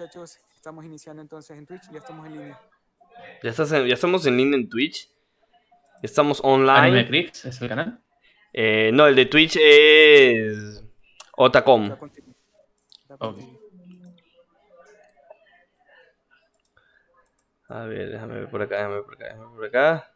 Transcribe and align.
muchachos? 0.00 0.38
Estamos 0.56 0.84
iniciando 0.84 1.20
entonces 1.20 1.56
en 1.58 1.66
Twitch, 1.66 1.90
ya 1.90 1.98
estamos 1.98 2.26
en 2.26 2.32
línea. 2.32 2.60
Ya, 3.42 3.50
estás 3.50 3.70
ya 3.70 3.94
estamos 3.94 4.24
en 4.26 4.36
línea 4.36 4.58
en 4.58 4.68
Twitch. 4.68 5.10
Estamos 6.02 6.40
online. 6.42 6.78
¿Anime 6.78 7.06
Crix 7.06 7.44
es 7.44 7.60
el 7.60 7.68
canal? 7.68 8.02
Eh, 8.52 8.90
no, 8.94 9.06
el 9.06 9.14
de 9.14 9.26
Twitch 9.26 9.58
es 9.60 10.82
Otacom. 11.36 11.94
A 17.68 17.84
ver, 17.84 18.10
déjame 18.10 18.34
ver 18.34 18.48
por 18.50 18.62
acá, 18.62 18.76
déjame 18.76 18.94
ver 18.94 19.04
por 19.04 19.14
acá, 19.14 19.24
déjame 19.26 19.44
ver 19.44 19.54
por 19.54 19.66
acá. 19.66 20.14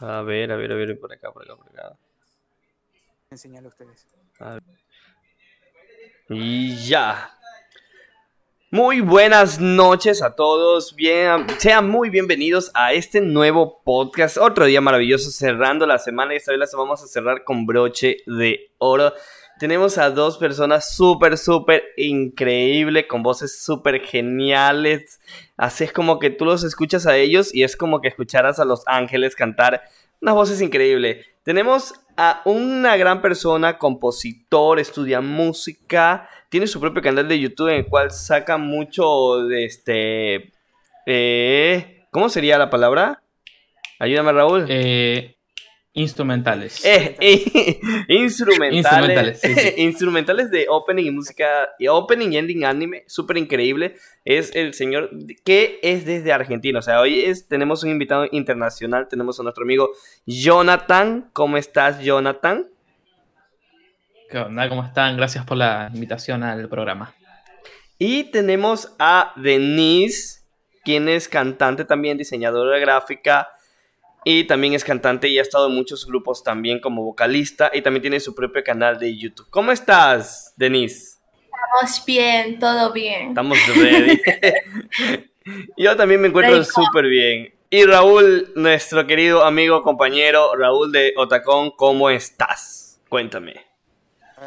A 0.00 0.22
ver, 0.22 0.52
a 0.52 0.56
ver, 0.56 0.70
a 0.70 0.76
ver, 0.76 0.98
por 1.00 1.12
acá, 1.12 1.32
por 1.32 1.42
acá, 1.42 1.56
por 1.56 1.68
acá. 1.68 1.98
Enseñarle 3.30 3.66
a 3.66 3.70
ustedes. 3.70 4.06
Y 6.28 6.76
ya. 6.86 7.36
Muy 8.70 9.00
buenas 9.00 9.58
noches 9.58 10.22
a 10.22 10.36
todos. 10.36 10.94
Bien, 10.94 11.46
sean 11.58 11.88
muy 11.88 12.10
bienvenidos 12.10 12.70
a 12.74 12.92
este 12.92 13.20
nuevo 13.20 13.82
podcast. 13.82 14.36
Otro 14.36 14.66
día 14.66 14.80
maravilloso 14.80 15.32
cerrando 15.32 15.84
la 15.84 15.98
semana 15.98 16.32
y 16.32 16.36
esta 16.36 16.52
vez 16.52 16.60
la 16.60 16.78
vamos 16.78 17.02
a 17.02 17.08
cerrar 17.08 17.42
con 17.42 17.66
broche 17.66 18.18
de 18.26 18.70
oro. 18.78 19.12
Tenemos 19.58 19.98
a 19.98 20.10
dos 20.10 20.38
personas 20.38 20.94
súper, 20.94 21.36
súper 21.36 21.82
increíble, 21.96 23.08
con 23.08 23.24
voces 23.24 23.60
súper 23.62 24.00
geniales. 24.00 25.20
Así 25.56 25.84
es 25.84 25.92
como 25.92 26.18
que 26.18 26.30
tú 26.30 26.44
los 26.44 26.62
escuchas 26.62 27.06
a 27.06 27.16
ellos 27.16 27.52
y 27.52 27.64
es 27.64 27.76
como 27.76 28.00
que 28.00 28.08
escucharas 28.08 28.60
a 28.60 28.64
los 28.64 28.84
ángeles 28.86 29.34
cantar. 29.34 29.82
Unas 30.20 30.34
voces 30.34 30.60
increíbles. 30.60 31.26
Tenemos 31.42 31.94
a 32.16 32.42
una 32.44 32.96
gran 32.96 33.20
persona, 33.20 33.78
compositor, 33.78 34.78
estudia 34.78 35.20
música, 35.20 36.28
tiene 36.50 36.66
su 36.66 36.80
propio 36.80 37.02
canal 37.02 37.26
de 37.26 37.40
YouTube 37.40 37.68
en 37.68 37.76
el 37.76 37.86
cual 37.86 38.10
saca 38.10 38.58
mucho 38.58 39.44
de 39.46 39.64
este... 39.64 40.52
Eh, 41.06 42.06
¿Cómo 42.10 42.28
sería 42.28 42.58
la 42.58 42.70
palabra? 42.70 43.22
Ayúdame 43.98 44.32
Raúl. 44.32 44.66
Eh, 44.68 45.37
Instrumentales. 45.94 46.84
Eh, 46.84 47.16
eh, 47.18 47.80
instrumentales. 48.08 49.40
Instrumentales, 49.76 50.50
de 50.50 50.66
opening 50.68 51.06
y 51.06 51.10
música. 51.10 51.70
Opening 51.88 52.32
y 52.32 52.36
ending 52.36 52.64
anime. 52.64 53.04
Súper 53.06 53.36
increíble. 53.36 53.96
Es 54.24 54.54
el 54.54 54.74
señor 54.74 55.10
que 55.44 55.80
es 55.82 56.04
desde 56.04 56.32
Argentina. 56.32 56.78
O 56.78 56.82
sea, 56.82 57.00
hoy 57.00 57.20
es, 57.20 57.48
tenemos 57.48 57.82
un 57.82 57.90
invitado 57.90 58.26
internacional. 58.30 59.08
Tenemos 59.08 59.40
a 59.40 59.42
nuestro 59.42 59.64
amigo 59.64 59.90
Jonathan. 60.26 61.30
¿Cómo 61.32 61.56
estás, 61.56 62.00
Jonathan? 62.00 62.66
¿Qué 64.30 64.38
onda? 64.38 64.68
¿Cómo 64.68 64.84
están? 64.84 65.16
Gracias 65.16 65.44
por 65.46 65.56
la 65.56 65.90
invitación 65.92 66.42
al 66.42 66.68
programa. 66.68 67.14
Y 67.98 68.24
tenemos 68.24 68.94
a 68.98 69.32
Denise, 69.36 70.42
quien 70.84 71.08
es 71.08 71.28
cantante 71.28 71.84
también, 71.84 72.18
diseñadora 72.18 72.78
gráfica 72.78 73.48
y 74.24 74.44
también 74.44 74.74
es 74.74 74.84
cantante 74.84 75.28
y 75.28 75.38
ha 75.38 75.42
estado 75.42 75.68
en 75.68 75.74
muchos 75.74 76.06
grupos 76.06 76.42
también 76.42 76.80
como 76.80 77.02
vocalista 77.02 77.70
y 77.72 77.82
también 77.82 78.02
tiene 78.02 78.20
su 78.20 78.34
propio 78.34 78.62
canal 78.62 78.98
de 78.98 79.16
YouTube. 79.16 79.48
¿Cómo 79.50 79.72
estás, 79.72 80.52
Denise? 80.56 81.18
Estamos 81.44 82.04
bien, 82.06 82.58
todo 82.58 82.92
bien. 82.92 83.28
Estamos 83.28 83.58
ready. 83.74 84.20
Yo 85.76 85.96
también 85.96 86.20
me 86.20 86.28
encuentro 86.28 86.62
súper 86.64 87.06
bien. 87.06 87.54
Y 87.70 87.84
Raúl, 87.84 88.50
nuestro 88.54 89.06
querido 89.06 89.44
amigo, 89.44 89.82
compañero 89.82 90.54
Raúl 90.56 90.90
de 90.90 91.12
Otacón, 91.16 91.70
¿cómo 91.76 92.08
estás? 92.10 93.00
Cuéntame. 93.08 93.67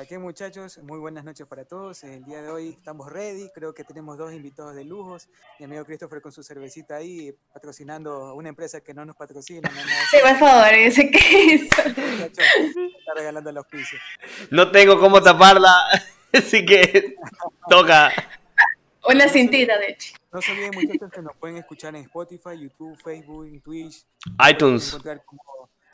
¿Qué 0.07 0.17
muchachos? 0.17 0.79
Muy 0.83 0.99
buenas 0.99 1.25
noches 1.25 1.45
para 1.45 1.65
todos. 1.65 2.03
El 2.03 2.23
día 2.23 2.41
de 2.41 2.49
hoy 2.49 2.69
estamos 2.69 3.11
ready. 3.11 3.49
Creo 3.53 3.73
que 3.73 3.83
tenemos 3.83 4.17
dos 4.17 4.33
invitados 4.33 4.73
de 4.73 4.85
lujos. 4.85 5.27
Mi 5.59 5.65
amigo 5.65 5.83
Christopher 5.83 6.21
con 6.21 6.31
su 6.31 6.43
cervecita 6.43 6.95
ahí, 6.95 7.35
patrocinando 7.53 8.33
una 8.33 8.49
empresa 8.49 8.79
que 8.81 8.93
no 8.93 9.05
nos 9.05 9.17
patrocina. 9.17 9.69
sí, 10.09 10.17
por 10.21 10.37
favor, 10.37 10.73
ese 10.73 11.11
que 11.11 11.55
eso. 11.55 11.81
Está 11.81 13.13
regalando 13.15 13.49
el 13.49 13.57
auspicio. 13.57 13.99
No 14.49 14.71
tengo 14.71 14.97
cómo 14.97 15.21
taparla, 15.21 15.73
así 16.33 16.65
que 16.65 17.15
toca. 17.69 18.11
Una 19.07 19.27
cintita, 19.27 19.77
de 19.77 19.87
hecho. 19.91 20.15
No 20.31 20.41
se 20.41 20.53
olviden, 20.53 20.71
muchachos, 20.73 21.11
que 21.11 21.21
nos 21.21 21.35
pueden 21.35 21.57
escuchar 21.57 21.95
en 21.95 22.03
Spotify, 22.03 22.57
YouTube, 22.57 22.97
Facebook, 23.03 23.61
Twitch. 23.61 24.05
iTunes. 24.49 24.97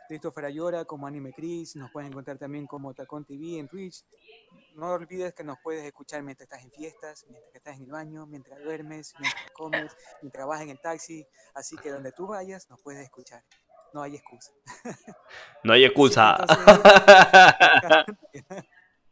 Christopher 0.07 0.45
Ayora 0.45 0.85
como 0.85 1.05
Anime 1.05 1.33
Chris, 1.33 1.75
nos 1.75 1.91
puedes 1.91 2.09
encontrar 2.09 2.37
también 2.37 2.65
como 2.65 2.93
Tacón 2.93 3.25
TV 3.25 3.59
en 3.59 3.67
Twitch. 3.67 4.05
No 4.75 4.91
olvides 4.91 5.33
que 5.33 5.43
nos 5.43 5.57
puedes 5.63 5.83
escuchar 5.83 6.23
mientras 6.23 6.45
estás 6.45 6.63
en 6.63 6.71
fiestas, 6.71 7.25
mientras 7.29 7.55
estás 7.55 7.77
en 7.77 7.83
el 7.83 7.91
baño, 7.91 8.25
mientras 8.25 8.63
duermes, 8.63 9.13
mientras 9.19 9.51
comes, 9.51 9.95
mientras 10.21 10.47
vas 10.47 10.61
en 10.61 10.69
el 10.69 10.79
taxi. 10.79 11.27
Así 11.53 11.75
que 11.77 11.91
donde 11.91 12.11
tú 12.11 12.27
vayas, 12.27 12.69
nos 12.69 12.81
puedes 12.81 13.03
escuchar. 13.03 13.43
No 13.93 14.01
hay 14.01 14.15
excusa. 14.15 14.51
No 15.63 15.73
hay 15.73 15.85
excusa. 15.85 16.37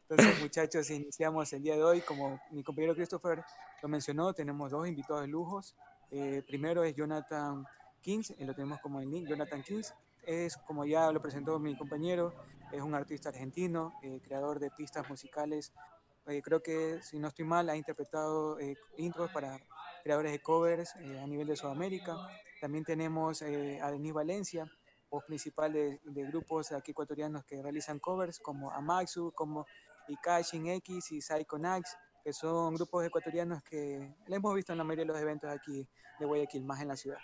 Entonces, 0.09 0.39
muchachos, 0.39 0.89
iniciamos 0.91 1.51
el 1.53 1.63
día 1.63 1.75
de 1.75 1.83
hoy. 1.83 2.01
Como 2.01 2.39
mi 2.51 2.63
compañero 2.63 2.95
Christopher 2.95 3.43
lo 3.81 3.89
mencionó, 3.89 4.33
tenemos 4.33 4.71
dos 4.71 4.87
invitados 4.87 5.23
de 5.23 5.27
lujos. 5.27 5.75
Eh, 6.11 6.43
primero 6.47 6.83
es 6.83 6.95
Jonathan 6.95 7.65
Kings, 8.01 8.35
lo 8.39 8.53
tenemos 8.53 8.79
como 8.79 9.01
el 9.01 9.09
link, 9.09 9.27
Jonathan 9.27 9.63
Kings 9.63 9.93
es, 10.25 10.57
como 10.57 10.85
ya 10.85 11.11
lo 11.11 11.21
presentó 11.21 11.59
mi 11.59 11.77
compañero, 11.77 12.33
es 12.71 12.81
un 12.81 12.95
artista 12.95 13.29
argentino, 13.29 13.93
eh, 14.01 14.19
creador 14.23 14.59
de 14.59 14.71
pistas 14.71 15.07
musicales. 15.09 15.73
Eh, 16.27 16.41
creo 16.41 16.61
que, 16.61 17.01
si 17.01 17.19
no 17.19 17.27
estoy 17.27 17.45
mal, 17.45 17.69
ha 17.69 17.75
interpretado 17.75 18.59
eh, 18.59 18.75
intros 18.97 19.31
para 19.31 19.59
creadores 20.03 20.31
de 20.31 20.39
covers 20.39 20.95
a 20.95 21.27
nivel 21.27 21.47
de 21.47 21.55
Sudamérica. 21.55 22.17
También 22.61 22.83
tenemos 22.83 23.41
a 23.41 23.91
Denis 23.91 24.13
Valencia, 24.13 24.69
voz 25.09 25.23
principal 25.25 25.73
de, 25.73 25.99
grupos 26.03 26.71
aquí 26.71 26.91
ecuatorianos 26.91 27.43
que 27.45 27.61
realizan 27.61 27.99
covers, 27.99 28.39
como 28.39 28.71
Amaxu, 28.71 29.31
como 29.33 29.65
Ikashin 30.07 30.67
X 30.67 31.11
y 31.11 31.21
Psychonax, 31.21 31.97
que 32.23 32.33
son 32.33 32.75
grupos 32.75 33.05
ecuatorianos 33.05 33.63
que 33.63 34.15
le 34.27 34.35
hemos 34.35 34.53
visto 34.55 34.71
en 34.71 34.79
la 34.79 34.83
mayoría 34.83 35.05
de 35.05 35.13
los 35.13 35.21
eventos 35.21 35.49
aquí 35.49 35.87
de 36.19 36.25
Guayaquil, 36.25 36.63
más 36.63 36.81
en 36.81 36.87
la 36.87 36.95
ciudad. 36.95 37.19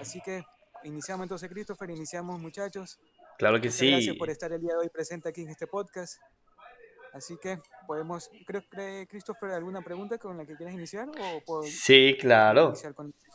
Así 0.00 0.20
que 0.20 0.44
iniciamos 0.84 1.24
entonces, 1.24 1.48
Christopher, 1.50 1.90
iniciamos, 1.90 2.38
muchachos. 2.40 2.98
Claro 3.38 3.60
que 3.60 3.70
sí. 3.70 3.90
Gracias 3.90 4.16
por 4.16 4.30
estar 4.30 4.52
el 4.52 4.60
día 4.60 4.72
de 4.74 4.78
hoy 4.78 4.88
presente 4.88 5.28
aquí 5.28 5.42
en 5.42 5.48
este 5.48 5.66
podcast. 5.66 6.20
Así 7.12 7.36
que 7.40 7.60
podemos, 7.86 8.28
creo 8.44 8.64
que 8.68 9.06
Christopher, 9.08 9.52
¿alguna 9.52 9.82
pregunta 9.82 10.18
con 10.18 10.36
la 10.36 10.44
que 10.44 10.56
quieras 10.56 10.74
iniciar? 10.74 11.08
O 11.46 11.62
sí, 11.62 12.16
claro. 12.20 12.74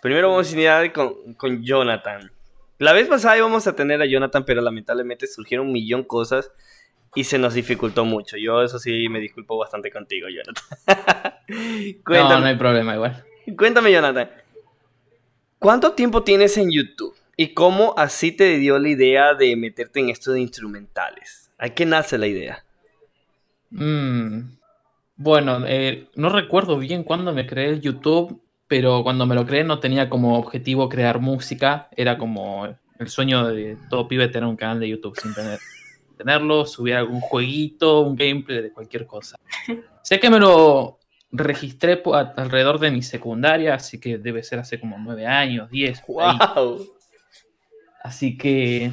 Primero 0.02 0.30
vamos 0.30 0.50
a 0.50 0.52
iniciar 0.52 0.92
con, 0.92 1.34
con, 1.36 1.64
Jonathan. 1.64 2.30
La 2.78 2.92
vez 2.92 3.08
pasada 3.08 3.38
íbamos 3.38 3.68
a 3.68 3.76
tener 3.76 4.02
a 4.02 4.06
Jonathan, 4.06 4.44
pero 4.44 4.62
lamentablemente 4.62 5.28
surgieron 5.28 5.68
un 5.68 5.74
millón 5.74 6.02
de 6.02 6.08
cosas 6.08 6.52
y 7.16 7.24
se 7.24 7.38
nos 7.38 7.54
dificultó 7.54 8.04
mucho. 8.04 8.36
Yo 8.38 8.62
eso 8.62 8.80
sí 8.80 9.08
me 9.10 9.20
disculpo 9.20 9.58
bastante 9.58 9.92
contigo, 9.92 10.28
Jonathan. 10.28 11.34
no, 12.06 12.40
no 12.40 12.46
hay 12.46 12.58
problema 12.58 12.96
igual. 12.96 13.26
Cuéntame, 13.58 13.94
Jonathan. 13.94 14.30
¿Cuánto 15.58 15.94
tiempo 15.94 16.24
tienes 16.24 16.58
en 16.58 16.70
YouTube? 16.72 17.16
¿Y 17.42 17.54
cómo 17.54 17.94
así 17.96 18.34
te 18.34 18.58
dio 18.58 18.78
la 18.80 18.90
idea 18.90 19.34
de 19.34 19.56
meterte 19.56 20.02
en 20.02 20.10
esto 20.10 20.34
de 20.34 20.42
instrumentales? 20.42 21.50
¿A 21.58 21.70
qué 21.70 21.86
nace 21.86 22.18
la 22.18 22.28
idea? 22.28 22.66
Mm, 23.70 24.58
bueno, 25.16 25.64
eh, 25.66 26.10
no 26.16 26.28
recuerdo 26.28 26.78
bien 26.78 27.06
cuándo 27.06 27.32
me 27.32 27.48
creé 27.48 27.70
el 27.70 27.80
YouTube, 27.80 28.42
pero 28.68 29.04
cuando 29.04 29.26
me 29.26 29.36
lo 29.36 29.46
creé 29.46 29.64
no 29.64 29.80
tenía 29.80 30.10
como 30.10 30.38
objetivo 30.38 30.90
crear 30.90 31.22
música, 31.22 31.88
era 31.96 32.18
como 32.18 32.66
el 33.00 33.08
sueño 33.08 33.48
de 33.48 33.78
todo 33.90 34.10
pibe 34.10 34.28
tener 34.28 34.50
un 34.50 34.58
canal 34.58 34.82
de 34.82 34.90
YouTube 34.90 35.18
sin 35.18 35.34
tener, 35.34 35.60
tenerlo, 36.18 36.66
subir 36.66 36.96
algún 36.96 37.22
jueguito, 37.22 38.02
un 38.02 38.18
gameplay 38.18 38.62
de 38.64 38.74
cualquier 38.74 39.08
cosa. 39.08 39.38
sé 40.04 40.20
que 40.20 40.30
me 40.30 40.40
lo 40.40 41.00
registré 41.32 42.04
alrededor 42.36 42.80
de 42.80 42.92
mi 42.92 43.02
secundaria, 43.02 43.76
así 43.76 43.98
que 43.98 44.18
debe 44.18 44.44
ser 44.44 44.60
hace 44.60 44.78
como 44.78 44.98
nueve 45.00 45.26
años, 45.26 45.70
diez. 45.70 46.04
¡Wow! 46.06 46.99
Así 48.10 48.40
que 48.40 48.92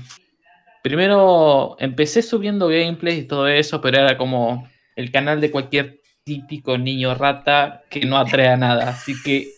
primero 0.83 1.75
empecé 1.81 2.21
subiendo 2.21 2.69
gameplays 2.69 3.21
y 3.21 3.27
todo 3.27 3.49
eso, 3.49 3.81
pero 3.81 3.99
era 3.99 4.19
como 4.19 4.69
el 4.95 5.11
canal 5.11 5.41
de 5.41 5.51
cualquier 5.51 6.03
típico 6.23 6.77
niño 6.77 7.15
rata 7.15 7.83
que 7.89 8.01
no 8.01 8.19
atrae 8.19 8.49
a 8.49 8.59
nada. 8.59 8.91
Así 8.91 9.15
que 9.23 9.49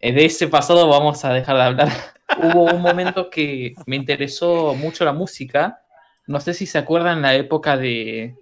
eh, 0.00 0.12
de 0.12 0.24
ese 0.24 0.48
pasado 0.48 0.88
vamos 0.88 1.24
a 1.24 1.32
dejar 1.32 1.54
de 1.54 1.62
hablar. 1.62 1.88
Hubo 2.42 2.64
un 2.64 2.82
momento 2.82 3.30
que 3.30 3.74
me 3.86 3.94
interesó 3.94 4.74
mucho 4.74 5.04
la 5.04 5.12
música. 5.12 5.82
No 6.26 6.40
sé 6.40 6.52
si 6.52 6.66
se 6.66 6.78
acuerdan 6.78 7.22
la 7.22 7.36
época 7.36 7.76
de 7.76 8.34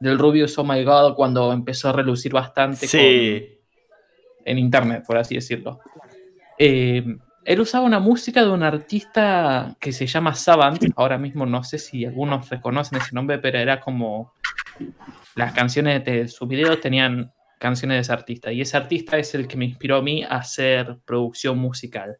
del 0.00 0.18
Rubius 0.18 0.56
Oh 0.56 0.64
My 0.64 0.82
God 0.84 1.16
cuando 1.16 1.52
empezó 1.52 1.90
a 1.90 1.92
relucir 1.92 2.32
bastante 2.32 2.88
sí. 2.88 3.58
en 4.46 4.58
internet, 4.58 5.04
por 5.06 5.18
así 5.18 5.34
decirlo. 5.34 5.80
Eh, 6.58 7.04
él 7.44 7.60
usaba 7.60 7.84
una 7.84 7.98
música 8.00 8.42
de 8.44 8.50
un 8.50 8.62
artista 8.62 9.76
que 9.80 9.92
se 9.92 10.06
llama 10.06 10.34
Savant. 10.34 10.82
Ahora 10.96 11.18
mismo 11.18 11.46
no 11.46 11.64
sé 11.64 11.78
si 11.78 12.04
algunos 12.04 12.48
reconocen 12.48 12.98
ese 12.98 13.14
nombre, 13.14 13.38
pero 13.38 13.58
era 13.58 13.80
como 13.80 14.32
las 15.34 15.52
canciones 15.52 16.04
de 16.04 16.28
sus 16.28 16.48
videos 16.48 16.80
tenían 16.80 17.32
canciones 17.58 17.96
de 17.96 18.00
ese 18.00 18.12
artista. 18.12 18.52
Y 18.52 18.60
ese 18.60 18.76
artista 18.76 19.18
es 19.18 19.34
el 19.34 19.46
que 19.48 19.56
me 19.56 19.64
inspiró 19.64 19.96
a 19.96 20.02
mí 20.02 20.22
a 20.22 20.36
hacer 20.36 20.98
producción 21.04 21.58
musical. 21.58 22.18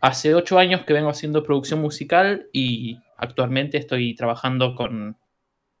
Hace 0.00 0.34
ocho 0.34 0.58
años 0.58 0.82
que 0.84 0.92
vengo 0.92 1.10
haciendo 1.10 1.42
producción 1.42 1.80
musical 1.80 2.48
y 2.52 2.98
actualmente 3.16 3.78
estoy 3.78 4.14
trabajando 4.14 4.74
con 4.74 5.16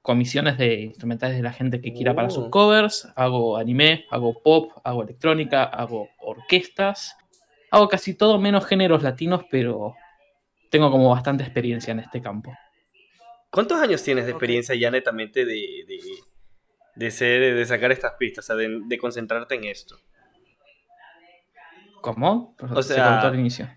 comisiones 0.02 0.58
de 0.58 0.80
instrumentales 0.82 1.36
de 1.36 1.42
la 1.42 1.52
gente 1.52 1.80
que 1.80 1.92
quiera 1.92 2.14
para 2.14 2.30
sus 2.30 2.44
Oh. 2.46 2.50
covers. 2.50 3.08
Hago 3.14 3.56
anime, 3.56 4.06
hago 4.10 4.42
pop, 4.42 4.72
hago 4.82 5.02
electrónica, 5.02 5.64
hago 5.64 6.08
orquestas. 6.18 7.16
Hago 7.70 7.88
casi 7.88 8.14
todo 8.14 8.38
menos 8.38 8.66
géneros 8.66 9.02
latinos, 9.02 9.44
pero 9.50 9.94
tengo 10.70 10.90
como 10.90 11.10
bastante 11.10 11.44
experiencia 11.44 11.92
en 11.92 12.00
este 12.00 12.20
campo. 12.20 12.52
¿Cuántos 13.50 13.80
años 13.80 14.02
tienes 14.02 14.24
de 14.26 14.32
experiencia 14.32 14.74
ya 14.74 14.90
netamente 14.90 15.44
de, 15.44 15.54
de, 15.86 15.98
de 16.96 17.10
ser, 17.10 17.54
de 17.54 17.64
sacar 17.66 17.90
estas 17.92 18.12
pistas, 18.18 18.44
o 18.44 18.46
sea, 18.48 18.56
de, 18.56 18.80
de 18.86 18.98
concentrarte 18.98 19.54
en 19.54 19.64
esto? 19.64 19.96
¿Cómo? 22.00 22.54
O 22.74 22.82
Se 22.82 22.94
sea- 22.94 23.12
cortó 23.14 23.26
al 23.28 23.38
inicio. 23.38 23.68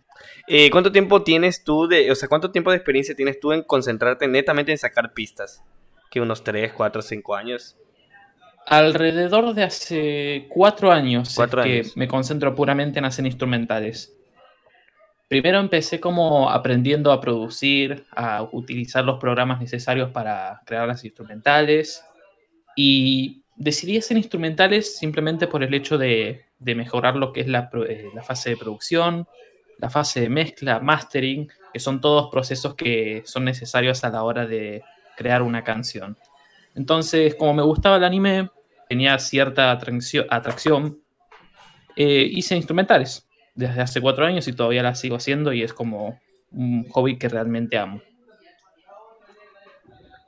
Eh, 0.47 0.69
¿Cuánto 0.69 0.91
tiempo 0.91 1.23
tienes 1.23 1.63
tú 1.63 1.87
de, 1.87 2.11
o 2.11 2.15
sea, 2.15 2.29
cuánto 2.29 2.51
tiempo 2.51 2.69
de 2.69 2.77
experiencia 2.77 3.15
tienes 3.15 3.39
tú 3.39 3.51
en 3.53 3.63
concentrarte 3.63 4.27
netamente 4.27 4.71
en 4.71 4.77
sacar 4.77 5.13
pistas? 5.13 5.63
Que 6.11 6.21
unos 6.21 6.43
3, 6.43 6.73
4, 6.73 7.01
5 7.01 7.35
años. 7.35 7.77
Alrededor 8.67 9.53
de 9.53 9.63
hace 9.63 10.47
cuatro 10.49 10.91
años 10.91 11.33
Cuatro 11.35 11.63
es 11.63 11.93
que 11.93 11.99
me 11.99 12.07
concentro 12.07 12.55
puramente 12.55 12.99
en 12.99 13.05
hacer 13.05 13.25
instrumentales. 13.25 14.15
Primero 15.27 15.59
empecé 15.59 15.99
como 15.99 16.49
aprendiendo 16.49 17.11
a 17.11 17.21
producir, 17.21 18.05
a 18.11 18.43
utilizar 18.51 19.03
los 19.03 19.19
programas 19.19 19.61
necesarios 19.61 20.11
para 20.11 20.61
crear 20.65 20.87
las 20.87 21.03
instrumentales 21.05 22.03
y 22.75 23.43
decidí 23.55 23.97
hacer 23.97 24.17
instrumentales 24.17 24.97
simplemente 24.97 25.47
por 25.47 25.63
el 25.63 25.73
hecho 25.73 25.97
de, 25.97 26.45
de 26.59 26.75
mejorar 26.75 27.15
lo 27.15 27.31
que 27.31 27.41
es 27.41 27.47
la, 27.47 27.69
eh, 27.87 28.09
la 28.13 28.23
fase 28.23 28.51
de 28.51 28.57
producción, 28.57 29.27
la 29.77 29.89
fase 29.89 30.21
de 30.21 30.29
mezcla, 30.29 30.79
mastering, 30.79 31.49
que 31.73 31.79
son 31.79 32.01
todos 32.01 32.29
procesos 32.29 32.75
que 32.75 33.23
son 33.25 33.45
necesarios 33.45 34.03
a 34.03 34.09
la 34.09 34.23
hora 34.23 34.45
de 34.45 34.83
crear 35.17 35.41
una 35.41 35.63
canción. 35.63 36.17
Entonces, 36.75 37.35
como 37.35 37.53
me 37.53 37.63
gustaba 37.63 37.97
el 37.97 38.03
anime, 38.03 38.49
tenía 38.87 39.17
cierta 39.19 39.71
atracción, 39.71 41.01
eh, 41.95 42.27
hice 42.31 42.55
instrumentales 42.55 43.27
desde 43.55 43.81
hace 43.81 44.01
cuatro 44.01 44.25
años 44.25 44.47
y 44.47 44.53
todavía 44.53 44.83
las 44.83 44.99
sigo 44.99 45.15
haciendo 45.17 45.53
y 45.53 45.63
es 45.63 45.73
como 45.73 46.19
un 46.51 46.87
hobby 46.89 47.17
que 47.17 47.29
realmente 47.29 47.77
amo. 47.77 48.01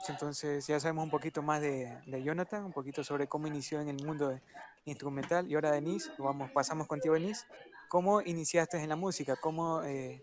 Entonces 0.09 0.67
ya 0.67 0.79
sabemos 0.79 1.05
un 1.05 1.09
poquito 1.09 1.41
más 1.41 1.61
de, 1.61 1.97
Jonathan, 2.23 2.65
un 2.65 2.73
poquito 2.73 3.03
sobre 3.03 3.27
cómo 3.27 3.47
inició 3.47 3.79
en 3.79 3.89
el 3.89 4.05
mundo 4.05 4.37
instrumental. 4.85 5.49
Y 5.49 5.55
ahora, 5.55 5.71
Denise, 5.71 6.11
vamos, 6.17 6.51
pasamos 6.51 6.87
contigo, 6.87 7.13
Denise. 7.13 7.45
¿Cómo 7.87 8.21
iniciaste 8.21 8.81
en 8.81 8.89
la 8.89 8.95
música? 8.95 9.35
¿Cómo, 9.37 9.81
eh, 9.83 10.21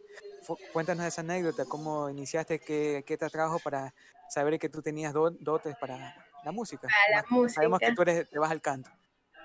cuéntanos 0.72 1.06
esa 1.06 1.22
anécdota, 1.22 1.64
cómo 1.64 2.10
iniciaste, 2.10 2.58
qué, 2.58 3.04
qué 3.06 3.16
te 3.16 3.24
atrajo 3.24 3.58
para 3.58 3.94
saber 4.30 4.58
que 4.58 4.68
tú 4.68 4.80
tenías 4.80 5.12
do- 5.12 5.30
dotes 5.40 5.76
para 5.76 5.96
la 6.44 6.52
música. 6.52 6.88
Para 6.88 7.22
la 7.22 7.24
Más- 7.28 7.52
Sabemos 7.54 7.78
que 7.80 7.86
música. 7.90 7.94
tú 7.94 8.02
eres, 8.02 8.30
te 8.30 8.38
vas 8.38 8.50
al 8.50 8.60
canto. 8.62 8.90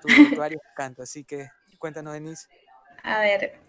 Tú, 0.01 0.07
es 0.49 0.51
el 0.51 0.59
canto, 0.75 1.01
así 1.03 1.23
que 1.23 1.49
cuéntanos, 1.79 2.13
Denise. 2.13 2.47
A 3.03 3.19
ver, 3.19 3.59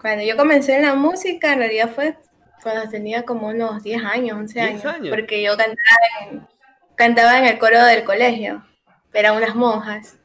cuando 0.00 0.24
yo 0.24 0.36
comencé 0.36 0.76
en 0.76 0.82
la 0.82 0.94
música, 0.94 1.52
en 1.52 1.58
realidad 1.60 1.90
fue 1.94 2.16
cuando 2.62 2.88
tenía 2.90 3.24
como 3.24 3.48
unos 3.48 3.82
10 3.82 4.02
años, 4.04 4.36
11 4.38 4.54
10 4.60 4.70
años, 4.70 4.84
años. 4.86 5.08
porque 5.10 5.42
yo 5.42 5.56
cantaba 5.56 5.98
en, 6.22 6.48
cantaba 6.96 7.38
en 7.38 7.44
el 7.46 7.58
coro 7.58 7.82
del 7.84 8.04
colegio, 8.04 8.64
eran 9.12 9.36
unas 9.36 9.54
monjas, 9.54 10.16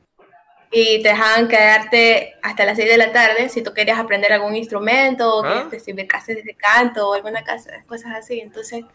y 0.71 1.01
te 1.01 1.09
dejaban 1.09 1.47
quedarte 1.47 2.35
hasta 2.43 2.63
las 2.65 2.77
6 2.77 2.89
de 2.89 2.97
la 2.97 3.11
tarde 3.11 3.49
si 3.49 3.61
tú 3.63 3.73
querías 3.73 3.99
aprender 3.99 4.31
algún 4.31 4.55
instrumento, 4.55 5.35
o 5.37 5.43
Ah. 5.43 5.47
querías 5.49 5.71
recibir 5.71 6.07
clases 6.07 6.43
de 6.43 6.55
canto, 6.55 7.09
o 7.09 7.13
alguna 7.13 7.43
casa, 7.43 7.71
cosas 7.87 8.13
así, 8.15 8.39
entonces 8.39 8.85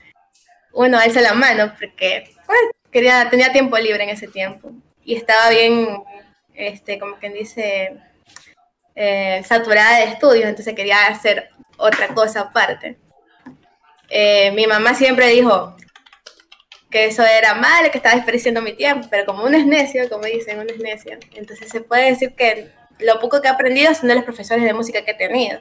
uno 0.74 0.98
alza 0.98 1.20
la 1.20 1.32
mano 1.32 1.72
porque 1.78 2.30
pues, 2.46 2.58
quería, 2.90 3.28
tenía 3.30 3.52
tiempo 3.52 3.78
libre 3.78 4.04
en 4.04 4.10
ese 4.10 4.28
tiempo, 4.28 4.72
y 5.04 5.16
estaba 5.16 5.50
bien, 5.50 6.02
este, 6.54 6.98
como 6.98 7.16
quien 7.16 7.32
dice 7.32 7.96
eh, 8.94 9.42
saturada 9.44 9.98
de 9.98 10.04
estudios, 10.04 10.46
entonces 10.46 10.74
quería 10.74 11.06
hacer 11.06 11.50
otra 11.76 12.08
cosa 12.08 12.40
aparte. 12.40 12.96
Eh, 14.08 14.52
mi 14.52 14.66
mamá 14.66 14.94
siempre 14.94 15.28
dijo 15.28 15.76
que 16.90 17.06
eso 17.06 17.24
era 17.24 17.54
mal, 17.54 17.90
que 17.90 17.98
estaba 17.98 18.14
desperdiciando 18.14 18.62
mi 18.62 18.72
tiempo, 18.72 19.08
pero 19.10 19.24
como 19.26 19.44
uno 19.44 19.56
es 19.56 19.66
necio, 19.66 20.08
como 20.08 20.24
dicen, 20.24 20.58
uno 20.58 20.70
es 20.70 20.78
necio, 20.78 21.18
entonces 21.34 21.68
se 21.68 21.80
puede 21.80 22.10
decir 22.10 22.34
que 22.34 22.70
lo 23.00 23.18
poco 23.18 23.40
que 23.42 23.48
he 23.48 23.50
aprendido 23.50 23.92
son 23.94 24.08
de 24.08 24.14
los 24.14 24.24
profesores 24.24 24.62
de 24.64 24.72
música 24.72 25.04
que 25.04 25.10
he 25.12 25.14
tenido. 25.14 25.60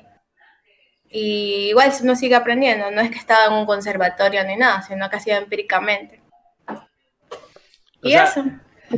Y 1.15 1.69
igual 1.69 1.93
uno 2.01 2.15
sigue 2.15 2.33
aprendiendo, 2.33 2.89
no 2.89 2.99
es 2.99 3.11
que 3.11 3.19
estaba 3.19 3.45
en 3.45 3.53
un 3.53 3.65
conservatorio 3.67 4.43
ni 4.45 4.55
nada, 4.55 4.81
sino 4.81 5.07
que 5.11 5.15
ha 5.15 5.19
sido 5.19 5.37
empíricamente. 5.37 6.19
O 6.67 8.07
Y 8.07 8.11
sea- 8.11 8.23
eso, 8.23 8.43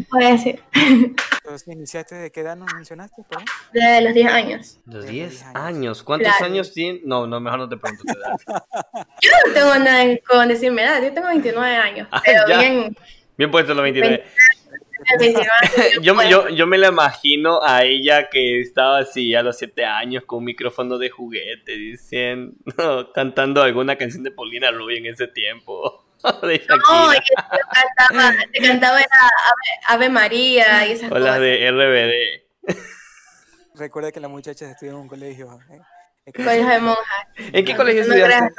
puede 0.09 0.31
decir, 0.31 0.63
Entonces, 1.43 1.67
¿iniciaste 1.67 2.15
de 2.15 2.31
qué 2.31 2.39
edad 2.39 2.55
nos 2.55 2.73
mencionaste? 2.73 3.21
perdón? 3.29 3.45
desde 3.73 4.01
los 4.01 4.13
10 4.13 4.31
años. 4.31 4.79
Los 4.85 5.05
De 5.05 5.11
10 5.11 5.29
10 5.29 5.43
años. 5.43 5.55
años. 5.61 6.03
¿Cuántos 6.03 6.29
Claro. 6.37 6.45
años 6.53 6.73
tienes? 6.73 7.01
No, 7.05 7.27
no, 7.27 7.39
mejor 7.39 7.59
no 7.59 7.69
te 7.69 7.77
pregunto 7.77 8.03
tu 8.05 8.17
edad. 8.17 8.35
Yo 9.21 9.31
no 9.47 9.53
tengo 9.53 9.75
nada 9.75 10.03
en- 10.03 10.19
con 10.27 10.47
decirme 10.47 10.83
edad, 10.83 11.03
yo 11.03 11.13
tengo 11.13 11.27
29 11.27 11.75
años, 11.75 12.07
Ah, 12.11 12.21
pero 12.25 12.45
bien, 12.47 12.95
Bien 13.37 13.51
puesto 13.51 13.73
los 13.73 13.83
29. 13.83 14.23
29 14.23 14.33
años. 14.71 14.84
Yo, 16.01 16.15
me- 16.15 16.29
yo, 16.29 16.49
yo 16.49 16.67
me 16.67 16.77
la 16.77 16.87
imagino 16.87 17.59
a 17.63 17.83
ella 17.83 18.29
que 18.29 18.61
estaba 18.61 18.99
así 18.99 19.35
a 19.35 19.43
los 19.43 19.57
7 19.57 19.85
años 19.85 20.23
con 20.25 20.39
un 20.39 20.45
micrófono 20.45 20.97
de 20.97 21.09
juguete 21.09 21.73
diciendo, 21.73 22.55
cantando 23.13 23.61
alguna 23.61 23.97
canción 23.97 24.23
de 24.23 24.31
Paulina 24.31 24.71
Rubio 24.71 24.97
en 24.97 25.07
ese 25.07 25.27
tiempo. 25.27 26.01
De. 26.41 26.61
No, 26.67 27.13
yo, 27.13 27.19
cantaba, 27.71 28.33
te 28.51 28.59
cantaba 28.61 28.99
era 28.99 29.09
Ave, 29.19 29.79
Ave 29.87 30.09
María 30.09 30.87
y 30.87 30.93
esas 30.93 31.11
o 31.11 31.19
las 31.19 31.37
cosas. 31.37 31.41
de 31.41 31.71
RBD. 31.71 32.75
Recuerda 33.75 34.11
que 34.11 34.19
la 34.19 34.27
muchacha 34.27 34.71
estudió 34.71 34.93
en 34.93 34.99
un 34.99 35.07
colegio. 35.07 35.59
¿eh? 35.69 36.31
Colegio 36.33 36.67
de 36.67 36.79
monjas. 36.79 37.27
¿En 37.37 37.65
qué 37.65 37.73
No, 37.73 37.77
colegio 37.77 38.01
no 38.07 38.13
estudiaste? 38.13 38.37
creas. 38.37 38.53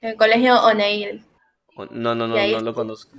El 0.00 0.16
colegio 0.16 0.60
O'Neill. 0.64 1.24
No, 1.90 2.14
no, 2.16 2.26
no, 2.26 2.34
ahí 2.36 2.52
no 2.52 2.60
lo 2.60 2.74
conozco. 2.74 3.16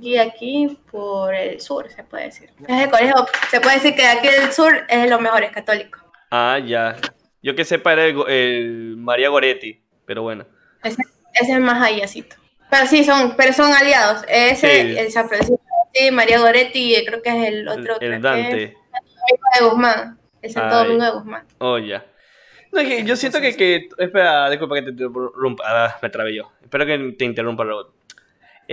Y 0.00 0.16
aquí 0.18 0.78
por 0.90 1.34
el 1.34 1.60
sur, 1.60 1.88
se 1.90 2.04
puede 2.04 2.24
decir. 2.24 2.50
Es 2.68 2.82
el 2.84 2.90
colegio, 2.90 3.14
se 3.50 3.60
puede 3.60 3.76
decir 3.76 3.94
que 3.94 4.06
aquí 4.06 4.28
el 4.28 4.52
sur 4.52 4.72
es 4.88 5.08
lo 5.10 5.18
mejor, 5.20 5.42
es 5.44 5.50
católico. 5.52 5.98
Ah, 6.30 6.58
ya. 6.64 6.96
Yo 7.42 7.54
que 7.54 7.64
sepa 7.64 7.92
era 7.94 8.04
el, 8.06 8.16
el 8.28 8.96
María 8.98 9.28
Goretti, 9.30 9.82
pero 10.06 10.22
bueno. 10.22 10.46
Ese, 10.84 11.02
ese 11.34 11.52
es 11.52 11.60
más 11.60 11.82
allácito. 11.82 12.36
Pero 12.70 12.86
sí, 12.86 13.04
son, 13.04 13.34
pero 13.36 13.52
son 13.52 13.72
aliados. 13.72 14.24
Ese, 14.28 14.82
Sí. 14.92 14.98
el 14.98 15.10
San 15.10 15.28
Francisco, 15.28 15.60
sí, 15.92 16.10
María 16.10 16.38
Goretti, 16.40 16.94
y 16.96 17.04
creo 17.04 17.20
que 17.22 17.28
es 17.30 17.48
el 17.48 17.68
otro. 17.68 17.96
creo 17.96 17.96
el 17.96 18.10
que 18.10 18.16
es 18.16 18.22
Dante. 18.22 18.76
Domingo 18.76 19.46
de 19.58 19.64
Guzmán. 19.66 20.18
El 20.40 20.50
Santo 20.50 20.76
Ay. 20.76 20.84
Domingo 20.86 21.04
de 21.04 21.10
Guzmán. 21.10 21.46
Oh, 21.58 21.78
ya. 21.78 22.04
No, 22.72 22.80
es 22.80 22.88
que 22.88 23.04
yo 23.04 23.16
siento 23.16 23.40
que, 23.40 23.54
que... 23.54 23.88
Espera, 23.98 24.48
disculpa 24.48 24.76
que 24.76 24.82
te 24.82 24.90
interrumpa. 24.90 25.62
Ah, 25.66 25.98
me 26.00 26.08
trabé 26.08 26.34
yo. 26.34 26.50
Espero 26.62 26.86
que 26.86 27.14
te 27.18 27.24
interrumpa, 27.26 27.64
Robot. 27.64 27.94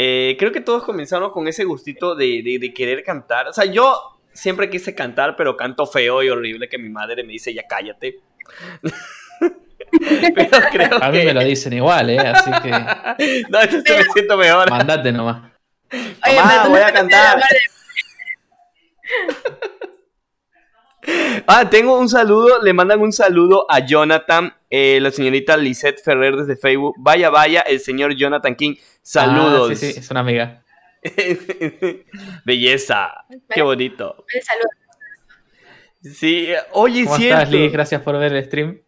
Eh, 0.01 0.37
creo 0.39 0.53
que 0.53 0.61
todos 0.61 0.85
comenzamos 0.85 1.33
con 1.33 1.45
ese 1.49 1.65
gustito 1.65 2.15
de, 2.15 2.41
de, 2.41 2.57
de 2.57 2.73
querer 2.73 3.03
cantar. 3.03 3.49
O 3.49 3.53
sea, 3.53 3.65
yo 3.65 4.17
siempre 4.31 4.69
quise 4.69 4.95
cantar, 4.95 5.35
pero 5.35 5.57
canto 5.57 5.85
feo 5.85 6.23
y 6.23 6.29
horrible 6.29 6.69
que 6.69 6.77
mi 6.77 6.87
madre 6.87 7.21
me 7.25 7.33
dice, 7.33 7.53
ya 7.53 7.63
cállate. 7.67 8.19
pero 10.35 10.57
creo 10.71 11.03
A 11.03 11.11
mí 11.11 11.19
que... 11.19 11.25
me 11.25 11.33
lo 11.33 11.43
dicen 11.43 11.73
igual, 11.73 12.11
¿eh? 12.11 12.19
Así 12.19 12.49
que 12.63 12.69
no, 13.49 13.61
entonces 13.61 13.97
me 13.97 14.03
siento 14.13 14.37
mejor. 14.37 14.69
mandate 14.69 15.11
nomás. 15.11 15.51
Oye, 15.91 16.35
Mamá, 16.35 16.51
pero 16.61 16.69
voy 16.69 16.79
no 16.79 16.85
a 16.85 16.91
cantar. 16.93 17.41
Ah, 21.47 21.69
tengo 21.69 21.97
un 21.97 22.09
saludo, 22.09 22.61
le 22.61 22.73
mandan 22.73 22.99
un 22.99 23.13
saludo 23.13 23.65
a 23.69 23.79
Jonathan, 23.85 24.53
eh, 24.69 24.99
la 25.01 25.11
señorita 25.11 25.55
Lisette 25.57 26.01
Ferrer 26.03 26.35
desde 26.35 26.55
Facebook. 26.57 26.95
Vaya, 26.97 27.29
vaya, 27.29 27.61
el 27.61 27.79
señor 27.79 28.15
Jonathan 28.15 28.55
King. 28.55 28.75
Saludos. 29.01 29.71
Ah, 29.71 29.75
sí, 29.75 29.93
sí, 29.93 29.99
es 29.99 30.11
una 30.11 30.19
amiga. 30.19 30.63
Belleza, 32.45 33.25
qué 33.49 33.61
bonito. 33.61 34.25
el 34.33 34.43
saludo. 34.43 34.69
Sí, 36.01 36.47
oye, 36.71 37.03
¿Cómo 37.05 37.17
cierto. 37.17 37.37
estás, 37.43 37.51
Liz? 37.51 37.71
Gracias 37.71 38.01
por 38.01 38.17
ver 38.19 38.33
el 38.33 38.45
stream. 38.45 38.81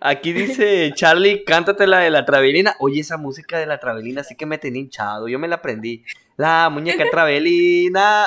Aquí 0.00 0.32
dice 0.32 0.92
Charlie, 0.94 1.42
cántate 1.44 1.86
la 1.86 2.00
de 2.00 2.10
la 2.10 2.24
Travelina. 2.24 2.76
Oye, 2.80 3.00
esa 3.00 3.16
música 3.16 3.58
de 3.58 3.66
la 3.66 3.78
Travelina 3.78 4.22
sí 4.22 4.36
que 4.36 4.46
me 4.46 4.58
tenía 4.58 4.82
hinchado. 4.82 5.26
Yo 5.28 5.38
me 5.38 5.48
la 5.48 5.56
aprendí. 5.56 6.04
La 6.36 6.68
muñeca 6.70 7.04
Travelina. 7.10 8.26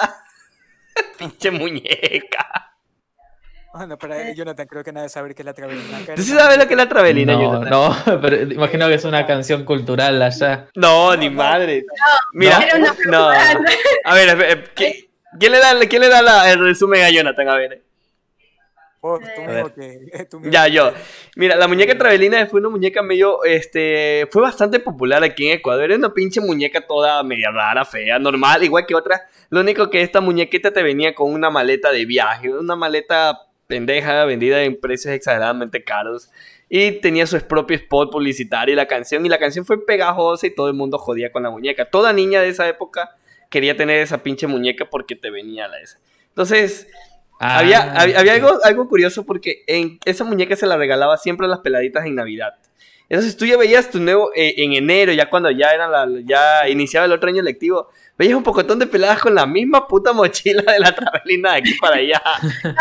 Pinche 1.19 1.51
muñeca. 1.51 2.66
Bueno, 3.77 3.97
para 3.97 4.31
Jonathan 4.33 4.65
creo 4.67 4.83
que 4.83 4.91
nadie 4.91 5.09
sabe 5.09 5.33
qué 5.35 5.41
es 5.41 5.45
la 5.45 5.53
travelina. 5.53 5.97
Acá 5.99 6.15
¿Tú 6.15 6.23
sí 6.23 6.31
sabes 6.31 6.57
lo 6.57 6.67
que 6.67 6.73
es 6.73 6.77
la 6.77 6.89
travelina, 6.89 7.33
No, 7.33 7.41
Jonathan? 7.41 7.69
no, 7.69 8.21
pero 8.21 8.41
imagino 8.51 8.87
que 8.87 8.95
es 8.95 9.03
una 9.05 9.25
canción 9.27 9.63
cultural 9.65 10.21
allá. 10.21 10.67
No, 10.75 11.15
ni 11.15 11.29
madre. 11.29 11.85
Mira, 12.33 12.59
Era 12.63 12.77
una 12.77 12.95
no. 13.05 13.29
A 14.03 14.13
ver, 14.15 14.29
a 14.29 14.35
ver, 14.35 14.71
¿qué- 14.75 15.09
¿quién 15.39 15.51
le 15.51 15.59
da, 15.59 15.79
quién 15.87 16.01
le 16.01 16.09
da 16.09 16.21
la- 16.21 16.51
el 16.51 16.59
resumen 16.59 17.03
a 17.03 17.09
Jonathan? 17.09 17.47
A 17.49 17.55
ver. 17.55 17.83
Vos, 18.99 19.19
tú 19.35 19.41
A 19.41 19.45
mismo 19.47 19.73
que- 19.75 20.25
tú 20.29 20.39
mismo 20.39 20.51
Ya, 20.51 20.67
yo. 20.67 20.91
Mira, 21.35 21.55
la 21.55 21.67
muñeca 21.67 21.95
Travelina 21.95 22.47
fue 22.47 22.59
una 22.59 22.69
muñeca 22.69 23.03
medio, 23.03 23.43
este, 23.43 24.27
fue 24.31 24.41
bastante 24.41 24.79
popular 24.79 25.23
aquí 25.23 25.47
en 25.47 25.57
Ecuador. 25.59 25.83
Era 25.85 25.95
una 25.95 26.13
pinche 26.13 26.41
muñeca 26.41 26.81
toda 26.81 27.21
media 27.23 27.51
rara, 27.51 27.85
fea, 27.85 28.17
normal, 28.17 28.63
igual 28.63 28.87
que 28.87 28.95
otras. 28.95 29.21
Lo 29.49 29.61
único 29.61 29.89
que 29.91 30.01
esta 30.01 30.19
muñequita 30.19 30.71
te 30.71 30.81
venía 30.81 31.13
con 31.13 31.31
una 31.31 31.51
maleta 31.51 31.91
de 31.91 32.05
viaje, 32.05 32.49
una 32.49 32.75
maleta 32.75 33.39
pendeja 33.67 34.25
vendida 34.25 34.63
en 34.63 34.79
precios 34.79 35.13
exageradamente 35.13 35.83
caros. 35.83 36.29
Y 36.69 36.93
tenía 36.99 37.27
su 37.27 37.39
propio 37.41 37.77
spot 37.77 38.11
publicitario 38.11 38.73
y 38.73 38.75
la 38.75 38.87
canción. 38.87 39.25
Y 39.25 39.29
la 39.29 39.37
canción 39.37 39.65
fue 39.65 39.85
pegajosa 39.85 40.47
y 40.47 40.55
todo 40.55 40.67
el 40.67 40.73
mundo 40.73 40.97
jodía 40.97 41.31
con 41.31 41.43
la 41.43 41.49
muñeca. 41.49 41.89
Toda 41.89 42.11
niña 42.11 42.41
de 42.41 42.49
esa 42.49 42.67
época 42.67 43.15
quería 43.49 43.77
tener 43.77 44.01
esa 44.01 44.23
pinche 44.23 44.47
muñeca 44.47 44.89
porque 44.89 45.15
te 45.15 45.29
venía 45.29 45.67
la 45.67 45.79
esa. 45.79 45.99
Entonces, 46.29 46.87
Ah, 47.39 47.59
había, 47.59 47.93
había, 47.93 48.19
había 48.19 48.33
algo, 48.33 48.57
algo 48.63 48.87
curioso 48.87 49.23
porque 49.23 49.63
en 49.67 49.99
esa 50.05 50.23
muñeca 50.23 50.55
se 50.55 50.65
la 50.65 50.75
regalaba 50.75 51.17
siempre 51.17 51.45
a 51.45 51.49
las 51.49 51.59
peladitas 51.59 52.05
en 52.05 52.15
Navidad. 52.15 52.55
Entonces 53.09 53.37
tú 53.37 53.45
ya 53.45 53.57
veías 53.57 53.91
tu 53.91 53.99
nuevo, 53.99 54.31
eh, 54.35 54.55
en 54.57 54.73
enero, 54.73 55.13
ya 55.13 55.29
cuando 55.29 55.51
ya 55.51 55.71
era 55.71 55.87
la, 55.87 56.07
ya 56.25 56.67
iniciaba 56.67 57.05
el 57.05 57.11
otro 57.11 57.29
año 57.29 57.41
lectivo, 57.41 57.89
veías 58.17 58.35
un 58.35 58.43
pocotón 58.43 58.79
de 58.79 58.87
peladas 58.87 59.19
con 59.19 59.35
la 59.35 59.45
misma 59.45 59.87
puta 59.87 60.11
mochila 60.13 60.71
de 60.71 60.79
la 60.79 60.93
travelina 60.95 61.51
de 61.53 61.57
aquí 61.59 61.73
para 61.75 61.95
allá. 61.97 62.21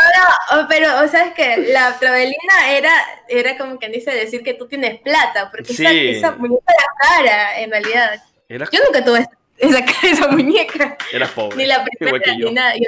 Oh, 0.52 0.64
pero, 0.69 1.02
o 1.05 1.09
sea, 1.09 1.26
es 1.26 1.35
que 1.35 1.73
la 1.73 1.99
travelina 1.99 2.71
era, 2.71 2.93
era 3.28 3.59
como 3.59 3.78
quien 3.78 3.90
dice 3.90 4.12
decir 4.12 4.43
que 4.45 4.55
tú 4.55 4.69
tienes 4.69 5.00
plata, 5.00 5.50
porque 5.50 5.73
esa, 5.73 5.90
Sí. 5.90 6.09
esa 6.11 6.33
muñeca 6.33 6.73
era 6.73 6.87
cara, 7.09 7.61
en 7.61 7.71
realidad. 7.71 8.23
Yo 8.49 8.81
nunca 8.87 9.05
tuve 9.05 9.26
esa, 9.59 9.85
esa 10.05 10.28
muñeca, 10.31 10.97
eras 11.12 11.31
pobre. 11.33 11.57
ni 11.57 11.66
la 11.66 11.85
primera, 11.85 12.25
yo. 12.38 12.47
ni 12.49 12.55
nada. 12.55 12.75
Yo, 12.76 12.85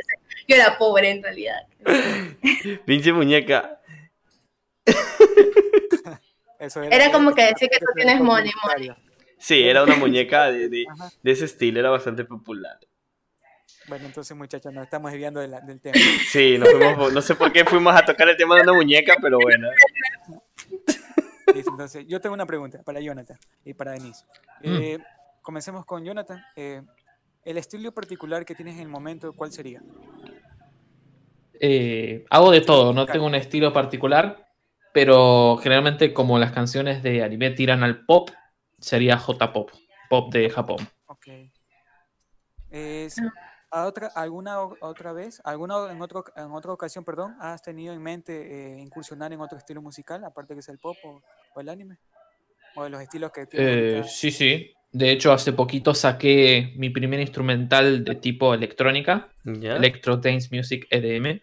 yo 0.47 0.55
era 0.57 0.79
pobre 0.79 1.11
en 1.11 1.23
realidad. 1.23 1.63
Pinche 2.87 3.13
muñeca. 3.13 3.81
Eso 6.59 6.83
Era 6.83 7.11
como 7.13 7.35
que 7.35 7.43
decir 7.43 7.69
que 7.71 7.79
tú 7.79 7.87
tienes 7.95 8.21
money, 8.21 8.51
publicitario. 8.63 8.97
Sí, 9.39 9.63
era 9.63 9.83
una 9.83 9.97
muñeca 9.97 10.51
de, 10.51 10.69
de, 10.69 10.85
de 11.23 11.31
ese 11.31 11.45
estilo, 11.45 11.81
era 11.81 11.91
bastante 11.91 12.25
popular. 12.25 12.79
Bueno, 13.89 14.07
entonces 14.07 14.37
muchachos, 14.37 14.73
nos 14.73 14.85
estamos 14.85 15.11
desviando 15.11 15.41
de 15.41 15.49
del 15.49 15.81
tema. 15.81 15.97
Sí, 16.31 16.59
nos 16.59 16.71
fuimos, 16.71 17.13
no 17.13 17.23
sé 17.23 17.35
por 17.35 17.53
qué 17.53 17.65
fuimos 17.65 17.95
a 17.95 18.05
tocar 18.05 18.29
el 18.29 18.37
tema 18.37 18.57
de 18.57 18.63
una 18.63 18.75
muñeca, 18.75 19.17
pero 19.21 19.39
bueno. 19.39 19.69
Entonces, 21.47 22.07
yo 22.07 22.21
tengo 22.21 22.35
una 22.35 22.45
pregunta 22.45 22.83
para 22.83 23.01
Jonathan 23.01 23.39
y 23.65 23.73
para 23.73 23.93
Denise. 23.93 24.25
Eh, 24.63 24.99
comencemos 25.41 25.87
con 25.87 26.05
Jonathan. 26.05 26.43
Eh, 26.55 26.83
el 27.45 27.57
estilo 27.57 27.93
particular 27.93 28.45
que 28.45 28.55
tienes 28.55 28.75
en 28.75 28.83
el 28.83 28.89
momento, 28.89 29.33
¿cuál 29.33 29.53
sería? 29.53 29.81
Eh, 31.61 32.27
hago 32.29 32.51
de 32.51 32.61
todo, 32.61 32.93
no 32.93 33.07
tengo 33.07 33.25
un 33.25 33.35
estilo 33.35 33.73
particular, 33.73 34.49
pero 34.93 35.59
generalmente 35.63 36.13
como 36.13 36.39
las 36.39 36.53
canciones 36.53 37.03
de 37.03 37.23
anime 37.23 37.51
tiran 37.51 37.83
al 37.83 38.05
pop, 38.05 38.31
sería 38.81 39.19
J-pop, 39.19 39.71
pop 40.09 40.33
de 40.33 40.51
Japón. 40.51 40.79
Ok. 41.07 41.27
Es, 42.71 43.17
¿a 43.71 43.87
otra, 43.87 44.09
¿Alguna 44.15 44.63
o- 44.63 44.77
otra 44.81 45.13
vez, 45.13 45.41
alguna 45.45 45.91
en, 45.91 46.01
otro, 46.01 46.25
en 46.37 46.51
otra 46.53 46.73
ocasión, 46.73 47.05
perdón, 47.05 47.35
has 47.41 47.63
tenido 47.63 47.95
en 47.95 48.03
mente 48.03 48.77
eh, 48.77 48.81
incursionar 48.81 49.33
en 49.33 49.41
otro 49.41 49.59
estilo 49.59 49.81
musical, 49.83 50.25
aparte 50.25 50.55
que 50.55 50.61
es 50.61 50.69
el 50.69 50.79
pop 50.79 50.97
o, 51.03 51.23
o 51.55 51.61
el 51.61 51.69
anime? 51.69 51.99
¿O 52.75 52.85
de 52.85 52.91
los 52.91 53.01
estilos 53.01 53.33
que 53.33 53.47
tienes 53.47 53.95
Eh, 53.95 54.03
sí, 54.05 54.31
sí. 54.31 54.71
De 54.91 55.11
hecho, 55.11 55.33
hace 55.33 55.53
poquito 55.53 55.95
saqué 55.95 56.73
mi 56.77 56.91
primer 56.91 57.21
instrumental 57.21 58.05
de 58.05 58.15
tipo 58.15 58.55
electrónica. 58.55 59.29
Electro 59.45 60.17
Dance 60.17 60.49
Music 60.55 60.87
EDM. 60.91 61.43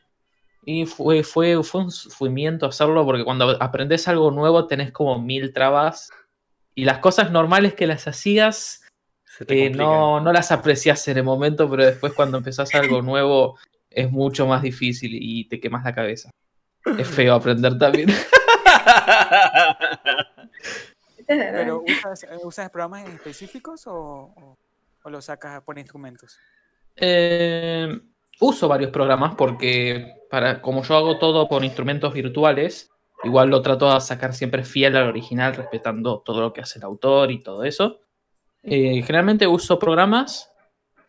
Y 0.65 0.85
fue, 0.87 1.23
fue, 1.23 1.63
fue 1.63 1.81
un 1.81 1.91
sufrimiento 1.91 2.65
hacerlo 2.65 3.05
porque 3.05 3.23
cuando 3.23 3.61
aprendes 3.61 4.07
algo 4.07 4.31
nuevo 4.31 4.65
tenés 4.65 4.91
como 4.91 5.21
mil 5.21 5.53
trabas 5.53 6.09
y 6.75 6.85
las 6.85 6.99
cosas 6.99 7.31
normales 7.31 7.73
que 7.73 7.87
las 7.87 8.07
hacías 8.07 8.85
eh, 9.47 9.69
no, 9.69 10.19
no 10.19 10.31
las 10.31 10.51
aprecias 10.51 11.07
en 11.07 11.17
el 11.17 11.23
momento, 11.23 11.69
pero 11.69 11.85
después 11.85 12.13
cuando 12.13 12.37
empezás 12.37 12.75
algo 12.75 13.01
nuevo 13.01 13.57
es 13.89 14.11
mucho 14.11 14.45
más 14.45 14.61
difícil 14.61 15.11
y 15.13 15.47
te 15.47 15.59
quemas 15.59 15.83
la 15.85 15.95
cabeza. 15.95 16.29
Es 16.97 17.07
feo 17.07 17.33
aprender 17.33 17.77
también. 17.77 18.09
¿Pero 21.27 21.81
usas, 21.81 22.23
eh, 22.23 22.37
usas 22.43 22.69
programas 22.69 23.09
específicos 23.09 23.87
o, 23.87 23.95
o, 23.95 24.57
o 25.03 25.09
lo 25.09 25.21
sacas 25.21 25.63
por 25.63 25.79
instrumentos? 25.79 26.37
Eh, 26.95 27.99
uso 28.39 28.67
varios 28.67 28.91
programas 28.91 29.33
porque 29.35 30.13
para, 30.29 30.61
como 30.61 30.83
yo 30.83 30.95
hago 30.95 31.17
todo 31.17 31.47
por 31.47 31.63
instrumentos 31.63 32.13
virtuales, 32.13 32.91
igual 33.25 33.49
lo 33.49 33.61
trato 33.61 33.93
de 33.93 33.99
sacar 34.01 34.33
siempre 34.33 34.63
fiel 34.63 34.95
al 34.95 35.07
original, 35.09 35.55
respetando 35.55 36.19
todo 36.23 36.41
lo 36.41 36.53
que 36.53 36.61
hace 36.61 36.79
el 36.79 36.85
autor 36.85 37.31
y 37.31 37.41
todo 37.43 37.63
eso. 37.63 38.01
Eh, 38.63 39.01
generalmente 39.03 39.45
uso 39.47 39.77
programas, 39.79 40.51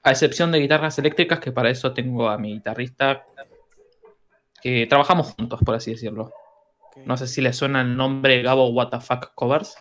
a 0.02 0.10
excepción 0.10 0.50
de 0.52 0.58
guitarras 0.60 0.98
eléctricas, 0.98 1.40
que 1.40 1.52
para 1.52 1.70
eso 1.70 1.92
tengo 1.92 2.28
a 2.28 2.38
mi 2.38 2.52
guitarrista, 2.54 3.24
que 4.62 4.86
trabajamos 4.86 5.32
juntos, 5.34 5.60
por 5.64 5.74
así 5.74 5.92
decirlo. 5.92 6.32
No 7.04 7.16
sé 7.16 7.26
si 7.26 7.40
le 7.40 7.52
suena 7.52 7.82
el 7.82 7.96
nombre 7.96 8.42
Gabo 8.42 8.68
WTF 8.70 9.10
Covers. 9.34 9.76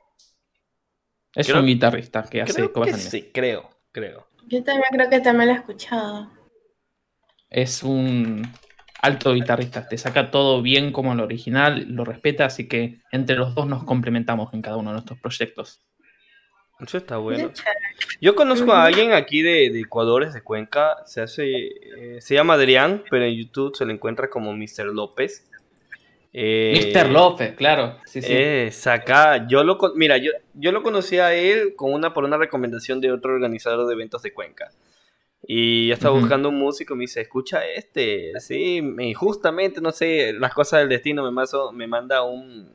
Es 1.33 1.47
Creo- 1.47 1.59
un 1.59 1.65
guitarrista 1.65 2.23
que 2.23 2.41
hace 2.41 2.53
Creo 2.53 2.73
covers 2.73 2.93
que 2.93 2.97
sí, 3.01 3.31
creo, 3.33 3.69
creo. 3.91 4.27
Yo 4.47 4.63
también 4.63 4.87
creo 4.91 5.09
que 5.09 5.19
también 5.21 5.49
lo 5.49 5.55
he 5.55 5.57
escuchado. 5.57 6.29
es 7.49 7.83
un 7.83 8.41
alto 9.05 9.33
guitarrista, 9.33 9.87
te 9.87 9.97
saca 9.97 10.31
todo 10.31 10.61
bien 10.61 10.91
como 10.91 11.13
el 11.13 11.19
original, 11.19 11.85
lo 11.89 12.03
respeta, 12.03 12.45
así 12.45 12.67
que 12.67 12.99
entre 13.11 13.35
los 13.35 13.53
dos 13.55 13.67
nos 13.67 13.83
complementamos 13.83 14.53
en 14.53 14.61
cada 14.61 14.77
uno 14.77 14.89
de 14.89 14.95
nuestros 14.95 15.19
proyectos. 15.19 15.81
Eso 16.79 16.97
está 16.97 17.17
bueno. 17.17 17.51
Yo 18.19 18.35
conozco 18.35 18.73
a 18.73 18.83
alguien 18.83 19.13
aquí 19.13 19.41
de, 19.41 19.69
de 19.69 19.81
Ecuador, 19.81 20.23
es 20.23 20.33
de 20.33 20.41
Cuenca, 20.41 20.97
se 21.05 21.21
hace, 21.21 21.45
eh, 21.47 22.17
se 22.19 22.33
llama 22.33 22.55
Adrián, 22.55 23.03
pero 23.09 23.23
en 23.23 23.35
YouTube 23.35 23.75
se 23.75 23.85
le 23.85 23.93
encuentra 23.93 24.29
como 24.29 24.53
Mr. 24.53 24.87
López. 24.87 25.49
Eh, 26.33 26.91
Mr. 26.93 27.09
López, 27.11 27.53
claro. 27.55 27.97
Sí, 28.05 28.21
sí. 28.21 28.27
Eh, 28.29 28.69
saca, 28.73 29.47
yo 29.47 29.63
lo, 29.63 29.79
mira, 29.95 30.17
yo, 30.17 30.31
yo 30.53 30.73
lo 30.73 30.83
conocí 30.83 31.17
a 31.17 31.33
él 31.33 31.75
con 31.77 31.93
una, 31.93 32.13
por 32.13 32.25
una 32.25 32.37
recomendación 32.37 32.99
de 32.99 33.11
otro 33.11 33.33
organizador 33.33 33.87
de 33.87 33.93
eventos 33.93 34.21
de 34.21 34.33
Cuenca. 34.33 34.71
Y 35.47 35.87
yo 35.87 35.93
estaba 35.93 36.17
buscando 36.17 36.49
un 36.49 36.57
músico 36.57 36.93
y 36.95 36.97
me 36.97 37.01
dice, 37.03 37.21
escucha 37.21 37.65
este, 37.65 38.31
sí, 38.39 38.81
y 38.99 39.13
justamente, 39.13 39.79
no 39.79 39.91
sé, 39.91 40.33
las 40.33 40.53
cosas 40.53 40.79
del 40.79 40.89
destino 40.89 41.23
me, 41.23 41.29
mazo- 41.29 41.71
me 41.71 41.85
manda 41.87 42.23
un 42.23 42.73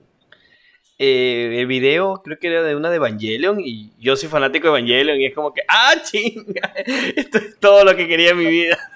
eh, 0.98 1.56
el 1.60 1.66
video, 1.66 2.20
creo 2.22 2.38
que 2.38 2.48
era 2.48 2.62
de 2.62 2.76
una 2.76 2.90
de 2.90 2.96
Evangelion, 2.96 3.58
y 3.60 3.90
yo 3.98 4.14
soy 4.16 4.28
fanático 4.28 4.66
de 4.70 4.78
Evangelion, 4.78 5.18
y 5.18 5.26
es 5.26 5.34
como 5.34 5.52
que, 5.54 5.62
ah, 5.66 5.94
chinga, 6.04 6.74
esto 7.16 7.38
es 7.38 7.58
todo 7.58 7.84
lo 7.84 7.96
que 7.96 8.06
quería 8.06 8.30
en 8.30 8.38
mi 8.38 8.46
vida. 8.46 8.78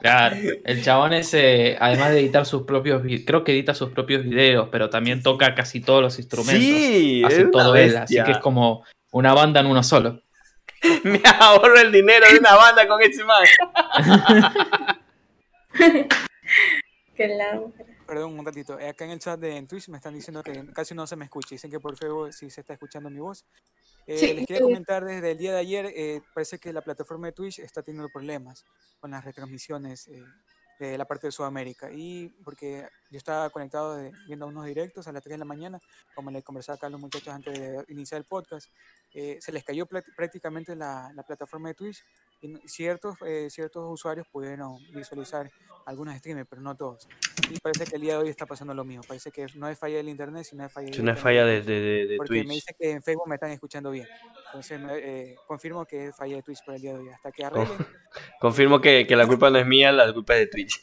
Claro. 0.00 0.36
El 0.66 0.82
chabón 0.82 1.14
ese, 1.14 1.78
además 1.80 2.10
de 2.10 2.20
editar 2.20 2.44
sus 2.44 2.64
propios 2.64 3.00
creo 3.24 3.42
que 3.42 3.52
edita 3.52 3.72
sus 3.72 3.88
propios 3.88 4.22
videos, 4.22 4.68
pero 4.70 4.90
también 4.90 5.22
toca 5.22 5.54
casi 5.54 5.80
todos 5.80 6.02
los 6.02 6.18
instrumentos. 6.18 6.62
Sí, 6.62 7.22
es 7.24 7.32
Hace 7.32 7.44
todo 7.46 7.74
él, 7.74 7.96
así 7.96 8.16
que 8.22 8.32
es 8.32 8.38
como 8.38 8.84
una 9.12 9.32
banda 9.32 9.60
en 9.60 9.66
uno 9.66 9.82
solo. 9.82 10.20
Me 11.04 11.22
ahorro 11.40 11.78
el 11.78 11.92
dinero 11.92 12.26
de 12.30 12.38
una 12.38 12.54
banda 12.54 12.86
con 12.86 13.00
ese 13.02 13.24
man. 13.24 13.44
Qué 17.14 17.28
largo. 17.28 17.72
Perdón, 18.06 18.38
un 18.38 18.44
ratito. 18.44 18.78
Eh, 18.78 18.88
Acá 18.88 19.04
en 19.04 19.12
el 19.12 19.18
chat 19.18 19.40
de 19.40 19.56
en 19.56 19.66
Twitch 19.66 19.88
me 19.88 19.96
están 19.96 20.14
diciendo 20.14 20.42
que 20.42 20.66
casi 20.72 20.94
no 20.94 21.06
se 21.06 21.16
me 21.16 21.24
escucha. 21.24 21.48
Dicen 21.50 21.70
que 21.70 21.80
por 21.80 21.96
Facebook 21.96 22.32
sí 22.32 22.50
se 22.50 22.60
está 22.60 22.74
escuchando 22.74 23.08
mi 23.08 23.20
voz. 23.20 23.44
Eh, 24.06 24.18
Sí, 24.18 24.34
les 24.34 24.46
quería 24.46 24.62
comentar 24.62 25.04
desde 25.04 25.30
el 25.30 25.38
día 25.38 25.52
de 25.52 25.60
ayer, 25.60 25.86
eh, 25.96 26.20
parece 26.34 26.58
que 26.58 26.72
la 26.72 26.82
plataforma 26.82 27.28
de 27.28 27.32
Twitch 27.32 27.60
está 27.60 27.82
teniendo 27.82 28.08
problemas 28.10 28.64
con 29.00 29.10
las 29.12 29.24
retransmisiones 29.24 30.08
eh, 30.08 30.22
de 30.90 30.98
la 30.98 31.04
parte 31.04 31.26
de 31.26 31.32
Sudamérica. 31.32 31.90
Y 31.92 32.28
porque 32.44 32.88
yo 33.10 33.18
estaba 33.18 33.50
conectado 33.50 33.96
de- 33.96 34.12
viendo 34.26 34.46
unos 34.46 34.64
directos 34.66 35.06
a 35.08 35.12
las 35.12 35.22
3 35.22 35.34
de 35.34 35.38
la 35.38 35.44
mañana, 35.44 35.80
como 36.14 36.30
le 36.30 36.42
conversaba 36.42 36.76
acá 36.76 36.86
a 36.86 36.90
los 36.90 37.00
muchachos 37.00 37.28
antes 37.34 37.58
de 37.58 37.84
iniciar 37.88 38.18
el 38.20 38.24
podcast, 38.26 38.68
eh, 39.12 39.38
se 39.40 39.52
les 39.52 39.62
cayó 39.64 39.86
prácticamente 39.86 40.74
la, 40.74 41.12
la 41.14 41.22
plataforma 41.22 41.68
de 41.68 41.74
Twitch 41.74 42.04
ciertos, 42.66 43.16
eh, 43.26 43.48
ciertos 43.50 43.84
usuarios 43.92 44.26
pudieron 44.28 44.76
visualizar 44.92 45.50
algunos 45.86 46.16
streamers, 46.16 46.46
pero 46.48 46.62
no 46.62 46.74
todos. 46.76 47.06
Y 47.50 47.58
parece 47.60 47.84
que 47.84 47.96
el 47.96 48.02
día 48.02 48.12
de 48.14 48.22
hoy 48.22 48.28
está 48.30 48.46
pasando 48.46 48.72
lo 48.72 48.84
mismo. 48.84 49.02
Parece 49.06 49.30
que 49.30 49.46
no 49.56 49.68
es 49.68 49.78
falla 49.78 49.96
del 49.98 50.08
internet, 50.08 50.44
sino 50.44 50.64
es 50.64 50.72
falla 50.72 50.88
Es 50.90 50.98
una 50.98 51.14
falla 51.14 51.44
de 51.44 51.60
de, 51.62 52.06
de, 52.06 52.16
porque 52.16 52.32
me 52.38 52.44
Twitch. 52.44 52.54
dice 52.54 52.74
que 52.78 52.90
en 52.92 53.02
Facebook 53.02 53.28
me 53.28 53.34
están 53.34 53.50
escuchando 53.50 53.90
bien. 53.90 54.06
Entonces 54.46 54.80
me- 54.80 54.96
eh, 54.98 55.36
confirmo 55.46 55.84
que 55.84 56.06
es 56.06 56.16
falla 56.16 56.36
de 56.36 56.42
Twitch 56.42 56.64
por 56.64 56.74
el 56.74 56.80
día 56.80 56.94
de 56.94 57.00
hoy. 57.00 57.08
Hasta 57.10 57.30
que 57.32 57.44
arreglen. 57.44 57.86
Confirmo 58.40 58.80
que, 58.80 59.06
que 59.06 59.14
la 59.16 59.26
culpa 59.26 59.50
no 59.50 59.58
es 59.58 59.66
mía, 59.66 59.92
la 59.92 60.10
culpa 60.14 60.34
es 60.36 60.40
de 60.40 60.46
Twitch. 60.46 60.80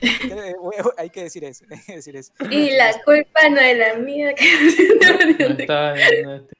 hay 0.96 1.10
que 1.10 1.24
decir 1.24 1.44
eso, 1.44 1.64
hay 1.70 1.80
que 1.84 1.96
decir 1.96 2.16
eso. 2.16 2.32
Y 2.50 2.70
la 2.70 2.92
culpa 3.04 3.48
no 3.50 3.60
es 3.60 3.76
la 3.76 3.94
mía. 3.96 4.34
No 5.38 5.46
está 5.58 5.94
en 5.96 6.30
este- 6.30 6.56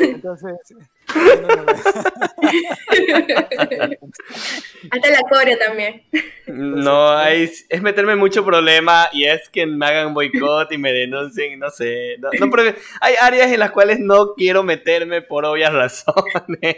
Entonces, 0.00 0.50
no, 1.14 1.48
no, 1.48 1.64
no. 1.64 1.72
Hasta 4.90 5.10
la 5.10 5.22
coreo 5.28 5.58
también. 5.58 6.02
No, 6.46 7.10
hay, 7.10 7.50
es 7.68 7.82
meterme 7.82 8.12
en 8.12 8.18
mucho 8.18 8.44
problema 8.44 9.08
y 9.12 9.24
es 9.24 9.48
que 9.48 9.66
me 9.66 9.86
hagan 9.86 10.14
boicot 10.14 10.70
y 10.72 10.78
me 10.78 10.92
denuncien, 10.92 11.58
no 11.58 11.70
sé. 11.70 12.16
No, 12.18 12.30
no, 12.38 12.50
pero 12.50 12.74
hay 13.00 13.14
áreas 13.20 13.50
en 13.52 13.60
las 13.60 13.70
cuales 13.70 13.98
no 14.00 14.34
quiero 14.34 14.62
meterme 14.62 15.22
por 15.22 15.44
obvias 15.44 15.72
razones. 15.72 16.76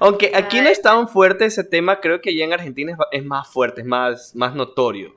Aunque 0.00 0.30
aquí 0.34 0.60
no 0.60 0.68
es 0.68 0.80
tan 0.80 1.08
fuerte 1.08 1.44
ese 1.46 1.64
tema, 1.64 2.00
creo 2.00 2.20
que 2.20 2.34
ya 2.36 2.44
en 2.44 2.52
Argentina 2.52 2.96
es, 3.10 3.24
más 3.24 3.48
fuerte, 3.48 3.80
es 3.80 3.86
más, 3.86 4.34
más 4.34 4.54
notorio. 4.54 5.16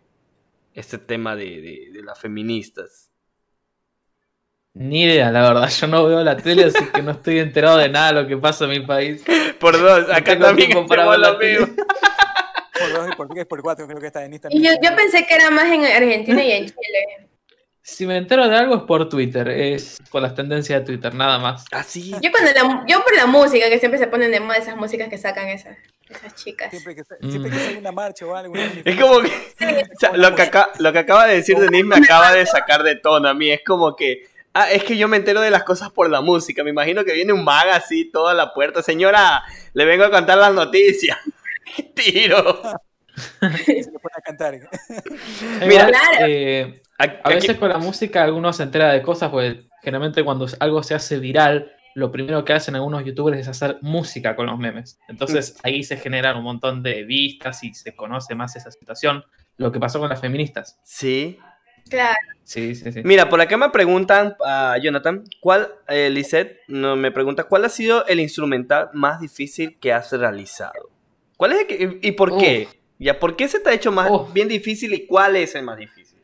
Este 0.73 0.97
tema 0.97 1.35
de, 1.35 1.61
de- 1.61 1.89
de 1.93 2.03
las 2.03 2.19
feministas. 2.19 3.11
Ni 4.75 5.03
idea, 5.03 5.31
la 5.31 5.41
verdad. 5.41 5.69
Yo 5.69 5.87
no 5.87 6.05
veo 6.05 6.21
la 6.23 6.35
tele, 6.37 6.65
así 6.65 6.85
que 6.93 7.01
no 7.01 7.11
estoy 7.11 7.39
enterado 7.39 7.77
de 7.77 7.87
nada 7.89 8.11
de 8.13 8.21
lo 8.21 8.27
que 8.27 8.37
pasa 8.37 8.65
en 8.65 8.71
mi 8.71 8.81
país. 8.81 9.23
Por 9.59 9.79
dos, 9.79 10.09
acá 10.11 10.33
tengo 10.33 10.45
también 10.47 10.69
la 10.69 11.15
lo 11.17 11.37
mismo. 11.39 11.67
Por 12.77 12.91
dos 12.93 13.07
y 13.09 13.15
por 13.15 13.27
tres, 13.29 13.45
por 13.45 13.61
cuatro, 13.61 13.87
creo 13.87 14.01
que 14.01 14.07
está 14.07 14.25
en 14.25 14.33
Y 14.33 14.35
Instagram. 14.35 14.61
yo, 14.61 14.71
yo 14.81 14.95
pensé 14.97 15.25
que 15.25 15.33
era 15.33 15.49
más 15.49 15.71
en 15.71 15.85
Argentina 15.85 16.43
y 16.43 16.51
en 16.51 16.65
Chile. 16.65 17.29
Si 17.81 18.05
me 18.05 18.17
entero 18.17 18.49
de 18.49 18.55
algo 18.57 18.75
es 18.75 18.81
por 18.83 19.07
Twitter, 19.07 19.47
es 19.47 19.97
con 20.09 20.21
las 20.21 20.35
tendencias 20.35 20.81
de 20.81 20.85
Twitter, 20.85 21.13
nada 21.13 21.39
más. 21.39 21.63
Así. 21.71 22.13
Yo, 22.21 22.31
cuando 22.31 22.51
la, 22.51 22.83
yo 22.85 23.01
por 23.01 23.15
la 23.15 23.27
música, 23.27 23.69
que 23.69 23.79
siempre 23.79 23.97
se 23.97 24.07
ponen 24.07 24.29
de 24.29 24.41
moda 24.41 24.57
esas 24.57 24.75
músicas 24.75 25.07
que 25.07 25.17
sacan 25.17 25.47
esas, 25.47 25.77
esas 26.09 26.35
chicas. 26.35 26.69
Siempre 26.71 26.95
que, 26.95 27.03
siempre 27.29 27.49
que 27.49 27.57
sale 27.59 27.77
una 27.77 27.93
marcha 27.93 28.25
o 28.25 28.35
algo. 28.35 28.51
una 28.53 28.65
Es 28.83 28.99
como 28.99 29.21
que 29.21 29.27
o 29.29 29.99
sea, 29.99 30.11
lo, 30.17 30.35
que 30.35 30.41
acá- 30.41 30.71
lo 30.79 30.91
que 30.91 30.99
acaba 30.99 31.27
de 31.27 31.35
decir 31.35 31.57
Denise 31.59 31.85
me 31.85 31.95
acaba 31.95 32.33
de 32.33 32.45
sacar 32.45 32.83
de 32.83 32.95
tono 32.97 33.29
a 33.29 33.33
mí. 33.33 33.51
Es 33.51 33.61
como 33.65 33.95
que, 33.95 34.27
ah, 34.55 34.71
es 34.71 34.83
que 34.83 34.97
yo 34.97 35.07
me 35.07 35.17
entero 35.17 35.41
de 35.41 35.51
las 35.51 35.63
cosas 35.63 35.91
por 35.91 36.09
la 36.09 36.21
música. 36.21 36.63
Me 36.63 36.71
imagino 36.71 37.05
que 37.05 37.13
viene 37.13 37.31
un 37.33 37.43
mag 37.43 37.69
así, 37.69 38.09
toda 38.11 38.33
la 38.33 38.53
puerta. 38.53 38.81
Señora, 38.81 39.43
le 39.73 39.85
vengo 39.85 40.03
a 40.05 40.09
contar 40.09 40.39
las 40.39 40.53
noticias. 40.53 41.17
¡Qué 41.75 41.83
tiro! 41.83 42.61
se 43.39 43.91
le 43.91 43.99
pone 43.99 44.15
a 44.17 44.21
cantar. 44.21 44.59
Mira, 45.67 45.87
Claro. 45.87 46.25
eh, 46.27 46.81
A- 46.97 47.29
veces 47.29 47.57
con 47.57 47.69
la 47.69 47.77
música 47.77 48.23
alguno 48.23 48.51
se 48.53 48.63
entera 48.63 48.91
de 48.91 49.01
cosas, 49.01 49.29
pues 49.29 49.57
generalmente 49.83 50.23
cuando 50.23 50.47
algo 50.59 50.81
se 50.83 50.95
hace 50.95 51.19
viral, 51.19 51.71
lo 51.93 52.11
primero 52.11 52.43
que 52.43 52.53
hacen 52.53 52.75
algunos 52.75 53.05
youtubers 53.05 53.37
es 53.39 53.47
hacer 53.47 53.77
música 53.81 54.35
con 54.35 54.47
los 54.47 54.57
memes. 54.57 54.99
Entonces 55.07 55.57
ahí 55.63 55.83
se 55.83 55.95
generan 55.97 56.37
un 56.37 56.43
montón 56.43 56.83
de 56.83 57.03
vistas 57.03 57.63
y 57.63 57.73
se 57.73 57.95
conoce 57.95 58.35
más 58.35 58.55
esa 58.55 58.69
situación. 58.71 59.23
Lo 59.57 59.71
que 59.71 59.79
pasó 59.79 59.99
con 59.99 60.09
las 60.09 60.19
feministas. 60.19 60.77
Sí. 60.83 61.39
Claro. 61.89 62.15
Sí, 62.43 62.75
sí, 62.75 62.91
sí. 62.91 63.01
Mira, 63.03 63.27
por 63.27 63.41
acá 63.41 63.57
me 63.57 63.69
preguntan 63.69 64.35
a 64.45 64.77
Jonathan, 64.81 65.23
¿cuál, 65.39 65.67
eh, 65.87 66.09
Lisette, 66.11 66.59
no, 66.67 66.95
me 66.95 67.11
pregunta, 67.11 67.45
¿cuál 67.45 67.65
ha 67.65 67.69
sido 67.69 68.05
el 68.05 68.19
instrumental 68.19 68.89
más 68.93 69.19
difícil 69.19 69.77
que 69.79 69.91
has 69.91 70.11
realizado? 70.11 70.89
¿Cuál 71.37 71.53
es 71.53 71.59
el 71.61 71.67
que, 71.67 71.99
y 72.01 72.11
por 72.11 72.37
qué? 72.37 72.67
Ya, 72.99 73.19
¿por 73.19 73.35
qué 73.35 73.47
se 73.47 73.59
te 73.59 73.69
ha 73.69 73.73
hecho 73.73 73.91
más 73.91 74.09
Uf. 74.09 74.31
bien 74.31 74.47
difícil 74.47 74.93
y 74.93 75.05
cuál 75.05 75.35
es 75.35 75.55
el 75.55 75.63
más 75.63 75.77
difícil? 75.77 76.19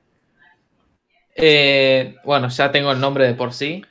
Eh, 1.36 2.16
bueno, 2.24 2.50
ya 2.50 2.72
tengo 2.72 2.92
el 2.92 3.00
nombre 3.00 3.26
de 3.26 3.34
por 3.34 3.54
sí. 3.54 3.84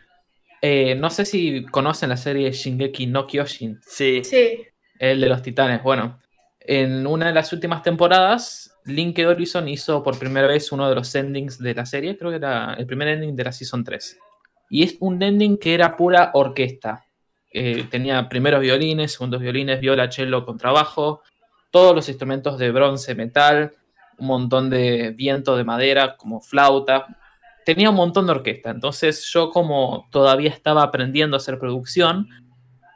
Eh, 0.62 0.94
no 0.94 1.10
sé 1.10 1.24
si 1.24 1.64
conocen 1.66 2.10
la 2.10 2.16
serie 2.16 2.52
Shingeki 2.52 3.06
no 3.06 3.26
Kyojin. 3.26 3.80
Sí. 3.86 4.22
Sí. 4.24 4.66
El 4.98 5.20
de 5.20 5.28
los 5.28 5.42
titanes. 5.42 5.82
Bueno, 5.82 6.18
en 6.60 7.06
una 7.06 7.26
de 7.26 7.32
las 7.32 7.52
últimas 7.52 7.82
temporadas, 7.82 8.69
Link 8.94 9.18
Horizon 9.18 9.68
hizo 9.68 10.02
por 10.02 10.18
primera 10.18 10.46
vez 10.46 10.72
uno 10.72 10.88
de 10.88 10.94
los 10.94 11.14
endings 11.14 11.58
de 11.58 11.74
la 11.74 11.86
serie. 11.86 12.16
Creo 12.16 12.30
que 12.30 12.36
era 12.36 12.74
el 12.74 12.86
primer 12.86 13.08
ending 13.08 13.34
de 13.34 13.44
la 13.44 13.52
Season 13.52 13.84
3. 13.84 14.18
Y 14.70 14.82
es 14.82 14.96
un 15.00 15.22
ending 15.22 15.58
que 15.58 15.74
era 15.74 15.96
pura 15.96 16.30
orquesta. 16.34 17.04
Eh, 17.52 17.86
tenía 17.90 18.28
primeros 18.28 18.60
violines, 18.60 19.12
segundos 19.12 19.40
violines, 19.40 19.80
viola, 19.80 20.10
cello, 20.10 20.44
contrabajo, 20.44 21.22
todos 21.70 21.94
los 21.94 22.08
instrumentos 22.08 22.58
de 22.58 22.70
bronce, 22.70 23.14
metal, 23.14 23.72
un 24.18 24.26
montón 24.26 24.70
de 24.70 25.10
viento 25.10 25.56
de 25.56 25.64
madera 25.64 26.16
como 26.16 26.40
flauta. 26.40 27.06
Tenía 27.64 27.90
un 27.90 27.96
montón 27.96 28.26
de 28.26 28.32
orquesta. 28.32 28.70
Entonces 28.70 29.28
yo 29.32 29.50
como 29.50 30.08
todavía 30.10 30.50
estaba 30.50 30.82
aprendiendo 30.82 31.36
a 31.36 31.38
hacer 31.38 31.58
producción, 31.58 32.28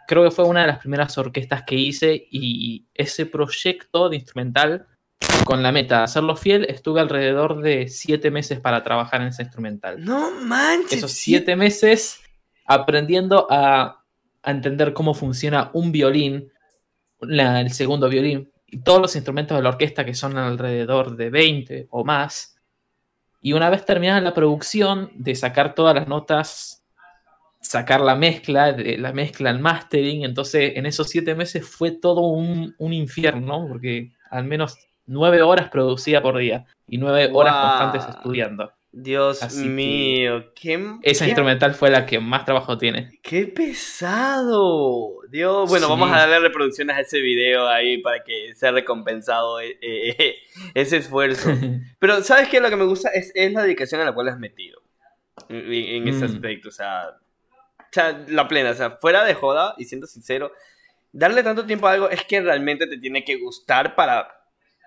creo 0.07 0.23
que 0.25 0.31
fue 0.31 0.45
una 0.45 0.63
de 0.63 0.69
las 0.69 0.79
primeras 0.79 1.17
orquestas 1.19 1.65
que 1.65 1.75
hice 1.75 2.29
y 2.31 2.87
ese 2.95 3.27
proyecto 3.27 4.09
de 4.09 4.17
instrumental, 4.17 4.87
con 5.45 5.63
la 5.63 5.73
meta 5.73 5.99
de 5.99 6.05
hacerlo 6.05 6.37
fiel, 6.37 6.65
estuve 6.69 7.01
alrededor 7.01 7.61
de 7.61 7.89
siete 7.89 8.31
meses 8.31 8.61
para 8.61 8.83
trabajar 8.83 9.21
en 9.21 9.29
ese 9.29 9.43
instrumental. 9.43 10.03
No 10.05 10.31
manches. 10.31 10.99
Esos 10.99 11.13
siete 11.13 11.55
meses 11.57 12.21
aprendiendo 12.67 13.47
a, 13.51 14.03
a 14.43 14.51
entender 14.51 14.93
cómo 14.95 15.13
funciona 15.15 15.71
un 15.75 15.93
violín, 15.93 16.51
la- 17.21 17.61
el 17.61 17.73
segundo 17.73 18.09
violín, 18.09 18.51
y 18.67 18.79
todos 18.83 19.01
los 19.01 19.15
instrumentos 19.17 19.57
de 19.57 19.63
la 19.63 19.69
orquesta 19.69 20.05
que 20.05 20.15
son 20.15 20.37
alrededor 20.39 21.17
de 21.17 21.31
20 21.31 21.89
o 21.91 22.05
más. 22.05 22.59
Y 23.41 23.53
una 23.53 23.69
vez 23.69 23.85
terminada 23.85 24.21
la 24.23 24.33
producción, 24.35 25.11
de 25.15 25.35
sacar 25.35 25.75
todas 25.75 25.95
las 25.95 26.09
notas, 26.09 26.83
sacar 27.61 28.01
la 28.01 28.15
mezcla, 28.15 28.73
de 28.73 28.97
la 28.97 29.13
mezcla 29.13 29.51
al 29.51 29.61
mastering, 29.61 30.25
entonces 30.25 30.73
en 30.77 30.87
esos 30.87 31.09
siete 31.11 31.35
meses 31.35 31.67
fue 31.69 31.91
todo 31.93 32.23
un, 32.23 32.75
un 32.79 32.93
infierno, 32.95 33.67
porque 33.69 34.13
al 34.31 34.45
menos 34.45 34.79
nueve 35.07 35.43
horas 35.43 35.69
producía 35.71 36.23
por 36.23 36.39
día 36.39 36.67
y 36.87 36.99
nueve 36.99 37.31
horas 37.33 37.55
constantes 37.55 38.17
estudiando. 38.17 38.73
Dios 38.97 39.43
Así 39.43 39.65
mío, 39.69 40.53
qué, 40.55 40.75
Esa 41.03 41.25
qué- 41.25 41.31
instrumental 41.31 41.75
fue 41.75 41.91
la 41.91 42.07
que 42.07 42.21
más 42.21 42.45
trabajo 42.45 42.79
tiene. 42.79 43.19
qué 43.23 43.45
pesado. 43.49 45.11
Dios, 45.31 45.69
bueno, 45.69 45.87
Sí. 45.87 45.91
vamos 45.93 46.13
a 46.13 46.19
darle 46.19 46.39
reproducciones 46.39 46.97
a 46.97 47.01
ese 47.01 47.21
video 47.21 47.67
ahí 47.69 47.99
para 47.99 48.23
que 48.23 48.55
sea 48.55 48.71
recompensado 48.71 49.61
eh, 49.61 49.77
eh, 49.83 50.37
ese 50.75 50.99
esfuerzo. 50.99 51.51
Pero, 51.99 52.23
¿sabes 52.23 52.49
qué? 52.49 52.61
Lo 52.61 52.71
que 52.71 52.77
me 52.77 52.85
gusta 52.85 53.09
es, 53.11 53.33
es 53.35 53.53
la 53.53 53.63
dedicación 53.63 54.01
a 54.01 54.05
la 54.05 54.13
cual 54.13 54.29
has 54.29 54.39
metido. 54.39 54.81
En, 55.49 55.73
en 55.73 56.09
ese 56.09 56.21
Mm. 56.29 56.31
aspecto, 56.33 56.69
o 56.69 56.73
sea, 56.73 57.09
o 57.81 57.87
sea, 57.91 58.25
la 58.29 58.47
plena, 58.49 58.71
o 58.71 58.75
sea, 58.75 58.91
fuera 58.93 59.25
de 59.25 59.35
joda 59.35 59.75
y 59.77 59.85
siendo 59.85 60.07
sincero, 60.07 60.53
darle 61.13 61.43
tanto 61.43 61.67
tiempo 61.67 61.87
a 61.89 61.93
algo 61.93 62.11
es 62.11 62.25
que 62.25 62.41
realmente 62.41 62.87
te 62.87 62.99
tiene 62.99 63.25
que 63.25 63.37
gustar 63.37 63.95
para, 63.97 64.29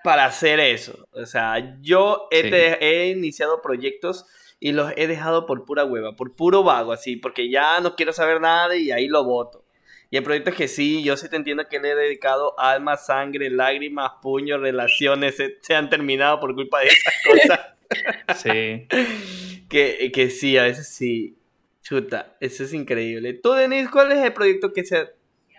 para 0.08 0.24
hacer 0.24 0.62
eso. 0.62 1.06
O 1.12 1.26
sea, 1.26 1.78
yo 1.82 2.30
he, 2.32 2.44
Sí. 2.44 2.50
te- 2.50 2.78
he 2.86 3.10
iniciado 3.10 3.62
proyectos 3.62 4.26
y 4.58 4.72
los 4.72 4.94
he 4.96 5.06
dejado 5.06 5.46
por 5.46 5.66
pura 5.66 5.84
hueva, 5.84 6.16
por 6.16 6.34
puro 6.34 6.64
vago, 6.64 6.94
así, 6.94 7.18
porque 7.18 7.50
ya 7.50 7.82
no 7.82 7.94
quiero 7.98 8.14
saber 8.14 8.40
nada 8.40 8.74
y 8.78 8.90
ahí 8.92 9.10
lo 9.10 9.26
voto. 9.26 9.66
Y 10.10 10.16
hay 10.16 10.24
proyectos 10.24 10.54
que 10.56 10.70
sí, 10.70 11.04
yo 11.04 11.18
sí 11.18 11.28
te 11.28 11.36
entiendo 11.36 11.68
que 11.70 11.80
le 11.82 11.92
he 11.92 11.96
dedicado 11.96 12.58
alma, 12.58 12.96
sangre, 12.96 13.50
lágrimas, 13.50 14.12
puños, 14.22 14.62
relaciones, 14.62 15.36
se, 15.36 15.58
se 15.60 15.76
han 15.76 15.90
terminado 15.90 16.40
por 16.40 16.56
culpa 16.56 16.80
de 16.80 16.88
esas 16.88 17.14
cosas. 17.26 18.42
Sí. 18.42 18.88
que, 19.70 20.10
que 20.14 20.30
sí, 20.30 20.58
a 20.58 20.64
veces 20.64 20.88
sí. 20.88 21.36
Chuta, 21.84 22.38
eso 22.40 22.64
es 22.64 22.74
increíble. 22.74 23.34
Tú, 23.34 23.52
Denise, 23.52 23.90
¿cuál 23.92 24.14
es 24.14 24.20
el 24.20 24.32
proyecto 24.32 24.72
que 24.72 24.86
se 24.86 25.10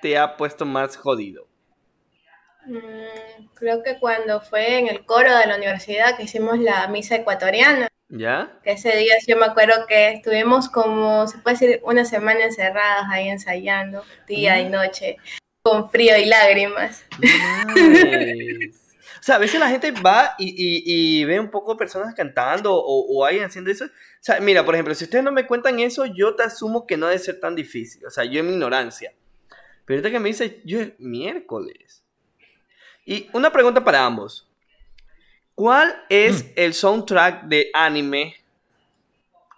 te 0.00 0.16
ha 0.16 0.38
puesto 0.38 0.64
más 0.64 0.96
jodido? 0.96 1.47
Mm, 2.68 3.46
creo 3.54 3.82
que 3.82 3.98
cuando 3.98 4.40
fue 4.40 4.78
en 4.78 4.88
el 4.88 5.04
coro 5.06 5.34
de 5.36 5.46
la 5.46 5.56
universidad 5.56 6.16
que 6.16 6.24
hicimos 6.24 6.58
la 6.58 6.86
misa 6.88 7.16
ecuatoriana, 7.16 7.88
¿Ya? 8.10 8.58
que 8.62 8.72
ese 8.72 8.96
día 8.96 9.14
yo 9.26 9.36
me 9.36 9.46
acuerdo 9.46 9.86
que 9.86 10.10
estuvimos 10.10 10.68
como, 10.68 11.26
se 11.28 11.38
puede 11.38 11.56
decir, 11.58 11.80
una 11.82 12.04
semana 12.04 12.44
encerradas 12.44 13.06
ahí 13.10 13.28
ensayando, 13.28 14.04
día 14.26 14.60
y 14.60 14.68
noche, 14.68 15.16
con 15.62 15.90
frío 15.90 16.16
y 16.18 16.26
lágrimas. 16.26 17.04
Nice. 17.18 18.78
O 19.20 19.22
sea, 19.28 19.34
a 19.34 19.38
veces 19.38 19.58
la 19.58 19.68
gente 19.68 19.90
va 19.90 20.34
y, 20.38 20.46
y- 20.46 21.20
y 21.20 21.24
ve 21.24 21.40
un 21.40 21.50
poco 21.50 21.76
personas 21.76 22.14
cantando 22.14 22.72
o, 22.72 23.00
o 23.18 23.24
alguien 23.24 23.44
haciendo 23.44 23.68
eso. 23.68 23.84
O 23.86 23.88
sea, 24.20 24.38
mira, 24.38 24.64
por 24.64 24.74
ejemplo, 24.74 24.94
si 24.94 25.04
ustedes 25.04 25.24
no 25.24 25.32
me 25.32 25.44
cuentan 25.44 25.80
eso, 25.80 26.06
yo 26.06 26.36
te 26.36 26.44
asumo 26.44 26.86
que 26.86 26.96
no 26.96 27.08
debe 27.08 27.18
ser 27.18 27.40
tan 27.40 27.56
difícil. 27.56 28.06
O 28.06 28.10
sea, 28.10 28.22
yo 28.24 28.38
en 28.40 28.46
mi 28.46 28.52
ignorancia. 28.52 29.12
Pero 29.84 29.98
ahorita 29.98 30.12
que 30.12 30.20
me 30.20 30.28
dice, 30.28 30.62
yo 30.64 30.80
es 30.80 30.92
miércoles. 31.00 32.04
Y 33.08 33.26
una 33.32 33.50
pregunta 33.50 33.82
para 33.82 34.04
ambos. 34.04 34.46
¿Cuál 35.54 35.94
es 36.10 36.44
Mm. 36.44 36.48
el 36.56 36.74
soundtrack 36.74 37.44
de 37.44 37.70
anime 37.72 38.36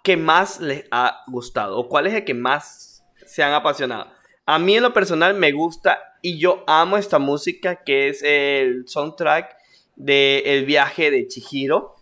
que 0.03 0.15
más 0.15 0.59
les 0.61 0.85
ha 0.89 1.23
gustado? 1.27 1.77
¿O 1.77 1.89
cuál 1.89 2.07
es 2.07 2.13
el 2.13 2.23
que 2.23 2.33
más 2.33 3.03
se 3.25 3.43
han 3.43 3.53
apasionado? 3.53 4.09
A 4.45 4.57
mí 4.57 4.77
en 4.77 4.83
lo 4.83 4.93
personal 4.93 5.33
me 5.33 5.51
gusta 5.51 5.99
y 6.21 6.39
yo 6.39 6.63
amo 6.65 6.97
esta 6.97 7.19
música 7.19 7.83
que 7.83 8.07
es 8.07 8.23
el 8.23 8.87
soundtrack 8.87 9.55
de 9.97 10.39
El 10.45 10.65
viaje 10.65 11.11
de 11.11 11.27
Chihiro. 11.27 11.95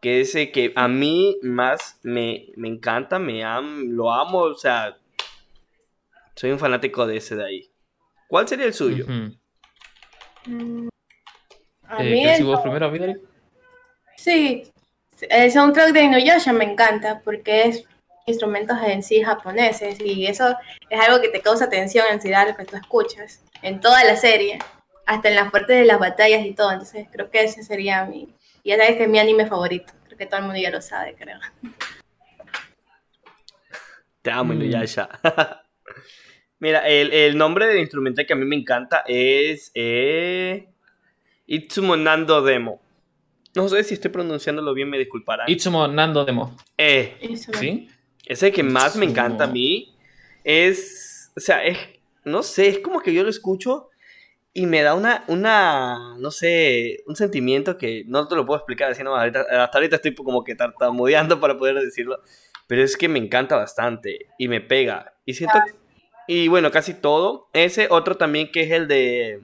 Que 0.00 0.20
es 0.22 0.34
el 0.34 0.50
que 0.50 0.72
a 0.76 0.88
mí 0.88 1.36
más 1.42 1.98
me, 2.02 2.46
me 2.56 2.68
encanta, 2.68 3.18
me 3.18 3.44
am, 3.44 3.90
lo 3.90 4.12
amo, 4.12 4.38
o 4.40 4.54
sea, 4.54 4.98
soy 6.36 6.50
un 6.52 6.58
fanático 6.58 7.06
de 7.06 7.16
ese 7.18 7.36
de 7.36 7.44
ahí. 7.44 7.70
¿Cuál 8.28 8.48
sería 8.48 8.66
el 8.66 8.74
suyo? 8.74 9.06
A 10.46 12.02
Eh, 12.02 12.10
mí 12.10 12.22
¿querés 12.22 12.40
el 12.40 12.46
decir 12.46 12.46
vos 12.46 12.60
primero, 12.60 12.90
Midori? 12.90 13.16
Sí, 14.16 14.70
el 15.28 15.50
soundtrack 15.52 15.92
de 15.92 16.02
Inuyasha 16.02 16.52
me 16.52 16.64
encanta 16.64 17.20
porque 17.24 17.64
es 17.64 17.84
instrumentos 18.26 18.78
en 18.82 19.02
sí 19.02 19.22
japoneses 19.22 20.00
y 20.00 20.26
eso 20.26 20.56
es 20.88 21.00
algo 21.00 21.20
que 21.20 21.28
te 21.28 21.40
causa 21.42 21.68
tensión, 21.68 22.06
ansiedad 22.10 22.48
lo 22.48 22.56
que 22.56 22.64
tú 22.64 22.76
escuchas 22.76 23.42
en 23.62 23.80
toda 23.80 24.02
la 24.04 24.16
serie, 24.16 24.58
hasta 25.06 25.28
en 25.28 25.34
las 25.34 25.50
partes 25.50 25.78
de 25.78 25.84
las 25.84 25.98
batallas 25.98 26.44
y 26.44 26.54
todo. 26.54 26.72
Entonces 26.72 27.06
creo 27.12 27.30
que 27.30 27.44
ese 27.44 27.62
sería 27.62 28.04
mi, 28.06 28.34
ya 28.64 28.76
sabes 28.76 28.96
que 28.96 29.02
es 29.04 29.08
mi 29.08 29.18
anime 29.18 29.46
favorito. 29.46 29.92
Creo 30.06 30.16
que 30.18 30.26
todo 30.26 30.38
el 30.38 30.46
mundo 30.46 30.60
ya 30.60 30.70
lo 30.70 30.80
sabe, 30.80 31.14
creo. 31.14 31.38
Te 34.22 34.30
amo, 34.30 34.54
Mm. 34.54 34.62
Inuyasha. 34.62 35.08
Mira, 36.60 36.86
el, 36.88 37.12
el 37.12 37.36
nombre 37.36 37.66
del 37.66 37.78
instrumental 37.80 38.26
que 38.26 38.32
a 38.32 38.36
mí 38.36 38.44
me 38.44 38.56
encanta 38.56 39.02
es 39.06 39.70
eh, 39.74 40.68
Itsumo 41.46 41.96
Nando 41.96 42.42
Demo. 42.42 42.80
No 43.54 43.68
sé 43.68 43.84
si 43.84 43.94
estoy 43.94 44.10
pronunciándolo 44.10 44.72
bien, 44.74 44.88
me 44.90 44.98
disculparán. 44.98 45.48
Itsumo 45.50 45.86
Nando 45.88 46.24
Demo. 46.24 46.56
Eh, 46.78 47.16
¿Sí? 47.58 47.88
ese 48.26 48.50
que 48.52 48.62
más 48.62 48.96
me 48.96 49.04
encanta 49.04 49.44
a 49.44 49.46
mí 49.48 49.94
es, 50.42 51.30
o 51.36 51.40
sea, 51.40 51.62
es, 51.64 51.76
no 52.24 52.42
sé, 52.42 52.68
es 52.68 52.78
como 52.78 53.00
que 53.00 53.12
yo 53.12 53.22
lo 53.22 53.28
escucho 53.30 53.90
y 54.52 54.66
me 54.66 54.82
da 54.82 54.94
una, 54.94 55.24
una, 55.28 56.16
no 56.18 56.30
sé, 56.30 57.02
un 57.06 57.16
sentimiento 57.16 57.76
que 57.76 58.04
no 58.06 58.26
te 58.28 58.36
lo 58.36 58.46
puedo 58.46 58.58
explicar 58.58 58.90
así 58.90 59.02
nomás. 59.02 59.20
Ahorita- 59.20 59.64
hasta 59.64 59.78
ahorita 59.78 59.96
estoy 59.96 60.14
como 60.14 60.42
que 60.44 60.54
tartamudeando 60.54 61.40
para 61.40 61.58
poder 61.58 61.74
decirlo, 61.80 62.20
pero 62.66 62.82
es 62.82 62.96
que 62.96 63.08
me 63.08 63.18
encanta 63.18 63.56
bastante 63.56 64.26
y 64.38 64.48
me 64.48 64.60
pega. 64.60 65.12
Y 65.26 65.34
siento, 65.34 65.58
y 66.26 66.48
bueno, 66.48 66.70
casi 66.70 66.94
todo. 66.94 67.48
Ese 67.52 67.88
otro 67.90 68.16
también 68.16 68.50
que 68.50 68.62
es 68.62 68.70
el 68.70 68.88
de 68.88 69.40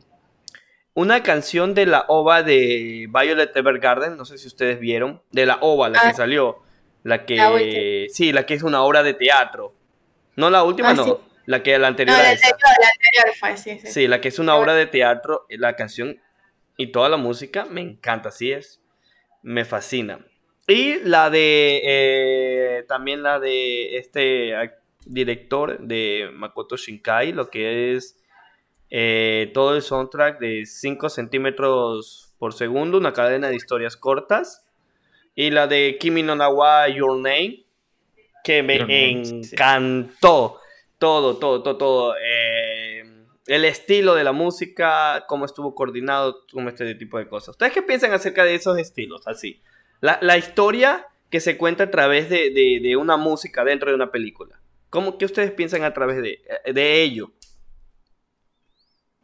una 0.95 1.23
canción 1.23 1.75
de 1.75 1.87
la 1.87 2.05
ova 2.09 2.43
de 2.43 3.07
Violet 3.09 3.57
Evergarden, 3.57 4.17
no 4.17 4.25
sé 4.25 4.39
si 4.39 4.47
ustedes 4.49 4.81
vieron, 4.81 5.23
de 5.31 5.47
la 5.47 5.59
ova, 5.61 5.89
la 5.89 6.01
Ah. 6.03 6.09
que 6.11 6.15
salió, 6.17 6.59
la 7.05 7.25
que, 7.25 7.37
La 7.37 8.15
sí, 8.15 8.33
la 8.33 8.45
que 8.47 8.55
es 8.55 8.63
una 8.63 8.83
obra 8.83 9.03
de 9.03 9.15
teatro. 9.15 9.73
No 10.37 10.51
la 10.51 10.63
última, 10.65 10.91
Ah, 10.91 10.95
no, 10.95 11.05
sí. 11.05 11.13
la 11.47 11.63
que 11.63 11.73
la 11.73 11.79
No, 11.79 11.87
anterior 11.89 12.17
la 12.19 12.29
anterior, 12.31 12.53
la 12.81 12.89
anterior 12.89 13.37
fue, 13.39 13.57
sí, 13.57 13.79
sí. 13.81 13.87
Sí, 13.93 14.09
la 14.09 14.21
que 14.21 14.29
es 14.29 14.39
una 14.39 14.57
obra 14.57 14.75
de 14.75 14.87
teatro, 14.87 15.47
la 15.51 15.77
canción 15.77 16.21
y 16.77 16.89
toda 16.93 17.09
la 17.09 17.17
música 17.17 17.67
me 17.67 17.81
encanta, 17.83 18.31
así 18.31 18.53
es. 18.53 18.81
Me 19.43 19.65
fascina. 19.65 20.21
Y 20.67 20.97
la 21.05 21.31
de, 21.31 21.81
eh, 21.85 22.85
también 22.89 23.23
la 23.23 23.39
de 23.41 23.97
este 23.97 24.55
director 25.07 25.79
de 25.81 26.31
Makoto 26.33 26.77
Shinkai, 26.77 27.33
lo 27.33 27.51
que 27.51 27.95
es 27.95 28.17
eh, 28.91 29.51
todo 29.55 29.75
el 29.77 29.83
soundtrack 29.83 30.39
de 30.41 30.67
5 30.67 31.09
centímetros 31.09 32.33
por 32.39 32.55
segundo, 32.55 32.99
una 32.99 33.13
cadena 33.13 33.49
de 33.49 33.57
historias 33.57 33.97
cortas. 33.97 34.67
Y 35.35 35.51
la 35.51 35.67
de 35.67 35.97
Kimi 35.99 36.23
no 36.23 36.35
Nawa 36.35 36.89
Your 36.89 37.17
Name, 37.17 37.65
que 38.43 38.63
me 38.63 38.79
Name, 38.79 39.25
sí. 39.25 39.41
encantó. 39.55 40.59
Todo, 40.99 41.39
todo, 41.39 41.63
todo, 41.63 41.77
todo. 41.79 42.15
eh, 42.23 43.05
el 43.47 43.65
estilo 43.65 44.15
de 44.15 44.23
la 44.25 44.33
música, 44.33 45.25
cómo 45.27 45.45
estuvo 45.45 45.75
coordinado, 45.75 46.45
como 46.53 46.69
este 46.69 46.95
tipo 46.95 47.19
de 47.19 47.27
cosas. 47.27 47.51
¿Ustedes 47.51 47.73
qué 47.73 47.83
piensan 47.83 48.13
acerca 48.13 48.45
de 48.45 48.55
esos 48.55 48.79
estilos? 48.79 49.27
Así. 49.27 49.61
La, 50.01 50.19
la 50.21 50.37
historia 50.37 51.07
que 51.31 51.41
se 51.41 51.57
cuenta 51.57 51.85
a 51.85 51.91
través 51.91 52.29
de, 52.29 52.51
de- 52.51 52.81
de 52.83 52.97
una 52.97 53.17
música 53.17 53.65
dentro 53.65 53.89
de 53.91 53.95
una 53.97 54.11
película. 54.11 54.60
¿Cómo, 54.91 55.17
¿Qué 55.19 55.25
ustedes 55.25 55.53
piensan 55.53 55.85
a 55.85 55.93
través 55.95 56.21
de, 56.23 56.41
de 56.73 57.03
ello? 57.03 57.31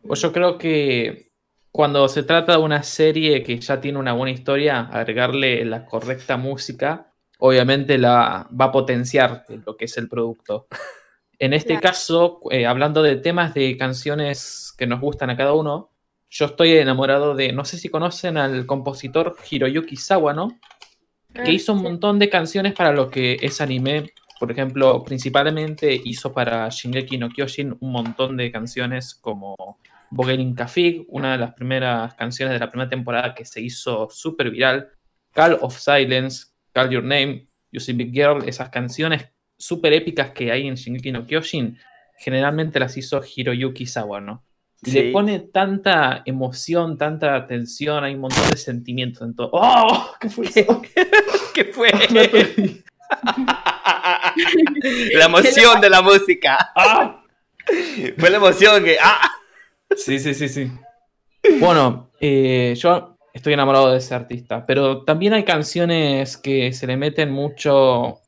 Pues 0.07 0.21
yo 0.21 0.33
creo 0.33 0.57
que 0.59 1.33
cuando 1.73 2.09
se 2.09 2.23
trata 2.23 2.53
de 2.53 2.59
una 2.59 2.83
serie 2.83 3.43
que 3.43 3.59
ya 3.59 3.81
tiene 3.81 3.99
una 3.99 4.13
buena 4.13 4.31
historia, 4.33 4.81
agregarle 4.81 5.65
la 5.65 5.85
correcta 5.85 6.37
música, 6.37 7.13
obviamente 7.39 7.99
la 7.99 8.49
va 8.59 8.65
a 8.67 8.73
potenciar 8.73 9.45
lo 9.65 9.77
que 9.77 9.87
es 9.87 9.97
el 9.99 10.09
producto. 10.09 10.69
En 11.39 11.53
este 11.53 11.75
Claro. 11.75 11.83
caso, 11.83 12.41
eh, 12.51 12.65
hablando 12.65 13.03
de 13.03 13.17
temas 13.17 13.53
de 13.53 13.77
canciones 13.77 14.73
que 14.79 14.87
nos 14.87 15.01
gustan 15.01 15.29
a 15.31 15.37
cada 15.37 15.53
uno, 15.53 15.91
yo 16.31 16.47
estoy 16.47 16.73
enamorado 16.73 17.35
de, 17.35 17.53
no 17.53 17.65
sé 17.65 17.77
si 17.79 17.89
conocen 17.89 18.39
al 18.39 18.65
compositor 18.67 19.37
Hiroyuki 19.51 19.97
Sawa, 19.97 20.33
¿no? 20.33 20.59
que 21.45 21.53
hizo 21.53 21.75
un 21.75 21.81
Ah, 21.81 21.83
montón 21.83 22.19
de 22.19 22.31
canciones 22.31 22.73
para 22.73 22.93
lo 22.93 23.11
que 23.11 23.37
es 23.43 23.61
anime. 23.61 24.15
Por 24.39 24.51
ejemplo, 24.51 25.03
principalmente 25.03 25.99
hizo 26.05 26.33
para 26.33 26.69
Shingeki 26.69 27.17
no 27.19 27.31
Kyojin 27.31 27.77
un 27.81 27.93
montón 27.93 28.37
de 28.37 28.53
canciones 28.53 29.15
como 29.15 29.79
Bogenin 30.11 30.55
Kafig, 30.55 31.07
una 31.09 31.33
de 31.33 31.39
las 31.39 31.55
primeras 31.55 32.15
canciones 32.15 32.53
de 32.55 32.59
la 32.61 32.71
primera 32.71 32.89
temporada 32.91 33.35
que 33.35 33.45
se 33.45 33.61
hizo 33.61 34.09
súper 34.11 34.51
viral. 34.51 34.89
Call 35.33 35.59
of 35.61 35.79
Silence, 35.79 36.47
Call 36.73 36.91
Your 36.91 37.03
Name, 37.03 37.49
You 37.73 37.81
See 37.81 37.95
Big 37.95 38.13
Girl, 38.13 38.47
esas 38.49 38.69
canciones 38.69 39.27
súper 39.59 39.95
épicas 39.95 40.31
que 40.33 40.53
hay 40.53 40.67
en 40.69 40.75
Shingeki 40.75 41.13
no 41.13 41.27
Kyojin, 41.27 41.79
generalmente 42.19 42.79
las 42.79 42.97
hizo 42.97 43.23
Hiroyuki 43.25 43.87
Sawa, 43.87 44.21
¿no? 44.21 44.45
Y 44.83 44.91
Sí. 44.91 44.99
le 45.03 45.13
pone 45.13 45.39
tanta 45.41 46.23
emoción, 46.27 46.99
tanta 46.99 47.47
tensión, 47.47 48.05
hay 48.05 48.15
un 48.15 48.21
montón 48.21 48.49
de 48.51 48.59
sentimientos 48.59 49.23
en 49.23 49.35
todo. 49.35 49.49
¡Oh! 49.53 50.13
¿Qué 50.21 50.29
fue 50.29 50.47
eso? 50.47 50.83
¿Qué 51.55 51.65
fue? 51.65 51.89
La 55.15 55.27
emoción 55.27 55.81
de 55.81 55.91
la 55.91 56.03
música. 56.03 56.73
¡Ah! 56.75 57.23
Fue 58.19 58.31
la 58.31 58.37
emoción 58.37 58.85
que. 58.85 58.97
¡Ah! 59.01 59.31
Sí, 59.97 60.19
sí, 60.19 60.35
sí, 60.35 60.49
sí. 60.49 60.71
Bueno, 61.61 62.11
eh, 62.21 62.75
yo 62.77 63.19
estoy 63.33 63.53
enamorado 63.53 63.93
de 63.93 63.99
ese 63.99 64.15
artista, 64.15 64.67
pero 64.67 65.05
también 65.05 65.33
hay 65.33 65.45
canciones 65.45 66.37
que 66.37 66.73
se 66.73 66.87
le 66.87 66.97
meten 66.97 67.31
mucho 67.31 68.21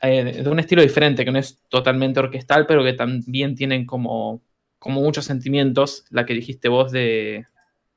eh, 0.00 0.42
de 0.42 0.48
un 0.48 0.58
estilo 0.58 0.82
diferente, 0.82 1.24
que 1.24 1.32
no 1.32 1.38
es 1.38 1.60
totalmente 1.68 2.20
orquestal, 2.20 2.66
pero 2.66 2.82
que 2.82 2.92
también 2.92 3.54
tienen 3.54 3.86
como, 3.86 4.42
como 4.78 5.00
muchos 5.00 5.24
sentimientos. 5.24 6.04
La 6.10 6.26
que 6.26 6.34
dijiste 6.34 6.68
vos 6.68 6.92
de, 6.92 7.46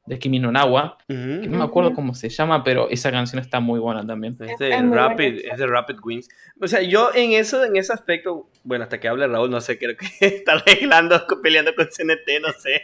de 0.05 0.19
Kimi 0.19 0.39
no 0.39 0.51
Nawa, 0.51 0.97
que 1.07 1.13
no 1.13 1.57
me 1.57 1.63
acuerdo 1.63 1.93
cómo 1.93 2.13
se 2.13 2.29
llama, 2.29 2.63
pero 2.63 2.89
esa 2.89 3.11
canción 3.11 3.41
está 3.41 3.59
muy 3.59 3.79
buena 3.79 4.05
también. 4.05 4.37
Es 4.39 4.59
de 4.59 4.81
Rapid, 4.81 5.45
es 5.51 5.57
de 5.57 5.65
Rapid 5.65 5.95
Wings. 6.03 6.29
O 6.61 6.67
sea, 6.67 6.81
yo 6.81 7.09
en 7.15 7.31
eso, 7.31 7.63
en 7.63 7.75
ese 7.75 7.91
aspecto, 7.91 8.49
bueno, 8.63 8.83
hasta 8.83 8.99
que 8.99 9.07
hable 9.07 9.27
Raúl, 9.27 9.49
no 9.49 9.59
sé, 9.61 9.79
creo 9.79 9.95
que 9.97 10.07
está 10.25 10.53
arreglando, 10.53 11.25
peleando 11.41 11.73
con 11.73 11.87
CNT, 11.87 12.41
no 12.41 12.53
sé. 12.53 12.83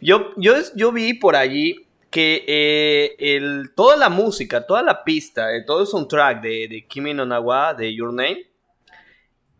yo, 0.00 0.32
yo, 0.36 0.54
yo 0.74 0.92
vi 0.92 1.14
por 1.14 1.36
allí 1.36 1.86
que 2.10 2.44
eh, 2.46 3.16
el, 3.18 3.72
toda 3.74 3.96
la 3.96 4.08
música, 4.08 4.66
toda 4.66 4.82
la 4.82 5.04
pista, 5.04 5.54
eh, 5.54 5.62
todo 5.66 5.82
el 5.82 5.86
soundtrack 5.86 6.40
de, 6.40 6.68
de 6.68 6.86
Kimi 6.88 7.12
no 7.12 7.26
Nawa, 7.26 7.74
de 7.74 7.94
Your 7.94 8.14
Name, 8.14 8.47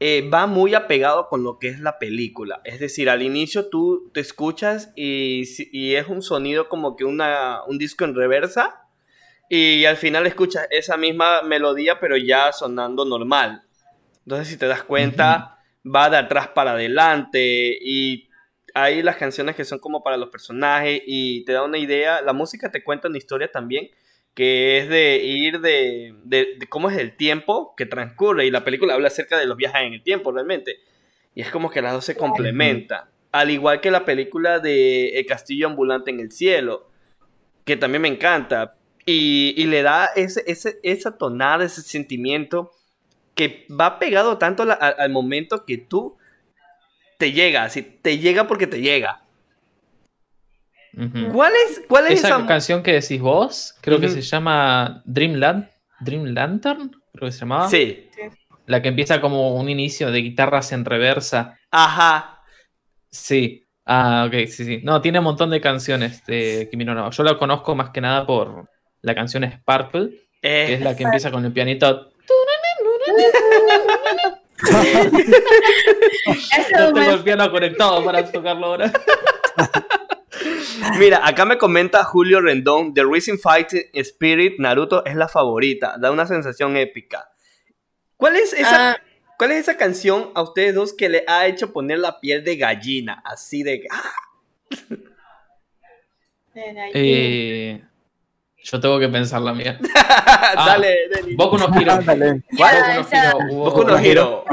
eh, 0.01 0.29
va 0.33 0.47
muy 0.47 0.75
apegado 0.75 1.29
con 1.29 1.43
lo 1.43 1.59
que 1.59 1.69
es 1.69 1.81
la 1.81 1.99
película. 1.99 2.61
Es 2.65 2.79
decir, 2.79 3.11
al 3.11 3.23
inicio 3.23 3.69
tú 3.69 4.11
te 4.15 4.21
escuchas 4.21 4.93
y, 4.95 5.43
es 5.95 6.07
un 6.09 6.23
sonido 6.23 6.69
como 6.69 6.95
que 6.97 7.05
una, 7.05 7.65
un 7.67 7.79
disco 7.79 8.05
en 8.05 8.15
reversa 8.15 8.83
y 9.51 9.85
al 9.87 9.97
final 9.97 10.27
escuchas 10.27 10.69
esa 10.71 10.97
misma 10.97 11.43
melodía 11.43 11.99
pero 12.01 12.17
ya 12.17 12.53
sonando 12.53 13.05
normal. 13.05 13.65
Entonces 14.25 14.49
si 14.49 14.57
te 14.57 14.67
das 14.67 14.85
cuenta 14.85 15.59
va 15.85 16.11
de 16.11 16.19
atrás 16.19 16.49
para 16.49 16.73
adelante 16.73 17.77
y 17.81 18.29
hay 18.75 19.03
las 19.03 19.17
canciones 19.17 19.57
que 19.57 19.65
son 19.65 19.81
como 19.81 20.05
para 20.05 20.17
los 20.17 20.29
personajes 20.29 21.03
y 21.07 21.45
te 21.45 21.53
da 21.53 21.65
una 21.65 21.79
idea, 21.79 22.21
la 22.23 22.33
música 22.33 22.71
te 22.71 22.85
cuenta 22.85 23.09
una 23.09 23.19
historia 23.19 23.51
también 23.51 23.89
que 24.35 24.79
es 24.79 24.89
de 24.89 25.17
ir 25.25 25.61
de, 25.61 26.15
de- 26.25 26.55
de 26.59 26.67
cómo 26.69 26.91
es 26.91 26.97
el 26.99 27.17
tiempo 27.17 27.75
que 27.77 27.87
transcurre 27.87 28.47
y 28.47 28.51
la 28.51 28.65
película 28.65 28.95
habla 28.95 29.09
acerca 29.09 29.37
de 29.39 29.47
los 29.47 29.57
viajes 29.57 29.83
en 29.83 29.95
el 29.95 30.03
tiempo 30.03 30.31
realmente. 30.33 30.77
Y 31.35 31.41
es 31.43 31.51
como 31.51 31.71
que 31.71 31.83
las 31.83 31.93
dos 31.93 32.05
se 32.05 32.17
complementan. 32.17 33.05
Al 33.33 33.51
igual 33.51 33.81
que 33.81 33.91
la 33.91 34.05
película 34.05 34.59
de 34.61 35.19
El 35.19 35.27
castillo 35.27 35.67
ambulante 35.67 36.11
en 36.11 36.21
el 36.21 36.33
cielo 36.33 36.89
que 37.65 37.77
también 37.77 38.03
me 38.03 38.09
encanta. 38.09 38.77
Y, 39.05 39.55
y 39.57 39.67
le 39.67 39.83
da 39.83 40.07
ese, 40.17 40.43
ese- 40.47 40.79
esa 40.83 41.17
tonada, 41.19 41.65
ese 41.65 41.83
sentimiento 41.83 42.73
que 43.35 43.67
va 43.69 43.99
pegado 43.99 44.39
tanto 44.39 44.65
la- 44.65 44.75
al, 44.75 44.95
al 44.99 45.11
momento 45.11 45.65
que 45.67 45.79
tú 45.79 46.17
te 47.19 47.33
llega, 47.33 47.65
así, 47.65 47.83
te 47.83 48.19
llega 48.19 48.47
porque 48.47 48.67
te 48.67 48.81
llega. 48.81 49.23
¿Cuál 51.33 51.53
es, 51.69 51.83
cuál 51.89 52.07
es 52.07 52.19
Esa 52.21 52.29
esa, 52.29 52.47
canción 52.47 52.83
que 52.83 52.93
decís 52.95 53.21
vos, 53.21 53.75
creo 53.81 54.01
que 54.01 54.09
se 54.09 54.23
llama 54.23 55.03
Dreamland, 55.05 55.69
Dream 56.01 56.27
Lantern, 56.27 56.91
creo 57.13 57.29
que 57.29 57.33
se 57.33 57.41
llamaba. 57.41 57.69
Sí, 57.69 58.09
La 58.67 58.83
que 58.83 58.89
empieza 58.89 59.21
como 59.21 59.55
un 59.55 59.69
inicio 59.69 60.11
de 60.11 60.21
guitarras 60.21 60.73
en 60.73 60.85
reversa. 60.85 61.59
ajá. 61.71 62.35
Sí. 63.11 63.65
Ah, 63.91 64.27
ok, 64.29 64.47
sí, 64.49 64.67
sí. 64.67 64.81
No, 64.83 65.01
tiene 65.01 65.19
un 65.19 65.25
montón 65.25 65.49
de 65.49 65.63
canciones 65.63 66.23
de 66.27 66.69
Kimi 66.71 66.85
no 66.85 66.95
Na. 66.95 67.09
Yo 67.09 67.23
la 67.23 67.39
conozco 67.39 67.75
más 67.75 67.89
que 67.89 68.03
nada 68.03 68.27
por 68.27 68.69
la 69.01 69.15
canción 69.15 69.51
Sparkle, 69.51 70.11
que 70.43 70.75
es 70.75 70.81
la 70.83 70.95
que 70.95 71.05
empieza 71.05 71.31
con 71.31 71.45
el 71.45 71.53
pianito. 71.53 72.13
No 76.79 76.93
tengo 76.93 77.13
el 77.13 77.21
piano 77.21 77.51
conectado 77.51 78.05
para 78.05 78.31
tocarlo 78.31 78.67
ahora. 78.67 78.93
Mira, 80.99 81.27
acá 81.27 81.45
me 81.45 81.59
comenta 81.59 82.05
Julio 82.05 82.41
Rendón, 82.41 82.95
The 82.95 83.03
Rising 83.05 83.39
Fighting 83.39 83.83
Spirit 83.95 84.59
Naruto 84.59 85.05
es 85.05 85.15
la 85.17 85.29
favorita, 85.29 85.97
da 85.99 86.11
una 86.11 86.27
sensación 86.27 86.77
épica. 86.77 87.31
¿Cuál 88.17 88.37
es 88.37 88.53
esa, 88.53 88.93
Ah. 88.93 88.97
¿cuál 89.39 89.53
es 89.53 89.59
esa 89.59 89.77
canción 89.77 90.31
a 90.35 90.43
ustedes 90.43 90.75
dos 90.75 90.93
que 90.93 91.09
le 91.09 91.25
ha 91.29 91.47
hecho 91.47 91.73
poner 91.73 91.99
la 91.99 92.21
piel 92.21 92.43
de 92.45 92.57
gallina? 92.57 93.23
Así 93.25 93.63
de... 93.63 93.87
¡ah! 93.91 94.13
Eh, 96.95 97.81
yo 98.65 98.81
tengo 98.81 98.99
que 98.99 99.09
pensar 99.09 99.41
la 99.41 99.53
mía. 99.55 99.79
Dale, 100.55 101.09
Denis. 101.15 101.37
Boku 101.37 101.57
no. 101.59 101.67
Ándale. 101.67 102.43
Boku 102.51 102.65
no. 102.65 103.09
Hero, 103.09 103.39
hubo- 103.51 103.65
Boku 103.71 103.85
no 103.85 103.99
Hero. 103.99 104.45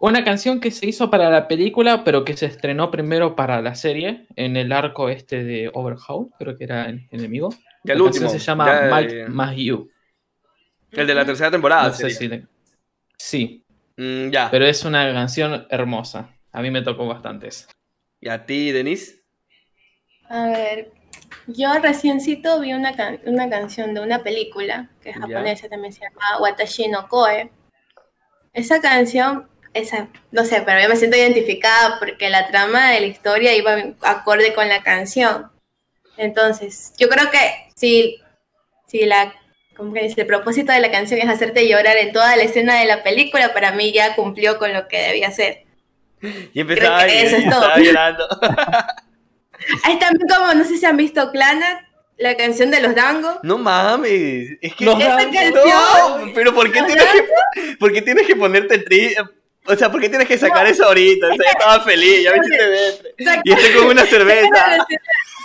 Una 0.00 0.24
canción 0.24 0.60
que 0.60 0.70
se 0.70 0.86
hizo 0.86 1.10
para 1.10 1.28
la 1.28 1.48
película, 1.48 2.04
pero 2.04 2.24
que 2.24 2.36
se 2.36 2.46
estrenó 2.46 2.90
primero 2.90 3.34
para 3.34 3.60
la 3.60 3.74
serie, 3.74 4.26
en 4.36 4.56
el 4.56 4.70
arco 4.70 5.08
este 5.08 5.42
de 5.42 5.70
Overhaul, 5.74 6.30
creo 6.38 6.56
que 6.56 6.64
era 6.64 6.86
el 6.86 7.08
enemigo. 7.10 7.50
Ya 7.82 7.94
el 7.94 7.98
la 7.98 8.04
último. 8.04 8.22
canción 8.26 8.40
se 8.40 8.46
llama 8.46 8.66
ya, 8.66 8.96
Mike 8.96 9.20
eh, 9.22 9.26
Más 9.28 9.56
You. 9.56 9.90
El 10.92 11.06
de 11.06 11.14
la 11.14 11.24
tercera 11.24 11.50
temporada. 11.50 11.88
No 11.88 11.94
sé 11.94 12.10
sería. 12.10 12.16
si 12.16 12.28
le- 12.28 12.46
Sí, 13.16 13.64
Mm, 13.96 14.30
ya. 14.30 14.48
pero 14.52 14.64
es 14.66 14.84
una 14.84 15.12
canción 15.12 15.66
hermosa. 15.70 16.30
A 16.52 16.62
mí 16.62 16.70
me 16.70 16.82
tocó 16.82 17.06
bastante 17.08 17.48
esa. 17.48 17.68
¿Y 18.20 18.28
a 18.28 18.46
ti, 18.46 18.70
Denise? 18.70 19.22
A 20.28 20.46
ver, 20.46 20.92
yo 21.48 21.72
reciencito 21.82 22.60
vi 22.60 22.72
una, 22.72 22.94
can- 22.94 23.20
una 23.26 23.50
canción 23.50 23.94
de 23.94 24.00
una 24.00 24.22
película 24.22 24.90
que 25.02 25.10
es 25.10 25.16
Ya. 25.16 25.22
japonesa, 25.22 25.68
también 25.68 25.92
se 25.92 26.02
llama 26.02 26.38
Watashi 26.40 26.86
no 26.88 27.08
Koe. 27.08 27.50
Esa 28.52 28.80
canción, 28.80 29.48
esa, 29.74 30.08
no 30.32 30.44
sé, 30.44 30.62
pero 30.64 30.80
yo 30.80 30.88
me 30.88 30.96
siento 30.96 31.16
identificada 31.16 31.98
porque 31.98 32.30
la 32.30 32.48
trama 32.48 32.90
de 32.90 33.00
la 33.00 33.06
historia 33.06 33.54
iba 33.54 33.76
acorde 34.02 34.54
con 34.54 34.68
la 34.68 34.82
canción. 34.82 35.50
Entonces, 36.16 36.92
yo 36.98 37.08
creo 37.08 37.30
que 37.30 37.38
si, 37.74 38.20
si 38.86 39.06
la, 39.06 39.34
como 39.76 39.92
que 39.92 40.02
dice, 40.02 40.22
el 40.22 40.26
propósito 40.26 40.72
de 40.72 40.80
la 40.80 40.90
canción 40.90 41.20
es 41.20 41.28
hacerte 41.28 41.68
llorar 41.68 41.96
en 41.96 42.12
toda 42.12 42.36
la 42.36 42.42
escena 42.42 42.80
de 42.80 42.86
la 42.86 43.02
película, 43.02 43.52
para 43.52 43.72
mí 43.72 43.92
ya 43.92 44.16
cumplió 44.16 44.58
con 44.58 44.72
lo 44.72 44.88
que 44.88 44.98
debía 44.98 45.28
hacer. 45.28 45.64
Y 46.52 46.60
empezaba, 46.60 47.06
que 47.06 47.22
eso 47.22 47.36
es 47.36 47.46
y 47.46 47.48
todo. 47.48 47.62
estaba 47.62 47.78
llorando. 47.78 48.28
Hay 49.84 49.98
también 49.98 50.28
como, 50.28 50.54
no 50.54 50.64
sé 50.64 50.76
si 50.76 50.86
han 50.86 50.96
visto 50.96 51.30
Clana, 51.30 51.88
la 52.16 52.36
canción 52.36 52.70
de 52.70 52.80
los 52.80 52.94
Dango. 52.94 53.38
No 53.44 53.58
mames. 53.58 54.58
Es 54.60 54.74
que. 54.74 54.84
Los 54.84 54.98
Dango. 54.98 55.32
canción. 55.32 55.54
No, 55.54 56.32
pero 56.34 56.52
¿por 56.54 56.72
qué 56.72 56.80
¿Los 56.80 56.88
tienes 56.88 57.06
que, 57.06 57.76
por 57.76 57.92
qué 57.92 58.02
tienes 58.02 58.26
que 58.26 58.36
ponerte 58.36 58.78
triste? 58.78 59.22
O 59.68 59.76
sea, 59.76 59.90
¿por 59.90 60.00
qué 60.00 60.08
tienes 60.08 60.26
que 60.26 60.38
sacar 60.38 60.66
eso 60.66 60.84
ahorita? 60.86 61.26
O 61.26 61.30
sea, 61.30 61.36
yo 61.36 61.42
estaba 61.50 61.80
feliz, 61.84 62.22
ya 62.24 62.32
me 62.32 62.38
hiciste. 62.38 63.24
Saca- 63.24 63.42
Y 63.44 63.52
estoy 63.52 63.72
con 63.72 63.86
una 63.86 64.06
cerveza. 64.06 64.86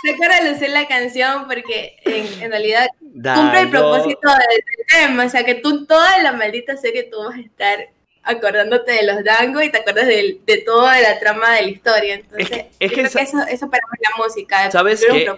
Sacar 0.06 0.32
a 0.32 0.50
lucir 0.50 0.70
la 0.70 0.86
canción 0.86 1.46
porque 1.46 1.96
en, 2.04 2.42
en 2.42 2.50
realidad 2.50 2.88
Da, 3.00 3.34
cumple 3.36 3.60
el 3.60 3.70
propósito 3.70 4.28
del, 4.28 4.64
tema. 4.88 5.24
O 5.24 5.28
sea, 5.28 5.44
que 5.44 5.54
tú 5.54 5.86
toda 5.86 6.18
la 6.18 6.32
maldita 6.32 6.76
serie 6.76 7.04
tú 7.04 7.22
vas 7.24 7.36
a 7.36 7.40
estar 7.40 7.88
acordándote 8.22 8.92
de 8.92 9.02
los 9.04 9.22
Dango 9.24 9.60
y 9.62 9.70
te 9.70 9.78
acuerdas 9.78 10.06
del- 10.06 10.40
de, 10.46 10.58
toda 10.58 10.98
la 11.00 11.18
trama 11.18 11.54
de 11.54 11.62
la 11.62 11.68
historia. 11.68 12.14
Entonces, 12.14 12.66
Es 12.78 12.92
que- 12.92 13.00
es 13.02 13.16
eso, 13.16 13.38
eso 13.48 13.70
para 13.70 13.82
mí 13.90 13.98
es 14.00 14.10
la 14.10 14.24
música. 14.24 14.70
¿Sabes 14.70 15.04
qué? 15.10 15.30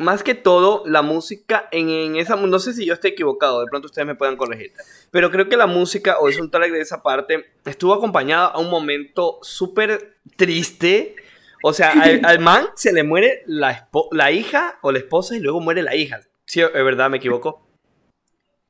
Más 0.00 0.22
que 0.22 0.34
todo, 0.34 0.82
la 0.86 1.02
música 1.02 1.68
en, 1.72 1.90
en 1.90 2.16
esa. 2.16 2.34
No 2.34 2.58
sé 2.58 2.72
si 2.72 2.86
yo 2.86 2.94
estoy 2.94 3.10
equivocado, 3.10 3.60
de 3.60 3.66
pronto 3.66 3.86
ustedes 3.86 4.06
me 4.06 4.14
puedan 4.14 4.38
corregir. 4.38 4.72
Pero 5.10 5.30
creo 5.30 5.48
que 5.50 5.58
la 5.58 5.66
música 5.66 6.18
o 6.18 6.30
es 6.30 6.40
un 6.40 6.50
track 6.50 6.72
de 6.72 6.80
esa 6.80 7.02
parte 7.02 7.52
estuvo 7.66 7.92
acompañada 7.92 8.46
a 8.46 8.58
un 8.58 8.70
momento 8.70 9.38
súper 9.42 10.16
triste. 10.36 11.16
O 11.62 11.74
sea, 11.74 11.90
al, 11.90 12.20
al 12.24 12.38
man 12.38 12.68
se 12.76 12.94
le 12.94 13.02
muere 13.02 13.42
la, 13.46 13.90
la 14.12 14.32
hija 14.32 14.78
o 14.80 14.90
la 14.90 15.00
esposa 15.00 15.36
y 15.36 15.40
luego 15.40 15.60
muere 15.60 15.82
la 15.82 15.94
hija. 15.94 16.20
Sí, 16.46 16.62
es 16.62 16.72
verdad, 16.72 17.10
me 17.10 17.18
equivoco. 17.18 17.69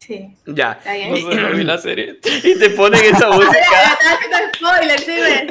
Sí, 0.00 0.34
Ya. 0.46 0.72
está 0.72 0.94
bien. 0.94 1.10
No 1.10 1.16
sé, 1.30 1.34
no 1.36 1.50
vi 1.50 1.62
la 1.64 1.78
serie. 1.78 2.18
Y 2.42 2.58
te 2.58 2.70
ponen 2.70 3.04
esa 3.04 3.28
música. 3.30 3.52
Spoiler, 4.56 5.00
dime. 5.06 5.46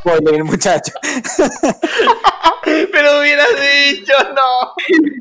Spoiler, 0.00 0.34
el 0.34 0.44
muchacho. 0.44 0.92
Pero 2.64 3.20
hubieras 3.20 3.48
dicho, 3.90 4.12
no. 4.34 4.74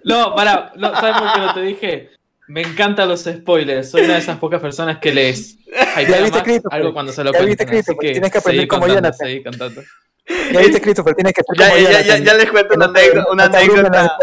No, 0.05 0.35
para, 0.35 0.71
no, 0.75 0.91
¿sabes 0.95 1.17
por 1.21 1.33
qué 1.33 1.39
no 1.39 1.53
te 1.53 1.61
dije? 1.61 2.09
Me 2.47 2.61
encantan 2.61 3.07
los 3.09 3.23
spoilers. 3.23 3.91
Soy 3.91 4.01
una 4.05 4.13
de 4.13 4.19
esas 4.19 4.37
pocas 4.39 4.59
personas 4.59 4.97
que 4.97 5.13
les 5.13 5.57
hypea 5.95 6.21
viste, 6.21 6.61
más 6.63 6.73
algo 6.73 6.93
cuando 6.93 7.11
se 7.11 7.23
lo 7.23 7.31
cuentan. 7.31 7.69
Así 7.69 7.95
que 7.99 8.11
tienes 8.13 8.31
que 8.31 8.37
aprender 8.39 8.67
como 8.67 8.87
Jonathan. 8.87 9.13
seguí 9.13 9.43
cantando. 9.43 9.83
Ya 10.51 10.59
viste, 10.59 10.81
Christopher, 10.81 11.13
tienes 11.13 11.33
que 11.33 11.41
Ya, 11.57 11.77
ya, 11.77 12.01
ya, 12.01 12.17
ya 12.17 12.33
les 12.33 12.49
cuento 12.49 12.73
una 12.73 12.87
no 12.87 12.93
anécdota. 13.43 14.17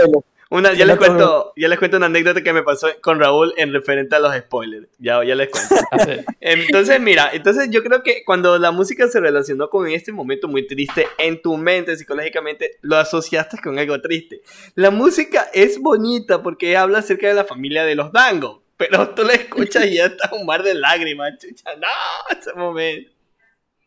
Una 0.49 0.73
ya, 0.75 0.87
les 0.87 0.97
cuento, 0.97 1.53
ya 1.57 1.67
les 1.69 1.77
cuento 1.77 1.97
una 1.97 2.07
anécdota 2.07 2.41
que 2.41 2.53
me 2.53 2.63
pasó 2.63 2.87
con 3.03 3.19
Raúl 3.19 3.53
en 3.57 3.73
referente 3.73 4.15
a 4.15 4.21
los 4.21 4.33
spoilers. 4.37 4.87
Ya, 4.99 5.25
ya 5.25 5.35
les 5.35 5.49
cuento. 5.51 5.75
Hace- 5.91 6.25
Entonces, 6.41 7.01
mira, 7.01 7.31
entonces 7.33 7.69
yo 7.71 7.83
creo 7.83 8.05
que 8.05 8.23
cuando 8.25 8.57
la 8.59 8.71
música 8.71 9.09
se 9.09 9.19
relacionó 9.19 9.69
con 9.71 9.89
este 9.89 10.13
momento 10.13 10.47
muy 10.47 10.65
triste, 10.65 11.09
en 11.19 11.43
tu 11.43 11.57
mente, 11.57 11.97
psicológicamente, 11.97 12.79
lo 12.83 12.97
asociaste 12.97 13.59
con 13.61 13.77
algo 13.79 14.01
triste. 14.01 14.43
La 14.77 14.91
música 14.93 15.49
es 15.53 15.81
bonita 15.81 16.43
porque 16.45 16.77
habla 16.77 16.99
acerca 17.01 17.27
de 17.27 17.35
la 17.35 17.45
familia 17.45 17.85
de 17.85 17.97
los 17.97 18.13
Dango, 18.13 18.63
pero 18.77 19.11
tú 19.17 19.25
la 19.25 19.33
escuchas 19.33 19.85
y 19.87 19.95
ya 19.97 20.07
está 20.07 20.31
un 20.33 20.47
mar 20.47 20.63
de 20.63 20.75
lágrimas, 20.75 21.33
chucha, 21.41 21.71
no, 21.77 22.39
ese 22.39 22.53
momento. 22.55 23.11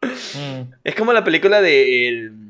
Mm. 0.02 0.74
Es 0.84 0.96
como 0.96 1.14
la 1.14 1.24
película 1.24 1.62
de 1.62 2.10
el- 2.10 2.49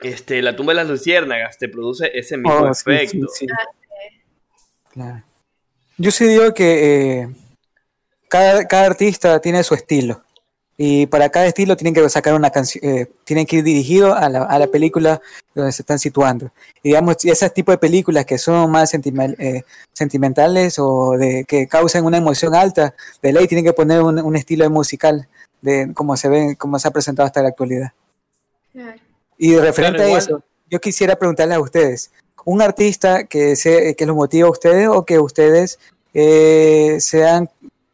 este, 0.00 0.42
La 0.42 0.54
tumba 0.56 0.72
de 0.72 0.76
las 0.76 0.88
luciérnagas, 0.88 1.58
te 1.58 1.68
produce 1.68 2.10
ese 2.18 2.36
mismo 2.36 2.52
Oh, 2.54 2.74
sí, 2.74 2.82
efecto. 2.90 3.26
sí, 3.34 3.46
sí. 3.46 3.54
Claro. 4.92 5.22
Yo 5.98 6.10
sí 6.10 6.24
digo 6.26 6.52
que 6.54 7.20
eh, 7.22 7.28
cada, 8.28 8.66
cada 8.66 8.86
artista 8.86 9.40
tiene 9.40 9.62
su 9.62 9.74
estilo. 9.74 10.22
Y 10.78 11.06
para 11.06 11.30
cada 11.30 11.46
estilo 11.46 11.74
tienen 11.74 11.94
que 11.94 12.06
sacar 12.10 12.34
una 12.34 12.50
canción, 12.50 12.84
eh, 12.84 13.06
tienen 13.24 13.46
que 13.46 13.56
ir 13.56 13.64
dirigido 13.64 14.14
a 14.14 14.28
la, 14.28 14.42
a 14.42 14.58
la 14.58 14.66
película 14.66 15.22
donde 15.54 15.72
se 15.72 15.80
están 15.80 15.98
situando. 15.98 16.50
Y 16.82 16.90
digamos, 16.90 17.16
ese 17.24 17.48
tipo 17.48 17.72
de 17.72 17.78
películas 17.78 18.26
que 18.26 18.36
son 18.36 18.70
más 18.70 18.92
sentimen- 18.92 19.36
eh, 19.38 19.62
sentimentales 19.94 20.78
o 20.78 21.12
de 21.16 21.46
que 21.48 21.66
causan 21.66 22.04
una 22.04 22.18
emoción 22.18 22.54
alta, 22.54 22.94
de 23.22 23.32
ley 23.32 23.46
tienen 23.46 23.64
que 23.64 23.72
poner 23.72 24.02
un, 24.02 24.18
un 24.18 24.36
estilo 24.36 24.68
musical 24.68 25.26
de 25.62 25.92
cómo 25.94 26.14
se 26.14 26.28
ve, 26.28 26.56
cómo 26.58 26.78
se 26.78 26.88
ha 26.88 26.90
presentado 26.90 27.26
hasta 27.26 27.40
la 27.42 27.48
actualidad. 27.48 27.92
Claro. 28.72 29.00
Y 29.38 29.50
de 29.50 29.60
referente 29.60 29.98
Claro, 29.98 30.14
a 30.14 30.18
eso, 30.18 30.42
yo 30.70 30.80
quisiera 30.80 31.16
preguntarles 31.16 31.56
a 31.56 31.60
ustedes, 31.60 32.10
un 32.44 32.62
artista 32.62 33.24
que, 33.24 33.56
se, 33.56 33.94
que 33.96 34.06
los 34.06 34.16
motive 34.16 34.46
a 34.46 34.50
ustedes 34.50 34.88
o 34.88 35.04
que 35.04 35.18
ustedes 35.18 35.78
eh, 36.14 36.96
sean, 37.00 37.50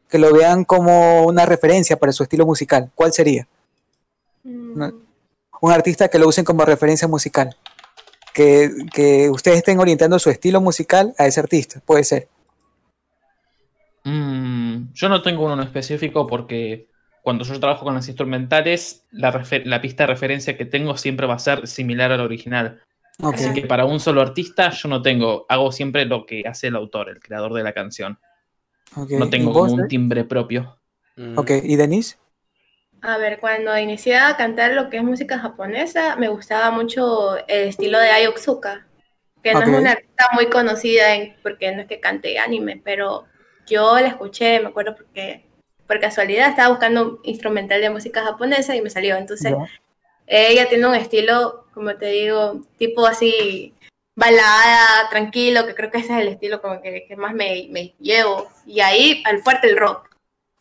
que 0.09 0.18
lo 0.18 0.33
vean 0.33 0.64
como 0.64 1.24
una 1.24 1.46
referencia 1.46 1.96
para 1.96 2.12
su 2.12 2.22
estilo 2.22 2.46
musical, 2.46 2.90
¿cuál 2.94 3.12
sería? 3.12 3.48
Mm. 4.44 4.83
Un 5.61 5.72
artista 5.72 6.09
que 6.09 6.18
lo 6.18 6.28
usen 6.28 6.44
como 6.44 6.64
referencia 6.64 7.09
musical, 7.09 7.57
que, 8.35 8.70
que 8.92 9.31
ustedes 9.31 9.59
estén 9.59 9.81
orientando 9.81 10.18
su 10.18 10.31
estilo 10.31 10.61
musical 10.61 11.14
a 11.18 11.26
ese 11.26 11.40
artista, 11.40 11.81
puede 11.85 12.05
ser. 12.05 12.28
Mm, 14.05 14.92
yo 14.92 15.09
no 15.09 15.22
tengo 15.22 15.44
uno 15.44 15.55
en 15.55 15.61
específico 15.61 16.26
porque 16.26 16.88
cuando 17.22 17.44
yo 17.44 17.61
trabajo 17.61 17.85
con 17.85 17.94
las 17.94 18.08
instrumentales, 18.08 19.06
la, 19.12 19.44
la 19.64 19.80
pista 19.82 20.04
de 20.04 20.08
referencia 20.08 20.56
que 20.58 20.66
tengo 20.66 20.96
siempre 20.98 21.26
va 21.26 21.35
a 21.37 21.38
ser 21.40 21.66
similar 21.68 22.12
al 22.12 22.20
original. 22.20 22.82
Ok, 23.22 23.40
Así 23.40 23.52
que 23.52 23.62
para 23.66 23.87
un 23.87 24.00
solo 24.00 24.20
artista 24.22 24.70
yo 24.70 24.88
no 24.90 25.02
tengo, 25.02 25.46
hago 25.48 25.72
siempre 25.72 26.04
lo 26.06 26.26
que 26.26 26.44
hace 26.46 26.68
el 26.68 26.76
autor, 26.76 27.11
el 27.11 27.20
creador 27.20 27.54
de 27.54 27.64
la 27.64 27.72
canción. 27.74 28.18
ok. 28.96 29.11
No 29.14 29.30
¿Y 29.37 29.46
tengo 29.46 29.52
vos, 29.52 29.72
como 29.72 29.74
un 29.74 29.87
eh? 29.87 29.88
timbre 29.88 30.24
propio. 30.24 30.80
Mm. 31.16 31.40
Ok, 31.40 31.50
¿y 31.64 31.76
Denise? 31.76 32.16
A 33.02 33.18
ver, 33.18 33.40
cuando 33.40 33.76
inicié 33.78 34.16
a 34.16 34.37
cantar 34.37 34.72
lo 34.74 34.88
que 34.88 34.98
es 34.98 35.02
música 35.02 35.38
japonesa, 35.38 36.16
me 36.16 36.28
gustaba 36.28 36.70
mucho 36.70 37.37
el 37.48 37.68
estilo 37.68 37.98
de 37.98 38.11
Ai 38.11 38.26
Otsuka, 38.28 38.87
que 39.42 39.54
no 39.56 39.61
Ok. 39.61 39.66
es 39.66 39.72
una 39.72 39.90
artista 39.92 40.26
muy 40.35 40.48
conocida 40.48 41.14
en- 41.16 41.37
porque 41.42 41.74
no 41.74 41.82
es 41.82 41.88
que 41.88 41.98
cante 42.00 42.38
anime, 42.38 42.80
pero 42.85 43.26
yo 43.66 43.98
la 43.98 44.06
escuché, 44.08 44.61
me 44.61 44.68
acuerdo 44.68 44.94
porque 44.96 45.52
por 45.92 46.00
casualidad 46.00 46.48
estaba 46.48 46.70
buscando 46.70 47.20
instrumental 47.22 47.78
de 47.83 47.90
música 47.90 48.22
japonesa 48.24 48.74
y 48.74 48.81
me 48.81 48.88
salió. 48.88 49.16
Entonces, 49.16 49.52
Ya. 49.52 49.68
ella 50.26 50.66
tiene 50.70 50.87
un 50.87 50.94
estilo, 50.94 51.66
como 51.74 51.94
te 51.96 52.07
digo, 52.07 52.62
tipo 52.78 53.07
así 53.07 53.74
balada, 54.16 55.11
tranquilo, 55.11 55.66
que 55.66 55.74
creo 55.74 55.90
que 55.90 55.98
ese 55.98 56.14
es 56.14 56.20
el 56.20 56.28
estilo 56.28 56.62
como 56.62 56.81
que, 56.81 57.05
que 57.07 57.14
más 57.16 57.35
me, 57.35 57.66
me 57.70 57.94
llevo. 58.00 58.50
Y 58.64 58.81
ahí 58.81 59.22
al 59.26 59.42
fuerte 59.42 59.68
el 59.68 59.76
rock, 59.76 60.09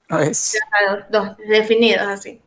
No, 0.10 0.20
es- 0.20 0.60
los 0.89 1.10
dos 1.10 1.38
definidos 1.48 2.06
así. 2.08 2.41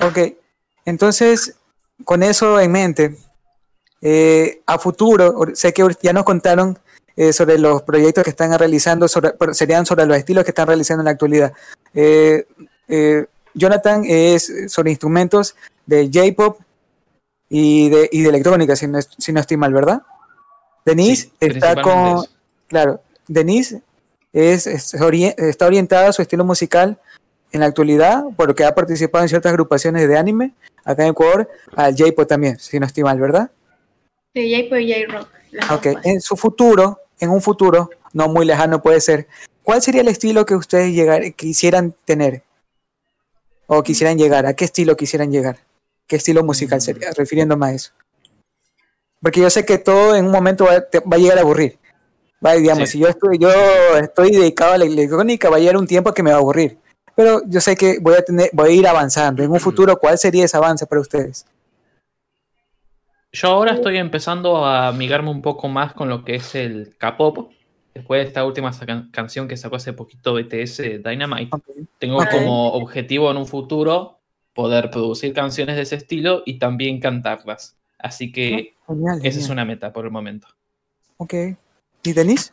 Ok, 0.00 0.18
entonces, 0.86 1.58
con 2.04 2.22
eso 2.22 2.58
en 2.60 2.72
mente, 2.72 3.14
eh, 4.00 4.62
a 4.64 4.78
futuro, 4.78 5.34
sé 5.54 5.74
que 5.74 5.86
ya 6.00 6.14
nos 6.14 6.24
contaron 6.24 6.78
eh, 7.20 7.32
sobre 7.32 7.58
los 7.58 7.82
proyectos 7.82 8.22
que 8.22 8.30
están 8.30 8.56
realizando, 8.56 9.08
sobre, 9.08 9.32
serían 9.52 9.84
sobre 9.84 10.06
los 10.06 10.16
estilos 10.16 10.44
que 10.44 10.52
están 10.52 10.68
realizando 10.68 11.00
en 11.00 11.06
la 11.06 11.10
actualidad. 11.10 11.52
Eh, 11.92 12.46
eh, 12.86 13.26
Jonathan 13.54 14.04
es 14.06 14.52
sobre 14.68 14.90
instrumentos 14.90 15.56
de 15.84 16.08
J-Pop 16.14 16.60
y 17.48 17.88
de, 17.88 18.08
y 18.12 18.22
de 18.22 18.28
electrónica, 18.28 18.76
si 18.76 18.86
no, 18.86 19.00
si 19.02 19.32
no 19.32 19.40
estoy 19.40 19.56
mal, 19.56 19.72
¿verdad? 19.72 20.02
Denise 20.84 21.24
Sí, 21.24 21.32
está 21.40 21.82
con, 21.82 22.18
eso. 22.18 22.28
claro, 22.68 23.00
Denise 23.26 23.82
es, 24.32 24.68
es 24.68 24.94
ori- 24.94 25.34
está 25.38 25.66
orientada 25.66 26.08
a 26.10 26.12
su 26.12 26.22
estilo 26.22 26.44
musical 26.44 27.00
en 27.50 27.60
la 27.60 27.66
actualidad, 27.66 28.22
porque 28.36 28.64
ha 28.64 28.74
participado 28.76 29.24
en 29.24 29.28
ciertas 29.28 29.50
agrupaciones 29.50 30.06
de 30.06 30.16
anime 30.16 30.52
acá 30.84 31.02
en 31.02 31.10
Ecuador, 31.10 31.50
al 31.74 31.96
J-Pop 31.96 32.28
también, 32.28 32.60
si 32.60 32.78
no 32.78 32.86
estoy 32.86 33.02
mal, 33.02 33.18
¿verdad? 33.18 33.50
Sí, 34.34 34.54
J-Pop 34.54 34.78
y 34.78 34.92
J-Rock. 34.92 35.28
dos 35.50 35.70
Ok, 35.72 35.86
en 36.04 36.20
su 36.20 36.36
futuro, 36.36 37.00
en 37.20 37.30
un 37.30 37.42
futuro, 37.42 37.90
no 38.12 38.28
muy 38.28 38.46
lejano 38.46 38.80
puede 38.82 39.00
ser, 39.00 39.26
¿cuál 39.62 39.82
sería 39.82 40.00
el 40.02 40.08
estilo 40.08 40.46
que 40.46 40.54
ustedes 40.54 40.92
llegar, 40.92 41.32
quisieran 41.34 41.94
tener? 42.04 42.42
O 43.66 43.82
quisieran 43.82 44.16
llegar, 44.18 44.46
¿a 44.46 44.54
qué 44.54 44.64
estilo 44.64 44.96
quisieran 44.96 45.30
llegar? 45.30 45.58
¿Qué 46.06 46.16
estilo 46.16 46.42
musical 46.42 46.80
sería? 46.80 47.10
Refiriéndome 47.12 47.66
a 47.66 47.72
eso. 47.72 47.92
Porque 49.20 49.40
yo 49.40 49.50
sé 49.50 49.64
que 49.66 49.78
todo 49.78 50.14
en 50.16 50.24
un 50.26 50.30
momento 50.32 50.64
va, 50.64 50.80
te- 50.80 51.00
va 51.00 51.16
a 51.16 51.18
llegar 51.18 51.38
a 51.38 51.42
aburrir. 51.42 51.78
Va, 52.44 52.52
digamos, 52.54 52.88
Sí. 52.88 52.92
si 52.92 52.98
yo 53.00 53.08
estoy, 53.08 53.36
yo 53.38 53.50
estoy 54.00 54.30
dedicado 54.30 54.72
a 54.72 54.78
la 54.78 54.84
electrónica, 54.84 55.50
va 55.50 55.56
a 55.56 55.58
llegar 55.58 55.76
un 55.76 55.86
tiempo 55.86 56.14
que 56.14 56.22
me 56.22 56.30
va 56.30 56.36
a 56.36 56.40
aburrir. 56.40 56.78
Pero 57.16 57.42
yo 57.46 57.60
sé 57.60 57.74
que 57.76 57.98
voy 58.00 58.14
a 58.14 58.22
tener, 58.22 58.48
voy 58.52 58.68
a 58.70 58.72
ir 58.72 58.86
avanzando. 58.86 59.42
En 59.42 59.50
un 59.50 59.58
futuro, 59.58 59.98
¿cuál 59.98 60.16
sería 60.18 60.44
ese 60.44 60.56
avance 60.56 60.86
para 60.86 61.00
ustedes? 61.00 61.44
Yo 63.32 63.48
ahora 63.48 63.72
estoy 63.72 63.98
empezando 63.98 64.64
a 64.64 64.88
amigarme 64.88 65.30
un 65.30 65.42
poco 65.42 65.68
más 65.68 65.92
con 65.92 66.08
lo 66.08 66.24
que 66.24 66.36
es 66.36 66.54
el 66.54 66.96
K-pop. 66.96 67.52
Después 67.94 68.22
de 68.22 68.28
esta 68.28 68.44
última 68.44 68.70
canción 69.12 69.48
que 69.48 69.56
sacó 69.56 69.76
hace 69.76 69.92
poquito 69.92 70.34
BTS 70.34 71.02
Dynamite, 71.04 71.50
tengo 71.98 72.24
como 72.30 72.72
objetivo 72.72 73.30
en 73.30 73.36
un 73.36 73.46
futuro 73.46 74.20
poder 74.54 74.90
producir 74.90 75.34
canciones 75.34 75.76
de 75.76 75.82
ese 75.82 75.96
estilo 75.96 76.42
y 76.46 76.58
también 76.58 77.00
cantarlas. 77.00 77.76
Así 77.98 78.30
que 78.30 78.76
Genial, 78.86 79.20
esa 79.22 79.40
es 79.40 79.48
una 79.48 79.64
meta 79.64 79.92
por 79.92 80.04
el 80.04 80.10
momento. 80.10 80.46
Ok. 81.16 81.34
¿Y 82.04 82.12
Denise? 82.12 82.50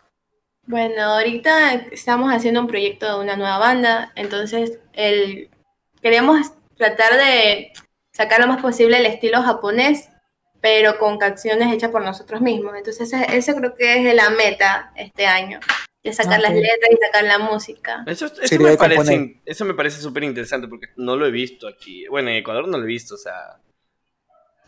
Bueno, 0.67 1.01
ahorita 1.03 1.75
estamos 1.91 2.33
haciendo 2.33 2.61
un 2.61 2.67
proyecto 2.67 3.05
de 3.05 3.23
una 3.23 3.37
nueva 3.37 3.59
banda, 3.59 4.11
entonces 4.15 4.79
el, 4.93 5.49
queremos 6.01 6.53
tratar 6.75 7.17
de 7.17 7.71
sacar 8.11 8.41
lo 8.41 8.47
más 8.47 8.61
posible 8.61 8.97
el 8.97 9.05
estilo 9.05 9.43
japonés, 9.43 10.09
pero 10.65 10.97
con 10.97 11.19
canciones 11.19 11.71
hechas 11.71 11.91
por 11.91 12.03
nosotros 12.03 12.41
mismos. 12.41 12.73
Entonces 12.75 13.13
ese, 13.13 13.37
ese 13.37 13.53
creo 13.55 13.75
que 13.75 14.09
es 14.09 14.15
la 14.15 14.31
meta 14.31 14.91
este 14.95 15.27
año, 15.27 15.59
de 16.03 16.11
sacar 16.11 16.39
las 16.41 16.49
Ok. 16.49 16.57
letras 16.57 16.89
y 16.91 16.97
sacar 17.05 17.23
la 17.25 17.37
música. 17.37 18.03
Eso, 18.07 18.25
eso 18.41 18.59
me 18.59 18.75
parece, 18.75 19.41
eso 19.45 19.63
me 19.65 19.75
parece 19.75 20.01
súper 20.01 20.23
interesante 20.23 20.67
porque 20.67 20.87
no 20.95 21.15
lo 21.17 21.27
he 21.27 21.31
visto 21.31 21.67
aquí. 21.67 22.07
Bueno, 22.07 22.29
en 22.31 22.37
Ecuador 22.37 22.67
no 22.67 22.79
lo 22.79 22.83
he 22.83 22.87
visto, 22.87 23.13
o 23.13 23.17
sea. 23.19 23.59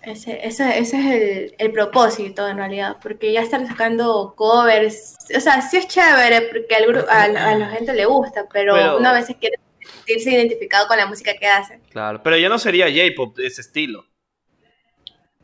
Ese, 0.03 0.45
ese, 0.45 0.77
ese 0.77 0.99
es 0.99 1.05
el, 1.07 1.55
el 1.57 1.71
propósito 1.71 2.47
en 2.47 2.57
realidad, 2.57 2.97
porque 3.01 3.33
ya 3.33 3.41
estar 3.41 3.65
sacando 3.65 4.35
covers, 4.37 5.15
o 5.35 5.39
sea, 5.39 5.61
sí 5.61 5.77
es 5.77 5.87
chévere 5.87 6.43
porque 6.43 6.75
al 6.75 6.83
gru- 6.85 7.05
a, 7.09 7.27
la- 7.27 7.49
a 7.49 7.55
la 7.55 7.69
gente 7.69 7.93
le 7.95 8.05
gusta, 8.05 8.45
pero, 8.53 8.75
Pero- 8.75 8.97
uno 8.99 9.09
a 9.09 9.13
veces 9.13 9.35
quiere 9.39 9.57
sentirse 9.81 10.29
identificado 10.31 10.87
con 10.87 10.97
la 10.97 11.07
música 11.07 11.33
que 11.33 11.47
hace. 11.47 11.79
Claro, 11.89 12.21
pero 12.23 12.37
ya 12.37 12.49
no 12.49 12.59
sería 12.59 12.85
J-pop 12.87 13.35
de 13.35 13.47
ese 13.47 13.61
estilo. 13.61 14.05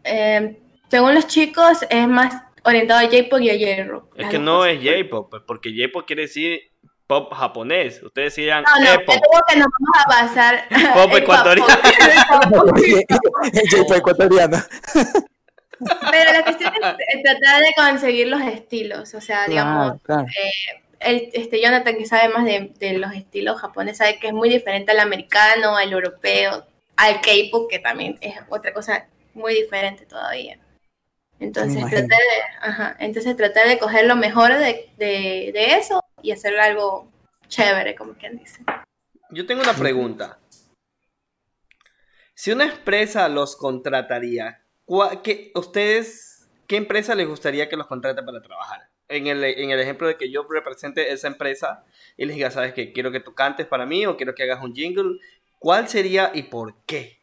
Eh, 0.04 0.60
según 0.90 1.16
los 1.16 1.28
chicos, 1.28 1.80
es 1.90 2.08
más 2.08 2.36
orientado 2.64 3.00
a 3.00 3.04
J-pop 3.04 3.40
y 3.42 3.50
a 3.50 3.54
J-rock. 3.54 4.14
Es 4.18 4.30
que 4.30 4.40
no 4.40 4.60
cosas. 4.60 4.74
es 4.74 4.80
J-pop, 4.84 5.30
pues, 5.30 5.44
porque 5.46 5.70
J-pop 5.76 6.06
quiere 6.06 6.24
decir 6.24 6.62
pop 7.08 7.34
japonés. 7.34 8.02
Ustedes 8.02 8.36
decían 8.36 8.64
No, 8.64 8.80
no, 8.80 8.86
yo 8.86 9.00
digo 9.00 9.42
que 9.48 9.56
nos 9.58 9.68
vamos 9.68 10.06
a 10.06 10.24
basar 10.24 10.68
Pop 10.94 11.16
ecuatoriano. 11.16 11.68
pop. 12.50 12.78
J-Pop 13.72 13.98
ecuatoriano. 13.98 14.58
Pero 16.12 16.32
la 16.32 16.44
cuestión 16.44 16.72
es 16.74 17.24
tratar 17.24 17.62
de 17.62 17.74
conseguir 17.76 18.28
los 18.28 18.42
estilos, 18.42 19.14
o 19.16 19.22
sea, 19.22 19.48
digamos, 19.48 20.02
Claro, 20.04 20.26
claro. 20.26 20.26
el, 21.02 21.30
este 21.34 21.62
Jonathan 21.62 21.98
que 21.98 22.06
sabe 22.06 22.30
más 22.34 22.46
de, 22.46 22.72
de 22.80 22.94
los 22.98 23.12
estilos 23.14 23.60
japoneses 23.60 23.98
sabe 23.98 24.18
que 24.18 24.28
es 24.28 24.34
muy 24.34 24.48
diferente 24.50 24.92
al 24.94 25.00
americano, 25.02 25.76
al 25.76 25.92
europeo, 25.92 26.66
al 26.96 27.16
K-pop 27.20 27.70
que 27.70 27.80
también 27.80 28.18
es 28.22 28.36
otra 28.50 28.74
cosa 28.74 29.08
muy 29.34 29.54
diferente 29.54 30.06
todavía. 30.06 30.60
Entonces 31.40 31.84
tratar 31.90 32.08
de, 32.08 32.42
ajá, 32.62 32.96
entonces 33.00 33.36
tratar 33.36 33.68
de 33.68 33.78
coger 33.78 34.06
lo 34.06 34.16
mejor 34.16 34.54
de, 34.58 34.90
de, 34.98 35.52
de 35.54 35.76
eso 35.76 36.02
y 36.22 36.32
hacerlo 36.32 36.62
algo 36.62 37.12
chévere, 37.48 37.96
como 37.96 38.14
quien 38.14 38.38
dice. 38.38 38.64
Yo 39.30 39.46
tengo 39.46 39.62
una 39.62 39.74
pregunta. 39.74 40.40
Si 42.34 42.52
una 42.52 42.66
empresa 42.66 43.28
los 43.30 43.56
contrataría, 43.56 44.62
¿cuá- 44.86 45.22
qué, 45.22 45.52
¿ustedes 45.56 46.50
qué 46.68 46.78
empresa 46.78 47.14
les 47.16 47.28
gustaría 47.28 47.70
que 47.70 47.78
los 47.78 47.88
contrate 47.88 48.24
para 48.24 48.42
trabajar? 48.42 48.90
En 49.10 49.28
el, 49.28 49.44
en 49.44 49.70
el 49.70 49.80
ejemplo 49.80 50.08
de 50.08 50.18
que 50.18 50.32
yo 50.32 50.48
represente 50.50 51.12
esa 51.12 51.28
empresa 51.28 51.84
y 52.18 52.26
les 52.26 52.36
diga, 52.36 52.50
¿sabes 52.52 52.74
qué? 52.74 52.94
Quiero 52.94 53.12
que 53.12 53.20
tú 53.20 53.36
cantes 53.36 53.68
para 53.68 53.86
mí 53.86 54.06
o 54.06 54.16
quiero 54.18 54.34
que 54.34 54.44
hagas 54.44 54.64
un 54.64 54.74
jingle. 54.74 55.20
¿Cuál 55.60 55.88
sería 55.90 56.32
y 56.34 56.44
por 56.44 56.76
qué? 56.86 57.20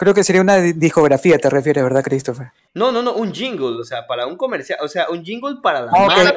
Creo 0.00 0.14
que 0.14 0.24
sería 0.24 0.40
una 0.40 0.56
di- 0.56 0.72
discografía, 0.72 1.36
te 1.38 1.50
refieres, 1.50 1.84
¿verdad, 1.84 2.02
Christopher? 2.02 2.46
No, 2.72 2.90
no, 2.90 3.02
no, 3.02 3.12
un 3.12 3.34
jingle, 3.34 3.78
o 3.78 3.84
sea, 3.84 4.06
para 4.06 4.26
un 4.26 4.36
comercial, 4.38 4.78
o 4.80 4.88
sea, 4.88 5.10
un 5.10 5.22
jingle 5.22 5.56
para 5.62 5.82
la 5.82 5.92
Ah, 5.94 6.06
marca. 6.06 6.32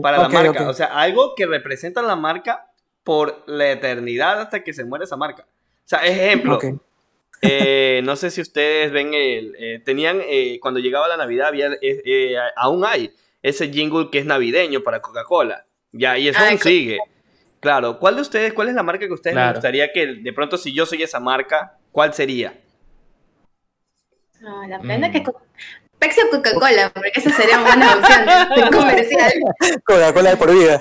para 0.00 0.16
la 0.18 0.28
marca, 0.30 0.66
o 0.70 0.72
sea, 0.72 0.86
algo 0.86 1.34
que 1.34 1.44
representa 1.44 2.00
la 2.00 2.16
marca 2.16 2.70
por 3.04 3.44
la 3.46 3.70
eternidad 3.70 4.40
hasta 4.40 4.64
que 4.64 4.72
se 4.72 4.86
muere 4.86 5.04
esa 5.04 5.18
marca. 5.18 5.42
O 5.44 5.84
sea, 5.84 5.98
ejemplo, 6.06 6.58
eh, 7.42 8.00
no 8.04 8.16
sé 8.16 8.30
si 8.30 8.40
ustedes 8.40 8.90
ven 8.90 9.12
el, 9.12 9.54
eh, 9.58 9.82
tenían, 9.84 10.22
eh, 10.26 10.58
cuando 10.58 10.80
llegaba 10.80 11.08
la 11.08 11.18
Navidad, 11.18 11.48
había, 11.48 11.66
eh, 11.82 12.00
eh, 12.06 12.36
aún 12.56 12.86
hay 12.86 13.12
ese 13.42 13.68
jingle 13.70 14.08
que 14.10 14.20
es 14.20 14.24
navideño 14.24 14.82
para 14.82 15.02
Coca-Cola. 15.02 15.66
Ya, 15.92 16.16
y 16.16 16.28
eso 16.28 16.38
Ah, 16.42 16.48
aún 16.48 16.56
co- 16.58 16.68
sigue. 16.70 16.98
Claro, 17.60 17.98
¿cuál 17.98 18.16
de 18.16 18.22
ustedes, 18.22 18.54
cuál 18.54 18.68
es 18.68 18.74
la 18.74 18.82
marca 18.82 19.04
que 19.06 19.10
a 19.12 19.14
ustedes 19.14 19.34
les 19.34 19.42
Claro. 19.42 19.56
gustaría 19.56 19.92
que 19.92 20.06
de 20.06 20.32
pronto 20.32 20.56
si 20.56 20.72
yo 20.72 20.86
soy 20.86 21.02
esa 21.02 21.20
marca, 21.20 21.76
cuál 21.92 22.14
sería? 22.14 22.54
No, 24.40 24.66
la 24.66 24.78
pena 24.80 25.08
Mm. 25.08 25.12
que 25.12 25.24
Pepsi 25.98 26.20
o 26.20 26.30
Coca-Cola, 26.30 26.92
porque 26.94 27.10
esas 27.16 27.34
serían 27.34 27.64
buenas 27.64 27.96
opciones 27.96 28.48
de 28.70 28.76
comercial. 28.76 29.32
Coca-Cola 29.84 30.30
de 30.30 30.36
por 30.36 30.52
vida. 30.56 30.80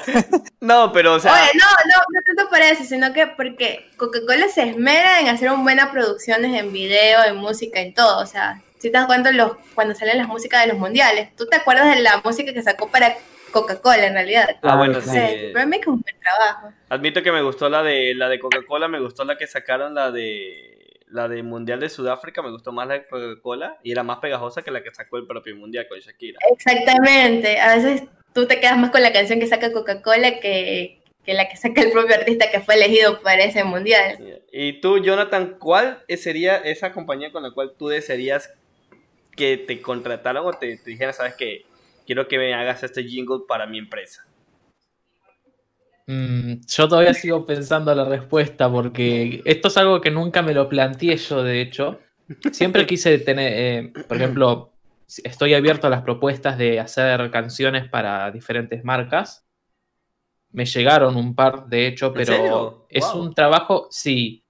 No, 0.62 0.91
pero 0.91 1.13
o 1.15 1.20
sea, 1.20 1.34
Oye, 1.34 1.50
no, 1.56 1.65
no, 1.65 2.02
no 2.13 2.22
tanto 2.36 2.50
por 2.52 2.60
eso, 2.60 2.84
sino 2.84 3.12
que 3.13 3.26
porque 3.26 3.89
Coca-Cola 3.98 4.48
se 4.48 4.70
esmera 4.70 5.20
en 5.20 5.30
hacer 5.30 5.50
un 5.50 5.63
buenas 5.63 5.89
producciones 5.89 6.54
en 6.60 6.72
video, 6.72 7.24
en 7.26 7.36
música, 7.38 7.80
en 7.80 7.96
todo. 7.96 8.20
O 8.22 8.28
sea, 8.28 8.62
si 8.78 8.91
te 8.91 8.98
das 8.98 9.08
cuenta 9.08 9.32
los, 9.32 9.54
cuando 9.74 9.96
salen 9.96 10.20
las 10.20 10.28
músicas 10.28 10.62
de 10.62 10.67
los 10.67 10.78
mundiales, 10.78 11.36
tú 11.36 11.48
te 11.48 11.56
acuerdas 11.58 11.96
de 11.96 12.02
la 12.04 12.22
música 12.24 12.54
que 12.54 12.62
sacó 12.62 12.91
para 12.91 13.15
Coca-Cola 13.52 14.06
en 14.06 14.13
realidad. 14.13 14.56
ah, 14.62 14.76
bueno, 14.76 15.02
sí. 15.02 15.10
Mí 15.10 15.78
es 15.82 15.88
un 15.88 16.00
buen 16.02 16.15
trabajo. 16.22 16.72
Admito 16.89 17.24
que 17.24 17.32
me 17.32 17.41
gustó 17.41 17.70
la 17.70 17.82
de 17.82 18.13
la 18.13 18.30
de 18.30 18.39
Coca-Cola, 18.39 18.88
me 18.88 19.00
gustó 19.00 19.24
la 19.26 19.36
que 19.36 19.48
sacaron 19.48 19.96
la 19.96 20.12
de 20.12 20.76
la 21.10 21.28
de 21.28 21.43
Mundial 21.43 21.80
de 21.80 21.89
Sudáfrica, 21.89 22.41
me 22.41 22.52
gustó 22.52 22.72
más 22.72 22.88
la 22.88 22.96
de 22.96 23.08
Coca-Cola 23.08 23.78
y 23.84 23.91
era 23.91 24.04
más 24.04 24.17
pegajosa 24.20 24.62
que 24.62 24.72
la 24.72 24.84
que 24.84 24.93
sacó 24.93 25.17
el 25.17 25.28
propio 25.28 25.56
Mundial 25.56 25.88
con 25.88 26.00
Shakira. 26.00 26.39
Exactamente. 26.52 27.60
A 27.60 27.76
veces 27.76 28.04
tú 28.34 28.48
te 28.48 28.60
quedas 28.60 28.78
más 28.78 28.91
con 28.91 29.02
la 29.02 29.13
canción 29.13 29.39
que 29.39 29.48
saca 29.48 29.72
Coca-Cola 29.72 30.39
que, 30.39 31.02
que 31.26 31.34
la 31.34 31.48
que 31.48 31.58
saca 31.58 31.82
el 31.82 31.91
propio 31.91 32.15
artista 32.15 32.52
que 32.52 32.60
fue 32.60 32.76
elegido 32.76 33.22
para 33.22 33.43
ese 33.43 33.63
mundial. 33.63 34.41
Y 34.52 34.82
tú, 34.82 35.00
Jonathan, 35.00 35.58
¿cuál 35.60 36.04
sería 36.10 36.58
esa 36.58 36.91
compañía 36.91 37.32
con 37.32 37.43
la 37.43 37.52
cual 37.52 37.74
tú 37.78 37.88
desearías 37.88 38.54
que 39.36 39.58
te 39.58 39.82
contrataran 39.82 40.43
o 40.46 40.54
te, 40.54 40.78
te 40.78 40.89
dijeran, 40.89 41.13
sabes 41.13 41.36
que 41.36 41.65
quiero 42.06 42.28
que 42.28 42.38
me 42.38 42.54
hagas 42.54 42.84
este 42.84 43.04
jingle 43.04 43.39
para 43.48 43.65
mi 43.65 43.78
empresa? 43.78 44.26
Mm, 46.08 46.62
yo 46.65 46.88
todavía 46.88 47.13
sigo 47.13 47.46
pensando 47.46 47.93
la 47.93 48.06
respuesta 48.06 48.72
porque 48.72 49.41
esto 49.43 49.67
es 49.67 49.78
algo 49.78 50.00
que 50.00 50.10
nunca 50.10 50.41
me 50.41 50.54
lo 50.54 50.70
planteé 50.70 51.17
yo, 51.17 51.43
de 51.43 51.62
hecho. 51.62 52.00
Siempre 52.52 52.86
quise 52.88 53.20
tener, 53.20 53.52
eh, 53.54 53.93
por 54.08 54.18
ejemplo, 54.18 54.72
estoy 55.24 55.53
abierto 55.53 55.88
a 55.88 55.89
las 55.89 56.01
propuestas 56.03 56.58
de 56.58 56.80
hacer 56.80 57.30
canciones 57.30 57.89
para 57.89 58.32
diferentes 58.32 58.84
marcas. 58.84 59.45
Me 60.51 60.66
llegaron 60.66 61.18
un 61.18 61.36
par, 61.36 61.68
de 61.68 61.88
hecho, 61.88 62.08
¿En 62.08 62.14
pero 62.14 62.88
es 62.89 63.03
Wow. 63.14 63.22
un 63.24 63.34
trabajo, 63.34 63.88
sí. 63.91 64.45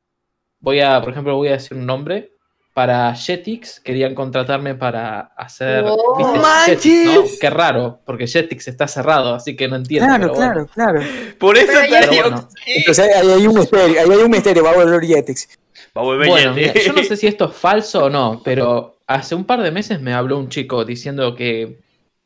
Voy 0.60 0.80
a, 0.80 1.01
por 1.01 1.12
ejemplo, 1.12 1.36
voy 1.36 1.49
a 1.49 1.53
decir 1.53 1.76
un 1.76 1.86
nombre. 1.86 2.36
Para 2.78 3.11
Jetix 3.15 3.80
querían 3.80 4.13
contratarme 4.13 4.75
para 4.75 5.32
hacer. 5.36 5.84
Oh, 5.88 6.15
¿viste? 6.15 6.75
Jetix. 6.75 7.39
Qué 7.39 7.49
raro, 7.49 8.01
porque 8.05 8.28
Jetix 8.28 8.67
está 8.67 8.88
cerrado, 8.88 9.34
así 9.34 9.55
que 9.55 9.67
no 9.67 9.78
entiendo. 9.78 10.05
Claro, 10.05 10.32
pero 10.32 10.36
bueno. 10.36 10.67
claro, 10.67 10.99
claro. 10.99 11.36
Por 11.39 11.57
eso 11.57 11.71
Pero 11.73 12.09
te 12.11 12.21
bueno. 12.21 12.49
Entonces 12.67 13.15
ahí 13.15 13.32
hay 13.32 13.47
un 13.47 13.55
misterio, 13.55 13.99
ahí 13.99 14.11
hay 14.11 14.23
un 14.23 14.30
misterio, 14.30 14.63
va 14.63 14.69
a 14.69 14.75
volver 14.75 15.03
Jetix. 15.03 15.57
Va 15.97 16.01
a 16.01 16.03
volver 16.03 16.28
Bueno, 16.28 16.53
mira, 16.53 16.71
yo 16.75 16.93
no 16.93 17.01
sé 17.01 17.17
si 17.17 17.25
esto 17.25 17.45
es 17.45 17.55
falso 17.55 18.03
o 18.05 18.09
no, 18.11 18.43
pero 18.45 18.99
hace 19.07 19.34
un 19.34 19.45
par 19.45 19.63
de 19.63 19.71
meses 19.71 19.99
me 19.99 20.13
habló 20.13 20.38
un 20.38 20.49
chico 20.49 20.86
diciendo 20.86 21.34
que 21.34 21.80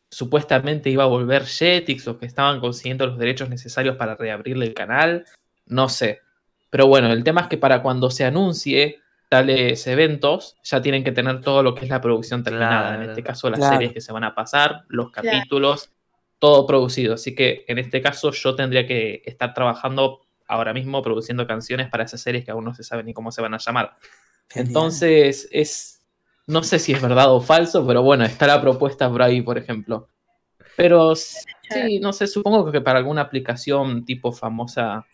supuestamente 0.10 0.89
iba 0.89 1.06
a 1.06 1.08
volver 1.08 1.45
Jetix 1.45 2.10
o 2.10 2.20
que 2.20 2.26
estaban 2.26 2.60
consiguiendo 2.60 3.08
los 3.08 3.18
derechos 3.18 3.47
necesarios 3.47 3.95
para 3.95 4.18
reabrirle 4.18 4.66
el 4.66 4.74
canal. 4.74 5.26
No 5.68 5.88
sé. 5.88 6.20
Pero 6.70 6.88
bueno, 6.88 7.10
el 7.10 7.24
tema 7.24 7.39
es 7.39 7.47
que 7.47 7.58
para 7.58 7.82
cuando 7.82 8.12
se 8.12 8.26
anuncie, 8.26 8.99
tales 9.32 9.88
eventos, 9.88 10.58
ya 10.62 10.82
tienen 10.82 11.06
que 11.06 11.14
tener 11.14 11.40
todo 11.40 11.64
lo 11.64 11.74
que 11.74 11.86
es 11.86 11.90
la 11.90 12.02
producción 12.02 12.44
terminada. 12.44 12.96
En 12.96 13.10
este 13.10 13.24
caso, 13.24 13.50
las 13.50 13.60
Claro. 13.62 13.76
series 13.78 13.94
que 13.94 14.02
se 14.02 14.12
van 14.12 14.26
a 14.26 14.36
pasar, 14.36 14.84
los 14.90 15.10
Claro. 15.10 15.30
capítulos, 15.30 15.90
todo 16.38 16.68
producido. 16.68 17.14
Así 17.14 17.34
que 17.34 17.64
en 17.70 17.78
este 17.78 18.02
caso 18.02 18.32
yo 18.32 18.56
tendría 18.56 18.86
que 18.86 19.22
estar 19.26 19.54
trabajando 19.54 20.20
ahora 20.50 20.74
mismo 20.74 21.02
produciendo 21.02 21.48
canciones 21.48 21.88
para 21.88 22.04
esas 22.04 22.20
series 22.20 22.44
que 22.44 22.52
aún 22.52 22.66
no 22.66 22.74
se 22.74 22.84
sabe 22.84 23.06
ni 23.06 23.14
cómo 23.14 23.32
se 23.32 23.42
van 23.42 23.54
a 23.54 23.58
llamar. 23.58 23.96
Genial. 24.50 24.68
Entonces, 24.68 25.48
es. 25.50 26.02
No 26.48 26.62
sé 26.62 26.78
si 26.80 26.92
es 26.92 27.02
verdad 27.02 27.32
o 27.34 27.40
falso, 27.40 27.88
pero 27.88 28.02
bueno, 28.04 28.26
está 28.26 28.48
la 28.48 28.60
propuesta 28.60 29.10
por 29.10 29.22
ahí, 29.22 29.42
por 29.42 29.58
ejemplo. 29.58 30.10
Pero 30.76 31.16
sí, 31.16 32.00
no 32.02 32.12
sé, 32.12 32.28
supongo 32.28 32.70
que 32.70 32.82
para 32.82 33.00
alguna 33.00 33.22
aplicación 33.22 34.04
tipo 34.04 34.34
famosa 34.34 35.06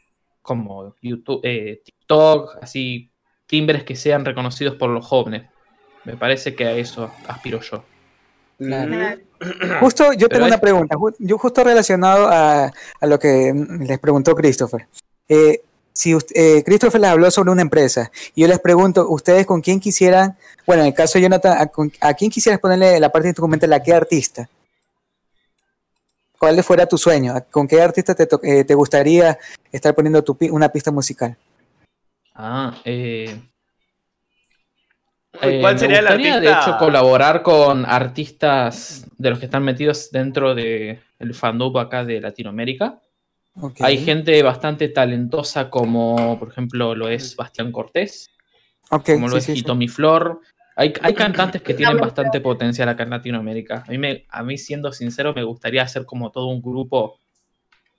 como 0.42 0.96
YouTube, 1.04 1.42
eh, 1.44 1.82
TikTok, 1.86 2.58
así, 2.64 3.12
timbres 3.48 3.84
que 3.84 3.96
sean 3.96 4.26
reconocidos 4.26 4.76
por 4.76 4.90
los 4.90 5.06
jóvenes. 5.06 5.44
Me 6.04 6.16
parece 6.16 6.56
que 6.56 6.66
a 6.66 6.72
eso 6.74 7.12
aspiro 7.28 7.60
yo. 7.62 7.84
Claro. 8.58 9.20
Justo, 9.82 10.14
yo 10.14 10.28
Pero 10.28 10.40
tengo 10.40 10.46
es- 10.46 10.52
una 10.52 10.62
pregunta, 10.62 10.96
yo 11.20 11.38
justo 11.38 11.64
relacionado 11.64 12.28
a, 12.28 12.66
a 13.00 13.06
lo 13.06 13.20
que 13.20 13.54
les 13.82 14.00
preguntó 14.00 14.36
Christopher. 14.36 14.88
Eh, 15.30 15.62
si 15.94 16.14
ust- 16.14 16.32
eh, 16.34 16.64
Christopher 16.66 17.02
les 17.02 17.10
habló 17.12 17.30
sobre 17.32 17.52
una 17.52 17.62
empresa 17.62 18.12
y 18.36 18.42
yo 18.42 18.48
les 18.48 18.60
pregunto, 18.60 19.08
¿ustedes 19.10 19.46
con 19.46 19.62
quién 19.62 19.80
quisieran, 19.80 20.38
bueno, 20.66 20.82
en 20.84 20.88
el 20.90 20.94
caso 20.94 21.18
de 21.18 21.24
Jonathan, 21.24 21.58
¿a, 21.60 21.68
con- 21.68 21.92
a 22.02 22.14
quién 22.14 22.32
quisieras 22.32 22.60
ponerle 22.60 23.00
la 23.00 23.12
parte 23.12 23.28
instrumental, 23.28 23.72
a 23.74 23.82
qué 23.84 23.94
artista? 23.94 24.50
¿Cuál 26.40 26.56
le 26.56 26.64
fuera 26.64 26.86
tu 26.86 26.98
sueño? 26.98 27.34
¿A- 27.36 27.42
¿Con 27.42 27.68
qué 27.68 27.82
artista 27.82 28.14
te, 28.16 28.28
eh, 28.44 28.64
te 28.64 28.74
gustaría 28.76 29.38
estar 29.72 29.94
poniendo 29.96 30.24
tu 30.24 30.36
pi- 30.36 30.50
una 30.50 30.70
pista 30.70 30.92
musical? 30.92 31.36
Ah, 32.38 32.80
eh. 32.86 33.36
Eh, 35.42 35.60
¿Cuál 35.60 35.78
me 35.80 35.80
sería 35.80 36.00
el 36.00 36.06
gustaría, 36.06 36.36
artista? 36.36 36.40
de 36.40 36.52
hecho, 36.52 36.78
colaborar 36.78 37.42
con 37.42 37.86
artistas 37.86 39.08
de 39.18 39.30
los 39.32 39.40
que 39.40 39.46
están 39.46 39.64
metidos 39.64 40.12
dentro 40.12 40.54
del 40.56 41.00
fandom 41.34 41.76
acá 41.78 42.06
de 42.06 42.22
Latinoamérica. 42.22 43.02
Hay 43.80 43.98
gente 43.98 44.42
bastante 44.44 44.90
talentosa 44.90 45.70
como, 45.72 46.38
por 46.38 46.50
ejemplo, 46.50 46.94
lo 46.94 47.10
es 47.10 47.36
Bastián 47.36 47.72
Cortés, 47.72 48.30
como 48.90 49.28
lo 49.28 49.34
sí, 49.34 49.38
es 49.40 49.46
sí, 49.46 49.54
sí. 49.54 49.60
Hitomi 49.60 49.88
Flor. 49.88 50.42
Hay, 50.76 50.94
hay 51.02 51.14
cantantes 51.16 51.64
que 51.64 51.74
tienen 51.74 51.98
bastante 51.98 52.40
potencial 52.40 52.88
acá 52.90 53.04
en 53.04 53.10
Latinoamérica. 53.10 53.84
A 53.88 53.92
mí, 53.92 53.98
me, 53.98 54.26
a 54.30 54.44
mí, 54.44 54.60
siendo 54.60 54.92
sincero, 54.92 55.34
me 55.34 55.44
gustaría 55.44 55.82
hacer 55.82 56.06
como 56.06 56.32
todo 56.32 56.48
un 56.48 56.62
grupo, 56.62 57.20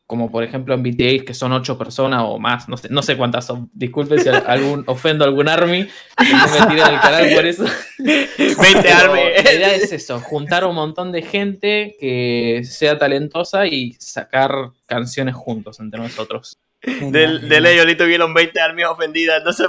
como 0.08 0.30
por 0.30 0.42
ejemplo 0.42 0.74
en 0.74 0.82
BTS, 0.82 1.24
que 1.26 1.34
son 1.34 1.52
ocho 1.52 1.76
personas 1.76 2.22
o 2.24 2.38
más, 2.38 2.66
no 2.66 2.78
sé, 2.78 2.88
no 2.90 3.02
sé 3.02 3.18
cuántas 3.18 3.44
son. 3.44 3.68
Disculpen 3.74 4.18
si 4.18 4.30
algún, 4.30 4.82
ofendo 4.86 5.22
a 5.22 5.28
algún 5.28 5.50
army, 5.50 5.86
que 6.16 6.32
no 6.32 6.48
me 6.48 6.66
tiren 6.66 6.94
el 6.94 7.00
canal 7.00 7.34
por 7.34 7.44
eso. 7.44 7.64
20 7.98 8.56
Pero 8.56 8.96
army. 8.96 9.20
La 9.44 9.52
idea 9.52 9.74
es 9.74 9.92
eso, 9.92 10.18
juntar 10.20 10.64
un 10.64 10.76
montón 10.76 11.12
de 11.12 11.20
gente 11.20 11.94
que 12.00 12.62
sea 12.64 12.96
talentosa 12.96 13.66
y 13.66 13.96
sacar 13.98 14.70
canciones 14.86 15.34
juntos 15.34 15.78
entre 15.78 16.00
nosotros. 16.00 16.56
Del, 16.80 17.12
de 17.12 17.38
genial. 17.40 17.62
ley, 17.64 17.78
ahorita 17.78 18.04
hubieron 18.04 18.32
20 18.32 18.60
armies 18.62 18.86
ofendidas. 18.86 19.44
No 19.44 19.52
sé. 19.52 19.64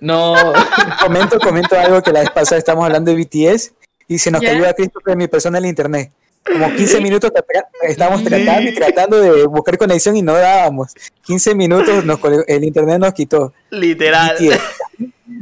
No, 0.00 0.34
comento, 1.00 1.38
comento 1.38 1.80
algo 1.80 2.02
que 2.02 2.12
la 2.12 2.20
vez 2.20 2.30
pasada 2.30 2.58
estamos 2.58 2.84
hablando 2.84 3.10
de 3.10 3.24
BTS 3.24 3.72
y 4.06 4.18
se 4.18 4.30
nos 4.30 4.42
cayó 4.42 4.68
a 4.68 4.74
Christopher 4.74 5.16
mi 5.16 5.28
persona 5.28 5.56
en 5.56 5.64
el 5.64 5.70
internet. 5.70 6.12
Como 6.44 6.74
15 6.74 7.00
minutos 7.00 7.30
tra- 7.30 7.66
estábamos 7.82 8.20
Sí. 8.20 8.26
tratando 8.26 8.70
y 8.70 8.74
tratando 8.74 9.20
de 9.20 9.46
buscar 9.46 9.78
conexión 9.78 10.16
y 10.16 10.22
no 10.22 10.32
dábamos. 10.34 10.92
15 11.24 11.54
minutos 11.54 12.04
nos 12.04 12.18
el 12.48 12.64
internet 12.64 12.98
nos 12.98 13.14
quitó. 13.14 13.52
Literal. 13.70 14.36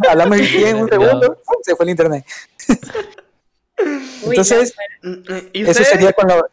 Hablamos 0.09 0.39
en 0.39 0.77
un 0.77 0.89
segundo, 0.89 1.39
se 1.63 1.75
fue 1.75 1.85
el 1.85 1.91
internet. 1.91 2.25
Entonces, 4.25 4.75
¿Y 5.53 5.63
eso 5.63 5.71
usted? 5.71 5.85
sería 5.85 6.13
con 6.13 6.29
Raúl. 6.29 6.45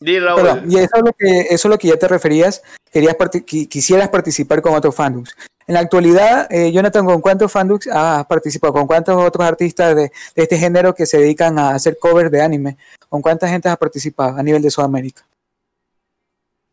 perdón, 0.00 0.64
y 0.70 0.78
eso 0.78 0.90
es 0.96 1.02
lo 1.04 1.12
que 1.12 1.40
eso 1.40 1.68
es 1.68 1.70
lo 1.70 1.78
que 1.78 1.88
ya 1.88 1.96
te 1.96 2.06
referías, 2.06 2.62
querías 3.00 3.16
quisieras 3.44 4.08
participar 4.08 4.62
con 4.62 4.74
otros 4.74 4.94
fandoms. 4.94 5.34
En 5.66 5.74
la 5.74 5.80
actualidad, 5.80 6.46
eh, 6.50 6.70
Jonathan, 6.72 7.04
¿con 7.04 7.20
cuántos 7.20 7.50
fandoms 7.50 7.88
has 7.88 8.24
participado? 8.26 8.72
¿Con 8.72 8.86
cuántos 8.86 9.16
otros 9.16 9.44
artistas 9.44 9.96
de, 9.96 10.02
de 10.34 10.42
este 10.42 10.56
género 10.56 10.94
que 10.94 11.06
se 11.06 11.18
dedican 11.18 11.58
a 11.58 11.70
hacer 11.70 11.98
covers 11.98 12.30
de 12.30 12.40
anime? 12.40 12.76
¿Con 13.08 13.20
cuánta 13.20 13.48
gente 13.48 13.68
has 13.68 13.76
participado 13.76 14.38
a 14.38 14.42
nivel 14.42 14.62
de 14.62 14.70
Sudamérica? 14.70 15.24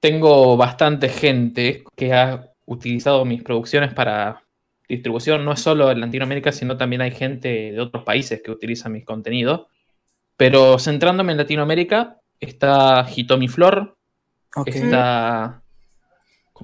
tengo 0.04 0.58
bastante 0.58 1.08
gente 1.08 1.86
que 1.96 2.12
ha 2.12 2.50
utilizado 2.66 3.24
mis 3.24 3.42
producciones 3.42 3.94
para 3.94 4.44
distribución, 4.86 5.46
no 5.46 5.54
es 5.54 5.62
solo 5.62 5.90
en 5.92 6.02
Latinoamérica, 6.02 6.52
sino 6.52 6.76
también 6.76 7.02
hay 7.02 7.12
gente 7.12 7.72
de 7.72 7.80
otros 7.80 8.04
países 8.04 8.42
que 8.44 8.52
utilizan 8.52 8.92
mis 8.92 9.06
contenidos. 9.06 9.62
Pero 10.36 10.78
centrándome 10.78 11.32
en 11.32 11.38
Latinoamérica, 11.38 12.18
está 12.38 13.08
Hitomi 13.16 13.48
Flor, 13.48 13.96
está. 14.66 15.63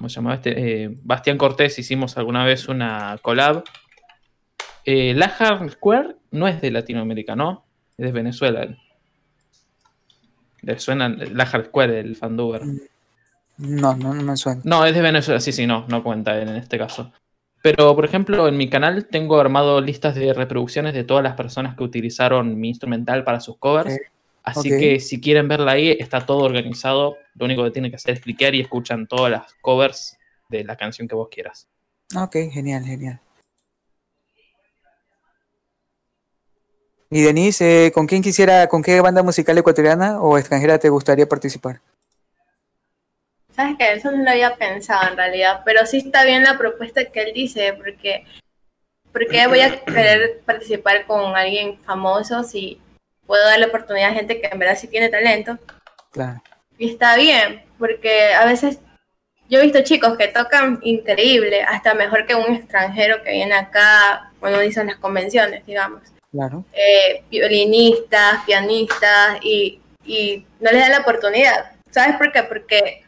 ¿Cómo 0.00 0.08
se 0.08 0.14
llamaba 0.14 0.36
este? 0.36 0.84
Eh, 0.84 0.96
Bastián 1.02 1.36
Cortés, 1.36 1.78
hicimos 1.78 2.16
alguna 2.16 2.42
vez 2.42 2.68
una 2.68 3.18
collab. 3.20 3.64
Eh, 4.86 5.12
la 5.14 5.26
Hard 5.26 5.72
Square 5.72 6.16
no 6.30 6.48
es 6.48 6.58
de 6.62 6.70
Latinoamérica, 6.70 7.36
¿no? 7.36 7.66
Es 7.98 8.06
de 8.06 8.12
Venezuela. 8.12 8.66
¿Le 10.62 10.78
suena 10.78 11.10
la 11.10 11.44
Hard 11.44 11.66
Square, 11.66 12.00
el 12.00 12.16
fanduber? 12.16 12.62
No, 13.58 13.94
no, 13.94 14.14
no 14.14 14.22
me 14.22 14.38
suena. 14.38 14.62
No, 14.64 14.86
es 14.86 14.94
de 14.94 15.02
Venezuela, 15.02 15.38
sí, 15.38 15.52
sí, 15.52 15.66
no, 15.66 15.84
no 15.86 16.02
cuenta 16.02 16.40
en 16.40 16.48
este 16.48 16.78
caso. 16.78 17.12
Pero, 17.62 17.94
por 17.94 18.06
ejemplo, 18.06 18.48
en 18.48 18.56
mi 18.56 18.70
canal 18.70 19.04
tengo 19.04 19.38
armado 19.38 19.82
listas 19.82 20.14
de 20.14 20.32
reproducciones 20.32 20.94
de 20.94 21.04
todas 21.04 21.22
las 21.22 21.34
personas 21.34 21.76
que 21.76 21.84
utilizaron 21.84 22.58
mi 22.58 22.70
instrumental 22.70 23.22
para 23.22 23.40
sus 23.40 23.58
covers. 23.58 23.98
Así 24.42 24.70
que 24.70 25.00
si 25.00 25.20
quieren 25.20 25.48
verla 25.48 25.72
ahí, 25.72 25.90
está 25.98 26.24
todo 26.24 26.44
organizado. 26.44 27.16
Lo 27.34 27.44
único 27.44 27.62
que 27.64 27.70
tienen 27.70 27.90
que 27.90 27.96
hacer 27.96 28.14
es 28.14 28.20
cliquear 28.20 28.54
y 28.54 28.60
escuchan 28.60 29.06
todas 29.06 29.30
las 29.30 29.54
covers 29.60 30.18
de 30.48 30.64
la 30.64 30.76
canción 30.76 31.06
que 31.06 31.14
vos 31.14 31.28
quieras. 31.30 31.68
Ok, 32.16 32.36
genial, 32.50 32.84
genial. 32.84 33.20
Y 37.10 37.22
Denise, 37.22 37.86
eh, 37.86 37.92
¿con 37.92 38.06
quién 38.06 38.22
quisiera, 38.22 38.68
con 38.68 38.82
qué 38.82 39.00
banda 39.00 39.22
musical 39.22 39.58
ecuatoriana 39.58 40.20
o 40.20 40.38
extranjera 40.38 40.78
te 40.78 40.88
gustaría 40.88 41.28
participar? 41.28 41.80
Sabes 43.54 43.76
que 43.76 43.92
eso 43.92 44.12
no 44.12 44.22
lo 44.22 44.30
había 44.30 44.56
pensado 44.56 45.10
en 45.10 45.16
realidad, 45.16 45.62
pero 45.64 45.84
sí 45.86 45.98
está 45.98 46.24
bien 46.24 46.44
la 46.44 46.56
propuesta 46.56 47.04
que 47.04 47.22
él 47.22 47.32
dice, 47.34 47.74
porque 47.74 48.24
porque 49.12 49.46
voy 49.48 49.60
a 49.60 49.84
querer 49.84 50.40
participar 50.46 51.04
con 51.06 51.34
alguien 51.34 51.78
famoso 51.82 52.44
si 52.44 52.80
puedo 53.30 53.44
darle 53.44 53.66
oportunidad 53.66 54.10
a 54.10 54.14
gente 54.14 54.40
que 54.40 54.48
en 54.48 54.58
verdad 54.58 54.76
sí 54.76 54.88
tiene 54.88 55.08
talento. 55.08 55.56
Claro. 56.10 56.42
Y 56.76 56.90
está 56.90 57.14
bien, 57.14 57.62
porque 57.78 58.34
a 58.34 58.44
veces 58.44 58.80
yo 59.48 59.60
he 59.60 59.62
visto 59.62 59.82
chicos 59.82 60.18
que 60.18 60.26
tocan 60.26 60.80
increíble, 60.82 61.62
hasta 61.62 61.94
mejor 61.94 62.26
que 62.26 62.34
un 62.34 62.56
extranjero 62.56 63.22
que 63.22 63.30
viene 63.30 63.54
acá, 63.54 64.32
cuando 64.40 64.58
dicen 64.58 64.88
las 64.88 64.96
convenciones, 64.96 65.64
digamos. 65.64 66.02
Claro. 66.32 66.64
Eh, 66.72 67.22
violinistas, 67.30 68.44
pianistas, 68.46 69.38
y, 69.42 69.80
y 70.04 70.44
no 70.58 70.72
les 70.72 70.80
dan 70.80 70.90
la 70.90 70.98
oportunidad. 70.98 71.70
¿Sabes 71.88 72.16
por 72.16 72.32
qué? 72.32 72.42
Porque 72.42 73.04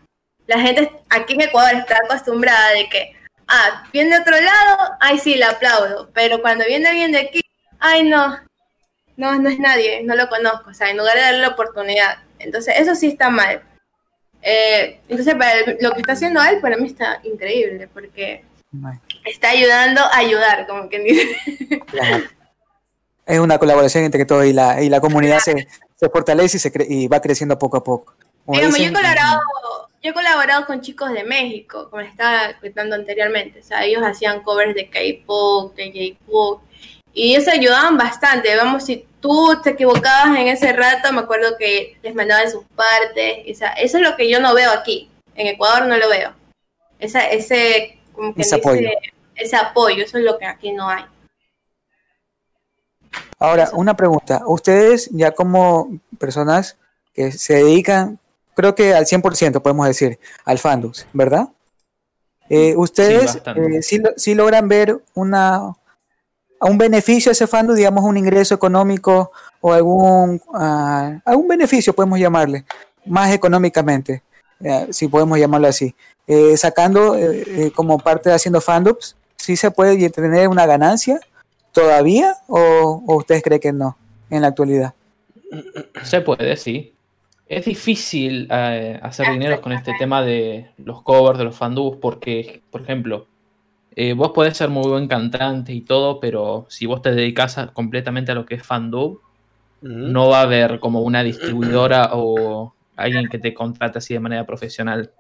la 0.47 0.61
gente 0.61 0.89
aquí 1.11 1.35
en 1.35 1.41
Ecuador 1.41 1.75
está 1.75 1.97
acostumbrada 1.97 2.75
de 2.75 2.89
que, 2.89 3.17
ah, 3.49 3.89
viene 3.93 4.15
de 4.15 4.23
otro 4.23 4.41
lado, 4.41 4.93
ay 5.01 5.19
sí, 5.19 5.35
le 5.35 5.47
aplaudo, 5.47 6.11
pero 6.15 6.41
cuando 6.41 6.65
viene 6.65 6.87
alguien 6.87 7.11
de 7.11 7.19
aquí, 7.19 7.41
ay 7.81 8.05
no, 8.05 8.39
no, 9.17 9.39
no 9.39 9.49
es 9.49 9.59
nadie, 9.59 10.03
no 10.05 10.15
lo 10.17 10.29
conozco, 10.29 10.71
o 10.71 10.75
sea, 10.75 10.91
en 10.91 10.97
lugar 10.97 11.15
de 11.17 11.21
darle 11.23 11.39
la 11.41 11.49
oportunidad. 11.49 12.19
Entonces, 12.39 12.75
eso 12.79 12.95
sí 12.95 13.09
está 13.09 13.31
mal. 13.31 13.63
Eh, 14.43 15.01
entonces, 15.09 15.35
para 15.35 15.53
el- 15.61 15.79
lo 15.81 15.93
que 15.93 16.01
está 16.01 16.13
haciendo 16.13 16.43
él, 16.43 16.61
para 16.61 16.77
mí 16.77 16.87
está 16.87 17.21
increíble, 17.23 17.89
porque 17.93 18.45
está 19.25 19.51
ayudando 19.51 20.01
a 20.01 20.17
ayudar, 20.17 20.67
como 20.67 20.89
quien 20.89 21.05
dice. 21.05 21.37
claro. 21.87 22.25
Es 23.25 23.39
una 23.39 23.59
colaboración 23.59 24.03
entre 24.05 24.25
todos 24.25 24.45
y 24.47 24.53
la, 24.53 24.83
y 24.83 24.89
la 24.89 25.01
comunidad 25.01 25.39
se, 25.39 25.69
se 25.95 26.09
fortalece 26.09 26.57
y, 26.57 26.61
se 26.61 26.73
cre- 26.73 26.87
y 26.89 27.07
va 27.07 27.21
creciendo 27.21 27.57
poco 27.59 27.77
a 27.77 27.85
poco. 27.85 28.15
Digamos, 28.49 28.77
yo 28.77 28.85
he 28.85 28.89
dicen, 28.89 28.95
colaborado, 28.95 29.41
yo 30.03 30.11
he 30.11 30.13
colaborado 30.13 30.67
con 30.67 30.81
chicos 30.81 31.13
de 31.13 31.23
México, 31.23 31.89
como 31.89 32.03
les 32.03 32.11
estaba 32.11 32.55
contando 32.61 32.97
anteriormente. 32.97 33.61
O 33.61 33.63
sea, 33.63 33.85
ellos 33.85 34.03
hacían 34.03 34.43
covers 34.43 34.75
de 34.75 34.91
K-pop, 34.91 35.77
de 35.77 36.17
J-pop, 36.19 36.63
y 37.15 37.35
ellos 37.35 37.49
ayudaban 37.49 37.97
bastante. 37.97 38.55
Vamos, 38.57 38.85
si 38.85 39.07
tú 39.21 39.61
te 39.63 39.71
equivocabas 39.71 40.37
en 40.39 40.49
ese 40.49 40.73
rato, 40.73 41.13
me 41.13 41.21
acuerdo 41.21 41.57
que 41.59 41.97
les 42.03 42.15
mandaban 42.15 42.51
sus 42.51 42.65
partes. 42.75 43.39
O 43.51 43.55
sea, 43.55 43.73
eso 43.73 43.99
es 43.99 44.03
lo 44.03 44.17
que 44.17 44.31
yo 44.31 44.41
no 44.41 44.55
veo 44.55 44.71
aquí. 44.71 45.11
En 45.35 45.47
Ecuador 45.47 45.87
no 45.87 45.97
lo 45.97 46.09
veo. 46.09 46.33
Esa, 46.99 47.27
ese, 47.29 47.99
como 48.13 48.35
que 48.35 48.43
Ese 48.43 48.57
dice, 48.57 48.69
apoyo. 48.69 48.89
ese 49.35 49.57
apoyo, 49.57 50.05
eso 50.05 50.19
es 50.19 50.25
lo 50.25 50.39
que 50.39 50.47
aquí 50.47 50.73
no 50.73 50.89
hay. 50.89 51.05
Ahora, 53.39 53.65
Eso. 53.65 53.77
una 53.77 53.95
pregunta. 53.95 54.43
Ustedes 54.47 55.09
ya 55.13 55.33
como 55.33 55.99
personas 56.19 56.77
que 57.13 57.33
se 57.33 57.55
dedican, 57.55 58.19
creo 58.55 58.75
que 58.75 58.95
al 58.95 59.07
100% 59.07 59.61
podemos 59.61 59.87
decir, 59.87 60.19
al 60.45 60.59
fandom, 60.59 60.93
¿verdad? 61.13 61.49
Eh, 62.49 62.75
¿Ustedes 62.77 63.41
sí, 64.17 64.35
logran 64.35 64.69
ver 64.69 65.03
una, 65.15 65.75
un 66.67 66.79
beneficio 66.79 67.31
a 67.31 67.33
ese 67.33 67.47
fandom, 67.47 67.77
digamos 67.77 68.05
un 68.05 68.17
ingreso 68.17 68.55
económico 68.55 69.33
o 69.61 69.73
algún, 69.73 70.41
uh, 70.49 71.21
algún 71.25 71.49
beneficio, 71.49 71.93
podemos 71.93 72.19
llamarle, 72.19 72.65
más 73.07 73.33
económicamente, 73.33 74.23
si 74.91 75.09
podemos 75.09 75.39
llamarlo 75.39 75.69
así? 75.69 75.95
sacando 76.57 77.17
como 77.75 77.99
parte 77.99 78.29
de 78.29 78.37
haciendo 78.37 78.61
fandoms, 78.61 79.17
¿sí 79.37 79.57
se 79.57 79.71
puede 79.71 80.09
tener 80.09 80.49
una 80.49 80.67
ganancia 80.67 81.19
todavía 81.73 82.37
o, 82.47 83.03
o 83.07 83.17
ustedes 83.17 83.43
creen 83.43 83.61
que 83.61 83.73
no 83.73 83.99
en 84.31 84.43
la 84.43 84.49
actualidad? 84.49 84.95
Se 86.03 86.21
puede, 86.21 86.57
sí. 86.57 86.95
Es 87.47 87.67
difícil 87.67 88.49
eh, 88.51 88.99
hacer 89.03 89.31
dinero 89.31 89.61
con 89.61 89.73
este 89.73 89.93
tema 89.99 90.23
de 90.23 90.71
los 90.79 91.03
covers, 91.03 91.39
de 91.39 91.45
los 91.45 91.57
fandubs, 91.57 91.99
porque, 92.01 92.63
por 92.71 92.81
ejemplo, 92.81 93.27
eh, 93.95 94.15
vos 94.15 94.33
podés 94.33 94.57
ser 94.57 94.69
muy 94.69 94.89
buen 94.89 95.09
cantante 95.09 95.73
y 95.73 95.83
todo, 95.83 96.21
pero 96.21 96.67
si 96.69 96.87
vos 96.87 97.03
te 97.03 97.13
dedicas 97.13 97.57
completamente 97.73 98.33
a 98.33 98.35
lo 98.35 98.47
que 98.47 98.55
es 98.57 98.63
fandub, 98.63 99.21
no 99.83 100.29
va 100.29 100.41
a 100.41 100.43
haber 100.43 100.79
como 100.79 101.01
una 101.01 101.23
distribuidora 101.23 102.11
o 102.13 102.73
alguien 102.97 103.29
que 103.29 103.39
te 103.39 103.53
contrate 103.53 103.99
así 103.99 104.15
de 104.15 104.21
manera 104.21 104.47
profesional. 104.47 105.11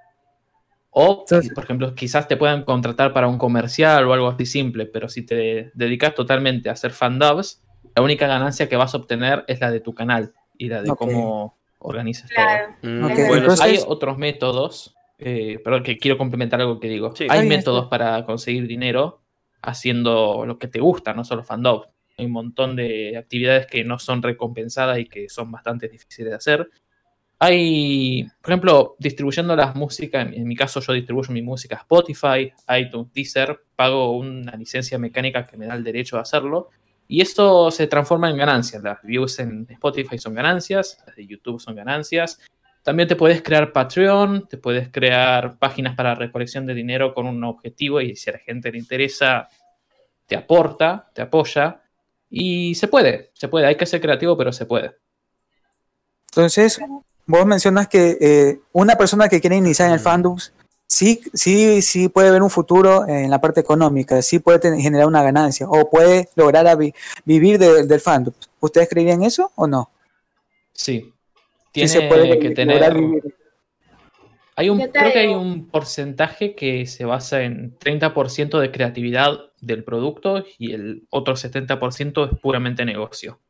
O, 0.91 1.25
por 1.55 1.64
ejemplo, 1.64 1.95
quizás 1.95 2.29
te 2.29 2.37
puedan 2.37 2.64
contratar 2.64 3.12
para 3.12 3.27
un 3.27 3.39
comercial 3.39 4.07
o 4.07 4.12
algo 4.12 4.29
así 4.29 4.47
simple, 4.47 4.87
pero 4.87 5.09
si 5.09 5.23
te 5.23 5.73
dedicas 5.75 6.14
totalmente 6.14 6.68
a 6.68 6.73
hacer 6.73 6.93
fandubs, 6.93 7.62
la 7.97 8.03
única 8.03 8.27
ganancia 8.27 8.68
que 8.68 8.77
vas 8.77 8.95
a 8.95 8.99
obtener 8.99 9.45
es 9.49 9.61
la 9.61 9.70
de 9.70 9.81
tu 9.81 9.95
canal 9.95 10.33
y 10.57 10.68
la 10.68 10.83
de 10.83 10.91
cómo 10.91 11.57
organizas 11.79 12.31
todo. 12.31 12.91
Mm, 12.91 13.07
hay 13.61 13.79
otros 13.87 14.18
métodos, 14.18 14.95
eh, 15.25 15.61
pero 15.62 15.83
que 15.83 15.99
quiero 15.99 16.18
complementar 16.18 16.61
algo 16.61 16.81
que 16.81 16.89
digo. 16.89 17.12
Hay 17.29 17.47
métodos 17.47 17.89
para 17.89 18.25
conseguir 18.25 18.66
dinero 18.66 19.23
haciendo 19.62 20.45
lo 20.47 20.59
que 20.59 20.68
te 20.68 20.81
gusta, 20.81 21.14
no 21.14 21.25
solo 21.25 21.45
fandom. 21.45 21.83
Hay 22.18 22.27
un 22.27 22.33
montón 22.33 22.77
de 22.77 23.16
actividades 23.16 23.66
que 23.66 23.85
no 23.85 23.99
son 23.99 24.23
recompensadas 24.23 24.99
y 24.99 25.07
que 25.07 25.29
son 25.29 25.51
bastante 25.51 25.89
difíciles 25.89 26.31
de 26.31 26.37
hacer. 26.37 26.70
Hay, 27.39 28.25
por 28.41 28.53
ejemplo, 28.53 28.97
distribuyendo 28.99 29.57
las 29.57 29.75
músicas, 29.75 30.29
en 30.33 30.47
mi 30.47 30.55
caso 30.55 30.81
yo 30.81 30.93
distribuyo 30.93 31.33
mi 31.33 31.43
música 31.43 31.77
a 31.77 31.79
Spotify, 31.81 32.53
iTunes, 32.79 33.12
Deezer, 33.12 33.61
pago 33.75 34.16
una 34.16 34.53
licencia 34.57 34.99
mecánica 34.99 35.47
que 35.47 35.57
me 35.57 35.66
da 35.66 35.75
el 35.75 35.83
derecho 35.83 36.16
de 36.16 36.23
hacerlo 36.23 36.70
y 37.09 37.20
esto 37.20 37.70
se 37.70 37.87
transforma 37.89 38.31
en 38.31 38.37
ganancias. 38.37 38.83
Las 38.83 39.03
views 39.03 39.39
en 39.39 39.66
Spotify 39.68 40.18
son 40.18 40.35
ganancias, 40.35 41.03
las 41.07 41.16
de 41.16 41.27
YouTube 41.27 41.61
son 41.61 41.75
ganancias. 41.75 42.41
También 42.83 43.09
te 43.09 43.16
puedes 43.16 43.43
crear 43.43 43.72
Patreon, 43.72 44.49
te 44.49 44.59
puedes 44.59 44.89
crear 44.89 45.57
páginas 45.59 45.95
para 45.95 46.16
recolección 46.16 46.66
de 46.66 46.74
dinero 46.74 47.14
con 47.14 47.26
un 47.26 47.45
objetivo 47.45 48.01
y 48.01 48.16
si 48.16 48.30
a 48.30 48.35
la 48.35 48.39
gente 48.41 48.72
le 48.72 48.78
interesa, 48.78 49.49
te 50.26 50.37
aporta, 50.37 51.09
te 51.14 51.22
apoya. 51.22 51.80
Y 52.28 52.74
se 52.74 52.89
puede, 52.89 53.30
se 53.35 53.49
puede. 53.49 53.66
Hay 53.66 53.76
que 53.76 53.87
ser 53.87 54.01
creativo, 54.01 54.37
pero 54.37 54.53
se 54.53 54.66
puede. 54.66 54.97
Entonces, 56.30 56.80
vos 57.26 57.47
mencionas 57.47 57.89
que 57.89 58.16
eh, 58.20 58.61
una 58.72 58.97
persona 58.97 59.28
que 59.28 59.41
quiere 59.41 59.57
iniciar 59.57 59.89
en 59.89 59.95
el 59.95 60.01
fandom 60.01 60.39
sí, 60.87 61.20
sí, 61.35 61.83
sí 61.83 62.09
puede 62.09 62.30
ver 62.30 62.43
un 62.43 62.51
futuro 62.51 63.07
en 63.07 63.30
la 63.30 63.41
parte 63.41 63.61
económica, 63.61 64.20
sí 64.22 64.39
puede 64.39 64.80
generar 64.80 65.07
una 65.07 65.22
ganancia 65.22 65.66
o 65.68 65.89
puede 65.89 66.30
lograr 66.35 66.76
vivir 67.24 67.59
del 67.59 68.01
fandom. 68.01 68.35
¿Ustedes 68.61 68.89
creían 68.89 69.22
eso 69.22 69.53
o 69.55 69.66
no? 69.66 69.91
Sí. 70.72 71.12
Tiene 71.73 71.89
se 71.89 72.03
puede 72.03 72.39
que 72.39 72.51
tener. 72.51 72.83
Hay 74.55 74.68
un, 74.68 74.79
creo 74.79 75.12
que 75.12 75.18
hay 75.18 75.35
un 75.35 75.68
porcentaje 75.68 76.55
que 76.55 76.85
se 76.87 77.07
basa 77.07 77.43
en 77.43 77.79
30% 77.79 78.61
de 78.61 78.70
creatividad 78.70 79.39
del 79.61 79.83
producto 79.83 80.45
y 80.59 80.73
el 80.73 81.07
otro 81.09 81.35
70% 81.35 82.31
es 82.31 82.39
puramente 82.39 82.85
negocio. 82.85 83.41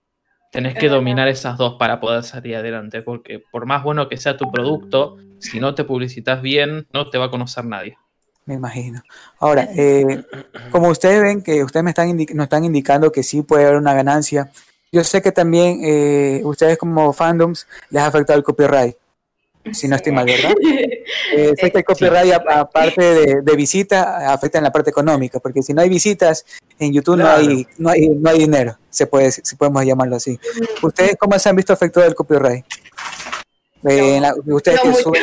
Tenés 0.52 0.74
que 0.74 0.88
dominar 0.88 1.28
esas 1.28 1.56
dos 1.56 1.76
para 1.78 1.98
poder 1.98 2.22
salir 2.22 2.56
adelante, 2.56 3.02
porque 3.02 3.42
por 3.50 3.66
más 3.66 3.82
bueno 3.82 4.08
que 4.08 4.18
sea 4.18 4.36
tu 4.36 4.52
producto, 4.52 5.16
si 5.40 5.60
no 5.60 5.74
te 5.74 5.82
publicitas 5.82 6.42
bien, 6.42 6.86
no 6.92 7.08
te 7.08 7.18
va 7.18 7.24
a 7.24 7.30
conocer 7.30 7.64
nadie. 7.64 7.96
Me 8.44 8.54
imagino. 8.54 9.02
Ahora, 9.38 9.68
eh, 9.76 10.24
como 10.70 10.88
ustedes 10.88 11.22
ven 11.22 11.42
que 11.42 11.64
ustedes 11.64 11.84
me 11.84 11.90
están 11.90 12.16
nos 12.16 12.44
están 12.44 12.64
indicando 12.64 13.10
que 13.10 13.22
sí 13.22 13.42
puede 13.42 13.64
haber 13.64 13.78
una 13.78 13.94
ganancia, 13.94 14.50
yo 14.92 15.02
sé 15.02 15.22
que 15.22 15.32
también 15.32 15.80
eh, 15.82 16.40
ustedes 16.44 16.78
como 16.78 17.12
fandoms 17.12 17.66
les 17.90 18.02
ha 18.02 18.06
afectado 18.06 18.38
el 18.38 18.44
copyright 18.44 18.96
si 19.70 19.86
no 19.88 19.96
estoy 19.96 20.12
mal, 20.12 20.26
¿verdad? 20.26 20.52
Eh, 21.34 21.52
sé 21.58 21.70
que 21.70 21.78
el 21.78 21.84
copyright, 21.84 22.32
aparte 22.32 23.42
de, 23.42 23.56
visita, 23.56 24.32
afecta 24.32 24.58
en 24.58 24.64
la 24.64 24.72
parte 24.72 24.90
económica, 24.90 25.38
porque 25.40 25.62
si 25.62 25.72
no 25.72 25.80
hay 25.80 25.88
visitas, 25.88 26.44
en 26.78 26.92
YouTube 26.92 27.16
no, 27.18 27.28
hay, 27.28 27.66
no, 27.78 27.90
hay, 27.90 28.08
no 28.08 28.28
hay 28.28 28.38
dinero, 28.38 28.76
se 28.90 29.06
puede, 29.06 29.30
si 29.30 29.56
podemos 29.56 29.84
llamarlo 29.84 30.16
así. 30.16 30.38
¿Ustedes 30.82 31.16
cómo 31.18 31.38
se 31.38 31.48
han 31.48 31.56
visto 31.56 31.72
afectados 31.72 32.08
del 32.08 32.14
copyright? 32.14 32.64
Eh, 33.84 34.20
ustedes, 34.46 34.80
que 34.80 34.94
suben 34.94 35.22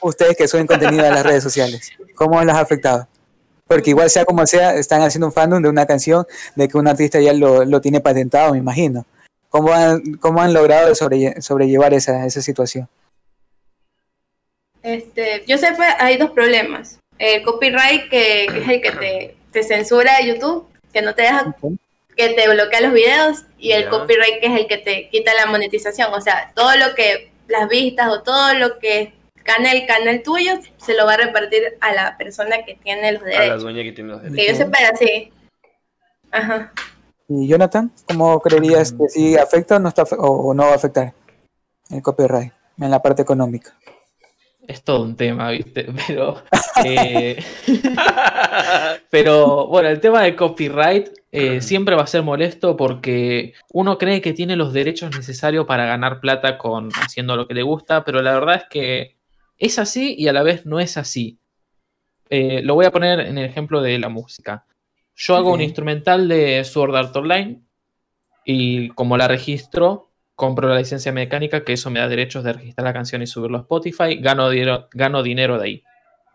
ustedes 0.00 0.36
que 0.36 0.48
suben 0.48 0.66
contenido 0.66 1.06
a 1.06 1.10
las 1.10 1.24
redes 1.24 1.42
sociales, 1.42 1.90
¿cómo 2.14 2.42
les 2.42 2.54
ha 2.54 2.60
afectado? 2.60 3.08
Porque 3.70 3.90
igual 3.90 4.10
sea 4.10 4.24
como 4.24 4.44
sea, 4.48 4.74
están 4.74 5.00
haciendo 5.02 5.28
un 5.28 5.32
fandom 5.32 5.62
de 5.62 5.68
una 5.68 5.86
canción 5.86 6.26
de 6.56 6.66
que 6.66 6.76
un 6.76 6.88
artista 6.88 7.20
ya 7.20 7.32
lo, 7.32 7.64
lo 7.64 7.80
tiene 7.80 8.00
patentado, 8.00 8.50
me 8.50 8.58
imagino. 8.58 9.06
¿Cómo 9.48 9.72
han, 9.72 10.14
cómo 10.14 10.42
han 10.42 10.52
logrado 10.52 10.92
sobrellevar 10.96 11.94
esa, 11.94 12.26
esa 12.26 12.42
situación? 12.42 12.88
Este, 14.82 15.44
yo 15.46 15.56
sé 15.56 15.68
que 15.76 15.84
hay 16.00 16.16
dos 16.16 16.30
problemas. 16.30 16.98
El 17.16 17.44
copyright, 17.44 18.10
que, 18.10 18.46
es 18.46 18.68
el 18.68 18.80
que 18.80 19.36
te, 19.52 19.62
censura 19.62 20.16
de 20.16 20.26
YouTube, 20.26 20.66
que 20.92 21.02
no 21.02 21.14
te 21.14 21.22
deja, 21.22 21.54
que 22.16 22.30
te 22.30 22.48
bloquea 22.48 22.80
los 22.80 22.92
videos, 22.92 23.44
y 23.56 23.70
el 23.70 23.88
copyright, 23.88 24.40
que 24.40 24.46
es 24.46 24.60
el 24.62 24.66
que 24.66 24.78
te 24.78 25.08
quita 25.10 25.32
la 25.34 25.46
monetización. 25.46 26.12
O 26.12 26.20
sea, 26.20 26.50
todo 26.56 26.76
lo 26.76 26.96
que, 26.96 27.30
las 27.46 27.68
vistas 27.68 28.08
o 28.08 28.22
todo 28.22 28.52
lo 28.54 28.80
que 28.80 29.12
gana 29.44 29.72
el 29.72 29.86
canal 29.86 30.22
tuyo, 30.22 30.52
se 30.76 30.94
lo 30.94 31.06
va 31.06 31.14
a 31.14 31.18
repartir 31.18 31.62
a 31.80 31.92
la 31.92 32.16
persona 32.16 32.64
que 32.64 32.74
tiene 32.74 33.12
los 33.12 33.22
derechos. 33.22 33.44
A 33.44 33.48
la 33.48 33.56
dueña 33.56 33.82
que 33.82 33.92
tiene 33.92 34.10
los 34.10 34.22
derechos. 34.22 34.38
Que 34.38 34.52
yo 34.52 34.56
sepa 34.56 34.78
así. 34.92 35.32
Ajá. 36.30 36.72
¿Y 37.28 37.46
Jonathan, 37.46 37.92
cómo 38.08 38.40
creerías 38.40 38.92
que 38.92 39.08
si 39.08 39.36
afecta 39.36 39.76
o 39.76 39.78
no, 39.78 39.88
está, 39.88 40.02
o 40.02 40.52
no 40.52 40.64
va 40.64 40.72
a 40.72 40.76
afectar 40.76 41.12
el 41.90 42.02
copyright 42.02 42.52
en 42.78 42.90
la 42.90 43.00
parte 43.00 43.22
económica? 43.22 43.74
es 44.70 44.84
todo 44.84 45.02
un 45.02 45.16
tema, 45.16 45.50
¿viste? 45.50 45.86
Pero, 46.06 46.42
eh, 46.84 47.42
pero 49.10 49.66
bueno, 49.66 49.88
el 49.88 50.00
tema 50.00 50.22
de 50.22 50.34
copyright 50.36 51.08
eh, 51.32 51.60
siempre 51.60 51.94
va 51.94 52.02
a 52.02 52.06
ser 52.06 52.22
molesto 52.22 52.76
porque 52.76 53.52
uno 53.72 53.98
cree 53.98 54.20
que 54.20 54.32
tiene 54.32 54.56
los 54.56 54.72
derechos 54.72 55.14
necesarios 55.14 55.66
para 55.66 55.84
ganar 55.84 56.20
plata 56.20 56.56
con 56.56 56.88
haciendo 56.94 57.36
lo 57.36 57.46
que 57.46 57.54
le 57.54 57.62
gusta, 57.62 58.04
pero 58.04 58.22
la 58.22 58.32
verdad 58.32 58.56
es 58.56 58.64
que 58.70 59.16
es 59.60 59.78
así 59.78 60.16
y 60.18 60.26
a 60.26 60.32
la 60.32 60.42
vez 60.42 60.66
no 60.66 60.80
es 60.80 60.96
así. 60.96 61.38
Eh, 62.30 62.62
lo 62.62 62.74
voy 62.74 62.86
a 62.86 62.90
poner 62.90 63.20
en 63.20 63.38
el 63.38 63.44
ejemplo 63.44 63.82
de 63.82 63.98
la 63.98 64.08
música. 64.08 64.64
Yo 65.14 65.36
hago 65.36 65.52
un 65.52 65.60
instrumental 65.60 66.26
de 66.28 66.64
Sword 66.64 66.96
Art 66.96 67.14
Online 67.14 67.60
y 68.44 68.88
como 68.90 69.18
la 69.18 69.28
registro, 69.28 70.08
compro 70.34 70.68
la 70.68 70.78
licencia 70.78 71.12
mecánica, 71.12 71.62
que 71.62 71.74
eso 71.74 71.90
me 71.90 72.00
da 72.00 72.08
derechos 72.08 72.42
de 72.42 72.54
registrar 72.54 72.86
la 72.86 72.94
canción 72.94 73.20
y 73.20 73.26
subirlo 73.26 73.58
a 73.58 73.60
Spotify, 73.60 74.16
gano 74.16 74.48
dinero, 74.48 74.88
gano 74.92 75.22
dinero 75.22 75.58
de 75.58 75.64
ahí. 75.64 75.84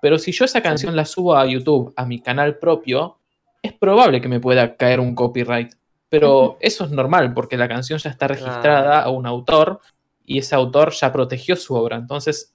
Pero 0.01 0.19
si 0.19 0.31
yo 0.31 0.45
esa 0.45 0.61
canción 0.61 0.95
la 0.95 1.05
subo 1.05 1.35
a 1.35 1.47
YouTube, 1.47 1.93
a 1.97 2.05
mi 2.05 2.21
canal 2.21 2.59
propio, 2.59 3.17
es 3.63 3.73
probable 3.73 4.21
que 4.21 4.27
me 4.27 4.39
pueda 4.39 4.75
caer 4.75 4.99
un 4.99 5.15
copyright. 5.15 5.73
Pero 6.09 6.57
eso 6.59 6.85
es 6.85 6.91
normal, 6.91 7.33
porque 7.33 7.57
la 7.57 7.67
canción 7.67 7.97
ya 7.97 8.11
está 8.11 8.27
registrada 8.27 9.01
a 9.01 9.09
un 9.09 9.25
autor 9.25 9.79
y 10.23 10.37
ese 10.37 10.53
autor 10.53 10.91
ya 10.91 11.11
protegió 11.11 11.55
su 11.55 11.73
obra. 11.73 11.97
Entonces, 11.97 12.54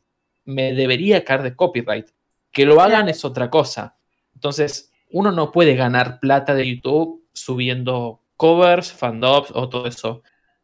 me 0.51 0.73
debería 0.75 1.25
caer 1.25 1.43
de 1.43 1.57
copyright. 1.57 2.09
Que 2.51 2.67
lo 2.67 2.81
hagan 2.81 3.09
es 3.09 3.25
otra 3.25 3.49
cosa. 3.49 3.97
Entonces, 4.35 4.93
uno 5.11 5.33
no 5.33 5.53
puede 5.53 5.75
ganar 5.77 6.21
plata 6.21 6.55
de 6.55 6.75
YouTube 6.75 7.25
subiendo 7.33 8.21
covers, 8.37 8.93
fandubs 8.93 9.51
o 9.55 9.69
todo 9.69 9.87
eso. 9.87 10.23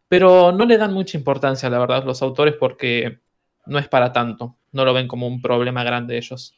Pero 0.09 0.53
no 0.53 0.65
le 0.65 0.79
dan 0.79 0.93
mucha 0.93 1.17
importancia, 1.17 1.69
la 1.71 1.79
verdad, 1.79 2.05
los 2.05 2.23
autores 2.23 2.55
porque 2.59 3.21
no 3.67 3.79
es 3.79 3.89
para 3.89 4.13
tanto. 4.13 4.57
No 4.73 4.85
lo 4.85 4.95
ven 4.95 5.09
como 5.09 5.27
un 5.27 5.41
problema 5.41 5.85
grande 5.85 6.17
ellos. 6.17 6.55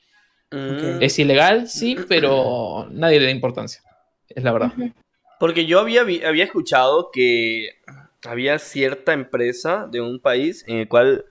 Mm. 0.51 1.03
Es 1.03 1.18
ilegal, 1.18 1.68
sí, 1.68 1.97
pero 2.09 2.89
nadie 2.91 3.20
le 3.20 3.26
da 3.26 3.33
importancia. 3.33 3.83
Es 4.29 4.45
la 4.45 4.53
verdad. 4.53 4.72
Porque 5.39 5.66
yo 5.66 5.81
había, 5.81 6.03
había 6.03 6.45
escuchado 6.45 7.11
que 7.12 7.70
había 8.26 8.59
cierta 8.59 9.12
empresa 9.12 9.87
de 9.91 10.01
un 10.01 10.20
país 10.20 10.64
en 10.66 10.79
el 10.79 10.89
cual 10.89 11.24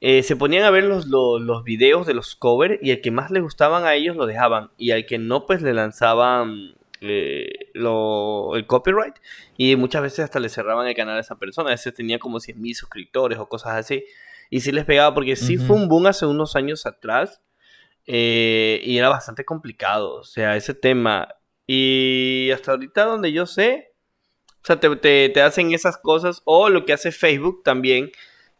eh, 0.00 0.22
se 0.22 0.36
ponían 0.36 0.64
a 0.64 0.70
ver 0.70 0.84
los, 0.84 1.06
los, 1.06 1.40
los, 1.40 1.62
videos 1.62 2.06
de 2.06 2.14
los 2.14 2.34
covers 2.34 2.78
y 2.82 2.90
el 2.90 3.00
que 3.02 3.10
más 3.10 3.30
les 3.30 3.42
gustaban 3.42 3.84
a 3.84 3.94
ellos 3.94 4.16
lo 4.16 4.26
dejaban 4.26 4.70
y 4.78 4.92
al 4.92 5.04
que 5.04 5.18
no 5.18 5.46
pues 5.46 5.60
le 5.60 5.74
lanzaban 5.74 6.74
eh, 7.02 7.70
lo, 7.72 8.56
el 8.56 8.66
copyright 8.66 9.14
y 9.56 9.74
muchas 9.76 10.02
veces 10.02 10.20
hasta 10.20 10.38
le 10.38 10.50
cerraban 10.50 10.86
el 10.86 10.94
canal 10.94 11.16
a 11.16 11.20
esa 11.20 11.38
persona. 11.38 11.70
A 11.70 11.72
veces 11.72 11.94
tenía 11.94 12.18
como 12.18 12.40
100.000 12.40 12.74
suscriptores 12.74 13.38
o 13.38 13.48
cosas 13.48 13.72
así. 13.74 14.04
Y 14.50 14.60
sí 14.60 14.72
les 14.72 14.84
pegaba 14.84 15.14
porque 15.14 15.36
sí 15.36 15.56
fue 15.58 15.76
un 15.76 15.88
boom 15.88 16.06
hace 16.06 16.26
unos 16.26 16.56
años 16.56 16.86
atrás. 16.86 17.40
eh, 18.06 18.80
y 18.84 18.98
era 18.98 19.08
bastante 19.08 19.44
complicado, 19.44 20.14
o 20.16 20.24
sea, 20.24 20.56
ese 20.56 20.74
tema. 20.74 21.28
Y 21.66 22.50
hasta 22.52 22.72
ahorita 22.72 23.04
donde 23.04 23.32
yo 23.32 23.46
sé, 23.46 23.92
o 24.62 24.66
sea, 24.66 24.80
te, 24.80 24.94
te, 24.96 25.28
te 25.28 25.42
hacen 25.42 25.72
esas 25.72 25.98
cosas, 25.98 26.42
o 26.44 26.68
lo 26.70 26.84
que 26.84 26.92
hace 26.92 27.12
Facebook 27.12 27.62
también, 27.64 28.10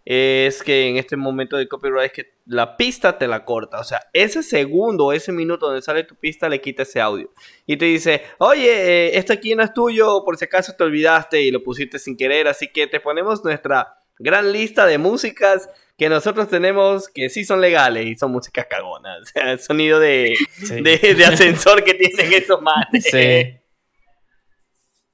es 0.05 0.63
que 0.63 0.89
en 0.89 0.97
este 0.97 1.17
momento 1.17 1.57
de 1.57 1.69
copyright 1.69 2.07
es 2.07 2.13
que 2.13 2.33
la 2.47 2.77
pista 2.77 3.19
te 3.19 3.29
la 3.29 3.45
corta. 3.45 3.81
O 3.81 3.85
sea, 3.85 4.01
ese 4.13 4.43
segundo 4.43 5.07
o 5.07 5.13
ese 5.13 5.31
minuto 5.33 5.67
donde 5.67 5.83
sale 5.83 6.05
tu 6.05 6.15
pista 6.17 6.49
le 6.49 6.61
quita 6.61 6.83
ese 6.83 7.01
audio. 7.01 7.31
Y 7.67 7.77
te 7.77 7.85
dice, 7.85 8.23
oye, 8.39 8.71
eh, 9.09 9.19
esto 9.19 9.33
aquí 9.33 9.55
no 9.55 9.63
es 9.63 9.73
tuyo, 9.75 10.25
por 10.25 10.37
si 10.37 10.47
acaso 10.47 10.75
te 10.77 10.85
olvidaste 10.85 11.43
y 11.43 11.51
lo 11.51 11.63
pusiste 11.63 11.99
sin 11.99 12.17
querer. 12.17 12.49
Así 12.49 12.69
que 12.69 12.87
te 12.87 12.99
ponemos 13.01 13.45
nuestra 13.45 14.03
gran 14.19 14.53
lista 14.53 14.87
de 14.87 14.99
músicas 14.99 15.69
que 15.97 16.09
nosotros 16.09 16.49
tenemos 16.49 17.09
que 17.09 17.29
sí 17.29 17.45
son 17.45 17.61
legales 17.61 18.07
y 18.07 18.17
son 18.17 18.33
músicas 18.33 18.67
cagonas. 18.69 19.19
O 19.23 19.25
sea, 19.27 19.53
el 19.53 19.61
sonido 19.61 20.01
de, 20.01 20.35
Sí. 20.65 20.81
de, 20.81 21.15
de 21.15 21.25
ascensor 21.27 21.85
que 21.85 21.95
tienen 21.95 22.33
esos 22.33 22.61
manes. 22.63 23.05
Sí. 23.05 23.57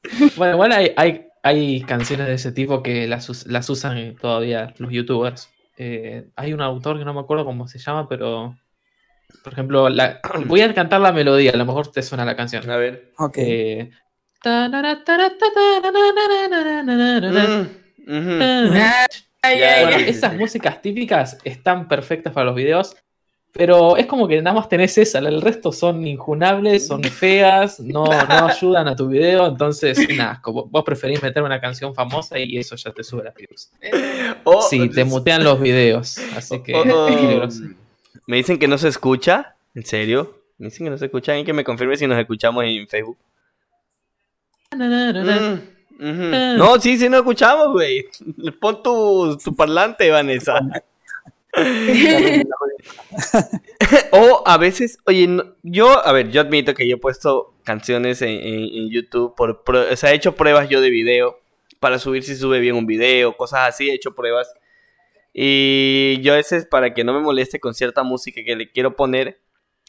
Bueno, 0.37 0.63
hay, 0.73 0.93
hay, 0.97 1.26
hay 1.47 1.81
canciones 1.83 2.27
de 2.27 2.35
ese 2.35 2.53
tipo 2.53 2.83
que 2.83 3.07
las, 3.07 3.29
us- 3.29 3.47
las 3.47 3.69
usan 3.71 4.17
todavía 4.17 4.75
los 4.79 4.91
youtubers. 4.91 5.51
Eh, 5.79 6.29
hay 6.37 6.53
un 6.53 6.61
autor 6.63 6.99
que 6.99 7.05
no 7.05 7.15
me 7.15 7.21
acuerdo 7.21 7.45
cómo 7.45 7.69
se 7.69 7.79
llama, 7.79 8.09
pero. 8.09 8.57
Por 9.43 9.53
ejemplo, 9.53 9.89
la- 9.89 10.21
voy 10.47 10.61
a 10.63 10.75
cantar 10.75 11.01
la 11.01 11.13
melodía, 11.13 11.53
a 11.53 11.57
lo 11.57 11.65
mejor 11.67 11.91
te 11.93 12.03
suena 12.03 12.25
la 12.25 12.37
canción. 12.37 12.69
A 12.71 12.77
ver. 12.77 13.13
Ok. 13.19 13.39
Eh, 13.39 13.91
Mm, 18.07 18.41
Bueno, 19.83 19.97
esas 20.09 20.35
músicas 20.37 20.83
típicas 20.83 21.39
están 21.45 21.89
perfectas 21.89 22.33
para 22.33 22.47
los 22.47 22.55
videos, 22.55 22.97
pero 23.57 23.97
es 23.97 24.07
como 24.07 24.27
que 24.29 24.41
nada 24.43 24.55
más 24.57 24.69
tenés 24.69 24.97
esa, 24.99 25.19
el 25.19 25.41
resto 25.41 25.73
son 25.73 26.07
injunables, 26.07 26.87
son 26.87 27.03
feas, 27.05 27.81
no, 27.81 28.05
no 28.05 28.47
ayudan 28.47 28.89
a 28.89 28.97
tu 28.97 29.09
video, 29.09 29.47
entonces, 29.47 30.07
nada, 30.17 30.41
vos 30.45 30.85
preferís 30.85 31.23
meter 31.23 31.43
una 31.43 31.61
canción 31.61 31.95
famosa 31.95 32.39
y 32.39 32.57
eso 32.59 32.77
ya 32.77 32.93
te 32.93 33.03
sube 33.03 33.25
las 33.25 33.35
views. 33.35 33.71
O- 34.45 34.63
Sí, 34.63 34.89
te 34.91 35.05
mutean 35.05 35.45
los 35.45 35.61
videos, 35.61 36.19
así 36.35 36.63
que 36.63 36.75
Oh, 36.75 36.81
oh, 36.83 37.07
peligroso. 37.07 37.63
Me 38.27 38.37
dicen 38.39 38.59
que 38.59 38.69
no 38.69 38.77
se 38.79 38.89
escucha. 38.89 39.55
¿En 39.75 39.85
serio? 39.85 40.43
Me 40.59 40.67
dicen 40.67 40.87
que 40.87 40.91
no 40.91 40.99
se 40.99 41.05
escucha. 41.05 41.33
Alguien 41.33 41.47
que 41.47 41.53
me 41.53 41.63
confirme 41.65 41.97
si 41.97 42.07
nos 42.07 42.19
escuchamos 42.19 42.65
en 42.65 42.89
Facebook. 42.89 43.17
Mm, 44.75 45.55
ujú. 46.11 46.59
No, 46.59 46.81
sí, 46.81 46.97
sí 46.99 47.09
nos 47.09 47.21
escuchamos, 47.21 47.73
güey. 47.73 48.05
Pon 48.61 48.83
tu, 48.83 49.37
tu 49.43 49.55
parlante, 49.55 50.11
Vanessa. 50.11 50.61
O 54.13 54.43
a 54.47 54.57
veces, 54.59 54.99
oye, 55.07 55.27
no- 55.27 55.55
yo, 55.63 56.05
a 56.07 56.13
ver, 56.13 56.31
yo 56.31 56.41
admito 56.41 56.75
que 56.75 56.89
yo 56.89 56.97
he 56.97 57.01
puesto 57.01 57.55
canciones 57.65 58.23
en, 58.23 58.31
en- 58.31 58.75
en 58.75 58.91
YouTube, 58.91 59.35
por, 59.37 59.65
pro- 59.65 59.91
o 59.91 59.97
sea, 59.97 60.13
he 60.13 60.17
hecho 60.17 60.35
pruebas 60.35 60.69
yo 60.69 60.81
de 60.81 60.91
video 60.91 61.39
para 61.81 61.99
subir 61.99 62.23
si 62.23 62.37
sube 62.37 62.61
bien 62.61 62.77
un 62.77 62.87
video, 62.87 63.37
cosas 63.37 63.61
así, 63.69 63.91
he 63.91 63.95
hecho 63.95 64.15
pruebas. 64.15 64.53
Y 65.33 66.21
yo 66.23 66.33
a 66.33 66.37
veces, 66.37 66.67
para 66.67 66.95
que 66.95 67.05
no 67.05 67.13
me 67.13 67.21
moleste 67.21 67.61
con 67.61 67.75
cierta 67.75 68.03
música 68.03 68.41
que 68.45 68.57
le 68.57 68.71
quiero 68.71 68.97
poner, 68.97 69.41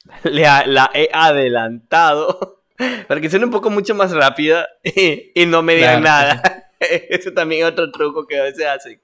le 0.24 0.45
ha- 0.45 0.65
la 0.68 0.89
he 0.93 1.09
adelantado 1.13 2.61
para 3.07 3.22
que 3.22 3.30
suene 3.30 3.45
un 3.45 3.51
poco 3.51 3.70
mucho 3.70 3.95
más 3.95 4.11
rápida 4.11 4.68
y 4.84 5.45
no 5.45 5.61
me 5.63 5.76
digan 5.76 6.01
Claro, 6.01 6.36
nada. 6.41 6.63
Ese 6.80 7.32
también 7.32 7.65
es 7.65 7.72
otro 7.72 7.91
truco 7.91 8.28
que 8.28 8.38
a 8.39 8.43
veces 8.43 8.65
hacen. 8.68 8.99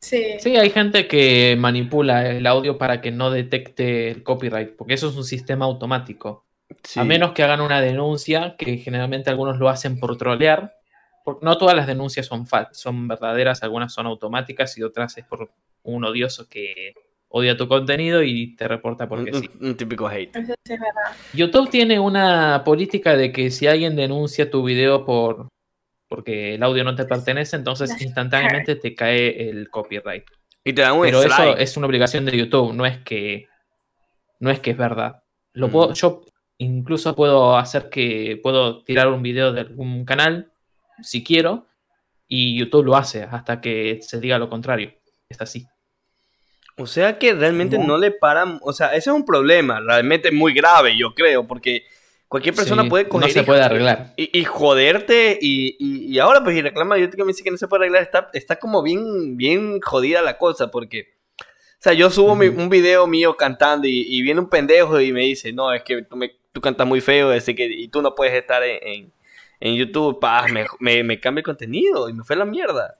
Sí. 0.00 0.36
Sí, 0.38 0.56
hay 0.56 0.70
gente 0.70 1.06
que 1.08 1.56
manipula 1.58 2.28
el 2.30 2.46
audio 2.46 2.78
para 2.78 3.00
que 3.00 3.10
no 3.10 3.30
detecte 3.30 4.10
el 4.10 4.22
copyright, 4.22 4.76
porque 4.76 4.94
eso 4.94 5.08
es 5.08 5.16
un 5.16 5.24
sistema 5.24 5.64
automático. 5.64 6.44
Sí. 6.82 7.00
A 7.00 7.04
menos 7.04 7.32
que 7.32 7.42
hagan 7.42 7.60
una 7.60 7.80
denuncia, 7.80 8.56
que 8.58 8.78
generalmente 8.78 9.30
algunos 9.30 9.58
lo 9.58 9.68
hacen 9.68 9.98
por 9.98 10.16
trolear. 10.16 10.72
por- 11.24 11.42
no 11.42 11.58
todas 11.58 11.74
las 11.74 11.88
denuncias 11.88 12.26
son 12.26 12.46
son 12.70 13.08
verdaderas, 13.08 13.64
algunas 13.64 13.92
son 13.92 14.06
automáticas 14.06 14.78
y 14.78 14.84
otras 14.84 15.18
es 15.18 15.24
por 15.24 15.50
un 15.82 16.04
odioso 16.04 16.48
que 16.48 16.94
odia 17.28 17.56
tu 17.56 17.66
contenido 17.66 18.22
y 18.22 18.54
te 18.54 18.68
reporta 18.68 19.08
porque 19.08 19.32
un, 19.32 19.40
sí. 19.42 19.50
un- 19.60 19.66
un 19.70 19.76
típico 19.76 20.06
hate. 20.06 20.36
Eso 20.36 20.54
sí 20.64 20.72
es 20.74 20.78
verdad. 20.80 21.16
YouTube 21.34 21.68
tiene 21.68 21.98
una 21.98 22.62
política 22.64 23.16
de 23.16 23.32
que 23.32 23.50
si 23.50 23.66
alguien 23.66 23.96
denuncia 23.96 24.48
tu 24.50 24.62
video 24.62 25.04
por 25.04 25.48
porque 26.08 26.54
el 26.54 26.62
audio 26.62 26.84
no 26.84 26.94
te 26.94 27.04
pertenece, 27.04 27.56
entonces 27.56 28.00
instantáneamente 28.00 28.76
te 28.76 28.94
cae 28.94 29.48
el 29.48 29.68
copyright. 29.70 30.24
Y 30.64 30.72
te 30.72 30.82
dan 30.82 30.94
un 30.96 31.02
Pero 31.02 31.22
eso 31.22 31.56
es 31.56 31.76
una 31.76 31.86
obligación 31.86 32.24
de 32.24 32.36
YouTube, 32.36 32.72
no 32.74 32.86
es 32.86 32.98
que 32.98 33.48
no 34.40 34.50
es 34.50 34.60
que 34.60 34.72
es 34.72 34.76
verdad. 34.76 35.22
Lo 35.54 35.68
Mm. 35.68 35.70
puedo, 35.72 35.92
yo 35.94 36.22
incluso 36.58 37.14
puedo 37.16 37.56
hacer 37.56 37.88
que 37.88 38.38
puedo 38.42 38.82
tirar 38.82 39.08
un 39.08 39.22
video 39.22 39.52
de 39.52 39.60
algún 39.62 40.04
canal 40.04 40.50
si 41.02 41.22
quiero 41.24 41.66
y 42.28 42.58
YouTube 42.58 42.84
lo 42.86 42.96
hace 42.96 43.22
hasta 43.22 43.60
que 43.60 43.98
se 44.02 44.20
diga 44.20 44.38
lo 44.38 44.48
contrario. 44.48 44.90
Es 45.28 45.40
así. 45.40 45.66
O 46.76 46.86
sea 46.86 47.18
que 47.18 47.32
realmente 47.32 47.78
No. 47.78 47.86
no 47.86 47.98
le 47.98 48.10
paran, 48.10 48.58
o 48.62 48.72
sea, 48.72 48.88
ese 48.88 49.08
es 49.10 49.16
un 49.16 49.24
problema, 49.24 49.80
realmente 49.80 50.30
muy 50.30 50.52
grave, 50.52 50.96
yo 50.98 51.14
creo, 51.14 51.46
porque 51.46 51.84
cualquier 52.28 52.54
persona 52.54 52.82
Sí, 52.82 52.88
puede 52.88 53.08
coger 53.08 53.28
no 53.28 53.32
se 53.32 53.40
y- 53.40 53.44
puede 53.44 53.62
arreglar. 53.62 54.12
Y, 54.16 54.38
y 54.38 54.44
joderte 54.44 55.38
y, 55.40 55.76
y- 55.78 56.12
y 56.14 56.18
ahora 56.18 56.42
pues 56.42 56.56
y 56.56 56.62
reclama 56.62 56.98
yo 56.98 57.10
que 57.10 57.16
me 57.24 57.28
dice 57.28 57.44
que 57.44 57.50
no 57.50 57.56
se 57.56 57.68
puede 57.68 57.84
arreglar, 57.84 58.02
está, 58.02 58.30
está 58.32 58.56
como 58.56 58.82
bien, 58.82 59.36
bien 59.36 59.80
jodida 59.80 60.22
la 60.22 60.36
cosa, 60.38 60.70
porque, 60.70 61.14
o 61.40 61.44
sea, 61.78 61.92
yo 61.92 62.10
subo 62.10 62.34
mi- 62.34 62.48
un 62.48 62.68
video 62.68 63.06
mío 63.06 63.36
cantando 63.36 63.86
y, 63.86 64.22
viene 64.22 64.40
un 64.40 64.48
pendejo 64.50 65.00
y 65.00 65.12
me 65.12 65.20
dice, 65.22 65.52
no, 65.52 65.72
es 65.72 65.82
que 65.82 66.02
tú, 66.02 66.16
me, 66.16 66.32
tú 66.52 66.60
cantas 66.60 66.86
muy 66.86 67.00
feo, 67.00 67.30
así 67.30 67.54
que, 67.54 67.66
y 67.66 67.88
tú 67.88 68.02
no 68.02 68.14
puedes 68.14 68.34
estar 68.34 68.62
en, 68.62 68.78
en, 68.82 69.12
en 69.60 69.74
YouTube, 69.76 70.18
pa, 70.20 70.46
me, 70.48 70.66
me, 70.80 71.04
me 71.04 71.20
cambia 71.20 71.40
el 71.40 71.44
contenido 71.44 72.08
y 72.08 72.12
me 72.12 72.24
fue 72.24 72.36
la 72.36 72.44
mierda. 72.44 72.98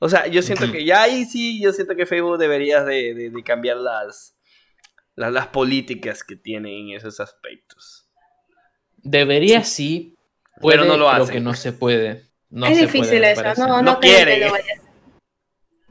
O 0.00 0.08
sea, 0.08 0.26
yo 0.26 0.42
siento 0.42 0.70
que 0.70 0.84
ya 0.84 1.02
ahí 1.02 1.24
sí, 1.24 1.60
yo 1.60 1.72
siento 1.72 1.96
que 1.96 2.06
Facebook 2.06 2.38
debería 2.38 2.84
de, 2.84 3.14
de- 3.14 3.30
de 3.30 3.42
cambiar 3.42 3.76
las, 3.78 4.36
las, 5.16 5.32
las 5.32 5.46
políticas 5.48 6.22
que 6.24 6.36
tiene 6.36 6.78
en 6.78 6.90
esos 6.90 7.18
aspectos. 7.20 8.07
Debería 9.10 9.64
sí, 9.64 10.14
Pero 10.60 10.84
no 10.84 10.96
lo 10.96 11.08
hace. 11.08 11.32
que 11.32 11.40
no 11.40 11.54
se 11.54 11.72
puede. 11.72 12.24
No 12.50 12.66
es 12.66 12.76
se 12.76 12.82
difícil 12.82 13.18
puede, 13.20 13.32
eso. 13.32 13.42
No, 13.58 13.66
no, 13.68 13.82
No 13.82 14.00
creo 14.00 14.14
quiere. 14.16 14.38
que 14.38 14.44
lo 14.46 14.52
vaya 14.52 14.64
a 14.64 14.72
hacer. 14.76 14.88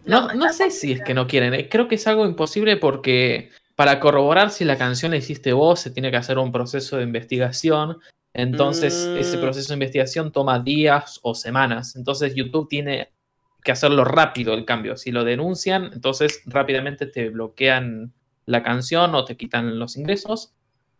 No, 0.05 0.27
No, 0.27 0.33
no 0.33 0.53
sé 0.53 0.71
si 0.71 0.91
es 0.91 0.97
creo. 0.99 1.05
que 1.07 1.13
no 1.13 1.27
quieren. 1.27 1.53
eh, 1.53 1.69
Creo 1.69 1.87
que 1.87 1.95
es 1.95 2.07
algo 2.07 2.25
imposible 2.25 2.77
porque 2.77 3.49
para 3.75 3.99
corroborar 3.99 4.49
si 4.51 4.65
la 4.65 4.77
canción 4.77 5.11
la 5.11 5.17
hiciste 5.17 5.53
vos, 5.53 5.79
se 5.79 5.91
tiene 5.91 6.09
que 6.11 6.17
hacer 6.17 6.37
un 6.37 6.51
proceso 6.51 6.97
de 6.97 7.03
investigación. 7.03 7.97
Entonces, 8.33 9.09
ese 9.17 9.37
Mm. 9.37 9.41
proceso 9.41 9.67
de 9.69 9.73
investigación 9.75 10.31
toma 10.31 10.59
días 10.59 11.19
o 11.23 11.33
semanas. 11.35 11.95
Entonces, 11.95 12.35
YouTube 12.35 12.67
tiene 12.69 13.09
que 13.63 13.71
hacerlo 13.71 14.03
rápido 14.03 14.53
el 14.53 14.63
cambio. 14.65 14.95
Si 14.97 15.11
lo 15.11 15.23
denuncian, 15.23 15.91
entonces 15.93 16.41
rápidamente 16.45 17.05
te 17.07 17.29
bloquean 17.29 18.13
la 18.45 18.63
canción 18.63 19.13
o 19.15 19.25
te 19.25 19.35
quitan 19.37 19.77
los 19.79 19.97
ingresos. 19.97 20.53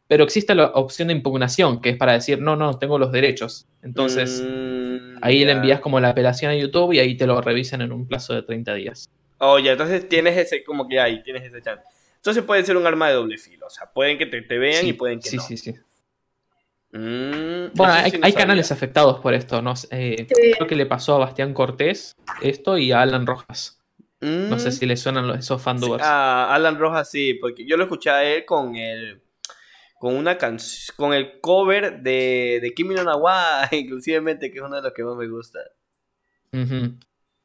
Pero 0.07 0.23
existe 0.23 0.55
la 0.55 0.67
opción 0.67 1.09
de 1.09 1.13
impugnación, 1.15 1.81
que 1.81 1.89
es 1.89 1.97
para 1.97 2.13
decir, 2.13 2.39
no, 2.41 2.55
no, 2.55 2.77
tengo 2.79 2.97
los 2.97 3.11
derechos. 3.11 3.67
Entonces, 3.81 4.41
Mm, 4.47 5.17
ahí 5.21 5.43
le 5.43 5.51
envías 5.53 5.79
como 5.81 5.99
la 5.99 6.09
apelación 6.09 6.51
a 6.51 6.55
YouTube 6.55 6.93
y 6.93 6.99
ahí 6.99 7.17
te 7.17 7.27
lo 7.27 7.41
revisan 7.41 7.81
en 7.81 7.91
un 7.91 8.07
plazo 8.07 8.33
de 8.33 8.43
30 8.43 8.73
días. 8.73 9.09
Oh, 9.39 9.59
ya, 9.59 9.73
entonces 9.73 10.07
tienes 10.07 10.37
ese, 10.37 10.63
como 10.63 10.87
que 10.87 10.99
ahí, 10.99 11.21
tienes 11.23 11.43
ese 11.43 11.61
chance. 11.61 11.83
Entonces 12.15 12.43
puede 12.43 12.63
ser 12.63 12.77
un 12.77 12.87
arma 12.87 13.09
de 13.09 13.15
doble 13.15 13.37
filo, 13.37 13.67
o 13.67 13.69
sea, 13.69 13.91
pueden 13.91 14.17
que 14.17 14.25
te, 14.25 14.41
te 14.41 14.57
vean 14.57 14.83
Sí, 14.83 14.89
y 14.89 14.93
pueden 14.93 15.19
que 15.19 15.29
sí, 15.29 15.37
no. 15.37 15.43
sí, 15.43 15.57
sí. 15.57 15.75
Mm, 16.91 17.73
Bueno, 17.75 17.93
hay, 17.93 18.11
sí 18.11 18.17
no 18.17 18.25
hay 18.25 18.31
sabía. 18.31 18.45
canales 18.45 18.71
afectados 18.71 19.19
por 19.19 19.33
esto, 19.33 19.61
¿no? 19.61 19.73
Eh, 19.91 20.25
Sí. 20.29 20.51
Creo 20.55 20.67
que 20.67 20.75
le 20.75 20.85
pasó 20.85 21.15
a 21.15 21.19
Bastián 21.19 21.53
Cortés 21.53 22.15
esto 22.41 22.77
y 22.77 22.91
a 22.91 23.01
Alan 23.01 23.27
Rojas. 23.27 23.79
No 24.21 24.57
sé 24.57 24.69
Mm, 24.69 24.71
si 24.71 24.85
le 24.87 24.97
suenan 24.97 25.27
los- 25.27 25.37
esos 25.39 25.61
sí, 25.61 25.65
fandubers. 25.65 26.03
a 26.03 26.53
Alan 26.55 26.79
Rojas 26.79 27.09
sí, 27.11 27.35
porque 27.35 27.65
yo 27.65 27.77
lo 27.77 27.83
escuché 27.83 28.09
a 28.09 28.23
él 28.23 28.45
con 28.45 28.75
el 28.75 29.21
con 29.99 30.15
una 30.15 30.37
canción 30.37 30.95
con 30.97 31.13
el 31.13 31.39
cover 31.41 32.01
de, 32.01 32.59
de 32.61 32.73
Kimi 32.73 32.95
no 32.95 33.03
Na 33.03 33.15
wa, 33.15 33.67
inclusivemente, 33.71 34.51
que 34.51 34.57
es 34.59 34.63
uno 34.63 34.75
de 34.77 34.81
los 34.83 34.93
que 34.93 35.03
más 35.03 35.15
me 35.15 35.27
gusta. 35.27 35.59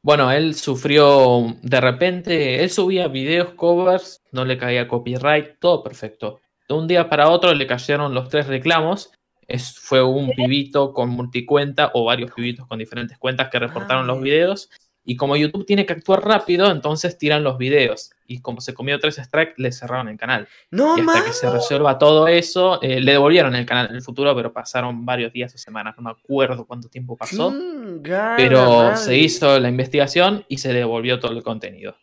Bueno, 0.04 0.30
él 0.32 0.54
sufrió 0.54 1.56
de 1.62 1.80
repente, 1.80 2.62
él 2.62 2.70
subía 2.70 3.06
videos, 3.08 3.54
covers, 3.54 4.20
no 4.32 4.44
le 4.44 4.58
caía 4.58 4.88
copyright, 4.88 5.58
todo 5.60 5.82
perfecto. 5.82 6.40
De 6.68 6.74
un 6.74 6.88
día 6.88 7.08
para 7.08 7.28
otro 7.30 7.54
le 7.54 7.66
cayeron 7.66 8.14
los 8.14 8.28
tres 8.28 8.46
reclamos. 8.48 9.12
Es, 9.46 9.78
fue 9.78 10.02
un 10.02 10.30
pibito 10.30 10.92
con 10.92 11.10
multicuenta 11.10 11.90
o 11.94 12.04
varios 12.04 12.32
pibitos 12.32 12.66
con 12.66 12.78
diferentes 12.78 13.18
cuentas 13.18 13.48
que 13.50 13.58
reportaron 13.58 14.04
Ah. 14.04 14.06
los 14.06 14.20
videos. 14.22 14.70
Y 15.04 15.16
como 15.16 15.36
YouTube 15.36 15.66
tiene 15.66 15.84
que 15.84 15.94
actuar 15.94 16.24
rápido, 16.24 16.70
entonces 16.70 17.18
tiran 17.18 17.42
los 17.42 17.58
videos. 17.58 18.12
Y 18.26 18.40
como 18.40 18.60
se 18.60 18.72
comió 18.72 19.00
tres 19.00 19.16
strikes, 19.16 19.54
le 19.56 19.72
cerraron 19.72 20.08
el 20.08 20.16
canal. 20.16 20.46
No, 20.70 20.96
Y 20.96 21.00
hasta 21.00 21.24
que 21.24 21.32
se 21.32 21.50
resuelva 21.50 21.98
todo 21.98 22.28
eso, 22.28 22.80
eh, 22.82 23.00
le 23.00 23.12
devolvieron 23.12 23.56
el 23.56 23.66
canal 23.66 23.88
en 23.90 23.96
el 23.96 24.02
futuro, 24.02 24.34
pero 24.36 24.52
pasaron 24.52 25.04
varios 25.04 25.32
días 25.32 25.52
o 25.54 25.58
semanas, 25.58 25.94
no 25.96 26.04
me 26.04 26.10
acuerdo 26.12 26.64
cuánto 26.66 26.88
tiempo 26.88 27.16
pasó. 27.16 27.52
Gana 28.00 28.34
Pero 28.36 28.64
madre. 28.64 28.96
se 28.96 29.16
hizo 29.16 29.58
la 29.58 29.68
investigación 29.68 30.44
y 30.48 30.58
se 30.58 30.72
devolvió 30.72 31.18
todo 31.18 31.32
el 31.32 31.42
contenido. 31.42 31.96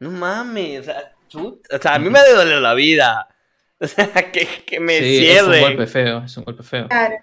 No 0.00 0.10
mames, 0.10 0.80
o 0.80 0.82
sea, 0.84 1.14
chut- 1.30 1.62
o 1.74 1.78
sea, 1.80 1.94
a 1.94 1.98
mí 1.98 2.10
me 2.10 2.18
ha 2.18 2.24
de 2.24 2.34
doler 2.34 2.58
la 2.60 2.74
vida. 2.74 3.28
O 3.82 3.86
sea, 3.88 4.06
que, 4.30 4.46
que 4.64 4.78
me 4.78 4.96
Sí, 5.00 5.26
es 5.28 5.42
un 5.42 5.48
cierre. 5.54 5.60
golpe 5.62 5.86
feo, 5.88 6.22
es 6.24 6.36
un 6.36 6.44
golpe 6.44 6.62
feo. 6.62 6.86
Claro. 6.88 7.16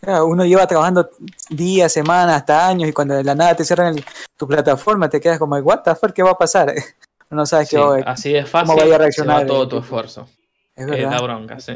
Claro, 0.00 0.26
uno 0.26 0.44
lleva 0.44 0.66
trabajando 0.66 1.10
días, 1.50 1.92
semanas, 1.92 2.36
hasta 2.36 2.68
años 2.68 2.88
y 2.88 2.92
cuando 2.92 3.14
de 3.14 3.24
la 3.24 3.34
nada 3.34 3.54
te 3.54 3.64
cierran 3.64 3.96
el- 3.96 4.04
tu 4.36 4.48
plataforma 4.48 5.08
te 5.10 5.20
quedas 5.20 5.38
como, 5.38 5.56
what 5.56 5.80
the 5.82 5.94
fuck, 5.94 6.12
¿qué 6.12 6.22
va 6.22 6.30
a 6.32 6.38
pasar? 6.38 6.74
No 7.32 7.46
sabes 7.46 7.68
Sí, 7.68 7.76
qué 7.76 7.82
va 7.82 7.96
a 7.98 8.10
así 8.10 8.34
es 8.34 8.48
fácil, 8.50 8.74
vaya 8.74 8.82
a 8.82 8.86
se 8.86 8.90
va 8.92 8.98
reaccionar 8.98 9.46
todo 9.46 9.68
tu 9.68 9.78
esfuerzo. 9.78 10.28
Es 10.74 10.84
verdad. 10.84 11.10
da 11.12 11.20
bronca, 11.20 11.60
sí. 11.60 11.72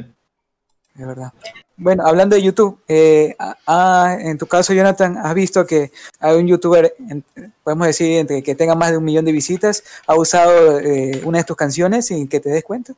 Es 0.96 1.06
verdad. 1.06 1.32
Bueno, 1.76 2.04
hablando 2.04 2.34
de 2.34 2.42
YouTube, 2.42 2.80
eh, 2.88 3.36
ah, 3.38 3.56
ah, 3.68 4.16
en 4.18 4.36
tu 4.36 4.46
caso, 4.48 4.72
Jonathan, 4.74 5.16
has 5.16 5.32
visto 5.32 5.64
que 5.64 5.92
hay 6.18 6.36
un 6.38 6.48
youtuber, 6.48 6.92
en- 7.08 7.24
podemos 7.62 7.86
decir, 7.86 8.18
entre 8.18 8.42
que 8.42 8.56
tenga 8.56 8.74
más 8.74 8.90
de 8.90 8.96
un 8.96 9.04
millón 9.04 9.24
de 9.24 9.30
visitas, 9.30 9.84
ha 10.08 10.16
usado 10.16 10.80
eh, 10.80 11.20
una 11.24 11.38
de 11.38 11.44
tus 11.44 11.56
canciones 11.56 12.06
sin 12.06 12.26
que 12.26 12.40
te 12.40 12.48
des 12.50 12.64
cuenta. 12.64 12.94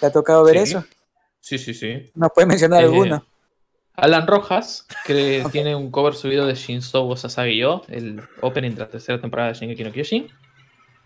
¿Te 0.00 0.06
ha 0.06 0.10
tocado 0.10 0.44
ver 0.44 0.56
Sí. 0.56 0.62
eso? 0.62 0.84
Sí, 1.40 1.58
sí, 1.58 1.74
sí. 1.74 2.10
¿Nos 2.14 2.30
puedes 2.32 2.48
mencionar 2.48 2.80
Eh, 2.82 2.86
alguno? 2.86 3.22
Alan 3.96 4.26
Rojas, 4.26 4.86
que 5.06 5.42
tiene 5.52 5.74
un 5.74 5.90
cover 5.90 6.14
subido 6.14 6.46
de 6.46 6.54
Shinzo 6.54 7.16
Sasagi-yo, 7.16 7.82
el 7.88 8.20
opening 8.42 8.72
de 8.72 8.80
la 8.80 8.88
tercera 8.88 9.18
temporada 9.20 9.48
de 9.50 9.54
Shingeki 9.58 9.84
no 9.84 9.92
Kyojin. 9.92 10.28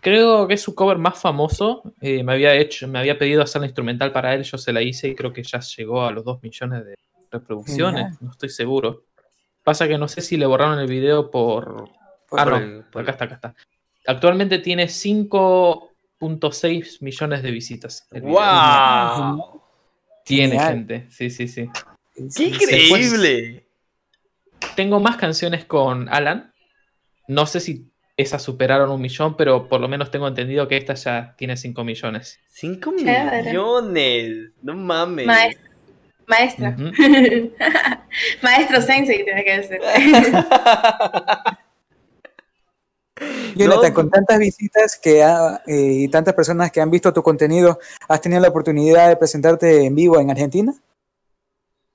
Creo 0.01 0.47
que 0.47 0.55
es 0.55 0.61
su 0.61 0.73
cover 0.75 0.97
más 0.97 1.19
famoso. 1.19 1.83
Eh, 2.01 2.23
me 2.23 2.33
había 2.33 2.53
hecho, 2.55 2.87
me 2.87 2.99
había 2.99 3.17
pedido 3.17 3.41
hacer 3.43 3.61
la 3.61 3.67
instrumental 3.67 4.11
para 4.11 4.33
él, 4.33 4.43
yo 4.43 4.57
se 4.57 4.73
la 4.73 4.81
hice 4.81 5.07
y 5.09 5.15
creo 5.15 5.31
que 5.31 5.43
ya 5.43 5.59
llegó 5.59 6.03
a 6.05 6.11
los 6.11 6.25
2 6.25 6.41
millones 6.41 6.85
de 6.85 6.95
reproducciones. 7.31 8.01
Genial. 8.03 8.17
No 8.21 8.31
estoy 8.31 8.49
seguro. 8.49 9.03
Pasa 9.63 9.87
que 9.87 9.97
no 9.97 10.07
sé 10.07 10.21
si 10.21 10.37
le 10.37 10.45
borraron 10.47 10.79
el 10.79 10.87
video 10.87 11.29
por. 11.29 11.89
Por- 12.27 12.39
ah, 12.39 12.43
por 12.43 12.51
no. 12.53 12.57
el- 12.57 12.83
por- 12.85 13.01
Acá 13.03 13.11
está, 13.11 13.25
acá 13.25 13.35
está. 13.35 13.53
Actualmente 14.07 14.57
tiene 14.59 14.87
5.6 14.87 17.01
millones 17.01 17.43
de 17.43 17.51
visitas. 17.51 18.07
¡Wow! 18.11 19.61
Tiene 20.25 20.53
Genial. 20.53 20.73
gente, 20.73 21.05
sí, 21.11 21.29
sí, 21.29 21.47
sí. 21.47 21.69
¡Qué 22.15 22.43
increíble! 22.45 23.65
Tengo 24.75 24.99
más 24.99 25.17
canciones 25.17 25.65
con 25.65 26.07
Alan. 26.09 26.53
No 27.27 27.45
sé 27.45 27.59
si 27.59 27.89
esas 28.17 28.43
superaron 28.43 28.91
un 28.91 29.01
millón, 29.01 29.35
pero 29.37 29.67
por 29.67 29.81
lo 29.81 29.87
menos 29.87 30.11
tengo 30.11 30.27
entendido 30.27 30.67
que 30.67 30.77
esta 30.77 30.93
ya 30.93 31.33
tiene 31.37 31.57
5 31.57 31.83
millones. 31.83 32.39
¡Cinco 32.49 32.93
Chévere. 32.97 33.43
millones! 33.49 34.51
No 34.61 34.75
mames. 34.75 35.27
Maestra. 36.27 36.75
Ujú. 36.77 36.91
Maestro 38.43 38.81
Sensei 38.81 39.23
tiene 39.25 39.43
que 39.43 39.63
ser. 39.63 39.81
Jonathan, 43.55 43.89
No. 43.89 43.93
con 43.93 44.09
tantas 44.09 44.39
visitas 44.39 44.97
que 45.01 45.23
ha- 45.23 45.61
eh, 45.67 45.91
y 46.03 46.07
tantas 46.07 46.33
personas 46.33 46.71
que 46.71 46.81
han 46.81 46.89
visto 46.91 47.11
tu 47.13 47.21
contenido, 47.23 47.79
¿has 48.07 48.21
tenido 48.21 48.41
la 48.41 48.49
oportunidad 48.49 49.09
de 49.09 49.15
presentarte 49.17 49.85
en 49.85 49.95
vivo 49.95 50.19
en 50.19 50.29
Argentina? 50.31 50.73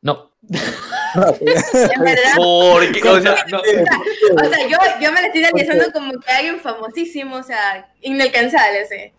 No. 0.02 0.30
En 1.16 2.02
verdad. 2.04 2.34
Porque, 2.36 3.00
o 3.08 3.20
sea, 3.20 3.36
No. 3.50 3.58
O 3.60 4.44
sea, 4.50 4.68
yo, 4.68 4.76
yo 5.00 5.12
me 5.12 5.20
la 5.22 5.26
estoy 5.28 5.44
analizando 5.44 5.90
como 5.92 6.12
que 6.20 6.30
alguien 6.30 6.60
famosísimo, 6.60 7.36
o 7.36 7.42
sea, 7.42 7.90
inalcanzable, 8.02 8.84
o 8.84 8.86
sea. 8.86 9.10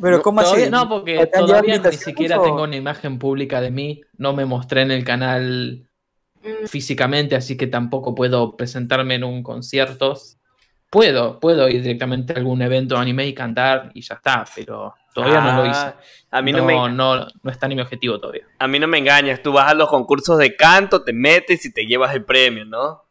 pero 0.00 0.16
No, 0.16 0.22
¿cómo 0.22 0.40
todavía- 0.42 0.64
así? 0.64 0.72
No, 0.72 0.88
porque 0.88 1.12
¿Te 1.14 1.20
han 1.20 1.46
llevado 1.46 1.46
todavía 1.46 1.78
ni 1.78 1.96
siquiera 1.96 2.40
o- 2.40 2.42
tengo 2.42 2.62
una 2.64 2.76
imagen 2.76 3.18
pública 3.18 3.60
de 3.60 3.70
mí. 3.70 4.00
No 4.18 4.32
me 4.32 4.44
mostré 4.44 4.82
en 4.82 4.90
el 4.90 5.04
canal 5.04 5.88
mm, 6.42 6.66
físicamente, 6.66 7.36
así 7.36 7.56
que 7.56 7.68
tampoco 7.68 8.14
puedo 8.14 8.56
presentarme 8.56 9.14
en 9.14 9.24
un 9.24 9.42
concierto. 9.44 10.18
Puedo, 10.90 11.38
puedo 11.38 11.68
ir 11.68 11.80
directamente 11.82 12.32
a 12.32 12.36
algún 12.36 12.60
evento 12.60 12.96
anime 12.98 13.26
y 13.26 13.34
cantar 13.34 13.90
y 13.94 14.02
ya 14.02 14.16
está, 14.16 14.44
pero 14.54 14.94
todavía 15.12 15.40
no 15.40 15.62
lo 15.62 15.66
hice. 15.70 15.80
Ah, 15.80 15.96
A 16.30 16.42
mí 16.42 16.52
no, 16.52 16.58
no, 16.58 16.64
me, 16.64 16.74
no, 16.74 17.26
no 17.42 17.50
está 17.50 17.68
ni 17.68 17.74
mi 17.74 17.82
objetivo 17.82 18.18
todavía. 18.18 18.46
a 18.58 18.66
mí 18.66 18.78
no 18.78 18.86
me 18.86 18.98
engañas. 18.98 19.42
Tú 19.42 19.52
vas 19.52 19.70
a 19.70 19.74
los 19.74 19.88
concursos 19.88 20.38
de 20.38 20.56
canto, 20.56 21.02
te 21.02 21.12
metes 21.12 21.64
y 21.64 21.72
te 21.72 21.86
llevas 21.86 22.14
el 22.14 22.24
premio, 22.24 22.64
¿no? 22.64 23.04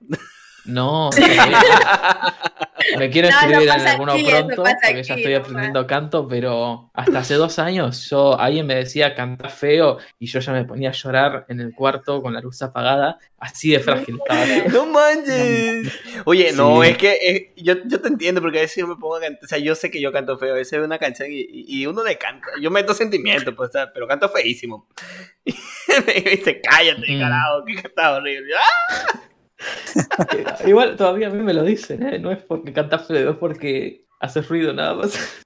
No, 0.66 1.10
no. 1.20 3.00
me 3.00 3.10
quiero 3.10 3.30
No, 3.30 3.36
eso 3.36 3.46
inscribir 3.48 3.70
en 3.70 3.88
alguno 3.88 4.12
aquí, 4.14 4.24
pronto, 4.26 4.64
porque 4.64 5.04
ya 5.04 5.16
estoy 5.16 5.34
aprendiendo 5.34 5.88
canto, 5.88 6.28
pero 6.28 6.90
hasta 6.94 7.20
hace 7.20 7.34
dos 7.36 7.58
años 7.60 8.10
yo 8.10 8.40
alguien 8.40 8.68
me 8.68 8.76
decía 8.76 9.16
cantar 9.16 9.50
feo 9.52 9.98
y 10.20 10.28
yo 10.28 10.40
ya 10.40 10.52
me 10.54 10.66
ponía 10.66 10.90
a 10.90 10.94
llorar 10.94 11.46
en 11.50 11.60
el 11.62 11.74
cuarto 11.74 12.22
con 12.22 12.34
la 12.34 12.42
luz 12.42 12.62
apagada, 12.62 13.18
así 13.40 13.72
de 13.72 13.80
frágil 13.80 14.20
estaba. 14.20 14.46
No 14.72 14.86
manches. 14.86 15.92
Oye, 16.26 16.52
no, 16.54 16.84
Sí. 16.84 16.90
es 16.90 16.98
que 16.98 17.54
yo, 17.58 17.76
yo 17.86 18.02
te 18.02 18.08
entiendo 18.08 18.42
porque 18.42 18.60
a 18.60 18.62
veces 18.62 18.78
yo 18.78 18.88
me 18.88 18.96
pongo 18.96 19.16
a 19.16 19.22
cantar. 19.22 19.44
O 19.44 19.48
sea, 19.48 19.58
yo 19.58 19.74
sé 19.76 19.90
que 19.90 20.00
yo 20.02 20.12
canto 20.12 20.38
feo. 20.38 20.54
A 20.54 20.58
veces 20.58 20.78
veo 20.78 20.86
una 20.86 21.00
canción 21.00 21.30
y, 21.32 21.86
uno 21.86 22.04
le 22.04 22.18
canta. 22.18 22.48
Yo 22.62 22.70
meto 22.72 22.94
sentimiento, 22.94 23.56
pues, 23.56 23.72
pero 23.94 24.08
canto 24.08 24.30
feísimo. 24.30 24.88
Y 25.46 25.54
me 26.06 26.14
dice, 26.32 26.62
cállate, 26.62 27.02
Mm. 27.16 27.20
carajo, 27.20 27.66
que 27.66 27.76
cantas 27.82 28.18
horrible. 28.20 28.54
¡Ah! 28.56 29.20
Igual 30.66 30.96
todavía 30.96 31.28
a 31.28 31.32
mí 31.32 31.42
me 31.44 31.54
lo 31.54 31.64
dicen, 31.64 32.04
¿eh? 32.04 32.20
no 32.20 32.32
es 32.32 32.40
porque 32.40 32.74
cantas 32.74 33.08
feo, 33.08 33.32
es 33.32 33.38
porque 33.38 34.06
haces 34.20 34.48
ruido 34.48 34.74
nada 34.74 34.94
más. 34.96 35.14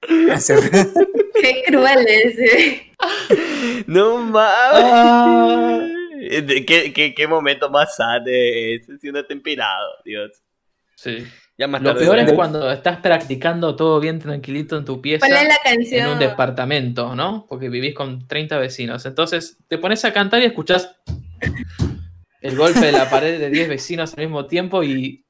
Qué 1.40 1.62
cruel 1.66 2.06
es. 2.08 2.38
eh. 2.38 2.82
No 3.86 4.18
Ah. 4.34 5.78
mames. 5.80 6.46
¿De 6.46 6.64
¿Qué, 6.66 6.92
qué, 6.92 7.14
qué 7.14 7.26
momento 7.28 7.70
más 7.70 7.94
sad 7.96 8.26
es 8.26 8.82
ese? 8.82 8.98
Si 8.98 9.08
uno 9.08 9.20
está 9.20 9.34
inspirado, 9.34 9.86
Dios. 10.04 10.32
Sí. 10.96 11.24
Ya 11.58 11.66
más 11.68 11.80
Lo 11.82 11.90
tarde 11.92 12.04
peor 12.04 12.18
es 12.18 12.32
cuando 12.32 12.70
estás 12.70 12.98
practicando 12.98 13.76
todo 13.76 13.98
bien 14.00 14.18
tranquilito 14.18 14.76
en 14.76 14.84
tu 14.84 15.00
pieza. 15.00 15.26
¿Cuál 15.26 15.42
es 15.42 15.48
la 15.48 15.70
en 15.70 15.76
canción? 15.76 16.10
un 16.12 16.18
departamento, 16.18 17.14
¿no? 17.14 17.46
Porque 17.48 17.68
vivís 17.68 17.94
con 17.94 18.26
30 18.26 18.58
vecinos. 18.58 19.06
Entonces 19.06 19.56
te 19.68 19.78
pones 19.78 20.04
a 20.04 20.12
cantar 20.12 20.42
y 20.42 20.46
escuchás 20.46 20.96
el 22.46 22.56
golpe 22.56 22.80
de 22.80 22.92
la 22.92 23.10
pared 23.10 23.38
de 23.38 23.50
10 23.50 23.68
vecinos 23.68 24.14
al 24.14 24.20
mismo 24.24 24.46
tiempo 24.46 24.82
y. 24.82 25.24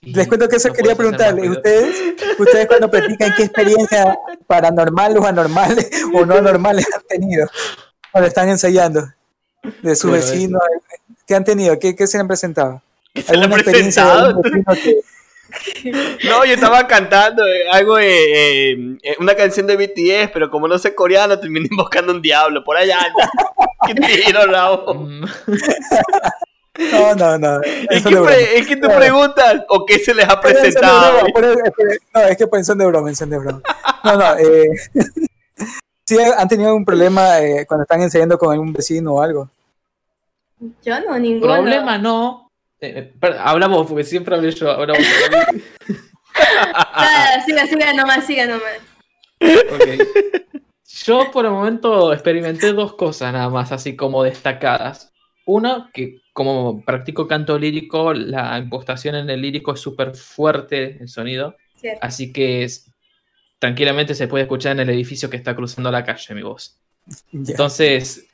y 0.00 0.14
Les 0.14 0.28
cuento 0.28 0.48
que 0.48 0.56
eso 0.56 0.68
no 0.68 0.74
quería 0.74 0.94
preguntarle. 0.94 1.50
¿Ustedes, 1.50 2.14
ustedes 2.38 2.66
cuando 2.66 2.90
practican 2.90 3.34
qué 3.36 3.44
experiencia 3.44 4.18
paranormales 4.46 5.18
o 5.18 5.26
anormales 5.26 5.90
o 6.14 6.24
no 6.24 6.36
anormales 6.36 6.86
han 6.94 7.02
tenido 7.08 7.48
cuando 8.12 8.28
están 8.28 8.48
ensayando? 8.48 9.08
De 9.82 9.96
su 9.96 10.08
Bueno, 10.08 10.24
vecino. 10.24 10.58
¿Qué 11.26 11.34
han 11.34 11.44
tenido? 11.44 11.78
¿Qué, 11.78 11.96
qué 11.96 12.06
se 12.06 12.18
han 12.18 12.28
presentado? 12.28 12.80
¿Qué 13.12 13.22
se 13.22 13.36
le 13.36 13.44
ha 13.44 13.48
de 13.48 13.64
presentado? 13.64 14.40
No, 16.24 16.44
yo 16.44 16.54
estaba 16.54 16.86
cantando 16.86 17.44
eh, 17.46 17.68
algo 17.70 17.96
de 17.96 18.70
eh, 18.72 18.96
eh, 19.02 19.16
una 19.20 19.34
canción 19.34 19.66
de 19.66 19.76
BTS, 19.76 20.30
pero 20.32 20.50
como 20.50 20.68
no 20.68 20.78
sé 20.78 20.94
coreano, 20.94 21.38
terminé 21.38 21.68
invocando 21.70 22.12
un 22.12 22.22
diablo 22.22 22.62
por 22.64 22.76
allá. 22.76 22.98
¡Qué 23.86 23.94
tiro, 23.94 24.46
Raúl! 24.46 25.20
No, 26.92 27.14
no, 27.16 27.38
no. 27.38 27.60
Es 27.90 28.04
que, 28.04 28.16
pre- 28.16 28.58
es 28.58 28.66
que 28.66 28.76
tú 28.76 28.88
preguntas, 28.88 29.64
¿o 29.68 29.84
qué 29.84 29.98
se 29.98 30.14
les 30.14 30.28
ha 30.28 30.40
presentado? 30.40 31.18
broma, 31.18 31.32
pero 31.34 31.52
es 31.52 31.58
que- 31.76 31.98
No, 32.14 32.20
es 32.22 32.36
que 32.36 32.46
pues, 32.46 32.66
son 32.66 32.78
de 32.78 32.86
broma, 32.86 33.12
son 33.14 33.30
de 33.30 33.38
broma. 33.38 33.60
No, 34.04 34.16
no. 34.16 34.36
Eh, 34.38 34.68
¿Sí 36.06 36.16
han 36.18 36.48
tenido 36.48 36.74
un 36.74 36.84
problema 36.84 37.40
eh, 37.40 37.66
cuando 37.66 37.82
están 37.82 38.00
ensayando 38.00 38.38
con 38.38 38.52
algún 38.52 38.72
vecino 38.72 39.14
o 39.14 39.20
algo? 39.22 39.50
Yo 40.84 41.00
no, 41.00 41.18
ninguno. 41.18 41.54
Problema 41.54 41.98
no. 41.98 42.47
Eh, 42.80 42.92
eh, 42.96 43.12
per- 43.18 43.36
habla 43.38 43.66
vos, 43.66 43.86
porque 43.88 44.04
siempre 44.04 44.34
hablé 44.34 44.50
yo. 44.52 44.70
Ahora 44.70 44.94
vos. 44.94 45.02
Nada, 46.96 47.44
siga, 47.44 47.66
siga 47.66 47.92
nomás, 47.92 48.26
siga 48.26 48.46
nomás. 48.46 48.78
Ok. 49.40 49.88
Yo 51.04 51.30
por 51.30 51.44
el 51.44 51.50
momento 51.52 52.12
experimenté 52.12 52.72
dos 52.72 52.94
cosas 52.94 53.32
nada 53.32 53.48
más, 53.48 53.72
así 53.72 53.96
como 53.96 54.22
destacadas. 54.22 55.12
Una, 55.46 55.90
que 55.94 56.20
como 56.32 56.84
practico 56.84 57.26
canto 57.26 57.58
lírico, 57.58 58.12
la 58.12 58.58
impostación 58.58 59.14
en 59.14 59.30
el 59.30 59.40
lírico 59.40 59.72
es 59.74 59.80
súper 59.80 60.14
fuerte 60.14 60.98
el 61.00 61.08
sonido, 61.08 61.56
Cierto. 61.76 61.98
así 62.02 62.32
que 62.32 62.64
es- 62.64 62.90
tranquilamente 63.58 64.14
se 64.14 64.28
puede 64.28 64.42
escuchar 64.44 64.72
en 64.72 64.80
el 64.80 64.90
edificio 64.90 65.28
que 65.30 65.36
está 65.36 65.56
cruzando 65.56 65.90
la 65.90 66.04
calle 66.04 66.34
mi 66.34 66.42
voz. 66.42 66.78
Entonces, 67.32 68.27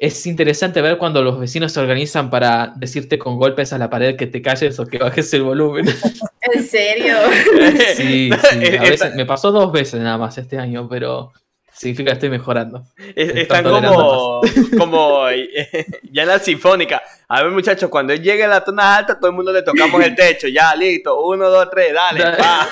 es 0.00 0.26
interesante 0.26 0.80
ver 0.80 0.96
cuando 0.96 1.22
los 1.22 1.40
vecinos 1.40 1.72
se 1.72 1.80
organizan 1.80 2.30
para 2.30 2.72
decirte 2.76 3.18
con 3.18 3.36
golpes 3.36 3.72
a 3.72 3.78
la 3.78 3.90
pared 3.90 4.14
que 4.16 4.28
te 4.28 4.40
calles 4.40 4.78
o 4.78 4.86
que 4.86 4.98
bajes 4.98 5.32
el 5.34 5.42
volumen. 5.42 5.86
¿En 6.54 6.64
serio? 6.64 7.16
Sí, 7.96 8.30
sí, 8.30 8.76
a 8.76 8.82
veces- 8.82 9.14
me 9.16 9.26
pasó 9.26 9.50
dos 9.50 9.72
veces 9.72 10.00
nada 10.00 10.16
más 10.16 10.38
este 10.38 10.56
año, 10.58 10.88
pero 10.88 11.32
significa 11.72 12.10
que 12.10 12.14
estoy 12.14 12.30
mejorando. 12.30 12.84
Es- 13.16 13.34
Están 13.34 13.64
como, 13.64 14.40
como 14.78 15.28
eh, 15.28 15.84
ya 16.12 16.22
en 16.22 16.28
la 16.28 16.38
sinfónica. 16.38 17.02
A 17.28 17.42
ver, 17.42 17.50
muchachos, 17.52 17.90
cuando 17.90 18.12
él 18.12 18.22
llegue 18.22 18.44
a 18.44 18.48
la 18.48 18.64
zona 18.64 18.98
alta, 18.98 19.18
todo 19.18 19.30
el 19.30 19.36
mundo 19.36 19.52
le 19.52 19.62
tocamos 19.62 20.00
el 20.02 20.14
techo. 20.14 20.46
Ya, 20.48 20.74
listo. 20.76 21.20
Uno, 21.26 21.50
dos, 21.50 21.68
tres, 21.70 21.92
dale. 21.92 22.20
Dale. 22.20 22.36
pa. 22.38 22.68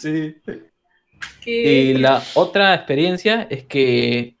Sí. 0.00 0.36
¿Qué? 1.40 1.50
Y 1.50 1.94
la 1.94 2.22
otra 2.34 2.74
experiencia 2.74 3.46
es 3.50 3.64
que 3.64 4.36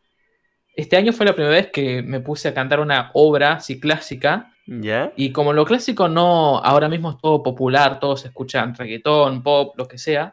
este 0.74 0.96
año 0.96 1.12
fue 1.12 1.26
la 1.26 1.34
primera 1.34 1.54
vez 1.54 1.70
que 1.70 2.02
me 2.02 2.20
puse 2.20 2.48
a 2.48 2.54
cantar 2.54 2.80
una 2.80 3.10
obra 3.14 3.54
así 3.54 3.78
clásica. 3.80 4.48
¿Ya? 4.66 5.12
Y 5.16 5.32
como 5.32 5.52
lo 5.52 5.64
clásico 5.64 6.08
no, 6.08 6.58
ahora 6.58 6.88
mismo 6.88 7.10
es 7.10 7.18
todo 7.20 7.42
popular, 7.42 7.98
todos 7.98 8.24
escuchan 8.24 8.74
reggaetón, 8.76 9.42
pop, 9.42 9.74
lo 9.76 9.88
que 9.88 9.98
sea. 9.98 10.30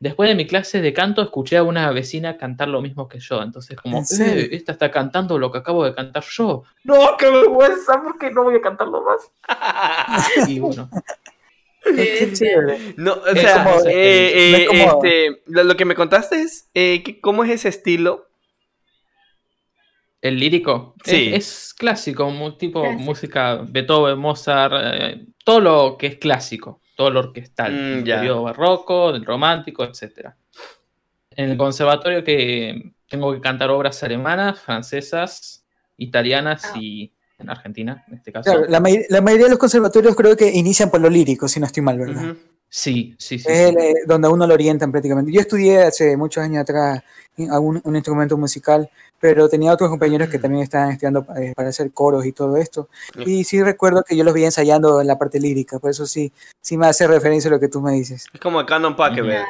Después 0.00 0.28
de 0.28 0.36
mi 0.36 0.46
clase 0.46 0.80
de 0.80 0.92
canto 0.92 1.20
escuché 1.22 1.56
a 1.58 1.64
una 1.64 1.90
vecina 1.90 2.36
cantar 2.38 2.68
lo 2.68 2.80
mismo 2.80 3.08
que 3.08 3.18
yo. 3.18 3.42
Entonces, 3.42 3.76
como. 3.76 3.98
"Eh, 4.20 4.48
esta 4.52 4.72
está 4.72 4.90
cantando 4.90 5.38
lo 5.38 5.50
que 5.52 5.58
acabo 5.58 5.84
de 5.84 5.92
cantar 5.94 6.22
yo. 6.30 6.62
No, 6.84 7.16
qué 7.18 7.28
vergüenza, 7.28 8.00
porque 8.02 8.30
no 8.30 8.44
voy 8.44 8.54
a 8.56 8.60
cantarlo 8.60 9.02
más. 9.02 9.28
Y 10.48 10.60
bueno, 10.60 10.88
Qué 11.84 12.30
chévere. 12.32 12.94
No, 12.96 13.12
o 13.14 13.34
sea, 13.36 13.64
como- 13.64 13.80
eh, 13.86 14.64
eh, 14.64 14.68
este, 14.70 15.42
lo, 15.46 15.64
lo 15.64 15.76
que 15.76 15.84
me 15.84 15.94
contaste 15.94 16.42
es 16.42 16.68
eh, 16.74 17.02
que- 17.02 17.20
cómo 17.20 17.44
es 17.44 17.50
ese 17.50 17.68
estilo. 17.68 18.27
El 20.20 20.38
lírico 20.38 20.94
Sí. 21.04 21.28
es, 21.32 21.68
es 21.68 21.74
clásico, 21.74 22.26
tipo 22.58 22.80
Clásico. 22.82 23.02
música 23.02 23.54
Beethoven, 23.68 24.18
Mozart, 24.18 24.74
eh, 24.76 25.26
todo 25.44 25.60
lo 25.60 25.96
que 25.98 26.08
es 26.08 26.16
clásico, 26.16 26.80
todo 26.96 27.10
lo 27.10 27.20
orquestal, 27.20 27.72
Mm, 27.72 27.76
del 27.96 28.04
ya. 28.04 28.16
periodo 28.16 28.42
barroco, 28.42 29.12
del 29.12 29.24
romántico, 29.24 29.84
etc. 29.84 30.30
En 31.30 31.50
el 31.50 31.56
conservatorio 31.56 32.24
que 32.24 32.92
tengo 33.08 33.32
que 33.32 33.40
cantar 33.40 33.70
obras 33.70 34.02
alemanas, 34.02 34.60
francesas, 34.60 35.64
italianas 35.96 36.64
Ah. 36.64 36.78
y 36.80 37.12
en 37.38 37.50
Argentina, 37.50 38.04
en 38.08 38.14
este 38.14 38.32
caso. 38.32 38.50
Claro, 38.50 38.66
la, 38.68 38.80
may- 38.80 39.04
la 39.08 39.20
mayoría 39.20 39.44
de 39.46 39.50
los 39.50 39.58
conservatorios 39.60 40.16
creo 40.16 40.36
que 40.36 40.50
inician 40.50 40.90
por 40.90 41.00
lo 41.00 41.08
lírico, 41.08 41.46
si 41.46 41.60
no 41.60 41.66
estoy 41.66 41.82
mal, 41.84 41.96
¿verdad? 41.98 42.34
Sí, 42.68 43.14
sí, 43.18 43.38
sí. 43.38 43.46
Es 43.48 43.58
sí. 43.68 43.74
el, 43.76 43.78
eh, 43.78 43.94
donde 44.06 44.26
a 44.26 44.30
uno 44.30 44.46
lo 44.46 44.52
orientan 44.54 44.90
prácticamente. 44.90 45.32
Yo 45.32 45.40
estudié 45.40 45.84
hace 45.84 46.16
muchos 46.16 46.42
años 46.42 46.62
atrás 46.62 47.00
algún- 47.50 47.80
un 47.84 47.94
instrumento 47.96 48.36
musical, 48.36 48.90
pero 49.20 49.48
tenía 49.48 49.72
otros 49.72 49.88
compañeros 49.90 50.28
que 50.28 50.38
también 50.38 50.62
estaban 50.64 50.90
estudiando 50.90 51.26
eh, 51.36 51.52
para 51.54 51.68
hacer 51.68 51.92
coros 51.92 52.26
y 52.26 52.32
todo 52.32 52.56
esto. 52.56 52.88
Y 53.26 53.44
sí 53.44 53.62
recuerdo 53.62 54.02
que 54.02 54.16
yo 54.16 54.24
los 54.24 54.34
vi 54.34 54.44
ensayando 54.44 55.00
en 55.00 55.06
la 55.06 55.18
parte 55.18 55.38
lírica, 55.40 55.78
por 55.78 55.90
eso 55.90 56.06
sí, 56.06 56.32
sí 56.60 56.76
me 56.76 56.86
hace 56.86 57.06
referencia 57.06 57.48
a 57.48 57.52
lo 57.54 57.60
que 57.60 57.68
tú 57.68 57.80
me 57.80 57.92
dices. 57.92 58.26
Es 58.32 58.40
como 58.40 58.60
el 58.60 58.66
Canon 58.66 58.96
Pachelbel. 58.96 59.32
Ya. 59.32 59.48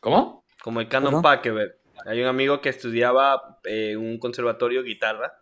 ¿Cómo? 0.00 0.44
Como 0.62 0.80
el 0.80 0.88
Canon. 0.88 1.22
Pachelbel. 1.22 1.74
Hay 2.06 2.20
un 2.22 2.28
amigo 2.28 2.60
que 2.60 2.68
estudiaba 2.68 3.58
eh, 3.64 3.90
en 3.92 3.98
un 3.98 4.18
conservatorio 4.18 4.82
guitarra 4.82 5.34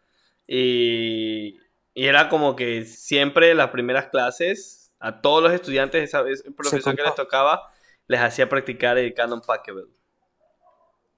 y, 0.47 1.59
y 1.95 2.07
era 2.07 2.29
como 2.29 2.57
que 2.57 2.85
siempre 2.85 3.55
las 3.55 3.71
primeras 3.71 4.07
clases 4.07 4.91
a 4.99 5.21
todos 5.21 5.43
los 5.43 5.53
estudiantes, 5.53 6.03
esa 6.03 6.23
vez 6.23 6.43
el 6.47 6.55
profesor 6.55 6.97
que 6.97 7.03
les 7.03 7.15
tocaba, 7.15 7.71
les 8.09 8.21
hacía 8.21 8.49
practicar 8.49 8.99
el 8.99 9.13
Canon 9.15 9.41
Pachelbel. 9.47 9.87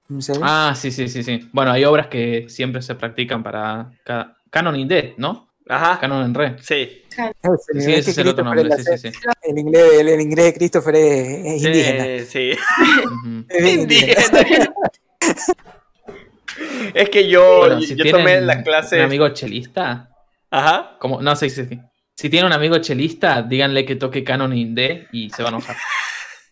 ¿En 0.09 0.21
serio? 0.21 0.41
Ah, 0.43 0.73
sí, 0.75 0.91
sí, 0.91 1.07
sí, 1.07 1.23
sí. 1.23 1.49
Bueno, 1.53 1.71
hay 1.71 1.85
obras 1.85 2.07
que 2.07 2.45
siempre 2.49 2.81
se 2.81 2.95
practican 2.95 3.43
para 3.43 3.91
ca- 4.03 4.35
Canon 4.49 4.75
in 4.75 4.87
D, 4.87 5.13
¿no? 5.17 5.49
Ajá, 5.67 5.99
Canon 5.99 6.25
en 6.25 6.33
Re. 6.33 6.55
sí. 6.61 7.03
El 7.15 7.81
Sí, 7.81 7.81
inglés 7.81 7.99
ese 7.99 8.11
es 8.11 8.17
el 8.19 8.27
otro 8.29 8.43
nombre, 8.43 8.75
sí, 8.77 8.83
sí, 8.83 8.97
sí. 9.11 9.19
El 9.43 9.59
inglés, 9.59 9.83
el, 9.99 10.09
el 10.09 10.21
inglés 10.21 10.45
de 10.45 10.53
Christopher 10.55 10.95
es, 10.95 11.45
es 11.45 11.63
indígena. 11.63 12.03
Sí, 12.05 12.25
sí. 12.25 12.59
Es 13.49 13.73
indígena. 13.75 14.73
Es 16.93 17.09
que 17.09 17.29
yo, 17.29 17.59
Bueno, 17.59 17.81
si 17.81 17.95
yo 17.95 18.09
tomé 18.09 18.41
la 18.41 18.63
clase. 18.63 18.97
Un 18.97 19.03
amigo 19.03 19.29
chelista, 19.29 20.09
Ajá. 20.49 20.97
como, 20.99 21.21
no 21.21 21.35
sé 21.35 21.49
si, 21.49 21.79
si 22.15 22.29
tiene 22.29 22.47
un 22.47 22.53
amigo 22.53 22.77
chelista, 22.79 23.43
díganle 23.43 23.85
que 23.85 23.95
toque 23.95 24.23
Canon 24.23 24.55
in 24.57 24.73
D 24.73 25.07
y 25.11 25.29
se 25.29 25.43
va 25.43 25.49
a 25.49 25.51
enojar. 25.51 25.75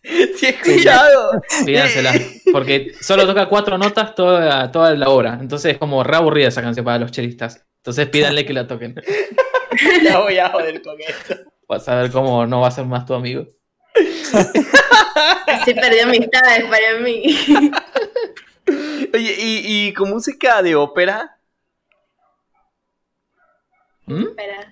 Sí, 0.36 0.46
he 0.46 0.48
escuchado. 0.50 1.42
Pídansela. 1.66 2.12
Porque 2.52 2.92
solo 3.00 3.26
toca 3.26 3.46
cuatro 3.48 3.76
notas 3.78 4.14
toda, 4.14 4.70
toda 4.70 4.94
la 4.94 5.08
obra. 5.08 5.38
Entonces 5.40 5.72
es 5.72 5.78
como 5.78 6.02
re 6.04 6.16
aburrida 6.16 6.48
esa 6.48 6.62
canción 6.62 6.84
para 6.84 6.98
los 6.98 7.10
chelistas. 7.10 7.64
Entonces 7.78 8.06
pídanle 8.08 8.46
que 8.46 8.52
la 8.52 8.66
toquen. 8.66 8.94
ya 10.04 10.18
voy 10.20 10.38
a 10.38 10.48
joder 10.50 10.80
con 10.82 11.00
esto. 11.00 11.36
Vas 11.68 11.88
a 11.88 11.96
ver 12.00 12.10
cómo 12.10 12.46
no 12.46 12.60
va 12.60 12.68
a 12.68 12.70
ser 12.70 12.84
más 12.86 13.04
tu 13.06 13.14
amigo. 13.14 13.46
Así 15.46 15.74
perdió 15.74 16.04
amistades 16.04 16.64
para 16.64 17.00
mí. 17.00 17.22
Oye, 19.14 19.34
¿y, 19.38 19.86
y 19.88 19.92
con 19.94 20.10
música 20.10 20.62
de 20.62 20.74
ópera? 20.76 21.36
¿Mm? 24.06 24.24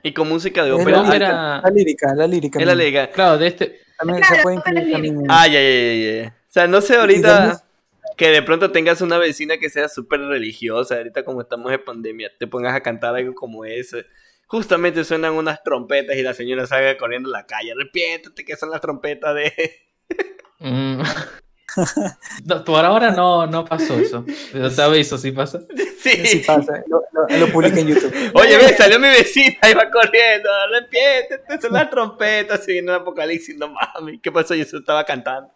¿Y 0.03 0.13
con 0.15 0.29
música 0.29 0.65
de 0.65 0.73
ópera? 0.73 0.91
la 1.03 1.03
ópera- 1.03 1.61
La 1.63 1.71
lírica, 1.71 2.15
la 2.15 2.27
lírica. 2.27 2.59
Es 2.61 2.67
la 2.67 2.75
lega. 2.75 3.11
Claro, 3.11 3.37
de 3.39 3.47
este. 3.49 3.81
También 3.99 4.21
Claro, 4.21 4.37
se 4.37 4.43
puede 4.43 4.57
incluir 4.57 4.93
también. 4.93 5.25
Ah, 5.29 5.47
ya, 5.47 5.61
ya, 5.61 5.71
ya, 5.71 6.23
ya. 6.23 6.29
O 6.29 6.53
sea, 6.53 6.67
no 6.67 6.81
sé 6.81 6.95
¿Y 6.95 6.97
ahorita 6.97 7.63
que 8.17 8.29
de 8.29 8.43
pronto 8.43 8.73
tengas 8.73 9.01
una 9.03 9.19
vecina 9.19 9.59
que 9.59 9.69
sea 9.69 9.89
súper 9.89 10.21
religiosa, 10.21 10.97
ahorita 10.97 11.25
como 11.25 11.43
estamos 11.43 11.71
en 11.73 11.85
pandemia, 11.85 12.33
te 12.39 12.47
pongas 12.47 12.75
a 12.75 12.81
cantar 12.81 13.15
algo 13.15 13.35
como 13.35 13.65
eso. 13.65 13.99
Justamente 14.47 15.05
suenan 15.05 15.35
unas 15.35 15.63
trompetas 15.63 16.17
y 16.17 16.23
la 16.23 16.33
señora 16.33 16.67
salga 16.67 16.97
corriendo 16.97 17.29
a 17.29 17.41
la 17.41 17.47
calle. 17.47 17.73
Arrepiéntate 17.73 18.45
que 18.45 18.57
son 18.57 18.71
las 18.71 18.81
trompetas 18.81 19.35
de... 19.35 19.53
mm. 20.61 21.03
No, 22.45 22.65
por 22.65 22.85
ahora 22.85 23.11
no, 23.11 23.47
no 23.47 23.65
pasó 23.65 23.95
eso. 23.99 24.25
Pero 24.53 24.71
te 24.71 24.83
aviso 24.83 25.19
si 25.19 25.33
pasa. 25.33 25.61
Sí. 26.01 26.27
Sí 26.27 26.43
pasa, 26.47 26.83
lo, 26.87 27.03
lo, 27.13 27.39
lo 27.47 27.53
publica 27.53 27.81
en 27.81 27.89
YouTube. 27.89 28.13
Oye, 28.35 28.57
ve, 28.57 28.77
salió 28.77 28.99
mi 29.01 29.09
vecina, 29.09 29.57
iba 29.71 29.91
corriendo. 29.91 30.49
Arrepiéntete, 30.69 31.61
son 31.61 31.73
las 31.73 31.91
trompetas. 31.91 32.65
Siguiendo 32.65 32.95
el 32.95 33.01
apocalipsis, 33.01 33.57
no 33.57 33.69
mami. 33.75 34.19
¿Qué 34.21 34.31
pasó? 34.31 34.55
Yo 34.55 34.65
se 34.65 34.77
estaba 34.77 35.05
cantando. 35.05 35.51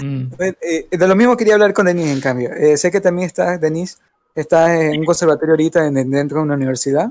Mm. 0.00 0.24
Eh, 0.60 0.86
de 0.90 1.08
lo 1.08 1.16
mismo 1.16 1.36
quería 1.36 1.54
hablar 1.54 1.72
con 1.72 1.86
Denise, 1.86 2.12
en 2.12 2.20
cambio. 2.20 2.50
Eh, 2.52 2.76
sé 2.76 2.90
que 2.90 3.00
también 3.00 3.26
estás, 3.26 3.60
Denise, 3.60 3.96
estás 4.34 4.70
en 4.70 5.00
un 5.00 5.04
conservatorio 5.06 5.52
ahorita 5.54 5.86
en- 5.86 6.10
dentro 6.10 6.38
de 6.38 6.44
una 6.44 6.54
universidad. 6.54 7.10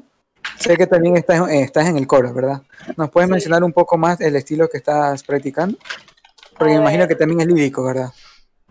Sé 0.60 0.78
que 0.78 0.86
también 0.88 1.18
estás, 1.18 1.50
eh, 1.50 1.62
estás 1.62 1.88
en 1.88 1.98
el 1.98 2.06
coro, 2.06 2.34
¿verdad? 2.34 2.62
¿Nos 2.98 3.10
puedes 3.10 3.28
Sí. 3.28 3.32
mencionar 3.32 3.64
un 3.64 3.72
poco 3.74 3.98
más 3.98 4.20
el 4.22 4.36
estilo 4.36 4.70
que 4.70 4.78
estás 4.78 5.24
practicando? 5.24 5.78
Porque 6.58 6.74
me 6.74 6.80
imagino 6.80 7.08
que 7.08 7.16
también 7.16 7.42
es 7.42 7.48
lírico, 7.48 7.84
¿verdad? 7.84 8.10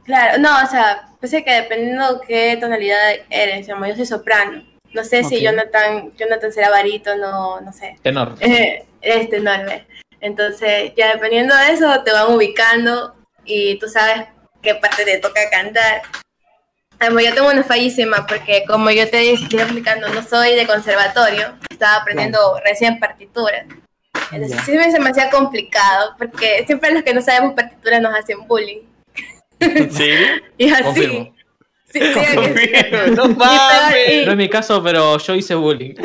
Claro, 0.05 0.39
no, 0.39 0.63
o 0.63 0.67
sea, 0.67 1.09
pensé 1.21 1.45
que 1.45 1.53
dependiendo 1.53 2.21
qué 2.27 2.57
tonalidad 2.61 2.99
eres, 3.31 3.67
digamos, 3.67 3.89
yo 3.89 3.97
soy 3.97 4.07
soprano. 4.07 4.65
No 4.93 5.05
sé 5.05 5.21
Ok. 5.21 5.29
si 5.29 5.41
Jonathan, 5.41 6.13
Jonathan 6.17 6.53
será 6.53 6.71
barítono, 6.71 7.61
no 7.61 7.73
sé. 7.73 7.97
Tenor. 8.03 8.35
Eh, 8.41 8.85
este 9.01 9.37
enorme. 9.39 9.87
Entonces, 10.21 10.93
ya 10.97 11.13
dependiendo 11.15 11.55
de 11.57 11.73
eso, 11.73 12.03
te 12.05 12.13
van 12.13 12.33
ubicando 12.33 13.15
y 13.45 13.79
tú 13.79 13.89
sabes 13.89 14.27
qué 14.61 14.75
parte 14.75 15.05
te 15.05 15.19
toca 15.19 15.49
cantar. 15.51 16.03
Además, 16.99 17.25
yo 17.25 17.35
tengo 17.35 17.51
una 17.51 17.65
fallísima 17.65 18.27
porque 18.29 18.65
como 18.67 18.91
yo 18.91 19.09
te 19.11 19.33
estoy 19.33 19.61
explicando, 19.61 20.09
no 20.09 20.23
soy 20.23 20.55
de 20.55 20.67
conservatorio, 20.67 21.59
estaba 21.69 21.97
aprendiendo 21.97 22.61
recién 22.65 23.01
partituras. 23.01 23.65
Entonces, 24.33 24.59
Ya. 24.59 24.65
sí 24.65 24.73
me 24.73 24.91
se 24.91 24.99
me 25.01 25.11
hacía 25.11 25.31
complicado 25.31 26.15
porque 26.19 26.65
siempre 26.67 26.93
los 26.93 27.03
que 27.03 27.15
no 27.15 27.21
sabemos 27.21 27.55
partituras 27.55 28.01
nos 28.01 28.15
hacen 28.15 28.47
bullying. 28.47 28.81
¿Sí? 29.61 30.11
Y 30.59 30.71
así. 30.71 30.83
Confirmo. 30.83 31.35
Sí, 31.93 32.01
sí, 32.01 32.13
que- 32.15 33.13
no 33.15 33.29
mames. 33.29 34.25
No 34.27 34.33
es 34.33 34.37
mi 34.37 34.49
caso, 34.49 34.83
pero 34.83 35.19
yo 35.19 35.35
hice 35.35 35.55
bullying. 35.55 35.95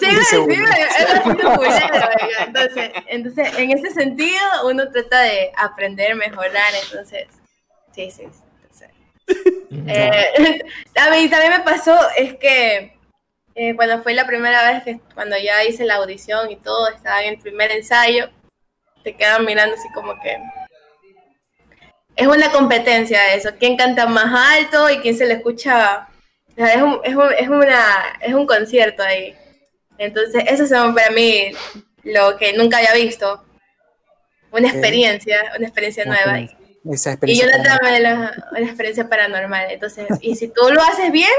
Sí, 0.00 0.06
culero, 0.44 1.54
oiga. 1.60 2.10
Entonces, 2.46 2.90
entonces, 3.06 3.58
en 3.58 3.70
ese 3.70 3.90
sentido, 3.90 4.40
uno 4.64 4.90
trata 4.90 5.20
de 5.20 5.52
aprender, 5.56 6.16
mejorar, 6.16 6.72
entonces, 6.82 7.26
sí, 7.94 8.10
sí. 8.10 8.22
sí, 8.32 8.42
entonces. 8.62 8.88
Eh, 9.86 10.62
a 10.96 11.10
mí 11.10 11.28
también 11.28 11.52
me 11.52 11.60
pasó, 11.60 11.96
es 12.16 12.34
que 12.38 12.91
eh, 13.54 13.74
cuando 13.76 14.02
fue 14.02 14.14
la 14.14 14.26
primera 14.26 14.70
vez 14.72 14.82
que, 14.84 15.00
cuando 15.14 15.36
ya 15.36 15.64
hice 15.64 15.84
la 15.84 15.96
audición 15.96 16.50
y 16.50 16.56
todo, 16.56 16.88
estaba 16.88 17.22
en 17.22 17.34
el 17.34 17.38
primer 17.40 17.70
ensayo, 17.70 18.30
te 19.04 19.14
quedan 19.14 19.44
mirando 19.44 19.74
así 19.74 19.88
como 19.94 20.18
que... 20.20 20.38
Es 22.14 22.26
una 22.26 22.50
competencia 22.52 23.34
eso, 23.34 23.50
quién 23.58 23.76
canta 23.76 24.06
más 24.06 24.58
alto 24.58 24.90
y 24.90 24.98
quién 24.98 25.16
se 25.16 25.26
le 25.26 25.34
escucha... 25.34 26.08
o 26.50 26.54
sea, 26.54 26.74
es, 26.74 26.82
un, 26.82 27.00
es, 27.04 27.14
un, 27.14 27.32
es, 27.38 27.48
una, 27.48 28.18
es 28.20 28.34
un 28.34 28.46
concierto 28.46 29.02
ahí. 29.02 29.34
Entonces, 29.98 30.44
eso 30.46 30.64
es 30.64 30.70
para 30.70 31.10
mí 31.10 31.52
lo 32.02 32.36
que 32.36 32.52
nunca 32.54 32.78
había 32.78 32.94
visto. 32.94 33.44
Una 34.50 34.68
experiencia, 34.68 35.52
una 35.56 35.66
experiencia 35.66 36.04
nueva. 36.04 36.38
Esa 36.90 37.10
Y 37.10 37.12
experiencia. 37.12 37.46
yo 37.46 37.50
también. 37.52 37.78
también 37.78 38.02
la, 38.02 38.48
una 38.50 38.60
experiencia 38.60 39.08
paranormal. 39.08 39.70
Entonces, 39.70 40.06
y 40.20 40.36
si 40.36 40.48
tú 40.48 40.68
lo 40.70 40.82
haces 40.82 41.10
bien, 41.12 41.30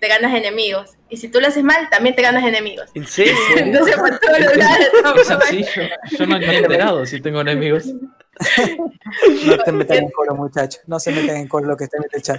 te 0.00 0.08
ganas 0.08 0.34
enemigos. 0.34 0.92
Y 1.08 1.16
si 1.16 1.28
tú 1.28 1.40
lo 1.40 1.48
haces 1.48 1.62
mal, 1.64 1.88
también 1.90 2.14
te 2.14 2.22
ganas 2.22 2.44
enemigos. 2.44 2.90
¿En 2.94 3.06
serio? 3.06 3.32
Entonces, 3.56 3.96
por 3.96 4.18
todos 4.18 4.40
los 4.40 4.56
lados. 4.56 4.86
Qué 5.14 5.24
sencillo. 5.24 5.88
Yo 6.18 6.26
no 6.26 6.38
me 6.38 6.46
he 6.46 6.58
enterado 6.58 7.06
si 7.06 7.20
tengo 7.20 7.40
enemigos. 7.40 7.86
No 9.46 9.58
te 9.58 9.72
metan 9.72 9.96
en 9.98 10.10
coro, 10.10 10.34
muchachos. 10.34 10.82
No 10.86 10.98
se 11.00 11.10
metan 11.12 11.36
en 11.36 11.48
coro 11.48 11.66
lo 11.66 11.76
que 11.76 11.84
está 11.84 11.96
en 11.98 12.04
el 12.12 12.22
chat. 12.22 12.38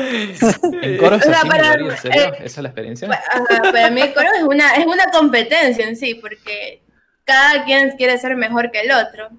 En 0.84 0.98
coro 0.98 1.16
es 1.16 1.26
O 1.26 1.30
sea, 1.30 1.40
así, 1.40 1.48
para- 1.50 1.74
Gloria, 1.74 1.92
¿en 1.94 1.98
serio? 1.98 2.22
eh, 2.24 2.32
¿Esa 2.40 2.46
es 2.46 2.58
la 2.58 2.70
experiencia? 2.70 3.10
Ajá, 3.12 3.44
para 3.72 3.90
mí 3.90 4.02
el 4.02 4.14
coro 4.14 4.28
es 4.38 4.44
una, 4.44 4.76
es 4.76 4.86
una 4.86 5.06
competencia 5.12 5.88
en 5.88 5.96
sí, 5.96 6.16
porque 6.16 6.84
cada 7.24 7.64
quien 7.66 7.92
quiere 7.98 8.18
ser 8.20 8.36
mejor 8.36 8.72
que 8.72 8.82
el 8.82 8.92
otro. 8.92 9.30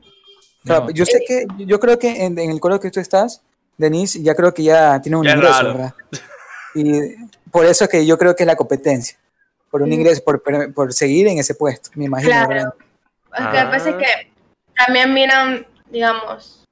No. 0.64 0.90
yo 0.90 1.06
sé 1.06 1.22
que, 1.26 1.46
yo 1.58 1.78
creo 1.80 1.98
que 1.98 2.24
en, 2.24 2.38
en 2.38 2.50
el 2.50 2.60
coro 2.60 2.80
que 2.80 2.90
tú 2.90 2.98
estás, 3.00 3.42
Denise, 3.76 4.20
ya 4.22 4.34
creo 4.34 4.52
que 4.52 4.64
ya 4.64 5.00
tiene 5.00 5.16
un 5.16 5.24
Qué 5.24 5.30
ingreso, 5.30 5.52
raro. 5.52 5.68
¿verdad? 5.74 5.94
Y 6.74 7.14
por 7.50 7.64
eso 7.66 7.84
es 7.84 7.90
que 7.90 8.06
yo 8.06 8.18
creo 8.18 8.36
que 8.36 8.42
es 8.42 8.46
la 8.46 8.56
competencia. 8.56 9.18
Por 9.70 9.82
un 9.82 9.92
ingreso, 9.92 10.22
por, 10.24 10.42
por, 10.72 10.92
seguir 10.92 11.28
en 11.28 11.38
ese 11.38 11.54
puesto, 11.54 11.90
me 11.94 12.06
imagino. 12.06 12.46
Claro. 12.46 12.74
que 13.32 13.70
pasa 13.70 13.90
es 13.90 13.96
que 13.96 14.32
también 14.74 15.12
miran 15.12 15.66
digamos, 15.90 16.64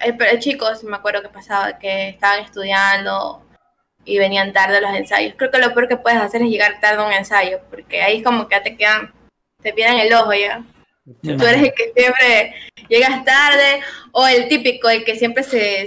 hay, 0.00 0.16
hay 0.20 0.38
chicos, 0.38 0.84
me 0.84 0.96
acuerdo 0.96 1.22
que 1.22 1.28
pasaba, 1.28 1.78
que 1.78 2.10
estaban 2.10 2.40
estudiando 2.40 3.42
y 4.04 4.18
venían 4.18 4.52
tarde 4.52 4.78
a 4.78 4.80
los 4.80 4.94
ensayos. 4.94 5.34
Creo 5.36 5.50
que 5.50 5.58
lo 5.58 5.72
peor 5.72 5.88
que 5.88 5.96
puedes 5.96 6.20
hacer 6.20 6.42
es 6.42 6.48
llegar 6.48 6.80
tarde 6.80 7.02
a 7.02 7.06
un 7.06 7.12
ensayo, 7.12 7.60
porque 7.70 8.02
ahí 8.02 8.18
es 8.18 8.24
como 8.24 8.48
que 8.48 8.56
ya 8.56 8.62
te 8.62 8.76
quedan, 8.76 9.12
te 9.62 9.72
pierden 9.72 9.98
el 9.98 10.12
ojo 10.12 10.32
ya. 10.34 10.64
Tú 11.22 11.32
eres 11.32 11.62
el 11.62 11.74
que 11.74 11.92
siempre 11.94 12.54
llegas 12.88 13.24
tarde, 13.24 13.80
o 14.12 14.26
el 14.26 14.48
típico, 14.48 14.88
el 14.88 15.04
que 15.04 15.16
siempre 15.16 15.42
se 15.42 15.82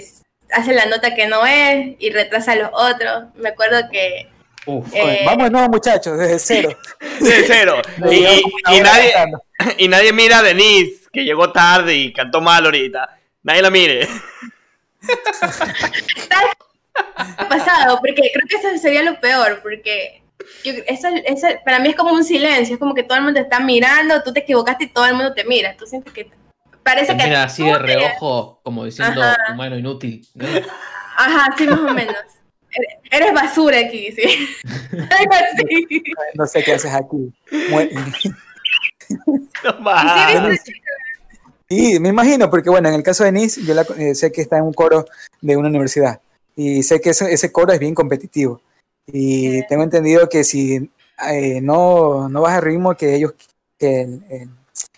hace 0.53 0.73
la 0.73 0.85
nota 0.85 1.13
que 1.15 1.27
no 1.27 1.45
es 1.45 1.95
y 1.99 2.09
retrasa 2.11 2.53
a 2.53 2.55
los 2.55 2.69
otros. 2.73 3.25
Me 3.35 3.49
acuerdo 3.49 3.89
que 3.91 4.29
Uf, 4.65 4.85
Eh, 4.93 5.21
Vamos 5.25 5.49
no, 5.49 5.67
muchachos, 5.69 6.17
desde 6.17 6.39
cero. 6.39 6.77
De 7.21 7.43
cero. 7.47 7.81
Y, 8.11 8.79
nadie, 8.81 9.13
y 9.77 9.87
nadie 9.87 10.11
mira 10.13 10.39
a 10.39 10.43
Denise, 10.43 11.07
que 11.13 11.23
llegó 11.23 11.51
tarde 11.51 11.95
y 11.95 12.11
cantó 12.13 12.41
mal 12.41 12.65
ahorita. 12.65 13.17
Nadie 13.43 13.61
la 13.61 13.69
mire. 13.69 14.07
ha 17.15 17.47
pasado, 17.49 17.99
porque 17.99 18.29
creo 18.33 18.45
que 18.49 18.55
eso 18.55 18.77
sería 18.81 19.03
lo 19.03 19.19
peor, 19.19 19.59
porque 19.61 20.21
yo- 20.63 20.73
eso, 20.87 21.07
eso 21.25 21.47
para 21.63 21.79
mí 21.79 21.89
es 21.89 21.95
como 21.95 22.11
un 22.13 22.23
silencio, 22.23 22.75
es 22.75 22.79
como 22.79 22.93
que 22.93 23.03
todo 23.03 23.17
el 23.17 23.23
mundo 23.23 23.39
te 23.39 23.43
está 23.43 23.59
mirando, 23.59 24.21
tú 24.23 24.33
te 24.33 24.41
equivocaste 24.41 24.85
y 24.85 24.89
todo 24.89 25.05
el 25.05 25.13
mundo 25.13 25.33
te 25.33 25.43
mira. 25.45 25.75
Tú 25.77 25.85
sientes 25.85 26.11
que 26.13 26.29
parece 26.87 27.17
que 27.17 27.23
mira 27.25 27.43
así 27.43 27.63
de 27.65 27.71
te- 27.73 27.79
reojo, 27.79 28.59
como 28.63 28.85
diciendo 28.85 29.21
Ajá. 29.21 29.53
humano 29.53 29.77
inútil. 29.77 30.25
¿no? 30.35 30.45
Ajá, 31.17 31.53
sí, 31.57 31.65
más 31.67 31.79
o 31.79 31.93
menos. 31.93 32.15
Eres- 33.11 33.33
basura 33.33 33.79
aquí, 33.79 34.11
sí. 34.11 34.47
No 36.35 36.45
sé 36.45 36.63
qué 36.63 36.73
haces 36.73 36.93
aquí. 36.93 37.33
No 39.63 39.75
Y 39.79 39.81
más. 39.81 40.59
sí, 41.69 41.99
me 41.99 42.09
imagino, 42.09 42.49
porque 42.49 42.69
bueno, 42.69 42.89
en 42.89 42.95
el 42.95 43.03
caso 43.03 43.23
de 43.23 43.31
Denise, 43.31 43.61
yo 43.63 43.73
la- 43.73 43.85
eh, 43.97 44.15
sé 44.15 44.31
que 44.31 44.41
está 44.41 44.57
en 44.57 44.63
un 44.63 44.73
coro 44.73 45.05
de 45.41 45.57
una 45.57 45.67
universidad 45.69 46.19
y 46.55 46.83
sé 46.83 46.99
que 47.01 47.11
ese, 47.11 47.31
ese 47.31 47.51
coro 47.51 47.71
es 47.73 47.79
bien 47.79 47.93
competitivo. 47.95 48.61
Y 49.07 49.65
tengo 49.67 49.83
entendido 49.83 50.27
que 50.29 50.43
si 50.43 50.89
eh, 51.29 51.61
no, 51.61 52.27
no 52.29 52.41
vas 52.41 52.53
al 52.55 52.61
ritmo 52.63 52.95
que 52.95 53.15
ellos, 53.15 53.33
que 53.79 54.01
el, 54.01 54.23
el- 54.29 54.49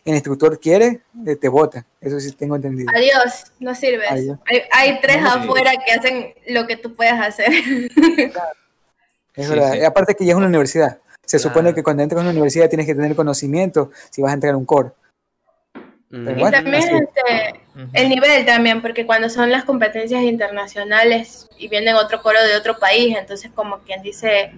el 0.10 0.16
instructor 0.18 0.60
quiere, 0.60 1.02
eh, 1.26 1.36
te 1.36 1.48
votan. 1.50 1.86
Eso 2.02 2.20
sí 2.20 2.32
tengo 2.34 2.56
entendido. 2.56 2.90
Adiós, 2.96 3.52
no 3.60 3.74
sirves. 3.76 4.10
Adiós. 4.12 4.38
Hay, 4.48 4.62
hay 4.72 5.02
tres 5.02 5.22
No, 5.22 5.34
sí. 5.34 5.40
afuera 5.40 5.72
que 5.86 5.92
hacen 5.92 6.34
lo 6.48 6.66
que 6.68 6.78
tú 6.78 6.94
puedes 6.96 7.14
hacer. 7.14 7.50
Es 9.36 9.46
Sí, 9.46 9.50
verdad. 9.54 9.72
sí. 9.74 9.80
Y 9.80 9.84
Aparte 9.84 10.16
que 10.16 10.26
ya 10.26 10.32
es 10.32 10.38
una 10.38 10.48
universidad. 10.48 11.00
Se 11.26 11.38
Claro. 11.38 11.50
supone 11.50 11.74
que 11.74 11.84
cuando 11.84 12.04
entras 12.04 12.20
a 12.20 12.22
una 12.24 12.32
universidad 12.32 12.68
tienes 12.70 12.88
que 12.88 12.96
tener 12.96 13.16
conocimiento 13.16 13.92
si 14.10 14.22
vas 14.22 14.32
a 14.32 14.34
entrar 14.34 14.54
a 14.54 14.58
un 14.58 14.66
coro. 14.66 14.96
Mm. 16.10 16.30
Y 16.30 16.34
Bueno, 16.34 16.52
también 16.52 16.76
así. 16.76 16.90
este, 16.96 17.60
el 17.94 18.10
nivel 18.10 18.46
también, 18.46 18.82
porque 18.82 19.06
cuando 19.06 19.30
son 19.30 19.52
las 19.52 19.64
competencias 19.64 20.24
internacionales 20.24 21.48
y 21.58 21.68
viene 21.68 21.94
otro 21.94 22.22
coro 22.22 22.44
de 22.44 22.56
otro 22.58 22.80
país, 22.80 23.16
entonces 23.16 23.52
como 23.54 23.78
quien 23.80 24.02
dice, 24.02 24.52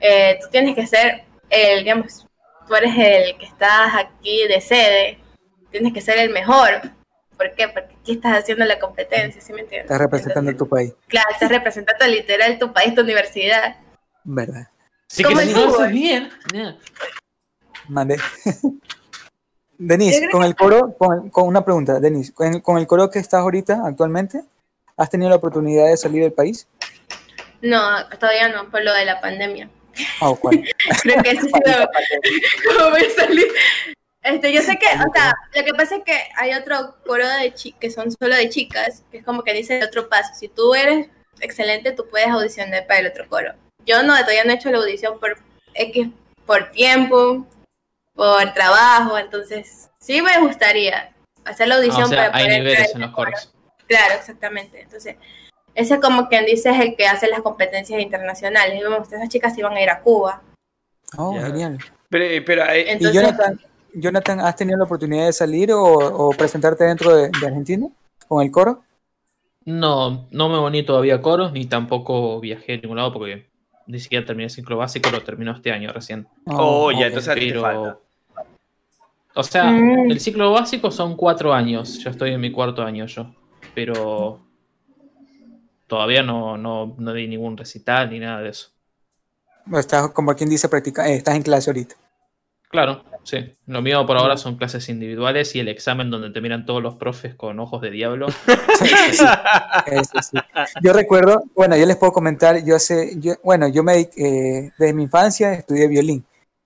eh, 0.00 0.38
tú 0.40 0.46
tienes 0.50 0.74
que 0.74 0.86
ser 0.86 1.24
el, 1.50 1.80
digamos, 1.84 2.23
tú 2.66 2.74
eres 2.74 2.92
el 2.96 3.38
que 3.38 3.46
estás 3.46 3.94
aquí 3.94 4.46
de 4.48 4.60
sede, 4.60 5.18
tienes 5.70 5.92
que 5.92 6.00
ser 6.00 6.18
el 6.18 6.30
mejor. 6.30 6.82
¿Por 7.36 7.54
qué? 7.54 7.68
Porque 7.68 7.94
aquí 8.00 8.12
estás 8.12 8.38
haciendo 8.38 8.64
la 8.64 8.78
competencia, 8.78 9.40
¿sí 9.40 9.52
me 9.52 9.62
entiendes? 9.62 9.86
Estás 9.90 10.00
representando 10.00 10.50
a 10.50 10.52
Entonces, 10.52 10.68
tu 10.68 10.68
país. 10.68 10.94
Claro, 11.08 11.28
estás 11.32 11.48
representando 11.50 12.06
literal 12.06 12.58
tu 12.58 12.72
país, 12.72 12.94
tu 12.94 13.00
universidad. 13.00 13.76
¿Verdad? 14.22 14.68
Sí 15.08 15.24
que 15.24 15.36
si 15.36 15.52
no 15.52 15.74
haces 15.74 15.90
bien. 15.90 16.30
ya. 16.52 16.76
Mande. 17.88 18.16
Denise, 19.78 20.28
con 20.30 20.44
el 20.44 20.54
coro, 20.54 20.94
con, 20.96 21.30
con 21.30 21.48
una 21.48 21.64
pregunta, 21.64 21.98
Denise, 21.98 22.32
con 22.32 22.54
el, 22.54 22.62
con 22.62 22.78
el 22.78 22.86
coro 22.86 23.10
que 23.10 23.18
estás 23.18 23.40
ahorita 23.40 23.82
actualmente, 23.84 24.44
¿has 24.96 25.10
tenido 25.10 25.28
la 25.28 25.36
oportunidad 25.36 25.88
de 25.88 25.96
salir 25.96 26.22
del 26.22 26.32
país? 26.32 26.68
No, 27.60 28.08
todavía 28.18 28.48
no, 28.48 28.70
por 28.70 28.84
lo 28.84 28.92
de 28.92 29.04
la 29.04 29.20
pandemia. 29.20 29.68
Ah, 30.20 30.30
¿o 30.30 30.36
cuál? 30.36 30.62
Creo 31.02 31.22
que 31.22 31.30
ese 31.30 31.42
sí 31.42 31.50
lo- 31.66 31.88
¿Cómo 32.78 32.90
voy 32.90 33.04
a 33.04 33.10
salir? 33.10 33.46
Este, 34.22 34.52
yo 34.52 34.62
sé 34.62 34.78
que, 34.78 34.86
o 34.86 35.12
sea, 35.14 35.34
lo 35.54 35.64
que 35.64 35.74
pasa 35.74 35.96
es 35.96 36.02
que 36.04 36.18
hay 36.36 36.54
otro 36.54 36.96
coro 37.06 37.28
de 37.28 37.52
chicas 37.52 37.78
que 37.80 37.90
son 37.90 38.10
solo 38.10 38.34
de 38.34 38.48
chicas, 38.48 39.02
que 39.10 39.18
es 39.18 39.24
como 39.24 39.42
que 39.44 39.52
dice 39.52 39.78
el 39.78 39.84
otro 39.84 40.08
paso. 40.08 40.32
Si 40.34 40.48
tú 40.48 40.74
eres 40.74 41.08
excelente, 41.40 41.92
tú 41.92 42.08
puedes 42.08 42.28
audicionar 42.28 42.86
para 42.86 43.00
el 43.00 43.08
otro 43.08 43.28
coro. 43.28 43.52
Yo 43.84 44.02
no, 44.02 44.14
todavía 44.20 44.44
no 44.44 44.52
he 44.52 44.54
hecho 44.54 44.70
la 44.70 44.78
audición 44.78 45.20
por 45.20 45.36
X, 45.74 46.08
por 46.46 46.70
tiempo, 46.70 47.46
por 48.14 48.54
trabajo, 48.54 49.18
entonces 49.18 49.90
sí 50.00 50.22
me 50.22 50.38
gustaría 50.40 51.12
hacer 51.44 51.68
la 51.68 51.74
Ah, 51.74 51.78
audición 51.78 52.04
o 52.04 52.08
sea, 52.08 52.16
para 52.32 52.36
hay 52.38 52.44
poder 52.46 52.62
niveles 52.62 52.94
en 52.94 53.00
los 53.02 53.10
coro. 53.10 53.30
coros. 53.32 53.52
Claro, 53.86 54.14
exactamente. 54.14 54.80
Entonces, 54.80 55.16
ese 55.74 56.00
como 56.00 56.28
quien 56.28 56.46
dice 56.46 56.70
es 56.70 56.80
el 56.80 56.96
que 56.96 57.06
hace 57.06 57.28
las 57.28 57.42
competencias 57.42 58.00
internacionales. 58.00 58.78
Y 58.78 58.82
vemos, 58.82 59.12
esas 59.12 59.28
chicas 59.28 59.56
iban 59.58 59.74
a 59.74 59.82
ir 59.82 59.90
a 59.90 60.00
Cuba. 60.00 60.42
Oh, 61.16 61.34
Ya. 61.34 61.46
genial. 61.46 61.78
Pero, 62.08 62.44
pero 62.46 62.64
eh, 62.70 62.96
¿Y 63.00 63.12
Jonathan, 63.12 63.60
Jonathan, 63.94 64.40
has 64.40 64.56
tenido 64.56 64.78
la 64.78 64.84
oportunidad 64.84 65.26
de 65.26 65.32
salir 65.32 65.72
o, 65.72 65.82
o 65.82 66.30
presentarte 66.30 66.84
dentro 66.84 67.14
de, 67.14 67.28
de 67.40 67.46
Argentina 67.46 67.88
con 68.28 68.42
el 68.42 68.50
coro? 68.50 68.82
No, 69.64 70.26
no 70.30 70.48
me 70.48 70.58
uní 70.58 70.82
todavía 70.84 71.16
a 71.16 71.20
coros, 71.22 71.52
ni 71.52 71.64
tampoco 71.66 72.38
viajé 72.40 72.74
a 72.74 72.76
ningún 72.76 72.98
lado 72.98 73.12
porque 73.12 73.46
ni 73.86 73.98
siquiera 73.98 74.24
terminé 74.26 74.44
el 74.44 74.50
ciclo 74.50 74.76
básico, 74.76 75.10
lo 75.10 75.22
terminó 75.22 75.52
este 75.52 75.72
año 75.72 75.90
recién. 75.92 76.26
Oh, 76.46 76.90
ya, 76.92 76.98
ok. 76.98 77.04
entonces 77.06 77.28
a 77.30 77.34
ti 77.34 77.40
te 77.40 77.46
Pero- 77.48 77.62
falta. 77.62 77.98
O 79.36 79.42
sea, 79.42 79.64
Mm. 79.70 80.10
el 80.12 80.20
ciclo 80.20 80.52
básico 80.52 80.90
son 80.90 81.16
cuatro 81.16 81.52
años, 81.52 81.98
yo 81.98 82.10
estoy 82.10 82.32
en 82.32 82.40
mi 82.40 82.52
cuarto 82.52 82.82
año 82.82 83.06
yo, 83.06 83.34
pero 83.74 84.38
todavía 85.86 86.22
no, 86.22 86.56
no, 86.56 86.94
no 86.98 87.12
di 87.12 87.26
ningún 87.28 87.56
recital 87.56 88.10
ni 88.10 88.18
nada 88.18 88.40
de 88.40 88.50
eso. 88.50 88.68
Estás, 89.76 90.10
como 90.10 90.34
quien 90.34 90.50
dice, 90.50 90.68
practica, 90.68 91.08
eh, 91.08 91.14
estás 91.16 91.36
en 91.36 91.42
clase 91.42 91.70
ahorita. 91.70 91.94
Claro, 92.70 93.04
sí. 93.22 93.54
Lo 93.66 93.80
mío 93.82 94.04
por 94.04 94.16
ahora 94.16 94.36
son 94.36 94.56
clases 94.56 94.88
individuales 94.88 95.54
y 95.54 95.60
el 95.60 95.68
examen 95.68 96.10
donde 96.10 96.30
te 96.30 96.40
miran 96.40 96.66
todos 96.66 96.82
los 96.82 96.96
profes 96.96 97.34
con 97.36 97.58
ojos 97.60 97.80
de 97.80 97.90
diablo. 97.90 98.26
Sí, 98.78 98.88
sí, 98.88 99.16
sí. 99.18 99.24
Eso 99.86 100.20
sí. 100.20 100.36
Yo 100.82 100.92
recuerdo, 100.92 101.44
bueno, 101.54 101.76
yo 101.76 101.86
les 101.86 101.96
puedo 101.96 102.12
comentar, 102.12 102.64
yo 102.64 102.78
sé, 102.80 103.12
yo, 103.20 103.34
bueno, 103.44 103.68
yo 103.68 103.84
me, 103.84 104.00
eh, 104.00 104.72
desde 104.76 104.92
mi 104.92 105.04
infancia 105.04 105.52
estudié 105.54 105.86
violín, 105.86 106.24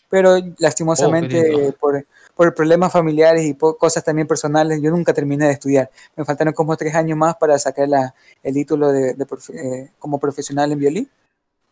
pero 0.09 0.39
lastimosamente 0.59 1.53
Oh, 1.53 1.59
lindo. 1.59 1.77
por, 1.79 2.07
por 2.39 2.55
problemas 2.55 2.93
familiares 2.93 3.45
y 3.45 3.53
por 3.53 3.77
cosas 3.77 4.05
también 4.05 4.29
personales, 4.29 4.81
yo 4.81 4.93
nunca 4.93 5.13
terminé 5.13 5.47
de 5.47 5.55
estudiar. 5.55 5.91
Me 6.15 6.25
faltaron 6.25 6.55
como 6.55 6.77
tres 6.77 6.95
años 6.95 7.19
más 7.19 7.35
para 7.37 7.59
sacar 7.59 7.89
la, 7.89 8.15
el 8.45 8.55
título 8.55 8.93
de, 8.93 9.15
de 9.15 9.27
profe- 9.27 9.57
eh, 9.57 9.91
como 9.99 10.21
profesional 10.21 10.71
en 10.71 10.79
violín. 10.79 11.11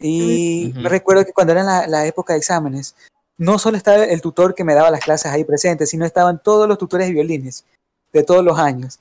Y 0.00 0.74
me 0.74 0.88
recuerdo 0.88 1.24
que 1.24 1.32
cuando 1.32 1.52
era 1.52 1.62
la, 1.62 1.86
la 1.86 2.04
época 2.04 2.32
de 2.32 2.40
exámenes, 2.40 2.96
no 3.38 3.60
solo 3.60 3.76
estaba 3.76 4.02
el 4.02 4.20
tutor 4.20 4.56
que 4.56 4.64
me 4.64 4.74
daba 4.74 4.90
las 4.90 5.04
clases 5.04 5.30
ahí 5.30 5.44
presentes, 5.44 5.88
sino 5.88 6.04
estaban 6.04 6.42
todos 6.42 6.66
los 6.66 6.78
tutores 6.78 7.06
de 7.06 7.12
violines 7.12 7.64
de 8.12 8.24
todos 8.24 8.44
los 8.44 8.58
años. 8.58 8.98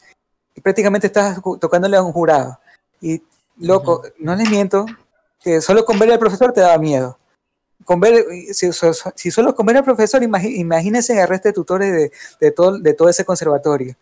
Y 0.54 0.62
prácticamente 0.62 1.08
estabas 1.08 1.42
tocándole 1.60 1.98
a 1.98 2.04
un 2.04 2.14
jurado. 2.14 2.60
Y, 3.02 3.24
loco, 3.58 4.04
no 4.20 4.36
les 4.36 4.52
miento, 4.52 4.86
que 5.42 5.62
solo 5.62 5.84
con 5.84 5.98
ver 5.98 6.12
al 6.12 6.20
profesor 6.20 6.54
te 6.54 6.62
daba 6.62 6.78
miedo. 6.78 7.18
Con 7.86 8.00
ver, 8.02 8.26
si, 8.52 8.74
so- 8.74 8.94
so- 8.94 9.14
si 9.16 9.32
solo 9.32 9.56
con 9.56 9.66
ver 9.66 9.78
al 9.78 9.84
profesor, 9.86 10.22
imagínense 10.22 11.18
el 11.22 11.28
resto 11.28 11.48
de 11.50 11.54
tutores 11.54 11.94
de, 11.94 12.12
de 12.42 12.52
todo, 12.52 12.78
de 12.80 12.94
todo 12.94 13.08
ese 13.08 13.24
conservatorio. 13.24 13.96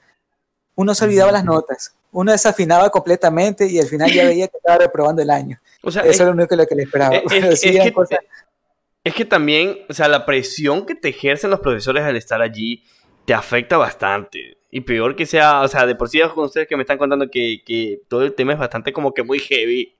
Uno 0.75 0.95
se 0.95 1.05
olvidaba 1.05 1.31
las 1.31 1.43
notas, 1.45 1.93
uno 2.11 2.31
desafinaba 2.31 2.89
completamente 2.89 3.67
y 3.67 3.77
al 3.79 3.85
final 3.85 4.11
ya 4.11 4.23
veía 4.25 4.47
que 4.47 4.57
estaba 4.57 4.79
reprobando 4.79 5.21
el 5.21 5.29
año. 5.29 5.59
O 5.83 5.91
sea, 5.91 6.01
Eso 6.01 6.09
es, 6.11 6.19
era 6.21 6.29
lo 6.29 6.35
único 6.35 6.65
que 6.67 6.75
le 6.75 6.83
esperaba. 6.83 7.15
es- 7.17 7.23
Pero 7.29 7.47
es- 7.51 7.61
que, 7.61 7.93
cosas- 7.93 8.19
es 9.03 9.13
que 9.13 9.25
también, 9.25 9.77
o 9.89 9.93
sea, 9.93 10.07
la 10.07 10.25
presión 10.25 10.85
que 10.85 10.95
te 10.95 11.09
ejercen 11.09 11.49
los 11.51 11.59
profesores 11.59 12.03
al 12.03 12.15
estar 12.15 12.41
allí 12.41 12.83
te 13.25 13.33
afecta 13.33 13.77
bastante. 13.77 14.57
Y 14.75 14.81
peor 14.81 15.15
que 15.15 15.27
sea, 15.27 15.61
o 15.61 15.67
sea, 15.67 15.85
de 15.85 15.93
por 15.93 16.09
sí 16.09 16.19
con 16.33 16.45
ustedes 16.45 16.67
que 16.67 16.75
me 16.75 16.81
están 16.81 16.97
contando 16.97 17.29
que, 17.29 17.61
que 17.63 18.01
todo 18.07 18.23
el 18.23 18.33
tema 18.33 18.53
es 18.53 18.59
bastante 18.59 18.91
como 18.91 19.13
que 19.13 19.21
muy 19.21 19.37
heavy. 19.37 19.93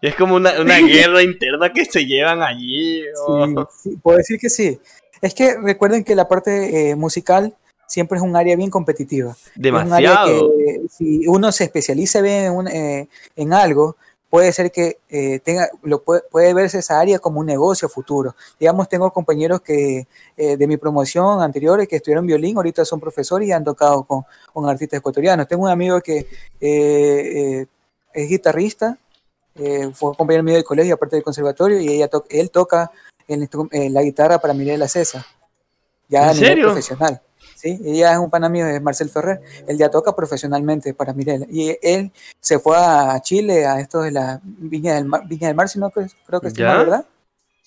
Y 0.00 0.06
es 0.06 0.14
como 0.14 0.36
una, 0.36 0.58
una 0.58 0.78
guerra 0.80 1.22
interna 1.22 1.70
que 1.70 1.84
se 1.84 2.06
llevan 2.06 2.40
allí. 2.42 3.02
o- 3.26 3.68
Sí, 3.70 3.90
sí, 3.90 3.96
puedo 4.02 4.16
decir 4.16 4.38
que 4.40 4.48
sí. 4.48 4.78
Es 5.20 5.34
que 5.34 5.56
recuerden 5.58 6.02
que 6.02 6.14
la 6.14 6.26
parte 6.28 6.90
eh, 6.90 6.96
musical 6.96 7.54
siempre 7.86 8.16
es 8.16 8.22
un 8.22 8.34
área 8.36 8.56
bien 8.56 8.70
competitiva. 8.70 9.32
Es 9.32 9.56
un 9.56 9.74
área 9.92 10.10
Demasiado. 10.24 10.50
que 10.56 10.80
si 10.90 11.26
uno 11.26 11.52
se 11.52 11.64
especializa 11.64 12.22
bien 12.22 12.44
en, 12.46 12.52
un- 12.52 12.68
eh, 12.68 13.08
en 13.36 13.52
algo, 13.52 13.96
puede 14.28 14.52
ser 14.52 14.70
que 14.72 14.98
eh, 15.08 15.38
tenga, 15.40 15.68
lo 15.82 16.02
puede, 16.02 16.22
puede 16.30 16.52
verse 16.52 16.78
esa 16.78 16.98
área 17.00 17.18
como 17.18 17.40
un 17.40 17.46
negocio 17.46 17.88
futuro. 17.88 18.34
Digamos, 18.58 18.88
tengo 18.88 19.10
compañeros 19.12 19.60
que 19.60 20.06
eh, 20.36 20.56
de 20.56 20.66
mi 20.66 20.76
promoción 20.76 21.40
anteriores 21.42 21.86
que 21.88 21.96
estudiaron 21.96 22.26
violín, 22.26 22.56
ahorita 22.56 22.84
son 22.84 23.00
profesores 23.00 23.48
y 23.48 23.52
han 23.52 23.64
tocado 23.64 24.02
con, 24.04 24.24
con 24.52 24.68
artistas 24.68 24.98
ecuatorianos. 24.98 25.46
Tengo 25.48 25.64
un 25.64 25.70
amigo 25.70 26.00
que 26.00 26.18
eh, 26.18 26.28
eh, 27.60 27.66
es 28.12 28.28
guitarrista, 28.28 28.98
eh, 29.54 29.90
fue 29.94 30.14
compañero 30.16 30.42
mío 30.42 30.54
del 30.56 30.64
colegio, 30.64 30.94
aparte 30.94 31.16
del 31.16 31.22
conservatorio, 31.24 31.80
y 31.80 31.88
ella 31.88 32.08
to- 32.08 32.24
él 32.28 32.50
toca 32.50 32.90
eh, 33.28 33.90
la 33.90 34.02
guitarra 34.02 34.38
para 34.38 34.54
Miguel 34.54 34.80
La 34.80 34.88
Cesa, 34.88 35.24
ya 36.08 36.24
¿En 36.24 36.28
a 36.28 36.32
nivel 36.34 36.48
serio? 36.48 36.66
profesional. 36.66 37.20
¿Sí? 37.66 37.80
Ella 37.84 38.12
es 38.12 38.18
un 38.18 38.30
pana 38.30 38.48
mío, 38.48 38.66
es 38.66 38.80
Marcel 38.80 39.08
Ferrer. 39.10 39.40
Él 39.66 39.76
ya 39.78 39.90
toca 39.90 40.14
profesionalmente 40.14 40.94
para 40.94 41.12
Mirela. 41.12 41.46
Y 41.50 41.76
él 41.82 42.12
se 42.40 42.58
fue 42.58 42.76
a 42.76 43.18
Chile, 43.20 43.66
a 43.66 43.80
esto 43.80 44.00
de 44.02 44.10
la 44.12 44.40
Viña 44.42 44.94
del 44.94 45.06
Mar, 45.06 45.22
Viña 45.26 45.48
del 45.48 45.56
Mar 45.56 45.68
si 45.68 45.78
no 45.78 45.90
creo, 45.90 46.06
creo 46.26 46.40
que 46.40 46.48
es. 46.48 46.54
¿verdad? 46.54 47.04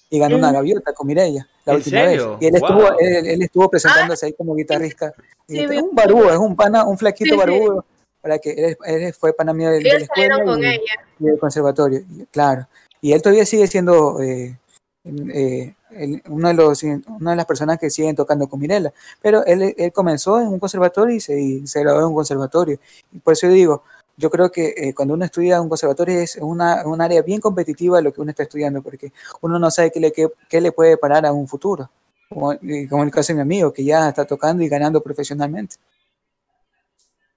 Y 0.09 0.17
ganó 0.19 0.37
una 0.37 0.51
gaviota 0.51 0.93
con 0.93 1.05
Mirella 1.07 1.47
la 1.65 1.73
¿En 1.73 1.77
última 1.77 1.99
serio? 2.01 2.31
vez. 2.31 2.37
Y 2.41 2.45
él 2.47 2.55
estuvo, 2.55 2.79
Wow. 2.79 2.97
él, 2.99 3.27
él 3.27 3.41
estuvo 3.43 3.69
presentándose 3.69 4.25
ahí 4.25 4.33
como 4.33 4.55
guitarrista. 4.55 5.13
Sí, 5.47 5.59
es 5.59 5.81
un 5.81 5.93
barbudo, 5.93 6.31
es 6.31 6.37
un 6.37 6.55
pana, 6.55 6.83
un 6.85 6.97
flaquito 6.97 7.25
Sí, 7.25 7.31
sí. 7.31 7.37
barbudo. 7.37 7.85
Para 8.21 8.37
que 8.39 8.51
él, 8.51 8.77
él 8.85 9.13
fue 9.13 9.33
pana 9.33 9.53
mío 9.53 9.69
de, 9.69 9.77
de 9.79 9.83
la 9.83 9.95
Ellos 9.95 10.07
salieron 10.13 10.39
escuela 10.39 10.55
con 10.55 10.63
y- 10.63 10.67
ella. 10.67 10.93
y 11.19 11.23
del 11.25 11.39
conservatorio, 11.39 11.99
y- 11.99 12.25
claro. 12.25 12.67
Y 13.01 13.13
él 13.13 13.21
todavía 13.21 13.45
sigue 13.45 13.65
siendo 13.67 14.19
eh, 14.21 14.57
eh, 15.05 15.73
el- 15.91 16.21
uno 16.29 16.47
de 16.49 16.53
los, 16.53 16.83
una 16.83 17.31
de 17.31 17.37
las 17.37 17.45
personas 17.45 17.77
que 17.79 17.89
siguen 17.89 18.15
tocando 18.15 18.47
con 18.47 18.59
Mirela. 18.59 18.93
Pero 19.21 19.43
él, 19.45 19.73
él 19.77 19.91
comenzó 19.91 20.39
en 20.39 20.47
un 20.47 20.59
conservatorio 20.59 21.15
y 21.15 21.19
se, 21.19 21.39
y 21.39 21.67
se 21.67 21.81
graduó 21.81 21.99
en 22.01 22.05
un 22.07 22.15
conservatorio. 22.15 22.79
Y 23.11 23.19
por 23.19 23.33
eso 23.33 23.47
yo 23.47 23.53
digo, 23.53 23.83
yo 24.17 24.29
creo 24.29 24.51
que 24.51 24.73
eh, 24.75 24.93
cuando 24.93 25.13
uno 25.13 25.23
estudia 25.25 25.55
en 25.55 25.61
un 25.61 25.69
conservatorio 25.69 26.19
es 26.19 26.37
una, 26.41 26.85
un 26.85 26.99
área 27.01 27.21
bien 27.21 27.39
competitiva 27.39 28.01
lo 28.01 28.11
que 28.11 28.19
uno 28.21 28.31
está 28.31 28.43
estudiando, 28.43 28.81
porque 28.81 29.13
uno 29.41 29.57
no 29.59 29.71
sabe 29.71 29.91
qué 29.91 29.99
le, 29.99 30.11
qué, 30.11 30.27
qué 30.49 30.59
le 30.61 30.71
puede 30.73 30.97
parar 30.97 31.25
a 31.25 31.31
un 31.31 31.47
futuro. 31.47 31.89
Como, 32.27 32.53
como 32.89 33.03
el 33.03 33.11
caso 33.11 33.33
de 33.33 33.35
mi 33.37 33.41
amigo, 33.41 33.73
que 33.73 33.83
ya 33.83 34.09
está 34.09 34.25
tocando 34.25 34.61
y 34.61 34.69
ganando 34.69 35.01
profesionalmente. 35.01 35.77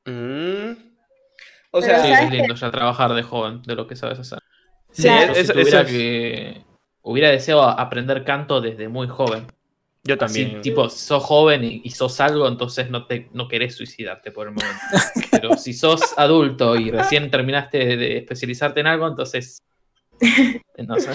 Mm. 0.04 0.72
O 1.70 1.80
sea, 1.80 2.02
Sí, 2.02 2.08
¿sabes 2.12 2.24
es 2.24 2.30
lindo 2.30 2.54
ya 2.54 2.70
trabajar 2.70 3.14
de 3.14 3.22
joven, 3.22 3.62
de 3.62 3.74
lo 3.74 3.86
que 3.86 3.96
sabes 3.96 4.18
hacer. 4.18 4.38
sí, 4.90 5.02
Claro. 5.04 5.32
Yo 5.34 5.40
eso, 5.40 5.52
si 5.54 5.58
tuviera 5.60 5.80
eso 5.80 5.88
es- 5.88 5.92
que 5.92 6.64
hubiera 7.02 7.30
deseado 7.30 7.62
aprender 7.62 8.24
canto 8.24 8.60
desde 8.60 8.88
muy 8.88 9.08
joven. 9.08 9.46
yo 10.04 10.18
también. 10.18 10.60
tipo, 10.62 10.88
sos 10.88 11.22
joven 11.22 11.64
y, 11.64 11.82
y 11.84 11.90
sos 11.90 12.20
algo, 12.20 12.48
entonces 12.48 12.90
no 12.90 13.06
te 13.06 13.28
no 13.32 13.48
querés 13.48 13.76
suicidarte 13.76 14.30
por 14.30 14.48
el 14.48 14.54
momento. 14.54 14.80
Pero 15.30 15.56
si 15.56 15.74
sos 15.74 16.00
adulto 16.16 16.76
y 16.76 16.90
recién 16.90 17.30
terminaste 17.30 17.96
de 17.96 18.18
especializarte 18.18 18.80
en 18.80 18.86
algo, 18.86 19.06
entonces 19.06 19.62
no 20.86 20.98
sé. 20.98 21.10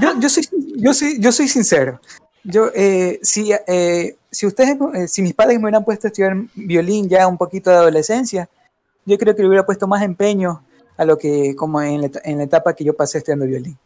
Yo, 0.00 0.20
yo, 0.20 0.28
soy, 0.28 0.44
yo, 0.76 0.94
soy, 0.94 1.20
yo 1.20 1.32
soy 1.32 1.48
sincero. 1.48 2.00
Yo, 2.44 2.70
eh, 2.74 3.18
si, 3.22 3.50
eh, 3.66 4.16
si 4.30 4.46
ustedes, 4.46 4.76
eh, 4.94 5.08
si 5.08 5.22
mis 5.22 5.34
padres 5.34 5.58
me 5.58 5.64
hubieran 5.64 5.84
puesto 5.84 6.06
a 6.06 6.08
estudiar 6.08 6.36
violín 6.54 7.08
ya 7.08 7.26
un 7.26 7.36
poquito 7.36 7.70
de 7.70 7.76
adolescencia, 7.76 8.48
yo 9.04 9.18
creo 9.18 9.34
que 9.34 9.42
le 9.42 9.48
hubiera 9.48 9.66
puesto 9.66 9.86
más 9.86 10.02
empeño 10.02 10.62
a 10.96 11.04
lo 11.04 11.18
que, 11.18 11.54
como 11.56 11.82
en 11.82 12.02
la, 12.02 12.10
en 12.24 12.38
la 12.38 12.44
etapa 12.44 12.74
que 12.74 12.84
yo 12.84 12.94
pasé 12.94 13.18
estudiando 13.18 13.46
violín. 13.46 13.76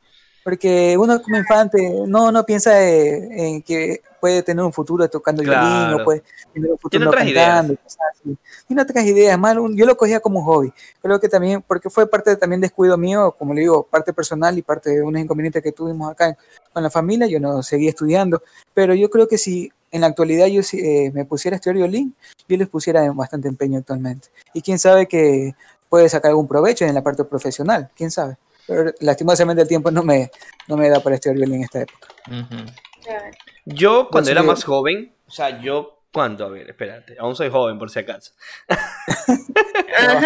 Porque 0.43 0.97
uno 0.99 1.21
como 1.23 1.37
infante 1.37 2.03
no, 2.07 2.33
no 2.33 2.45
piensa 2.45 2.83
eh, 2.83 3.29
en 3.55 3.63
que 3.63 4.01
puede 4.21 4.43
tener 4.43 4.65
un 4.65 4.73
futuro 4.73 5.09
tocando 5.09 5.43
violín 5.43 5.93
o 5.95 6.05
puede 6.05 6.23
tener 6.53 6.71
un 6.73 6.79
futuro 6.79 7.11
cantando. 7.45 7.73
y 7.73 7.77
cosas 7.77 7.99
así. 8.13 8.37
Tiene 8.67 8.83
otras 8.83 9.05
ideas, 9.07 9.39
mal, 9.39 9.59
un- 9.59 9.77
yo 9.77 9.87
lo 9.87 9.97
cogía 9.97 10.21
como 10.21 10.41
un 10.41 10.45
hobby. 10.45 10.73
Creo 11.03 11.19
que 11.21 11.29
también, 11.29 11.63
porque 11.67 11.89
fue 11.91 12.07
parte 12.09 12.37
también 12.37 12.61
descuido 12.61 12.97
mío, 12.99 13.35
como 13.39 13.55
le 13.55 13.61
digo, 13.63 13.83
parte 13.85 14.13
personal 14.13 14.57
y 14.59 14.63
parte 14.63 14.91
de 14.91 15.03
unos 15.03 15.21
inconvenientes 15.23 15.63
que 15.63 15.73
tuvimos 15.73 16.11
acá 16.11 16.29
en- 16.29 16.37
con 16.73 16.83
la 16.83 16.91
familia, 16.91 17.27
yo 17.27 17.41
no 17.41 17.63
seguí 17.63 17.89
estudiando. 17.89 18.43
Pero 18.75 18.95
yo 18.95 19.09
creo 19.11 19.27
que 19.29 19.39
si 19.39 19.71
en 19.91 20.03
la 20.03 20.07
actualidad 20.09 20.47
yo 20.47 20.63
si, 20.63 20.79
eh, 20.79 21.11
me 21.15 21.25
pusiera 21.25 21.55
a 21.55 21.57
estudiar 21.57 21.77
violín, 21.77 22.15
yo 22.49 22.57
les 22.57 22.69
pusiera 22.69 23.11
bastante 23.13 23.49
empeño 23.49 23.79
actualmente. 23.79 24.29
Y 24.55 24.63
quién 24.63 24.79
sabe 24.79 25.07
que 25.07 25.55
puede 25.89 26.09
sacar 26.09 26.31
algún 26.31 26.47
provecho 26.47 26.85
en 26.85 26.95
la 26.95 27.03
parte 27.03 27.25
profesional, 27.25 27.91
quién 27.97 28.11
sabe. 28.11 28.37
Pero 28.71 28.93
lastimosamente 29.01 29.63
el 29.63 29.69
tiempo 29.69 29.91
no 29.91 30.05
me, 30.05 30.31
no 30.69 30.77
me 30.77 30.89
da 30.89 31.01
para 31.01 31.17
estudiar 31.17 31.37
violín 31.39 31.57
en 31.57 31.63
esta 31.65 31.81
época. 31.81 32.07
Ujú. 32.29 32.65
Claro. 33.03 33.31
Yo 33.65 34.09
cuando 34.11 34.29
Pues, 34.29 34.29
era 34.29 34.43
más 34.45 34.63
joven, 34.63 35.13
o 35.27 35.31
sea, 35.33 35.61
yo 35.61 36.05
cuando, 36.13 36.45
a 36.47 36.49
ver, 36.51 36.71
espérate, 36.71 37.17
aún 37.19 37.35
soy 37.35 37.51
joven 37.51 37.79
por 37.81 37.91
si 37.91 37.99
acaso. 37.99 38.33
Vas 38.69 40.25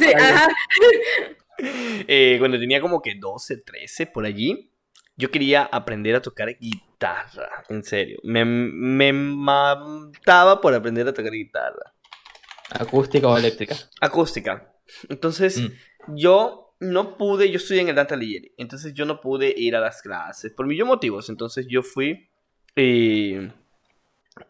Sí, 0.00 0.12
ajá. 0.14 0.48
Eh, 1.58 2.36
cuando 2.40 2.58
tenía 2.58 2.80
como 2.80 3.00
que 3.00 3.14
12, 3.14 3.58
13 3.58 4.06
por 4.06 4.24
allí, 4.26 4.70
yo 5.16 5.30
quería 5.30 5.62
aprender 5.62 6.16
a 6.16 6.22
tocar 6.22 6.48
guitarra, 6.58 7.64
en 7.68 7.84
serio. 7.84 8.18
Me, 8.24 8.44
me 8.44 9.12
mataba 9.12 10.60
por 10.60 10.74
aprender 10.74 11.06
a 11.06 11.12
tocar 11.14 11.30
guitarra. 11.32 11.94
¿Acústica 12.70 13.28
o 13.28 13.36
eléctrica? 13.38 13.76
Acústica. 14.00 14.72
Entonces, 15.08 15.60
Mm. 15.60 16.16
yo 16.16 16.61
no 16.82 17.16
pude, 17.16 17.48
yo 17.48 17.58
estudié 17.58 17.82
en 17.82 17.90
el 17.90 17.94
Dante 17.94 18.14
Alighieri, 18.14 18.52
entonces 18.56 18.92
yo 18.92 19.04
no 19.04 19.20
pude 19.20 19.54
ir 19.56 19.76
a 19.76 19.80
las 19.80 20.02
clases 20.02 20.52
por 20.52 20.66
millones 20.66 20.88
motivos. 20.88 21.28
Entonces 21.28 21.66
yo 21.68 21.82
fui 21.82 22.28
eh, 22.74 23.52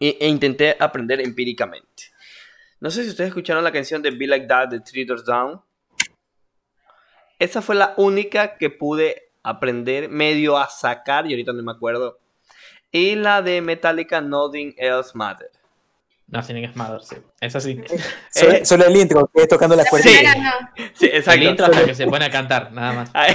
e, 0.01 0.17
e 0.19 0.29
intenté 0.29 0.75
aprender 0.81 1.21
empíricamente. 1.21 2.05
No 2.81 2.91
sé 2.91 3.05
si 3.05 3.11
ustedes 3.11 3.29
escucharon 3.29 3.63
la 3.63 3.71
canción 3.71 4.01
de 4.01 4.11
Be 4.11 4.27
Like 4.27 4.47
That 4.47 4.69
de 4.69 4.81
Three 4.81 5.05
Doors 5.05 5.27
Down. 5.27 5.61
Esa 7.39 7.61
fue 7.61 7.75
la 7.75 7.93
única 7.99 8.57
que 8.57 8.71
pude 8.71 9.31
aprender 9.43 10.09
medio 10.09 10.57
a 10.57 10.69
sacar, 10.71 11.27
y 11.27 11.33
ahorita 11.33 11.53
no 11.53 11.63
me 11.63 11.73
acuerdo. 11.73 12.19
Y 12.91 13.15
la 13.15 13.43
de 13.43 13.61
Metallica 13.61 14.23
Nothing 14.23 14.75
Else 14.79 15.13
Matter. 16.33 16.55
Nothing 16.55 16.65
is 16.65 16.77
Mother, 16.77 17.01
sí. 17.03 17.17
Es 17.41 17.55
así. 17.57 17.81
Solo, 18.31 18.53
Eh, 18.53 18.65
solo 18.65 18.87
el 18.87 18.97
intro, 18.97 19.31
que 19.35 19.43
es 19.43 19.49
tocando 19.49 19.77
las 19.77 19.85
La 19.85 19.91
cuerdas. 19.91 20.11
Sí. 20.13 20.25
no. 20.41 20.91
Sí, 20.95 21.07
El 21.07 21.17
exacto. 21.19 21.41
intro 21.45 21.67
hasta 21.67 21.85
que 21.85 21.95
se 21.95 22.07
pone 22.07 22.25
a 22.25 22.31
cantar, 22.31 22.73
nada 22.73 22.93
más. 22.93 23.11
Ay, 23.15 23.35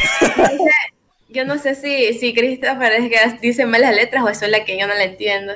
Yo 1.29 1.45
no 1.45 1.57
sé 1.57 1.75
si, 1.75 2.13
si 2.17 2.33
Christopher 2.33 2.93
es 2.93 3.09
que 3.09 3.37
dice 3.41 3.65
malas 3.65 3.93
letras 3.93 4.23
o 4.23 4.29
es 4.29 4.41
la 4.49 4.63
que 4.65 4.79
yo 4.79 4.87
no 4.87 4.93
la 4.95 5.03
entiendo. 5.03 5.53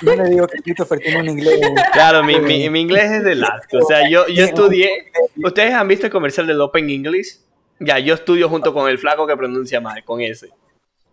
Yo 0.00 0.16
le 0.16 0.28
digo 0.28 0.46
que 0.46 0.58
Christopher 0.62 0.98
tiene 0.98 1.20
un 1.20 1.28
inglés. 1.28 1.60
Claro, 1.92 2.24
mi, 2.24 2.40
mi, 2.40 2.68
mi 2.70 2.80
inglés 2.80 3.10
es 3.10 3.22
de 3.24 3.32
asco. 3.44 3.78
O 3.78 3.86
sea, 3.86 4.08
yo, 4.08 4.26
yo 4.28 4.44
estudié. 4.44 5.12
¿Ustedes 5.36 5.74
han 5.74 5.86
visto 5.86 6.06
el 6.06 6.12
comercial 6.12 6.46
del 6.46 6.60
Open 6.60 6.88
English? 6.90 7.36
Ya, 7.78 7.98
yo 7.98 8.14
estudio 8.14 8.48
junto 8.48 8.72
con 8.72 8.88
el 8.88 8.98
flaco 8.98 9.26
que 9.26 9.36
pronuncia 9.36 9.80
mal, 9.80 10.02
con 10.04 10.20
ese. 10.20 10.48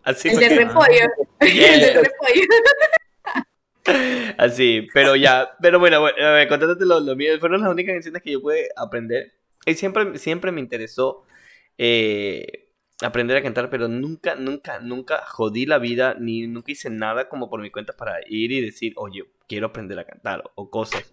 Así, 0.04 0.30
El 0.30 0.40
de 0.40 0.50
repollo. 0.50 1.10
El 1.42 1.80
de 1.82 1.94
repollo. 1.94 2.42
Así, 4.38 4.88
pero 4.94 5.16
ya. 5.16 5.50
Pero 5.62 5.80
bueno, 5.80 6.02
bueno 6.02 6.18
a 6.26 6.32
ver, 6.32 6.48
contándote 6.48 6.86
lo, 6.86 7.00
lo. 7.00 7.16
Fueron 7.40 7.62
las 7.62 7.72
únicas 7.72 7.94
canciones 7.94 8.22
que 8.22 8.32
yo 8.32 8.42
pude 8.42 8.70
aprender. 8.76 9.34
Y 9.66 9.74
siempre, 9.76 10.18
siempre 10.18 10.52
me 10.52 10.62
interesó 10.62 11.26
eh, 11.78 12.70
aprender 13.02 13.38
a 13.38 13.44
cantar, 13.44 13.70
pero 13.70 13.88
nunca, 13.88 14.36
nunca, 14.36 14.80
nunca 14.80 15.24
jodí 15.26 15.66
la 15.66 15.78
vida, 15.80 16.16
ni 16.20 16.48
nunca 16.48 16.72
hice 16.72 16.90
nada 16.90 17.30
como 17.30 17.50
por 17.50 17.62
mi 17.62 17.70
cuenta 17.70 17.94
para 17.94 18.18
ir 18.28 18.52
y 18.52 18.62
decir, 18.62 18.94
oye, 18.96 19.26
quiero 19.48 19.68
aprender 19.68 20.00
a 20.00 20.06
cantar 20.06 20.44
o 20.56 20.70
cosas. 20.70 21.12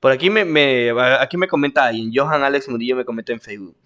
Por 0.00 0.12
aquí 0.12 0.30
me, 0.30 0.44
me- 0.44 0.90
aquí 1.20 1.36
me 1.36 1.48
comenta 1.48 1.84
alguien, 1.86 2.12
Johan 2.14 2.42
Alex 2.44 2.68
Murillo 2.68 2.96
me 2.96 3.04
comenta 3.04 3.32
en 3.32 3.40
Facebook. 3.40 3.76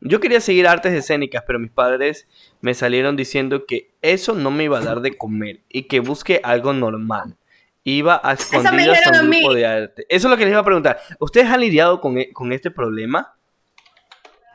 Yo 0.00 0.20
quería 0.20 0.40
seguir 0.40 0.66
artes 0.66 0.92
escénicas, 0.92 1.44
pero 1.46 1.58
mis 1.60 1.70
padres 1.70 2.26
me 2.60 2.74
salieron 2.74 3.16
diciendo 3.16 3.66
que 3.66 3.94
eso 4.02 4.34
no 4.34 4.50
me 4.50 4.64
iba 4.64 4.78
a 4.78 4.82
dar 4.82 5.00
de 5.00 5.16
comer 5.16 5.60
y 5.68 5.84
que 5.84 6.00
busque 6.00 6.40
algo 6.42 6.72
normal. 6.72 7.36
Iba 7.84 8.20
a 8.22 8.32
escondidas 8.34 8.98
dijeron 8.98 9.14
a 9.14 9.18
a 9.18 9.22
un 9.22 9.28
mí. 9.28 9.38
grupo 9.40 9.54
de 9.54 9.66
arte. 9.66 10.06
Eso 10.08 10.28
es 10.28 10.30
lo 10.30 10.36
que 10.36 10.44
les 10.44 10.52
iba 10.52 10.60
a 10.60 10.64
preguntar. 10.64 11.00
¿Ustedes 11.18 11.48
han 11.50 11.60
lidiado 11.60 12.00
con, 12.00 12.16
e- 12.18 12.32
con 12.32 12.52
este 12.52 12.70
problema? 12.70 13.34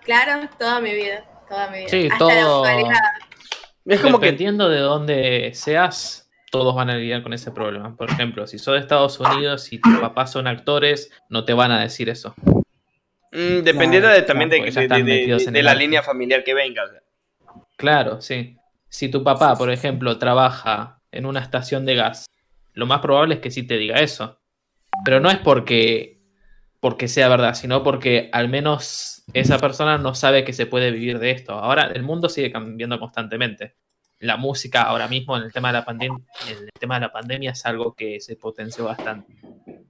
Claro, 0.04 0.48
toda 0.58 0.80
mi 0.80 0.94
vida. 0.94 1.26
Toda 1.50 1.70
mi 1.70 1.80
vida. 1.80 1.90
Sí, 1.90 2.08
Hasta 2.12 2.26
la 2.26 2.42
todo. 2.42 2.66
actualidad. 2.66 3.00
Es 3.86 4.00
como 4.02 4.20
que... 4.20 4.26
Dependiendo 4.28 4.70
de 4.70 4.80
dónde 4.80 5.52
seas, 5.54 6.30
todos 6.52 6.74
van 6.76 6.90
a 6.90 6.96
lidiar 6.96 7.24
con 7.24 7.34
ese 7.34 7.52
problema. 7.52 7.96
Por 7.96 8.10
ejemplo, 8.10 8.48
si 8.48 8.58
sos 8.60 8.76
de 8.76 8.80
Estados 8.82 9.20
Unidos 9.20 9.72
y 9.74 9.80
tus 9.80 9.98
papás 10.00 10.32
son 10.32 10.48
actores, 10.48 11.12
no 11.30 11.44
te 11.46 11.54
van 11.54 11.72
a 11.72 11.82
decir 11.82 12.10
eso. 12.10 12.34
Mm, 13.34 13.64
dependiendo 13.64 14.08
Claro, 14.08 14.22
de, 14.22 14.22
también 14.22 14.50
de, 14.50 14.62
de- 14.62 14.72
de- 15.04 15.52
de- 15.52 15.64
la 15.64 15.72
arte. 15.72 15.84
línea 15.84 16.02
familiar 16.04 16.44
que 16.44 16.54
venga. 16.54 16.84
o 16.86 16.90
sea. 16.90 17.02
Claro, 17.76 18.22
sí. 18.22 18.58
Si 18.90 19.10
tu 19.10 19.24
papá, 19.24 19.56
por 19.58 19.70
ejemplo, 19.70 20.18
trabaja 20.18 21.00
en 21.12 21.26
una 21.26 21.42
estación 21.42 21.86
de 21.86 21.96
gas, 21.96 22.26
lo 22.78 22.86
más 22.86 23.02
probable 23.02 23.36
es 23.36 23.42
que 23.42 23.52
sí 23.52 23.64
te 23.64 23.78
diga 23.78 23.96
eso. 23.98 24.40
Pero 25.04 25.20
no 25.20 25.30
es 25.30 25.38
porque, 25.40 26.22
porque 26.80 27.08
sea 27.08 27.28
verdad, 27.28 27.54
sino 27.54 27.84
porque 27.84 28.30
al 28.32 28.50
menos 28.50 29.24
esa 29.34 29.58
persona 29.60 29.98
no 29.98 30.16
sabe 30.16 30.44
que 30.44 30.54
se 30.54 30.66
puede 30.66 30.92
vivir 30.92 31.20
de 31.20 31.32
esto. 31.32 31.54
Ahora 31.54 31.92
el 31.94 32.04
mundo 32.04 32.30
sigue 32.30 32.52
cambiando 32.52 33.00
constantemente. 33.00 33.76
La 34.20 34.38
música 34.38 34.82
ahora 34.84 35.08
mismo 35.08 35.38
en 35.38 35.44
el 35.44 35.52
tema 35.54 35.68
de 35.70 35.74
la 35.74 35.86
pandemia, 35.86 36.24
el 36.50 36.70
tema 36.80 36.96
de 36.96 37.02
la 37.02 37.12
pandemia 37.12 37.52
es 37.52 37.66
algo 37.66 37.94
que 37.94 38.20
se 38.20 38.36
potenció 38.36 38.86
bastante. 38.86 39.34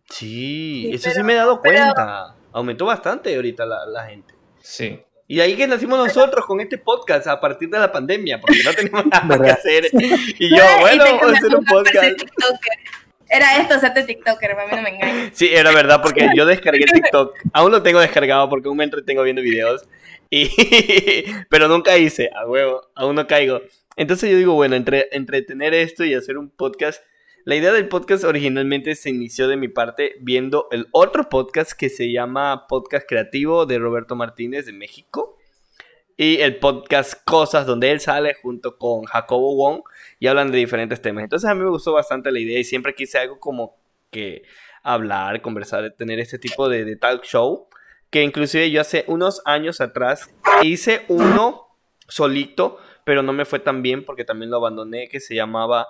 Sí, 0.09 0.83
Sí, 0.87 0.91
eso 0.93 1.11
sí 1.11 1.23
me 1.23 1.33
he 1.33 1.35
dado 1.37 1.61
pero- 1.61 1.77
cuenta. 1.93 2.35
Aumentó 2.53 2.85
bastante 2.85 3.35
ahorita 3.35 3.65
la, 3.65 3.85
la 3.85 4.05
gente. 4.07 4.33
Sí. 4.59 4.99
Y 5.27 5.41
ahí 5.41 5.55
que 5.57 5.67
nacimos 5.67 5.99
nosotros 5.99 6.45
con 6.45 6.61
este 6.61 6.77
podcast 6.77 7.27
a 7.27 7.39
partir 7.39 7.69
de 7.69 7.77
la 7.77 7.91
pandemia, 7.91 8.39
porque 8.39 8.63
no 8.63 8.73
teníamos 8.73 9.05
nada 9.11 9.21
que 9.23 9.27
¿Verdad? 9.27 9.57
hacer. 9.59 9.89
Y 10.39 10.49
yo, 10.49 10.55
Y 10.55 10.79
bueno, 10.79 11.03
vamos 11.03 11.23
a 11.23 11.37
hacer 11.37 11.55
un 11.55 11.65
a 11.65 11.69
podcast. 11.69 12.21
Era 13.29 13.57
esto, 13.57 13.73
hacerte 13.73 14.03
TikToker, 14.03 14.55
para 14.55 14.67
mí 14.67 14.75
no 14.75 14.81
me 14.81 14.89
engañes. 14.95 15.31
Sí, 15.33 15.49
era 15.53 15.71
verdad, 15.71 16.01
porque 16.01 16.29
yo 16.33 16.45
descargué 16.45 16.85
TikTok. 16.93 17.35
Aún 17.51 17.71
lo 17.71 17.83
tengo 17.83 17.99
descargado 17.99 18.49
porque 18.49 18.69
aún 18.69 18.77
me 18.77 18.85
entretengo 18.85 19.23
viendo 19.23 19.41
videos. 19.41 19.83
Y... 20.29 20.49
Pero 21.49 21.67
nunca 21.67 21.97
hice, 21.97 22.29
a 22.33 22.47
huevo, 22.47 22.89
aún 22.95 23.15
no 23.15 23.27
caigo. 23.27 23.61
Entonces 23.97 24.29
yo 24.29 24.37
digo, 24.37 24.53
bueno, 24.53 24.75
entre 24.75 25.09
entretener 25.11 25.73
esto 25.73 26.05
y 26.05 26.13
hacer 26.13 26.37
un 26.37 26.49
podcast, 26.49 27.03
La 27.47 27.55
idea 27.55 27.71
del 27.71 27.87
podcast 27.87 28.25
originalmente 28.25 28.93
se 28.95 29.09
inició 29.09 29.47
de 29.47 29.55
mi 29.55 29.69
parte 29.69 30.17
viendo 30.19 30.67
el 30.69 30.87
otro 30.91 31.29
podcast 31.29 31.71
que 31.71 31.87
se 31.87 32.11
llama 32.11 32.67
Podcast 32.67 33.07
Creativo 33.07 33.65
de 33.65 33.79
Roberto 33.79 34.17
Martínez 34.17 34.65
de 34.65 34.73
México. 34.73 35.37
Y 36.17 36.41
el 36.41 36.57
podcast 36.57 37.23
Cosas, 37.23 37.65
donde 37.65 37.89
él 37.89 38.01
sale 38.01 38.33
junto 38.33 38.77
con 38.77 39.05
Jacobo 39.05 39.55
Wong 39.55 39.83
y 40.19 40.27
hablan 40.27 40.51
de 40.51 40.57
diferentes 40.57 41.01
temas. 41.01 41.23
Entonces 41.23 41.49
a 41.49 41.55
mí 41.55 41.63
me 41.63 41.69
gustó 41.69 41.93
bastante 41.93 42.33
la 42.33 42.39
idea 42.39 42.59
y 42.59 42.65
siempre 42.65 42.93
quise 42.93 43.17
algo 43.17 43.39
como 43.39 43.77
que 44.11 44.43
hablar, 44.83 45.41
conversar, 45.41 45.89
tener 45.97 46.19
este 46.19 46.39
tipo 46.39 46.67
de, 46.67 46.97
talk 46.97 47.23
show. 47.23 47.69
Que 48.09 48.23
inclusive 48.23 48.69
yo 48.71 48.81
hace 48.81 49.05
unos 49.07 49.41
años 49.45 49.79
atrás 49.79 50.29
hice 50.63 51.05
uno 51.07 51.67
solito, 52.09 52.77
pero 53.05 53.23
no 53.23 53.31
me 53.31 53.45
fue 53.45 53.59
tan 53.59 53.81
bien 53.81 54.03
porque 54.03 54.25
también 54.25 54.51
lo 54.51 54.57
abandoné, 54.57 55.07
que 55.07 55.21
se 55.21 55.33
llamaba... 55.33 55.87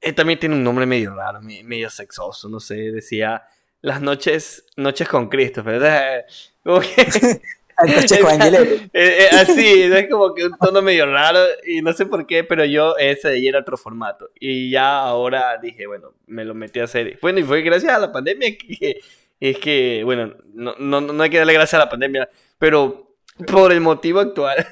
eh, 0.00 0.12
también 0.12 0.38
tiene 0.38 0.54
un 0.54 0.64
nombre 0.64 0.86
medio 0.86 1.14
raro, 1.14 1.40
me- 1.42 1.62
medio 1.64 1.90
sexoso, 1.90 2.48
no 2.48 2.60
sé, 2.60 2.74
decía 2.92 3.42
las 3.80 4.00
noches, 4.02 4.64
noches 4.76 5.08
con 5.08 5.28
Cristo, 5.28 5.62
¿verdad? 5.62 6.24
Como 6.64 6.80
que- 6.80 7.40
Noche 7.86 8.18
con. 8.20 8.42
Eh, 8.42 8.88
eh, 8.92 9.28
así, 9.30 9.82
es 9.84 10.08
como 10.10 10.34
que 10.34 10.44
un 10.46 10.58
tono 10.58 10.82
medio 10.82 11.06
raro 11.06 11.38
y 11.64 11.80
no 11.80 11.92
sé 11.92 12.06
por 12.06 12.26
qué, 12.26 12.42
pero 12.42 12.64
yo 12.64 12.96
ese 12.96 13.28
de 13.28 13.34
ahí 13.34 13.46
era 13.46 13.60
otro 13.60 13.76
formato. 13.76 14.30
Y 14.40 14.68
ya 14.70 14.98
ahora 14.98 15.58
dije, 15.62 15.86
bueno, 15.86 16.12
me 16.26 16.44
lo 16.44 16.54
metí 16.54 16.80
a 16.80 16.84
hacer. 16.84 17.16
Bueno, 17.22 17.38
y 17.38 17.44
fue 17.44 17.62
gracias 17.62 17.92
a 17.92 18.00
la 18.00 18.10
pandemia 18.10 18.58
que 18.58 18.98
es 19.38 19.58
que, 19.58 20.02
bueno, 20.04 20.34
no, 20.54 20.74
no, 20.80 21.00
no 21.00 21.22
hay 21.22 21.30
que 21.30 21.38
darle 21.38 21.52
gracias 21.52 21.74
a 21.80 21.84
la 21.84 21.88
pandemia, 21.88 22.28
pero 22.58 23.14
por 23.46 23.70
el 23.70 23.80
motivo 23.80 24.18
actual 24.18 24.66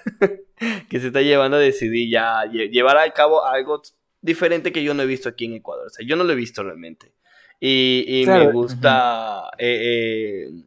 que 0.90 0.98
se 0.98 1.07
está 1.09 1.20
llevando 1.23 1.59
decidí 1.59 2.11
ya 2.11 2.44
lle- 2.47 2.70
llevar 2.70 2.98
a 2.98 3.09
cabo 3.12 3.44
algo 3.47 3.82
diferente 4.27 4.70
que 4.73 4.82
yo 4.82 4.93
no 4.93 5.03
he 5.03 5.07
visto 5.07 5.28
aquí 5.31 5.47
en 5.47 5.55
Ecuador. 5.55 5.86
O 5.86 5.90
sea, 5.90 6.07
yo 6.07 6.16
no 6.16 6.24
lo 6.24 6.32
he 6.32 6.36
visto 6.36 6.62
realmente. 6.62 7.12
Y, 7.59 8.05
y 8.23 8.27
me 8.27 8.53
gusta... 8.53 9.44
eh, 9.57 10.51
eh, 10.51 10.62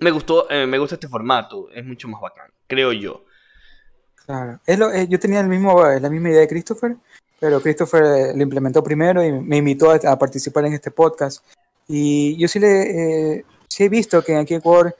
me 0.00 0.10
gustó, 0.10 0.50
eh, 0.50 0.66
me 0.66 0.76
gusta 0.78 0.96
este 0.96 1.08
formato, 1.08 1.70
es 1.72 1.82
mucho 1.86 2.06
más 2.08 2.20
bacán, 2.20 2.50
creo 2.66 2.92
yo. 2.92 3.24
Claro. 4.26 4.60
Es 4.66 4.78
lo- 4.78 4.92
yo 5.04 5.18
tenía 5.18 5.40
el 5.40 5.48
mismo, 5.48 5.82
la 5.82 6.10
misma 6.10 6.28
idea 6.28 6.40
de 6.40 6.48
Christopher, 6.48 6.96
pero 7.40 7.62
Christopher 7.62 8.36
lo 8.36 8.42
implementó 8.42 8.82
primero 8.82 9.24
y 9.24 9.32
me 9.32 9.56
invitó 9.56 9.90
a, 9.92 9.94
a 9.94 10.18
participar 10.18 10.66
en 10.66 10.74
este 10.74 10.90
podcast. 10.90 11.42
Y 11.88 12.36
yo 12.36 12.46
sí, 12.48 12.58
le, 12.58 13.44
sí 13.68 13.84
he 13.84 13.88
visto 13.88 14.22
que 14.22 14.36
aquí 14.36 14.52
en 14.52 14.60
Ecuador 14.60 14.94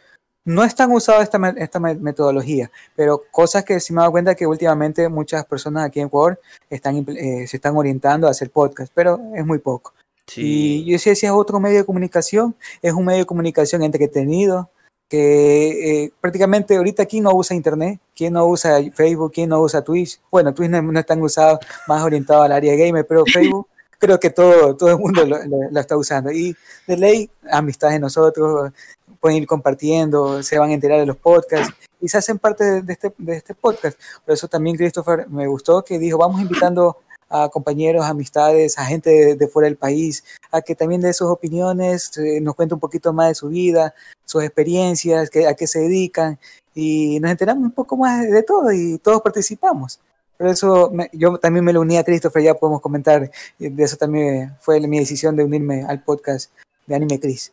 no 0.47 0.65
es 0.65 0.75
tan 0.75 0.91
usada 0.93 1.23
esta, 1.23 1.39
esta 1.59 1.79
me- 1.79 1.95
metodología, 1.97 2.71
pero 2.95 3.23
cosas 3.31 3.65
que 3.65 3.79
sí 3.81 3.93
me 3.93 3.99
he 3.99 4.01
dado 4.03 4.13
cuenta 4.13 4.35
que 4.35 4.47
últimamente 4.47 5.07
muchas 5.11 5.45
personas 5.45 5.85
aquí 5.85 6.01
en 6.01 6.07
Ecuador 6.07 6.41
están, 6.71 7.05
eh, 7.11 7.47
se 7.47 7.57
están 7.59 7.77
orientando 7.77 8.27
a 8.27 8.31
hacer 8.31 8.51
podcast, 8.51 8.91
pero 8.95 9.21
es 9.35 9.45
muy 9.45 9.59
poco. 9.59 9.93
Y 10.41 10.85
yo 10.87 10.93
decía, 10.93 11.15
si 11.15 11.27
es 11.27 11.33
otro 11.33 11.61
medio 11.61 11.77
de 11.79 11.85
comunicación, 11.85 12.57
es 12.81 12.93
un 12.95 13.05
medio 13.05 13.21
de 13.21 13.27
comunicación 13.27 13.83
entretenido, 13.83 14.71
que 15.09 16.05
eh, 16.05 16.13
prácticamente 16.21 16.77
ahorita 16.77 17.05
aquí 17.05 17.21
no 17.21 17.33
usa 17.33 17.55
internet, 17.55 18.01
quién 18.15 18.33
no 18.33 18.45
usa 18.47 18.79
Facebook, 18.93 19.33
quién 19.33 19.49
no 19.51 19.61
usa 19.61 19.83
Twitch. 19.83 20.21
Bueno, 20.33 20.53
Twitch 20.53 20.71
no, 20.71 20.83
no 20.83 20.99
es 20.99 21.07
tan 21.07 21.23
usado, 21.23 21.61
más 21.87 22.03
orientado 22.03 22.43
al 22.43 22.51
área 22.53 22.75
gamer, 22.75 23.07
pero 23.07 23.25
Facebook 23.33 23.69
creo 23.99 24.19
que 24.19 24.31
todo, 24.31 24.77
todo 24.77 24.91
el 24.91 24.99
mundo 24.99 25.25
lo, 25.25 25.39
lo- 25.45 25.71
lo 25.71 25.81
está 25.81 25.97
usando. 25.97 26.31
Y 26.33 26.57
de 26.89 26.97
ley, 26.97 27.31
amistades 27.51 27.95
de 27.95 28.01
nosotros, 28.01 28.73
pueden 29.21 29.39
ir 29.39 29.47
compartiendo, 29.47 30.43
se 30.43 30.59
van 30.59 30.71
a 30.71 30.75
enterar 30.75 31.01
de 31.01 31.07
los 31.07 31.17
podcasts 31.17 31.75
y 32.01 32.09
se 32.09 32.19
hacen 32.19 32.39
parte 32.39 32.65
de, 32.65 32.83
de 32.83 32.93
este, 32.93 33.13
de 33.19 33.37
este 33.37 33.55
podcast. 33.55 33.99
Por 34.25 34.35
eso 34.35 34.49
también 34.49 34.77
Christopher 34.77 35.29
me 35.29 35.47
gustó 35.47 35.83
que 35.85 35.99
dijo, 35.99 36.19
vamos 36.19 36.41
invitando 36.41 36.99
a 37.29 37.49
compañeros, 37.49 38.05
amistades, 38.05 38.79
a 38.79 38.85
gente 38.85 39.11
de, 39.11 39.35
de 39.35 39.49
fuera 39.49 39.67
del 39.67 39.77
país, 39.77 40.23
a 40.53 40.63
que 40.63 40.77
también 40.77 41.01
dé 41.01 41.13
sus 41.13 41.29
opiniones, 41.29 42.17
eh, 42.19 42.41
nos 42.41 42.55
cuente 42.55 42.75
un 42.75 42.81
poquito 42.81 43.13
más 43.13 43.29
de 43.29 43.35
su 43.35 43.49
vida, 43.49 43.95
sus 44.25 44.45
experiencias, 44.45 45.29
que, 45.29 45.49
a 45.49 45.55
qué 45.55 45.67
se 45.67 45.81
dedican, 45.81 46.39
y 46.73 47.19
nos 47.19 47.33
enteramos 47.33 47.65
un 47.65 47.73
poco 47.73 47.97
más 47.97 48.23
de, 48.23 48.31
de 48.31 48.43
todo 48.45 48.71
y 48.71 48.99
todos 48.99 49.23
participamos. 49.23 49.99
Por 50.39 50.47
eso 50.49 50.91
me- 50.93 51.11
yo 51.13 51.37
también 51.39 51.65
me 51.65 51.73
lo 51.73 51.81
uní 51.81 51.97
a 51.97 52.05
Christopher, 52.05 52.43
ya 52.45 52.55
podemos 52.55 52.81
comentar, 52.81 53.29
de 53.59 53.83
eso 53.83 53.97
también 53.97 54.55
fue 54.61 54.79
mi 54.87 55.01
decisión 55.01 55.35
de 55.35 55.43
unirme 55.43 55.83
al 55.83 56.05
podcast 56.05 56.53
de 56.87 56.95
Anime 56.95 57.19
Chris. 57.19 57.53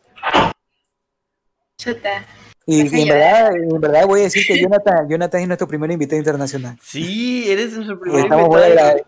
Chuta. 1.84 2.26
Y, 2.66 2.80
en, 2.80 3.08
verdad, 3.08 3.54
en 3.54 3.80
verdad 3.80 4.06
voy 4.06 4.20
a 4.20 4.22
decir 4.24 4.46
que 4.46 4.58
Jonathan, 4.62 5.06
Jonathan 5.08 5.40
es 5.42 5.48
nuestro 5.48 5.68
primer 5.68 5.90
invitado 5.90 6.18
internacional. 6.18 6.78
Sí, 6.82 7.44
eres 7.50 7.72
nuestro 7.74 7.96
Y 7.96 7.98
primer 7.98 8.20
estamos, 8.20 8.56
invitado. 8.56 8.98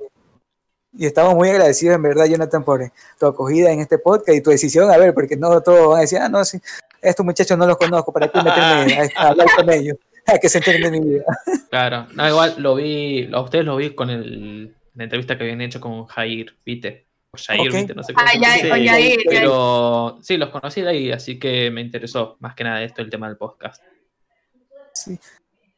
y 0.93 1.07
estamos 1.07 1.35
muy 1.35 1.49
agradecidos, 1.49 1.97
en 1.97 2.03
verdad, 2.03 2.27
Jonathan, 2.27 2.65
por 2.65 2.93
tu 3.19 3.27
acogida 3.27 3.71
en 3.73 3.81
este 3.81 3.99
podcast 3.99 4.37
y 4.37 4.43
tu 4.43 4.51
decisión. 4.51 4.91
A 4.91 4.99
ver, 4.99 5.15
porque 5.15 5.37
no 5.37 5.61
todos 5.63 5.89
van 5.89 5.99
a 5.99 6.01
decir, 6.03 6.19
ah, 6.19 6.29
no, 6.29 6.45
sí, 6.45 6.59
estos 7.01 7.25
muchachos 7.25 7.57
no 7.57 7.67
los 7.67 7.79
conozco, 7.79 8.13
¿para 8.13 8.29
qué 8.29 8.43
meterme 8.43 9.11
a, 9.17 9.23
a 9.23 9.29
hablar 9.29 9.47
con 9.57 9.71
ellos? 9.71 9.97
A 10.29 10.39
que 10.39 10.49
se 10.49 10.59
enteren 10.59 10.83
de 10.83 10.91
mi 10.91 11.01
vida. 11.09 11.25
Claro, 11.71 12.09
no, 12.17 12.29
igual 12.29 12.57
lo 12.59 12.75
vi, 12.75 13.31
a 13.33 13.41
ustedes 13.41 13.65
lo 13.65 13.77
vi 13.77 13.95
con 13.95 14.11
el, 14.11 14.75
la 14.97 15.05
entrevista 15.05 15.39
que 15.39 15.45
habían 15.45 15.61
hecho 15.61 15.81
con 15.81 16.05
Jair, 16.07 16.53
¿viste? 16.67 17.06
Jair, 17.45 17.69
Ok. 17.69 17.75
¿viste? 17.75 17.95
No 17.95 18.03
sé 18.03 18.15
cómo 18.15 18.27
Ah, 18.27 18.33
se 18.33 18.85
ya. 18.85 18.97
Pero 19.29 20.19
sí, 20.23 20.37
los 20.37 20.51
conocí 20.51 20.81
de 20.83 20.89
ahí, 20.91 21.13
así 21.13 21.39
que 21.39 21.71
me 21.71 21.81
interesó 21.81 22.37
más 22.41 22.55
que 22.55 22.65
nada 22.65 22.83
esto, 22.83 23.03
el 23.03 23.11
tema 23.11 23.29
del 23.29 23.37
podcast. 23.37 23.83
Sí. 24.93 25.19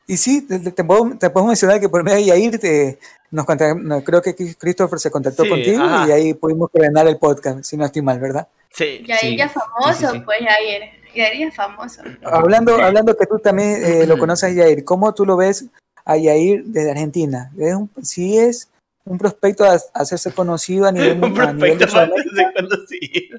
Y 0.07 0.17
sí, 0.17 0.47
te, 0.47 0.85
puedo, 0.85 1.19
te 1.19 1.29
puedo 1.29 1.47
mencionar 1.47 1.81
que 1.81 1.89
por 1.89 2.03
medio 2.03 2.17
de 2.17 2.25
Yair, 2.25 2.59
te, 2.59 2.99
nos 3.31 3.47
no, 3.77 4.03
creo 4.03 4.23
que 4.23 4.35
Christopher 4.35 4.99
se 4.99 5.11
contactó 5.11 5.43
Sí, 5.45 5.51
contigo 5.51 5.83
ajá. 5.83 6.09
y 6.09 6.13
ahí 6.13 6.35
pudimos 6.35 6.71
coordinar 6.71 7.07
el 7.09 7.19
podcast, 7.19 7.63
si 7.63 7.77
no 7.77 7.85
estoy 7.85 8.01
mal, 8.01 8.19
¿verdad? 8.19 8.49
Sí. 8.71 9.05
Yair 9.07 9.21
Sí, 9.21 9.37
ya 9.37 9.45
es 9.47 9.53
famoso, 9.53 9.99
sí, 9.99 10.07
sí, 10.07 10.13
sí. 10.13 10.21
pues 10.25 10.39
Yair. 10.41 10.83
Yair 11.15 11.39
ya 11.39 11.47
es 11.49 11.55
famoso. 11.55 12.01
Hablando, 12.23 12.77
hablando 12.77 13.15
que 13.17 13.27
tú 13.27 13.39
también 13.39 13.85
eh, 13.85 14.07
lo 14.07 14.19
conoces 14.19 14.51
a 14.51 14.53
Yair, 14.55 14.85
¿cómo 14.85 15.13
tú 15.13 15.27
lo 15.27 15.37
ves 15.37 15.67
a 16.07 16.17
Yair 16.17 16.65
desde 16.65 16.91
Argentina? 16.93 17.51
¿Es 17.59 17.75
un, 17.75 17.91
sí 18.03 18.39
es 18.39 18.71
un 19.05 19.19
prospecto 19.19 19.65
a, 19.65 19.73
a 19.75 19.79
hacerse 19.95 20.33
conocido 20.33 20.87
a 20.87 20.93
nivel, 20.93 21.19
Un 21.23 21.39
a 21.41 21.53
nivel 21.53 21.79
prospecto 21.79 21.89
Sudamérica? 21.89 22.31
hacerse 22.31 22.53
conocido. 22.55 23.39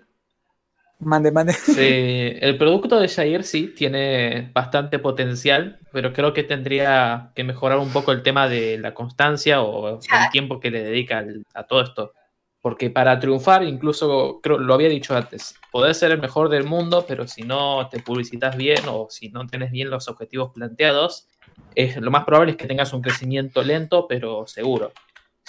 Mande, 1.01 1.31
mande. 1.31 1.53
Sí, 1.53 2.33
el 2.41 2.57
producto 2.57 2.99
de 2.99 3.07
Jair 3.07 3.45
sí 3.45 3.73
tiene 3.75 4.51
bastante 4.53 4.99
potencial, 4.99 5.79
pero 5.93 6.11
creo 6.11 6.33
que 6.33 6.43
tendría 6.43 7.31
que 7.35 7.45
mejorar 7.45 7.79
un 7.79 7.89
poco 7.93 8.11
el 8.11 8.21
tema 8.21 8.49
de 8.49 8.77
la 8.77 8.93
constancia 8.93 9.61
o 9.61 9.87
el 10.01 10.29
tiempo 10.31 10.59
que 10.59 10.71
le 10.71 10.83
dedica 10.83 11.19
al- 11.19 11.43
a 11.53 11.63
todo 11.65 11.81
esto. 11.83 12.13
Porque 12.61 12.89
para 12.89 13.17
triunfar, 13.17 13.63
incluso 13.63 14.41
creo, 14.43 14.57
lo 14.57 14.73
había 14.73 14.89
dicho 14.89 15.15
antes, 15.15 15.55
podés 15.71 15.95
ser 15.97 16.11
el 16.11 16.19
mejor 16.19 16.49
del 16.49 16.65
mundo, 16.65 17.05
pero 17.07 17.25
si 17.25 17.43
no 17.43 17.87
te 17.87 18.01
publicitas 18.01 18.57
bien 18.57 18.79
o 18.89 19.07
si 19.09 19.29
no 19.29 19.47
tienes 19.47 19.71
bien 19.71 19.89
los 19.89 20.09
objetivos 20.09 20.51
planteados, 20.53 21.29
es, 21.75 21.95
lo 21.95 22.11
más 22.11 22.25
probable 22.25 22.51
es 22.51 22.57
que 22.57 22.67
tengas 22.67 22.91
un 22.91 23.01
crecimiento 23.01 23.63
lento, 23.63 24.05
pero 24.09 24.45
seguro. 24.47 24.91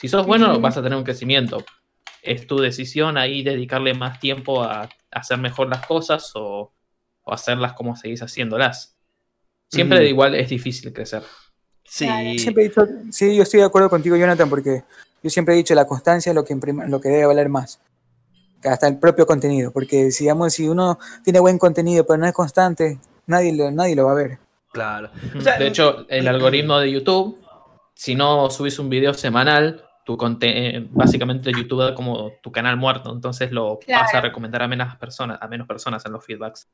Si 0.01 0.09
sos 0.09 0.27
bueno, 0.27 0.59
vas 0.61 0.79
a 0.79 0.83
tener 0.83 0.97
un 0.97 1.05
crecimiento. 1.05 1.63
Es 2.23 2.47
tu 2.47 2.59
decisión 2.59 3.19
ahí 3.19 3.43
dedicarle 3.43 3.93
más 3.93 4.19
tiempo 4.19 4.63
a 4.63 4.89
hacer 5.11 5.37
mejor 5.37 5.69
las 5.69 5.87
cosas 5.87 6.33
o, 6.37 6.73
o 7.23 7.33
hacerlas 7.35 7.75
como 7.75 7.95
seguís 7.97 8.23
haciéndolas. 8.23 8.97
Siempre 9.69 9.99
Ujú. 9.99 10.07
igual 10.07 10.35
es 10.37 10.49
difícil 10.49 10.91
crecer. 10.95 11.23
Sí. 11.85 12.39
Siempre 12.39 12.65
he 12.65 12.69
dicho, 12.69 12.87
sí, 13.11 13.37
yo 13.37 13.43
estoy 13.43 13.61
de 13.61 13.67
acuerdo 13.67 13.91
contigo, 13.91 14.17
Jonathan, 14.17 14.49
porque 14.49 14.85
yo 15.23 15.29
siempre 15.29 15.53
he 15.53 15.59
dicho 15.59 15.75
la 15.75 15.87
constancia 15.87 16.31
es 16.31 16.35
lo 16.35 16.45
que, 16.45 16.59
lo 16.89 16.99
que 16.99 17.09
debe 17.11 17.27
valer 17.27 17.51
más. 17.51 17.79
Hasta 18.65 18.89
el 18.89 18.99
propio 18.99 19.27
contenido, 19.27 19.71
porque 19.71 20.11
si, 20.13 20.25
digamos, 20.25 20.55
si 20.55 20.67
uno 20.67 20.99
tiene 21.23 21.41
buen 21.41 21.59
contenido 21.59 22.07
pero 22.07 22.17
no 22.17 22.27
es 22.27 22.33
constante, 22.33 22.99
nadie 23.27 23.55
lo, 23.55 23.71
nadie 23.71 23.95
lo 23.95 24.07
va 24.07 24.13
a 24.13 24.15
ver. 24.15 24.39
Claro. 24.73 25.11
O 25.37 25.43
sea, 25.43 25.59
de 25.59 25.67
hecho, 25.67 26.07
el 26.09 26.27
algoritmo 26.27 26.79
de 26.79 26.91
YouTube, 26.91 27.39
si 27.93 28.15
no 28.15 28.49
subís 28.49 28.79
un 28.79 28.89
video 28.89 29.13
semanal, 29.13 29.85
tu 30.17 30.47
eh, 30.77 30.87
básicamente 30.91 31.51
YouTube 31.53 31.83
da 31.83 31.95
como 31.95 32.33
tu 32.43 32.51
canal 32.53 32.77
muerto, 32.77 33.13
entonces 33.13 33.51
lo 33.53 33.79
Claro. 33.79 34.05
vas 34.05 34.15
a 34.15 34.21
recomendar 34.21 34.63
a 34.63 34.69
menos 34.69 34.97
personas, 34.97 35.39
a 35.41 35.49
menos 35.49 35.67
personas 35.67 36.05
en 36.07 36.13
los 36.13 36.25
feedbacks. 36.25 36.69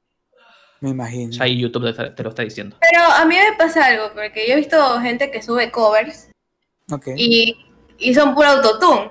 Me 0.80 0.90
imagino. 0.90 1.30
Ya 1.32 1.44
ahí 1.44 1.58
YouTube 1.58 1.94
te, 1.94 2.10
te 2.10 2.22
lo 2.22 2.28
está 2.28 2.42
diciendo. 2.42 2.76
Pero 2.80 3.02
a 3.02 3.24
mí 3.24 3.34
me 3.34 3.56
pasa 3.56 3.86
algo, 3.86 4.10
porque 4.14 4.46
yo 4.46 4.52
he 4.54 4.56
visto 4.56 5.00
gente 5.00 5.30
que 5.30 5.42
sube 5.42 5.70
covers 5.70 6.30
y, 7.16 7.56
y 7.98 8.14
son 8.14 8.34
puro 8.34 8.48
autotune. 8.48 9.10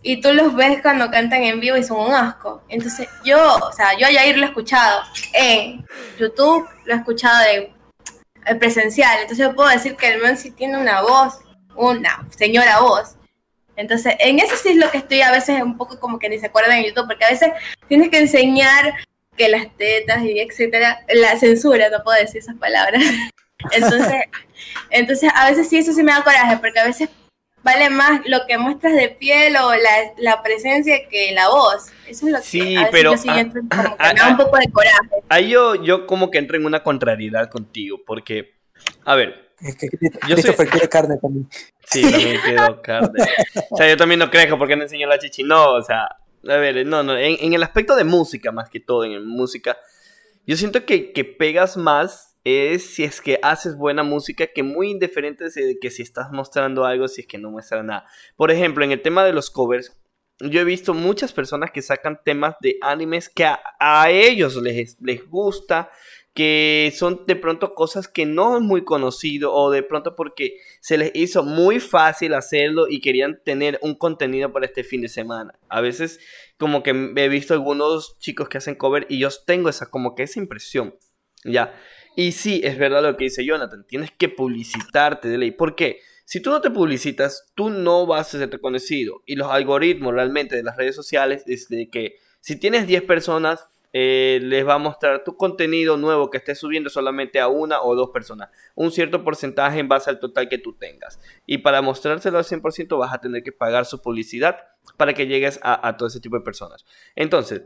Y 0.00 0.20
tú 0.20 0.32
los 0.32 0.54
ves 0.54 0.80
cuando 0.80 1.10
cantan 1.10 1.42
en 1.42 1.58
vivo 1.58 1.76
y 1.76 1.82
son 1.82 1.98
un 1.98 2.12
asco. 2.14 2.62
Entonces 2.68 3.08
yo, 3.24 3.56
o 3.56 3.72
sea, 3.72 3.98
yo 3.98 4.06
a 4.06 4.10
Yair 4.12 4.38
lo 4.38 4.44
he 4.44 4.48
escuchado 4.48 5.02
en 5.34 5.84
YouTube, 6.18 6.68
lo 6.84 6.94
he 6.94 6.96
escuchado 6.96 7.44
en, 7.52 7.74
en 8.46 8.58
presencial. 8.60 9.18
Entonces 9.20 9.44
yo 9.44 9.54
puedo 9.56 9.68
decir 9.68 9.96
que 9.96 10.14
el 10.14 10.22
man 10.22 10.36
sí 10.36 10.52
tiene 10.52 10.78
una 10.78 11.02
voz, 11.02 11.40
una 11.74 12.24
señora 12.30 12.78
voz. 12.80 13.16
Entonces, 13.78 14.16
en 14.18 14.40
eso 14.40 14.56
sí 14.56 14.70
es 14.70 14.76
lo 14.76 14.90
que 14.90 14.98
estoy 14.98 15.20
a 15.20 15.30
veces 15.30 15.62
un 15.62 15.76
poco 15.76 16.00
como 16.00 16.18
que 16.18 16.28
ni 16.28 16.38
se 16.38 16.46
acuerdan 16.46 16.78
en 16.78 16.86
YouTube, 16.86 17.06
porque 17.06 17.24
a 17.24 17.30
veces 17.30 17.50
tienes 17.86 18.08
que 18.08 18.18
enseñar 18.18 18.92
que 19.36 19.48
las 19.48 19.68
tetas 19.76 20.24
y 20.24 20.40
etcétera, 20.40 21.06
la 21.14 21.38
censura, 21.38 21.88
no 21.88 22.02
puedo 22.02 22.18
decir 22.18 22.40
esas 22.40 22.56
palabras. 22.56 23.00
Entonces, 23.72 24.22
entonces 24.90 25.30
a 25.34 25.50
veces 25.50 25.68
sí 25.68 25.78
eso 25.78 25.92
sí 25.92 26.04
me 26.04 26.12
da 26.12 26.22
coraje, 26.22 26.58
porque 26.58 26.78
a 26.78 26.84
veces 26.84 27.08
vale 27.64 27.90
más 27.90 28.20
lo 28.24 28.46
que 28.46 28.56
muestras 28.56 28.94
de 28.94 29.08
piel 29.08 29.56
o 29.56 29.74
la, 29.74 30.12
la 30.16 30.42
presencia 30.44 31.08
que 31.08 31.32
la 31.32 31.48
voz. 31.48 31.86
Eso 32.06 32.26
es 32.26 32.32
lo 32.32 32.38
que 32.38 32.44
Sí, 32.44 32.76
a 32.76 32.80
veces 32.80 32.88
pero, 32.92 33.10
yo 33.12 33.18
sí 33.18 33.28
ah, 33.28 33.40
entro 33.40 33.62
como 33.68 33.96
que 33.96 34.04
ah, 34.04 34.12
me 34.12 34.20
da 34.20 34.26
ah, 34.26 34.30
un 34.30 34.36
poco 34.36 34.58
de 34.58 34.70
coraje. 34.70 35.10
Ahí 35.28 35.48
yo, 35.50 35.74
yo 35.74 36.06
como 36.06 36.30
que 36.30 36.38
entro 36.38 36.56
en 36.56 36.66
una 36.66 36.84
contrariedad 36.84 37.50
contigo, 37.50 37.98
porque, 38.06 38.54
a 39.04 39.16
ver, 39.16 39.50
Es 39.60 39.74
que 39.74 39.88
Yo 40.28 40.34
Christopher 40.36 40.68
quiere 40.68 40.88
carne 40.88 41.16
también. 41.20 41.48
Sí, 41.90 42.02
también 42.02 42.40
quiero 42.44 42.82
carne. 42.82 43.24
O 43.70 43.76
sea, 43.76 43.88
yo 43.88 43.96
también 43.96 44.18
no 44.18 44.30
crezco 44.30 44.58
porque 44.58 44.76
no 44.76 44.82
enseño 44.82 45.06
la 45.06 45.18
chichi. 45.18 45.42
No, 45.42 45.74
o 45.74 45.82
sea, 45.82 46.04
a 46.04 46.56
ver, 46.56 46.86
no, 46.86 47.02
no. 47.02 47.16
En, 47.16 47.36
en 47.40 47.52
el 47.52 47.62
aspecto 47.62 47.96
de 47.96 48.04
música, 48.04 48.52
más 48.52 48.68
que 48.68 48.80
todo, 48.80 49.04
en 49.04 49.26
música, 49.26 49.78
yo 50.46 50.56
siento 50.56 50.84
que, 50.84 51.12
que 51.12 51.24
pegas 51.24 51.76
más 51.76 52.36
es 52.44 52.94
si 52.94 53.04
es 53.04 53.20
que 53.20 53.38
haces 53.42 53.76
buena 53.76 54.02
música 54.02 54.46
que 54.46 54.62
muy 54.62 54.90
indiferente 54.90 55.50
de 55.50 55.78
que 55.78 55.90
si 55.90 56.02
estás 56.02 56.30
mostrando 56.30 56.84
algo, 56.84 57.08
si 57.08 57.22
es 57.22 57.26
que 57.26 57.38
no 57.38 57.50
muestras 57.50 57.84
nada. 57.84 58.06
Por 58.36 58.50
ejemplo, 58.50 58.84
en 58.84 58.92
el 58.92 59.02
tema 59.02 59.24
de 59.24 59.32
los 59.32 59.50
covers, 59.50 59.94
yo 60.40 60.60
he 60.60 60.64
visto 60.64 60.94
muchas 60.94 61.32
personas 61.32 61.70
que 61.70 61.82
sacan 61.82 62.20
temas 62.24 62.54
de 62.60 62.78
animes 62.80 63.28
que 63.28 63.44
a, 63.44 63.60
a 63.80 64.10
ellos 64.10 64.56
les, 64.56 64.96
les 65.00 65.28
gusta, 65.28 65.90
que 66.38 66.94
son 66.94 67.24
de 67.26 67.34
pronto 67.34 67.74
cosas 67.74 68.06
que 68.06 68.24
no 68.24 68.58
es 68.58 68.62
muy 68.62 68.84
conocido 68.84 69.52
o 69.52 69.72
de 69.72 69.82
pronto 69.82 70.14
porque 70.14 70.60
se 70.78 70.96
les 70.96 71.10
hizo 71.16 71.42
muy 71.42 71.80
fácil 71.80 72.32
hacerlo 72.32 72.86
y 72.88 73.00
querían 73.00 73.42
tener 73.42 73.80
un 73.82 73.96
contenido 73.96 74.52
para 74.52 74.66
este 74.66 74.84
fin 74.84 75.00
de 75.00 75.08
semana. 75.08 75.58
A 75.68 75.80
veces 75.80 76.20
como 76.56 76.84
que 76.84 76.90
he 76.90 77.28
visto 77.28 77.54
algunos 77.54 78.20
chicos 78.20 78.48
que 78.48 78.58
hacen 78.58 78.76
cover 78.76 79.04
y 79.08 79.18
yo 79.18 79.30
tengo 79.44 79.68
esa 79.68 79.90
como 79.90 80.14
que 80.14 80.22
esa 80.22 80.38
impresión. 80.38 80.94
Ya. 81.42 81.74
Y 82.14 82.30
sí, 82.30 82.60
es 82.62 82.78
verdad 82.78 83.02
lo 83.02 83.16
que 83.16 83.24
dice 83.24 83.44
Jonathan, 83.44 83.84
tienes 83.88 84.12
que 84.12 84.28
publicitarte 84.28 85.26
de 85.26 85.38
ley. 85.38 85.50
¿Por 85.50 85.74
qué? 85.74 85.98
Si 86.24 86.38
tú 86.38 86.50
no 86.50 86.60
te 86.60 86.70
publicitas, 86.70 87.50
tú 87.56 87.68
no 87.68 88.06
vas 88.06 88.32
a 88.32 88.38
ser 88.38 88.48
reconocido. 88.48 89.24
Y 89.26 89.34
los 89.34 89.50
algoritmos 89.50 90.14
realmente 90.14 90.54
de 90.54 90.62
las 90.62 90.76
redes 90.76 90.94
sociales 90.94 91.42
es 91.48 91.68
de 91.68 91.90
que 91.90 92.14
si 92.38 92.54
tienes 92.54 92.86
10 92.86 93.02
personas, 93.02 93.66
eh, 93.92 94.40
les 94.42 94.66
va 94.66 94.74
a 94.74 94.78
mostrar 94.78 95.24
tu 95.24 95.36
contenido 95.36 95.96
nuevo 95.96 96.30
que 96.30 96.38
estés 96.38 96.58
subiendo 96.58 96.90
solamente 96.90 97.40
a 97.40 97.48
una 97.48 97.80
o 97.82 97.94
dos 97.94 98.10
personas. 98.10 98.50
Un 98.74 98.90
cierto 98.92 99.24
porcentaje 99.24 99.78
en 99.78 99.88
base 99.88 100.10
al 100.10 100.20
total 100.20 100.48
que 100.48 100.58
tú 100.58 100.74
tengas. 100.74 101.18
Y 101.46 101.58
para 101.58 101.80
mostrárselo 101.82 102.38
al 102.38 102.44
100% 102.44 102.98
vas 102.98 103.12
a 103.12 103.20
tener 103.20 103.42
que 103.42 103.52
pagar 103.52 103.86
su 103.86 104.00
publicidad 104.02 104.58
para 104.96 105.14
que 105.14 105.26
llegues 105.26 105.58
a, 105.62 105.96
todo 105.96 106.08
ese 106.08 106.20
tipo 106.20 106.36
de 106.36 106.44
personas. 106.44 106.84
Entonces, 107.14 107.62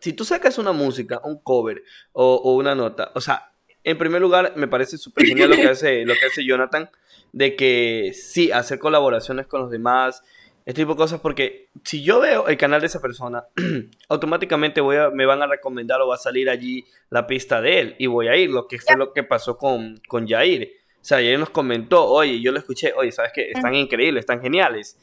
si 0.00 0.12
tú 0.12 0.24
sacas 0.24 0.58
una 0.58 0.72
música, 0.72 1.20
un 1.24 1.42
cover 1.42 1.82
o, 2.12 2.34
o 2.36 2.54
una 2.54 2.74
nota, 2.74 3.10
o 3.14 3.20
sea, 3.20 3.50
en 3.82 3.96
primer 3.96 4.20
lugar, 4.20 4.52
me 4.56 4.68
parece 4.68 4.98
súper 4.98 5.26
genial 5.26 5.50
lo 5.50 5.56
que 5.56 5.68
hace, 5.68 6.04
lo 6.04 6.14
que 6.14 6.26
hace 6.26 6.44
Jonathan, 6.44 6.90
de 7.32 7.56
que 7.56 8.12
sí, 8.14 8.52
hacer 8.52 8.78
colaboraciones 8.78 9.46
con 9.46 9.62
los 9.62 9.70
demás, 9.70 10.22
este 10.66 10.82
tipo 10.82 10.92
de 10.92 10.98
cosas, 10.98 11.20
porque 11.20 11.68
si 11.84 12.02
yo 12.02 12.20
veo 12.20 12.46
el 12.48 12.56
canal 12.56 12.80
de 12.80 12.86
esa 12.86 13.00
persona, 13.00 13.44
automáticamente 14.08 14.80
voy 14.80 14.96
a, 14.96 15.10
me 15.10 15.26
van 15.26 15.42
a 15.42 15.46
recomendar 15.46 16.00
o 16.00 16.08
va 16.08 16.16
a 16.16 16.18
salir 16.18 16.50
allí 16.50 16.84
la 17.08 17.26
pista 17.26 17.60
de 17.60 17.80
él 17.80 17.96
y 17.98 18.06
voy 18.06 18.28
a 18.28 18.36
ir, 18.36 18.50
lo 18.50 18.68
que 18.68 18.78
fue 18.78 18.96
lo 18.96 19.12
que 19.12 19.22
pasó 19.22 19.56
con, 19.56 20.00
con 20.06 20.28
Jair. 20.28 20.70
O 21.00 21.04
sea, 21.04 21.18
Jair 21.18 21.38
nos 21.38 21.50
comentó, 21.50 22.06
oye, 22.06 22.40
yo 22.40 22.52
lo 22.52 22.58
escuché, 22.58 22.92
oye, 22.92 23.10
¿sabes 23.10 23.32
qué? 23.34 23.50
Están 23.50 23.74
increíbles, 23.74 24.22
están 24.22 24.42
geniales. 24.42 24.98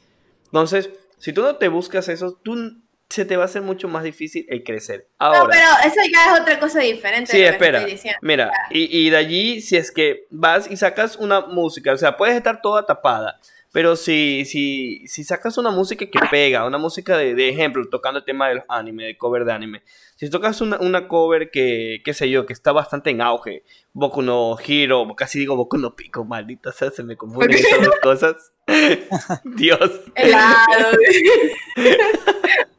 Entonces, 0.46 0.92
si 1.18 1.34
tú 1.34 1.42
no 1.42 1.56
te 1.56 1.68
buscas 1.68 2.08
eso, 2.08 2.40
tú 2.44 2.80
se 3.10 3.26
te 3.26 3.38
va 3.38 3.44
a 3.44 3.46
hacer 3.46 3.62
mucho 3.62 3.88
más 3.88 4.04
difícil 4.04 4.46
el 4.50 4.64
crecer. 4.64 5.08
Ahora, 5.18 5.40
no, 5.40 5.48
pero 5.50 5.68
eso 5.86 6.02
ya 6.12 6.34
es 6.34 6.42
otra 6.42 6.60
cosa 6.60 6.82
diferente. 6.82 7.32
Sí, 7.32 7.40
de 7.40 7.46
lo 7.46 7.50
que 7.50 7.56
espera. 7.56 7.78
estoy 7.80 7.94
diciendo. 7.94 8.20
Mira, 8.22 8.52
y, 8.70 9.06
y 9.06 9.10
de 9.10 9.18
allí, 9.18 9.62
si 9.62 9.78
es 9.78 9.92
que 9.92 10.28
vas 10.30 10.70
y 10.70 10.76
sacas 10.78 11.16
una 11.16 11.42
música, 11.42 11.94
o 11.94 11.98
sea, 11.98 12.18
puedes 12.18 12.36
estar 12.36 12.62
toda 12.62 12.86
tapada, 12.86 13.40
pero 13.78 13.96
si, 13.96 14.44
si, 14.46 15.08
si 15.08 15.24
sacas 15.24 15.56
una 15.60 15.70
música 15.70 16.08
que 16.08 16.20
pega, 16.32 16.66
una 16.66 16.80
música 16.80 17.16
de, 17.16 17.36
de 17.36 17.50
ejemplo, 17.50 17.88
tocando 17.88 18.18
el 18.18 18.26
tema 18.26 18.50
de 18.50 18.56
los 18.56 18.64
anime, 18.70 19.06
de 19.06 19.16
cover 19.16 19.46
de 19.46 19.54
anime, 19.54 19.84
si 20.16 20.32
tocas 20.32 20.62
una, 20.62 20.80
una 20.80 21.08
cover 21.08 21.52
que, 21.52 22.02
qué 22.04 22.16
sé 22.16 22.28
yo, 22.28 22.48
que 22.48 22.54
está 22.54 22.72
bastante 22.72 23.12
en 23.12 23.22
auge, 23.22 23.62
Boku 23.94 24.24
no 24.24 24.58
Hero, 24.66 25.06
casi 25.16 25.38
digo 25.38 25.56
Boku 25.56 25.78
no 25.78 25.96
Pico, 25.96 26.26
maldita 26.26 26.72
sea, 26.72 26.90
se 26.90 27.04
me 27.04 27.18
confunden 27.18 27.54
esas 27.54 27.86
dos 27.86 27.96
cosas. 28.02 28.52
Dios. 29.44 29.92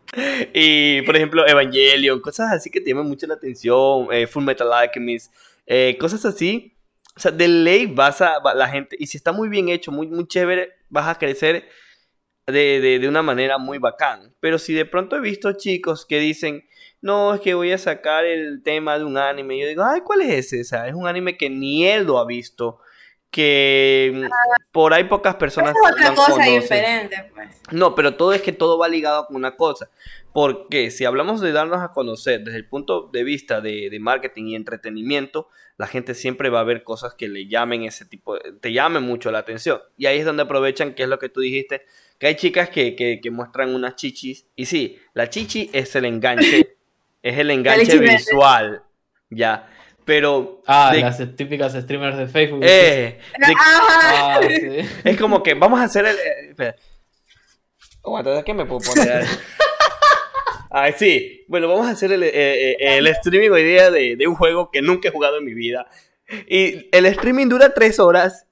Y, 0.53 1.03
por 1.03 1.15
ejemplo, 1.15 1.47
Evangelion, 1.47 2.20
cosas 2.20 2.51
así 2.51 2.70
que 2.70 2.81
te 2.81 2.91
llaman 2.91 3.07
mucho 3.07 3.29
la 3.29 3.35
atención, 3.35 4.09
eh, 4.11 4.27
Full 4.27 4.43
Metal 4.43 4.73
Alchemist, 4.73 5.33
eh, 5.65 5.97
cosas 6.01 6.25
así. 6.25 6.75
O 7.19 7.20
sea, 7.20 7.32
de 7.32 7.49
ley 7.49 7.86
vas 7.86 8.20
a, 8.20 8.40
la 8.55 8.69
gente, 8.69 8.97
y 8.97 9.09
si 9.09 9.16
está 9.16 9.32
muy 9.32 9.49
bien 9.49 9.69
hecho, 9.69 9.90
muy, 9.90 10.07
muy 10.07 10.28
chévere, 10.28 10.73
vas 10.89 11.09
a 11.09 11.19
crecer 11.19 11.69
de, 12.47 12.81
de, 12.81 13.01
de 13.01 13.09
una 13.09 13.23
manera 13.23 13.59
muy 13.59 13.78
bacán. 13.78 14.36
Pero 14.39 14.57
si 14.57 14.73
de 14.73 14.85
pronto 14.85 15.16
he 15.16 15.20
visto 15.20 15.51
chicos 15.55 16.07
que 16.07 16.20
dicen, 16.20 16.65
no, 17.01 17.35
es 17.35 17.40
que 17.40 17.55
voy 17.55 17.73
a 17.73 17.78
sacar 17.78 18.24
el 18.24 18.62
tema 18.62 18.97
de 18.99 19.05
un 19.05 19.19
anime, 19.19 19.59
yo 19.59 19.66
digo, 19.66 19.82
ay, 19.82 20.03
¿cuál 20.03 20.23
es 20.23 20.47
ese? 20.47 20.61
O 20.61 20.65
sea, 20.65 20.86
es 20.86 20.95
un 20.95 21.09
anime 21.09 21.36
que 21.36 21.51
ni 21.51 21.85
él 21.85 22.05
lo 22.05 22.19
ha 22.19 22.24
visto, 22.24 22.78
que 23.32 24.28
por 24.70 24.95
ahí 24.95 25.05
pocas 25.05 25.35
personas 25.35 25.74
es 25.74 25.93
otra 25.93 26.15
cosa 26.15 26.32
conocen. 26.32 26.61
diferente, 26.61 27.31
pues. 27.35 27.61
No, 27.73 27.97
pero 27.97 28.15
todo 28.15 28.32
es 28.32 28.43
que 28.43 28.53
todo 28.53 28.78
va 28.78 28.89
ligado 28.89 29.27
con 29.27 29.35
una 29.35 29.57
cosa. 29.57 29.90
Porque 30.32 30.90
si 30.90 31.05
hablamos 31.05 31.40
de 31.40 31.52
darnos 31.52 31.80
a 31.82 31.88
conocer 31.92 32.42
desde 32.44 32.59
el 32.59 32.66
punto 32.68 33.09
de 33.12 33.24
vista 33.24 33.60
de, 33.60 33.88
de 33.90 33.98
marketing 33.98 34.44
y 34.48 34.55
entretenimiento, 34.56 35.48
la 35.78 35.86
gente 35.86 36.14
siempre 36.14 36.50
va 36.50 36.60
a 36.60 36.64
ver 36.64 36.82
cosas 36.84 37.14
que 37.14 37.28
le 37.28 37.46
llamen 37.48 37.82
ese 37.84 38.05
tipo, 38.05 38.34
de- 38.34 38.52
te 38.60 38.72
llamen 38.72 39.02
mucho 39.02 39.30
la 39.30 39.38
atención. 39.38 39.80
Y 39.96 40.06
ahí 40.06 40.18
es 40.18 40.24
donde 40.24 40.42
aprovechan, 40.42 40.94
que 40.94 41.05
es 41.05 41.09
lo 41.09 41.18
que 41.18 41.28
tú 41.28 41.40
dijiste, 41.40 41.82
que 42.18 42.26
hay 42.26 42.34
chicas 42.36 42.68
que, 42.68 42.94
que, 42.94 43.20
que 43.22 43.30
muestran 43.30 43.74
unas 43.74 43.96
chichis. 43.96 44.46
Y 44.56 44.66
sí, 44.66 44.98
la 45.14 45.30
chichi 45.30 45.70
es 45.72 45.94
el 45.96 46.05
enganche, 46.05 46.76
es 47.22 47.38
el 47.38 47.50
enganche 47.50 47.84
visual, 48.14 48.82
ya. 49.30 49.68
Pero 50.05 50.62
Ah, 50.66 50.90
de- 50.92 51.00
las 51.02 51.18
típicas 51.36 51.72
streamers 51.74 52.16
de 52.16 52.26
Facebook. 52.28 52.60
eh, 52.64 53.18
de- 53.38 53.52
Ajá. 53.55 54.36
Ah, 54.36 54.40
sí. 54.48 54.88
es 55.05 55.16
como 55.18 55.42
que 55.42 55.55
vamos 55.55 55.80
a 55.80 55.84
hacer 55.84 56.06
el. 56.06 56.16
eh, 56.16 56.48
espera. 56.50 56.76
Aguanta, 58.05 58.42
¿qué 58.42 58.55
me 58.55 58.64
puedo 58.66 58.80
poner? 58.80 59.24
Ah, 60.70 60.90
sí. 60.93 61.45
Bueno, 61.49 61.69
vamos 61.69 61.86
a 61.86 61.90
hacer 61.90 62.12
el, 62.12 62.23
eh, 62.23 62.31
eh, 62.32 62.77
el 62.81 63.07
streaming 63.07 63.51
hoy 63.51 63.65
día 63.65 63.90
de, 63.90 64.16
de 64.16 64.27
un 64.27 64.35
juego 64.35 64.70
que 64.70 64.82
nunca 64.82 65.09
he 65.09 65.12
jugado 65.12 65.39
en 65.39 65.45
mi 65.45 65.55
vida. 65.55 65.89
Y 66.47 66.89
el 66.93 67.07
streaming 67.07 67.49
dura 67.49 67.73
tres 67.73 67.99
horas 67.99 68.47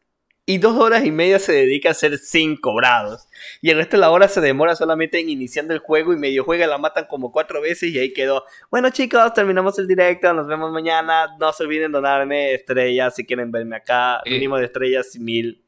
y 0.48 0.59
dos 0.59 0.78
horas 0.78 1.05
y 1.05 1.10
media 1.10 1.40
se 1.40 1.52
dedica 1.52 1.88
a 1.88 1.93
hacer 1.93 2.16
cinco 2.18 2.70
cobrados. 2.70 3.26
Y 3.60 3.70
el 3.70 3.78
resto 3.78 3.97
de 3.97 4.01
la 4.01 4.10
hora 4.10 4.28
se 4.28 4.40
demora 4.40 4.76
solamente 4.76 5.18
en 5.18 5.28
iniciando 5.28 5.74
el 5.74 5.80
juego 5.80 6.12
y 6.12 6.16
medio 6.16 6.44
juega 6.44 6.68
la 6.68 6.78
matan 6.78 7.06
como 7.06 7.32
cuatro 7.32 7.60
veces 7.60 7.90
y 7.90 7.98
ahí 7.98 8.12
quedó. 8.12 8.44
Bueno 8.70 8.90
chicos, 8.90 9.34
terminamos 9.34 9.76
el 9.80 9.88
directo, 9.88 10.32
nos 10.32 10.47
vemos 10.47 10.70
mañana. 10.72 11.36
No 11.38 11.52
se 11.52 11.64
olviden 11.64 11.90
donarme 11.90 12.55
estrellas 12.55 13.16
si 13.16 13.26
quieren 13.26 13.51
verme 13.51 13.76
acá. 13.76 14.22
Mínimo 14.24 14.56
de 14.56 14.66
estrellas 14.66 15.16
mil. 15.18 15.64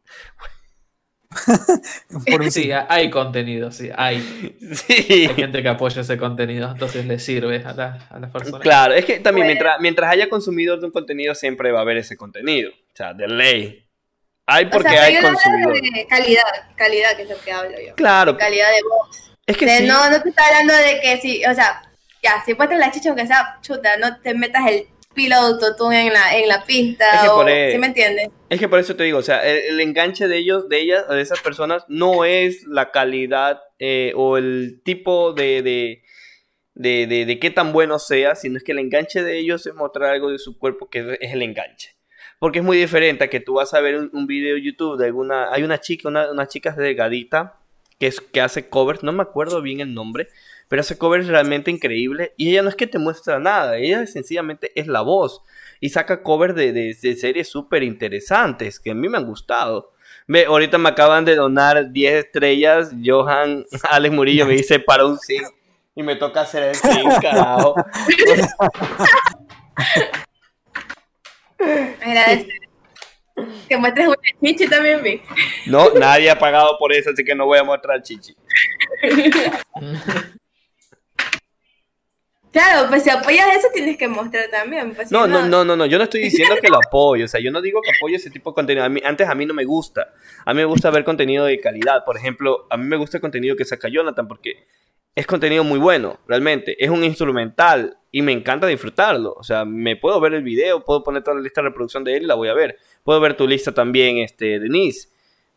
Por 1.29 2.51
Sí, 2.51 2.71
hay 2.73 3.11
contenido, 3.11 3.71
sí, 3.71 3.91
hay. 3.95 4.21
Sí. 4.75 5.27
Hay 5.29 5.35
gente 5.35 5.63
que 5.63 5.69
apoya 5.69 6.01
ese 6.01 6.17
contenido, 6.17 6.71
entonces 6.71 7.05
le 7.07 7.19
sirve 7.19 7.63
a, 7.65 7.73
la- 7.75 8.07
a 8.11 8.19
las 8.19 8.31
personas. 8.31 8.61
Claro, 8.61 8.95
es 8.95 9.05
que 9.05 9.15
también 9.21 9.47
Bueno. 9.47 9.59
mientras, 9.59 9.81
mientras 9.81 10.11
haya 10.11 10.29
consumidores 10.29 10.81
de 10.81 10.87
un 10.87 10.93
contenido 10.93 11.35
siempre 11.35 11.71
va 11.73 11.81
a 11.81 11.83
haber 11.83 11.99
ese 11.99 12.17
contenido. 12.17 12.71
O 12.71 12.97
sea, 12.97 13.13
de 13.15 13.29
ley. 13.29 13.85
Hay 14.47 14.65
O 14.65 14.71
porque 14.71 14.89
sea, 14.89 15.03
hay 15.05 15.15
de 15.17 16.07
calidad, 16.09 16.43
calidad 16.77 17.17
que 17.17 17.23
es 17.23 17.29
lo 17.29 17.39
que 17.39 17.53
hablo 17.53 17.77
yo. 17.87 17.95
Claro, 17.95 18.37
Calidad 18.39 18.69
de 18.71 18.81
voz. 18.89 19.33
es 19.47 19.57
que 19.59 19.67
De- 19.67 19.79
sí. 19.81 19.87
No, 19.87 20.09
no 20.11 20.23
te 20.23 20.31
está 20.31 20.47
hablando 20.47 20.75
de 20.75 21.01
que 21.01 21.21
si, 21.21 21.45
o 21.45 21.55
sea, 21.55 21.83
ya, 22.23 22.43
si 22.47 22.55
muestras 22.55 22.81
la 22.81 22.91
chicha 22.91 23.11
aunque 23.11 23.27
sea 23.27 23.59
chuta, 23.61 23.99
no 23.99 24.19
te 24.21 24.33
metas 24.33 24.63
el 24.67 24.87
pilo 25.19 25.35
de 25.35 25.47
autotune 25.55 26.07
en 26.07 26.12
la, 26.12 26.36
en 26.39 26.49
la 26.49 26.65
pista, 26.65 27.05
Es 27.16 27.20
que 27.23 27.28
o, 27.28 27.35
por 27.35 27.51
e- 27.51 27.73
¿sí 27.73 27.78
me 27.78 27.89
entiendes? 27.89 28.28
Es 28.49 28.61
que 28.61 28.69
por 28.69 28.78
eso 28.78 28.95
te 28.95 29.03
digo, 29.03 29.19
o 29.19 29.23
sea, 29.23 29.45
el, 29.45 29.59
el 29.74 29.81
enganche 29.81 30.28
de 30.28 30.39
ellos, 30.39 30.69
de 30.69 30.81
ellas, 30.81 31.09
de 31.09 31.20
esas 31.20 31.40
personas, 31.40 31.85
no 31.89 32.24
es 32.24 32.65
la 32.66 32.93
calidad 32.93 33.61
eh, 33.81 34.12
o 34.15 34.39
el 34.39 34.81
tipo 34.85 35.32
de, 35.32 35.62
de, 35.62 36.03
de, 36.74 37.07
de, 37.09 37.27
de 37.27 37.39
qué 37.40 37.51
tan 37.51 37.73
bueno 37.73 37.99
sea, 37.99 38.36
sino 38.36 38.57
es 38.57 38.62
que 38.62 38.73
el 38.73 38.78
enganche 38.78 39.23
de 39.23 39.39
ellos 39.39 39.66
es 39.66 39.74
mostrar 39.74 40.12
algo 40.12 40.31
de 40.31 40.39
su 40.39 40.57
cuerpo 40.57 40.89
que 40.89 41.01
es, 41.01 41.19
es 41.20 41.32
el 41.32 41.43
enganche. 41.43 41.97
Porque 42.39 42.61
es 42.61 42.65
muy 42.65 42.78
diferente 42.78 43.24
a 43.24 43.28
que 43.28 43.40
tú 43.40 43.55
vas 43.55 43.74
a 43.74 43.81
ver 43.81 43.97
un, 43.97 44.11
un 44.12 44.27
video 44.28 44.55
de 44.55 44.62
YouTube 44.62 44.97
de 44.97 45.07
alguna... 45.07 45.53
Hay 45.53 45.65
una 45.65 45.81
chica, 45.81 46.09
una, 46.09 46.31
una 46.31 46.47
chica 46.47 46.70
delgadita 46.70 47.59
que, 47.99 48.07
es, 48.07 48.20
que 48.20 48.40
hace 48.40 48.69
covers, 48.69 49.03
no 49.03 49.12
me 49.12 49.23
acuerdo 49.23 49.61
bien 49.61 49.81
el 49.81 49.93
nombre, 49.93 50.28
pero 50.69 50.81
hace 50.81 50.99
covers 50.99 51.27
realmente 51.27 51.70
increíble 51.70 52.35
y 52.36 52.51
ella 52.51 52.62
no 52.62 52.69
es 52.69 52.77
que 52.77 52.86
te 52.86 52.99
muestra 52.99 53.39
nada, 53.39 53.78
ella 53.78 54.07
sencillamente 54.07 54.73
es 54.74 54.86
la 54.86 55.01
voz 55.01 55.43
y 55.81 55.89
saca 55.89 56.23
covers 56.23 56.55
de, 56.55 56.73
de, 56.73 56.97
de 57.01 57.16
series 57.16 57.49
súper 57.49 57.82
interesantes 57.82 58.78
que 58.78 58.90
a 58.90 58.95
mí 58.95 59.09
me 59.09 59.19
han 59.19 59.27
gustado. 59.27 59.93
Ve, 60.27 60.45
ahorita 60.45 60.77
me 60.77 60.90
acaban 60.90 61.24
de 61.24 61.35
donar 61.35 61.90
10 61.90 62.27
estrellas, 62.27 62.90
Johan 63.03 63.65
Alex 63.90 64.15
Murillo 64.15 64.47
me 64.47 64.53
dice 64.53 64.78
para 64.78 65.07
un 65.07 65.19
zinc 65.19 65.47
y 65.95 66.03
me 66.03 66.16
toca 66.16 66.43
hacer 66.43 66.62
el 66.65 66.77
zinc, 66.77 67.20
carajo. 67.23 67.74
Que 73.69 73.77
muestres 73.77 74.07
una 74.07 74.16
chichi 74.43 74.69
también 74.69 75.03
vi. 75.03 75.20
No, 75.66 75.90
nadie 75.95 76.31
ha 76.31 76.39
pagado 76.39 76.77
por 76.78 76.93
eso, 76.93 77.11
así 77.11 77.24
que 77.24 77.35
no 77.35 77.47
voy 77.47 77.59
a 77.59 77.65
mostrar 77.65 78.03
chichi. 78.03 78.36
Claro, 82.59 82.89
pues 82.89 83.05
si 83.05 83.10
apoyas 83.10 83.47
eso 83.56 83.68
tienes 83.72 83.97
que 83.97 84.09
mostrar 84.09 84.51
también. 84.51 84.93
Pues, 84.93 85.09
si 85.09 85.14
No, 85.14 85.28
no, 85.28 85.47
no, 85.47 85.64
no, 85.64 85.76
no, 85.76 85.86
yo 85.86 85.97
no 85.97 86.05
estoy 86.05 86.22
diciendo 86.22 86.56
que 86.60 86.68
lo 86.68 86.78
apoyo, 86.85 87.24
o 87.24 87.28
sea, 87.28 87.40
yo 87.40 87.52
no 87.52 87.62
digo 87.62 87.80
que 87.80 87.90
apoyo 87.97 88.16
ese 88.16 88.30
tipo 88.30 88.51
de 88.51 88.55
contenido. 88.56 88.85
A 88.85 88.89
mí, 88.89 89.01
antes 89.05 89.28
a 89.28 89.35
mí 89.36 89.47
no 89.47 89.55
me 89.55 89.64
gusta. 89.64 90.12
A 90.44 90.52
mí 90.52 90.56
me 90.59 90.64
gusta 90.64 90.90
ver 90.90 91.05
contenido 91.05 91.44
de 91.44 91.60
calidad. 91.60 92.05
Por 92.05 92.16
ejemplo, 92.16 92.66
a 92.68 92.76
mí 92.76 92.85
me 92.85 92.97
gusta 92.97 93.18
el 93.18 93.20
contenido 93.20 93.55
que 93.55 93.64
saca 93.64 93.89
Jonathan 93.89 94.26
porque 94.26 94.66
es 95.14 95.24
contenido 95.24 95.62
muy 95.62 95.78
bueno, 95.78 96.18
realmente. 96.26 96.74
Es 96.85 96.90
un 96.90 97.05
instrumental 97.05 97.97
y 98.10 98.22
me 98.22 98.32
encanta 98.32 98.66
disfrutarlo. 98.66 99.35
O 99.39 99.44
sea, 99.44 99.64
me 99.64 99.94
puedo 99.94 100.18
ver 100.18 100.35
el 100.35 100.43
video, 100.43 100.85
puedo 100.85 101.05
poner 101.05 101.22
toda 101.22 101.36
la 101.36 101.43
lista 101.43 101.60
de 101.60 101.68
reproducción 101.68 102.02
de 102.02 102.16
él 102.16 102.24
y 102.24 102.26
la 102.26 102.35
voy 102.35 102.48
a 102.48 102.55
ver. 102.55 102.76
Puedo 103.05 103.20
ver 103.20 103.36
tu 103.36 103.47
lista 103.47 103.72
también, 103.72 104.18
este, 104.18 104.59
Denise. 104.59 105.10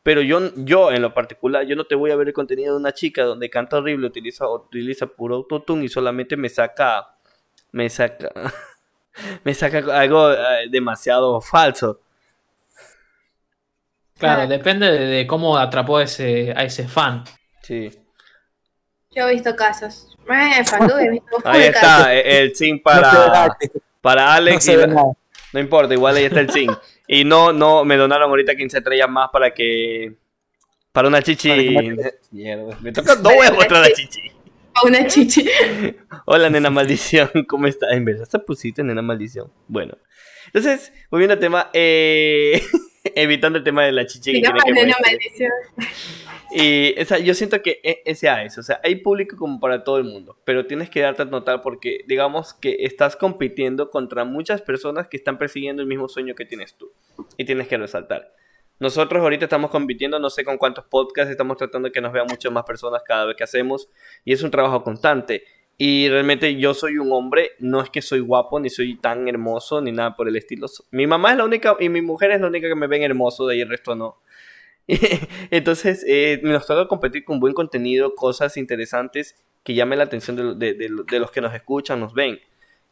Pero 0.03 0.21
yo, 0.21 0.39
yo 0.55 0.91
en 0.91 1.01
lo 1.01 1.13
particular, 1.13 1.65
yo 1.65 1.75
no 1.75 1.85
te 1.85 1.95
voy 1.95 2.11
a 2.11 2.15
ver 2.15 2.27
el 2.27 2.33
contenido 2.33 2.73
de 2.73 2.79
una 2.79 2.91
chica 2.91 3.23
donde 3.23 3.49
canta 3.49 3.77
horrible, 3.77 4.07
utiliza, 4.07 4.47
utiliza 4.49 5.05
puro 5.05 5.35
autotune 5.35 5.85
y 5.85 5.89
solamente 5.89 6.35
me 6.35 6.49
saca, 6.49 7.15
me 7.71 7.89
saca, 7.89 8.29
me 9.43 9.53
saca 9.53 9.99
algo 9.99 10.31
eh, 10.31 10.67
demasiado 10.69 11.39
falso. 11.39 12.01
Claro, 14.17 14.47
depende 14.47 14.91
de, 14.91 15.05
de 15.05 15.27
cómo 15.27 15.57
atrapó 15.57 15.97
a 15.97 16.03
ese, 16.03 16.53
a 16.55 16.63
ese 16.63 16.87
fan. 16.87 17.23
Sí. 17.63 17.91
Yo 19.11 19.27
he 19.27 19.33
visto 19.33 19.55
casos. 19.55 20.15
Eh, 20.29 20.63
Fandu, 20.63 20.97
he 20.97 21.09
visto 21.09 21.37
Ahí 21.43 21.63
está, 21.63 22.13
el 22.13 22.55
zinc 22.55 22.77
No 22.77 22.83
para, 22.83 23.57
para 23.99 24.25
no 24.25 24.31
Alex. 24.31 24.63
se 24.63 24.73
y 24.73 24.87
no 24.87 25.59
importa, 25.59 25.93
igual 25.93 26.15
ahí 26.15 26.25
está 26.25 26.39
el 26.39 26.49
zinc. 26.49 26.71
Y 27.13 27.25
no, 27.25 27.51
no, 27.51 27.83
me 27.83 27.97
donaron 27.97 28.29
ahorita 28.29 28.55
15 28.55 28.77
estrellas 28.77 29.09
más 29.09 29.29
para 29.33 29.53
que, 29.53 30.13
para 30.93 31.09
una 31.09 31.21
chichi. 31.21 31.49
Para 31.49 32.11
Mierda, 32.31 32.77
me 32.79 32.91
toca, 32.93 33.15
no 33.15 33.35
voy 33.35 33.47
a 33.47 33.51
mostrar 33.51 33.81
la 33.81 33.91
chichi. 33.91 34.31
A 34.73 34.87
Una 34.87 35.05
chichi. 35.05 35.45
Hola, 36.25 36.49
nena 36.49 36.69
maldición, 36.69 37.29
¿cómo 37.49 37.67
estás? 37.67 37.91
En 37.91 38.05
verdad, 38.05 38.25
te 38.31 38.39
pusiste 38.39 38.81
nena 38.81 39.01
maldición. 39.01 39.51
Bueno, 39.67 39.97
entonces, 40.45 40.93
volviendo 41.09 41.33
al 41.33 41.39
tema, 41.41 41.69
eh, 41.73 42.61
evitando 43.13 43.57
el 43.57 43.65
tema 43.65 43.83
de 43.83 43.91
la 43.91 44.05
chichi 44.05 44.31
que 44.31 44.41
que 44.41 44.47
nena 44.71 44.95
muestre. 44.95 44.95
maldición. 45.01 45.51
Y 46.53 46.99
o 46.99 47.05
sea, 47.05 47.17
yo 47.19 47.33
siento 47.33 47.61
que 47.61 47.79
e- 47.83 48.01
ese 48.05 48.27
a 48.27 48.43
eso, 48.43 48.59
o 48.59 48.63
sea, 48.63 48.81
hay 48.83 48.95
público 48.95 49.37
como 49.37 49.59
para 49.59 49.83
todo 49.83 49.97
el 49.97 50.03
mundo, 50.03 50.37
pero 50.43 50.65
tienes 50.65 50.89
que 50.89 50.99
darte 50.99 51.21
a 51.21 51.25
notar 51.25 51.61
porque 51.61 52.03
digamos 52.07 52.53
que 52.53 52.77
estás 52.81 53.15
compitiendo 53.15 53.89
contra 53.89 54.25
muchas 54.25 54.61
personas 54.61 55.07
que 55.07 55.17
están 55.17 55.37
persiguiendo 55.37 55.81
el 55.81 55.87
mismo 55.87 56.09
sueño 56.09 56.35
que 56.35 56.45
tienes 56.45 56.75
tú 56.75 56.91
y 57.37 57.45
tienes 57.45 57.67
que 57.67 57.77
resaltar. 57.77 58.33
Nosotros 58.79 59.21
ahorita 59.21 59.45
estamos 59.45 59.69
compitiendo, 59.69 60.19
no 60.19 60.29
sé 60.29 60.43
con 60.43 60.57
cuántos 60.57 60.85
podcasts, 60.85 61.31
estamos 61.31 61.55
tratando 61.55 61.87
de 61.87 61.91
que 61.93 62.01
nos 62.01 62.11
vean 62.11 62.25
muchas 62.27 62.51
más 62.51 62.63
personas 62.63 63.03
cada 63.05 63.25
vez 63.25 63.37
que 63.37 63.43
hacemos 63.43 63.89
y 64.25 64.33
es 64.33 64.41
un 64.43 64.51
trabajo 64.51 64.83
constante. 64.83 65.43
Y 65.77 66.09
realmente 66.09 66.55
yo 66.57 66.73
soy 66.73 66.97
un 66.97 67.11
hombre, 67.11 67.51
no 67.59 67.81
es 67.81 67.89
que 67.89 68.01
soy 68.01 68.19
guapo, 68.19 68.59
ni 68.59 68.69
soy 68.69 68.97
tan 68.97 69.27
hermoso, 69.27 69.81
ni 69.81 69.91
nada 69.91 70.15
por 70.15 70.27
el 70.27 70.35
estilo. 70.35 70.67
Mi 70.91 71.07
mamá 71.07 71.31
es 71.31 71.37
la 71.37 71.45
única 71.45 71.75
y 71.79 71.89
mi 71.89 72.01
mujer 72.01 72.31
es 72.31 72.41
la 72.41 72.47
única 72.47 72.67
que 72.67 72.75
me 72.75 72.87
ven 72.87 73.03
hermoso, 73.03 73.47
de 73.47 73.55
ahí 73.55 73.61
el 73.61 73.69
resto 73.69 73.95
no. 73.95 74.19
Entonces, 75.51 76.03
eh, 76.07 76.39
nos 76.43 76.65
toca 76.67 76.87
competir 76.87 77.23
con 77.23 77.39
buen 77.39 77.53
contenido, 77.53 78.15
cosas 78.15 78.57
interesantes 78.57 79.35
que 79.63 79.73
llamen 79.73 79.99
la 79.99 80.05
atención 80.05 80.35
de, 80.35 80.55
de- 80.55 80.73
de 80.73 80.89
de 81.09 81.19
los 81.19 81.31
que 81.31 81.41
nos 81.41 81.53
escuchan, 81.53 81.99
nos 81.99 82.13
ven. 82.13 82.39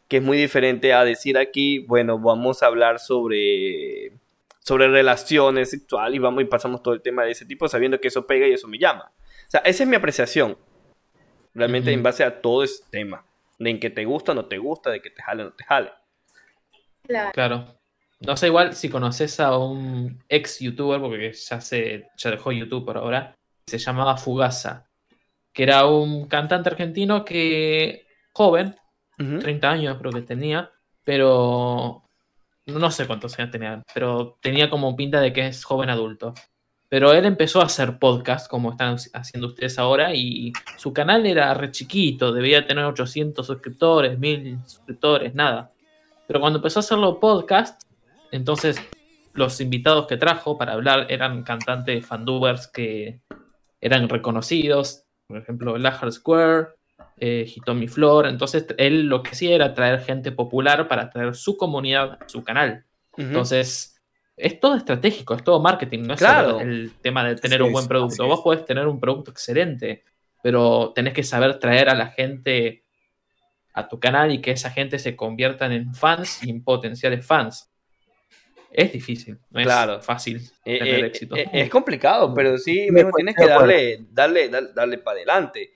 Que 0.07 0.17
es 0.17 0.23
muy 0.23 0.37
diferente 0.37 0.93
a 0.93 1.03
decir 1.03 1.37
aquí, 1.37 1.79
bueno, 1.79 2.17
vamos 2.19 2.63
a 2.63 2.67
hablar 2.67 2.99
sobre, 2.99 4.11
sobre 4.59 4.87
relaciones 4.87 5.69
sexuales 5.71 6.15
y 6.15 6.19
vamos 6.19 6.41
y 6.43 6.45
pasamos 6.45 6.81
todo 6.81 6.93
el 6.93 7.01
tema 7.01 7.23
de 7.25 7.31
ese 7.31 7.45
tipo, 7.45 7.67
sabiendo 7.67 7.99
que 7.99 8.07
eso 8.07 8.25
pega 8.25 8.47
y 8.47 8.53
eso 8.53 8.67
me 8.67 8.79
llama. 8.79 9.11
O 9.47 9.51
sea, 9.51 9.61
esa 9.61 9.83
es 9.83 9.89
mi 9.89 9.95
apreciación. 9.95 10.57
Realmente 11.53 11.89
Ujú. 11.91 11.97
en 11.97 12.03
base 12.03 12.23
a 12.23 12.41
todo 12.41 12.63
ese 12.63 12.83
tema. 12.89 13.25
De 13.59 13.69
en 13.71 13.79
que 13.79 13.89
te 13.89 14.05
gusta 14.05 14.31
o 14.31 14.35
no 14.35 14.45
te 14.45 14.57
gusta, 14.57 14.89
de 14.89 15.01
que 15.01 15.09
te 15.09 15.21
jale 15.21 15.43
o 15.43 15.45
no 15.47 15.53
te 15.53 15.63
jale. 15.65 15.91
Claro. 17.33 17.78
No 18.21 18.35
sé 18.35 18.47
igual 18.47 18.73
si 18.73 18.89
conoces 18.89 19.39
a 19.39 19.57
un 19.57 20.21
ex 20.27 20.59
youtuber, 20.59 20.99
porque 20.99 21.31
ya 21.31 21.61
se 21.61 22.07
ya 22.17 22.31
dejó 22.31 22.51
YouTube 22.51 22.85
por 22.85 22.97
ahora, 22.97 23.35
se 23.65 23.77
llamaba 23.77 24.17
Fugasa, 24.17 24.89
que 25.53 25.63
era 25.63 25.85
un 25.85 26.27
cantante 26.27 26.69
argentino 26.69 27.23
que 27.23 28.05
joven, 28.33 28.75
Ujú. 29.17 29.39
30 29.39 29.69
años 29.69 29.97
creo 29.99 30.11
que 30.11 30.21
tenía, 30.21 30.71
pero 31.03 32.03
no 32.65 32.91
sé 32.91 33.07
cuántos 33.07 33.37
años 33.39 33.51
tenía, 33.51 33.81
pero 33.93 34.37
tenía 34.41 34.69
como 34.69 34.95
pinta 34.95 35.19
de 35.21 35.33
que 35.33 35.47
es 35.47 35.63
joven 35.63 35.89
adulto. 35.89 36.33
Pero 36.87 37.13
él 37.13 37.25
empezó 37.25 37.61
a 37.61 37.65
hacer 37.65 37.99
podcast, 37.99 38.49
como 38.49 38.71
están 38.71 38.97
haciendo 39.13 39.47
ustedes 39.47 39.77
ahora, 39.77 40.13
y 40.15 40.51
su 40.77 40.91
canal 40.91 41.25
era 41.25 41.53
re 41.53 41.71
chiquito, 41.71 42.33
debía 42.33 42.65
tener 42.65 42.83
800 42.85 43.45
suscriptores, 43.45 44.17
1000 44.17 44.59
suscriptores, 44.65 45.35
nada. 45.35 45.71
Pero 46.27 46.39
cuando 46.39 46.57
empezó 46.57 46.79
a 46.79 46.81
hacerlo 46.81 47.19
podcast, 47.19 47.83
entonces 48.31 48.79
los 49.33 49.61
invitados 49.61 50.07
que 50.07 50.17
trajo 50.17 50.57
para 50.57 50.73
hablar 50.73 51.07
eran 51.09 51.43
cantantes 51.43 52.05
fandubers 52.05 52.67
que 52.67 53.21
eran 53.81 54.09
reconocidos, 54.09 55.05
por 55.27 55.37
ejemplo, 55.37 55.77
Lahar 55.77 56.11
Square, 56.11 56.69
eh, 57.17 57.45
Hitomi 57.47 57.87
Flor. 57.87 58.27
Entonces 58.27 58.65
él 58.77 59.07
lo 59.07 59.23
que 59.23 59.31
hacía 59.31 59.55
era 59.55 59.73
traer 59.73 60.01
gente 60.01 60.31
popular 60.31 60.87
para 60.87 61.09
traer 61.09 61.35
su 61.35 61.57
comunidad 61.57 62.13
a 62.13 62.27
su 62.27 62.43
canal. 62.43 62.85
Entonces, 63.17 63.99
es 64.37 64.59
todo 64.59 64.75
estratégico, 64.75 65.35
es 65.35 65.43
todo 65.43 65.59
marketing, 65.59 66.03
no 66.03 66.13
es 66.13 66.19
Claro. 66.19 66.61
el 66.61 66.93
tema 67.01 67.25
de 67.27 67.35
tener 67.35 67.61
un 67.61 67.73
buen 67.73 67.83
es, 67.83 67.89
producto. 67.89 68.25
Vos 68.25 68.39
podés 68.41 68.65
tener 68.65 68.87
un 68.87 68.99
producto 68.99 69.31
excelente, 69.31 70.03
pero 70.41 70.93
tenés 70.95 71.13
que 71.13 71.23
saber 71.23 71.59
traer 71.59 71.89
a 71.89 71.95
la 71.95 72.07
gente 72.07 72.85
a 73.73 73.87
tu 73.87 73.99
canal 73.99 74.31
y 74.31 74.39
que 74.41 74.51
esa 74.51 74.71
gente 74.71 74.97
se 74.99 75.15
conviertan 75.15 75.73
en 75.73 75.93
fans 75.93 76.43
y 76.43 76.49
en 76.49 76.63
potenciales 76.63 77.25
fans. 77.25 77.69
Es 78.71 78.93
difícil, 78.93 79.37
no 79.49 79.61
Claro. 79.63 79.97
es 79.99 80.05
fácil 80.05 80.37
Eh, 80.65 80.79
tener 80.79 81.03
eh, 81.03 81.07
éxito. 81.07 81.35
eh, 81.35 81.45
es 81.53 81.69
complicado, 81.69 82.33
pero 82.33 82.57
sí, 82.57 82.87
mijo, 82.91 83.09
tienes 83.15 83.35
que 83.35 83.47
darle, 83.47 84.05
darle, 84.11 84.49
darle, 84.49 84.69
darle 84.75 84.97
para 84.99 85.17
adelante. 85.17 85.71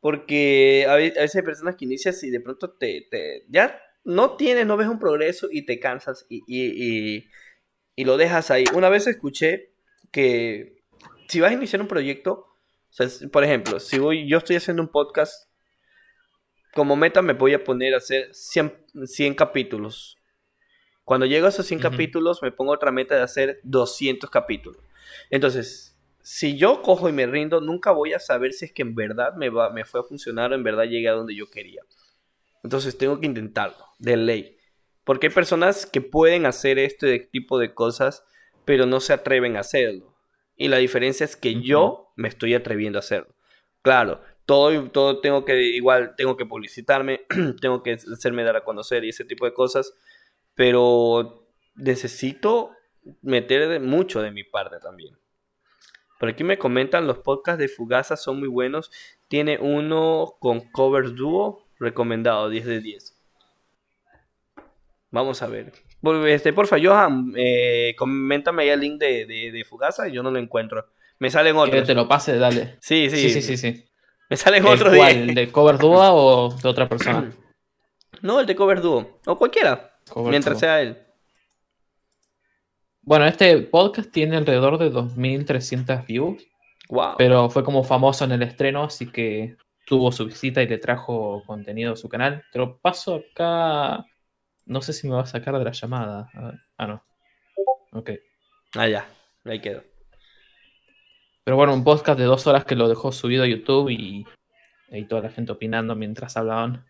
Porque 0.00 0.84
a 0.88 0.96
ve- 0.96 1.14
a 1.16 1.20
veces 1.22 1.36
hay 1.36 1.42
personas 1.42 1.76
que 1.76 1.84
inicias 1.84 2.22
y 2.24 2.30
de 2.30 2.40
pronto 2.40 2.70
te, 2.72 3.06
te- 3.10 3.44
ya 3.48 3.80
no 4.04 4.36
tienes, 4.36 4.66
no 4.66 4.76
ves 4.76 4.88
un 4.88 4.98
progreso 4.98 5.48
y 5.50 5.64
te 5.64 5.78
cansas 5.78 6.26
y, 6.28 6.42
y, 6.48 7.16
y- 7.16 7.28
y 7.94 8.04
lo 8.04 8.16
dejas 8.16 8.50
ahí. 8.50 8.64
Una 8.74 8.88
vez 8.88 9.06
escuché 9.06 9.70
que 10.10 10.82
si 11.28 11.40
vas 11.40 11.52
a 11.52 11.54
iniciar 11.54 11.80
un 11.80 11.86
proyecto, 11.88 12.32
o 12.32 12.92
sea, 12.92 13.06
por 13.30 13.44
ejemplo, 13.44 13.78
si 13.78 13.98
voy, 14.00 14.28
yo 14.28 14.38
estoy 14.38 14.56
haciendo 14.56 14.82
un 14.82 14.88
podcast, 14.88 15.48
como 16.74 16.96
meta 16.96 17.22
me 17.22 17.34
voy 17.34 17.54
a 17.54 17.62
poner 17.62 17.94
a 17.94 17.98
hacer 17.98 18.28
100, 18.34 18.74
100 19.04 19.34
capítulos. 19.34 20.18
Cuando 21.04 21.26
llego 21.26 21.46
a 21.46 21.48
esos 21.48 21.66
100 21.66 21.80
Ujú. 21.80 21.90
capítulos, 21.90 22.42
me 22.42 22.52
pongo 22.52 22.72
otra 22.72 22.92
meta 22.92 23.14
de 23.14 23.22
hacer 23.22 23.60
200 23.64 24.30
capítulos. 24.30 24.80
Entonces, 25.30 25.96
si 26.22 26.56
yo 26.56 26.82
cojo 26.82 27.08
y 27.08 27.12
me 27.12 27.26
rindo, 27.26 27.60
nunca 27.60 27.90
voy 27.90 28.12
a 28.12 28.20
saber 28.20 28.52
si 28.52 28.66
es 28.66 28.72
que 28.72 28.82
en 28.82 28.94
verdad 28.94 29.34
me, 29.34 29.48
va, 29.48 29.70
me 29.70 29.84
fue 29.84 30.00
a 30.00 30.04
funcionar 30.04 30.52
o 30.52 30.54
en 30.54 30.62
verdad 30.62 30.84
llegué 30.84 31.08
a 31.08 31.12
donde 31.12 31.34
yo 31.34 31.50
quería. 31.50 31.82
Entonces, 32.62 32.96
tengo 32.96 33.18
que 33.18 33.26
intentarlo, 33.26 33.84
de 33.98 34.16
ley. 34.16 34.56
Porque 35.04 35.26
hay 35.26 35.32
personas 35.32 35.84
que 35.84 36.00
pueden 36.00 36.46
hacer 36.46 36.78
este 36.78 37.18
tipo 37.18 37.58
de 37.58 37.74
cosas, 37.74 38.24
pero 38.64 38.86
no 38.86 39.00
se 39.00 39.12
atreven 39.12 39.56
a 39.56 39.60
hacerlo. 39.60 40.14
Y 40.56 40.68
la 40.68 40.76
diferencia 40.76 41.24
es 41.24 41.34
que 41.34 41.60
yo 41.60 42.12
me 42.14 42.28
estoy 42.28 42.54
atreviendo 42.54 42.98
a 42.98 43.00
hacerlo. 43.00 43.34
Claro, 43.82 44.20
todo, 44.46 44.90
todo 44.90 45.20
tengo 45.20 45.44
que, 45.44 45.60
igual, 45.60 46.14
tengo 46.16 46.36
que 46.36 46.46
publicitarme, 46.46 47.22
tengo 47.60 47.82
que 47.82 47.92
hacerme 47.92 48.44
dar 48.44 48.56
a 48.56 48.64
conocer 48.64 49.04
y 49.04 49.08
ese 49.08 49.24
tipo 49.24 49.44
de 49.44 49.54
cosas, 49.54 49.92
pero 50.54 51.46
necesito 51.74 52.70
meter 53.22 53.68
de- 53.68 53.80
mucho 53.80 54.22
de 54.22 54.30
mi 54.30 54.44
parte 54.44 54.76
también. 54.80 55.16
Por 56.20 56.28
aquí 56.28 56.44
me 56.44 56.56
comentan, 56.58 57.06
los 57.06 57.18
podcasts 57.18 57.58
de 57.58 57.68
Fugaza 57.68 58.16
son 58.16 58.38
muy 58.38 58.48
buenos. 58.48 58.90
Tiene 59.28 59.58
uno 59.58 60.36
con 60.38 60.60
covers 60.70 61.14
dúo, 61.16 61.66
recomendado, 61.80 62.48
10 62.48 62.64
de 62.66 62.80
10. 62.80 63.18
Vamos 65.10 65.42
a 65.42 65.46
ver. 65.46 65.72
Por- 66.00 66.26
Este, 66.28 66.52
porfa, 66.52 66.76
Johan, 66.82 67.32
eh, 67.36 67.94
coméntame 67.98 68.62
ahí 68.62 68.68
el 68.70 68.80
link 68.80 69.00
de, 69.00 69.26
de, 69.26 69.50
de 69.52 69.64
Fugaza, 69.64 70.08
yo 70.08 70.22
no 70.22 70.30
lo 70.30 70.38
encuentro. 70.38 70.86
Me 71.18 71.30
salen 71.30 71.54
Que 71.54 71.60
otros. 71.60 71.86
te 71.86 71.94
lo 71.94 72.08
pase, 72.08 72.36
dale. 72.38 72.76
Sí, 72.80 73.08
sí, 73.10 73.16
Sí, 73.16 73.30
sí, 73.30 73.42
sí, 73.42 73.56
sí. 73.56 73.84
Me 74.30 74.36
salen 74.36 74.64
¿El 74.66 74.72
otros 74.72 74.94
cuál? 74.96 75.14
10. 75.14 75.28
¿El 75.28 75.34
de 75.34 75.52
cover 75.52 75.78
Dua 75.78 76.12
o 76.12 76.54
de 76.56 76.68
otra 76.68 76.88
persona? 76.88 77.32
No, 78.20 78.38
el 78.38 78.46
de 78.46 78.54
cover 78.54 78.80
dúo. 78.80 79.18
O 79.26 79.36
cualquiera, 79.36 79.91
Mientras 80.16 80.58
sea 80.58 80.80
él. 80.80 80.98
Bueno, 83.02 83.26
este 83.26 83.58
podcast 83.58 84.10
tiene 84.12 84.36
alrededor 84.36 84.78
de 84.78 84.90
2.300 84.92 86.06
views, 86.06 86.46
Wow. 86.88 87.14
pero 87.18 87.50
fue 87.50 87.64
como 87.64 87.82
famoso 87.82 88.24
en 88.24 88.32
el 88.32 88.42
estreno, 88.42 88.84
así 88.84 89.10
que 89.10 89.56
tuvo 89.86 90.12
su 90.12 90.26
visita 90.26 90.62
y 90.62 90.68
le 90.68 90.78
trajo 90.78 91.42
contenido 91.46 91.94
a 91.94 91.96
su 91.96 92.08
canal. 92.08 92.44
Te 92.52 92.58
lo 92.58 92.78
paso 92.78 93.16
acá. 93.16 94.04
No 94.66 94.80
sé 94.82 94.92
si 94.92 95.08
me 95.08 95.14
va 95.14 95.22
a 95.22 95.26
sacar 95.26 95.58
de 95.58 95.64
la 95.64 95.72
llamada. 95.72 96.30
Ah, 96.78 96.86
no. 96.86 97.02
Ok. 97.92 98.10
Ah, 98.76 98.86
ya, 98.86 99.08
ahí 99.44 99.60
quedó. 99.60 99.82
Pero 101.44 101.56
bueno, 101.56 101.74
un 101.74 101.82
podcast 101.82 102.18
de 102.18 102.24
dos 102.24 102.46
horas 102.46 102.64
que 102.64 102.76
lo 102.76 102.88
dejó 102.88 103.10
subido 103.10 103.42
a 103.42 103.48
YouTube 103.48 103.90
y, 103.90 104.24
y 104.90 105.04
toda 105.06 105.22
la 105.22 105.30
gente 105.30 105.50
opinando 105.50 105.96
mientras 105.96 106.36
hablaban. 106.36 106.86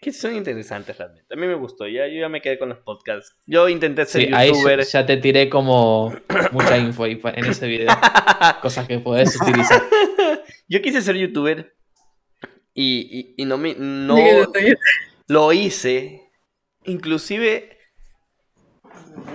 Que 0.00 0.12
son 0.12 0.36
interesantes 0.36 0.96
realmente. 0.98 1.32
A 1.34 1.36
mí 1.36 1.46
me 1.46 1.54
gustó. 1.54 1.86
Ya, 1.88 2.06
yo 2.06 2.20
ya 2.20 2.28
me 2.28 2.40
quedé 2.42 2.58
con 2.58 2.68
los 2.68 2.78
podcasts. 2.78 3.34
Yo 3.46 3.68
intenté 3.68 4.04
ser 4.04 4.22
Sí, 4.22 4.28
youtuber. 4.28 4.78
ya, 4.80 4.84
ya 5.00 5.06
te 5.06 5.16
tiré 5.16 5.48
como 5.48 6.14
mucha 6.52 6.76
info 6.78 7.06
en 7.06 7.44
ese 7.44 7.66
video. 7.66 7.88
Cosas 8.62 8.86
que 8.86 8.98
podés 8.98 9.40
utilizar. 9.40 9.82
Yo 10.68 10.82
quise 10.82 11.00
ser 11.00 11.16
youtuber 11.16 11.74
y, 12.74 13.34
y- 13.36 13.42
y 13.42 13.44
no 13.46 13.56
me 13.56 13.74
no 13.78 14.16
lo 15.28 15.52
hice. 15.52 16.30
Inclusive, 16.84 17.78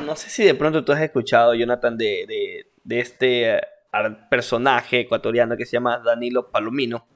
no 0.05 0.15
sé 0.15 0.29
si 0.29 0.43
de 0.43 0.53
pronto 0.55 0.85
tú 0.85 0.91
has 0.91 1.01
escuchado, 1.01 1.53
Jonathan, 1.55 1.97
de, 1.97 2.25
de, 2.27 2.71
de 2.83 2.99
este 2.99 3.55
eh, 3.55 3.61
personaje 4.29 4.99
ecuatoriano 5.01 5.57
que 5.57 5.65
se 5.65 5.73
llama 5.73 5.99
Danilo 5.99 6.51
Palomino. 6.51 7.07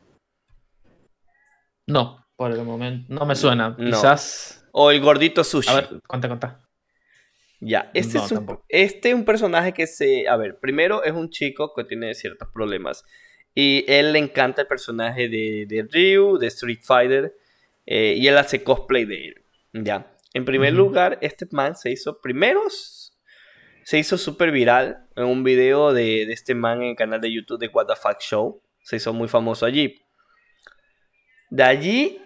No, 1.88 2.24
por 2.35 2.51
el 2.51 2.63
momento. 2.63 3.05
No 3.13 3.25
me 3.25 3.35
suena. 3.35 3.75
No. 3.77 3.91
Quizás. 3.91 4.67
O 4.71 4.91
el 4.91 4.99
gordito 5.01 5.43
sushi. 5.43 5.69
A 5.69 5.75
ver, 5.75 5.89
contá, 6.07 6.27
contá. 6.27 6.61
Ya, 7.61 7.89
este 7.93 8.17
No, 8.17 8.25
es 8.25 8.31
un, 8.31 8.37
tampoco. 8.37 8.65
este 8.69 9.09
es 9.09 9.15
un 9.15 9.25
personaje 9.25 9.73
que 9.73 9.87
se... 9.87 10.27
A 10.27 10.35
ver, 10.35 10.59
primero 10.59 11.03
es 11.03 11.13
un 11.13 11.29
chico 11.29 11.73
que 11.73 11.83
tiene 11.85 12.13
ciertos 12.13 12.49
problemas. 12.53 13.03
Y 13.55 13.85
él 13.87 14.11
le 14.13 14.19
encanta 14.19 14.61
el 14.63 14.67
personaje 14.67 15.29
de, 15.29 15.65
de 15.67 15.87
Ryu, 15.89 16.37
de 16.37 16.47
Street 16.47 16.79
Fighter. 16.83 17.33
eh, 17.85 18.15
y 18.17 18.27
él 18.27 18.37
hace 18.37 18.63
cosplay 18.63 19.05
de 19.05 19.27
él. 19.29 19.41
Ya. 19.73 20.11
En 20.33 20.43
primer 20.43 20.73
lugar, 20.73 21.17
este 21.21 21.47
man 21.51 21.75
se 21.75 21.91
hizo 21.91 22.19
primero... 22.21 22.61
Se 23.83 23.99
hizo 23.99 24.17
súper 24.17 24.51
viral 24.51 25.05
en 25.15 25.25
un 25.25 25.43
video 25.43 25.93
de, 25.93 26.25
de 26.25 26.33
este 26.33 26.55
man 26.55 26.81
en 26.81 26.89
el 26.89 26.95
canal 26.95 27.21
de 27.21 27.31
YouTube 27.31 27.59
de 27.59 27.67
What 27.67 27.85
the 27.85 27.95
Fuck 27.95 28.19
Show. 28.19 28.61
Se 28.81 28.95
hizo 28.97 29.13
muy 29.13 29.27
famoso 29.27 29.65
allí. 29.65 30.01
De 31.51 31.63
allí 31.63 32.19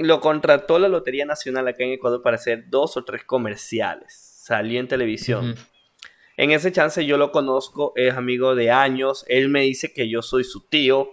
lo 0.00 0.20
contrató 0.20 0.78
la 0.78 0.88
Lotería 0.88 1.24
Nacional 1.24 1.68
acá 1.68 1.84
en 1.84 1.92
Ecuador 1.92 2.22
para 2.22 2.36
hacer 2.36 2.64
dos 2.68 2.96
o 2.96 3.04
tres 3.04 3.24
comerciales. 3.24 4.12
Salió 4.44 4.80
en 4.80 4.88
televisión. 4.88 5.50
Ujú. 5.50 5.60
En 6.36 6.50
ese 6.52 6.72
chance 6.72 7.04
yo 7.04 7.18
lo 7.18 7.32
conozco, 7.32 7.92
es 7.96 8.14
amigo 8.14 8.54
de 8.54 8.70
años. 8.70 9.24
Él 9.28 9.48
me 9.50 9.60
dice 9.60 9.92
que 9.92 10.08
yo 10.08 10.22
soy 10.22 10.42
su 10.44 10.66
tío, 10.68 11.10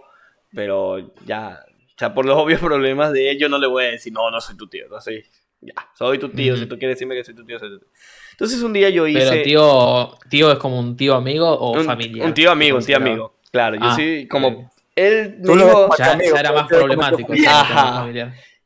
pero 0.54 1.14
ya, 1.26 1.60
ya 2.00 2.14
por 2.14 2.26
los 2.26 2.38
obvios 2.42 2.62
problemas 2.62 3.12
de 3.12 3.32
él, 3.32 3.38
yo 3.40 3.50
no 3.50 3.58
le 3.60 3.68
voy 3.68 3.86
a 3.86 3.88
decir, 3.92 4.14
no, 4.14 4.32
no 4.32 4.40
soy 4.40 4.56
tu 4.56 4.68
tío, 4.68 4.88
no 4.90 5.02
soy. 5.02 5.24
Ya, 5.60 5.74
soy 5.98 6.20
tu 6.20 6.30
tío. 6.30 6.54
Ujú. 6.54 6.64
Si 6.64 6.70
tú 6.70 6.78
quieres 6.78 6.96
decirme 6.98 7.16
que 7.16 7.24
soy 7.24 7.36
tu 7.36 7.44
tío, 7.44 7.60
soy 7.60 7.70
tu 7.70 7.80
tío. 7.80 7.88
Entonces 8.32 8.62
un 8.62 8.72
día 8.74 8.90
yo 8.90 9.08
hice. 9.08 9.28
Pero 9.28 9.42
tío, 9.44 10.18
tío 10.30 10.52
es 10.52 10.60
como 10.60 10.80
un 10.80 10.96
tío 10.96 11.16
amigo 11.16 11.50
o 11.50 11.72
un, 11.78 11.84
familiar. 11.84 12.28
un 12.28 12.34
tío 12.34 12.52
amigo, 12.52 12.78
un 12.78 12.86
tío 12.86 12.98
amigo. 12.98 13.36
Claro, 13.52 13.76
yo 13.76 13.82
Ah, 13.84 13.96
sí, 13.96 14.28
como. 14.30 14.72
Él 14.96 15.38
me 15.40 15.56
dijo. 15.56 15.90
Ya, 15.98 16.14
amigo, 16.14 16.34
ya 16.36 16.40
era 16.40 16.52
más 16.54 16.68
problemático. 16.68 17.28
familia. 17.28 17.60
Ajá. 17.62 18.08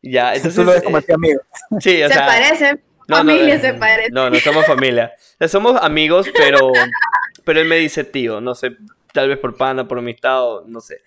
Ya, 0.02 0.34
entonces. 0.34 0.56
Tú 0.56 0.64
lo 0.64 0.72
ves 0.72 0.84
como 0.84 0.98
eh, 0.98 1.02
tu 1.02 1.14
amigo. 1.14 1.42
sí, 1.80 2.02
o 2.04 2.08
se 2.08 2.14
sea, 2.14 2.26
parecen. 2.26 2.82
No, 3.08 3.18
familia 3.18 3.56
eh, 3.56 3.62
se 3.62 3.74
parece. 3.74 4.12
No, 4.12 4.30
no 4.30 4.40
somos 4.40 4.66
familia. 4.66 5.14
O 5.16 5.38
sea, 5.40 5.48
somos 5.48 5.82
amigos, 5.82 6.28
pero, 6.36 6.72
pero 7.44 7.60
él 7.60 7.68
me 7.68 7.78
dice 7.78 8.04
tío. 8.04 8.42
No 8.42 8.56
sé, 8.56 8.78
tal 9.14 9.30
vez 9.30 9.38
por 9.38 9.56
pana, 9.56 9.88
por 9.88 9.98
amistad, 10.00 10.44
o 10.44 10.64
no 10.68 10.80
sé. 10.82 11.02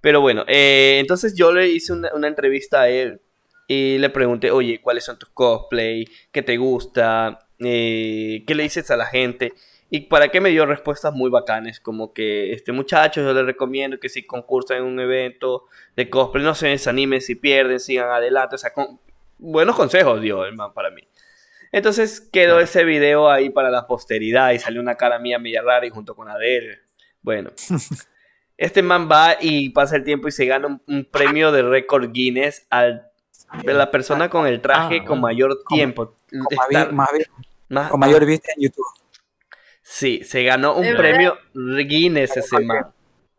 Pero 0.00 0.20
bueno, 0.20 0.44
eh, 0.46 0.98
entonces 1.00 1.34
yo 1.34 1.52
le 1.52 1.68
hice 1.68 1.92
una, 1.92 2.10
una 2.14 2.28
entrevista 2.28 2.82
a 2.82 2.88
él 2.88 3.20
y 3.66 3.98
le 3.98 4.10
pregunté, 4.10 4.50
oye, 4.50 4.80
¿cuáles 4.80 5.04
son 5.04 5.18
tus 5.18 5.30
cosplay? 5.30 6.06
¿Qué 6.30 6.42
te 6.42 6.56
gusta? 6.56 7.48
Eh, 7.58 8.44
¿Qué 8.46 8.54
le 8.54 8.62
dices 8.62 8.90
a 8.90 8.96
la 8.96 9.06
gente? 9.06 9.52
Y 9.88 10.00
para 10.00 10.28
qué 10.30 10.40
me 10.40 10.50
dio 10.50 10.66
respuestas 10.66 11.14
muy 11.14 11.30
bacanes, 11.30 11.78
como 11.80 12.12
que, 12.12 12.52
este 12.52 12.72
muchacho, 12.72 13.22
yo 13.22 13.32
les 13.32 13.46
recomiendo 13.46 14.00
que 14.00 14.08
si 14.08 14.26
concursan 14.26 14.78
en 14.78 14.82
un 14.84 14.98
evento 14.98 15.66
de 15.94 16.10
cosplay, 16.10 16.42
no 16.44 16.54
se 16.56 16.68
desanimen 16.68 17.20
si 17.20 17.36
pierden, 17.36 17.78
sigan 17.78 18.10
adelante. 18.10 18.56
O 18.56 18.58
sea, 18.58 18.72
con- 18.72 18.98
buenos 19.38 19.76
consejos 19.76 20.20
dio 20.20 20.44
el 20.44 20.56
man 20.56 20.72
para 20.74 20.90
mí. 20.90 21.02
Entonces 21.72 22.20
quedó 22.20 22.58
ese 22.60 22.84
video 22.84 23.30
ahí 23.30 23.50
para 23.50 23.70
la 23.70 23.86
posteridad 23.86 24.50
y 24.52 24.58
salió 24.58 24.80
una 24.80 24.96
cara 24.96 25.18
mía 25.18 25.38
media 25.38 25.62
rara 25.62 25.86
y 25.86 25.90
junto 25.90 26.14
con 26.16 26.26
la 26.28 26.36
de 26.38 26.56
él. 26.56 26.78
Bueno, 27.22 27.50
este 28.56 28.82
man 28.82 29.08
va 29.10 29.36
y 29.40 29.70
pasa 29.70 29.96
el 29.96 30.04
tiempo 30.04 30.28
y 30.28 30.32
se 30.32 30.46
gana 30.46 30.66
un, 30.68 30.82
un 30.86 31.04
premio 31.04 31.52
de 31.52 31.62
récord 31.62 32.10
Guinness 32.12 32.66
al 32.70 33.08
de 33.62 33.74
la 33.74 33.90
persona 33.90 34.28
con 34.30 34.46
el 34.46 34.60
traje 34.60 35.00
Ah, 35.02 35.04
con 35.04 35.20
mayor 35.20 35.58
tiempo. 35.68 36.14
Con, 36.28 36.40
Estar 36.50 36.88
vi- 36.88 36.94
más- 37.68 37.90
con 37.90 38.00
mayor 38.00 38.24
vista 38.26 38.50
en 38.56 38.62
YouTube. 38.64 38.84
Sí, 39.88 40.22
se 40.24 40.42
ganó 40.42 40.74
un 40.74 40.82
¿De 40.82 40.96
premio 40.96 41.38
Guinness 41.54 42.36
ese 42.36 42.58
man. 42.60 42.92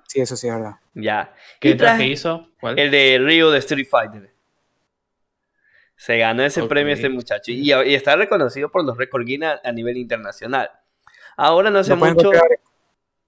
Sí, 0.08 0.22
eso 0.22 0.38
sí 0.38 0.48
es 0.48 0.54
verdad. 0.56 0.76
Ya. 0.94 1.34
¿Qué 1.60 1.76
traje- 1.76 2.08
hizo? 2.08 2.48
¿Cuál? 2.62 2.80
El 2.80 2.90
de 2.90 3.20
Rio 3.22 3.52
de 3.52 3.60
Street 3.60 3.86
Fighter. 3.90 4.32
Se 5.98 6.18
ganó 6.18 6.44
ese 6.44 6.64
premio 6.64 6.94
ese 6.94 7.10
muchacho. 7.10 7.52
Y, 7.52 7.74
y 7.74 7.96
está 7.96 8.16
reconocido 8.16 8.70
por 8.70 8.86
los 8.86 8.98
récord 8.98 9.26
Guinness 9.26 9.60
a, 9.62 9.72
nivel 9.74 9.98
internacional. 9.98 10.72
Ahora 11.36 11.70
no 11.70 11.84
sé 11.84 11.90
Lo 11.92 11.98
mucho. 11.98 12.12
encontrar, 12.12 12.44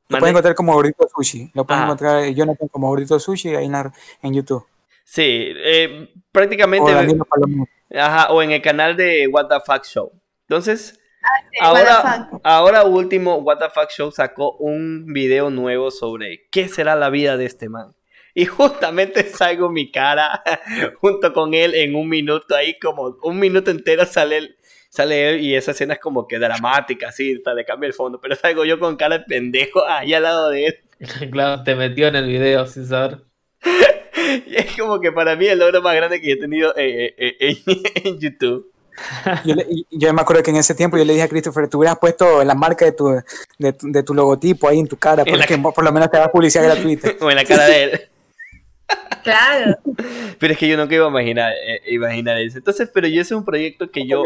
lo 0.08 0.18
pueden 0.20 0.34
encontrar 0.34 0.56
como 0.56 0.74
Gordito 0.74 1.06
Sushi. 1.14 1.52
Lo 1.54 1.66
pueden 1.66 1.84
Ah. 1.84 1.86
encontrar 1.88 2.24
eh, 2.24 2.34
Jonathan 2.34 2.70
como 2.70 2.88
Gordito 2.88 3.20
Sushi 3.20 3.54
ahí 3.54 3.66
en, 3.66 3.76
en 4.22 4.34
YouTube. 4.34 4.66
Sí, 5.04 5.52
eh, 5.58 6.10
O 6.16 6.20
prácticamente. 6.32 6.90
Palomino. 7.30 7.68
Ajá, 7.94 8.32
o 8.32 8.42
en 8.42 8.52
el 8.52 8.62
canal 8.62 8.96
de 8.96 9.28
What 9.28 9.48
the 9.50 9.60
Fuck 9.66 9.84
Show. 9.84 10.12
Entonces, 10.48 11.00
Sí, 11.52 11.58
ahora, 11.62 12.30
ahora 12.44 12.84
último, 12.84 13.38
What 13.38 13.58
the 13.60 13.70
Fuck 13.70 13.90
Show 13.92 14.12
sacó 14.12 14.56
un 14.58 15.06
video 15.08 15.50
nuevo 15.50 15.92
sobre 15.92 16.48
qué 16.52 16.68
será 16.68 16.96
la 16.96 17.10
vida 17.10 17.38
de 17.38 17.46
este 17.46 17.70
man. 17.70 17.96
Y 18.34 18.46
justamente 18.46 19.24
salgo 19.24 19.70
mi 19.70 19.92
cara 19.92 20.44
junto 21.02 21.34
con 21.34 21.54
él 21.54 21.76
en 21.76 21.96
un 21.96 22.08
minuto 22.08 22.56
ahí, 22.56 22.78
como 22.80 23.18
un 23.24 23.40
minuto 23.40 23.72
entero 23.72 24.06
sale 24.06 24.38
él, 24.38 24.58
sale 24.90 25.30
él 25.30 25.42
y 25.42 25.56
esa 25.56 25.72
escena 25.72 25.96
es 25.96 26.00
como 26.00 26.28
que 26.28 26.40
dramática, 26.40 27.10
así, 27.10 27.34
hasta 27.34 27.54
le 27.54 27.66
cambia 27.66 27.88
el 27.88 27.94
fondo, 27.94 28.22
pero 28.22 28.36
salgo 28.36 28.66
yo 28.66 28.80
con 28.80 28.96
cara 28.96 29.18
de 29.18 29.26
pendejo 29.26 29.86
ahí 29.86 30.14
al 30.14 30.24
lado 30.24 30.50
de 30.50 30.68
él. 30.68 30.80
claro, 31.32 31.64
te 31.64 31.76
metió 31.76 32.08
en 32.08 32.16
el 32.16 32.28
video 32.28 32.66
sin 32.66 32.86
saber. 32.86 33.24
Y 34.46 34.58
es 34.58 34.78
como 34.78 35.00
que 35.00 35.12
para 35.12 35.36
mí 35.36 35.48
el 35.48 35.58
logro 35.58 35.82
más 35.82 35.96
grande 35.96 36.22
que 36.22 36.34
he 36.34 36.36
tenido 36.36 36.76
eh, 36.78 37.16
eh, 37.18 37.36
eh, 37.40 37.58
en, 37.66 37.82
en 38.04 38.20
YouTube. 38.20 38.72
Yo, 39.46 39.56
le- 39.56 39.66
y- 39.70 39.88
yo 39.92 40.14
me 40.14 40.22
acuerdo 40.22 40.44
que 40.44 40.52
en 40.52 40.58
ese 40.58 40.76
tiempo 40.76 40.98
yo 40.98 41.06
le 41.06 41.14
dije 41.14 41.24
a 41.24 41.28
Christopher, 41.30 41.68
tú 41.68 41.80
hubieras 41.80 41.98
puesto 42.00 42.44
la 42.44 42.56
marca 42.56 42.86
de 42.86 42.92
tu, 42.92 43.22
de, 43.58 43.74
tu- 43.74 43.92
de 43.92 44.04
tu 44.04 44.14
logotipo 44.14 44.68
ahí 44.68 44.80
en 44.80 44.88
tu 44.88 44.98
cara, 44.98 45.24
En 45.26 45.38
la 45.38 45.46
porque 45.46 45.58
por 45.76 45.84
lo 45.84 45.92
menos 45.92 46.10
te 46.12 46.18
da 46.18 46.32
publicidad 46.32 46.64
gratuita. 46.66 47.10
O 47.22 47.30
en 47.30 47.36
la 47.36 47.46
cara 47.46 47.66
de 47.66 47.84
él. 47.84 48.02
Claro. 49.24 49.78
Pero 50.40 50.54
es 50.54 50.60
que 50.60 50.68
yo 50.68 50.78
nunca 50.78 50.96
iba 50.96 51.06
a 51.06 51.10
imaginar, 51.10 51.52
eh, 51.54 51.82
imaginar 51.94 52.38
eso. 52.40 52.58
Entonces, 52.58 52.90
pero 52.94 53.08
yo 53.08 53.22
ese 53.22 53.34
es 53.34 53.38
un 53.38 53.46
proyecto 53.46 53.92
que 53.92 54.08
yo, 54.08 54.24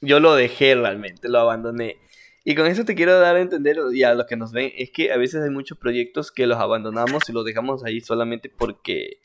yo 0.00 0.20
lo 0.20 0.34
dejé 0.34 0.74
realmente, 0.74 1.28
lo 1.28 1.38
abandoné. 1.40 1.96
Y 2.44 2.54
con 2.54 2.66
eso 2.66 2.84
te 2.84 2.94
quiero 2.94 3.18
dar 3.18 3.34
a 3.36 3.40
entender, 3.40 3.76
y 3.92 4.04
a 4.04 4.14
los 4.14 4.26
que 4.26 4.36
nos 4.36 4.52
ven, 4.52 4.70
es 4.76 4.90
que 4.92 5.10
a 5.10 5.16
veces 5.16 5.42
hay 5.42 5.50
muchos 5.50 5.78
proyectos 5.78 6.30
que 6.30 6.46
los 6.46 6.58
abandonamos 6.58 7.28
y 7.28 7.32
los 7.32 7.44
dejamos 7.44 7.84
ahí 7.84 8.00
solamente 8.00 8.48
porque... 8.56 9.18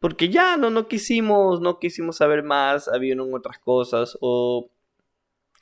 Porque 0.00 0.28
ya 0.28 0.56
no, 0.56 0.70
no 0.70 0.86
quisimos, 0.86 1.60
no 1.60 1.78
quisimos 1.78 2.16
saber 2.16 2.42
más, 2.42 2.88
habían 2.88 3.20
otras 3.20 3.58
cosas, 3.58 4.16
o 4.20 4.70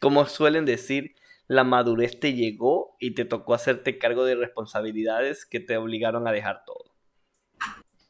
como 0.00 0.26
suelen 0.26 0.66
decir, 0.66 1.14
la 1.48 1.64
madurez 1.64 2.20
te 2.20 2.34
llegó 2.34 2.96
y 3.00 3.14
te 3.14 3.24
tocó 3.24 3.54
hacerte 3.54 3.98
cargo 3.98 4.24
de 4.24 4.34
responsabilidades 4.34 5.46
que 5.46 5.60
te 5.60 5.76
obligaron 5.76 6.28
a 6.28 6.32
dejar 6.32 6.64
todo. 6.66 6.84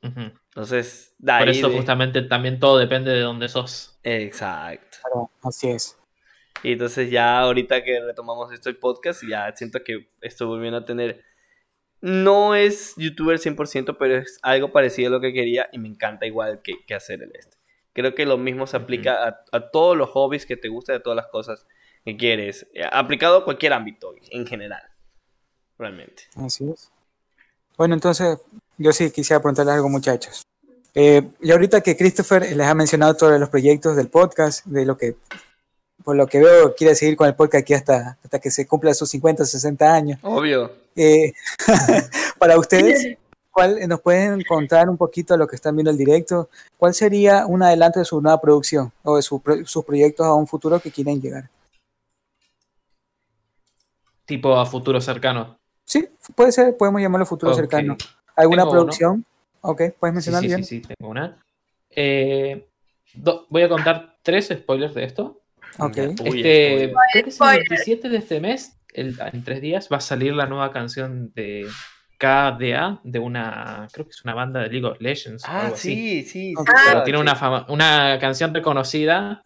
Entonces, 0.02 1.14
de 1.18 1.32
Por 1.38 1.48
ahí 1.48 1.58
eso 1.58 1.68
de- 1.68 1.76
justamente 1.76 2.22
también 2.22 2.58
todo 2.60 2.78
depende 2.78 3.10
de 3.10 3.20
dónde 3.20 3.48
sos. 3.48 3.98
Exacto. 4.02 4.98
Claro, 5.02 5.30
así 5.42 5.68
es. 5.68 5.98
Y 6.62 6.72
entonces 6.72 7.10
ya 7.10 7.40
ahorita 7.40 7.82
que 7.84 8.00
retomamos 8.00 8.52
esto 8.52 8.68
el 8.68 8.76
podcast, 8.78 9.22
ya 9.28 9.52
siento 9.54 9.80
que 9.84 10.08
estoy 10.20 10.46
volviendo 10.46 10.78
a 10.78 10.84
tener... 10.84 11.22
No 12.00 12.54
es 12.54 12.94
youtuber 12.96 13.38
100%, 13.38 13.96
pero 13.98 14.16
es 14.18 14.38
algo 14.42 14.70
parecido 14.72 15.08
a 15.08 15.12
lo 15.12 15.20
que 15.20 15.32
quería 15.32 15.68
y 15.72 15.78
me 15.78 15.88
encanta 15.88 16.26
igual 16.26 16.60
que, 16.62 16.84
que 16.86 16.94
hacer 16.94 17.22
el 17.22 17.30
este. 17.34 17.56
Creo 17.92 18.14
que 18.14 18.26
lo 18.26 18.36
mismo 18.36 18.66
se 18.66 18.76
aplica 18.76 19.26
a, 19.26 19.40
a 19.52 19.70
todos 19.70 19.96
los 19.96 20.10
hobbies 20.10 20.44
que 20.46 20.56
te 20.56 20.68
gustan, 20.68 20.96
a 20.96 21.00
todas 21.00 21.16
las 21.16 21.28
cosas 21.28 21.66
que 22.04 22.16
quieres. 22.16 22.66
eh, 22.74 22.82
Aplicado 22.90 23.38
a 23.38 23.44
cualquier 23.44 23.72
ámbito 23.72 24.14
en 24.30 24.46
general. 24.46 24.82
Realmente. 25.78 26.24
Así 26.36 26.70
es. 26.70 26.90
Bueno, 27.76 27.94
entonces 27.94 28.38
yo 28.78 28.92
sí 28.92 29.10
quisiera 29.10 29.40
preguntarles 29.40 29.74
algo, 29.74 29.88
muchachos. 29.88 30.42
Eh, 30.94 31.22
y 31.42 31.50
ahorita 31.50 31.82
que 31.82 31.96
Christopher 31.96 32.42
les 32.56 32.66
ha 32.66 32.74
mencionado 32.74 33.14
todos 33.14 33.38
los 33.38 33.48
proyectos 33.50 33.96
del 33.96 34.08
podcast, 34.08 34.64
de 34.66 34.86
lo 34.86 34.96
que, 34.96 35.16
por 36.06 36.14
lo 36.14 36.28
que 36.28 36.38
veo, 36.38 36.72
quiere 36.76 36.94
seguir 36.94 37.16
con 37.16 37.26
el 37.26 37.34
podcast 37.34 37.62
aquí 37.62 37.74
hasta, 37.74 38.16
hasta 38.22 38.38
que 38.38 38.48
se 38.52 38.64
cumpla 38.64 38.94
sus 38.94 39.10
50, 39.10 39.44
60 39.44 39.92
años. 39.92 40.20
Obvio. 40.22 40.70
Eh, 40.94 41.32
para 42.38 42.56
ustedes, 42.60 43.18
¿cuál, 43.50 43.80
¿nos 43.88 44.00
pueden 44.00 44.40
contar 44.44 44.88
un 44.88 44.96
poquito 44.96 45.36
lo 45.36 45.48
que 45.48 45.56
están 45.56 45.74
viendo 45.74 45.90
el 45.90 45.98
directo? 45.98 46.48
¿Cuál 46.78 46.94
sería 46.94 47.44
un 47.46 47.60
adelanto 47.64 47.98
de 47.98 48.04
su 48.04 48.20
nueva 48.20 48.40
producción 48.40 48.92
o 49.02 49.16
de 49.16 49.22
su 49.22 49.42
sus 49.64 49.84
proyectos 49.84 50.24
a 50.24 50.34
un 50.34 50.46
futuro 50.46 50.78
que 50.78 50.92
quieren 50.92 51.20
llegar? 51.20 51.50
tipo 54.24 54.56
a 54.56 54.64
futuro 54.64 55.00
cercano? 55.00 55.58
Sí, 55.84 56.08
puede 56.36 56.52
ser, 56.52 56.76
podemos 56.76 57.00
llamarlo 57.00 57.26
futuro 57.26 57.52
cercano. 57.52 57.96
¿Alguna 58.36 58.62
Tengo 58.62 58.70
uno. 58.72 58.80
producción? 58.80 59.24
Ok, 59.60 59.82
puedes 59.98 60.12
Sí, 60.12 60.14
mencionar 60.14 60.40
sí, 60.42 60.46
bien. 60.46 60.64
sí, 60.64 60.80
sí, 60.82 60.94
tengo 60.96 61.10
una. 61.10 61.42
Eh, 61.90 62.64
do- 63.14 63.46
voy 63.48 63.62
a 63.62 63.68
contar 63.68 64.16
tres 64.22 64.48
spoilers 64.52 64.94
de 64.94 65.04
esto. 65.04 65.40
Ok. 65.78 65.96
Uy, 65.96 66.38
este, 66.40 66.88
spoiler. 66.88 66.90
creo 67.12 67.12
que 67.12 67.18
es 67.18 67.26
el 67.26 67.32
Spoiler. 67.32 67.68
27 67.68 68.08
de 68.08 68.16
este 68.18 68.40
mes, 68.40 68.78
el- 68.94 69.16
en 69.32 69.44
tres 69.44 69.60
días, 69.60 69.88
va 69.92 69.98
a 69.98 70.00
salir 70.00 70.34
la 70.34 70.46
nueva 70.46 70.72
canción 70.72 71.32
de 71.34 71.66
KDA, 72.18 73.00
de 73.04 73.18
una, 73.18 73.86
creo 73.92 74.06
que 74.06 74.10
es 74.10 74.24
una 74.24 74.34
banda 74.34 74.60
de 74.60 74.68
League 74.70 74.86
of 74.86 75.00
Legends. 75.00 75.44
o 75.44 75.48
Ah, 75.48 75.60
algo 75.62 75.74
así. 75.74 75.94
sí, 75.94 76.22
sí. 76.24 76.54
Ok. 76.56 76.66
sí, 76.68 76.72
Ah, 76.74 76.80
Pero 76.82 76.90
claro, 76.92 77.04
tiene 77.04 77.18
sí. 77.18 77.22
una, 77.22 77.34
fama- 77.36 77.66
una 77.68 78.18
canción 78.18 78.54
reconocida 78.54 79.42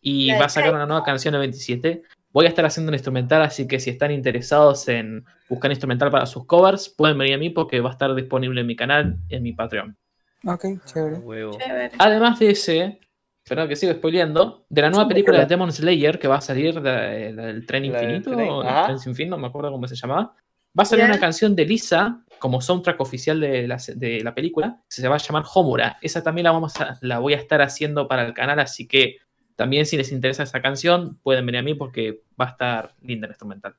y 0.00 0.30
va 0.38 0.44
a 0.44 0.48
sacar 0.48 0.74
una 0.74 0.86
nueva 0.86 1.02
canción 1.02 1.34
el 1.34 1.40
27. 1.40 2.02
Voy 2.30 2.46
a 2.46 2.48
estar 2.50 2.64
haciendo 2.66 2.90
un 2.90 2.94
instrumental, 2.94 3.42
así 3.42 3.66
que 3.66 3.80
si 3.80 3.90
están 3.90 4.10
interesados 4.12 4.86
en 4.88 5.24
buscar 5.48 5.70
instrumental 5.70 6.10
para 6.10 6.26
sus 6.26 6.46
covers, 6.46 6.88
pueden 6.90 7.16
venir 7.18 7.34
a 7.34 7.38
mí 7.38 7.50
porque 7.50 7.80
va 7.80 7.88
a 7.90 7.92
estar 7.92 8.14
disponible 8.14 8.60
en 8.60 8.66
mi 8.66 8.76
canal, 8.76 9.16
en 9.30 9.42
mi 9.42 9.52
Patreon. 9.52 9.96
Ok, 10.44 10.64
chévere. 10.84 11.16
Chévere. 11.58 11.90
Además 11.98 12.38
de 12.38 12.50
ese, 12.50 13.00
perdón 13.48 13.68
que 13.68 13.76
sigo 13.76 13.92
spoileando, 13.92 14.64
de 14.68 14.82
la 14.82 14.90
nueva 14.90 15.06
película 15.08 15.38
de. 15.40 15.46
Demon 15.46 15.72
Slayer 15.72 16.18
que 16.18 16.28
va 16.28 16.36
a 16.36 16.40
salir, 16.40 16.80
de- 16.80 17.32
del 17.32 17.66
tren 17.66 17.84
infinito, 17.84 18.32
tren, 18.34 18.48
o 18.48 18.62
el 18.62 18.84
tren 18.86 18.98
sin 18.98 19.14
fin, 19.14 19.28
no 19.30 19.38
me 19.38 19.46
acuerdo 19.46 19.70
cómo 19.70 19.86
se 19.86 19.94
llamaba. 19.96 20.34
Va 20.78 20.82
a 20.82 20.86
salir 20.86 21.04
una 21.06 21.18
canción 21.18 21.56
de 21.56 21.64
Lisa 21.64 22.20
como 22.38 22.60
soundtrack 22.60 23.00
oficial 23.00 23.40
de 23.40 23.66
la, 23.66 23.78
de 23.94 24.20
la 24.22 24.34
película, 24.34 24.82
se 24.88 25.06
va 25.08 25.14
a 25.14 25.18
llamar 25.18 25.44
Homura. 25.54 25.96
Esa 26.02 26.22
también 26.22 26.44
la, 26.44 26.50
vamos 26.52 26.78
a, 26.80 26.98
la 27.00 27.18
voy 27.18 27.32
a 27.32 27.38
estar 27.38 27.62
haciendo 27.62 28.06
para 28.08 28.26
el 28.26 28.34
canal, 28.34 28.58
así 28.60 28.86
que 28.86 29.16
también 29.54 29.86
si 29.86 29.96
les 29.96 30.12
interesa 30.12 30.42
esa 30.42 30.60
canción, 30.60 31.18
pueden 31.22 31.46
venir 31.46 31.60
a 31.60 31.62
mí 31.62 31.72
porque 31.74 32.20
va 32.38 32.46
a 32.46 32.48
estar 32.50 32.92
linda 33.00 33.26
el 33.26 33.30
instrumental. 33.30 33.74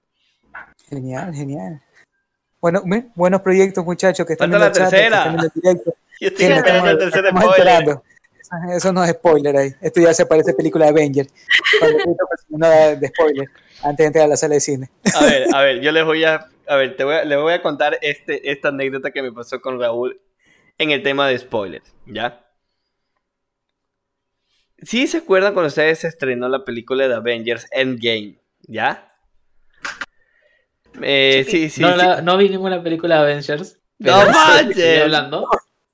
Genial, 0.89 1.33
genial. 1.35 1.81
Bueno, 2.59 2.81
buenos 3.13 3.41
proyectos, 3.41 3.85
muchachos, 3.85 4.25
que 4.25 4.33
están 4.33 4.49
viendo 4.49 4.65
la 4.65 4.71
que 4.71 4.79
tercera. 4.79 5.17
están 5.17 5.35
viendo 5.35 5.43
el 5.53 5.61
directo. 5.61 5.93
Yo 6.19 6.27
estoy 6.29 6.47
Que 6.47 6.53
esperando 6.55 6.89
el 6.89 6.97
tercer 6.97 7.25
spoiler. 7.29 7.49
enterando. 7.59 8.03
Eso- 8.71 8.93
no 8.93 9.03
es 9.03 9.11
spoiler 9.11 9.55
ahí. 9.57 9.73
Esto 9.81 10.01
ya 10.01 10.13
se 10.13 10.25
parece 10.25 10.51
a 10.51 10.55
película 10.55 10.85
de 10.85 10.91
Avenger. 10.91 11.27
Llenó 12.49 12.67
de 12.69 13.07
spoiler 13.09 13.47
antes 13.83 13.97
de 13.97 14.05
entrar 14.05 14.25
a 14.25 14.27
la 14.27 14.37
sala 14.37 14.55
de 14.55 14.59
cine. 14.61 14.89
A 15.13 15.23
ver, 15.25 15.47
a 15.53 15.61
ver, 15.61 15.81
yo 15.81 15.91
les 15.91 16.05
voy 16.05 16.23
a, 16.23 16.47
a 16.67 16.75
ver, 16.75 16.95
te 16.95 17.03
voy 17.03 17.15
a, 17.15 17.23
les 17.25 17.37
voy 17.39 17.53
a 17.53 17.61
contar 17.61 17.97
este, 18.01 18.51
esta 18.51 18.69
anécdota 18.69 19.11
que 19.11 19.21
me 19.21 19.31
pasó 19.31 19.59
con 19.61 19.79
Raúl 19.79 20.19
en 20.77 20.91
el 20.91 21.03
tema 21.03 21.27
de 21.27 21.37
spoilers, 21.39 21.93
¿ya? 22.05 22.43
Sí 24.83 25.07
se 25.07 25.17
acuerdan 25.17 25.53
cuando 25.53 25.67
ustedes 25.69 25.99
se 25.99 26.07
estrenó 26.07 26.47
la 26.49 26.63
película 26.63 27.07
de 27.07 27.15
Avengers 27.15 27.67
Endgame, 27.71 28.39
¿ya? 28.67 29.11
Eh, 31.01 31.45
sí, 31.49 31.69
sí, 31.69 31.81
no, 31.81 31.91
sí. 31.91 31.97
la- 31.97 32.21
no 32.21 32.37
vi 32.37 32.49
ninguna 32.49 32.81
película 32.83 33.15
de 33.17 33.21
Avengers. 33.33 33.79
No 33.99 34.25
manches. 34.31 34.75
Seguí 34.75 34.97
hablando. 35.01 35.47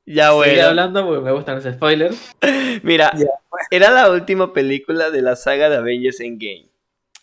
Ya 0.06 0.32
bueno. 0.32 0.68
hablando 0.68 1.06
porque 1.06 1.22
me 1.22 1.32
gustan 1.32 1.56
los 1.56 1.64
spoilers. 1.76 2.36
Mira, 2.84 3.12
Ya, 3.16 3.28
era 3.72 3.90
la 3.92 4.10
última 4.12 4.54
película 4.54 5.10
de 5.12 5.22
la 5.22 5.36
saga 5.36 5.70
de 5.70 5.78
Avengers 5.78 6.20
Endgame. 6.20 6.70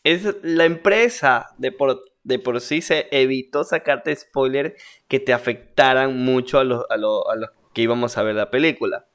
Es 0.02 0.36
la 0.42 0.64
empresa 0.64 1.50
de 1.58 1.72
por, 1.72 2.02
de 2.24 2.38
por 2.38 2.60
sí 2.60 2.80
se 2.80 3.06
evitó 3.10 3.64
sacarte 3.64 4.14
spoilers 4.16 4.72
que 5.08 5.20
te 5.20 5.32
afectaran 5.34 6.16
mucho 6.24 6.58
a 6.58 6.64
los, 6.64 6.84
a, 6.88 6.96
lo- 6.96 7.28
a 7.30 7.36
los 7.36 7.50
que 7.74 7.82
íbamos 7.82 8.16
a 8.16 8.22
ver 8.22 8.34
la 8.34 8.50
película. 8.50 9.06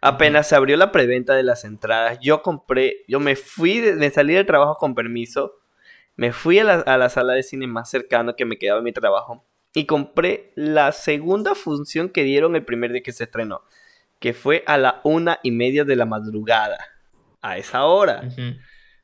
Apenas 0.00 0.48
se 0.48 0.54
abrió 0.54 0.76
la 0.76 0.92
preventa 0.92 1.34
de 1.34 1.42
las 1.42 1.64
entradas, 1.64 2.18
yo 2.20 2.40
compré, 2.42 3.04
yo 3.08 3.18
me 3.18 3.34
fui, 3.34 3.80
de, 3.80 3.94
me 3.94 4.10
salí 4.10 4.32
del 4.34 4.46
trabajo 4.46 4.76
con 4.76 4.94
permiso, 4.94 5.54
me 6.14 6.32
fui 6.32 6.60
a 6.60 6.64
la, 6.64 6.74
a 6.74 6.96
la 6.98 7.08
sala 7.08 7.32
de 7.32 7.42
cine 7.42 7.66
más 7.66 7.90
cercano 7.90 8.36
que 8.36 8.44
me 8.44 8.58
quedaba 8.58 8.78
en 8.78 8.84
mi 8.84 8.92
trabajo 8.92 9.44
y 9.78 9.86
compré 9.86 10.52
la 10.56 10.92
segunda 10.92 11.54
función 11.54 12.08
que 12.08 12.24
dieron 12.24 12.56
el 12.56 12.64
primer 12.64 12.92
día 12.92 13.02
que 13.02 13.12
se 13.12 13.24
estrenó 13.24 13.62
que 14.20 14.32
fue 14.32 14.64
a 14.66 14.78
la 14.78 15.00
una 15.04 15.38
y 15.44 15.52
media 15.52 15.84
de 15.84 15.94
la 15.94 16.04
madrugada. 16.04 16.76
A 17.40 17.56
esa 17.56 17.84
hora. 17.84 18.22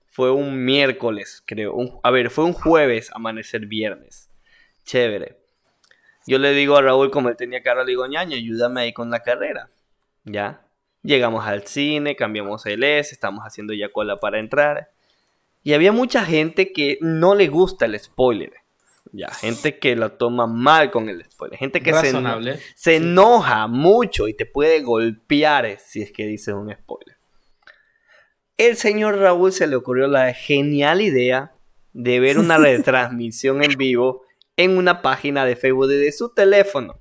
Fue 0.08 0.32
un 0.32 0.64
miércoles, 0.64 1.40
creo. 1.46 1.72
Un- 1.74 2.00
a 2.02 2.10
ver, 2.10 2.30
fue 2.30 2.44
un 2.44 2.52
jueves, 2.52 3.10
amanecer 3.14 3.66
viernes. 3.66 4.28
Chévere. 4.84 5.38
Yo 6.26 6.38
le 6.38 6.50
digo 6.52 6.76
a 6.76 6.82
Raúl, 6.82 7.12
como 7.12 7.28
él 7.28 7.36
tenía 7.36 7.62
carro, 7.62 7.84
le 7.84 7.90
digo, 7.90 8.06
ñaño, 8.08 8.34
ayúdame 8.34 8.80
ahí 8.80 8.92
con 8.92 9.08
la 9.10 9.20
carrera. 9.20 9.70
Ya. 10.24 10.66
Llegamos 11.04 11.46
al 11.46 11.64
cine, 11.64 12.16
cambiamos 12.16 12.66
el 12.66 12.82
S, 12.82 13.14
estamos 13.14 13.44
haciendo 13.44 13.72
ya 13.72 13.90
cola 13.92 14.16
para 14.18 14.40
entrar. 14.40 14.90
Y 15.62 15.74
había 15.74 15.92
mucha 15.92 16.24
gente 16.24 16.72
que 16.72 16.98
no 17.00 17.36
le 17.36 17.46
gusta 17.46 17.84
el 17.84 17.96
spoiler. 18.00 18.52
Ya, 19.12 19.28
gente 19.28 19.78
que 19.78 19.94
lo 19.96 20.12
toma 20.12 20.46
mal 20.46 20.90
con 20.90 21.08
el 21.08 21.24
spoiler. 21.24 21.58
Gente 21.58 21.80
que 21.80 21.92
se, 21.92 22.10
eno- 22.10 22.20
Razonable. 22.20 22.58
se 22.74 22.96
enoja 22.96 23.66
mucho 23.68 24.26
y 24.28 24.34
te 24.34 24.46
puede 24.46 24.80
golpear 24.80 25.66
eh, 25.66 25.78
si 25.84 26.02
es 26.02 26.10
que 26.10 26.26
dices 26.26 26.54
un 26.54 26.72
spoiler. 26.74 27.16
El 28.56 28.76
señor 28.76 29.18
Raúl 29.18 29.52
se 29.52 29.66
le 29.66 29.76
ocurrió 29.76 30.06
la 30.06 30.32
genial 30.32 31.00
idea 31.00 31.52
de 31.92 32.20
ver 32.20 32.38
una 32.38 32.56
retransmisión 32.58 33.62
en 33.62 33.76
vivo 33.76 34.22
en 34.56 34.76
una 34.78 35.02
página 35.02 35.44
de 35.44 35.56
Facebook 35.56 35.88
desde 35.88 36.12
su 36.12 36.32
teléfono. 36.32 36.98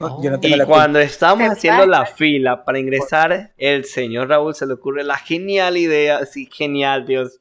No, 0.00 0.22
yo 0.22 0.30
no 0.32 0.40
tengo 0.40 0.54
Y 0.56 0.58
la 0.58 0.66
cuando 0.66 0.98
estábamos 0.98 1.46
¿Qué 1.46 1.52
haciendo 1.52 1.86
la 1.86 2.06
fila 2.06 2.64
para 2.64 2.78
ingresar, 2.80 3.52
el 3.56 3.84
señor 3.84 4.28
Raúl 4.28 4.54
se 4.54 4.66
le 4.66 4.72
ocurre 4.74 5.04
la 5.04 5.16
genial 5.16 5.76
idea, 5.76 6.24
sí, 6.26 6.48
genial, 6.52 7.06
Dios, 7.06 7.40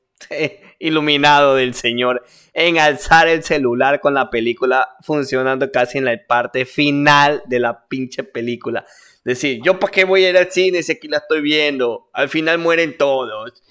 iluminado 0.80 1.56
del 1.56 1.74
señor, 1.74 2.24
en 2.54 2.78
alzar 2.80 3.28
el 3.28 3.44
celular 3.44 4.00
con 4.00 4.14
la 4.14 4.30
película 4.30 4.90
funcionando 5.02 5.72
casi 5.72 5.98
en 5.98 6.06
la 6.06 6.18
parte 6.28 6.66
final 6.66 7.42
de 7.46 7.60
la 7.60 7.88
pinche 7.88 8.24
película. 8.24 8.86
Decir, 9.24 9.62
yo 9.64 9.80
para 9.80 9.92
qué 9.92 10.04
voy 10.04 10.26
a 10.26 10.30
ir 10.30 10.38
al 10.38 10.52
cine 10.52 10.84
si 10.84 10.92
aquí 10.92 11.08
la 11.08 11.18
estoy 11.18 11.42
viendo, 11.42 12.10
al 12.14 12.30
final 12.30 12.58
mueren 12.58 12.98
todos. 12.98 13.64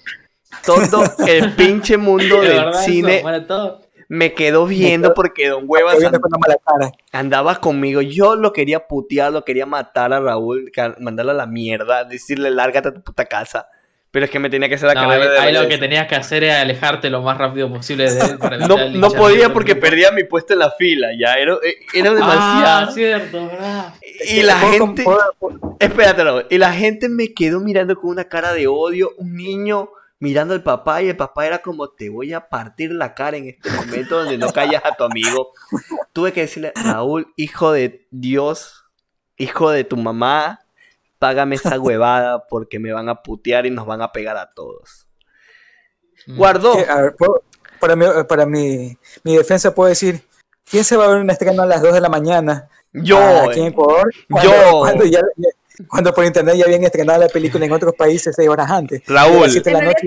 Todo 0.65 1.03
el 1.27 1.53
pinche 1.53 1.97
mundo 1.97 2.41
¿De 2.41 2.49
del 2.49 2.69
eso? 2.69 2.83
cine 2.83 3.23
me 4.09 4.33
quedó 4.33 4.67
viendo 4.67 5.13
porque 5.15 5.49
Don 5.49 5.63
Huevas 5.65 5.97
viendo 5.97 6.19
con 6.19 6.29
una 6.31 6.37
mala 6.37 6.57
cara. 6.63 6.91
andaba 7.11 7.55
conmigo. 7.55 8.01
Yo 8.01 8.35
lo 8.35 8.53
quería 8.53 8.87
putear, 8.87 9.31
lo 9.31 9.43
quería 9.43 9.65
matar 9.65 10.13
a 10.13 10.19
Raúl, 10.19 10.71
mandarlo 10.99 11.31
a 11.31 11.35
la 11.35 11.47
mierda, 11.47 12.03
decirle 12.03 12.51
lárgate 12.51 12.89
a 12.89 12.93
tu 12.93 13.01
puta 13.01 13.25
casa. 13.25 13.67
Pero 14.13 14.25
es 14.25 14.31
que 14.31 14.37
me 14.37 14.47
tenía 14.51 14.69
que 14.69 14.75
hacer 14.75 14.89
la 14.89 14.93
No, 14.93 15.09
carrera 15.09 15.31
de 15.31 15.39
ahí 15.39 15.53
lo 15.55 15.67
que 15.67 15.79
tenías 15.79 16.07
que 16.07 16.13
hacer 16.13 16.43
era 16.43 16.61
alejarte 16.61 17.09
lo 17.09 17.23
más 17.23 17.35
rápido 17.35 17.67
posible 17.73 18.11
de 18.13 18.19
él 18.19 18.37
para 18.37 18.57
No, 18.67 18.77
no 18.91 19.09
podía 19.09 19.51
porque 19.51 19.75
perdía 19.75 20.11
mi 20.11 20.23
puesto 20.23 20.53
en 20.53 20.59
la 20.59 20.69
fila, 20.69 21.07
ya 21.19 21.33
era, 21.33 21.55
eh, 21.55 21.77
era 21.95 22.11
Ah, 22.11 22.13
demasiado. 22.13 22.91
cierto, 22.91 23.47
¿verdad? 23.47 23.93
y 24.29 24.43
la 24.43 24.59
¿Puedo- 24.61 24.71
gente, 24.71 25.05
espérate, 25.79 26.23
y 26.51 26.57
la 26.59 26.73
gente 26.73 27.09
me 27.09 27.33
quedó 27.33 27.59
mirando 27.59 27.95
con 27.95 28.11
una 28.11 28.25
cara 28.25 28.53
de 28.53 28.67
odio, 28.67 29.09
un 29.17 29.35
niño 29.35 29.89
mirando 30.19 30.53
al 30.53 30.61
papá 30.61 31.01
y 31.01 31.09
el 31.09 31.17
papá 31.17 31.47
era 31.47 31.57
como 31.63 31.89
te 31.89 32.09
voy 32.09 32.33
a 32.33 32.47
partir 32.49 32.91
la 32.91 33.15
cara 33.15 33.35
en 33.37 33.49
este 33.49 33.71
momento 33.71 34.19
donde 34.19 34.37
no 34.37 34.49
callas 34.53 34.83
a 34.85 34.93
tu 34.95 35.03
amigo. 35.05 35.53
Tuve 36.13 36.31
que 36.31 36.41
decirle, 36.41 36.71
Raúl, 36.75 37.33
hijo 37.35 37.71
de 37.71 38.05
Dios, 38.11 38.85
hijo 39.37 39.71
de 39.71 39.83
tu 39.83 39.97
mamá, 39.97 40.59
págame 41.23 41.55
esa 41.55 41.79
huevada 41.79 42.45
porque 42.49 42.79
me 42.79 42.91
van 42.91 43.07
a 43.07 43.21
putear 43.23 43.65
y 43.65 43.71
nos 43.71 43.85
van 43.85 44.01
a 44.01 44.11
pegar 44.11 44.35
a 44.35 44.53
todos. 44.53 45.07
Mm. 46.27 46.37
Guardó. 46.37 46.77
Eh, 46.77 46.85
a 46.89 47.01
ver, 47.01 47.15
puedo- 47.15 47.43
para 47.79 47.95
mi, 47.95 48.05
para 48.27 48.45
mi, 48.45 48.97
mi 49.23 49.35
defensa 49.37 49.73
puedo 49.75 49.89
decir, 49.89 50.21
¿quién 50.69 50.83
se 50.83 50.95
va 50.97 51.05
a 51.05 51.07
ver 51.09 51.17
un 51.19 51.29
estreno 51.29 51.63
a 51.63 51.65
las 51.65 51.81
2 51.81 51.93
de 51.93 52.01
la 52.01 52.09
mañana? 52.09 52.67
Yo, 52.93 53.17
aquí 53.49 53.59
en 53.61 53.67
Ecuador. 53.67 54.09
Cuando, 54.29 54.49
Yo. 54.51 54.79
Cuando, 54.81 55.05
ya- 55.05 55.21
cuando 55.89 56.13
por 56.13 56.23
internet 56.25 56.55
ya 56.57 56.65
habían 56.65 56.83
estrenado 56.83 57.19
la 57.21 57.27
película 57.27 57.65
en 57.65 57.71
otros 57.73 57.93
países 57.95 58.35
seis 58.35 58.47
horas 58.47 58.69
antes. 58.69 59.01
Raúl. 59.07 59.33
Y 59.33 59.37
a 59.37 59.41
las 59.43 59.51
7 59.53 59.69
de 59.69 59.75
la 59.77 59.83
noche 59.85 60.05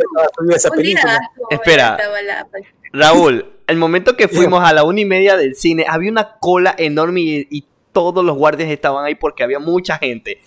esa 0.55 0.70
película. 0.70 1.20
Espera. 1.51 1.98
la- 2.24 2.47
Raúl, 2.93 3.52
el 3.66 3.76
momento 3.76 4.16
que 4.16 4.28
fuimos 4.28 4.62
a 4.64 4.72
la 4.72 4.84
una 4.84 5.01
y 5.01 5.05
media 5.05 5.36
del 5.36 5.55
cine, 5.55 5.84
había 5.88 6.10
una 6.10 6.38
cola 6.38 6.74
enorme 6.78 7.20
y, 7.20 7.47
y 7.51 7.66
todos 7.93 8.24
los 8.24 8.36
guardias 8.36 8.70
estaban 8.70 9.05
ahí 9.05 9.16
porque 9.16 9.43
había 9.43 9.59
mucha 9.59 9.98
gente. 9.98 10.40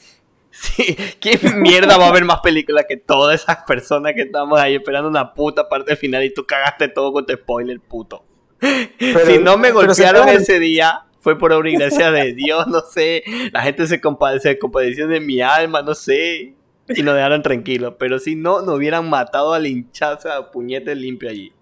Sí, 0.52 0.96
¿qué 1.20 1.40
mierda 1.56 1.98
va 1.98 2.06
a 2.06 2.10
haber 2.10 2.26
más 2.26 2.40
películas 2.40 2.86
que 2.90 2.98
todas 2.98 3.42
esas 3.44 3.58
personas 3.68 4.14
que 4.16 4.22
estamos 4.24 4.60
ahí 4.60 4.76
esperando 4.76 5.08
una 5.10 5.34
puta 5.34 5.70
parte 5.70 5.96
final 5.96 6.24
y 6.24 6.34
tú 6.34 6.46
cagaste 6.46 6.88
todo 6.88 7.14
con 7.14 7.26
tu 7.26 7.34
spoiler, 7.34 7.80
puto? 7.80 8.26
Pero- 8.60 9.26
si 9.26 9.38
no 9.40 9.58
me 9.58 9.72
golpearon 9.72 10.28
ese 10.30 10.60
día, 10.60 11.06
fue 11.22 11.38
por 11.38 11.52
obra 11.54 11.70
y 11.70 11.76
gracia 11.76 12.12
de 12.12 12.34
Dios, 12.34 12.68
no 12.68 12.82
sé. 12.82 13.24
La 13.54 13.62
gente 13.62 13.86
se, 13.88 14.02
compa- 14.02 14.40
se 14.40 14.58
compadeció 14.58 15.08
de 15.08 15.20
mi 15.20 15.42
alma, 15.42 15.82
no 15.82 15.94
sé. 15.94 16.56
Y 16.90 17.04
nos 17.04 17.14
dejaron 17.16 17.44
tranquilos. 17.44 17.94
Pero 18.00 18.18
si 18.20 18.36
no, 18.36 18.62
nos 18.62 18.76
hubieran 18.78 19.08
matado 19.10 19.54
al 19.54 19.68
hinchazo 19.68 20.32
a 20.32 20.50
puñete 20.52 20.96
limpio 20.96 21.30
allí. 21.30 21.54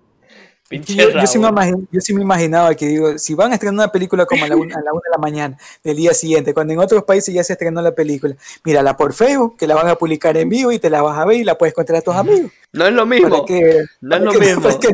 Pinche 0.70 0.96
Yo, 0.96 1.10
yo 1.12 1.26
sí 1.28 1.40
me 1.40 1.48
yo 1.92 2.02
sí 2.02 2.14
me 2.14 2.22
imaginaba 2.22 2.76
que 2.76 2.88
digo, 2.88 3.18
si 3.18 3.34
van 3.36 3.52
a 3.52 3.54
estrenar 3.54 3.74
una 3.86 3.92
película 3.92 4.26
como 4.26 4.44
a 4.44 4.48
la, 4.50 4.56
una, 4.58 4.76
a 4.76 4.82
la 4.82 4.92
una 4.92 5.02
de 5.06 5.12
la 5.12 5.18
mañana 5.18 5.58
del 5.82 5.96
día 5.96 6.14
siguiente, 6.14 6.54
cuando 6.54 6.74
en 6.74 6.80
otros 6.80 7.04
países 7.06 7.34
ya 7.34 7.42
se 7.44 7.54
estrenó 7.54 7.82
la 7.82 7.94
película, 7.96 8.36
mírala 8.66 8.98
por 8.98 9.14
Facebook, 9.14 9.56
que 9.58 9.66
la 9.66 9.76
van 9.76 9.88
a 9.88 9.96
publicar 9.96 10.36
en 10.36 10.50
vivo 10.50 10.72
y 10.74 10.80
te 10.80 10.90
la 10.90 11.02
vas 11.02 11.18
a 11.18 11.26
ver 11.26 11.38
y 11.38 11.44
la 11.46 11.58
puedes 11.58 11.74
contar 11.74 11.96
a 11.96 12.02
tus 12.02 12.14
amigos. 12.16 12.52
No 12.74 12.86
es 12.86 12.94
lo 12.94 13.06
mismo. 13.06 13.46
que, 13.46 13.86
No 14.02 14.18
es 14.18 14.22
lo 14.24 14.32
que- 14.32 14.40
mismo. 14.40 14.62
para 14.64 14.78
que, 14.80 14.90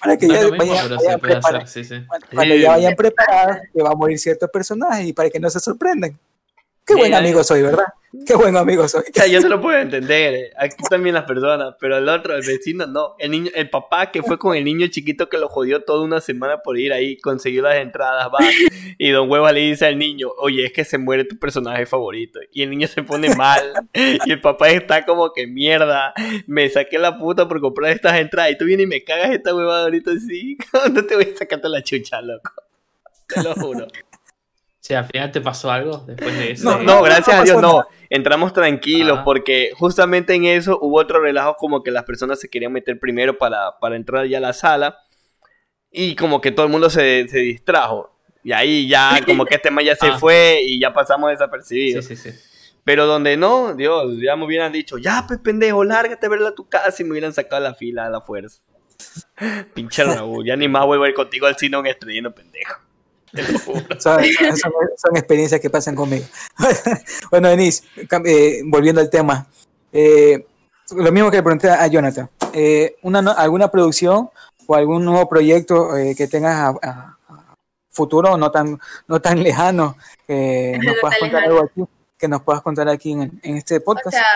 para 0.00 0.16
que 0.18 0.26
No 0.26 0.34
ya 0.34 0.42
mismo, 0.42 0.58
vayan, 0.58 0.90
vayan 1.20 1.36
hacer, 1.44 1.68
sí, 1.68 1.84
sí. 1.84 1.94
Cuando 2.34 2.54
Sí. 2.54 2.60
ya 2.60 2.70
vayan 2.72 2.96
que 2.96 3.82
va 3.82 3.90
a 3.90 3.94
morir 3.94 4.18
ciertos 4.18 4.50
personajes 4.50 5.06
y 5.06 5.12
para 5.14 5.30
que 5.30 5.40
no 5.40 5.48
se 5.48 5.60
sorprendan. 5.60 6.18
Qué 6.86 6.94
Sí, 6.94 7.00
buen 7.00 7.14
amigo 7.14 7.42
soy, 7.42 7.62
¿verdad? 7.62 7.84
Qué 8.24 8.34
buen 8.34 8.56
amigo 8.56 8.86
soy. 8.88 9.02
O 9.02 9.12
sea, 9.12 9.26
yo 9.26 9.40
se 9.40 9.48
lo 9.48 9.60
puedo 9.60 9.76
entender. 9.76 10.34
eh. 10.34 10.50
Aquí 10.56 10.76
también 10.88 11.14
las 11.16 11.24
personas, 11.24 11.74
pero 11.80 11.98
el 11.98 12.08
otro, 12.08 12.34
el 12.34 12.46
vecino, 12.46 12.86
no. 12.86 13.14
El 13.18 13.32
niño, 13.32 13.50
el 13.54 13.68
papá 13.68 14.10
que 14.12 14.22
fue 14.22 14.38
con 14.38 14.56
el 14.56 14.64
niño 14.64 14.86
chiquito 14.86 15.28
que 15.28 15.36
lo 15.36 15.48
jodió 15.48 15.82
toda 15.82 16.02
una 16.02 16.20
semana 16.20 16.58
por 16.58 16.78
ir 16.78 16.92
ahí, 16.92 17.18
consiguió 17.18 17.62
las 17.62 17.76
entradas, 17.76 18.28
va. 18.28 18.38
Y 18.98 19.10
Don 19.10 19.28
Hueva 19.28 19.52
le 19.52 19.60
dice 19.60 19.84
al 19.86 19.98
niño, 19.98 20.28
oye, 20.38 20.64
es 20.64 20.72
que 20.72 20.84
se 20.84 20.96
muere 20.96 21.24
tu 21.24 21.36
personaje 21.38 21.84
favorito. 21.86 22.38
Y 22.52 22.62
el 22.62 22.70
niño 22.70 22.86
se 22.86 23.02
pone 23.02 23.34
mal. 23.34 23.62
Y 23.92 24.30
el 24.30 24.40
papá 24.40 24.68
está 24.70 25.04
como 25.04 25.32
que 25.32 25.46
mierda. 25.46 26.14
Me 26.46 26.68
saqué 26.70 26.98
la 26.98 27.18
puta 27.18 27.48
por 27.48 27.60
comprar 27.60 27.90
estas 27.92 28.18
entradas. 28.18 28.52
Y 28.52 28.58
tú 28.58 28.64
vienes 28.64 28.84
y 28.84 28.86
me 28.86 29.02
cagas 29.04 29.30
esta 29.30 29.54
huevada 29.54 29.82
ahorita 29.84 30.12
así. 30.12 30.56
No 30.92 31.04
te 31.04 31.16
voy 31.16 31.32
a 31.34 31.36
sacarte 31.36 31.68
la 31.68 31.82
chucha, 31.82 32.22
loco. 32.22 32.52
Te 33.28 33.42
lo 33.42 33.54
juro. 33.54 33.88
Sí, 34.86 34.94
al 34.94 35.04
final 35.06 35.32
te 35.32 35.40
pasó 35.40 35.68
algo 35.70 36.04
después 36.06 36.32
de 36.38 36.52
eso. 36.52 36.64
No, 36.70 36.78
No, 36.78 36.82
no, 36.84 36.94
no 36.96 37.02
gracias 37.02 37.40
a 37.40 37.42
Dios, 37.42 37.60
no. 37.60 37.84
Entramos 38.08 38.52
tranquilos 38.52 39.18
Ah. 39.20 39.24
porque 39.24 39.72
justamente 39.76 40.34
en 40.34 40.44
eso 40.44 40.78
hubo 40.80 41.00
otro 41.00 41.20
relajo 41.20 41.56
como 41.56 41.82
que 41.82 41.90
las 41.90 42.04
personas 42.04 42.38
se 42.38 42.48
querían 42.48 42.72
meter 42.72 43.00
primero 43.00 43.36
para, 43.36 43.78
para 43.80 43.96
entrar 43.96 44.26
ya 44.26 44.38
a 44.38 44.40
la 44.40 44.52
sala 44.52 44.98
y 45.90 46.14
como 46.14 46.40
que 46.40 46.52
todo 46.52 46.66
el 46.66 46.70
mundo 46.72 46.88
se, 46.88 47.26
se 47.28 47.38
distrajo. 47.38 48.16
Y 48.44 48.52
ahí 48.52 48.86
ya 48.86 49.18
como 49.26 49.44
que 49.44 49.56
este 49.56 49.68
tema 49.70 49.82
ya 49.82 49.96
se 49.96 50.06
Ah. 50.12 50.18
fue 50.20 50.60
y 50.62 50.78
ya 50.78 50.92
pasamos 50.92 51.30
desapercibidos. 51.30 52.04
Sí, 52.04 52.14
sí, 52.14 52.30
sí. 52.30 52.38
Pero 52.84 53.06
donde 53.06 53.36
no, 53.36 53.74
Dios, 53.74 54.14
ya 54.22 54.36
me 54.36 54.44
hubieran 54.44 54.70
dicho, 54.70 54.98
ya 54.98 55.24
pues 55.26 55.40
pendejo, 55.40 55.82
lárgate 55.82 56.26
a 56.26 56.28
verla 56.28 56.50
a 56.50 56.54
tu 56.54 56.68
casa 56.68 57.02
y 57.02 57.04
me 57.04 57.10
hubieran 57.10 57.32
sacado 57.32 57.60
la 57.60 57.74
fila 57.74 58.06
a 58.06 58.10
la 58.10 58.20
fuerza. 58.20 58.62
Pinche 59.74 60.04
Raúl, 60.04 60.46
ya 60.46 60.54
ni 60.54 60.68
más 60.68 60.86
vuelvo 60.86 61.02
a 61.04 61.08
ir 61.08 61.14
contigo 61.14 61.46
al 61.48 61.56
cine 61.56 61.76
un 61.76 61.88
estrellino 61.88 62.32
pendejo. 62.32 62.80
Son, 63.98 64.22
son- 64.24 64.72
son 64.96 65.16
experiencias 65.16 65.60
que 65.60 65.68
pasan 65.70 65.94
conmigo. 65.94 66.24
bueno, 67.30 67.48
Denise, 67.48 67.84
eh, 68.24 68.62
volviendo 68.64 69.00
al 69.00 69.10
tema. 69.10 69.46
eh, 69.92 70.46
lo 70.92 71.10
mismo 71.10 71.30
que 71.30 71.38
le 71.38 71.42
pregunté 71.42 71.68
a 71.68 71.86
Jonathan. 71.88 72.30
eh, 72.52 72.96
una, 73.02 73.18
¿Alguna 73.32 73.68
producción 73.70 74.30
o 74.66 74.74
algún 74.74 75.04
nuevo 75.04 75.28
proyecto 75.28 75.96
eh, 75.96 76.14
que 76.16 76.28
tengas 76.28 76.54
a, 76.56 76.68
a- 76.68 77.16
a 77.28 77.54
futuro, 77.90 78.36
no 78.36 78.50
tan, 78.50 78.78
no 79.08 79.20
tan 79.20 79.42
lejano, 79.42 79.96
que 80.26 80.78
No 80.78 80.92
nos 80.92 81.00
puedas 81.00 81.18
contar 81.18 81.40
lejano. 81.42 81.54
algo 81.60 81.70
aquí? 81.70 81.92
Que 82.18 82.28
nos 82.28 82.42
puedas 82.42 82.62
contar 82.62 82.88
aquí 82.88 83.12
en, 83.12 83.40
en 83.42 83.56
este 83.56 83.76
O 83.78 83.84
podcast. 83.84 84.16
sea, 84.16 84.26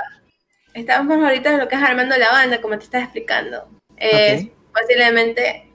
estamos 0.74 1.16
ahorita 1.22 1.50
en 1.52 1.58
lo 1.60 1.68
que 1.68 1.76
es 1.76 1.82
armando 1.82 2.16
la 2.18 2.32
banda, 2.32 2.60
como 2.60 2.76
te 2.78 2.84
estaba 2.84 3.04
explicando. 3.04 3.68
Eh, 3.96 4.50
Posiblemente 4.72 5.66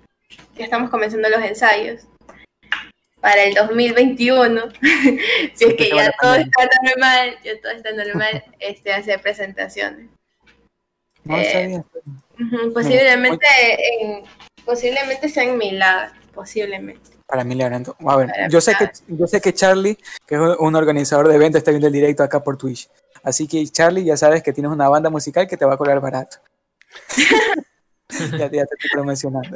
ya 0.58 0.64
estamos 0.66 0.90
comenzando 0.90 1.28
los 1.30 1.42
ensayos 1.44 2.02
para 3.26 3.42
el 3.42 3.56
2021. 3.56 4.62
si 5.56 5.66
es 5.66 5.74
que 5.74 5.90
ya 5.90 6.14
todo 6.22 6.36
está 6.36 6.70
normal, 6.84 7.36
ya 7.44 7.60
todo 7.60 7.72
está 7.72 7.92
normal, 7.92 8.44
este, 8.60 8.94
hacer 8.94 9.20
presentaciones. 9.20 10.10
No, 11.24 11.36
eh, 11.36 11.84
Posiblemente, 12.72 13.48
en, 14.00 14.26
posiblemente 14.64 15.28
sea 15.28 15.42
en 15.42 15.58
Milagro, 15.58 16.14
posiblemente. 16.36 17.10
Para 17.26 17.44
mí, 17.44 17.56
Leandro. 17.56 17.96
A 18.06 18.16
ver, 18.16 18.28
Para 18.28 18.48
yo 18.48 18.62
sé, 18.62 18.76
que, 18.78 18.92
yo 19.08 19.26
sé 19.26 19.42
que 19.42 19.56
Charlie, 19.56 19.98
que 20.28 20.36
es 20.36 20.42
un 20.60 20.76
organizador 20.76 21.28
de 21.28 21.34
eventos, 21.34 21.58
está 21.58 21.72
viendo 21.72 21.88
el 21.88 21.94
directo 21.94 22.22
acá 22.22 22.44
por 22.44 22.58
Twitch. 22.58 22.88
Así 23.24 23.48
que, 23.48 23.66
Charlie, 23.68 24.04
ya 24.04 24.18
sabes 24.18 24.44
que 24.44 24.54
tienes 24.54 24.72
una 24.72 24.88
banda 24.88 25.10
musical 25.10 25.48
que 25.48 25.58
te 25.58 25.66
va 25.66 25.74
a 25.74 25.78
cobrar 25.78 26.00
barato. 26.00 26.38
ya, 28.38 28.38
ya 28.38 28.50
te 28.50 28.60
estoy 28.60 28.90
promocionando. 28.94 29.50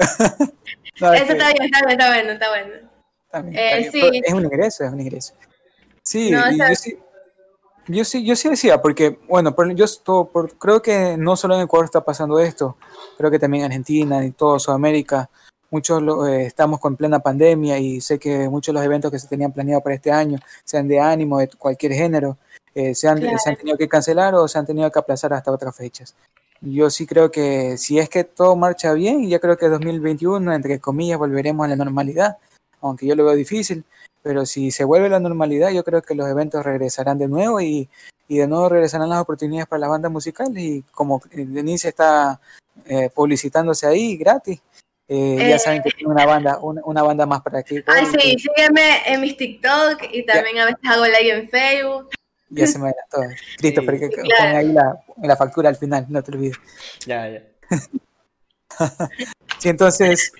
No, 0.99 1.13
Eso 1.13 1.33
está 1.33 1.53
bien, 1.53 1.63
está 1.65 1.85
bien, 1.85 1.91
está 1.91 2.07
bueno, 2.07 2.31
está 2.31 2.49
bueno. 2.49 2.88
También 3.29 3.57
eh, 3.57 3.77
bien, 3.79 3.91
sí. 3.91 4.21
Es 4.25 4.33
un 4.33 4.43
ingreso, 4.43 4.83
es 4.83 4.91
un 4.91 4.99
ingreso. 5.01 5.33
Sí, 6.03 6.31
No, 6.31 6.49
y 6.49 6.53
está- 6.53 6.69
yo 6.69 6.75
sí. 6.75 6.97
Yo 7.87 8.05
sí, 8.05 8.23
yo 8.23 8.35
sí 8.35 8.47
decía, 8.49 8.79
porque, 8.79 9.17
bueno, 9.27 9.55
por- 9.55 9.73
yo 9.73 9.85
esto- 9.85 10.29
por- 10.31 10.53
creo 10.59 10.79
que 10.79 11.17
no 11.17 11.35
solo 11.35 11.55
en 11.55 11.61
Ecuador 11.61 11.85
está 11.85 12.01
pasando 12.05 12.39
esto, 12.39 12.77
creo 13.17 13.31
que 13.31 13.39
también 13.39 13.61
en 13.63 13.71
Argentina 13.71 14.23
y 14.23 14.29
todo 14.29 14.59
Sudamérica, 14.59 15.27
muchos 15.71 15.99
lo- 15.99 16.27
eh, 16.27 16.45
estamos 16.45 16.79
con 16.79 16.95
plena 16.95 17.17
pandemia 17.19 17.79
y 17.79 17.99
sé 17.99 18.19
que 18.19 18.47
muchos 18.47 18.73
de 18.73 18.79
los 18.79 18.85
eventos 18.85 19.09
que 19.11 19.17
se 19.17 19.27
tenían 19.27 19.51
planeados 19.51 19.81
para 19.83 19.95
este 19.95 20.11
año, 20.11 20.37
sean 20.63 20.87
de 20.87 20.99
ánimo, 20.99 21.39
de 21.39 21.47
cualquier 21.57 21.93
género, 21.93 22.37
eh, 22.75 22.93
se, 22.93 23.07
han, 23.07 23.19
Claro. 23.19 23.37
se 23.39 23.49
han 23.49 23.55
tenido 23.57 23.75
que 23.75 23.87
cancelar 23.89 24.35
o 24.35 24.47
se 24.47 24.59
han 24.59 24.67
tenido 24.67 24.91
que 24.91 24.99
aplazar 24.99 25.33
hasta 25.33 25.51
otras 25.51 25.75
fechas. 25.75 26.13
Yo 26.61 26.91
sí 26.91 27.07
creo 27.07 27.31
que 27.31 27.75
si 27.79 27.97
es 27.97 28.07
que 28.07 28.23
todo 28.23 28.55
marcha 28.55 28.93
bien, 28.93 29.27
ya 29.27 29.39
creo 29.39 29.57
que 29.57 29.67
2021, 29.67 30.53
entre 30.53 30.79
comillas, 30.79 31.17
volveremos 31.17 31.65
a 31.65 31.69
la 31.69 31.75
normalidad, 31.75 32.37
aunque 32.81 33.05
yo 33.07 33.15
lo 33.15 33.25
veo 33.25 33.35
difícil, 33.35 33.83
pero 34.21 34.45
si 34.45 34.71
se 34.71 34.83
vuelve 34.83 35.07
a 35.07 35.11
la 35.11 35.19
normalidad, 35.19 35.69
yo 35.71 35.83
creo 35.83 36.01
que 36.01 36.15
los 36.15 36.27
eventos 36.27 36.63
regresarán 36.65 37.17
de 37.17 37.27
nuevo 37.27 37.61
y, 37.61 37.89
y 38.27 38.37
de 38.37 38.47
nuevo 38.47 38.69
regresarán 38.69 39.09
las 39.09 39.19
oportunidades 39.21 39.67
para 39.67 39.79
las 39.81 39.89
bandas 39.89 40.11
musicales 40.11 40.57
y 40.61 40.81
como 40.91 41.21
Denise 41.31 41.89
está 41.89 42.39
eh, 42.85 43.09
publicitándose 43.13 43.87
ahí 43.87 44.17
gratis, 44.17 44.61
eh, 45.07 45.37
ya 45.49 45.55
Eh. 45.55 45.59
saben 45.59 45.81
que 45.81 45.89
tiene 45.91 46.11
una 46.13 46.25
banda, 46.25 46.59
una, 46.61 46.81
una 46.85 47.01
banda 47.03 47.25
más 47.25 47.41
para 47.41 47.63
que 47.63 47.83
Ay, 47.87 48.05
sí, 48.05 48.37
sígueme 48.39 49.01
en 49.07 49.21
mis 49.21 49.35
TikTok 49.37 50.03
y 50.11 50.25
también 50.25 50.59
a 50.59 50.65
veces 50.65 50.79
hago 50.87 51.05
live 51.05 51.31
en 51.39 51.49
Facebook. 51.49 52.09
ya 52.49 52.67
se 52.67 52.77
me 52.79 52.89
adelantó. 52.89 53.35
Christopher, 53.57 53.95
Sí. 53.95 53.99
que, 54.01 54.09
que 54.09 54.21
Claro. 54.21 54.43
pon 54.51 54.55
ahí 54.57 54.67
la, 54.73 55.03
la 55.23 55.35
factura 55.35 55.69
al 55.69 55.75
final, 55.77 56.05
no 56.09 56.21
te 56.23 56.31
olvides. 56.31 56.57
Ya, 57.05 57.27
ya. 57.29 57.43
Sí, 59.59 59.67
entonces, 59.69 60.31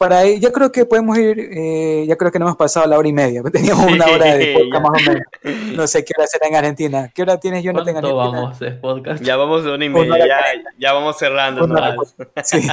para 0.00 0.20
ahí, 0.20 0.40
yo 0.40 0.50
creo 0.50 0.72
que 0.72 0.86
podemos 0.86 1.18
ir, 1.18 1.38
eh, 1.38 2.06
ya 2.08 2.16
creo 2.16 2.32
que 2.32 2.38
no 2.38 2.46
hemos 2.46 2.56
pasado 2.56 2.86
la 2.86 2.96
hora 2.96 3.06
y 3.06 3.12
media, 3.12 3.42
teníamos 3.52 3.84
una 3.84 4.06
hora 4.06 4.34
de 4.34 4.54
podcast 4.54 4.82
más 4.82 5.02
o 5.02 5.10
menos. 5.10 5.76
No 5.76 5.86
sé 5.86 6.02
qué 6.06 6.14
hora 6.16 6.26
será 6.26 6.48
en 6.48 6.56
Argentina. 6.56 7.10
¿Qué 7.14 7.20
hora 7.20 7.38
tienes, 7.38 7.62
Jonathan, 7.62 7.88
en 7.88 8.00
¿Cuánto 8.00 8.18
Argentina? 8.18 8.40
vamos 8.40 8.58
de 8.58 8.70
podcast? 8.70 9.22
Ya 9.22 9.36
vamos 9.36 9.62
de 9.62 9.74
una 9.74 9.84
y 9.84 9.88
media, 9.90 10.14
hora 10.14 10.26
ya, 10.26 10.40
ya 10.78 10.92
vamos 10.94 11.18
cerrando. 11.18 11.64
Una. 11.66 11.96
Sí. 12.42 12.66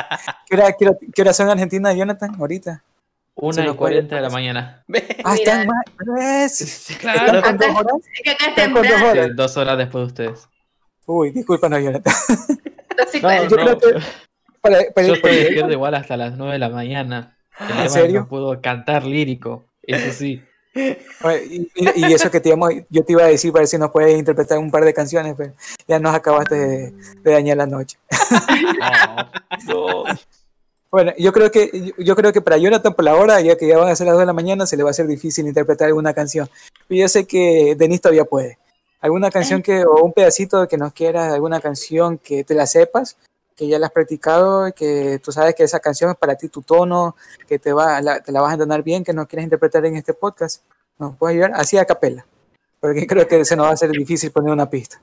¿Qué 0.46 0.56
hora, 0.56 0.72
qué, 0.72 0.88
hora, 0.88 0.98
qué 1.14 1.22
hora 1.22 1.34
son 1.34 1.48
en 1.48 1.52
Argentina, 1.52 1.92
Jonathan, 1.92 2.34
ahorita? 2.40 2.82
Una 3.36 3.66
y 3.66 3.74
cuarenta 3.74 4.16
de 4.16 4.22
la 4.22 4.30
mañana. 4.30 4.86
Ah, 5.26 5.36
están 5.36 5.68
más. 5.68 5.84
¿ves? 6.06 6.56
Sí, 6.56 6.94
¿Están 6.94 7.14
claro. 7.14 7.42
con 7.42 7.58
dos 7.58 7.70
horas? 7.76 7.96
Están 8.24 8.74
con 8.74 8.84
dos 8.84 9.02
horas. 9.02 9.26
Sí, 9.26 9.34
dos 9.36 9.58
horas 9.58 9.78
después 9.78 10.02
de 10.02 10.08
ustedes. 10.08 10.50
Uy, 11.06 11.32
discúlpanos, 11.32 11.84
Jonathan. 11.84 12.14
No. 13.22 13.44
Yo 13.44 13.56
creo 13.58 13.78
que 13.78 14.02
para, 14.62 14.80
para 14.94 15.08
Yo 15.08 15.14
estoy 15.16 15.36
despierto 15.36 15.72
igual 15.72 15.96
hasta 15.96 16.18
las 16.18 16.38
9 16.38 16.54
de 16.54 16.60
la 16.60 16.70
mañana. 16.70 17.38
El 17.60 17.84
que 17.84 17.90
serio? 17.90 18.20
No 18.22 18.28
puedo 18.28 18.62
cantar 18.62 19.04
lírico, 19.06 19.66
eso 19.84 20.12
sí. 20.14 20.42
Y, 20.76 21.70
y- 21.76 22.14
eso 22.14 22.30
que 22.30 22.40
te 22.40 22.50
íbamos- 22.50 22.72
yo 22.90 23.04
te 23.04 23.14
iba 23.14 23.24
a 23.24 23.28
decir 23.28 23.52
para 23.52 23.62
ver 23.62 23.68
si 23.68 23.78
nos 23.80 23.90
puedes 23.90 24.18
interpretar 24.18 24.60
un 24.60 24.70
par 24.70 24.86
de 24.86 24.94
canciones, 24.94 25.34
pero 25.36 25.54
ya 25.88 25.98
nos 26.00 26.14
acabaste 26.14 26.54
de, 26.56 26.92
de 27.24 27.32
dañar 27.32 27.58
la 27.58 27.66
noche. 27.66 27.98
No, 29.68 30.04
no. 30.04 30.04
Bueno, 30.90 31.12
yo 31.18 31.34
creo 31.34 31.52
que 31.52 31.94
yo, 31.98 32.16
creo 32.16 32.32
que 32.32 32.40
para 32.42 32.58
Jonathan 32.58 32.94
por 32.94 33.04
la 33.04 33.14
hora, 33.16 33.42
ya 33.42 33.58
que 33.58 33.68
ya 33.68 33.78
van 33.78 33.90
a 33.90 33.96
ser 33.96 34.06
las 34.08 34.14
2 34.14 34.22
de 34.22 34.26
la 34.26 34.32
mañana, 34.34 34.66
se 34.66 34.78
le 34.78 34.84
va 34.84 34.90
a 34.90 34.92
hacer 34.92 35.06
difícil 35.06 35.46
interpretar 35.46 35.88
alguna 35.88 36.14
canción. 36.14 36.50
Y 36.88 37.00
yo 37.00 37.10
sé 37.10 37.28
que 37.28 37.76
Denis 37.78 38.00
todavía 38.00 38.24
puede. 38.24 38.58
Alguna 39.02 39.30
canción 39.30 39.62
que, 39.64 39.84
o 39.84 40.02
un 40.06 40.14
pedacito 40.14 40.66
que 40.70 40.78
nos 40.78 40.94
quieras, 40.94 41.34
alguna 41.34 41.60
canción 41.60 42.18
que 42.18 42.46
te 42.46 42.54
la 42.56 42.66
sepas, 42.68 43.18
que 43.58 43.68
ya 43.68 43.80
la 43.80 43.88
has 43.88 43.92
practicado, 43.92 44.72
que 44.74 45.20
tú 45.22 45.32
sabes 45.32 45.56
que 45.56 45.64
esa 45.64 45.80
canción 45.80 46.12
es 46.12 46.16
para 46.16 46.36
ti 46.36 46.48
tu 46.48 46.62
tono, 46.62 47.16
que 47.48 47.58
te 47.58 47.74
va, 47.74 48.00
la, 48.02 48.22
te 48.22 48.32
la 48.32 48.40
vas 48.40 48.52
a 48.52 48.54
entonar 48.54 48.84
bien, 48.84 49.04
que 49.04 49.14
nos 49.14 49.28
quieres 49.28 49.46
interpretar 49.46 49.84
en 49.86 49.98
este 49.98 50.14
podcast. 50.14 50.64
¿Nos 51.00 51.18
puedes 51.18 51.34
ayudar? 51.34 51.60
Así 51.60 51.78
a 51.78 51.86
capela. 51.86 52.26
Porque 52.80 53.08
creo 53.08 53.28
que 53.28 53.44
se 53.44 53.56
nos 53.56 53.66
va 53.66 53.72
a 53.72 53.74
hacer 53.74 53.90
difícil 53.90 54.32
poner 54.32 54.54
una 54.54 54.70
pista. 54.70 55.02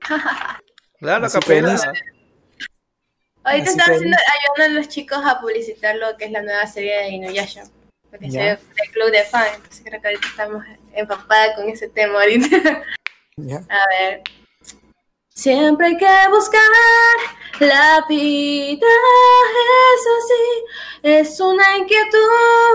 Claro, 1.00 1.26
Así 1.26 1.38
capela. 1.38 1.76
Ahorita 3.44 3.70
están 3.70 3.94
haciendo, 3.94 4.16
ayudando 4.16 4.78
a 4.78 4.80
los 4.80 4.88
chicos 4.88 5.18
a 5.24 5.40
publicitar 5.40 5.94
lo 5.94 6.16
que 6.16 6.24
es 6.24 6.32
la 6.32 6.42
nueva 6.42 6.66
serie 6.66 7.02
de 7.02 7.08
Inuyasha. 7.10 7.62
Porque 8.10 8.28
soy 8.32 8.40
del 8.40 8.58
club 8.92 9.12
de 9.12 9.22
fans, 9.22 9.52
entonces 9.54 9.82
creo 9.84 10.00
que 10.00 10.08
ahorita 10.08 10.26
estamos 10.26 10.64
empapadas 10.92 11.54
con 11.54 11.68
ese 11.68 11.88
tema 11.88 12.20
ahorita. 12.20 12.84
¿ya? 13.36 13.58
A 13.68 13.86
ver. 13.90 14.22
Siempre 15.38 15.86
hay 15.86 15.96
que 15.96 16.28
buscar 16.30 16.60
la 17.60 18.04
vida, 18.08 18.86
es 19.94 20.06
así, 20.18 20.64
es 21.04 21.40
una 21.40 21.76
inquietud 21.76 22.74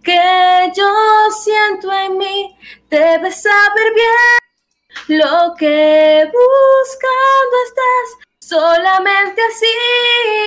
que 0.00 0.72
yo 0.72 1.30
siento 1.32 1.92
en 1.92 2.16
mí. 2.16 2.56
Debes 2.88 3.42
saber 3.42 3.92
bien 3.92 5.18
lo 5.18 5.52
que 5.58 6.30
buscando 6.32 7.56
estás, 7.66 8.28
solamente 8.38 9.42
así 9.42 10.46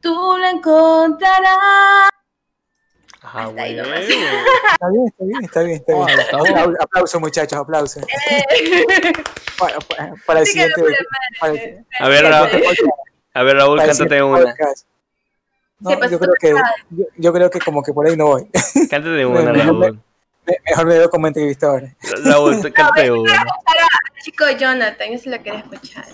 tú 0.00 0.38
lo 0.38 0.46
encontrarás. 0.46 2.15
Ah, 3.38 3.44
Hasta 3.48 3.62
ahí 3.62 3.74
nomás. 3.74 4.00
Está 4.76 4.88
bien, 4.90 5.06
está 5.08 5.24
bien, 5.24 5.42
está 5.44 5.60
bien. 5.62 5.76
Está 5.76 5.92
Oh, 5.96 6.04
bien. 6.06 6.20
está 6.20 6.36
bueno. 6.38 6.56
Aplau- 6.56 6.76
Aplausos, 6.80 7.20
muchachos, 7.20 7.58
aplausos. 7.58 8.02
Eh, 8.02 9.12
Para, 9.58 9.78
para- 9.80 10.14
para 10.26 10.40
el 10.40 10.46
siguiente. 10.46 10.82
para 11.40 11.52
el- 11.52 11.84
A 12.00 12.08
ver, 12.08 12.24
Raúl, 12.24 12.48
a 13.34 13.42
ver, 13.42 13.56
Raúl, 13.56 13.78
cántate 13.82 14.22
una. 14.22 14.54
No, 15.78 15.98
pues, 15.98 16.10
yo 16.10 16.18
creo 16.18 16.32
que 16.40 16.54
yo, 16.90 17.04
yo 17.16 17.32
creo 17.32 17.50
que 17.50 17.58
como 17.60 17.82
que 17.82 17.92
por 17.92 18.06
ahí 18.08 18.16
no 18.16 18.26
voy. 18.28 18.48
Cántate 18.90 19.26
una, 19.26 19.52
Raúl. 19.52 20.00
Me- 20.46 20.56
Mejor 20.70 20.86
me 20.86 20.98
veo 20.98 21.10
como 21.10 21.26
entrevistador. 21.26 21.88
Raúl, 22.24 22.60
cántate 22.72 23.10
una. 23.10 23.44
Chico 24.22 24.44
Jonathan, 24.58 25.12
eso 25.12 25.28
lo 25.30 25.42
quería 25.42 25.60
escuchar. 25.60 26.04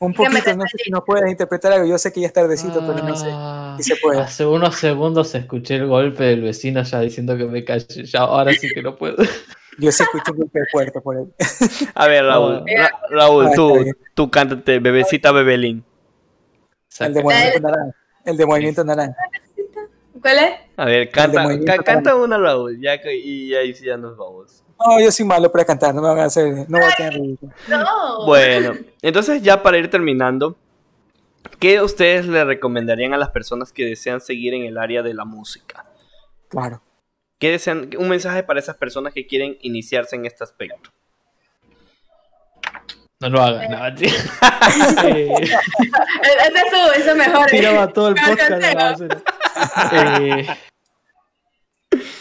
Un 0.00 0.12
poquito, 0.14 0.54
no 0.56 0.64
sé 0.68 0.78
si 0.84 0.90
nos 0.90 1.02
puedes 1.04 1.28
interpretar 1.28 1.72
algo. 1.72 1.86
Yo 1.86 1.98
sé 1.98 2.12
que 2.12 2.20
ya 2.20 2.28
es 2.28 2.32
tardecito, 2.32 2.80
pero 2.86 3.02
no 3.06 3.16
sé 3.16 3.26
Ah, 3.32 3.76
si 3.78 3.82
se 3.94 3.96
puede. 3.96 4.20
Hace 4.20 4.46
unos 4.46 4.76
segundos 4.76 5.34
escuché 5.34 5.74
el 5.76 5.86
golpe 5.88 6.22
del 6.24 6.42
vecino 6.42 6.82
ya 6.84 7.00
diciendo 7.00 7.36
que 7.36 7.44
me 7.46 7.64
calle. 7.64 8.04
Ya, 8.04 8.20
ahora 8.20 8.52
sí 8.52 8.68
que 8.72 8.80
no 8.82 8.96
puedo. 8.96 9.16
Yo 9.80 9.90
sí 9.92 10.02
escuché 10.04 10.30
un 10.32 10.38
golpe 10.38 10.60
fuerte 10.70 11.00
por 11.00 11.16
ahí. 11.16 11.24
A 11.94 12.06
ver, 12.06 12.24
Raúl, 12.26 12.64
Ah. 12.78 12.82
Ra- 12.82 13.00
Raúl, 13.10 13.46
Ah, 13.46 13.52
tú, 13.54 13.74
tú 14.14 14.30
cántate, 14.30 14.78
bebecita 14.78 15.32
Bebelín. 15.32 15.84
El 17.00 17.14
de 17.14 17.22
Movimiento 17.22 17.60
Naranja. 17.60 17.94
El 18.24 18.36
de 18.36 18.46
Movimiento 18.46 18.84
Naranja. 18.84 19.16
¿Cuál 20.20 20.38
es? 20.38 20.50
A 20.76 20.84
ver, 20.84 21.10
canta, 21.10 21.44
ca- 21.64 21.82
canta 21.84 22.16
una, 22.16 22.38
Raúl, 22.38 22.80
ya 22.80 23.00
que, 23.00 23.16
y 23.16 23.54
ahí 23.54 23.72
sí 23.74 23.84
ya 23.86 23.96
nos 23.96 24.16
vamos. 24.16 24.64
No, 24.78 25.00
yo 25.00 25.10
soy 25.10 25.24
malo 25.26 25.50
para 25.50 25.64
cantar, 25.64 25.94
no 25.94 26.00
me 26.02 26.08
van 26.08 26.18
a 26.20 26.24
hacer, 26.24 26.68
no 26.68 26.78
voy 26.78 26.86
a 26.88 26.94
tener 26.96 27.14
ridículo. 27.14 27.52
No. 27.68 28.26
Bueno, 28.26 28.74
entonces 29.02 29.42
ya 29.42 29.62
para 29.62 29.78
ir 29.78 29.90
terminando, 29.90 30.56
¿qué 31.58 31.82
ustedes 31.82 32.26
le 32.26 32.44
recomendarían 32.44 33.12
a 33.14 33.16
las 33.18 33.30
personas 33.30 33.72
que 33.72 33.84
desean 33.84 34.20
seguir 34.20 34.54
en 34.54 34.64
el 34.64 34.78
área 34.78 35.02
de 35.02 35.14
la 35.14 35.24
música? 35.24 35.84
Claro. 36.48 36.80
¿Qué 37.40 37.50
desean, 37.50 37.90
un 37.98 38.08
mensaje 38.08 38.42
para 38.42 38.58
esas 38.60 38.76
personas 38.76 39.12
que 39.12 39.26
quieren 39.26 39.58
iniciarse 39.62 40.16
en 40.16 40.26
este 40.26 40.44
aspecto? 40.44 40.90
No 43.20 43.28
lo 43.30 43.40
hagan, 43.42 43.70
no, 43.70 43.94
tío. 43.96 44.08
Eh, 45.04 45.28
Ese 45.32 46.58
es 46.58 46.70
su, 46.70 47.00
eso 47.00 47.10
es 47.10 47.16
mejor. 47.16 47.46
tiraba 47.46 47.88
todo 47.92 48.08
el 48.10 48.14
No, 48.14 48.22
podcast. 48.28 49.02
Eh, 49.92 50.46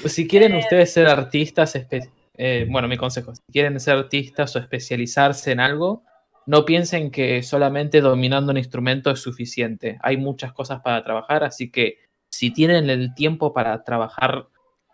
pues 0.02 0.14
si 0.14 0.28
quieren 0.28 0.56
ustedes 0.56 0.92
ser 0.92 1.08
artistas, 1.08 1.76
espe- 1.76 2.10
eh, 2.38 2.68
bueno, 2.70 2.88
mi 2.88 2.98
consejo, 2.98 3.34
si 3.34 3.42
quieren 3.52 3.80
ser 3.80 3.98
artistas 3.98 4.56
o 4.56 4.60
especializarse 4.60 5.52
en 5.52 5.60
algo, 5.60 6.04
no 6.46 6.64
piensen 6.64 7.12
que 7.12 7.44
solamente 7.44 8.00
dominando 8.00 8.52
un 8.52 8.58
instrumento 8.58 9.12
es 9.12 9.20
suficiente. 9.20 9.98
Hay 10.02 10.18
muchas 10.18 10.54
cosas 10.54 10.82
para 10.82 11.04
trabajar, 11.04 11.44
así 11.44 11.72
que 11.72 11.98
si 12.30 12.52
tienen 12.52 12.90
el 12.90 13.14
tiempo 13.16 13.54
para 13.54 13.84
trabajar 13.84 14.48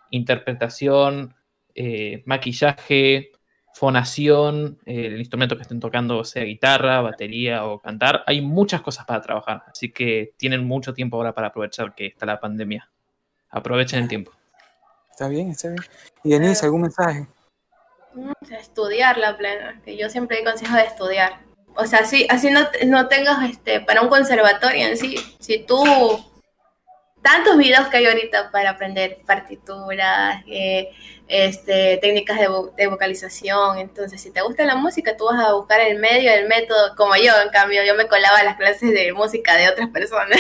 interpretación, 0.10 1.36
eh, 1.76 2.24
maquillaje, 2.26 3.32
fonación, 3.74 4.80
eh, 4.86 5.08
el 5.08 5.20
instrumento 5.20 5.56
que 5.56 5.64
estén 5.64 5.80
tocando, 5.80 6.24
sea 6.24 6.44
guitarra, 6.44 7.02
batería 7.02 7.66
o 7.66 7.80
cantar, 7.80 8.24
hay 8.28 8.42
muchas 8.42 8.82
cosas 8.82 9.06
para 9.06 9.22
trabajar, 9.22 9.64
así 9.68 9.92
que 9.92 10.34
tienen 10.38 10.64
mucho 10.64 10.94
tiempo 10.94 11.18
ahora 11.18 11.34
para 11.34 11.48
aprovechar 11.48 11.94
que 11.96 12.08
está 12.08 12.26
la 12.26 12.40
pandemia. 12.40 12.90
Aprovechen 13.50 14.04
el 14.04 14.08
tiempo. 14.08 14.32
Está 15.14 15.28
bien, 15.28 15.52
está 15.52 15.68
bien. 15.70 15.80
Y 16.24 16.32
Denise, 16.32 16.66
¿algún 16.66 16.82
mensaje? 16.82 17.28
Mm, 18.16 18.32
Estudiar 18.60 19.18
la 19.20 19.38
plena, 19.38 19.80
que 19.86 19.96
yo 19.96 20.10
siempre 20.10 20.38
doy 20.38 20.46
consejo 20.46 20.76
de 20.76 20.84
estudiar. 20.84 21.40
O 21.76 21.86
sea, 21.86 22.04
si 22.06 22.26
así 22.30 22.50
no, 22.50 22.68
no 22.88 23.08
tengas 23.08 23.48
este 23.50 23.80
para 23.82 24.02
un 24.02 24.10
conservatorio 24.10 24.88
en 24.88 24.98
sí, 24.98 25.16
si 25.40 25.60
tú 25.66 25.84
tantos 27.22 27.58
videos 27.58 27.88
que 27.88 27.98
hay 27.98 28.06
ahorita 28.08 28.52
para 28.52 28.72
aprender 28.72 29.20
partituras, 29.26 30.44
eh, 30.48 30.90
este, 31.28 31.98
técnicas 31.98 32.38
de, 32.40 32.50
vo- 32.50 32.74
de 32.76 32.88
vocalización, 32.88 33.78
entonces 33.78 34.20
si 34.22 34.32
te 34.32 34.42
gusta 34.42 34.66
la 34.66 34.76
música, 34.76 35.16
tú 35.16 35.26
vas 35.26 35.40
a 35.44 35.54
buscar 35.54 35.80
el 35.80 35.98
medio, 36.00 36.32
el 36.34 36.48
método, 36.48 36.96
como 36.96 37.16
yo, 37.16 37.32
en 37.44 37.50
cambio, 37.50 37.84
yo 37.86 37.96
me 37.96 38.08
colaba 38.08 38.40
a 38.40 38.44
las 38.44 38.58
clases 38.58 38.92
de 38.92 39.14
música 39.14 39.56
de 39.56 39.70
otras 39.70 39.90
personas. 39.90 40.40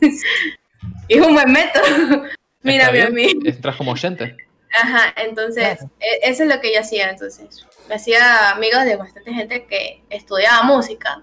y 0.00 0.08
es 1.18 1.26
un 1.26 1.34
buen 1.34 1.52
método. 1.52 2.24
Mírame 2.64 2.98
¿Está 2.98 3.08
a 3.08 3.10
mí. 3.12 3.32
Entras 3.44 3.76
como 3.76 3.92
oyente. 3.92 4.36
Ajá, 4.82 5.14
entonces, 5.22 5.78
Claro. 5.78 5.90
e- 6.00 6.30
eso 6.30 6.42
es 6.42 6.48
lo 6.48 6.60
que 6.60 6.74
yo 6.74 6.80
hacía 6.80 7.08
entonces. 7.10 7.64
Me 7.88 7.94
hacía 7.94 8.50
amigos 8.50 8.84
de 8.84 8.96
bastante 8.96 9.32
gente 9.32 9.66
que 9.66 10.02
estudiaba 10.10 10.62
música 10.64 11.22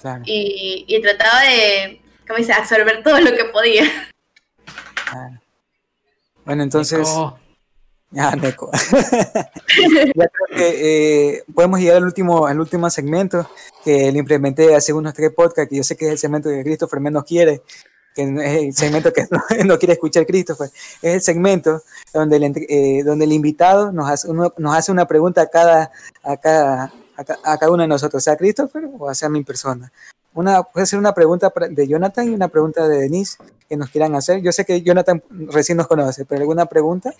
Claro. 0.00 0.22
y, 0.26 0.84
y 0.88 1.00
trataba 1.00 1.42
de, 1.42 2.00
¿cómo 2.26 2.38
dice?, 2.38 2.52
absorber 2.52 3.02
todo 3.04 3.20
lo 3.20 3.36
que 3.36 3.44
podía. 3.46 3.84
claro. 5.10 5.40
Bueno, 6.44 6.64
entonces, 6.64 6.98
Nico, 6.98 7.38
ah, 8.18 8.34
Neco. 8.34 8.70
ya 8.72 10.28
creo 10.28 10.56
que 10.56 11.36
eh, 11.36 11.44
podemos 11.54 11.78
llegar 11.78 11.98
al 11.98 12.04
último, 12.04 12.46
al 12.48 12.58
último 12.58 12.90
segmento 12.90 13.48
que 13.84 14.10
le 14.10 14.18
implementé 14.18 14.74
hace 14.74 14.92
unos 14.92 15.14
tres 15.14 15.30
podcasts, 15.32 15.70
que 15.70 15.76
yo 15.76 15.84
sé 15.84 15.96
que 15.96 16.06
es 16.06 16.12
el 16.12 16.18
segmento 16.18 16.48
que 16.50 16.64
Christopher 16.64 16.98
menos 16.98 17.22
quiere, 17.24 17.62
que 18.14 18.26
no 18.26 18.40
es 18.42 18.62
el 18.62 18.74
segmento 18.74 19.12
que 19.12 19.22
no, 19.30 19.40
no 19.64 19.78
quiere 19.78 19.94
escuchar 19.94 20.26
Christopher. 20.26 20.68
Es 21.00 21.14
el 21.14 21.20
segmento 21.22 21.82
donde 22.12 22.36
el, 22.36 22.52
eh, 22.68 23.02
donde 23.04 23.24
el 23.24 23.32
invitado 23.32 23.92
nos 23.92 24.08
hace, 24.10 24.28
uno- 24.28 24.52
nos 24.58 24.76
hace 24.76 24.92
una 24.92 25.06
pregunta 25.06 25.42
a 25.42 25.46
cada, 25.46 25.90
a, 26.22 26.36
cada, 26.36 26.92
a, 27.16 27.24
ca- 27.24 27.38
a 27.44 27.58
cada 27.58 27.72
uno 27.72 27.82
de 27.82 27.88
nosotros, 27.88 28.22
sea 28.22 28.36
Christopher 28.36 28.88
o 28.98 29.08
hacia 29.08 29.28
mi 29.28 29.42
persona. 29.44 29.92
Una, 30.34 30.62
puede 30.62 30.86
ser 30.86 30.98
una 30.98 31.12
pregunta 31.12 31.52
de 31.70 31.86
Jonathan 31.88 32.26
y 32.26 32.34
una 32.34 32.48
pregunta 32.48 32.88
de 32.88 33.00
Denise 33.00 33.36
que 33.68 33.76
nos 33.76 33.90
quieran 33.90 34.14
hacer. 34.14 34.40
Yo 34.40 34.50
sé 34.52 34.64
que 34.64 34.80
Jonathan 34.80 35.22
recién 35.50 35.76
nos 35.76 35.86
conoce, 35.86 36.24
pero 36.24 36.40
alguna 36.40 36.64
pregunta 36.66 37.12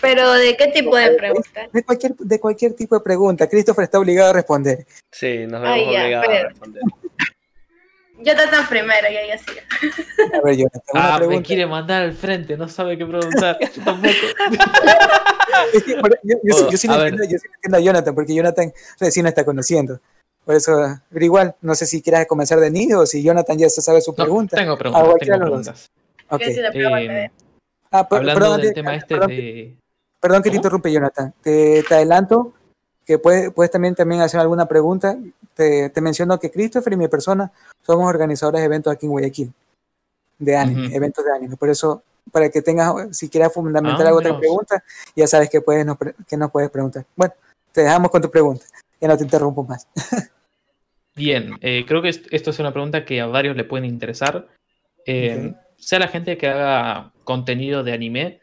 Pero, 0.00 0.32
¿de 0.32 0.56
qué 0.56 0.66
tipo 0.68 0.96
de 0.96 1.12
preguntas? 1.12 1.68
de 1.72 1.84
cualquier, 1.84 2.16
de 2.16 2.40
cualquier 2.40 2.72
tipo 2.74 2.96
de 2.96 3.00
pregunta. 3.00 3.48
Christopher 3.48 3.84
está 3.84 3.98
obligado 4.00 4.30
a 4.30 4.32
responder. 4.32 4.86
Sí, 5.12 5.46
nos 5.46 5.62
Ay, 5.64 5.80
vemos 5.80 5.94
ya, 5.94 6.02
obligados 6.02 6.28
a 6.28 6.48
responder. 6.48 6.82
Yo 8.22 8.34
tan 8.36 8.68
primero, 8.68 9.08
ya, 9.10 9.26
ya 9.26 9.38
sí. 9.38 9.58
A 10.34 10.40
ver, 10.42 10.56
Jonathan, 10.56 10.82
una 10.92 11.14
Ah, 11.16 11.20
me 11.26 11.42
quiere 11.42 11.66
mandar 11.66 12.02
al 12.02 12.12
frente, 12.12 12.56
no 12.56 12.68
sabe 12.68 12.96
qué 12.98 13.06
preguntar. 13.06 13.58
Yo 13.74 13.84
tampoco. 13.84 14.14
Es 15.74 15.82
que, 15.82 15.96
por- 15.96 16.18
yo, 16.22 16.36
yo 16.44 16.76
sí- 16.76 16.86
yo 16.86 16.94
no 16.94 17.00
entiendo, 17.04 17.24
yo 17.24 17.38
sí 17.38 17.46
no 17.48 17.54
entiendo 17.54 17.76
a 17.76 17.80
Jonathan, 17.80 18.14
porque 18.14 18.34
Jonathan 18.34 18.72
recién 19.00 19.26
está 19.26 19.44
conociendo. 19.44 20.00
Por 20.44 20.54
eso, 20.54 20.72
pero 21.10 21.24
igual, 21.24 21.54
no 21.60 21.74
sé 21.74 21.86
si 21.86 22.00
quieras 22.02 22.26
comenzar 22.26 22.60
de 22.60 22.70
niño 22.70 23.00
o 23.00 23.06
si 23.06 23.22
Jonathan 23.22 23.58
ya 23.58 23.68
se 23.68 23.82
sabe 23.82 24.00
su 24.00 24.12
No, 24.12 24.16
pregunta. 24.16 24.56
tengo 24.56 24.74
Ah, 24.74 24.78
preguntas, 24.78 25.04
cualquiera 25.06 25.34
tengo 25.38 25.44
de 25.44 25.50
los 25.50 25.66
preguntas. 25.66 25.90
Ok. 26.30 26.38
¿Qué 26.38 26.50
es 26.50 26.56
la 26.58 26.70
pregunta? 26.70 26.98
Eh, 27.24 27.30
Ah, 27.90 28.06
hablando 28.10 28.32
perdón, 28.40 28.60
del 28.60 28.68
te- 28.68 28.74
tema 28.74 28.94
este 28.94 29.14
perdón, 29.14 29.28
de... 29.30 29.76
perdón 30.20 30.42
que 30.42 30.42
te 30.44 30.48
¿Cómo? 30.50 30.56
interrumpe, 30.58 30.92
Jonathan. 30.92 31.34
Te, 31.42 31.82
te 31.82 31.94
adelanto 31.94 32.52
que 33.06 33.18
puedes, 33.18 33.52
puedes 33.52 33.70
también, 33.70 33.94
también 33.94 34.20
hacer 34.20 34.40
alguna 34.40 34.66
pregunta. 34.66 35.16
Te, 35.54 35.90
te 35.90 36.00
menciono 36.00 36.38
que 36.38 36.50
Christopher 36.50 36.92
y 36.92 36.96
mi 36.96 37.08
persona 37.08 37.50
somos 37.82 38.08
organizadores 38.08 38.60
de 38.60 38.66
eventos 38.66 38.92
aquí 38.92 39.06
en 39.06 39.12
Guayaquil, 39.12 39.52
de 40.38 40.56
anime, 40.56 40.94
eventos 40.94 41.24
de 41.24 41.32
anime. 41.32 41.56
Por 41.56 41.68
eso, 41.70 42.02
para 42.32 42.48
que 42.50 42.62
tengas, 42.62 43.16
si 43.16 43.28
quieras 43.28 43.52
fundamentar 43.52 44.06
Ah, 44.06 44.08
alguna 44.10 44.28
otra 44.30 44.38
pregunta, 44.38 44.84
ya 45.16 45.26
sabes 45.26 45.50
que, 45.50 45.60
puedes, 45.60 45.86
que 46.28 46.36
nos 46.36 46.50
puedes 46.50 46.70
preguntar. 46.70 47.04
Bueno, 47.16 47.34
te 47.72 47.82
dejamos 47.82 48.10
con 48.10 48.22
tu 48.22 48.30
pregunta. 48.30 48.64
Ya 49.00 49.08
no 49.08 49.16
te 49.16 49.24
interrumpo 49.24 49.64
más. 49.64 49.86
Bien, 51.16 51.58
eh, 51.60 51.84
creo 51.86 52.00
que 52.02 52.08
est- 52.10 52.26
esto 52.30 52.50
es 52.50 52.58
una 52.60 52.72
pregunta 52.72 53.04
que 53.04 53.20
a 53.20 53.26
varios 53.26 53.56
le 53.56 53.64
pueden 53.64 53.84
interesar. 53.84 54.46
Eh, 55.06 55.54
Sea 55.76 55.98
la 55.98 56.08
gente 56.08 56.36
que 56.36 56.46
haga 56.46 57.10
contenido 57.24 57.82
de 57.82 57.92
anime, 57.92 58.39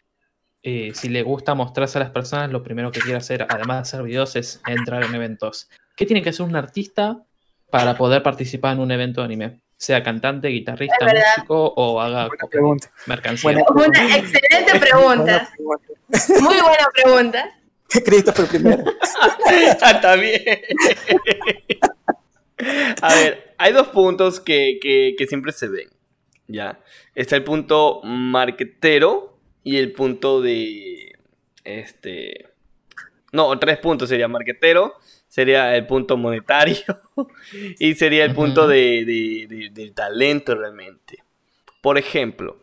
eh, 0.69 0.91
si 0.94 1.07
le 1.07 1.23
gusta 1.23 1.56
mostrarse 1.56 1.98
a 1.98 2.02
las 2.02 2.10
personas, 2.11 2.52
lo 2.52 2.61
primero 2.61 2.91
que 2.91 2.99
quiere 2.99 3.18
hacer, 3.18 3.45
además 3.48 3.77
de 3.77 3.81
hacer 3.84 4.03
videos, 4.03 4.35
es 4.35 4.61
entrar 4.68 5.02
en 5.06 5.15
eventos. 5.15 5.69
¿Qué 5.95 6.06
tiene 6.06 6.22
que 6.22 6.30
hacer 6.31 6.45
un 6.45 6.57
artista 6.57 7.23
para 7.69 7.95
poder 7.98 8.22
participar 8.22 8.73
en 8.73 8.80
un 8.81 8.91
evento 8.91 9.22
de 9.22 9.26
anime? 9.26 9.61
Sea 9.77 10.03
cantante, 10.03 10.49
guitarrista, 10.49 10.98
músico 11.06 11.73
o 11.76 12.02
haga 12.02 12.27
Buena 12.27 12.48
pregunta. 12.49 12.89
mercancía. 13.06 13.44
Buena 13.44 13.64
Una 13.69 14.15
excelente 14.18 14.80
pregunta. 14.80 15.49
Buena 15.57 15.84
pregunta. 15.85 16.41
Muy 16.41 16.60
buena 16.61 16.88
pregunta. 16.94 17.60
Christopher 18.06 18.45
primero. 18.48 18.84
Ah, 19.81 19.91
Está 19.91 20.15
bien. 20.15 20.41
A 23.02 23.14
ver, 23.15 23.53
hay 23.57 23.72
dos 23.72 23.88
puntos 23.89 24.39
que, 24.39 24.80
que- 24.81 25.15
que 25.18 25.27
siempre 25.27 25.52
se 25.52 25.68
ven. 25.68 25.88
Ya. 26.48 26.80
Está 27.15 27.35
el 27.35 27.44
punto 27.44 28.02
marquetero 28.03 29.36
y 29.63 29.77
el 29.77 29.91
punto 29.93 30.41
de. 30.41 31.13
Este. 31.63 32.47
No, 33.34 33.57
tres 33.59 33.77
puntos 33.79 34.07
sería 34.09 34.27
marquetero, 34.27 34.93
sería 35.27 35.75
el 35.75 35.85
punto 35.85 36.15
monetario 36.17 36.77
y 37.79 37.93
sería 37.95 38.23
el 38.25 38.34
punto 38.34 38.61
Ujú. 38.61 38.69
de, 38.71 39.05
de- 39.05 39.47
de- 39.49 39.69
del 39.71 39.93
talento 39.93 40.55
realmente. 40.55 41.23
Por 41.81 41.97
ejemplo, 41.97 42.57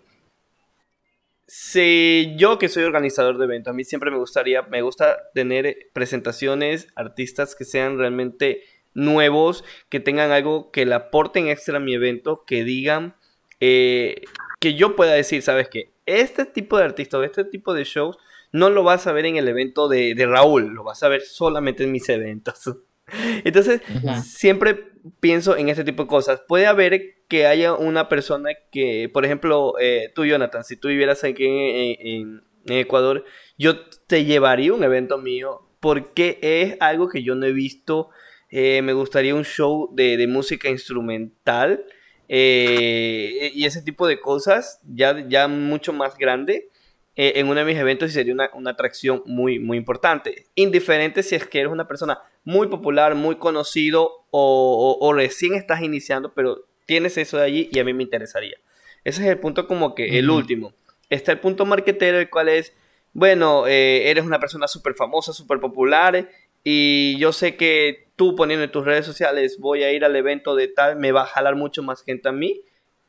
si 1.46 2.34
yo 2.36 2.58
que 2.58 2.68
soy 2.68 2.84
organizador 2.84 3.36
de 3.38 3.44
eventos, 3.44 3.70
a 3.70 3.74
mí 3.74 3.84
siempre 3.84 4.10
me 4.10 4.16
gustaría, 4.16 4.62
me 4.62 4.80
gusta 4.82 5.18
tener 5.34 5.76
presentaciones, 5.92 6.88
artistas 6.96 7.54
que 7.54 7.64
sean 7.64 7.98
realmente 7.98 8.62
nuevos, 8.94 9.64
que 9.90 10.00
tengan 10.00 10.30
algo 10.30 10.70
que 10.70 10.86
le 10.86 10.94
aporten 10.94 11.48
extra 11.48 11.76
a 11.76 11.80
mi 11.80 11.94
evento, 11.94 12.44
que 12.46 12.64
digan 12.64 13.14
eh, 13.60 14.22
que 14.64 14.74
yo 14.74 14.96
pueda 14.96 15.12
decir, 15.12 15.42
¿sabes 15.42 15.68
qué? 15.68 15.92
Este 16.06 16.46
tipo 16.46 16.78
de 16.78 16.84
artista 16.84 17.18
o 17.18 17.22
este 17.22 17.44
tipo 17.44 17.74
de 17.74 17.84
shows 17.84 18.16
no 18.50 18.70
lo 18.70 18.82
vas 18.82 19.06
a 19.06 19.12
ver 19.12 19.26
en 19.26 19.36
el 19.36 19.46
evento 19.46 19.88
de, 19.88 20.14
de 20.14 20.26
Raúl, 20.26 20.72
lo 20.72 20.84
vas 20.84 21.02
a 21.02 21.08
ver 21.08 21.20
solamente 21.20 21.84
en 21.84 21.92
mis 21.92 22.08
eventos. 22.08 22.78
Entonces, 23.44 23.82
siempre 24.24 24.92
pienso 25.20 25.54
en 25.58 25.68
este 25.68 25.84
tipo 25.84 26.04
de 26.04 26.08
cosas. 26.08 26.40
Puede 26.48 26.64
haber 26.64 27.26
que 27.28 27.46
haya 27.46 27.74
una 27.74 28.08
persona 28.08 28.52
que, 28.72 29.10
por 29.12 29.26
ejemplo, 29.26 29.74
eh, 29.78 30.10
tú, 30.14 30.24
Jonathan, 30.24 30.64
si 30.64 30.78
tú 30.78 30.88
vivieras 30.88 31.24
aquí 31.24 31.44
en, 31.46 32.42
Ecuador, 32.66 33.26
yo 33.58 33.84
te 34.06 34.24
llevaría 34.24 34.72
un 34.72 34.82
evento 34.82 35.18
mío 35.18 35.68
porque 35.78 36.38
es 36.40 36.78
algo 36.80 37.10
que 37.10 37.22
yo 37.22 37.34
no 37.34 37.44
he 37.44 37.52
visto. 37.52 38.08
Eh, 38.48 38.80
me 38.80 38.94
gustaría 38.94 39.34
un 39.34 39.44
show 39.44 39.90
de, 39.92 40.26
música 40.26 40.70
instrumental 40.70 41.84
eh, 42.28 43.50
y 43.54 43.64
ese 43.66 43.82
tipo 43.82 44.06
de 44.06 44.20
cosas, 44.20 44.80
ya, 44.84 45.26
ya 45.28 45.48
mucho 45.48 45.92
más 45.92 46.16
grande. 46.16 46.68
Eh, 47.16 47.34
en 47.36 47.46
uno 47.46 47.60
de 47.60 47.66
mis 47.66 47.76
eventos 47.76 48.10
y 48.10 48.12
sería 48.12 48.34
una, 48.34 48.70
atracción 48.70 49.22
muy, 49.24 49.60
muy 49.60 49.76
importante. 49.76 50.46
Indiferente 50.56 51.22
si 51.22 51.36
es 51.36 51.46
que 51.46 51.60
eres 51.60 51.70
una 51.70 51.86
persona 51.86 52.18
muy 52.42 52.66
popular, 52.66 53.14
muy 53.14 53.36
conocido 53.36 54.26
o, 54.30 55.12
recién 55.14 55.54
estás 55.54 55.82
iniciando, 55.82 56.34
pero 56.34 56.66
tienes 56.86 57.16
eso 57.16 57.36
de 57.38 57.44
allí 57.44 57.68
y 57.70 57.78
a 57.78 57.84
mí 57.84 57.92
me 57.92 58.02
interesaría. 58.02 58.56
Ese 59.04 59.22
es 59.22 59.28
el 59.28 59.38
punto 59.38 59.68
como 59.68 59.94
que 59.94 60.18
el 60.18 60.28
último. 60.28 60.74
Está 61.08 61.30
el 61.30 61.38
punto 61.38 61.64
marquetero, 61.66 62.18
el 62.18 62.30
cual 62.30 62.48
es, 62.48 62.72
bueno, 63.12 63.68
eh, 63.68 64.10
eres 64.10 64.24
una 64.24 64.40
persona 64.40 64.66
súper 64.66 64.94
famosa, 64.94 65.32
súper 65.32 65.60
popular 65.60 66.28
y 66.64 67.16
yo 67.18 67.32
sé 67.32 67.54
que 67.54 68.03
tú 68.16 68.36
poniendo 68.36 68.64
en 68.64 68.70
tus 68.70 68.84
redes 68.84 69.06
sociales 69.06 69.58
voy 69.58 69.82
a 69.82 69.92
ir 69.92 70.04
al 70.04 70.16
evento 70.16 70.54
de 70.54 70.68
tal, 70.68 70.96
me 70.96 71.12
va 71.12 71.22
a 71.22 71.26
jalar 71.26 71.56
mucho 71.56 71.82
más 71.82 72.02
gente 72.02 72.28
a 72.28 72.32
mí. 72.32 72.62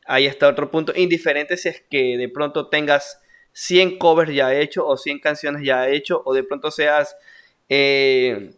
Ahí 0.06 0.26
está 0.26 0.48
otro 0.48 0.72
punto. 0.72 0.94
Indiferente 0.96 1.58
si 1.58 1.70
es 1.70 1.82
que 1.90 2.18
de 2.18 2.30
pronto 2.30 2.68
tengas 2.68 3.22
100 3.54 3.98
covers 3.98 4.34
ya 4.34 4.54
hecho 4.54 4.86
o 4.86 4.98
100 4.98 5.20
canciones 5.20 5.64
ya 5.64 5.88
hecho 5.90 6.22
o 6.26 6.34
de 6.34 6.44
pronto 6.44 6.72
seas 6.72 7.16
eh, 7.70 8.54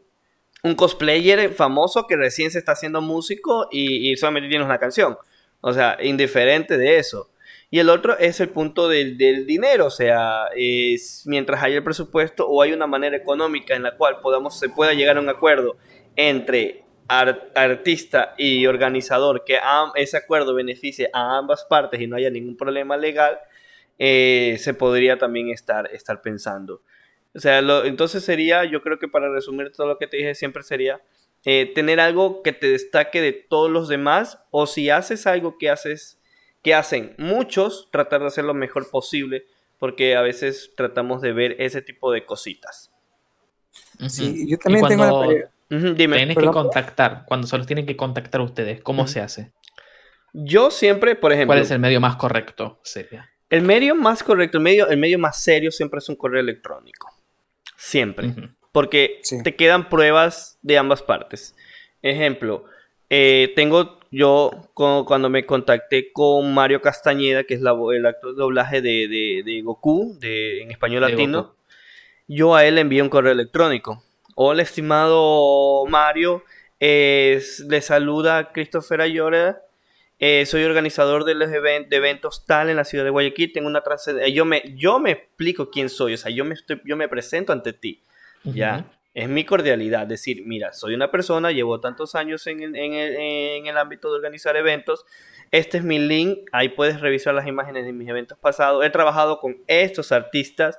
un 0.64 0.76
cosplayer 0.76 1.54
famoso 1.54 2.08
que 2.08 2.16
recién 2.16 2.52
se 2.52 2.60
está 2.60 2.74
haciendo 2.74 3.02
músico 3.02 3.68
y, 3.72 4.16
solamente 4.18 4.50
tienes 4.50 4.66
una 4.66 4.80
canción. 4.80 5.18
O 5.62 5.74
sea, 5.74 5.98
indiferente 6.02 6.78
de 6.78 6.98
eso. 6.98 7.30
Y 7.70 7.80
el 7.80 7.90
otro 7.90 8.18
es 8.18 8.40
el 8.40 8.50
punto 8.50 8.88
del, 8.88 9.18
dinero, 9.18 9.88
o 9.88 9.90
sea, 9.90 10.46
mientras 11.26 11.62
haya 11.62 11.76
el 11.76 11.84
presupuesto 11.84 12.48
o 12.48 12.62
hay 12.62 12.72
una 12.72 12.88
manera 12.88 13.18
económica 13.18 13.76
en 13.76 13.84
la 13.84 13.98
cual 13.98 14.20
podamos, 14.22 14.58
se 14.58 14.70
pueda 14.70 14.94
llegar 14.94 15.18
a 15.18 15.20
un 15.20 15.28
acuerdo 15.28 15.76
entre 16.18 16.84
artista 17.08 18.34
y 18.38 18.66
organizador, 18.66 19.46
que 19.46 19.58
ese 19.96 20.18
acuerdo 20.18 20.54
beneficie 20.54 21.10
a 21.14 21.38
ambas 21.38 21.64
partes 21.64 22.02
y 22.02 22.08
no 22.08 22.18
haya 22.18 22.30
ningún 22.30 22.58
problema 22.58 22.98
legal, 22.98 23.40
eh, 23.98 24.58
se 24.60 24.74
podría 24.74 25.18
también 25.18 25.50
estar, 25.50 25.90
estar 25.94 26.22
pensando. 26.22 26.82
O 27.34 27.40
sea, 27.40 27.60
entonces 27.86 28.26
sería, 28.26 28.66
yo 28.66 28.82
creo 28.82 29.00
que 29.00 29.08
para 29.08 29.30
resumir 29.30 29.72
todo 29.72 29.88
lo 29.88 29.98
que 29.98 30.08
te 30.08 30.18
dije, 30.18 30.36
siempre 30.36 30.64
sería 30.64 31.02
eh, 31.46 31.72
tener 31.74 32.00
algo 32.00 32.42
que 32.42 32.52
te 32.52 32.68
destaque 32.68 33.22
de 33.22 33.32
todos 33.32 33.70
los 33.70 33.88
demás, 33.88 34.40
o 34.52 34.66
si 34.66 34.90
haces 34.90 35.28
algo 35.28 35.58
que 35.58 35.70
haces, 35.70 36.20
que 36.64 36.74
hacen 36.74 37.16
muchos, 37.18 37.90
tratar 37.92 38.22
de 38.22 38.28
hacer 38.28 38.44
lo 38.44 38.54
mejor 38.54 38.90
posible, 38.90 39.46
porque 39.78 40.16
a 40.16 40.22
veces 40.22 40.74
tratamos 40.76 41.22
de 41.22 41.32
ver 41.32 41.56
ese 41.60 41.82
tipo 41.82 42.12
de 42.12 42.26
cositas. 42.26 42.92
Sí, 44.10 44.50
yo 44.50 44.58
también 44.58 44.88
tengo 44.88 45.32
dime. 45.70 46.18
Tienes 46.18 46.38
que 46.38 46.46
contactar, 46.48 47.24
cuando 47.26 47.48
solo 47.48 47.66
tienen 47.66 47.86
que 47.86 47.96
contactar 47.96 48.42
ustedes, 48.42 48.82
¿cómo 48.82 49.08
se 49.08 49.22
hace? 49.22 49.54
Yo 50.34 50.72
siempre, 50.72 51.16
por 51.16 51.32
ejemplo. 51.32 51.54
¿Cuál 51.54 51.64
es 51.64 51.72
el 51.72 51.80
medio 51.80 52.00
más 52.00 52.16
correcto? 52.16 52.80
Sería. 52.84 53.30
El 53.50 53.62
medio 53.62 53.96
más 53.96 54.24
correcto, 54.24 54.58
el 54.58 54.64
medio, 54.64 54.90
el 54.90 54.98
medio 54.98 55.18
más 55.18 55.42
serio 55.42 55.72
siempre 55.72 56.00
es 56.00 56.10
un 56.10 56.16
correo 56.16 56.42
electrónico. 56.42 57.10
Siempre. 57.78 58.34
Porque 58.72 59.22
te 59.44 59.56
quedan 59.56 59.90
pruebas 59.90 60.60
de 60.62 60.78
ambas 60.78 61.02
partes. 61.02 61.56
Ejemplo, 62.02 62.66
eh, 63.10 63.54
tengo 63.56 64.00
yo 64.12 64.52
cuando 64.74 65.30
me 65.30 65.46
contacté 65.46 66.12
con 66.12 66.54
Mario 66.54 66.82
Castañeda, 66.82 67.44
que 67.44 67.56
es 67.56 67.62
el 67.62 68.06
actor 68.06 68.36
de 68.36 68.38
doblaje 68.38 68.82
de, 68.82 69.62
Goku 69.64 70.18
de, 70.20 70.62
en 70.62 70.72
español 70.72 71.02
latino, 71.02 71.56
yo 72.28 72.56
a 72.56 72.66
él 72.66 72.76
le 72.76 72.82
envié 72.82 73.02
un 73.02 73.10
correo 73.10 73.32
electrónico. 73.32 74.04
Hola, 74.40 74.62
estimado 74.62 75.88
Mario, 75.88 76.44
le 76.80 77.82
saluda 77.82 78.52
Christopher 78.52 79.02
Ayora. 79.02 79.64
Eh, 80.20 80.46
soy 80.46 80.64
organizador 80.64 81.26
de, 81.26 81.34
los 81.34 81.50
de 81.50 81.88
eventos 81.90 82.46
tal 82.46 82.70
en 82.70 82.76
la 82.76 82.84
ciudad 82.84 83.04
de 83.04 83.10
Guayaquil, 83.10 83.52
tengo 83.52 83.68
una 83.68 83.82
trascendencia, 83.82 84.32
yo 84.32 84.46
me, 84.46 84.62
yo 84.76 85.00
me 85.00 85.10
explico 85.10 85.72
quién 85.72 85.90
soy, 85.90 86.14
o 86.14 86.18
sea, 86.18 86.32
yo 86.32 86.46
me, 86.46 86.54
estoy, 86.54 86.80
yo 86.86 86.96
me 86.96 87.08
presento 87.08 87.52
ante 87.52 87.74
ti, 87.74 88.04
¿ya? 88.44 88.86
Es 89.16 89.28
mi 89.28 89.44
cordialidad, 89.44 90.06
decir, 90.06 90.44
mira, 90.46 90.72
soy 90.72 90.94
una 90.94 91.10
persona, 91.10 91.52
llevo 91.52 91.80
tantos 91.80 92.14
años 92.14 92.46
en, 92.46 92.62
el, 92.76 93.78
ámbito 93.78 94.12
de 94.12 94.18
organizar 94.18 94.56
eventos, 94.56 95.04
este 95.50 95.80
es 95.80 95.84
mi 95.84 95.98
link, 95.98 96.48
ahí 96.52 96.70
puedes 96.70 97.02
revisar 97.02 97.34
las 97.34 97.48
imágenes 97.48 97.86
de 97.86 97.94
mis 97.94 98.08
eventos 98.08 98.38
pasados, 98.38 98.86
he 98.86 98.92
trabajado 98.92 99.40
con 99.40 99.58
estos 99.66 100.12
artistas, 100.12 100.78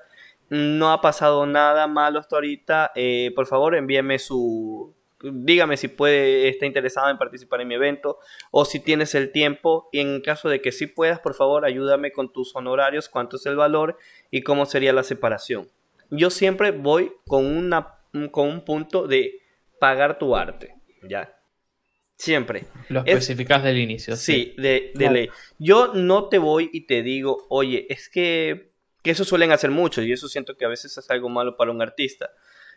no 0.51 0.93
ha 0.93 1.01
pasado 1.01 1.47
nada 1.47 1.87
malo 1.87 2.19
hasta 2.19 2.37
ahorita, 2.37 2.93
eh, 2.95 3.33
por 3.35 3.47
favor 3.47 3.75
envíeme 3.75 4.19
su, 4.19 4.95
dígame 5.23 5.77
si 5.77 5.89
puede, 5.89 6.49
está 6.49 6.67
interesado 6.67 7.11
en 7.11 7.19
participar 7.19 7.61
en 7.61 7.69
mi 7.69 7.75
evento 7.75 8.19
o 8.51 8.65
si 8.65 8.81
tienes 8.81 9.15
el 9.15 9.33
tiempo 9.33 9.89
y 9.93 10.01
en 10.01 10.21
caso 10.21 10.49
de 10.49 10.61
que 10.61 10.73
sí 10.73 10.87
puedas, 10.87 11.21
por 11.21 11.35
favor, 11.35 11.65
ayúdame 11.65 12.13
con 12.13 12.33
tus 12.33 12.55
honorarios, 12.55 13.09
cuánto 13.09 13.37
es 13.37 13.47
el 13.47 13.57
valor 13.57 13.99
y 14.31 14.43
cómo 14.43 14.67
sería 14.67 14.93
la 14.93 15.03
separación. 15.03 15.69
Yo 16.11 16.31
siempre 16.31 16.71
voy 16.71 17.13
con, 17.27 17.45
una, 17.45 17.99
con 18.31 18.49
un 18.49 18.65
punto 18.65 19.07
de 19.07 19.41
pagar 19.79 20.19
tu 20.19 20.35
arte, 20.37 20.75
¿ya? 21.03 21.35
Siempre. 22.17 22.65
Lo 22.89 23.05
especificas 23.05 23.63
del 23.63 23.79
inicio. 23.79 24.17
Sí, 24.17 24.55
de, 24.57 24.91
de 24.95 25.11
ley. 25.11 25.31
Yo 25.59 25.93
no 25.95 26.29
te 26.29 26.39
voy 26.39 26.69
y 26.73 26.87
te 26.87 27.03
digo, 27.03 27.47
oye, 27.49 27.87
es 27.91 28.09
que, 28.09 28.68
que 29.09 29.13
eso 29.13 29.25
suelen 29.25 29.53
hacer 29.53 29.71
muchos 29.71 30.05
y 30.05 30.13
eso 30.13 30.29
siento 30.29 30.55
que 30.55 30.67
a 30.67 30.69
veces 30.69 30.99
es 30.99 31.09
algo 31.09 31.31
malo 31.31 31.57
para 31.57 31.71
un 31.71 31.81
artista 31.81 32.31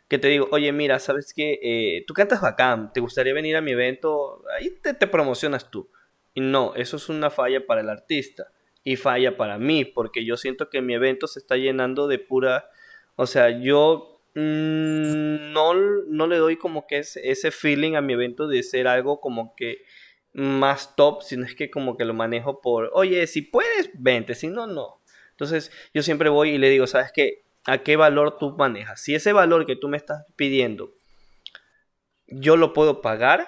que 0.08 0.18
te 0.18 0.30
digo, 0.30 0.48
oye, 0.52 0.72
mira, 0.72 0.98
¿sabes 0.98 1.34
qué? 1.36 1.60
Eh, 1.62 2.06
tú 2.08 2.14
cantas 2.14 2.40
bacán, 2.40 2.94
¿te 2.94 3.02
gustaría 3.02 3.34
venir 3.34 3.58
a 3.58 3.62
mi 3.62 3.72
evento? 3.72 4.41
Ahí 4.58 4.70
te, 4.82 4.94
te, 4.94 5.08
promocionas 5.08 5.70
tú. 5.70 5.91
Y 6.34 6.40
no, 6.40 6.74
eso 6.76 6.95
es 6.95 7.10
una 7.10 7.32
falla 7.32 7.66
para 7.66 7.82
el 7.82 7.90
artista 7.90 8.49
y 8.86 8.95
falla 8.95 9.36
para 9.36 9.58
mí, 9.58 9.84
porque 9.84 10.24
yo 10.24 10.38
siento 10.38 10.70
que 10.70 10.82
mi 10.82 10.94
evento 10.94 11.28
se 11.28 11.40
está 11.40 11.58
llenando 11.58 12.08
de 12.08 12.20
pura... 12.20 12.70
O 13.18 13.28
sea, 13.28 13.49
yo 13.49 14.22
mm, 14.34 15.52
no, 15.52 15.74
no 15.74 16.28
le 16.28 16.38
doy 16.38 16.56
como 16.56 16.88
que 16.88 16.99
ese, 16.99 17.30
ese 17.30 17.52
feeling 17.52 17.95
a 17.95 18.02
mi 18.02 18.14
evento 18.14 18.48
de 18.48 18.64
ser 18.64 18.88
algo 18.88 19.20
como 19.20 19.53
que 19.58 19.84
más 20.32 20.95
top, 20.95 21.24
sino 21.24 21.45
es 21.45 21.56
que 21.56 21.70
como 21.70 21.98
que 21.98 22.06
lo 22.06 22.14
manejo 22.14 22.62
por, 22.62 22.90
oye, 22.94 23.28
si 23.28 23.41
puedes, 23.41 23.90
vente, 23.95 24.34
si 24.34 24.48
no, 24.48 24.66
no. 24.66 25.01
Entonces 25.41 25.72
yo 25.93 26.03
siempre 26.03 26.30
voy 26.30 26.51
y 26.51 26.57
le 26.57 26.69
digo, 26.69 26.85
¿sabes 26.88 27.11
qué? 27.11 27.41
a 27.65 27.80
qué 27.80 27.95
valor 27.95 28.38
tú 28.38 28.51
manejas. 28.51 29.01
Si 29.01 29.15
ese 29.15 29.34
valor 29.34 29.65
que 29.65 29.76
tú 29.76 29.88
me 29.88 29.97
estás 29.97 30.26
pidiendo, 30.35 30.91
yo 32.27 32.55
lo 32.57 32.73
puedo 32.73 33.01
pagar, 33.01 33.47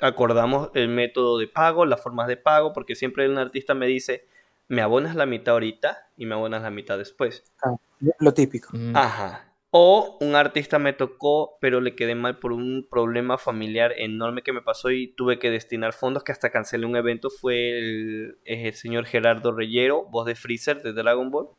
acordamos 0.00 0.70
el 0.74 0.88
método 0.88 1.38
de 1.38 1.48
pago, 1.48 1.86
las 1.86 2.02
formas 2.02 2.28
de 2.28 2.36
pago, 2.36 2.72
porque 2.72 2.94
siempre 2.94 3.28
un 3.28 3.38
artista 3.38 3.74
me 3.74 3.86
dice, 3.86 4.26
me 4.68 4.82
abonas 4.82 5.14
la 5.14 5.26
mitad 5.26 5.54
ahorita 5.54 6.08
y 6.16 6.26
me 6.26 6.34
abonas 6.34 6.62
la 6.62 6.70
mitad 6.70 6.98
después. 6.98 7.44
Ah, 7.62 7.74
lo 8.18 8.34
típico. 8.34 8.70
Mm. 8.72 8.96
Ajá. 8.96 9.49
O 9.72 10.18
un 10.20 10.34
artista 10.34 10.80
me 10.80 10.92
tocó, 10.92 11.56
pero 11.60 11.80
le 11.80 11.94
quedé 11.94 12.16
mal 12.16 12.40
por 12.40 12.52
un 12.52 12.88
problema 12.90 13.38
familiar 13.38 13.92
enorme 13.96 14.42
que 14.42 14.52
me 14.52 14.62
pasó 14.62 14.90
y 14.90 15.14
tuve 15.14 15.38
que 15.38 15.48
destinar 15.48 15.92
fondos 15.92 16.24
que 16.24 16.32
hasta 16.32 16.50
cancelé 16.50 16.86
un 16.86 16.96
evento. 16.96 17.30
Fue 17.30 17.78
el, 17.78 18.38
el 18.44 18.74
señor 18.74 19.06
Gerardo 19.06 19.52
Reyero, 19.52 20.06
voz 20.10 20.26
de 20.26 20.34
Freezer 20.34 20.82
de 20.82 20.92
Dragon 20.92 21.30
Ball. 21.30 21.50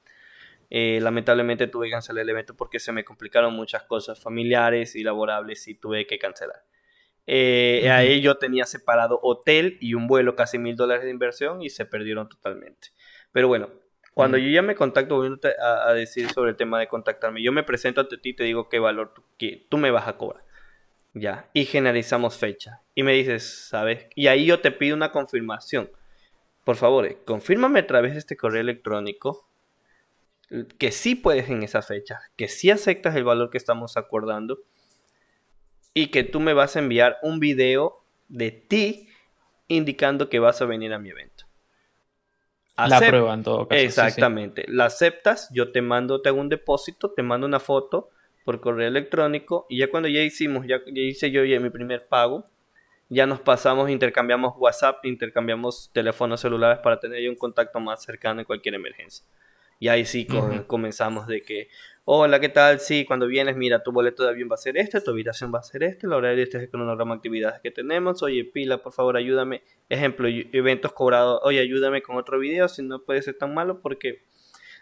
Eh, 0.69 0.99
lamentablemente 1.01 1.67
tuve 1.67 1.87
que 1.87 1.91
cancelar 1.91 2.23
el 2.23 2.29
evento 2.29 2.55
porque 2.55 2.79
se 2.79 2.93
me 2.93 3.03
complicaron 3.03 3.53
muchas 3.53 3.83
cosas 3.83 4.21
familiares 4.21 4.95
y 4.95 5.03
laborables 5.03 5.67
y 5.67 5.75
tuve 5.75 6.07
que 6.07 6.17
cancelar. 6.17 6.63
Eh, 7.27 7.89
Ahí 7.91 8.21
yo 8.21 8.35
tenía 8.35 8.65
separado 8.65 9.19
hotel 9.21 9.77
y 9.79 9.93
un 9.93 10.07
vuelo, 10.07 10.35
casi 10.35 10.57
mil 10.57 10.75
dólares 10.75 11.03
de 11.03 11.11
inversión 11.11 11.61
y 11.61 11.69
se 11.69 11.85
perdieron 11.85 12.27
totalmente. 12.27 12.89
Pero 13.31 13.47
bueno, 13.47 13.69
cuando 14.13 14.37
yo 14.37 14.49
ya 14.49 14.61
me 14.61 14.75
contacto, 14.75 15.15
voy 15.15 15.39
a, 15.59 15.93
decir 15.93 16.29
sobre 16.31 16.51
el 16.51 16.57
tema 16.57 16.79
de 16.79 16.87
contactarme, 16.87 17.41
yo 17.41 17.51
me 17.51 17.63
presento 17.63 18.01
ante 18.01 18.17
ti 18.17 18.29
y 18.29 18.33
te 18.35 18.43
digo 18.43 18.67
qué 18.69 18.79
valor 18.79 19.13
tú, 19.13 19.23
tú 19.69 19.77
me 19.77 19.91
vas 19.91 20.07
a 20.07 20.17
cobrar. 20.17 20.43
Ya, 21.13 21.49
y 21.53 21.65
generalizamos 21.65 22.37
fecha. 22.37 22.81
Y 22.95 23.03
me 23.03 23.13
dices, 23.13 23.67
¿sabes? 23.69 24.07
Y 24.15 24.27
ahí 24.27 24.45
yo 24.45 24.61
te 24.61 24.71
pido 24.71 24.95
una 24.95 25.11
confirmación. 25.11 25.89
Por 26.63 26.75
favor, 26.75 27.05
eh, 27.05 27.17
confírmame 27.25 27.79
a 27.79 27.87
través 27.87 28.13
de 28.13 28.19
este 28.19 28.37
correo 28.37 28.61
electrónico 28.61 29.47
que 30.77 30.91
sí 30.91 31.15
puedes 31.15 31.49
en 31.49 31.63
esa 31.63 31.81
fecha, 31.81 32.19
que 32.35 32.47
sí 32.47 32.69
aceptas 32.69 33.15
el 33.15 33.23
valor 33.23 33.49
que 33.49 33.57
estamos 33.57 33.95
acordando 33.95 34.59
y 35.93 36.07
que 36.07 36.23
tú 36.23 36.39
me 36.39 36.53
vas 36.53 36.75
a 36.75 36.79
enviar 36.79 37.17
un 37.21 37.39
video 37.39 38.03
de 38.27 38.51
ti 38.51 39.09
indicando 39.67 40.29
que 40.29 40.39
vas 40.39 40.61
a 40.61 40.65
venir 40.65 40.93
a 40.93 40.99
mi 40.99 41.09
evento. 41.09 41.30
La 42.77 42.99
prueba 42.99 43.33
en 43.33 43.43
todo 43.43 43.67
caso. 43.67 43.81
Exactamente. 43.81 44.65
La 44.67 44.85
aceptas, 44.85 45.49
yo 45.53 45.71
te 45.71 45.81
mando, 45.81 46.21
te 46.21 46.29
hago 46.29 46.39
un 46.39 46.49
depósito, 46.49 47.11
te 47.11 47.23
mando 47.23 47.47
una 47.47 47.59
foto 47.59 48.09
por 48.43 48.59
correo 48.59 48.87
electrónico 48.87 49.65
y 49.69 49.79
ya 49.79 49.89
cuando 49.89 50.09
ya 50.09 50.21
hicimos, 50.21 50.65
ya, 50.67 50.81
hice 50.87 51.31
yo 51.31 51.43
ya 51.45 51.59
mi 51.59 51.69
primer 51.69 52.07
pago, 52.07 52.45
ya 53.09 53.25
nos 53.25 53.41
pasamos, 53.41 53.89
intercambiamos 53.89 54.53
WhatsApp, 54.57 55.05
intercambiamos 55.05 55.91
teléfonos 55.93 56.39
celulares 56.39 56.79
para 56.79 56.99
tener 56.99 57.21
ya 57.21 57.29
un 57.29 57.35
contacto 57.35 57.79
más 57.79 58.03
cercano 58.03 58.39
en 58.39 58.45
cualquier 58.45 58.75
emergencia. 58.75 59.25
Y 59.79 59.87
ahí 59.87 60.05
sí 60.05 60.27
comenzamos 60.67 61.27
de 61.27 61.41
que, 61.41 61.67
hola, 62.05 62.39
¿qué 62.39 62.49
tal? 62.49 62.79
Sí, 62.79 63.05
cuando 63.05 63.27
vienes, 63.27 63.55
mira, 63.55 63.83
tu 63.83 63.91
boleto 63.91 64.23
de 64.23 64.29
avión 64.29 64.49
va 64.49 64.55
a 64.55 64.57
ser 64.57 64.77
este, 64.77 65.01
tu 65.01 65.11
habitación 65.11 65.53
va 65.53 65.59
a 65.59 65.63
ser 65.63 65.83
este, 65.83 66.07
la 66.07 66.17
hora 66.17 66.29
de 66.29 66.41
este 66.41 66.57
es 66.57 66.63
el 66.63 66.69
cronograma 66.69 67.13
de 67.13 67.17
actividades 67.17 67.61
que 67.61 67.71
tenemos. 67.71 68.23
Oye, 68.23 68.43
pila, 68.43 68.79
por 68.79 68.93
favor, 68.93 69.17
ayúdame. 69.17 69.63
Ejemplo, 69.89 70.27
eventos 70.27 70.93
cobrados. 70.93 71.39
Oye, 71.43 71.59
ayúdame 71.59 72.01
con 72.01 72.17
otro 72.17 72.39
video, 72.39 72.67
si 72.67 72.83
no 72.83 73.03
puede 73.03 73.21
ser 73.21 73.37
tan 73.37 73.53
malo, 73.53 73.81
porque 73.81 74.23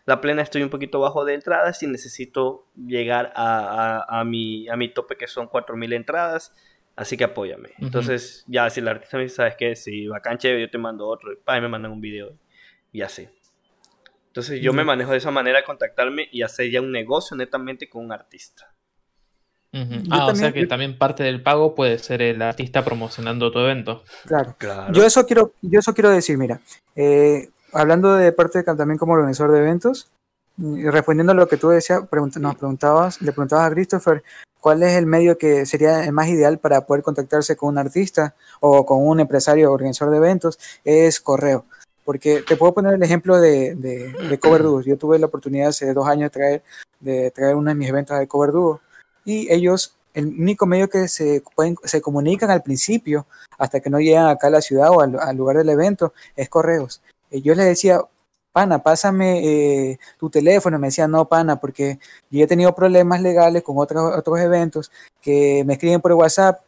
la 0.06 0.22
plena 0.22 0.42
estoy 0.42 0.64
un 0.64 0.70
poquito 0.70 1.00
bajo 1.00 1.26
de 1.26 1.36
entradas 1.36 1.84
y 1.84 1.88
necesito 1.88 2.66
llegar 2.76 3.32
a, 3.36 4.24
mi, 4.26 4.68
a 4.70 4.76
mi 4.76 4.90
tope 4.90 5.16
que 5.18 5.28
son 5.28 5.48
4.000 5.48 5.94
entradas. 5.94 6.56
Así 6.96 7.16
que 7.16 7.24
apóyame. 7.24 7.70
Entonces, 7.78 8.44
ya 8.48 8.70
si 8.70 8.82
el 8.82 8.88
artista 8.88 9.18
me 9.18 9.24
dice, 9.24 9.36
¿sabes 9.36 9.56
qué? 9.58 9.76
Si 9.76 10.08
bacán 10.08 10.38
chévere, 10.38 10.62
yo 10.62 10.70
te 10.70 10.78
mando 10.78 11.08
otro. 11.08 11.32
Y 11.32 11.62
me 11.62 11.68
mandan 11.70 11.92
un 11.92 12.02
video. 12.02 12.34
Y 12.92 13.02
así. 13.02 13.30
Entonces 14.40 14.62
yo 14.62 14.72
me 14.72 14.86
manejo 14.86 15.12
de 15.12 15.18
esa 15.18 15.32
manera, 15.32 15.64
contactarme 15.66 16.30
y 16.32 16.44
hacer 16.44 16.72
ya 16.72 16.80
un 16.80 16.92
negocio 16.94 17.36
netamente 17.36 17.90
con 17.90 18.06
un 18.06 18.12
artista. 18.14 18.74
Ah, 20.10 20.28
o 20.28 20.36
sea 20.36 20.54
que 20.54 20.66
también 20.66 20.98
parte 20.98 21.24
del 21.24 21.44
pago 21.44 21.76
puede 21.76 22.00
ser 22.00 22.22
el 22.22 22.42
artista 22.42 22.84
promocionando 22.84 23.52
tu 23.52 23.60
evento. 23.60 24.04
Claro, 24.26 24.56
claro. 24.58 24.94
Yo 24.94 25.06
eso 25.06 25.26
quiero, 25.26 25.54
yo 25.62 25.80
eso 25.80 25.94
quiero 25.94 26.10
decir, 26.10 26.38
mira, 26.38 26.62
eh, 26.96 27.50
hablando 27.74 28.16
de 28.16 28.32
parte 28.32 28.60
de, 28.60 28.64
también 28.64 28.98
como 28.98 29.14
organizador 29.14 29.54
de 29.54 29.60
eventos, 29.60 30.10
respondiendo 30.58 31.34
a 31.34 31.36
lo 31.36 31.48
que 31.48 31.58
tú 31.58 31.70
decías, 31.70 32.02
nos 32.02 32.56
preguntabas, 32.56 33.22
le 33.22 33.32
preguntabas 33.32 33.68
a 33.68 33.74
Christopher 33.74 34.24
cuál 34.60 34.84
es 34.84 34.94
el 34.94 35.06
medio 35.06 35.38
que 35.38 35.66
sería 35.66 36.04
el 36.06 36.14
más 36.14 36.30
ideal 36.30 36.60
para 36.60 36.86
poder 36.86 37.04
contactarse 37.04 37.56
con 37.56 37.70
un 37.70 37.78
artista 37.78 38.36
o 38.62 38.86
con 38.86 39.06
un 39.06 39.20
empresario 39.20 39.70
o 39.70 39.74
organizador 39.74 40.14
de 40.14 40.18
eventos, 40.18 40.58
es 40.86 41.20
correo. 41.20 41.66
Porque 42.10 42.42
te 42.42 42.56
puedo 42.56 42.74
poner 42.74 42.96
el 42.96 43.04
ejemplo 43.04 43.40
de, 43.40 43.76
de, 43.76 44.40
Cover 44.40 44.64
Duo. 44.64 44.82
Yo 44.82 44.98
tuve 44.98 45.20
la 45.20 45.28
oportunidad 45.28 45.68
hace 45.68 45.94
dos 45.94 46.08
años 46.08 46.24
de 46.24 46.30
traer, 46.32 46.64
de 47.00 47.30
traer 47.30 47.56
uno 47.56 47.70
de 47.70 47.76
mis 47.76 47.88
eventos 47.88 48.18
de 48.18 48.28
Cover 48.28 48.52
Duo. 48.52 48.82
Y 49.26 49.48
ellos, 49.54 49.96
el 50.16 50.26
único 50.26 50.66
medio 50.66 50.90
que 50.90 51.08
se, 51.08 51.44
pueden, 51.54 51.76
se 51.84 52.02
comunican 52.02 52.50
al 52.50 52.64
principio, 52.64 53.28
hasta 53.60 53.80
que 53.80 53.92
no 53.92 54.00
llegan 54.00 54.26
acá 54.26 54.48
a 54.48 54.50
la 54.50 54.62
ciudad 54.62 54.90
o 54.90 55.02
al, 55.02 55.38
lugar 55.38 55.58
del 55.58 55.70
evento, 55.70 56.12
es 56.36 56.50
correos. 56.50 57.00
Y 57.30 57.44
yo 57.44 57.54
les 57.54 57.68
decía, 57.68 58.02
pana, 58.54 58.82
pásame 58.82 59.92
eh, 59.92 60.00
tu 60.18 60.32
teléfono. 60.32 60.80
Me 60.80 60.88
decía, 60.88 61.08
no, 61.08 61.30
pana, 61.30 61.58
porque 61.60 62.00
yo 62.32 62.44
he 62.44 62.48
tenido 62.48 62.74
problemas 62.74 63.22
legales 63.22 63.62
con 63.62 63.78
otros, 63.78 64.18
otros 64.18 64.40
eventos 64.40 64.92
que 65.22 65.64
me 65.64 65.74
escriben 65.74 66.02
por 66.02 66.14
WhatsApp 66.14 66.60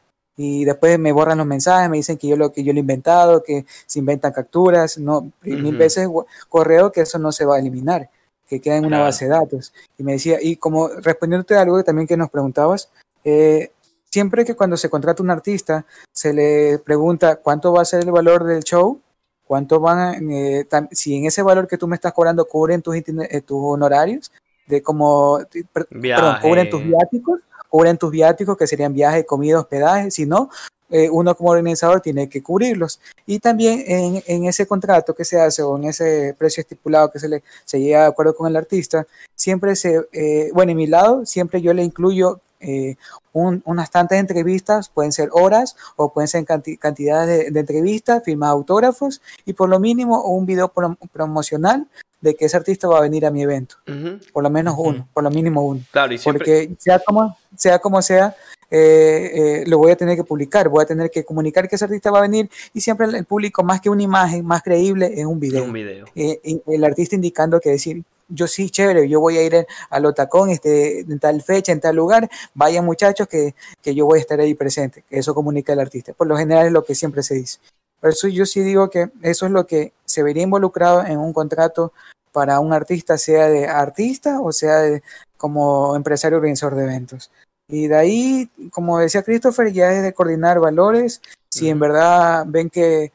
y 0.44 0.66
después 0.66 0.98
me 0.98 1.12
borran 1.12 1.38
los 1.38 1.46
mensajes, 1.46 1.88
me 1.88 1.98
dicen 1.98 2.18
que 2.18 2.28
yo 2.28 2.36
lo 2.36 2.52
que 2.52 2.64
yo 2.64 2.74
lo 2.74 2.78
he 2.78 2.82
inventado, 2.82 3.44
que 3.44 3.64
se 3.86 4.00
inventan 4.00 4.34
capturas, 4.34 4.98
no, 4.98 5.32
mil 5.44 5.78
veces 5.78 6.08
correo 6.50 6.92
que 6.92 7.02
eso 7.02 7.20
no 7.20 7.32
se 7.32 7.46
va 7.46 7.58
a 7.58 7.60
eliminar, 7.60 8.10
que 8.48 8.60
queda 8.60 8.78
en 8.78 8.86
una 8.86 9.02
base 9.02 9.26
de 9.26 9.32
datos. 9.32 9.72
Y 10.00 10.04
me 10.04 10.14
decía, 10.14 10.40
y 10.42 10.56
como 10.56 10.88
respondiéndote 10.88 11.56
a 11.56 11.62
algo 11.62 11.84
también 11.84 12.08
que 12.08 12.18
nos 12.18 12.32
preguntabas, 12.32 12.90
eh, 13.24 13.72
siempre 14.10 14.44
que 14.44 14.56
cuando 14.56 14.78
se 14.78 14.90
contrata 14.90 15.22
un 15.22 15.30
artista 15.30 15.86
se 16.12 16.34
le 16.34 16.80
pregunta 16.80 17.36
cuánto 17.36 17.72
va 17.72 17.84
a 17.84 17.86
ser 17.86 18.04
el 18.04 18.12
valor 18.12 18.44
del 18.44 18.64
show, 18.64 19.00
cuánto 19.46 19.80
van, 19.80 20.32
eh, 20.32 20.66
si 20.92 21.18
en 21.18 21.26
ese 21.26 21.44
valor 21.44 21.68
que 21.68 21.78
tú 21.78 21.88
me 21.88 21.96
estás 21.96 22.14
cobrando 22.14 22.46
cubren 22.46 22.82
tus, 22.82 22.96
eh, 22.96 23.42
tus 23.46 23.60
honorarios, 23.62 24.32
de 24.66 24.82
como, 24.82 25.40
perdón, 25.72 26.38
cubren 26.42 26.70
tus 26.70 26.84
viáticos, 26.84 27.42
cubren 27.72 27.98
tus 27.98 28.11
viáticos, 28.11 28.57
que 28.57 28.68
serían 28.68 28.93
viajes, 28.93 29.26
comida, 29.26 29.57
hospedaje, 29.57 30.11
si 30.11 30.26
no, 30.26 30.49
eh, 30.89 31.10
uno 31.10 31.34
como 31.35 31.52
organizador 31.52 32.02
tiene 32.02 32.27
que 32.27 32.43
cubrirlos. 32.43 32.99
Y 33.26 33.39
también 33.39 33.81
en, 33.88 34.45
ese 34.45 34.68
contrato 34.68 35.15
que 35.15 35.23
se 35.23 35.39
hace 35.39 35.64
o 35.64 35.77
en 35.77 35.85
ese 35.85 36.35
precio 36.38 36.60
estipulado 36.60 37.10
que 37.10 37.18
se 37.18 37.30
le 37.30 37.43
se 37.64 37.80
llega 37.80 38.02
de 38.02 38.07
acuerdo 38.07 38.35
con 38.35 38.49
el 38.49 38.57
artista, 38.57 39.07
siempre 39.34 39.77
se, 39.77 40.02
eh, 40.11 40.52
bueno, 40.53 40.73
en 40.73 40.77
mi 40.77 40.88
lado, 40.88 41.26
siempre 41.26 41.61
yo 41.61 41.73
le 41.73 41.81
incluyo 41.81 42.41
eh, 42.60 42.98
unas 43.31 43.89
tantas 43.89 44.19
entrevistas, 44.19 44.89
pueden 44.89 45.14
ser 45.14 45.30
horas 45.31 45.77
o 45.95 46.11
pueden 46.11 46.27
ser 46.27 46.45
cantidades 46.45 47.53
de, 47.53 47.60
entrevistas, 47.60 48.22
firmas 48.26 48.49
autógrafos 48.49 49.22
y 49.45 49.53
por 49.53 49.69
lo 49.69 49.80
mínimo 49.80 50.22
un 50.26 50.45
video 50.45 50.73
promocional 51.14 51.88
de 52.22 52.35
que 52.35 52.45
ese 52.45 52.56
artista 52.56 52.88
va 52.88 52.99
a 52.99 53.02
venir 53.02 53.26
a 53.26 53.31
mi 53.31 53.41
evento. 53.41 53.76
Por 54.31 54.43
lo 54.43 54.49
menos 54.49 54.76
uno, 54.77 55.07
por 55.14 55.23
lo 55.23 55.30
mínimo 55.31 55.65
uno. 55.65 55.81
Claro, 55.91 56.15
Porque 56.23 56.72
sea 56.77 56.99
como 56.99 57.35
sea, 57.57 57.80
como 57.80 58.02
sea 58.02 58.35
eh, 58.73 59.31
eh, 59.34 59.64
lo 59.68 59.77
voy 59.77 59.91
a 59.91 59.98
tener 59.98 60.15
que 60.15 60.23
publicar, 60.23 60.69
voy 60.69 60.84
a 60.84 60.85
tener 60.85 61.11
que 61.11 61.26
comunicar 61.26 61.68
que 61.68 61.76
ese 61.76 61.84
artista 61.84 62.10
va 62.10 62.19
a 62.19 62.22
venir 62.22 62.49
y 62.73 62.80
siempre 62.80 63.06
el 63.06 63.26
público, 63.26 63.64
más 63.64 63.81
que 63.81 63.89
una 63.89 64.02
imagen, 64.02 64.45
más 64.45 64.64
creíble, 64.64 65.11
es 65.14 65.26
un 65.26 65.41
video. 65.41 65.65
Un 65.65 65.73
video. 65.73 66.06
Eh, 66.15 66.39
el 66.68 66.84
artista 66.85 67.15
indicando 67.15 67.60
que 67.60 67.72
decir, 67.72 68.02
yo 68.30 68.48
sí, 68.48 68.69
chévere, 68.69 69.10
yo 69.10 69.19
voy 69.19 69.38
a 69.38 69.43
ir 69.43 69.68
a 69.89 69.99
Lotacón 69.99 70.52
este, 70.52 71.02
en 71.02 71.19
tal 71.19 71.41
fecha, 71.41 71.73
en 71.73 71.81
tal 71.81 71.98
lugar, 71.98 72.30
vayan 72.53 72.85
muchachos 72.85 73.27
que, 73.27 73.56
que 73.81 73.93
yo 73.93 74.06
voy 74.06 74.19
a 74.19 74.22
estar 74.22 74.39
ahí 74.39 74.53
presente, 74.53 75.03
que 75.10 75.19
eso 75.19 75.35
comunica 75.35 75.73
el 75.73 75.81
artista. 75.81 76.14
Por 76.14 76.27
lo 76.27 76.38
general 76.38 76.68
es 76.68 76.72
lo 76.72 76.85
que 76.85 76.95
siempre 76.95 77.23
se 77.23 77.35
dice. 77.35 77.60
Por 77.99 78.11
eso 78.11 78.30
yo 78.30 78.45
sí 78.45 78.61
digo 78.61 78.89
que 78.89 79.10
eso 79.22 79.45
es 79.45 79.52
lo 79.52 79.68
que 79.68 79.91
se 80.12 80.24
vería 80.24 80.44
involucrado 80.44 81.06
en 81.06 81.18
un 81.18 81.34
contrato 81.34 81.94
para 82.32 82.60
un 82.60 82.74
artista, 82.74 83.18
sea 83.18 83.50
de 83.50 83.68
artista 83.68 84.40
o 84.40 84.52
sea 84.52 84.80
de, 84.80 85.04
como 85.38 85.96
empresario 85.96 86.38
organizador 86.38 86.76
de 86.78 86.84
eventos. 86.84 87.32
Y 87.68 87.88
de 87.88 87.96
ahí, 87.96 88.50
como 88.72 89.00
decía 89.00 89.24
Christopher, 89.24 89.72
ya 89.72 89.92
es 89.94 90.04
de 90.04 90.14
coordinar 90.14 90.60
valores. 90.60 91.22
Si 91.50 91.70
en 91.70 91.80
verdad 91.80 92.44
ven 92.48 92.70
que 92.70 93.12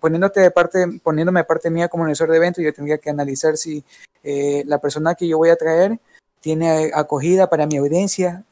poniéndote 0.00 0.40
de 0.40 0.50
parte, 0.50 0.86
poniéndome 1.02 1.40
de 1.40 1.44
parte 1.44 1.70
mía 1.70 1.88
como 1.88 2.02
organizador 2.02 2.32
de 2.32 2.36
eventos, 2.36 2.64
yo 2.64 2.72
tendría 2.72 2.98
que 2.98 3.10
analizar 3.10 3.56
si 3.56 3.82
eh, 4.22 4.62
la 4.66 4.78
persona 4.78 5.14
que 5.14 5.26
yo 5.26 5.38
voy 5.38 5.50
a 5.50 5.56
traer 5.56 5.98
tiene 6.40 6.90
acogida 6.94 7.48
para 7.48 7.66
mi 7.66 7.78
audiencia, 7.78 8.44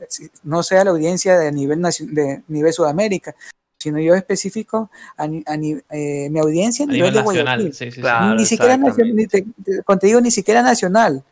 no 0.42 0.62
sea 0.62 0.84
la 0.84 0.92
audiencia 0.92 1.38
de 1.38 1.52
nivel, 1.52 1.82
de 1.82 2.42
nivel 2.48 2.72
Sudamérica, 2.72 3.34
sino 3.82 3.98
yo 3.98 4.14
específico 4.14 4.90
a, 5.16 5.26
eh, 5.26 6.28
mi 6.30 6.38
audiencia 6.38 6.84
a, 6.84 6.88
nivel, 6.88 7.12
de 7.12 7.20
Guayaquil. 7.20 7.64
ni, 8.36 8.46
siquiera 8.46 8.76
nacional, 8.76 9.16
ni, 9.16 10.20
ni 10.22 10.30
siquiera 10.30 10.62
nacional, 10.62 11.24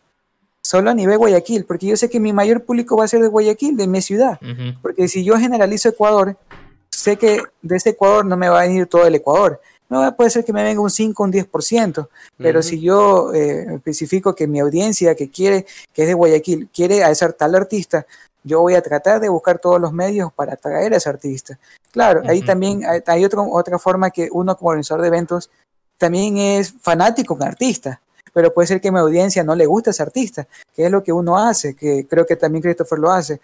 solo 0.60 0.90
a 0.90 0.94
nivel 0.94 1.16
Guayaquil, 1.16 1.64
porque 1.64 1.86
yo 1.86 1.96
sé 1.96 2.10
que 2.10 2.18
mi 2.18 2.32
mayor 2.32 2.64
público 2.64 2.96
va 2.96 3.04
a 3.04 3.08
ser 3.08 3.20
de 3.20 3.28
Guayaquil, 3.28 3.76
de 3.76 3.86
mi 3.86 4.02
ciudad, 4.02 4.40
porque 4.82 5.06
si 5.06 5.22
yo 5.22 5.38
generalizo 5.38 5.90
Ecuador, 5.90 6.36
sé 6.90 7.16
que 7.16 7.40
de 7.62 7.76
ese 7.76 7.90
Ecuador 7.90 8.26
no 8.26 8.36
me 8.36 8.48
va 8.48 8.62
a 8.62 8.66
venir 8.66 8.86
todo 8.86 9.06
el 9.06 9.14
Ecuador, 9.14 9.60
no 9.88 10.16
puede 10.16 10.30
ser 10.30 10.44
que 10.44 10.52
me 10.52 10.64
venga 10.64 10.80
un 10.80 10.90
5 10.90 11.22
o 11.22 11.26
un 11.26 11.32
10%, 11.32 12.08
pero 12.36 12.62
si 12.62 12.80
yo 12.80 13.32
eh, 13.32 13.74
especifico 13.76 14.34
que 14.34 14.48
mi 14.48 14.58
audiencia 14.58 15.14
que 15.14 15.30
quiere, 15.30 15.66
que 15.92 16.02
es 16.02 16.08
de 16.08 16.14
Guayaquil, 16.14 16.68
quiere 16.72 17.04
a 17.04 17.10
ese 17.10 17.32
tal 17.32 17.54
artista, 17.54 18.06
yo 18.42 18.60
voy 18.60 18.74
a 18.74 18.82
tratar 18.82 19.20
de 19.20 19.28
buscar 19.28 19.58
todos 19.58 19.80
los 19.80 19.92
medios 19.92 20.32
para 20.32 20.54
atraer 20.54 20.94
a 20.94 20.96
ese 20.96 21.08
artista. 21.08 21.58
Claro, 21.92 22.22
ahí 22.26 22.42
también 22.42 22.82
hay, 23.06 23.24
otra 23.24 23.78
forma 23.78 24.10
que 24.10 24.28
uno 24.30 24.56
como 24.56 24.70
organizador 24.70 25.02
de 25.02 25.08
eventos 25.08 25.50
también 25.98 26.38
es 26.38 26.72
fanático 26.80 27.34
un 27.34 27.42
artista, 27.42 28.00
pero 28.32 28.54
puede 28.54 28.68
ser 28.68 28.80
que 28.80 28.88
a 28.88 28.92
mi 28.92 28.98
audiencia 28.98 29.42
no 29.42 29.54
le 29.54 29.66
guste 29.66 29.90
ese 29.90 30.02
artista, 30.02 30.46
que 30.74 30.86
es 30.86 30.90
lo 30.90 31.02
que 31.02 31.12
uno 31.12 31.36
hace, 31.36 31.74
que 31.74 32.06
creo 32.08 32.24
que 32.24 32.36
también 32.36 32.62
Christopher 32.62 32.98
lo 32.98 33.10
hace. 33.10 33.40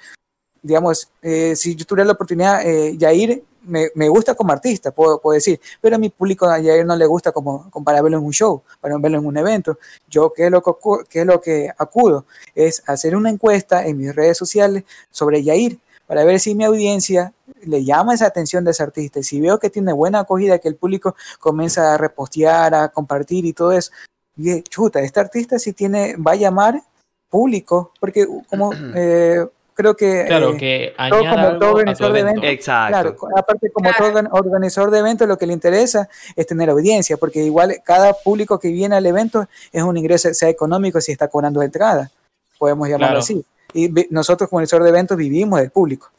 Digamos, 0.62 1.10
eh, 1.22 1.54
si 1.56 1.74
yo 1.74 1.84
tuviera 1.84 2.06
la 2.06 2.12
oportunidad, 2.12 2.64
eh, 2.64 2.96
Yair 2.96 3.42
me, 3.66 3.88
me, 3.94 4.08
gusta 4.08 4.34
como 4.34 4.52
artista, 4.52 4.92
puedo, 4.92 5.20
puedo, 5.20 5.34
decir, 5.34 5.60
pero 5.80 5.96
a 5.96 5.98
mi 5.98 6.08
público 6.08 6.46
a 6.46 6.58
Yair 6.58 6.86
no 6.86 6.96
le 6.96 7.04
gusta 7.04 7.32
como, 7.32 7.68
como, 7.70 7.84
para 7.84 8.00
verlo 8.00 8.18
en 8.18 8.24
un 8.24 8.32
show, 8.32 8.62
para 8.80 8.96
verlo 8.96 9.18
en 9.18 9.26
un 9.26 9.36
evento. 9.36 9.78
Yo, 10.08 10.32
¿qué 10.32 10.46
es, 10.46 10.50
lo 10.50 10.62
que, 10.62 10.72
qué 11.08 11.20
es 11.20 11.26
lo 11.26 11.40
que 11.40 11.70
acudo? 11.76 12.24
Es 12.54 12.82
hacer 12.86 13.16
una 13.16 13.28
encuesta 13.28 13.84
en 13.84 13.98
mis 13.98 14.14
redes 14.14 14.38
sociales 14.38 14.84
sobre 15.10 15.42
Yair, 15.42 15.78
para 16.06 16.24
ver 16.24 16.40
si 16.40 16.54
mi 16.54 16.64
audiencia 16.64 17.32
le 17.64 17.84
llama 17.84 18.14
esa 18.14 18.26
atención 18.26 18.64
de 18.64 18.70
ese 18.70 18.82
artista. 18.82 19.22
Si 19.22 19.40
veo 19.40 19.58
que 19.58 19.70
tiene 19.70 19.92
buena 19.92 20.20
acogida, 20.20 20.58
que 20.58 20.68
el 20.68 20.76
público 20.76 21.16
comienza 21.40 21.94
a 21.94 21.98
repostear, 21.98 22.74
a 22.74 22.88
compartir 22.88 23.44
y 23.44 23.52
todo 23.52 23.72
eso, 23.72 23.90
y 24.36 24.62
chuta, 24.62 25.00
este 25.00 25.20
artista 25.20 25.58
sí 25.58 25.72
tiene, 25.72 26.16
va 26.16 26.32
a 26.32 26.36
llamar 26.36 26.82
público, 27.28 27.92
porque 27.98 28.26
como 28.48 28.70
eh, 28.94 29.46
creo 29.74 29.96
que, 29.96 30.24
claro, 30.26 30.52
eh, 30.52 30.56
que 30.56 30.94
como 30.96 31.58
todo 31.58 31.74
organizador 31.74 32.12
de 32.12 32.20
eventos, 32.20 32.44
Exacto. 32.44 33.16
Claro, 33.16 33.16
aparte 33.36 33.70
como 33.70 33.90
todo 33.96 34.28
organizador 34.32 34.90
de 34.90 34.98
eventos 34.98 35.26
lo 35.26 35.38
que 35.38 35.46
le 35.46 35.52
interesa 35.52 36.08
es 36.34 36.46
tener 36.46 36.70
audiencia, 36.70 37.16
porque 37.16 37.42
igual 37.42 37.76
cada 37.84 38.12
público 38.12 38.58
que 38.58 38.68
viene 38.68 38.96
al 38.96 39.06
evento 39.06 39.48
es 39.72 39.82
un 39.82 39.96
ingreso, 39.96 40.32
sea 40.34 40.48
económico 40.48 41.00
si 41.00 41.12
está 41.12 41.28
cobrando 41.28 41.62
entrada, 41.62 42.10
podemos 42.58 42.88
llamarlo 42.88 43.18
así. 43.18 43.44
Y 43.76 43.92
nosotros 44.10 44.48
como 44.48 44.58
organizador 44.58 44.84
de 44.84 44.90
eventos 44.90 45.16
vivimos 45.16 45.60
del 45.60 45.70
público. 45.70 46.10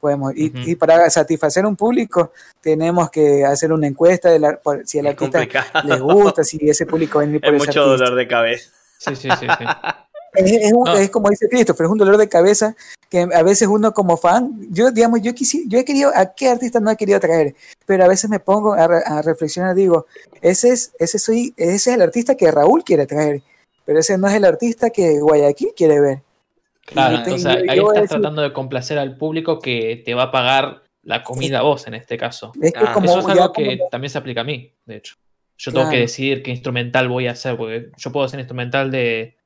podemos 0.00 0.32
y, 0.34 0.52
y, 0.70 0.76
para 0.76 1.08
satisfacer 1.10 1.66
un 1.66 1.76
público 1.76 2.32
tenemos 2.60 3.10
que 3.10 3.44
hacer 3.44 3.72
una 3.72 3.86
encuesta 3.86 4.30
de 4.30 4.38
la, 4.38 4.56
por, 4.56 4.86
si 4.86 4.98
al 4.98 5.08
artista 5.08 5.46
le 5.84 6.00
gusta, 6.00 6.42
si 6.42 6.58
ese 6.68 6.86
público 6.86 7.18
viene 7.20 7.38
por 7.38 7.54
es 7.54 7.66
mucho 7.66 7.84
dolor 7.84 8.14
de 8.14 8.26
cabeza. 8.26 8.70
Sí, 8.98 9.14
sí, 9.14 9.28
sí. 9.38 9.46
sí. 9.58 9.64
Es, 10.34 10.72
es, 10.98 11.10
como 11.10 11.28
dice 11.28 11.46
Christopher, 11.46 11.84
es 11.84 11.92
un 11.92 11.98
dolor 11.98 12.16
de 12.16 12.26
cabeza 12.26 12.74
que 13.10 13.20
a 13.20 13.42
veces 13.42 13.68
uno 13.68 13.92
como 13.92 14.16
fan, 14.16 14.66
yo 14.70 14.90
digamos, 14.90 15.20
yo 15.20 15.34
quisi, 15.34 15.68
yo 15.68 15.78
he 15.78 15.84
querido, 15.84 16.10
¿a 16.14 16.32
qué 16.34 16.48
artista 16.48 16.80
no 16.80 16.90
he 16.90 16.96
querido 16.96 17.20
traer? 17.20 17.54
Pero 17.84 18.04
a 18.04 18.08
veces 18.08 18.30
me 18.30 18.40
pongo 18.40 18.72
a, 18.72 18.84
a 18.84 19.20
reflexionar, 19.20 19.74
digo, 19.74 20.06
ese 20.40 20.70
es, 20.70 20.92
ese 20.98 21.18
soy, 21.18 21.52
ese 21.58 21.74
es 21.74 21.86
el 21.88 22.00
artista 22.00 22.34
que 22.34 22.50
Raúl 22.50 22.82
quiere 22.82 23.04
traer, 23.06 23.42
pero 23.84 23.98
ese 23.98 24.16
no 24.16 24.26
es 24.26 24.34
el 24.34 24.46
artista 24.46 24.88
que 24.88 25.20
Guayaquil 25.20 25.74
quiere 25.76 26.00
ver. 26.00 26.22
Claro, 26.86 27.16
entonces 27.18 27.46
ahí 27.68 27.78
estás 27.78 28.10
tratando 28.10 28.42
de 28.42 28.52
complacer 28.52 28.98
al 28.98 29.16
público 29.16 29.58
que 29.58 30.02
te 30.04 30.14
va 30.14 30.24
a 30.24 30.32
pagar 30.32 30.82
la 31.02 31.22
comida 31.22 31.60
a 31.60 31.62
vos 31.62 31.86
en 31.86 31.94
este 31.94 32.16
caso. 32.16 32.52
Es 32.60 32.72
que 32.72 32.84
como, 32.92 33.06
Eso 33.06 33.20
es 33.20 33.26
algo 33.26 33.52
que 33.52 33.80
también 33.90 34.10
se 34.10 34.18
aplica 34.18 34.42
a 34.42 34.44
mí, 34.44 34.72
de 34.84 34.96
hecho. 34.96 35.16
Yo 35.58 35.72
tengo 35.72 35.90
que 35.90 35.98
decidir 35.98 36.42
qué 36.42 36.50
instrumental 36.50 37.08
voy 37.08 37.28
a 37.28 37.32
hacer, 37.32 37.56
porque 37.56 37.90
yo 37.96 38.10
puedo 38.10 38.26
hacer 38.26 38.40
instrumental 38.40 38.90
de, 38.90 39.36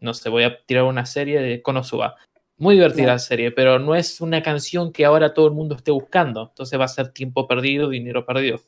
no 0.00 0.12
sé, 0.12 0.28
voy 0.28 0.44
a 0.44 0.58
tirar 0.66 0.84
una 0.84 1.06
serie 1.06 1.40
de 1.40 1.62
Konosuba. 1.62 2.16
Muy 2.58 2.74
divertida 2.74 3.06
la 3.06 3.18
serie, 3.18 3.50
pero 3.50 3.78
no 3.78 3.94
es 3.94 4.20
una 4.20 4.42
canción 4.42 4.92
que 4.92 5.04
ahora 5.04 5.32
todo 5.32 5.46
el 5.46 5.54
mundo 5.54 5.74
esté 5.74 5.90
buscando. 5.90 6.48
Entonces 6.50 6.78
va 6.78 6.84
a 6.84 6.88
ser 6.88 7.12
tiempo 7.12 7.48
perdido, 7.48 7.88
dinero 7.88 8.26
perdido. 8.26 8.60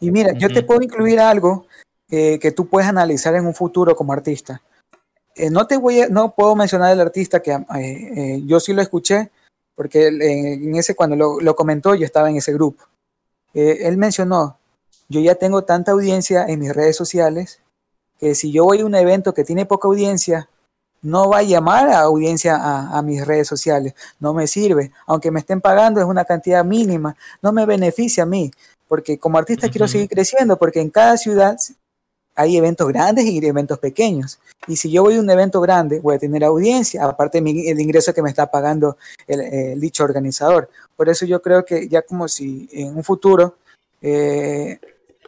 Y 0.00 0.10
mira, 0.10 0.32
yo 0.32 0.48
te 0.48 0.62
puedo 0.62 0.80
incluir 0.80 1.20
algo 1.20 1.66
eh, 2.10 2.38
que 2.40 2.50
tú 2.52 2.68
puedes 2.68 2.88
analizar 2.88 3.34
en 3.34 3.46
un 3.46 3.54
futuro 3.54 3.94
como 3.94 4.12
artista. 4.12 4.62
Eh, 5.38 5.50
no 5.50 5.66
te 5.66 5.76
voy 5.76 6.02
a, 6.02 6.08
no 6.08 6.34
puedo 6.34 6.54
mencionar 6.56 6.92
el 6.92 7.00
artista 7.00 7.40
que 7.40 7.52
eh, 7.76 8.42
yo 8.44 8.60
sí 8.60 8.72
lo 8.72 8.82
escuché, 8.82 9.30
porque 9.74 10.08
en 10.08 10.74
ese 10.76 10.94
cuando 10.94 11.16
lo, 11.16 11.40
lo, 11.40 11.54
comentó 11.54 11.94
yo 11.94 12.04
estaba 12.04 12.28
en 12.28 12.36
ese 12.36 12.52
grupo. 12.52 12.84
él 13.54 13.96
mencionó, 13.96 14.58
yo 15.08 15.20
ya 15.20 15.36
tengo 15.36 15.62
tanta 15.62 15.92
audiencia 15.92 16.46
en 16.46 16.58
mis 16.58 16.74
redes 16.74 16.96
sociales 16.96 17.60
que 18.18 18.34
si 18.34 18.52
yo 18.52 18.64
voy 18.64 18.80
a 18.80 18.86
un 18.86 18.94
evento 18.94 19.32
que 19.32 19.44
tiene 19.44 19.64
poca 19.64 19.88
audiencia, 19.88 20.48
no 21.00 21.28
va 21.28 21.38
a 21.38 21.42
llamar 21.42 21.88
a 21.88 22.00
audiencia 22.00 22.56
a, 22.60 23.00
mis 23.02 23.24
redes 23.24 23.46
sociales, 23.46 23.94
no 24.18 24.34
me 24.34 24.46
sirve, 24.46 24.90
aunque 25.06 25.30
me 25.30 25.40
estén 25.40 25.60
pagando 25.60 26.00
es 26.00 26.06
una 26.06 26.24
cantidad 26.24 26.64
mínima, 26.64 27.16
no 27.40 27.52
me 27.52 27.66
beneficia 27.66 28.24
a 28.24 28.26
mí, 28.26 28.50
porque 28.88 29.18
como 29.18 29.38
artista 29.38 29.68
quiero 29.68 29.86
seguir 29.86 30.08
creciendo, 30.08 30.58
porque 30.58 30.80
en 30.80 30.90
cada 30.90 31.16
ciudad 31.16 31.56
hay 32.38 32.56
eventos 32.56 32.86
grandes 32.88 33.24
y 33.24 33.44
eventos 33.44 33.78
pequeños, 33.78 34.38
y 34.68 34.76
si 34.76 34.90
yo 34.90 35.02
voy 35.02 35.16
a 35.16 35.20
un 35.20 35.28
evento 35.28 35.60
grande 35.60 35.98
voy 35.98 36.14
a 36.14 36.18
tener 36.18 36.44
audiencia, 36.44 37.04
aparte 37.04 37.40
del 37.40 37.80
ingreso 37.80 38.14
que 38.14 38.22
me 38.22 38.30
está 38.30 38.50
pagando 38.50 38.96
el, 39.26 39.80
dicho 39.80 40.04
organizador, 40.04 40.70
por 40.96 41.08
eso 41.08 41.26
yo 41.26 41.42
creo 41.42 41.64
que 41.64 41.88
ya 41.88 42.02
como 42.02 42.28
si 42.28 42.68
en 42.72 42.96
un 42.96 43.02
futuro 43.02 43.56
eh, 44.00 44.78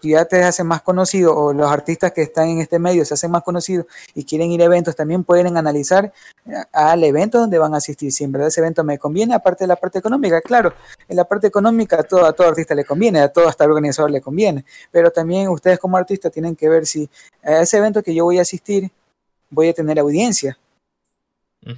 ya 0.03 0.25
te 0.25 0.43
hacen 0.43 0.67
más 0.67 0.83
conocido 0.83 1.37
o 1.37 1.53
los 1.53 1.71
artistas 1.71 2.13
que 2.13 2.23
están 2.23 2.49
en 2.49 2.61
este 2.61 2.79
medio 2.79 3.05
se 3.05 3.15
hacen 3.15 3.31
más 3.31 3.43
conocidos 3.43 3.87
y 4.15 4.25
quieren 4.25 4.51
ir 4.51 4.63
a 4.63 4.65
eventos, 4.65 4.97
también 4.97 5.25
pueden 5.25 5.57
analizar 5.57 6.13
eh, 6.47 6.53
al 6.73 7.05
evento 7.05 7.39
donde 7.39 7.59
van 7.59 7.75
a 7.75 7.79
asistir. 7.79 8.13
Si 8.13 8.25
en 8.25 8.33
verdad 8.33 8.49
ese 8.49 8.61
evento 8.61 8.85
me 8.85 8.99
conviene, 8.99 9.35
aparte 9.35 9.65
de 9.65 9.69
la 9.69 9.77
parte 9.77 9.99
económica, 9.99 10.41
claro, 10.41 10.73
en 11.09 11.17
la 11.17 11.25
parte 11.25 11.47
económica 11.47 12.01
a 12.01 12.03
todo, 12.03 12.25
a 12.25 12.33
todo 12.33 12.49
artista 12.49 12.75
le 12.75 12.85
conviene, 12.85 13.21
a 13.21 13.29
todo 13.29 13.49
hasta 13.49 13.65
organizador 13.65 14.11
le 14.11 14.21
conviene, 14.21 14.65
pero 14.91 15.11
también 15.11 15.49
ustedes 15.49 15.79
como 15.79 15.97
artistas 15.97 16.33
tienen 16.33 16.57
que 16.57 16.69
ver 16.69 16.87
si 16.87 17.09
a 17.43 17.61
ese 17.61 17.79
evento 17.79 18.03
que 18.03 18.15
yo 18.15 18.25
voy 18.25 18.39
a 18.39 18.43
asistir 18.43 18.91
voy 19.51 19.69
a 19.69 19.75
tener 19.75 19.99
audiencia. 19.99 20.59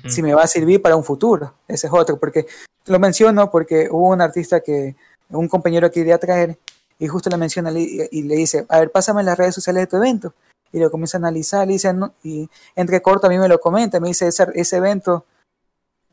Si 0.06 0.22
me 0.22 0.32
va 0.32 0.42
a 0.42 0.46
servir 0.46 0.80
para 0.80 0.94
un 0.94 1.02
futuro, 1.02 1.54
ese 1.66 1.88
es 1.88 1.92
otro, 1.92 2.16
porque 2.16 2.46
lo 2.86 3.00
menciono 3.00 3.50
porque 3.50 3.88
hubo 3.90 4.10
un 4.10 4.20
artista 4.20 4.60
que 4.60 4.94
un 5.28 5.48
compañero 5.48 5.90
quería 5.90 6.18
traer 6.18 6.56
y 7.02 7.08
justo 7.08 7.28
le 7.30 7.36
menciona 7.36 7.72
y 7.72 8.22
le 8.22 8.36
dice, 8.36 8.64
a 8.68 8.78
ver, 8.78 8.92
pásame 8.92 9.24
las 9.24 9.36
redes 9.36 9.56
sociales 9.56 9.82
de 9.82 9.86
tu 9.88 9.96
evento. 9.96 10.34
Y 10.70 10.78
lo 10.78 10.88
comienza 10.88 11.16
a 11.16 11.18
analizar, 11.18 11.68
y, 11.68 11.72
dice, 11.72 11.92
y 12.22 12.48
entre 12.76 13.02
corto 13.02 13.26
a 13.26 13.30
mí 13.30 13.38
me 13.38 13.48
lo 13.48 13.58
comenta, 13.58 13.98
me 13.98 14.06
dice, 14.06 14.28
ese, 14.28 14.46
ese 14.54 14.76
evento, 14.76 15.26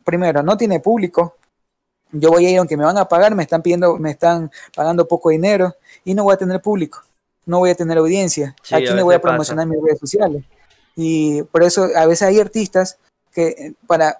primero, 0.03 0.41
no 0.41 0.57
tiene 0.57 0.79
público, 0.79 1.35
yo 2.11 2.31
voy 2.31 2.47
a 2.47 2.49
ir 2.49 2.57
aunque 2.57 2.75
me 2.75 2.85
van 2.85 2.97
a 2.97 3.07
pagar, 3.07 3.35
me 3.35 3.43
están 3.43 3.61
pidiendo, 3.61 3.97
me 3.97 4.09
están 4.09 4.49
pagando 4.75 5.07
poco 5.07 5.29
dinero 5.29 5.75
y 6.03 6.15
no 6.15 6.23
voy 6.23 6.33
a 6.33 6.37
tener 6.37 6.59
público, 6.59 7.03
no 7.45 7.59
voy 7.59 7.69
a 7.69 7.75
tener 7.75 7.99
audiencia, 7.99 8.55
aquí 8.71 8.91
me 8.91 9.03
voy 9.03 9.13
a 9.13 9.21
promocionar 9.21 9.67
mis 9.67 9.79
redes 9.83 9.99
sociales. 9.99 10.43
Y 10.95 11.43
por 11.43 11.61
eso 11.61 11.87
a 11.95 12.07
veces 12.07 12.23
hay 12.23 12.39
artistas 12.39 12.97
que 13.33 13.73
para, 13.87 14.17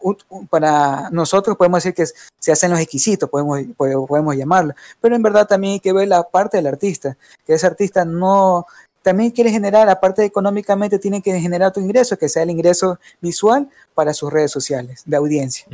para 0.49 1.09
nosotros 1.11 1.57
podemos 1.57 1.83
decir 1.83 1.93
que 1.93 2.05
se 2.37 2.51
hacen 2.51 2.71
los 2.71 2.79
exquisitos, 2.79 3.29
podemos, 3.29 3.59
podemos 3.75 4.35
llamarlo, 4.35 4.73
pero 5.01 5.15
en 5.15 5.23
verdad 5.23 5.47
también 5.47 5.73
hay 5.73 5.79
que 5.79 5.93
ver 5.93 6.07
la 6.07 6.23
parte 6.23 6.57
del 6.57 6.67
artista, 6.67 7.17
que 7.45 7.53
ese 7.53 7.67
artista 7.67 8.05
no, 8.05 8.65
también 9.01 9.31
quiere 9.31 9.49
generar, 9.49 9.89
aparte 9.89 10.21
de 10.21 10.27
económicamente, 10.27 10.99
tiene 10.99 11.21
que 11.21 11.39
generar 11.39 11.71
tu 11.71 11.79
ingreso, 11.79 12.17
que 12.17 12.29
sea 12.29 12.43
el 12.43 12.49
ingreso 12.49 12.99
visual 13.21 13.69
para 13.93 14.13
sus 14.13 14.31
redes 14.31 14.51
sociales 14.51 15.03
de 15.05 15.17
audiencia. 15.17 15.65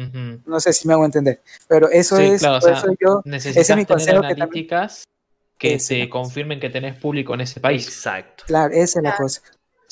No 0.45 0.59
sé 0.59 0.73
si 0.73 0.87
me 0.87 0.93
hago 0.93 1.05
entender, 1.05 1.41
pero 1.67 1.89
eso 1.89 2.17
es, 2.17 2.43
eso 2.43 2.87
yo, 2.99 3.21
ese 3.25 3.59
es 3.59 3.75
mi 3.75 3.85
consejo 3.85 4.23
analíticas 4.23 5.05
que, 5.57 5.79
se 5.79 6.09
confirmen 6.09 6.59
que 6.59 6.69
tenés 6.69 6.95
público 6.95 7.33
en 7.33 7.41
ese 7.41 7.59
país. 7.59 7.87
Exacto. 7.87 8.43
Claro, 8.47 8.73
esa 8.73 8.99
es 8.99 9.03
la 9.03 9.15
cosa. 9.15 9.41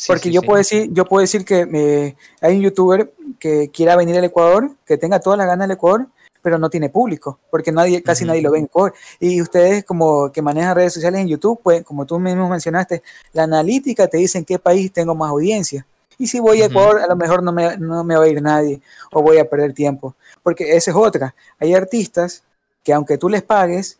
Porque 0.07 0.31
yo, 0.31 0.41
Puedo 0.41 0.57
decir, 0.57 0.89
yo 0.91 1.05
puedo 1.05 1.21
decir 1.21 1.45
que 1.45 1.65
me, 1.65 2.15
hay 2.41 2.57
un 2.57 2.61
youtuber 2.61 3.13
que 3.43 3.69
quiera 3.71 3.97
venir 3.97 4.17
al 4.17 4.23
Ecuador, 4.23 4.71
que 4.85 4.97
tenga 4.97 5.19
todas 5.19 5.37
las 5.37 5.47
ganas 5.47 5.67
del 5.67 5.75
Ecuador, 5.75 6.07
pero 6.41 6.57
no 6.57 6.69
tiene 6.69 6.87
público, 6.87 7.39
porque 7.51 7.73
nadie, 7.73 8.01
casi 8.01 8.23
nadie 8.23 8.41
lo 8.41 8.51
ve 8.51 8.59
en 8.59 8.65
Ecuador. 8.65 8.93
Y 9.19 9.41
ustedes 9.41 9.83
como 9.83 10.31
que 10.31 10.41
manejan 10.41 10.73
redes 10.73 10.93
sociales 10.93 11.19
en 11.19 11.27
YouTube, 11.27 11.59
pues 11.61 11.83
como 11.83 12.05
tú 12.05 12.17
mismo 12.21 12.47
mencionaste, 12.47 13.03
la 13.33 13.43
analítica 13.43 14.07
te 14.07 14.15
dice 14.15 14.37
en 14.37 14.45
qué 14.45 14.59
país 14.59 14.93
tengo 14.93 15.13
más 15.13 15.29
audiencia. 15.29 15.85
Y 16.17 16.27
si 16.27 16.39
voy 16.39 16.61
a 16.61 16.67
Ecuador, 16.67 17.01
a 17.01 17.07
lo 17.07 17.17
mejor 17.17 17.43
no 17.43 17.51
me, 17.51 17.75
no 17.75 18.05
me 18.05 18.15
va 18.15 18.23
a 18.23 18.29
ir 18.29 18.41
nadie 18.41 18.79
o 19.11 19.21
voy 19.21 19.39
a 19.39 19.49
perder 19.49 19.73
tiempo. 19.73 20.15
Porque 20.41 20.77
esa 20.77 20.91
es 20.91 20.95
otra. 20.95 21.35
Hay 21.59 21.73
artistas 21.73 22.43
que 22.81 22.93
aunque 22.93 23.17
tú 23.17 23.27
les 23.27 23.41
pagues, 23.41 23.99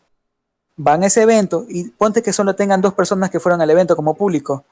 van 0.74 1.02
a 1.02 1.06
ese 1.08 1.20
evento 1.20 1.66
y 1.68 1.90
ponte 1.90 2.22
que 2.22 2.32
solo 2.32 2.54
tengan 2.54 2.80
dos 2.80 2.94
personas 2.94 3.28
que 3.28 3.40
fueron 3.40 3.60
al 3.60 3.68
evento 3.68 3.94
como 3.94 4.14
público 4.14 4.64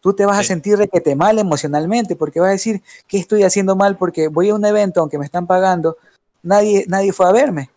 tú 0.00 0.12
te 0.12 0.24
vas 0.24 0.38
a 0.38 0.44
sentir 0.44 0.78
te 0.88 1.16
mal 1.16 1.38
emocionalmente 1.38 2.16
porque 2.16 2.40
vas 2.40 2.48
a 2.48 2.52
decir 2.52 2.82
que 3.06 3.18
estoy 3.18 3.42
haciendo 3.42 3.76
mal 3.76 3.96
porque 3.96 4.28
voy 4.28 4.50
a 4.50 4.54
un 4.54 4.64
evento 4.64 5.00
aunque 5.00 5.18
me 5.18 5.24
están 5.24 5.46
pagando, 5.46 5.96
nadie, 6.42 6.84
nadie 6.88 7.12
fue 7.12 7.26
a 7.26 7.32
verme. 7.32 7.70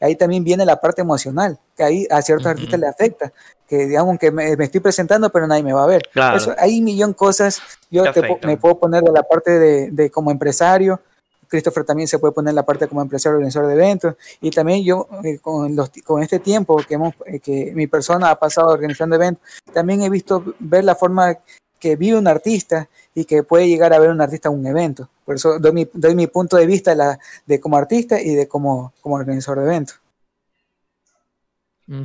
Ahí 0.00 0.14
también 0.14 0.44
viene 0.44 0.64
la 0.64 0.80
parte 0.80 1.00
emocional, 1.00 1.58
que 1.76 1.82
ahí 1.82 2.06
a 2.08 2.22
ciertos 2.22 2.46
artistas 2.46 2.78
le 2.78 2.86
afecta, 2.86 3.32
que 3.66 3.86
digamos 3.86 4.16
que 4.18 4.30
me, 4.30 4.52
estoy 4.52 4.80
presentando 4.80 5.30
pero 5.30 5.48
nadie 5.48 5.64
me 5.64 5.72
va 5.72 5.82
a 5.82 5.86
ver. 5.86 6.02
Eso, 6.36 6.54
hay 6.56 6.78
un 6.78 6.84
millón 6.84 7.10
de 7.10 7.16
cosas, 7.16 7.60
yo 7.90 8.04
me 8.44 8.56
puedo 8.56 8.78
poner 8.78 9.02
de 9.02 9.12
la 9.12 9.24
parte 9.24 9.58
de, 9.90 10.10
como 10.10 10.30
empresario, 10.30 11.00
Christopher 11.48 11.84
también 11.84 12.08
se 12.08 12.18
puede 12.18 12.32
poner 12.32 12.54
la 12.54 12.64
parte 12.64 12.86
como 12.86 13.02
empresario 13.02 13.36
organizador 13.36 13.68
de 13.68 13.74
eventos 13.74 14.14
y 14.40 14.50
también 14.50 14.84
yo 14.84 15.08
eh, 15.24 15.38
con, 15.38 15.74
los, 15.74 15.90
con 16.04 16.22
este 16.22 16.38
tiempo 16.38 16.76
que, 16.86 16.94
hemos, 16.94 17.14
eh, 17.26 17.40
que 17.40 17.72
mi 17.74 17.86
persona 17.86 18.30
ha 18.30 18.38
pasado 18.38 18.68
organizando 18.68 19.16
eventos, 19.16 19.42
también 19.72 20.02
he 20.02 20.10
visto 20.10 20.54
ver 20.58 20.84
la 20.84 20.94
forma 20.94 21.38
que 21.78 21.96
vive 21.96 22.18
un 22.18 22.26
artista 22.26 22.88
y 23.14 23.24
que 23.24 23.42
puede 23.42 23.68
llegar 23.68 23.92
a 23.92 23.98
ver 23.98 24.10
un 24.10 24.20
artista 24.20 24.48
en 24.48 24.56
un 24.56 24.66
evento. 24.66 25.08
Por 25.24 25.36
eso 25.36 25.58
doy 25.58 25.72
mi, 25.72 25.88
doy 25.92 26.14
mi 26.14 26.26
punto 26.26 26.56
de 26.56 26.66
vista 26.66 26.90
de, 26.90 26.96
la, 26.96 27.18
de 27.46 27.60
como 27.60 27.76
artista 27.76 28.20
y 28.20 28.34
de 28.34 28.48
como, 28.48 28.92
como 29.00 29.16
organizador 29.16 29.60
de 29.60 29.66
eventos. 29.66 30.00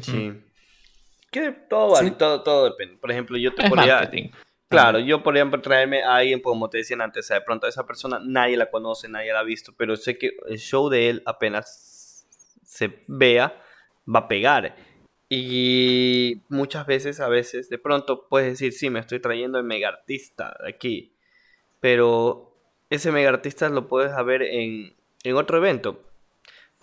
Sí. 0.02 0.32
Que 1.30 1.52
todo 1.52 1.92
vale, 1.92 2.12
todo, 2.12 2.44
todo 2.44 2.66
depende. 2.66 2.96
Por 2.98 3.12
ejemplo, 3.12 3.38
yo 3.38 3.54
te 3.54 3.68
podría... 3.68 4.10
Claro, 4.74 5.00
yo 5.00 5.24
podría 5.24 5.50
traerme 5.50 6.04
a 6.04 6.16
alguien, 6.16 6.42
como 6.42 6.70
te 6.70 6.80
decían 6.80 7.02
antes, 7.02 7.28
de 7.28 7.42
pronto 7.42 7.66
a 7.66 7.70
esa 7.70 7.86
persona 7.86 8.20
nadie 8.24 8.58
la 8.58 8.70
conoce, 8.70 9.08
nadie 9.08 9.32
la 9.32 9.40
ha 9.40 9.44
visto, 9.44 9.74
pero 9.78 9.96
sé 9.96 10.18
que 10.18 10.32
el 10.48 10.58
show 10.58 10.90
de 10.90 11.10
él 11.10 11.24
apenas 11.26 12.26
se 12.64 13.04
vea, 13.08 13.62
va 14.08 14.20
a 14.20 14.28
pegar. 14.28 14.76
Y 15.30 16.42
muchas 16.50 16.86
veces, 16.86 17.20
a 17.20 17.28
veces, 17.28 17.70
de 17.70 17.78
pronto 17.78 18.28
puedes 18.28 18.52
decir, 18.52 18.74
sí, 18.74 18.90
me 18.90 19.00
estoy 19.00 19.20
trayendo 19.20 19.58
el 19.58 19.64
mega 19.64 19.90
artista 19.90 20.56
de 20.64 20.70
aquí. 20.70 21.16
Pero 21.80 22.56
ese 22.90 23.12
mega 23.12 23.30
artista 23.30 23.68
lo 23.70 23.88
puedes 23.88 24.12
ver 24.26 24.44
en, 24.44 24.96
en 25.24 25.36
otro 25.36 25.58
evento. 25.58 26.04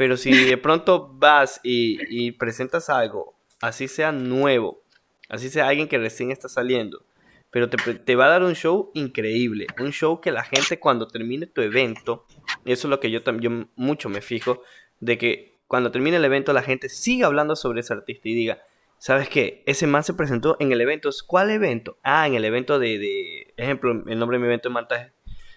Pero 0.01 0.17
si 0.17 0.47
de 0.47 0.57
pronto 0.57 1.11
vas 1.13 1.61
y, 1.63 2.33
presentas 2.33 2.89
algo, 2.89 3.35
así 3.61 3.87
sea 3.87 4.13
nuevo, 4.13 4.83
así 5.29 5.51
sea 5.51 5.69
alguien 5.69 5.89
que 5.89 5.99
recién 5.99 6.31
está 6.31 6.49
saliendo, 6.49 7.05
pero 7.51 7.69
te, 7.69 7.77
te, 7.95 8.17
va 8.17 8.27
a 8.27 8.31
dar 8.31 8.43
un 8.43 8.55
show 8.55 8.91
increíble, 8.95 9.67
un 9.79 9.93
show 9.93 10.21
que 10.21 10.33
la 10.33 10.45
gente 10.45 10.79
cuando 10.79 11.09
termine 11.09 11.47
tu 11.47 11.61
evento, 11.63 12.27
eso 12.65 12.87
es 12.87 12.91
lo 12.91 13.01
que 13.01 13.11
yo 13.11 13.23
también 13.23 13.71
mucho 13.77 14.09
me 14.09 14.21
fijo, 14.21 14.63
de 15.01 15.19
que 15.19 15.59
cuando 15.67 15.91
termine 15.91 16.17
el 16.17 16.25
evento 16.25 16.53
la 16.53 16.63
gente 16.63 16.89
siga 16.89 17.27
hablando 17.27 17.57
sobre 17.57 17.81
ese 17.81 17.93
artista 17.93 18.29
y 18.29 18.35
diga, 18.35 18.63
¿sabes 18.99 19.29
qué? 19.29 19.63
Ese 19.67 19.87
man 19.87 20.05
se 20.05 20.15
presentó 20.15 20.57
en 20.61 20.73
el 20.73 20.81
evento. 20.81 21.11
¿Cuál 21.27 21.51
evento? 21.51 21.99
Ah, 22.03 22.27
en 22.27 22.35
el 22.35 22.45
evento 22.45 22.79
de, 22.79 22.99
de 22.99 23.55
ejemplo, 23.57 23.91
el 24.07 24.19
nombre 24.19 24.37
de 24.37 24.43
mi 24.43 24.47
evento 24.47 24.69
es 24.69 24.73
Manta, 24.73 25.13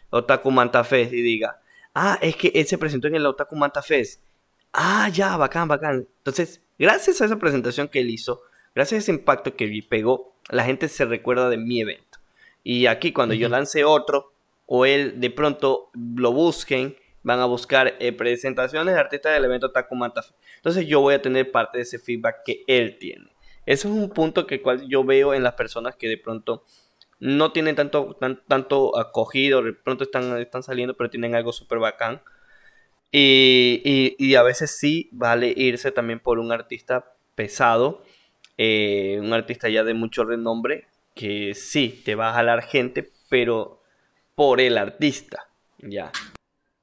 Otaku 0.10 0.49
Manta 0.49 0.84
Fest 0.84 1.14
y 1.14 1.22
diga, 1.22 1.61
ah, 1.94 2.18
es 2.22 2.36
que 2.36 2.52
él 2.56 2.65
se 2.65 2.78
presentó 2.78 3.07
en 3.07 3.15
el 3.15 3.26
Otaku 3.26 3.56
Manta 3.56 3.82
Fest. 3.82 4.24
Ah, 4.72 5.10
ya, 5.10 5.36
bacán, 5.36 5.68
bacán. 5.68 6.07
Entonces, 6.18 6.61
gracias 6.80 7.22
a 7.22 7.26
esa 7.26 7.38
presentación 7.38 7.88
que 7.88 7.99
él 7.99 8.10
hizo, 8.10 8.41
gracias 8.74 8.99
a 8.99 9.02
ese 9.03 9.11
impacto 9.11 9.56
que 9.56 9.86
pegó, 9.88 10.32
la 10.49 10.64
gente 10.64 10.90
se 10.90 11.06
recuerda 11.06 11.49
de 11.49 11.57
mi 11.57 11.82
evento. 11.82 12.20
Y 12.64 12.86
aquí 12.88 13.11
cuando 13.11 13.34
yo 13.34 13.49
lance 13.49 13.84
otro, 13.84 14.34
o 14.65 14.86
él 14.86 15.20
de 15.20 15.30
pronto 15.30 15.90
lo 15.94 16.32
busquen, 16.32 16.95
van 17.24 17.40
a 17.40 17.45
buscar 17.45 17.95
eh, 17.99 18.11
presentaciones 18.11 18.94
de 18.94 18.99
artistas 18.99 19.34
del 19.34 19.45
evento 19.45 19.72
Takumanta. 19.72 20.24
Entonces 20.57 20.88
yo 20.88 21.02
voy 21.02 21.15
a 21.15 21.22
tener 21.22 21.52
parte 21.52 21.78
de 21.78 21.84
ese 21.84 21.99
feedback 21.99 22.44
que 22.45 22.64
él 22.68 22.98
tiene. 22.99 23.28
Eso 23.65 23.88
es 23.88 23.94
un 23.94 24.10
punto 24.10 24.45
que 24.45 24.61
cual 24.61 24.88
yo 24.88 25.03
veo 25.03 25.34
en 25.34 25.44
las 25.44 25.53
personas 25.53 25.95
que 25.95 26.10
de 26.10 26.18
pronto 26.18 26.65
no 27.20 27.53
tienen 27.53 27.76
tanto, 27.76 28.18
tanto 28.48 28.98
acogido, 28.98 29.61
de 29.61 29.74
pronto 29.74 30.03
están, 30.03 30.38
están 30.40 30.64
saliendo, 30.64 30.95
pero 30.95 31.10
tienen 31.10 31.36
algo 31.36 31.53
súper 31.53 31.80
bacán. 31.80 32.22
Y, 33.11 34.15
y, 34.18 34.36
a 34.36 34.41
veces 34.41 34.72
sí 34.72 35.07
vale 35.11 35.53
irse 35.56 35.91
también 35.91 36.20
por 36.20 36.40
un 36.40 36.52
artista 36.52 37.14
pesado, 37.36 38.03
eh, 38.57 39.17
un 39.19 39.34
artista 39.34 39.69
ya 39.69 39.84
de 39.84 39.93
mucho 39.93 40.23
renombre, 40.23 40.88
que 41.15 41.53
sí, 41.53 42.01
te 42.05 42.15
va 42.15 42.30
a 42.30 42.34
jalar 42.34 42.63
gente, 42.63 43.11
pero 43.30 43.81
por 44.35 44.61
el 44.61 44.77
artista, 44.77 45.47
ya. 45.80 46.11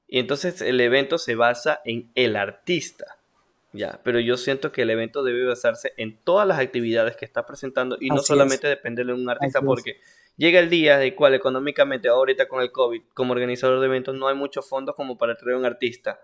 Y 0.09 0.18
entonces 0.18 0.60
el 0.60 0.80
evento 0.80 1.18
se 1.18 1.34
basa 1.34 1.80
en 1.84 2.10
el 2.14 2.36
artista, 2.36 3.18
ya. 3.72 4.01
Pero 4.02 4.18
yo 4.18 4.36
siento 4.36 4.72
que 4.72 4.82
el 4.82 4.90
evento 4.90 5.22
debe 5.22 5.44
basarse 5.44 5.92
en 5.97 6.16
todas 6.16 6.47
las 6.47 6.59
actividades 6.59 7.16
que 7.16 7.24
está 7.24 7.47
presentando 7.47 7.97
y 8.01 8.09
no 8.09 8.18
solamente 8.18 8.66
depender 8.66 9.06
de 9.06 9.12
un 9.12 9.28
artista, 9.28 9.60
porque 9.62 10.01
llega 10.36 10.59
el 10.59 10.70
día 10.70 10.98
de 10.98 11.14
cual 11.14 11.34
económicamente 11.34 12.09
ahorita 12.09 12.48
con 12.48 12.62
el 12.62 12.72
COVID, 12.72 13.02
como 13.14 13.32
organizador 13.32 13.78
de 13.78 13.86
eventos, 13.86 14.14
no 14.16 14.26
hay 14.26 14.34
muchos 14.34 14.68
fondos 14.68 14.97
como 14.97 15.16
para 15.16 15.36
traer 15.36 15.56
un 15.56 15.64
artista. 15.64 16.20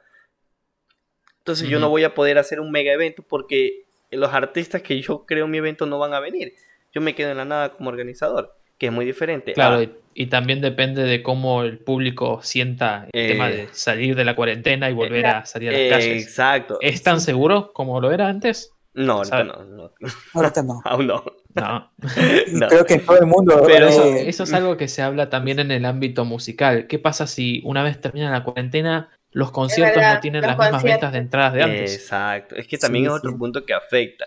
Entonces 1.39 1.69
yo 1.69 1.79
no 1.79 1.89
voy 1.89 2.03
a 2.03 2.13
poder 2.13 2.39
hacer 2.39 2.59
un 2.59 2.73
mega 2.73 2.93
evento 2.93 3.23
porque 3.23 3.86
los 4.17 4.33
artistas 4.33 4.83
que 4.83 5.01
yo 5.01 5.25
creo 5.27 5.45
en 5.45 5.51
mi 5.51 5.59
evento 5.59 5.87
no 5.87 5.99
van 5.99 6.15
a 6.15 6.21
venir 6.21 6.55
yo 6.97 7.03
me 7.03 7.15
quedo 7.15 7.31
en 7.31 7.37
la 7.37 7.45
nada 7.45 7.73
como 7.73 7.91
organizador, 7.91 8.57
que 8.79 8.87
es 8.87 8.93
muy 8.93 9.05
diferente. 9.05 9.53
Claro, 9.53 9.87
ah. 9.87 9.99
y, 10.15 10.27
también 10.29 10.63
depende 10.63 11.03
de 11.03 11.23
cómo 11.23 11.63
el 11.63 11.79
público 11.79 12.41
sienta 12.43 13.07
el 13.13 13.33
tema 13.33 13.49
de 13.51 13.65
eh, 13.65 13.69
salir 13.73 14.17
de 14.17 14.25
la 14.25 14.35
cuarentena 14.35 14.89
y 14.89 14.95
volver 14.95 15.27
a 15.27 15.45
salir 15.45 15.69
a 15.69 15.73
las 15.73 15.91
calles. 15.91 16.23
Exacto. 16.23 16.79
¿Es 16.81 17.03
tan 17.03 17.21
seguro 17.21 17.71
como 17.75 18.01
lo 18.01 18.13
era 18.13 18.29
antes? 18.29 18.73
No, 18.95 19.17
ahorita 19.19 19.45
no, 19.45 19.65
no. 19.65 19.93
Ahorita 20.33 20.63
no. 20.63 20.81
Aún 20.85 21.07
no. 21.07 21.23
No. 21.57 22.69
Creo 22.69 22.85
que 22.85 22.95
en 22.95 23.07
todo 23.07 23.19
el 23.19 23.27
mundo. 23.27 23.63
Pero 23.67 23.89
eh, 23.89 24.29
eso, 24.29 24.43
es 24.45 24.53
algo 24.53 24.77
que 24.77 24.89
se 24.89 25.01
habla 25.01 25.31
también 25.31 25.59
en 25.59 25.71
el 25.71 25.87
ámbito 25.87 26.27
musical. 26.27 26.87
¿Qué 26.87 26.99
pasa 26.99 27.27
si 27.27 27.63
una 27.65 27.83
vez 27.83 27.99
termina 27.99 28.31
la 28.31 28.45
cuarentena, 28.45 29.09
los 29.37 29.51
conciertos 29.51 30.03
no 30.03 30.21
tienen 30.21 30.41
las 30.41 30.57
mismas 30.57 30.83
ventas 30.83 31.13
de 31.13 31.19
entradas 31.19 31.53
de 31.53 31.63
antes? 31.63 31.95
Exacto. 31.95 32.57
Es 32.57 32.67
que 32.67 32.79
también 32.79 33.05
es 33.05 33.11
otro 33.11 33.37
punto 33.37 33.67
que 33.67 33.75
afecta. 33.75 34.25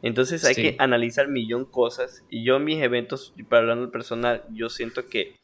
Entonces 0.00 0.44
hay 0.44 0.54
que 0.54 0.76
analizar 0.78 1.26
millón 1.26 1.64
cosas. 1.64 2.22
Y 2.30 2.44
yo 2.44 2.58
en 2.58 2.64
mis 2.64 2.80
eventos, 2.80 3.34
para 3.48 3.62
hablar 3.62 3.80
del 3.80 3.90
personal, 3.90 4.44
yo 4.52 4.68
siento 4.68 5.08
que 5.08 5.34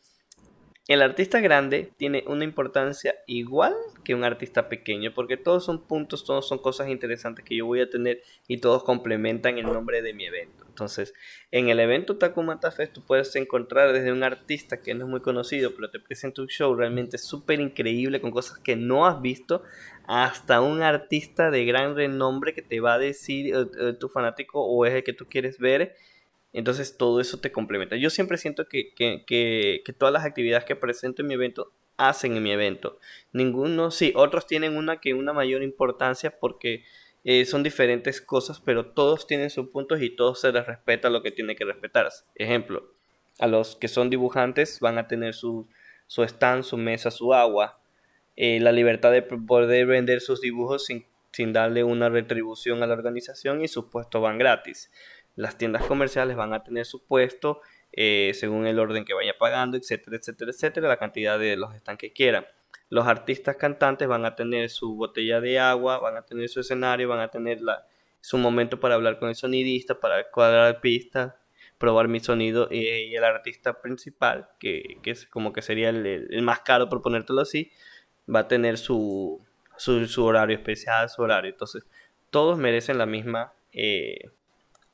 el 0.88 1.02
artista 1.02 1.40
grande 1.40 1.92
tiene 1.96 2.24
una 2.26 2.44
importancia 2.44 3.14
igual 3.26 3.74
que 4.02 4.14
un 4.14 4.24
artista 4.24 4.68
pequeño, 4.68 5.12
porque 5.14 5.36
todos 5.36 5.64
son 5.64 5.86
puntos, 5.86 6.24
todos 6.24 6.48
son 6.48 6.58
cosas 6.58 6.88
interesantes 6.88 7.44
que 7.44 7.56
yo 7.56 7.66
voy 7.66 7.80
a 7.80 7.90
tener 7.90 8.22
y 8.48 8.58
todos 8.58 8.82
complementan 8.82 9.58
el 9.58 9.66
nombre 9.66 10.02
de 10.02 10.14
mi 10.14 10.26
evento. 10.26 10.64
Entonces, 10.68 11.12
en 11.50 11.68
el 11.68 11.78
evento 11.78 12.16
Takumata 12.16 12.70
Fest 12.70 12.94
tú 12.94 13.04
puedes 13.06 13.36
encontrar 13.36 13.92
desde 13.92 14.12
un 14.12 14.22
artista 14.22 14.80
que 14.80 14.94
no 14.94 15.04
es 15.04 15.10
muy 15.10 15.20
conocido, 15.20 15.74
pero 15.74 15.90
te 15.90 16.00
presenta 16.00 16.42
un 16.42 16.48
show 16.48 16.74
realmente 16.74 17.18
súper 17.18 17.60
increíble 17.60 18.20
con 18.20 18.30
cosas 18.30 18.58
que 18.58 18.76
no 18.76 19.06
has 19.06 19.20
visto, 19.20 19.62
hasta 20.06 20.60
un 20.60 20.82
artista 20.82 21.50
de 21.50 21.66
gran 21.66 21.94
renombre 21.94 22.54
que 22.54 22.62
te 22.62 22.80
va 22.80 22.94
a 22.94 22.98
decir 22.98 23.54
eh, 23.54 23.66
eh, 23.78 23.92
tu 23.92 24.08
fanático 24.08 24.60
o 24.64 24.86
es 24.86 24.94
el 24.94 25.04
que 25.04 25.12
tú 25.12 25.26
quieres 25.28 25.58
ver. 25.58 25.94
Entonces 26.52 26.96
todo 26.96 27.20
eso 27.20 27.38
te 27.38 27.52
complementa. 27.52 27.96
Yo 27.96 28.10
siempre 28.10 28.38
siento 28.38 28.66
que, 28.66 28.92
que, 28.94 29.24
que, 29.26 29.92
todas 29.92 30.12
las 30.12 30.24
actividades 30.24 30.64
que 30.64 30.76
presento 30.76 31.22
en 31.22 31.28
mi 31.28 31.34
evento 31.34 31.72
hacen 31.96 32.36
en 32.36 32.42
mi 32.42 32.50
evento. 32.50 32.98
Ninguno, 33.32 33.90
sí, 33.90 34.12
otros 34.16 34.46
tienen 34.46 34.76
una 34.76 35.00
que 35.00 35.14
una 35.14 35.32
mayor 35.32 35.62
importancia 35.62 36.38
porque 36.38 36.84
eh, 37.24 37.44
son 37.44 37.62
diferentes 37.62 38.20
cosas, 38.20 38.60
pero 38.60 38.86
todos 38.86 39.26
tienen 39.26 39.50
sus 39.50 39.68
puntos 39.68 40.00
y 40.00 40.10
todos 40.10 40.40
se 40.40 40.52
les 40.52 40.66
respeta 40.66 41.10
lo 41.10 41.22
que 41.22 41.30
tiene 41.30 41.54
que 41.54 41.64
respetarse. 41.64 42.24
Ejemplo, 42.34 42.94
a 43.38 43.46
los 43.46 43.76
que 43.76 43.88
son 43.88 44.10
dibujantes 44.10 44.80
van 44.80 44.98
a 44.98 45.06
tener 45.06 45.34
su, 45.34 45.68
su 46.06 46.22
stand, 46.24 46.64
su 46.64 46.76
mesa, 46.76 47.10
su 47.10 47.34
agua. 47.34 47.80
Eh, 48.36 48.58
la 48.60 48.72
libertad 48.72 49.12
de 49.12 49.22
poder 49.22 49.86
vender 49.86 50.20
sus 50.20 50.40
dibujos 50.40 50.86
sin, 50.86 51.06
sin 51.32 51.52
darle 51.52 51.84
una 51.84 52.08
retribución 52.08 52.82
a 52.82 52.86
la 52.86 52.94
organización 52.94 53.62
y 53.62 53.68
sus 53.68 53.86
puestos 53.86 54.22
van 54.22 54.38
gratis. 54.38 54.90
Las 55.36 55.56
tiendas 55.56 55.84
comerciales 55.84 56.36
van 56.36 56.52
a 56.52 56.62
tener 56.62 56.84
su 56.84 57.04
puesto 57.04 57.60
eh, 57.92 58.32
según 58.34 58.66
el 58.66 58.78
orden 58.78 59.04
que 59.04 59.14
vaya 59.14 59.36
pagando, 59.38 59.76
etcétera, 59.76 60.16
etcétera, 60.16 60.50
etcétera, 60.52 60.88
la 60.88 60.96
cantidad 60.98 61.38
de 61.38 61.56
los 61.56 61.74
stands 61.76 61.98
que 61.98 62.12
quieran. 62.12 62.46
Los 62.88 63.06
artistas 63.06 63.56
cantantes 63.56 64.08
van 64.08 64.24
a 64.24 64.34
tener 64.34 64.70
su 64.70 64.96
botella 64.96 65.40
de 65.40 65.58
agua, 65.58 65.98
van 65.98 66.16
a 66.16 66.22
tener 66.22 66.48
su 66.48 66.60
escenario, 66.60 67.08
van 67.08 67.20
a 67.20 67.28
tener 67.28 67.60
la, 67.60 67.86
su 68.20 68.38
momento 68.38 68.80
para 68.80 68.94
hablar 68.94 69.18
con 69.18 69.28
el 69.28 69.34
sonidista, 69.34 69.98
para 69.98 70.30
cuadrar 70.30 70.80
pistas, 70.80 71.34
probar 71.78 72.08
mi 72.08 72.20
sonido 72.20 72.68
y 72.70 73.14
el 73.14 73.24
artista 73.24 73.80
principal, 73.80 74.48
que, 74.58 74.98
es 75.04 75.26
como 75.26 75.52
que 75.52 75.62
sería 75.62 75.88
el, 75.88 76.42
más 76.42 76.60
caro 76.60 76.88
por 76.88 77.00
ponértelo 77.00 77.40
así, 77.40 77.72
va 78.32 78.40
a 78.40 78.48
tener 78.48 78.76
su, 78.76 79.44
su, 79.76 80.24
horario 80.24 80.56
especial, 80.56 81.08
su 81.08 81.22
horario. 81.22 81.50
Entonces, 81.50 81.86
todos 82.30 82.58
merecen 82.58 82.98
la 82.98 83.06
misma 83.06 83.54
eh, 83.72 84.30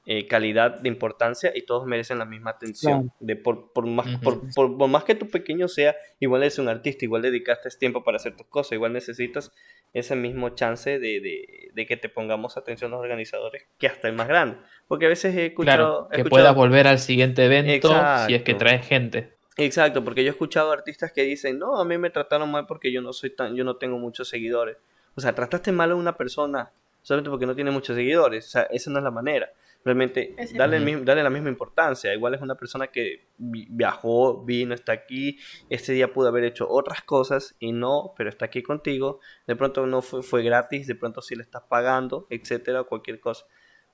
eh, 0.09 0.28
calidad 0.28 0.78
de 0.81 0.89
importancia 0.89 1.51
y 1.53 1.62
todos 1.62 1.85
merecen 1.85 2.20
la 2.20 2.24
misma 2.24 2.53
atención. 2.53 3.12
De 3.19 3.35
por, 3.35 3.73
por, 3.73 3.87
más, 3.87 4.07
por, 4.20 4.41
por, 4.55 4.89
más 4.89 5.03
que 5.03 5.16
tu 5.16 5.28
pequeño 5.28 5.66
sea, 5.66 5.97
igual 6.20 6.43
eres 6.43 6.61
un 6.61 6.69
artista, 6.69 7.05
igual 7.05 7.23
dedicaste 7.23 7.69
tiempo 7.77 8.05
para 8.05 8.16
hacer 8.16 8.37
tus 8.37 8.47
cosas, 8.47 8.73
igual 8.73 8.93
necesitas 8.93 9.53
ese 9.93 10.15
mismo 10.15 10.51
chance 10.51 11.01
de, 11.01 11.20
de, 11.20 11.70
de, 11.73 11.87
que 11.87 11.97
te 11.97 12.09
pongamos 12.09 12.57
atención 12.57 12.93
los 12.93 13.01
organizadores 13.01 13.66
que 13.78 13.89
hasta 13.89 14.07
el 14.07 14.15
más 14.15 14.28
grande. 14.28 14.59
Porque 14.87 15.07
a 15.07 15.09
veces 15.09 15.35
he 15.35 15.47
escuchado... 15.47 16.09
que 16.09 16.24
puedas 16.24 16.55
volver 16.55 16.87
al 16.87 17.01
siguiente 17.01 17.45
evento 17.45 17.93
si 18.28 18.35
es 18.35 18.43
que 18.43 18.55
traes 18.55 18.87
gente. 18.87 19.35
Exacto, 19.57 20.05
porque 20.05 20.23
yo 20.23 20.28
he 20.28 20.31
escuchado 20.31 20.70
artistas 20.70 21.12
que 21.12 21.23
dicen, 21.23 21.59
no, 21.59 21.81
a 21.81 21.85
mí 21.85 21.99
me 21.99 22.11
trataron 22.11 22.51
mal 22.51 22.66
porque 22.66 22.93
yo 22.93 23.01
no 23.01 23.12
soy 23.12 23.31
tan, 23.31 23.57
yo 23.57 23.65
no 23.65 23.77
tengo 23.77 23.99
muchos 23.99 24.28
seguidores. 24.28 24.77
O 25.16 25.20
sea, 25.20 25.35
trataste 25.35 25.73
mal 25.73 25.91
a 25.91 25.95
una 25.97 26.16
persona 26.16 26.70
solamente 27.03 27.31
porque 27.31 27.47
no 27.47 27.55
tiene 27.57 27.70
muchos 27.70 27.97
seguidores. 27.97 28.47
O 28.47 28.51
sea, 28.51 28.62
esa 28.70 28.91
no 28.91 28.99
es 28.99 29.05
la 29.05 29.11
manera. 29.11 29.51
Realmente, 29.87 30.35
dale, 30.57 31.23
la 31.23 31.31
misma 31.31 31.49
importancia. 31.49 32.13
Igual 32.13 32.35
es 32.35 32.41
una 32.41 32.57
persona 32.57 32.89
que 32.89 33.29
viajó, 33.39 34.45
vino, 34.45 34.75
está 34.75 34.91
aquí. 34.91 35.39
Este 35.71 35.93
día 35.93 36.13
pudo 36.13 36.27
haber 36.27 36.43
hecho 36.43 36.69
otras 36.69 37.03
cosas 37.03 37.55
y 37.61 37.71
no, 37.71 38.13
pero 38.17 38.29
está 38.29 38.47
aquí 38.47 38.65
contigo. 38.65 39.21
De 39.47 39.55
pronto 39.55 39.87
no 39.87 40.03
fue, 40.03 40.25
fue 40.25 40.43
gratis, 40.43 40.89
de 40.89 40.97
pronto 40.97 41.23
sí 41.23 41.37
le 41.37 41.45
estás 41.45 41.63
pagando, 41.69 42.27
etcétera, 42.31 42.83
cualquier 42.83 43.21
cosa. 43.21 43.47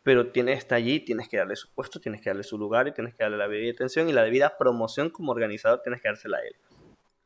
Pero 0.03 0.29
tiene, 0.29 0.55
está 0.55 0.77
allí, 0.77 0.99
tienes 0.99 1.29
que 1.29 1.37
darle 1.37 1.57
su 1.57 1.71
puesto, 1.75 2.01
tienes 2.01 2.23
que 2.23 2.31
darle 2.31 2.45
su 2.45 2.57
lugar 2.57 2.89
y 2.89 2.93
tienes 2.93 3.15
que 3.15 3.25
darle 3.25 3.37
la 3.37 3.47
debida 3.47 3.73
atención 3.73 4.09
y 4.09 4.15
la 4.15 4.25
debida 4.25 4.57
promoción 4.57 5.11
como 5.11 5.31
organizador 5.31 5.83
tienes 5.83 6.01
que 6.01 6.09
dársela 6.09 6.39
a 6.39 6.41
él. 6.41 6.57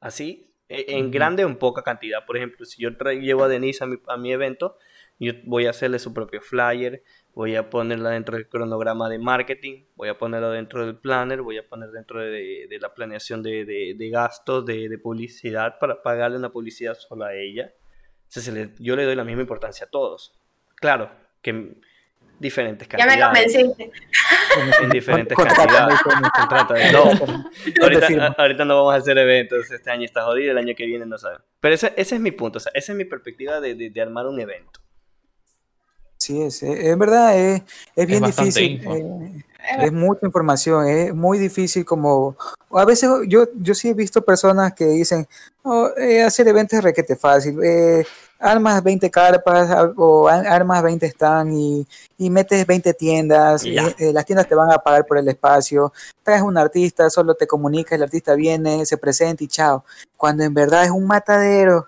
Así, 0.01 0.51
e, 0.69 0.87
en 0.89 1.13
grande 1.13 1.45
o 1.45 1.49
en 1.49 1.57
poca 1.57 1.83
cantidad. 1.83 2.27
Por 2.27 2.37
ejemplo, 2.37 2.67
si 2.67 2.83
yo 2.83 2.91
llevo 2.91 3.45
a 3.45 3.49
Denise 3.49 3.85
a 3.85 3.87
mi, 3.87 3.97
a 4.09 4.17
mi 4.17 4.33
evento, 4.33 4.77
yo 5.19 5.33
voy 5.45 5.67
a 5.67 5.71
hacerle 5.71 5.99
su 5.99 6.13
propio 6.13 6.41
flyer, 6.41 7.03
voy 7.37 7.55
a 7.55 7.69
ponerla 7.69 8.11
dentro 8.11 8.35
del 8.35 8.49
cronograma 8.49 9.11
de 9.11 9.19
marketing, 9.19 9.85
voy 9.95 10.09
a 10.09 10.17
ponerla 10.17 10.49
dentro 10.49 10.87
del 10.87 10.97
planner, 10.97 11.43
voy 11.43 11.59
a 11.59 11.69
poner 11.69 11.91
dentro 11.91 12.19
de, 12.19 12.67
la 12.81 12.95
planeación 12.95 13.43
de, 13.43 13.95
gastos 14.11 14.65
de, 14.65 14.99
publicidad 15.03 15.79
para 15.79 16.03
pagarle 16.03 16.39
una 16.39 16.49
publicidad 16.49 16.95
sola 16.95 17.27
a 17.27 17.35
ella. 17.35 17.75
yo 18.79 18.97
le 18.97 19.05
doy 19.05 19.15
la 19.15 19.25
misma 19.25 19.43
importancia 19.43 19.85
a 19.85 19.91
todos. 19.91 20.33
Claro, 20.77 21.11
que 21.43 21.75
diferentes 22.39 22.89
cantidades. 22.89 23.19
Ya 23.19 23.29
me 23.29 23.35
convenciste. 23.35 23.93
En 24.83 24.89
diferentes 24.89 25.37
cantidades. 25.37 26.01
no, 26.93 28.35
ahorita, 28.39 28.65
no 28.65 28.77
vamos 28.77 28.95
a 28.95 28.97
hacer 28.97 29.19
eventos. 29.19 29.71
Este 29.71 29.91
año 29.91 30.07
está 30.07 30.23
jodido, 30.23 30.53
el 30.53 30.59
año 30.59 30.75
que 30.75 30.87
viene 30.87 31.05
no 31.05 31.19
sabemos. 31.19 31.45
Pero 31.61 31.75
ese, 31.75 31.93
ese 31.99 32.15
es 32.15 32.21
mi 32.21 32.31
punto, 32.31 32.57
o 32.57 32.61
sea, 32.61 32.73
esa 32.75 32.93
es 32.93 32.97
mi 32.97 33.05
perspectiva 33.05 33.61
de 33.61 34.01
armar 34.01 34.25
un 34.27 34.41
evento. 34.41 34.86
Sí, 36.27 36.43
es, 36.43 36.61
eh, 36.65 36.91
es 36.91 36.99
verdad, 36.99 37.39
es, 37.39 37.63
es 37.95 38.07
bien 38.09 38.25
difícil. 38.25 38.83
Eh, 38.85 39.45
es 39.79 39.93
mucha 39.93 40.27
información, 40.27 40.89
es 40.89 41.15
muy 41.15 41.39
difícil 41.39 41.85
como... 41.85 42.37
A 42.73 42.85
veces 42.85 43.09
yo, 43.29 43.45
yo 43.55 43.75
sí 43.77 43.91
he 43.91 43.95
visto 43.95 44.25
personas 44.25 44.75
que 44.75 44.87
dicen, 44.87 45.29
oh, 45.63 45.89
eh, 45.97 46.25
hacer 46.25 46.49
eventos 46.49 46.79
es 46.79 46.85
requete 46.85 47.15
fácil, 47.15 47.61
armas 48.41 48.83
20 48.83 49.09
carpas 49.09 49.93
o 49.97 50.27
armas 50.27 50.83
20 50.83 51.07
están 51.07 51.53
y, 51.53 51.87
y 52.19 52.29
metes 52.29 52.67
20 52.67 52.93
tiendas, 52.95 53.65
las 53.65 54.25
tiendas 54.25 54.49
te 54.49 54.57
van 54.57 54.73
a 54.73 54.79
pagar 54.79 55.07
por 55.07 55.19
el 55.19 55.29
espacio, 55.29 55.93
traes 56.25 56.43
un 56.43 56.59
artista, 56.59 57.09
solo 57.09 57.37
te 57.37 57.47
comunicas, 57.47 57.93
el 57.93 58.03
artista 58.03 58.35
viene, 58.35 58.85
se 58.85 58.99
presenta 58.99 59.45
y 59.45 59.47
chao. 59.47 59.85
Cuando 60.17 60.43
en 60.43 60.53
verdad 60.53 60.85
es 60.85 60.91
un 60.91 61.07
matadero, 61.07 61.87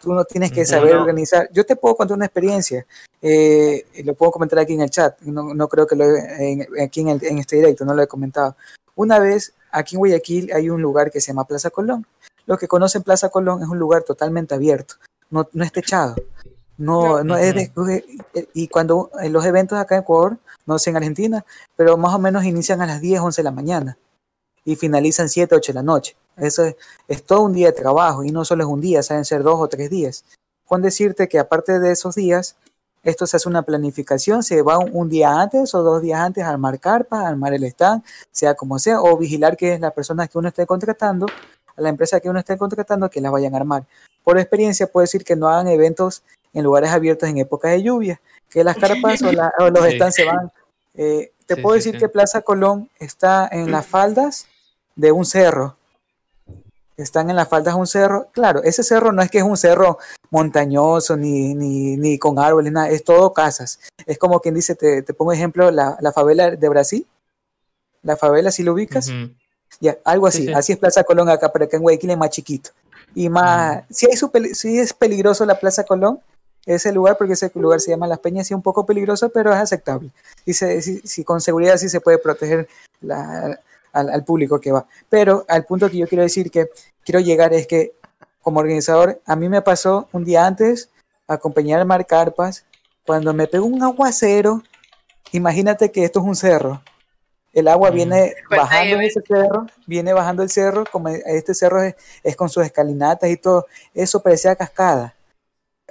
Tú 0.00 0.12
no 0.12 0.24
tienes 0.24 0.50
que 0.50 0.64
saber 0.64 0.96
organizar. 0.96 1.48
Yo 1.52 1.64
te 1.64 1.76
puedo 1.76 1.94
contar 1.94 2.16
una 2.16 2.26
experiencia, 2.26 2.86
eh, 3.20 3.84
lo 4.04 4.14
puedo 4.14 4.32
comentar 4.32 4.58
aquí 4.58 4.72
en 4.72 4.80
el 4.80 4.90
chat, 4.90 5.20
no, 5.20 5.52
no 5.54 5.68
creo 5.68 5.86
que 5.86 5.94
lo 5.94 6.04
en, 6.04 6.66
aquí 6.82 7.00
en, 7.02 7.08
el, 7.08 7.24
en 7.24 7.38
este 7.38 7.56
directo, 7.56 7.84
no 7.84 7.94
lo 7.94 8.02
he 8.02 8.06
comentado. 8.06 8.56
Una 8.94 9.18
vez, 9.18 9.52
aquí 9.70 9.96
en 9.96 10.00
Guayaquil 10.00 10.52
hay 10.54 10.70
un 10.70 10.80
lugar 10.80 11.10
que 11.10 11.20
se 11.20 11.28
llama 11.28 11.46
Plaza 11.46 11.70
Colón. 11.70 12.06
Los 12.46 12.58
que 12.58 12.66
conocen 12.66 13.02
Plaza 13.02 13.28
Colón 13.28 13.62
es 13.62 13.68
un 13.68 13.78
lugar 13.78 14.02
totalmente 14.02 14.54
abierto, 14.54 14.94
no, 15.30 15.48
no 15.52 15.64
es 15.64 15.72
techado. 15.72 16.16
No, 16.78 17.22
no 17.22 17.36
es 17.36 17.54
de, 17.54 18.04
y 18.54 18.68
cuando 18.68 19.10
en 19.20 19.34
los 19.34 19.44
eventos 19.44 19.78
acá 19.78 19.96
en 19.96 20.00
Ecuador, 20.00 20.38
no 20.64 20.78
sé 20.78 20.88
en 20.88 20.96
Argentina, 20.96 21.44
pero 21.76 21.98
más 21.98 22.14
o 22.14 22.18
menos 22.18 22.44
inician 22.44 22.80
a 22.80 22.86
las 22.86 23.02
10, 23.02 23.20
11 23.20 23.42
de 23.42 23.44
la 23.44 23.50
mañana 23.50 23.98
y 24.64 24.76
finalizan 24.76 25.28
7, 25.28 25.54
8 25.54 25.72
de 25.72 25.74
la 25.74 25.82
noche. 25.82 26.16
Eso 26.36 26.64
es, 27.08 27.22
todo 27.24 27.42
un 27.42 27.52
día 27.52 27.66
de 27.66 27.72
trabajo 27.72 28.24
y 28.24 28.30
no 28.30 28.44
solo 28.44 28.64
es 28.64 28.70
un 28.70 28.80
día, 28.80 29.02
saben 29.02 29.24
ser 29.24 29.42
dos 29.42 29.60
o 29.60 29.68
tres 29.68 29.90
días. 29.90 30.24
Con 30.66 30.82
decirte 30.82 31.28
que 31.28 31.38
aparte 31.38 31.78
de 31.80 31.92
esos 31.92 32.14
días, 32.14 32.56
esto 33.02 33.26
se 33.26 33.36
hace 33.36 33.48
una 33.48 33.62
planificación, 33.62 34.42
se 34.42 34.62
va 34.62 34.78
un, 34.78 35.08
día 35.08 35.40
antes 35.40 35.74
o 35.74 35.82
dos 35.82 36.02
días 36.02 36.20
antes 36.20 36.44
a 36.44 36.50
armar 36.50 36.78
carpa, 36.78 37.26
armar 37.26 37.54
el 37.54 37.64
stand, 37.64 38.04
sea 38.30 38.54
como 38.54 38.78
sea, 38.78 39.00
o 39.00 39.16
vigilar 39.16 39.56
que 39.56 39.78
las 39.78 39.92
personas 39.92 40.28
que 40.28 40.38
uno 40.38 40.48
esté 40.48 40.66
contratando, 40.66 41.26
a 41.76 41.80
la 41.80 41.88
empresa 41.88 42.20
que 42.20 42.28
uno 42.28 42.38
esté 42.38 42.56
contratando, 42.56 43.08
que 43.08 43.20
las 43.20 43.32
vayan 43.32 43.54
a 43.54 43.58
armar. 43.58 43.84
Por 44.22 44.38
experiencia 44.38 44.86
puedo 44.86 45.02
decir 45.02 45.24
que 45.24 45.34
no 45.36 45.48
hagan 45.48 45.68
eventos 45.68 46.22
en 46.52 46.64
lugares 46.64 46.90
abiertos 46.90 47.28
en 47.28 47.38
épocas 47.38 47.72
de 47.72 47.82
lluvia, 47.82 48.20
que 48.48 48.64
las 48.64 48.76
carpas 48.76 49.22
o, 49.22 49.70
los 49.70 49.84
stands 49.86 50.14
se 50.14 50.24
van. 50.24 50.52
Eh, 50.94 51.32
te 51.46 51.56
puedo 51.56 51.74
decir 51.74 51.98
que 51.98 52.08
Plaza 52.08 52.42
Colón 52.42 52.90
está 52.98 53.48
en 53.50 53.70
las 53.72 53.86
faldas 53.86 54.46
de 54.94 55.10
un 55.10 55.24
cerro 55.24 55.76
están 57.02 57.30
en 57.30 57.36
las 57.36 57.48
faldas 57.48 57.74
de 57.74 57.80
un 57.80 57.86
cerro. 57.86 58.28
Claro, 58.32 58.62
ese 58.62 58.82
cerro 58.82 59.12
no 59.12 59.22
es 59.22 59.30
que 59.30 59.38
es 59.38 59.44
un 59.44 59.56
cerro 59.56 59.98
montañoso 60.30 61.16
ni, 61.16 61.54
ni, 61.54 61.96
ni 61.96 62.18
con 62.18 62.38
árboles, 62.38 62.72
nada, 62.72 62.88
es 62.90 63.04
todo 63.04 63.32
casas. 63.32 63.80
Es 64.06 64.18
como 64.18 64.40
quien 64.40 64.54
dice, 64.54 64.74
te, 64.74 65.02
te 65.02 65.14
pongo 65.14 65.32
ejemplo, 65.32 65.70
la, 65.70 65.96
la, 66.00 66.12
favela 66.12 66.50
de 66.50 66.68
Brasil. 66.68 67.06
La 68.02 68.16
favela, 68.16 68.50
si 68.50 68.62
lo 68.62 68.72
ubicas. 68.72 69.10
Ya, 69.80 69.98
algo 70.04 70.26
así. 70.26 70.52
Así 70.52 70.72
es 70.72 70.78
Plaza 70.78 71.04
Colón 71.04 71.28
acá, 71.28 71.52
pero 71.52 71.64
acá 71.64 71.76
en 71.76 71.82
Guayaquil 71.82 72.10
es 72.10 72.18
más 72.18 72.30
chiquito. 72.30 72.70
Y 73.14 73.28
más, 73.28 73.82
si, 73.90 74.06
hay 74.06 74.54
si 74.54 74.78
es 74.78 74.92
peligroso 74.92 75.44
la 75.44 75.58
Plaza 75.58 75.84
Colón, 75.84 76.20
ese 76.66 76.92
lugar, 76.92 77.16
porque 77.16 77.32
ese 77.34 77.50
lugar 77.54 77.80
se 77.80 77.90
llama 77.90 78.06
Las 78.06 78.18
Peñas, 78.18 78.50
y 78.50 78.54
es 78.54 78.56
un 78.56 78.62
poco 78.62 78.86
peligroso, 78.86 79.30
pero 79.30 79.52
es 79.52 79.58
aceptable. 79.58 80.10
Y 80.44 80.54
si, 80.54 81.00
si, 81.04 81.24
con 81.24 81.40
seguridad 81.40 81.76
sí 81.76 81.88
se 81.88 82.00
puede 82.00 82.18
proteger 82.18 82.68
la, 83.00 83.58
al, 83.92 84.10
al, 84.10 84.24
público 84.24 84.60
que 84.60 84.72
va. 84.72 84.86
Pero 85.08 85.44
al 85.48 85.64
punto 85.64 85.90
que 85.90 85.98
yo 85.98 86.06
quiero 86.06 86.22
decir 86.22 86.50
que 86.50 86.70
quiero 87.04 87.20
llegar 87.20 87.52
es 87.52 87.66
que 87.66 87.94
como 88.42 88.60
organizador, 88.60 89.20
a 89.26 89.36
mí 89.36 89.48
me 89.48 89.62
pasó 89.62 90.08
un 90.12 90.24
día 90.24 90.46
antes 90.46 90.90
acompañar 91.26 91.80
a 91.80 91.84
Mar 91.84 92.06
Carpas, 92.06 92.64
cuando 93.06 93.32
me 93.32 93.46
pegó 93.46 93.66
un 93.66 93.82
aguacero, 93.82 94.62
imagínate 95.32 95.90
que 95.90 96.04
esto 96.04 96.20
es 96.20 96.26
un 96.26 96.36
cerro. 96.36 96.82
El 97.52 97.68
agua 97.68 97.90
viene 97.90 98.34
bajando 98.48 99.00
ese 99.00 99.20
cerro, 99.26 99.66
viene 99.86 100.12
bajando 100.12 100.42
el 100.42 100.50
cerro, 100.50 100.84
como 100.90 101.08
este 101.08 101.54
cerro 101.54 101.82
es, 101.82 102.36
con 102.36 102.48
sus 102.48 102.64
escalinatas 102.64 103.28
y 103.30 103.36
todo, 103.36 103.66
eso 103.94 104.22
parecía 104.22 104.54
cascada. 104.54 105.14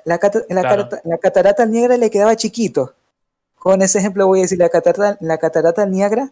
La, 0.06 0.19
la, 0.49 1.02
la, 1.03 1.18
catarata 1.18 1.65
negra 1.65 1.98
le 1.98 2.10
quedaba 2.10 2.36
chiquito. 2.36 2.94
Con 3.56 3.81
ese 3.81 3.99
ejemplo 3.99 4.26
voy 4.27 4.40
a 4.40 4.41
decir, 4.44 4.57
la 4.57 4.69
catarata, 4.69 5.18
la 5.19 5.38
catarata 5.38 5.86
negra 5.86 6.31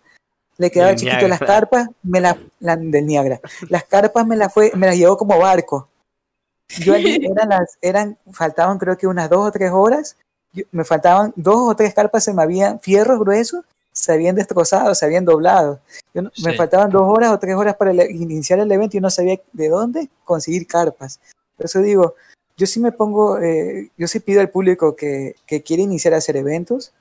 le 0.58 0.72
quedaba 0.72 0.96
chiquito 0.96 1.28
las 1.28 1.40
carpas, 1.40 1.88
me 2.04 2.20
la, 2.20 2.38
del 2.60 3.06
Niagara. 3.06 3.40
Las 3.70 3.84
carpas 3.84 4.26
me 4.26 4.36
las 4.36 4.54
fue, 4.54 4.72
me 4.76 4.88
las 4.88 4.98
llevó 4.98 5.18
como 5.18 5.38
barco. 5.38 5.88
Yo 6.80 6.96
eran 6.96 7.50
las, 7.50 7.78
eran, 7.82 8.18
faltaban 8.32 8.78
creo 8.78 8.98
que 8.98 9.08
unas 9.08 9.30
dos 9.30 9.48
o 9.48 9.52
tres 9.52 9.72
horas, 9.72 10.18
me 10.72 10.84
faltaban 10.84 11.34
dos 11.36 11.72
o 11.72 11.76
tres 11.76 11.94
carpas, 11.94 12.24
se 12.24 12.34
me 12.34 12.42
habían, 12.42 12.80
fierros 12.80 13.20
gruesos, 13.20 13.64
se 13.92 14.12
habían 14.12 14.36
destrozado, 14.36 14.94
se 14.94 15.06
habían 15.06 15.26
doblado. 15.26 15.80
Me 16.14 16.54
faltaban 16.54 16.90
dos 16.90 17.04
horas 17.04 17.32
o 17.32 17.40
tres 17.40 17.56
horas 17.56 17.76
para 17.76 17.94
iniciar 18.06 18.60
el 18.60 18.72
evento 18.72 18.98
y 18.98 19.02
no 19.02 19.10
sabía 19.10 19.40
de 19.54 19.70
dónde 19.70 20.10
conseguir 20.24 20.68
carpas. 20.68 21.20
Por 21.56 21.66
eso 21.66 21.80
digo, 21.80 22.16
yo 22.56 22.68
sí 22.68 22.80
me 22.80 22.92
pongo, 22.92 23.40
eh, 23.40 23.90
yo 23.98 24.08
sí 24.08 24.20
pido 24.20 24.42
al 24.42 24.50
público 24.50 24.96
que, 24.96 25.36
que 25.46 25.64
quiere 25.64 25.84
iniciar 25.84 26.14
a 26.14 26.18
hacer 26.18 26.38
eventos, 26.38 26.94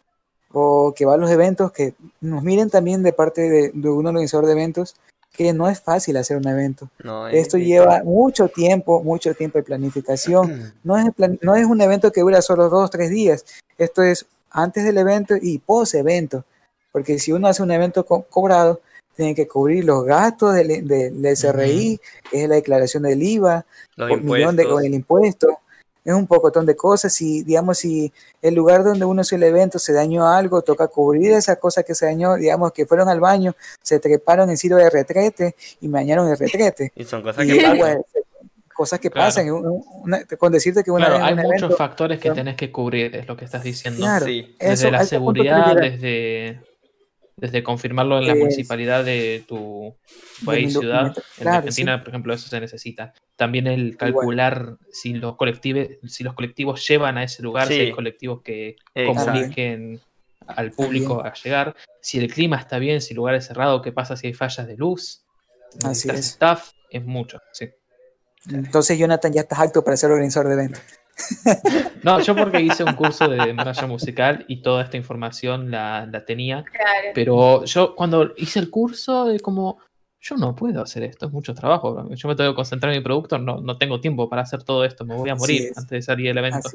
o 0.52 0.94
que 0.96 1.04
va 1.04 1.14
a 1.14 1.18
los 1.18 1.30
eventos, 1.30 1.72
que 1.72 1.94
nos 2.20 2.42
miren 2.42 2.70
también 2.70 3.02
de 3.02 3.12
parte 3.12 3.72
de, 3.72 3.88
un 3.88 4.06
organizador 4.06 4.46
de 4.46 4.52
eventos, 4.52 4.96
que 5.32 5.52
no 5.52 5.68
es 5.68 5.80
fácil 5.80 6.16
hacer 6.16 6.36
un 6.38 6.48
evento. 6.48 6.88
Esto 7.30 7.58
lleva 7.58 8.02
mucho 8.04 8.48
tiempo, 8.48 9.02
mucho 9.02 9.34
tiempo 9.34 9.58
de 9.58 9.64
planificación. 9.64 10.74
No 10.84 10.96
es, 10.96 11.06
no 11.42 11.56
es 11.56 11.66
un 11.66 11.80
evento 11.80 12.12
que 12.12 12.20
dura 12.20 12.40
solo 12.40 12.68
dos, 12.68 12.90
tres 12.90 13.10
días. 13.10 13.44
Esto 13.76 14.02
es 14.02 14.24
antes 14.50 14.84
del 14.84 14.96
evento 14.98 15.34
y 15.40 15.58
post 15.58 15.94
evento. 15.94 16.44
Porque 16.92 17.18
si 17.18 17.32
uno 17.32 17.48
hace 17.48 17.62
un 17.62 17.70
evento 17.70 18.06
cobrado, 18.06 18.80
tiene 19.16 19.34
que 19.34 19.48
cubrir 19.48 19.84
los 19.84 20.04
gastos 20.04 20.54
del, 20.54 20.86
del, 20.86 21.36
SRI, 21.36 22.00
que 22.30 22.44
es 22.44 22.48
la 22.48 22.54
declaración 22.54 23.02
del 23.02 23.22
IVA, 23.22 23.66
un 23.98 24.24
millón 24.24 24.56
de, 24.56 24.64
con 24.66 24.84
el 24.84 24.94
impuesto, 24.94 25.58
es 26.06 26.14
un 26.14 26.26
pocotón 26.26 26.64
de 26.64 26.76
cosas. 26.76 27.12
Si, 27.12 27.42
digamos, 27.42 27.78
si 27.78 28.12
el 28.40 28.54
lugar 28.54 28.84
donde 28.84 29.04
uno 29.04 29.22
hace 29.22 29.34
el 29.34 29.42
evento 29.42 29.78
se 29.78 29.92
dañó 29.92 30.28
algo, 30.28 30.62
toca 30.62 30.86
cubrir 30.86 31.32
esa 31.32 31.56
cosa 31.56 31.82
que 31.82 31.94
se 31.94 32.06
dañó, 32.06 32.36
digamos, 32.36 32.72
que 32.72 32.86
fueron 32.86 33.08
al 33.08 33.20
baño, 33.20 33.54
se 33.82 33.98
treparon 33.98 34.48
en 34.48 34.56
sitio 34.56 34.76
de 34.76 34.88
retrete 34.88 35.56
y 35.80 35.88
me 35.88 35.98
dañaron 35.98 36.28
el 36.30 36.38
retrete. 36.38 36.92
Y 36.96 37.04
son 37.04 37.22
cosas 37.22 37.44
que 37.44 37.56
pasan. 37.56 38.02
Cosas 38.72 39.00
que 39.00 39.10
pasan, 39.10 39.48
con 40.38 40.52
decirte 40.52 40.84
que 40.84 40.90
una 40.90 41.26
hay 41.26 41.34
muchos 41.34 41.76
factores 41.76 42.20
que 42.20 42.30
tenés 42.30 42.56
que 42.56 42.70
cubrir, 42.70 43.16
es 43.16 43.26
lo 43.26 43.36
que 43.36 43.46
estás 43.46 43.62
diciendo. 43.62 44.06
desde 44.58 44.90
la 44.90 45.04
seguridad, 45.04 45.74
desde 45.74 46.60
desde 47.36 47.62
confirmarlo 47.62 48.18
en 48.18 48.26
la 48.26 48.34
municipalidad 48.34 49.04
de 49.04 49.44
tu 49.46 49.94
país, 50.44 50.72
ciudad. 50.72 51.16
En 51.38 51.48
Argentina, 51.48 52.00
por 52.00 52.08
ejemplo, 52.08 52.34
eso 52.34 52.48
se 52.48 52.60
necesita. 52.60 53.14
También 53.36 53.66
el 53.66 53.96
calcular 53.96 54.76
si 54.90 55.14
los 55.14 55.36
colectivos, 55.36 55.88
si 56.06 56.24
los 56.24 56.34
colectivos 56.34 56.86
llevan 56.86 57.18
a 57.18 57.24
ese 57.24 57.42
lugar, 57.42 57.68
si 57.68 57.74
hay 57.74 57.92
colectivos 57.92 58.42
que 58.42 58.76
comuniquen 58.94 60.00
al 60.46 60.70
público 60.72 61.24
a 61.24 61.32
llegar, 61.34 61.74
si 62.00 62.18
el 62.18 62.32
clima 62.32 62.56
está 62.56 62.78
bien, 62.78 63.00
si 63.00 63.12
el 63.14 63.16
lugar 63.16 63.34
es 63.34 63.46
cerrado, 63.46 63.82
qué 63.82 63.92
pasa 63.92 64.16
si 64.16 64.28
hay 64.28 64.34
fallas 64.34 64.66
de 64.66 64.76
luz. 64.76 65.24
Así 65.84 66.08
es. 66.08 66.18
Staff 66.18 66.70
es 66.90 67.04
mucho, 67.04 67.40
sí. 67.52 67.68
Entonces, 68.50 68.98
Jonathan, 68.98 69.32
ya 69.32 69.40
estás 69.42 69.58
acto 69.58 69.82
para 69.82 69.96
ser 69.96 70.10
organizador 70.10 70.48
de 70.48 70.54
eventos. 70.54 70.82
No, 72.02 72.20
yo 72.20 72.36
porque 72.36 72.60
hice 72.60 72.84
un 72.84 72.94
curso 72.94 73.28
de 73.28 73.52
manager 73.52 73.88
musical 73.88 74.44
y 74.48 74.62
toda 74.62 74.84
esta 74.84 74.96
información 74.96 75.70
la, 75.70 76.24
tenía. 76.26 76.64
Pero 77.14 77.64
yo 77.64 77.96
cuando 77.96 78.32
hice 78.36 78.60
el 78.60 78.70
curso, 78.70 79.24
de 79.24 79.40
como, 79.40 79.78
yo 80.28 80.36
no 80.36 80.54
puedo 80.54 80.82
hacer 80.82 81.04
esto, 81.04 81.26
es 81.26 81.32
mucho 81.32 81.54
trabajo. 81.54 82.08
Yo 82.14 82.28
me 82.28 82.34
tengo 82.34 82.50
que 82.50 82.56
concentrar 82.56 82.92
en 82.92 82.98
mi 82.98 83.04
producto, 83.04 83.38
no, 83.38 83.60
no 83.60 83.78
tengo 83.78 84.00
tiempo 84.00 84.28
para 84.28 84.42
hacer 84.42 84.62
todo 84.62 84.84
esto, 84.84 85.04
me 85.04 85.14
voy 85.14 85.30
a 85.30 85.34
morir 85.34 85.72
antes 85.76 85.90
de 85.90 86.02
salir 86.02 86.28
del 86.28 86.38
evento. 86.38 86.68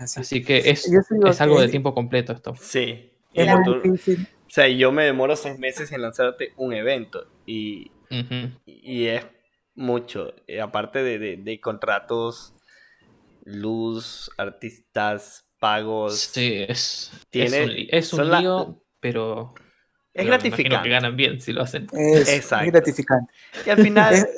Así, 0.00 0.42
que 0.44 0.58
es, 0.70 0.90
es 0.90 1.40
algo 1.40 1.60
de 1.60 1.68
tiempo 1.68 1.94
completo 1.94 2.32
esto. 2.32 2.54
Sí. 2.58 3.10
o 3.34 4.48
sea, 4.48 4.68
yo 4.68 4.92
me 4.92 5.04
demoro 5.04 5.36
seis 5.36 5.58
meses 5.58 5.92
en 5.92 6.02
lanzarte 6.02 6.52
un 6.56 6.72
evento 6.72 7.26
y, 7.44 7.90
y 8.64 9.06
es 9.06 9.26
mucho. 9.74 10.32
aparte 10.62 11.02
de, 11.02 11.36
de 11.36 11.60
contratos 11.60 12.54
luz, 13.46 14.30
artistas, 14.36 15.46
pagos. 15.58 16.18
Sí, 16.18 16.64
es, 16.68 17.12
tiene, 17.30 17.88
es 17.90 18.12
un, 18.12 18.30
lío, 18.30 18.82
pero... 19.00 19.54
Es 20.16 20.26
gratificante. 20.26 20.82
que 20.82 20.88
ganan 20.90 21.16
bien 21.16 21.40
si 21.40 21.52
lo 21.52 21.62
hacen. 21.62 21.86
Es, 21.92 22.50
gratificante. 22.50 23.32
Y 23.64 23.70
al 23.70 23.82
final, 23.82 24.28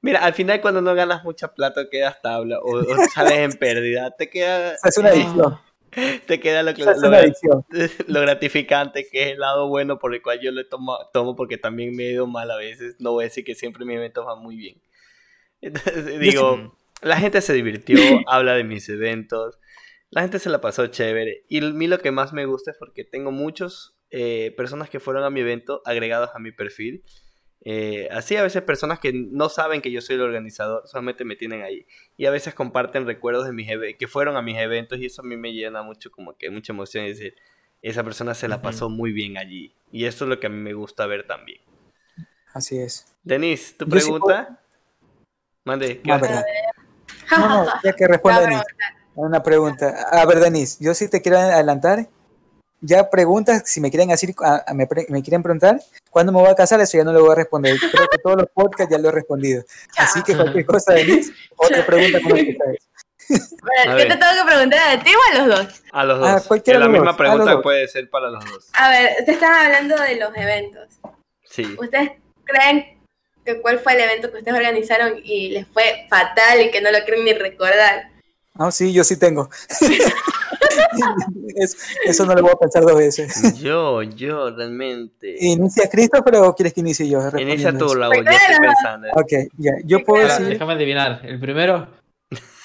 mira, 0.00 0.24
al 0.24 0.34
final 0.34 0.60
cuando 0.60 0.80
no 0.80 0.94
ganas 0.94 1.24
mucha 1.24 1.52
plata 1.54 1.88
quedas 1.90 2.20
tabla 2.22 2.58
o, 2.62 2.84
sales 3.12 3.38
en 3.38 3.52
pérdida, 3.52 4.10
te 4.12 4.30
queda... 4.30 4.74
Es 4.82 4.98
una 4.98 5.10
adicción. 5.10 5.58
Te 6.26 6.40
queda 6.40 6.64
lo, 6.64 6.72
lo, 8.08 8.20
gratificante, 8.20 9.06
que 9.08 9.22
es 9.22 9.32
el 9.34 9.38
lado 9.38 9.68
bueno 9.68 10.00
por 10.00 10.12
el 10.12 10.22
cual 10.22 10.40
yo 10.40 10.50
lo 10.50 10.66
tomo, 10.66 10.98
tomo 11.12 11.36
porque 11.36 11.56
también 11.56 11.94
me 11.94 12.04
he 12.04 12.10
ido 12.10 12.26
mal 12.26 12.50
a 12.50 12.56
veces. 12.56 12.96
No 12.98 13.12
voy 13.12 13.22
a 13.22 13.28
decir 13.28 13.44
que 13.44 13.54
siempre 13.54 13.84
mi 13.84 13.94
evento 13.94 14.24
va 14.24 14.34
muy 14.34 14.56
bien. 14.56 14.82
Entonces, 15.60 16.18
digo, 16.18 16.76
la 17.00 17.16
gente 17.16 17.40
se 17.40 17.52
divirtió, 17.52 17.96
habla 18.26 18.54
de 18.54 18.64
mis 18.64 18.88
eventos, 18.88 19.58
la 20.10 20.22
gente 20.22 20.38
se 20.38 20.50
la 20.50 20.60
pasó 20.60 20.86
chévere. 20.88 21.44
Y 21.48 21.64
a 21.64 21.70
mí 21.70 21.86
lo 21.86 21.98
que 21.98 22.10
más 22.10 22.32
me 22.32 22.44
gusta 22.46 22.72
es 22.72 22.76
porque 22.76 23.04
tengo 23.04 23.30
muchos 23.30 23.93
eh, 24.16 24.54
personas 24.56 24.88
que 24.88 25.00
fueron 25.00 25.24
a 25.24 25.30
mi 25.30 25.40
evento 25.40 25.82
agregados 25.84 26.30
a 26.34 26.38
mi 26.38 26.52
perfil. 26.52 27.02
Eh, 27.62 28.06
así 28.12 28.36
a 28.36 28.44
veces 28.44 28.62
personas 28.62 29.00
que 29.00 29.12
no 29.12 29.48
saben 29.48 29.82
que 29.82 29.90
yo 29.90 30.00
soy 30.00 30.14
el 30.14 30.22
organizador, 30.22 30.86
solamente 30.86 31.24
me 31.24 31.34
tienen 31.34 31.62
ahí. 31.62 31.84
Y 32.16 32.26
a 32.26 32.30
veces 32.30 32.54
comparten 32.54 33.06
recuerdos 33.06 33.44
de 33.44 33.52
mis 33.52 33.68
que 33.98 34.06
fueron 34.06 34.36
a 34.36 34.42
mis 34.42 34.56
eventos 34.56 35.00
y 35.00 35.06
eso 35.06 35.22
a 35.22 35.24
mí 35.24 35.36
me 35.36 35.52
llena 35.52 35.82
mucho, 35.82 36.12
como 36.12 36.36
que 36.36 36.48
mucha 36.48 36.72
emoción. 36.72 37.06
Es 37.06 37.18
decir, 37.18 37.34
esa 37.82 38.04
persona 38.04 38.34
se 38.34 38.46
la 38.46 38.62
pasó 38.62 38.88
muy 38.88 39.10
bien 39.10 39.36
allí. 39.36 39.74
Y 39.90 40.04
eso 40.04 40.26
es 40.26 40.28
lo 40.28 40.38
que 40.38 40.46
a 40.46 40.50
mí 40.50 40.60
me 40.60 40.74
gusta 40.74 41.06
ver 41.06 41.26
también. 41.26 41.60
Así 42.52 42.78
es. 42.78 43.06
Denise, 43.24 43.74
¿tu 43.74 43.88
pregunta? 43.88 44.60
Mande. 45.64 46.00
¿qué 46.00 46.10
No, 47.32 47.48
no, 47.48 47.66
ya 47.82 47.92
que 47.94 48.06
responde 48.06 48.42
No, 48.42 48.46
Denise. 48.46 48.64
Una 49.16 49.42
pregunta. 49.42 50.06
A 50.12 50.24
ver, 50.24 50.38
Denise, 50.38 50.84
yo 50.84 50.94
sí 50.94 51.10
te 51.10 51.20
quiero 51.20 51.38
adelantar. 51.38 52.08
Ya 52.86 53.08
preguntas, 53.08 53.62
si 53.64 53.80
me 53.80 53.88
quieren 53.90 54.08
decir, 54.10 54.34
a- 54.44 54.62
a- 54.66 54.74
me, 54.74 54.86
quieren 55.22 55.42
preguntar, 55.42 55.80
¿cuándo 56.10 56.32
me 56.32 56.40
voy 56.40 56.50
a 56.50 56.54
casar? 56.54 56.80
Eso 56.82 56.98
ya 56.98 57.04
no 57.04 57.12
lo 57.14 57.22
voy 57.22 57.32
a 57.32 57.36
responder. 57.36 57.78
Creo 57.78 58.08
que 58.08 58.18
todos 58.18 58.36
los 58.36 58.46
podcasts 58.52 58.92
ya 58.92 58.98
lo 58.98 59.08
he 59.08 59.12
respondido. 59.12 59.64
Así 59.96 60.22
que 60.22 60.36
cualquier 60.36 60.66
cosa, 60.66 60.92
Denise, 60.92 61.32
otra 61.56 61.86
pregunta 61.86 62.20
como 62.20 62.34
vez. 62.34 62.46
Bueno, 63.26 63.96
¿Qué 63.96 64.04
te 64.04 64.16
tengo 64.16 64.32
que 64.38 64.52
preguntar 64.52 64.98
a 64.98 65.02
ti 65.02 65.10
o 65.14 65.32
a 65.32 65.38
los 65.46 65.56
dos? 65.56 65.82
A 65.92 66.04
los 66.04 66.28
Ah, 66.28 66.32
dos. 66.34 66.46
cualquiera 66.46 66.78
Que 66.78 66.80
la 66.80 66.86
de 66.86 66.92
misma 66.92 67.12
dos, 67.12 67.16
pregunta 67.16 67.62
puede 67.62 67.88
ser 67.88 68.10
para 68.10 68.28
los 68.28 68.44
dos. 68.44 68.68
A 68.74 68.90
ver, 68.90 69.10
ustedes 69.20 69.36
estaban 69.36 69.64
hablando 69.64 69.96
de 69.96 70.16
los 70.16 70.36
eventos. 70.36 70.88
Sí. 71.48 71.74
¿Ustedes 71.78 72.10
creen 72.44 73.00
que 73.46 73.62
cuál 73.62 73.78
fue 73.78 73.94
el 73.94 74.00
evento 74.00 74.30
que 74.30 74.38
ustedes 74.38 74.58
organizaron 74.58 75.14
y 75.24 75.48
les 75.50 75.66
fue 75.68 76.06
fatal 76.10 76.60
y 76.60 76.70
que 76.70 76.82
no 76.82 76.92
lo 76.92 76.98
quieren 77.04 77.24
ni 77.24 77.32
recordar? 77.32 78.10
Ah, 78.58 78.70
sí, 78.70 78.92
yo 78.92 79.04
sí 79.04 79.18
tengo. 79.18 79.48
Es- 81.56 81.76
eso 82.04 82.26
no 82.26 82.34
lo 82.34 82.42
voy 82.42 82.50
a 82.52 82.56
pensar 82.58 82.82
dos 82.82 82.96
veces. 82.96 83.58
Yo, 83.60 84.02
yo, 84.02 84.50
realmente. 84.50 85.36
¿Inicia 85.40 85.88
Christopher 85.88 86.36
o 86.36 86.54
quieres 86.54 86.72
que 86.72 86.80
inicie 86.80 87.08
yo? 87.08 87.20
Inicia 87.38 87.76
tú? 87.76 87.94
Raúl, 87.94 88.24
ya 88.24 88.36
estoy 88.36 88.56
pensando. 88.60 89.08
Ok, 89.14 89.32
ya. 89.58 89.72
Yo 89.84 90.02
puedo 90.04 90.22
Ahora, 90.22 90.38
decir. 90.38 90.52
déjame 90.54 90.72
adivinar. 90.74 91.20
¿El 91.24 91.38
primero? 91.40 91.88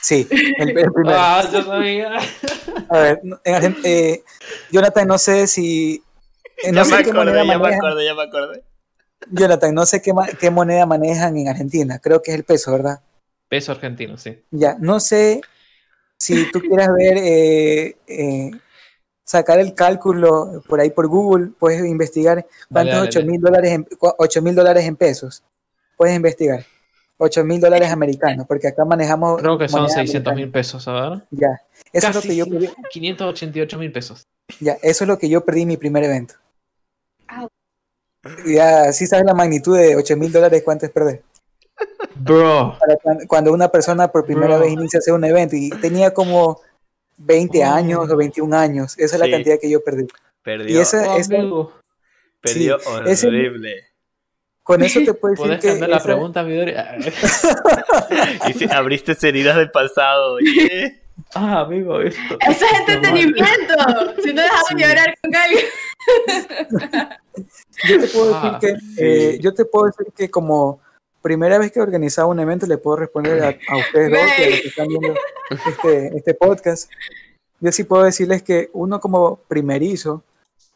Sí, 0.02 0.28
el, 0.58 0.70
el 0.78 0.92
primero. 0.92 1.18
Ah, 1.20 1.44
yo 1.52 1.62
sabía. 1.64 2.18
A 2.90 3.00
ver, 3.00 3.22
en 3.44 3.78
eh, 3.84 4.24
Jonathan, 4.72 5.08
no 5.08 5.18
sé 5.18 5.46
si. 5.48 6.02
eh, 6.58 6.64
ya 6.66 6.72
no 6.72 6.86
sé 6.86 6.96
me 6.98 7.04
qué 7.04 7.10
acordé, 7.12 7.26
moneda 7.32 7.44
ya 7.44 7.44
me 7.54 7.58
manejan. 7.60 7.86
acordé, 7.86 8.06
ya 8.06 8.16
me 8.16 8.24
acordé. 8.24 8.64
Jonathan, 9.32 9.76
no 9.76 9.86
sé 9.86 10.02
qué, 10.02 10.14
ma- 10.14 10.28
qué 10.28 10.50
moneda 10.50 10.86
manejan 10.86 11.38
en 11.38 11.50
Argentina. 11.50 12.00
Creo 12.00 12.22
que 12.22 12.32
es 12.32 12.38
el 12.38 12.46
peso, 12.46 12.72
¿verdad? 12.72 13.02
Peso 13.50 13.72
argentino, 13.74 14.18
sí. 14.18 14.42
Ya, 14.52 14.78
no 14.80 15.00
sé 15.00 15.42
si 16.20 16.52
tú 16.52 16.60
quieras 16.62 16.90
ver, 16.94 17.18
eh, 17.18 17.96
eh, 18.08 18.52
sacar 19.24 19.60
el 19.60 19.74
cálculo 19.74 20.62
por 20.68 20.80
ahí 20.80 20.90
por 20.90 21.08
Google, 21.08 21.52
puedes 21.58 21.84
investigar 21.86 22.46
cuántos 22.72 22.96
dale, 22.96 23.08
8 23.08 23.20
dale. 23.20 23.32
mil 23.32 23.42
dólares 23.42 23.72
en, 23.72 23.84
cu- 23.84 24.14
8 24.18 24.42
mil 24.42 24.56
dólares 24.56 24.86
en 24.86 24.96
pesos. 24.96 25.44
Puedes 25.98 26.16
investigar. 26.16 26.66
8 27.22 27.44
mil 27.44 27.60
dólares 27.60 27.92
americanos, 27.92 28.46
porque 28.48 28.70
acá 28.70 28.86
manejamos. 28.86 29.42
Creo 29.42 29.58
que 29.58 29.68
son 29.68 29.82
moneda 29.82 29.96
600 30.00 30.36
mil 30.36 30.50
pesos, 30.50 30.88
a 30.88 31.10
ver. 31.10 31.24
Ya, 31.32 31.62
eso 31.92 32.08
es 32.08 32.16
lo 32.16 32.22
Casi 32.22 32.28
que 32.30 32.36
yo 32.38 32.46
perdí. 32.46 32.70
588 32.92 33.78
mil 33.78 33.92
pesos. 33.92 34.24
Ya, 34.62 34.74
eso 34.82 35.04
es 35.04 35.08
lo 35.08 35.18
que 35.20 35.28
yo 35.30 35.44
perdí 35.44 35.64
en 35.64 35.68
mi 35.68 35.78
primer 35.78 36.04
evento. 36.06 36.36
Au. 37.28 37.50
Ya, 38.46 38.92
sí 38.94 39.06
sabes 39.06 39.26
la 39.26 39.34
magnitud 39.34 39.78
de 39.78 39.96
8 39.98 40.16
mil 40.18 40.32
dólares, 40.32 40.62
cuánto 40.64 40.86
es 40.86 40.92
perder. 40.92 41.22
Bro. 42.20 42.78
Para 42.80 42.98
cuando 43.28 43.52
una 43.54 43.70
persona 43.70 44.08
por 44.10 44.26
primera 44.26 44.56
Bro. 44.58 44.60
vez 44.66 44.74
inicia 44.74 44.98
a 44.98 45.00
hacer 45.00 45.14
un 45.14 45.24
evento 45.26 45.56
y 45.56 45.70
tenía 45.82 46.14
como 46.14 46.62
20 47.18 47.64
Oh. 47.64 47.68
años 47.72 48.10
o 48.10 48.16
21 48.18 48.54
años, 48.54 48.98
esa 48.98 49.16
es 49.16 49.20
la 49.20 49.30
cantidad 49.30 49.60
que 49.60 49.70
yo 49.70 49.84
perdí. 49.84 50.08
Perdió, 50.44 50.78
Y 50.78 50.82
esa, 50.82 51.14
Oh, 51.14 51.18
esa- 51.18 51.30
perdió 52.42 52.80
sí, 52.80 53.10
ese- 53.12 53.28
horrible. 53.28 53.86
con 54.64 54.82
eso 54.84 55.00
te 55.04 55.14
puedo 55.14 55.34
decir 55.36 55.60
¿Podés 55.60 55.60
que 55.82 55.88
la 55.88 55.98
esa- 55.98 56.06
pregunta, 56.06 56.44
Midori? 56.44 56.74
Y 58.50 58.54
si 58.54 58.66
abriste 58.72 59.16
heridas 59.28 59.58
del 59.58 59.72
pasado. 59.72 60.38
Ah, 61.36 61.62
amigo, 61.62 62.00
esto. 62.00 62.38
Eso 62.48 62.66
es 62.66 62.80
entretenimiento. 62.80 63.44
si 64.24 64.34
no 64.34 64.42
dejamos 64.42 64.68
Sí. 64.70 64.76
llorar 64.78 65.14
con 65.22 65.36
alguien. 65.36 65.66
yo 67.88 68.00
te 68.00 68.08
puedo 68.08 68.26
decir 68.28 68.40
Ah, 68.54 68.60
que 68.62 68.76
eh, 68.98 69.40
yo 69.42 69.54
te 69.54 69.66
puedo 69.66 69.86
decir 69.88 70.08
que 70.16 70.30
como 70.30 70.80
primera 71.22 71.58
vez 71.58 71.72
que 71.72 71.82
organizaba 71.82 72.28
un 72.28 72.40
evento 72.40 72.66
le 72.66 72.78
puedo 72.78 72.98
responder 72.98 73.44
a, 73.44 73.48
a 73.74 73.78
ustedes 73.78 74.12
dos 74.12 74.20
y 74.40 74.44
a 74.44 74.50
los 74.50 74.62
que 74.62 74.68
están 74.68 74.88
viendo 74.88 75.14
este, 75.68 76.18
este 76.18 76.34
podcast. 76.34 76.90
Yo 77.60 77.72
sí 77.72 77.84
puedo 77.84 78.04
decirles 78.04 78.42
que 78.44 78.70
uno 78.74 79.00
como 79.00 79.38
primerizo, 79.48 80.24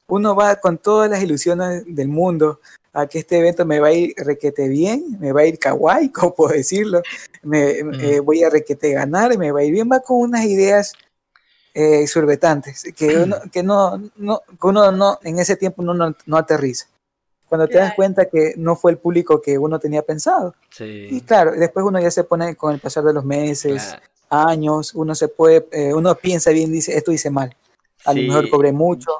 uno 0.07 0.35
va 0.35 0.57
con 0.57 0.77
todas 0.77 1.09
las 1.09 1.23
ilusiones 1.23 1.83
del 1.87 2.09
mundo 2.09 2.59
a 2.91 3.07
que 3.07 3.19
este 3.19 3.39
evento 3.39 3.65
me 3.65 3.79
va 3.79 3.87
a 3.87 3.93
ir 3.93 4.13
requete 4.17 4.67
bien, 4.67 5.17
me 5.19 5.31
va 5.31 5.41
a 5.41 5.45
ir 5.45 5.57
kawaii, 5.57 6.09
como 6.11 6.35
puedo 6.35 6.53
decirlo, 6.53 7.01
me, 7.41 7.83
Mm. 7.83 7.93
eh, 8.01 8.19
voy 8.19 8.43
a 8.43 8.49
requete 8.49 8.91
ganar, 8.91 9.35
me 9.37 9.51
va 9.51 9.61
a 9.61 9.63
ir 9.63 9.71
bien, 9.71 9.89
va 9.91 10.01
con 10.01 10.17
unas 10.17 10.45
ideas 10.45 10.93
eh, 11.73 12.05
surbetantes, 12.05 12.83
que 12.95 13.17
uno, 13.23 13.37
que 13.51 13.63
no, 13.63 13.97
no, 14.17 14.41
que 14.47 14.67
uno 14.67 14.91
no, 14.91 15.19
en 15.23 15.39
ese 15.39 15.55
tiempo 15.55 15.81
uno 15.81 15.93
no, 15.93 16.15
no 16.25 16.37
aterriza. 16.37 16.87
Cuando 17.53 17.67
te 17.67 17.77
das 17.77 17.93
cuenta 17.93 18.25
que 18.25 18.55
no 18.57 18.75
fue 18.75 18.89
el 18.93 18.97
público 18.97 19.39
que 19.39 19.59
uno 19.59 19.77
tenía 19.77 20.01
pensado. 20.01 20.55
Y 20.71 20.73
Sí. 20.75 21.23
claro, 21.23 21.51
después 21.51 21.85
uno 21.85 21.99
ya 22.01 22.09
se 22.09 22.23
pone 22.23 22.55
con 22.55 22.73
el 22.73 22.79
pasar 22.79 23.03
de 23.03 23.13
los 23.13 23.23
meses, 23.23 23.83
claro. 23.83 24.49
años, 24.49 24.95
uno 24.95 25.13
se 25.13 25.27
puede, 25.27 25.67
eh, 25.71 25.93
uno 25.93 26.15
piensa 26.15 26.49
bien, 26.49 26.71
dice, 26.71 26.97
esto 26.97 27.11
hice 27.11 27.29
mal. 27.29 27.55
A 28.05 28.13
Sí. 28.13 28.21
lo 28.23 28.27
mejor 28.33 28.49
cobré 28.49 28.71
mucho. 28.71 29.11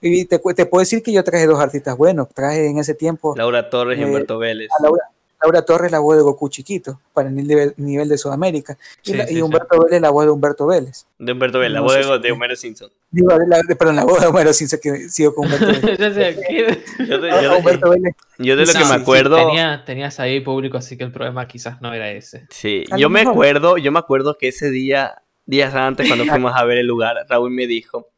Y 0.00 0.24
te, 0.24 0.38
te 0.38 0.64
puedo 0.64 0.80
decir 0.80 1.02
que 1.02 1.12
yo 1.12 1.22
traje 1.22 1.46
dos 1.46 1.60
artistas 1.60 1.94
buenos. 1.98 2.30
Traje 2.30 2.66
en 2.66 2.78
ese 2.78 2.94
tiempo 2.94 3.34
Laura 3.36 3.68
Torres 3.68 3.98
y 3.98 4.02
Eh, 4.02 4.06
Humberto 4.06 4.38
Vélez. 4.38 4.70
a 4.78 4.82
Laura, 4.82 5.10
Laura 5.42 5.62
Torres, 5.62 5.90
la 5.90 5.98
voz 5.98 6.16
de 6.16 6.22
Goku 6.22 6.48
chiquito, 6.48 7.00
para 7.12 7.28
el 7.28 7.34
nivel, 7.34 7.74
nivel 7.76 8.08
de 8.08 8.16
Sudamérica. 8.18 8.76
Y, 9.02 9.10
Sí, 9.10 9.16
la- 9.16 9.26
sí, 9.26 9.32
y 9.32 9.36
sí. 9.36 9.42
Humberto 9.42 9.82
Vélez, 9.82 10.00
la 10.00 10.10
voz 10.10 10.24
de 10.24 10.30
Humberto 10.30 10.66
Vélez. 10.66 11.06
De 11.18 11.32
Humberto 11.32 11.58
Vélez, 11.58 11.72
la 11.72 11.78
no 11.80 11.84
voz 11.84 11.94
sé 11.94 12.04
de, 12.04 12.18
de 12.18 12.32
Homero 12.32 12.54
Simpson. 12.56 12.90
Digo, 13.10 13.30
la- 13.48 13.60
de- 13.66 13.76
perdón, 13.76 13.96
la 13.96 14.04
voz 14.04 14.20
de 14.20 14.26
Homero 14.28 14.52
Simpson, 14.52 14.78
que 14.82 15.08
sigo 15.08 15.34
con 15.34 15.46
Humberto 15.46 15.66
Vélez. 15.86 15.98
Yo 17.08 17.18
de, 17.18 17.30
A- 17.30 17.42
yo 17.42 17.50
a 17.50 17.52
de- 17.54 17.58
Humberto 17.58 17.90
Vélez. 17.90 18.14
yo 18.38 18.56
de 18.56 18.62
lo 18.66 18.72
que 18.72 18.78
sí, 18.78 18.84
me 18.84 18.96
sí, 18.96 19.02
acuerdo. 19.02 19.36
Tenía- 19.36 19.84
tenías 19.84 20.20
ahí 20.20 20.40
público, 20.40 20.78
así 20.78 20.96
que 20.96 21.04
el 21.04 21.12
problema 21.12 21.46
quizás 21.48 21.80
no 21.80 21.92
era 21.92 22.10
ese. 22.10 22.46
Sí, 22.50 22.84
yo 22.96 23.08
me 23.10 23.20
mejor. 23.20 23.32
acuerdo, 23.32 23.78
yo 23.78 23.90
me 23.92 23.98
acuerdo 23.98 24.36
que 24.38 24.48
ese 24.48 24.70
día, 24.70 25.22
días 25.46 25.74
antes, 25.74 26.06
cuando 26.06 26.24
fuimos 26.46 26.52
a 26.54 26.64
ver 26.64 26.78
el 26.78 26.86
lugar, 26.86 27.16
Raúl 27.28 27.50
me 27.50 27.66
dijo, 27.66 28.08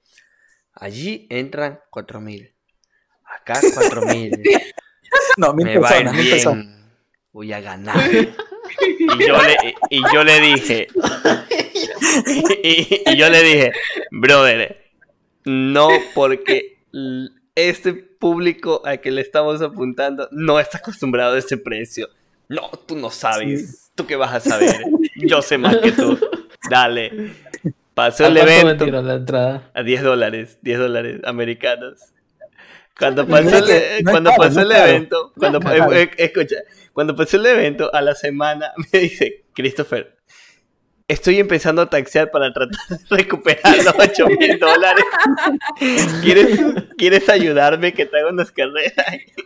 allí 0.74 1.26
entran 1.30 1.80
cuatro 1.90 2.20
mil, 2.20 2.52
acá 3.24 3.60
cuatro 3.74 4.02
mil, 4.02 4.42
No, 5.36 5.52
mil 5.54 5.66
me 5.66 5.80
personas, 5.80 6.14
mil 6.14 6.30
personas. 6.30 6.66
Voy 7.34 7.52
a 7.52 7.60
ganar. 7.60 8.10
Y 8.10 9.26
yo 9.26 9.36
le, 9.42 9.74
y 9.90 10.02
yo 10.12 10.24
le 10.24 10.40
dije, 10.40 10.88
y, 12.62 13.02
y 13.06 13.16
yo 13.16 13.28
le 13.28 13.42
dije, 13.42 13.72
brother, 14.10 14.90
no 15.44 15.88
porque 16.14 16.78
este 17.54 17.92
público 17.92 18.82
al 18.84 19.00
que 19.00 19.10
le 19.10 19.20
estamos 19.20 19.60
apuntando 19.60 20.28
no 20.30 20.58
está 20.58 20.78
acostumbrado 20.78 21.34
a 21.34 21.38
ese 21.38 21.58
precio. 21.58 22.08
No, 22.48 22.70
tú 22.86 22.96
no 22.96 23.10
sabes. 23.10 23.90
¿Tú 23.94 24.06
qué 24.06 24.16
vas 24.16 24.32
a 24.32 24.40
saber? 24.40 24.76
Yo 25.16 25.42
sé 25.42 25.58
más 25.58 25.76
que 25.76 25.92
tú. 25.92 26.18
Dale. 26.70 27.34
Pasó 27.94 28.24
¿A 28.24 28.28
el 28.28 28.36
evento 28.38 28.66
vendieron 28.66 29.06
la 29.06 29.14
entrada? 29.14 29.70
a 29.74 29.82
10 29.82 30.02
dólares, 30.02 30.58
10 30.62 30.78
dólares 30.78 31.20
americanos. 31.24 32.00
Cuando 32.98 33.26
pasó 33.26 33.58
el, 33.58 33.70
es 33.70 34.04
cuando 34.04 34.30
pasó 34.36 34.60
el 34.60 34.70
evento, 34.70 35.32
cuando, 35.36 35.58
eh, 35.92 36.02
eh, 36.02 36.10
escucha, 36.18 36.56
cuando 36.94 37.14
pasó 37.16 37.36
el 37.36 37.46
evento, 37.46 37.92
a 37.92 38.00
la 38.00 38.14
semana 38.14 38.72
me 38.92 39.00
dice, 39.00 39.44
Christopher, 39.52 40.16
estoy 41.08 41.40
empezando 41.40 41.82
a 41.82 41.90
taxear 41.90 42.30
para 42.30 42.52
tratar 42.52 42.80
de 42.88 42.98
recuperar 43.10 43.76
los 43.84 43.94
8 43.98 44.26
mil 44.38 44.58
dólares. 44.58 45.04
¿Quieres, 46.22 46.60
¿Quieres 46.96 47.28
ayudarme 47.28 47.92
que 47.92 48.04
haga 48.04 48.30
unas 48.30 48.50
carreras? 48.52 48.94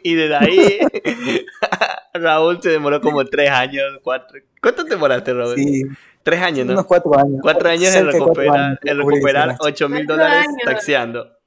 Y 0.02 0.14
desde 0.14 0.36
ahí, 0.36 0.78
Raúl 2.14 2.62
se 2.62 2.70
demoró 2.70 3.00
como 3.00 3.24
3 3.24 3.50
años, 3.50 3.84
4. 4.02 4.40
¿Cuánto 4.60 4.84
te 4.84 4.90
demoraste, 4.90 5.32
Raúl? 5.32 5.56
Sí, 5.56 5.84
3 6.22 6.42
años, 6.42 6.66
¿no? 6.66 6.72
unos 6.74 6.86
cuatro 6.86 7.18
años. 7.18 7.40
Cuatro 7.40 7.70
años 7.70 7.94
en 7.94 8.12
recuperar, 8.12 8.56
años, 8.56 8.78
en 8.82 8.98
recuperar 8.98 9.48
ese 9.48 9.52
gasto. 9.52 9.66
8 9.66 9.88
mil 9.88 10.06
dólares 10.06 10.46
años. 10.94 11.37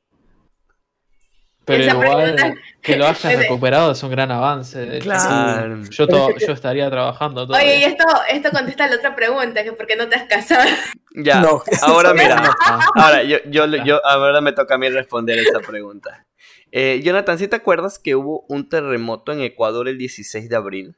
Pero 1.64 1.84
Esa 1.84 1.92
igual, 1.92 2.34
pregunta- 2.36 2.62
que 2.82 2.96
lo 2.98 3.06
hayas 3.06 3.24
recuperado 3.38 3.92
es 3.92 4.02
un 4.04 4.10
gran 4.12 4.32
avance. 4.32 5.00
Claro. 5.00 5.84
Yo, 5.90 6.08
to- 6.08 6.36
yo 6.38 6.54
estaría 6.54 6.90
trabajando 6.90 7.46
todo. 7.48 7.56
Oye, 7.58 7.78
y 7.80 7.84
esto, 7.84 8.04
esto 8.30 8.50
contesta 8.52 8.88
la 8.88 8.96
otra 8.96 9.16
pregunta, 9.16 9.64
que 9.64 9.72
por 9.74 9.86
qué 9.86 9.96
no 9.96 10.10
te 10.10 10.16
has 10.16 10.24
casado. 10.24 10.68
Ya, 11.14 11.40
No. 11.42 11.62
ahora 11.84 12.14
mira, 12.16 12.42
Ah, 12.66 12.80
ahora 12.96 13.24
yo, 13.24 13.38
yo, 13.46 13.66
yo, 13.68 14.04
ahora 14.06 14.42
me 14.42 14.54
toca 14.54 14.76
a 14.76 14.78
mí 14.80 14.90
responder 14.90 15.38
esa 15.40 15.60
pregunta. 15.60 16.26
Eh, 16.72 17.02
Jonathan, 17.04 17.38
¿sí 17.38 17.48
te 17.48 17.58
acuerdas 17.58 18.00
que 18.00 18.16
hubo 18.16 18.46
un 18.48 18.68
terremoto 18.70 19.32
en 19.32 19.42
Ecuador 19.42 19.88
el 19.88 19.98
16 19.98 20.50
de 20.50 20.56
abril? 20.56 20.96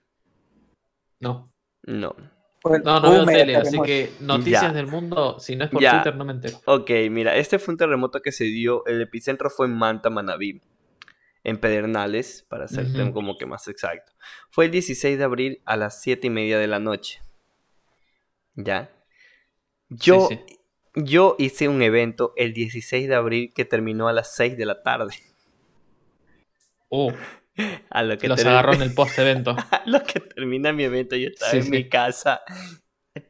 no. 1.19 1.51
No. 1.85 2.15
Bueno, 2.63 2.83
No, 2.85 2.99
no 3.01 3.11
veo 3.11 3.25
tele, 3.25 3.55
así 3.57 3.77
que 3.81 4.11
noticias 4.21 4.61
Ya. 4.61 4.71
del 4.73 4.87
mundo, 4.87 5.37
si 5.39 5.55
no 5.55 5.65
es 5.65 5.69
por 5.71 5.81
Ya. 5.81 5.91
Twitter, 6.01 6.15
no 6.15 6.23
me 6.25 6.31
entero. 6.33 6.61
Ok, 6.65 6.89
mira, 7.11 7.35
este 7.35 7.59
fue 7.59 7.73
un 7.73 7.77
terremoto 7.77 8.21
que 8.21 8.31
se 8.31 8.45
dio, 8.45 8.85
el 8.85 9.01
epicentro 9.01 9.49
fue 9.49 9.65
en 9.67 9.73
Manta, 9.77 10.09
Manabí, 10.09 10.61
en 11.43 11.57
Pedernales, 11.57 12.45
para 12.47 12.69
ser 12.69 12.87
como 13.11 13.37
que 13.37 13.45
más 13.45 13.67
exacto. 13.67 14.13
Fue 14.49 14.65
el 14.65 14.71
16 14.71 15.17
de 15.17 15.23
abril 15.25 15.61
a 15.65 15.75
las 15.75 16.01
7 16.01 16.27
y 16.27 16.29
media 16.29 16.57
de 16.57 16.67
la 16.67 16.79
noche. 16.79 17.21
¿Ya? 18.55 18.89
Yo, 19.89 20.27
Sí, 20.29 20.39
yo 20.95 21.35
hice 21.39 21.67
un 21.67 21.81
evento 21.81 22.33
el 22.37 22.53
16 22.53 23.09
de 23.09 23.15
abril 23.15 23.51
que 23.53 23.65
terminó 23.65 24.07
a 24.07 24.13
las 24.13 24.33
6 24.35 24.55
de 24.57 24.65
la 24.65 24.81
tarde. 24.83 25.13
Uh, 26.89 27.11
A 27.89 28.01
lo 28.03 28.17
que, 28.17 28.27
los 28.27 28.43
agarró 28.45 28.73
en 28.73 28.81
el 28.81 28.93
post-evento. 28.93 29.55
a 29.71 29.83
lo 29.85 30.01
que 30.03 30.19
termina 30.19 30.73
mi 30.73 30.83
evento, 30.85 31.15
yo 31.15 31.27
estaba 31.29 31.51
Sí, 31.51 31.57
en 31.57 31.63
sí. 31.63 31.69
mi 31.71 31.87
casa 31.89 32.41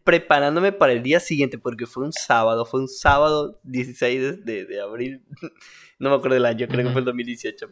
preparándome 0.05 0.71
para 0.71 0.93
el 0.93 1.03
día 1.03 1.19
siguiente, 1.19 1.57
porque 1.57 1.85
fue 1.85 2.05
un 2.05 2.13
sábado, 2.13 2.65
fue 2.65 2.79
un 2.79 2.87
sábado 2.87 3.59
16 3.63 4.45
de, 4.45 4.65
de 4.65 4.81
abril, 4.81 5.23
no 5.99 6.09
me 6.09 6.15
acuerdo 6.15 6.35
del 6.35 6.45
año, 6.45 6.67
creo 6.69 6.85
que 6.85 6.91
fue 6.91 6.99
el 7.01 7.05
2018. 7.05 7.69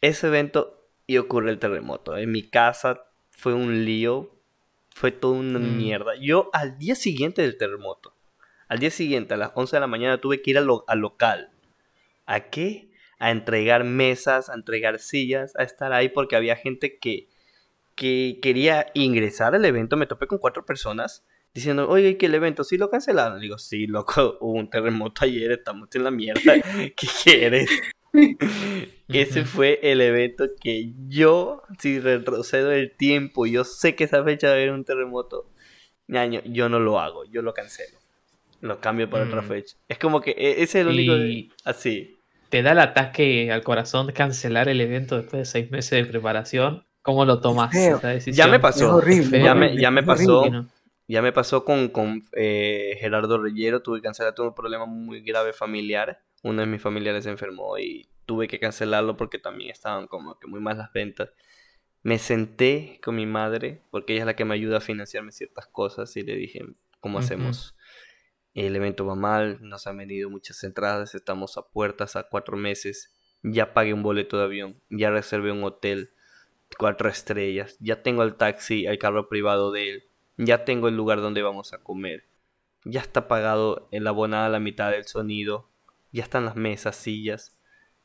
Ese 0.00 0.26
evento 0.28 0.88
y 1.06 1.18
ocurre 1.18 1.50
el 1.50 1.58
terremoto. 1.58 2.16
En 2.16 2.30
mi 2.32 2.42
casa 2.48 3.02
fue 3.30 3.54
un 3.54 3.84
lío, 3.84 4.30
fue 4.94 5.12
toda 5.12 5.34
una 5.38 5.58
Mm. 5.58 5.76
mierda. 5.76 6.12
Yo 6.20 6.50
al 6.52 6.78
día 6.78 6.94
siguiente 6.94 7.42
del 7.42 7.56
terremoto, 7.58 8.14
al 8.68 8.78
día 8.78 8.90
siguiente, 8.90 9.34
a 9.34 9.36
las 9.36 9.50
11 9.54 9.76
de 9.76 9.80
la 9.80 9.86
mañana, 9.86 10.20
tuve 10.20 10.42
que 10.42 10.50
ir 10.50 10.58
al, 10.58 10.64
lo- 10.66 10.84
al 10.88 10.98
local. 11.00 11.50
¿A 12.24 12.40
qué? 12.50 12.90
A 13.18 13.30
entregar 13.30 13.84
mesas, 13.84 14.48
a 14.50 14.54
entregar 14.54 14.98
sillas, 14.98 15.54
a 15.56 15.62
estar 15.62 15.92
ahí 15.92 16.08
porque 16.08 16.36
había 16.36 16.56
gente 16.56 16.98
que, 16.98 17.28
que 17.94 18.38
quería 18.42 18.86
ingresar 18.94 19.54
al 19.54 19.64
evento. 19.64 19.96
Me 19.96 20.06
topé 20.06 20.26
con 20.26 20.38
cuatro 20.38 20.64
personas 20.66 21.24
diciendo, 21.54 21.88
oye, 21.88 22.18
que 22.18 22.26
el 22.26 22.34
evento 22.34 22.62
sí 22.64 22.76
lo 22.76 22.90
cancelaron. 22.90 23.40
Digo, 23.40 23.56
sí, 23.58 23.86
loco, 23.86 24.36
hubo 24.40 24.52
un 24.52 24.68
terremoto 24.68 25.24
ayer, 25.24 25.52
estamos 25.52 25.88
en 25.94 26.04
la 26.04 26.10
mierda. 26.10 26.40
¿Qué 26.96 27.06
quieres? 27.24 27.70
Ese 29.08 29.44
fue 29.44 29.78
el 29.82 30.00
evento 30.00 30.48
que 30.60 30.92
yo, 31.08 31.62
si 31.78 32.00
retrocedo 32.00 32.72
el 32.72 32.94
tiempo, 32.96 33.46
yo 33.46 33.64
sé 33.64 33.94
que 33.94 34.04
esa 34.04 34.22
fecha 34.24 34.48
va 34.48 34.54
a 34.54 34.56
haber 34.56 34.72
un 34.72 34.84
terremoto, 34.84 35.48
ñaño, 36.08 36.40
yo 36.44 36.68
no 36.68 36.80
lo 36.80 36.98
hago, 37.00 37.24
yo 37.24 37.40
lo 37.42 37.54
cancelo. 37.54 37.98
Lo 38.60 38.80
cambio 38.80 39.08
para 39.08 39.24
otra 39.24 39.42
Mm. 39.42 39.48
fecha. 39.48 39.76
Es 39.88 39.98
como 39.98 40.20
que 40.20 40.34
ese 40.36 40.62
es 40.62 40.74
el 40.76 40.88
único. 40.88 41.14
Y 41.16 41.52
Así. 41.64 42.15
Te 42.48 42.62
da 42.62 42.72
el 42.72 42.78
ataque 42.80 43.50
al 43.52 43.62
corazón 43.62 44.06
de 44.06 44.12
cancelar 44.12 44.68
el 44.68 44.80
evento 44.80 45.16
después 45.16 45.40
de 45.40 45.44
seis 45.44 45.70
meses 45.70 45.90
de 46.04 46.04
preparación. 46.10 46.84
¿Cómo 47.02 47.24
lo 47.24 47.40
tomas 47.40 47.72
feo. 47.72 47.96
esa 47.98 48.08
decisión? 48.08 48.34
Ya 48.36 48.46
me 48.50 48.56
Es 48.56 48.62
pasó. 48.62 48.96
horrible. 48.96 49.28
Feo. 49.30 49.44
Ya 49.44 49.54
me, 49.54 49.66
horrible, 49.66 49.82
ya 49.82 49.90
me 49.90 50.00
es 50.00 50.06
pasó. 50.06 50.40
horrible. 50.40 50.58
No. 50.58 50.68
Ya 51.08 51.22
me 51.22 51.32
pasó 51.32 51.64
con, 51.64 51.88
con 51.88 52.22
eh, 52.32 52.96
Gerardo 53.00 53.38
Reyero, 53.40 53.80
tuve 53.80 53.98
que 53.98 54.02
cancelar, 54.04 54.34
tuve 54.34 54.48
un 54.48 54.54
problema 54.54 54.86
muy 54.86 55.20
grave 55.22 55.52
familiar. 55.52 56.20
Uno 56.42 56.62
de 56.62 56.66
mis 56.66 56.82
familiares 56.82 57.24
se 57.24 57.30
enfermó 57.30 57.78
y 57.78 58.08
tuve 58.26 58.48
que 58.48 58.58
cancelarlo 58.58 59.16
porque 59.16 59.38
también 59.38 59.70
estaban 59.70 60.08
como 60.08 60.36
que 60.40 60.48
muy 60.48 60.58
mal 60.60 60.78
las 60.78 60.92
ventas. 60.92 61.30
Me 62.02 62.18
senté 62.18 63.00
con 63.04 63.16
mi 63.16 63.26
madre, 63.26 63.82
porque 63.90 64.14
ella 64.14 64.22
es 64.22 64.26
la 64.26 64.36
que 64.36 64.44
me 64.44 64.54
ayuda 64.54 64.78
a 64.78 64.80
financiarme 64.80 65.32
ciertas 65.32 65.66
cosas, 65.68 66.16
y 66.16 66.22
le 66.22 66.36
dije, 66.36 66.64
¿cómo 67.00 67.18
Ujú. 67.18 67.24
hacemos? 67.24 67.75
El 68.56 68.74
evento 68.74 69.04
va 69.04 69.14
mal, 69.14 69.58
nos 69.60 69.86
han 69.86 69.98
venido 69.98 70.30
muchas 70.30 70.64
entradas, 70.64 71.14
estamos 71.14 71.58
a 71.58 71.68
puertas 71.68 72.16
a 72.16 72.22
cuatro 72.22 72.56
meses, 72.56 73.14
ya 73.42 73.74
pagué 73.74 73.92
un 73.92 74.02
boleto 74.02 74.38
de 74.38 74.44
avión, 74.44 74.80
ya 74.88 75.10
reservé 75.10 75.52
un 75.52 75.62
hotel, 75.62 76.14
cuatro 76.78 77.10
estrellas, 77.10 77.76
ya 77.80 78.02
tengo 78.02 78.22
el 78.22 78.36
taxi, 78.36 78.86
el 78.86 78.98
carro 78.98 79.28
privado 79.28 79.72
de 79.72 79.90
él, 79.90 80.04
ya 80.38 80.64
tengo 80.64 80.88
el 80.88 80.96
lugar 80.96 81.20
donde 81.20 81.42
vamos 81.42 81.74
a 81.74 81.82
comer, 81.82 82.24
ya 82.86 83.02
está 83.02 83.28
pagado 83.28 83.88
el 83.90 84.06
abonado 84.06 84.50
la 84.50 84.58
mitad 84.58 84.90
del 84.90 85.04
sonido, 85.04 85.68
ya 86.10 86.22
están 86.22 86.46
las 86.46 86.56
mesas, 86.56 86.96
sillas, 86.96 87.58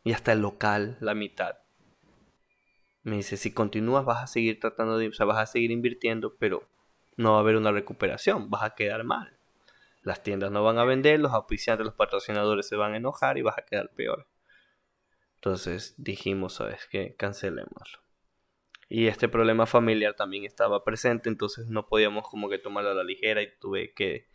ya 0.03 0.15
está 0.15 0.33
el 0.33 0.41
local, 0.41 0.97
la 0.99 1.15
mitad. 1.15 1.59
Me 3.03 3.15
dice, 3.15 3.37
si 3.37 3.53
continúas 3.53 4.03
vas 4.03 4.21
a 4.21 4.27
seguir 4.27 4.59
tratando 4.59 4.97
de, 4.97 5.07
o 5.07 5.13
sea, 5.13 5.25
vas 5.25 5.39
a 5.39 5.45
seguir 5.45 5.71
invirtiendo, 5.71 6.35
pero 6.35 6.67
no 7.15 7.31
va 7.31 7.37
a 7.37 7.39
haber 7.39 7.55
una 7.55 7.71
recuperación, 7.71 8.49
vas 8.49 8.63
a 8.63 8.75
quedar 8.75 9.05
mal. 9.05 9.37
Las 10.03 10.23
tiendas 10.23 10.51
no 10.51 10.63
van 10.63 10.77
a 10.79 10.83
vender, 10.85 11.19
los 11.19 11.31
auspiciantes, 11.33 11.85
los 11.85 11.95
patrocinadores 11.95 12.67
se 12.67 12.75
van 12.75 12.93
a 12.93 12.97
enojar 12.97 13.37
y 13.37 13.41
vas 13.43 13.57
a 13.57 13.65
quedar 13.65 13.91
peor. 13.91 14.27
Entonces 15.35 15.95
dijimos, 15.97 16.55
¿sabes 16.55 16.87
qué? 16.89 17.15
Cancelémoslo. 17.15 17.99
Y 18.89 19.07
este 19.07 19.29
problema 19.29 19.65
familiar 19.65 20.15
también 20.15 20.43
estaba 20.43 20.83
presente, 20.83 21.29
entonces 21.29 21.67
no 21.67 21.87
podíamos 21.87 22.27
como 22.27 22.49
que 22.49 22.57
tomarlo 22.59 22.91
a 22.91 22.93
la 22.95 23.03
ligera 23.03 23.41
y 23.41 23.57
tuve 23.59 23.93
que 23.93 24.27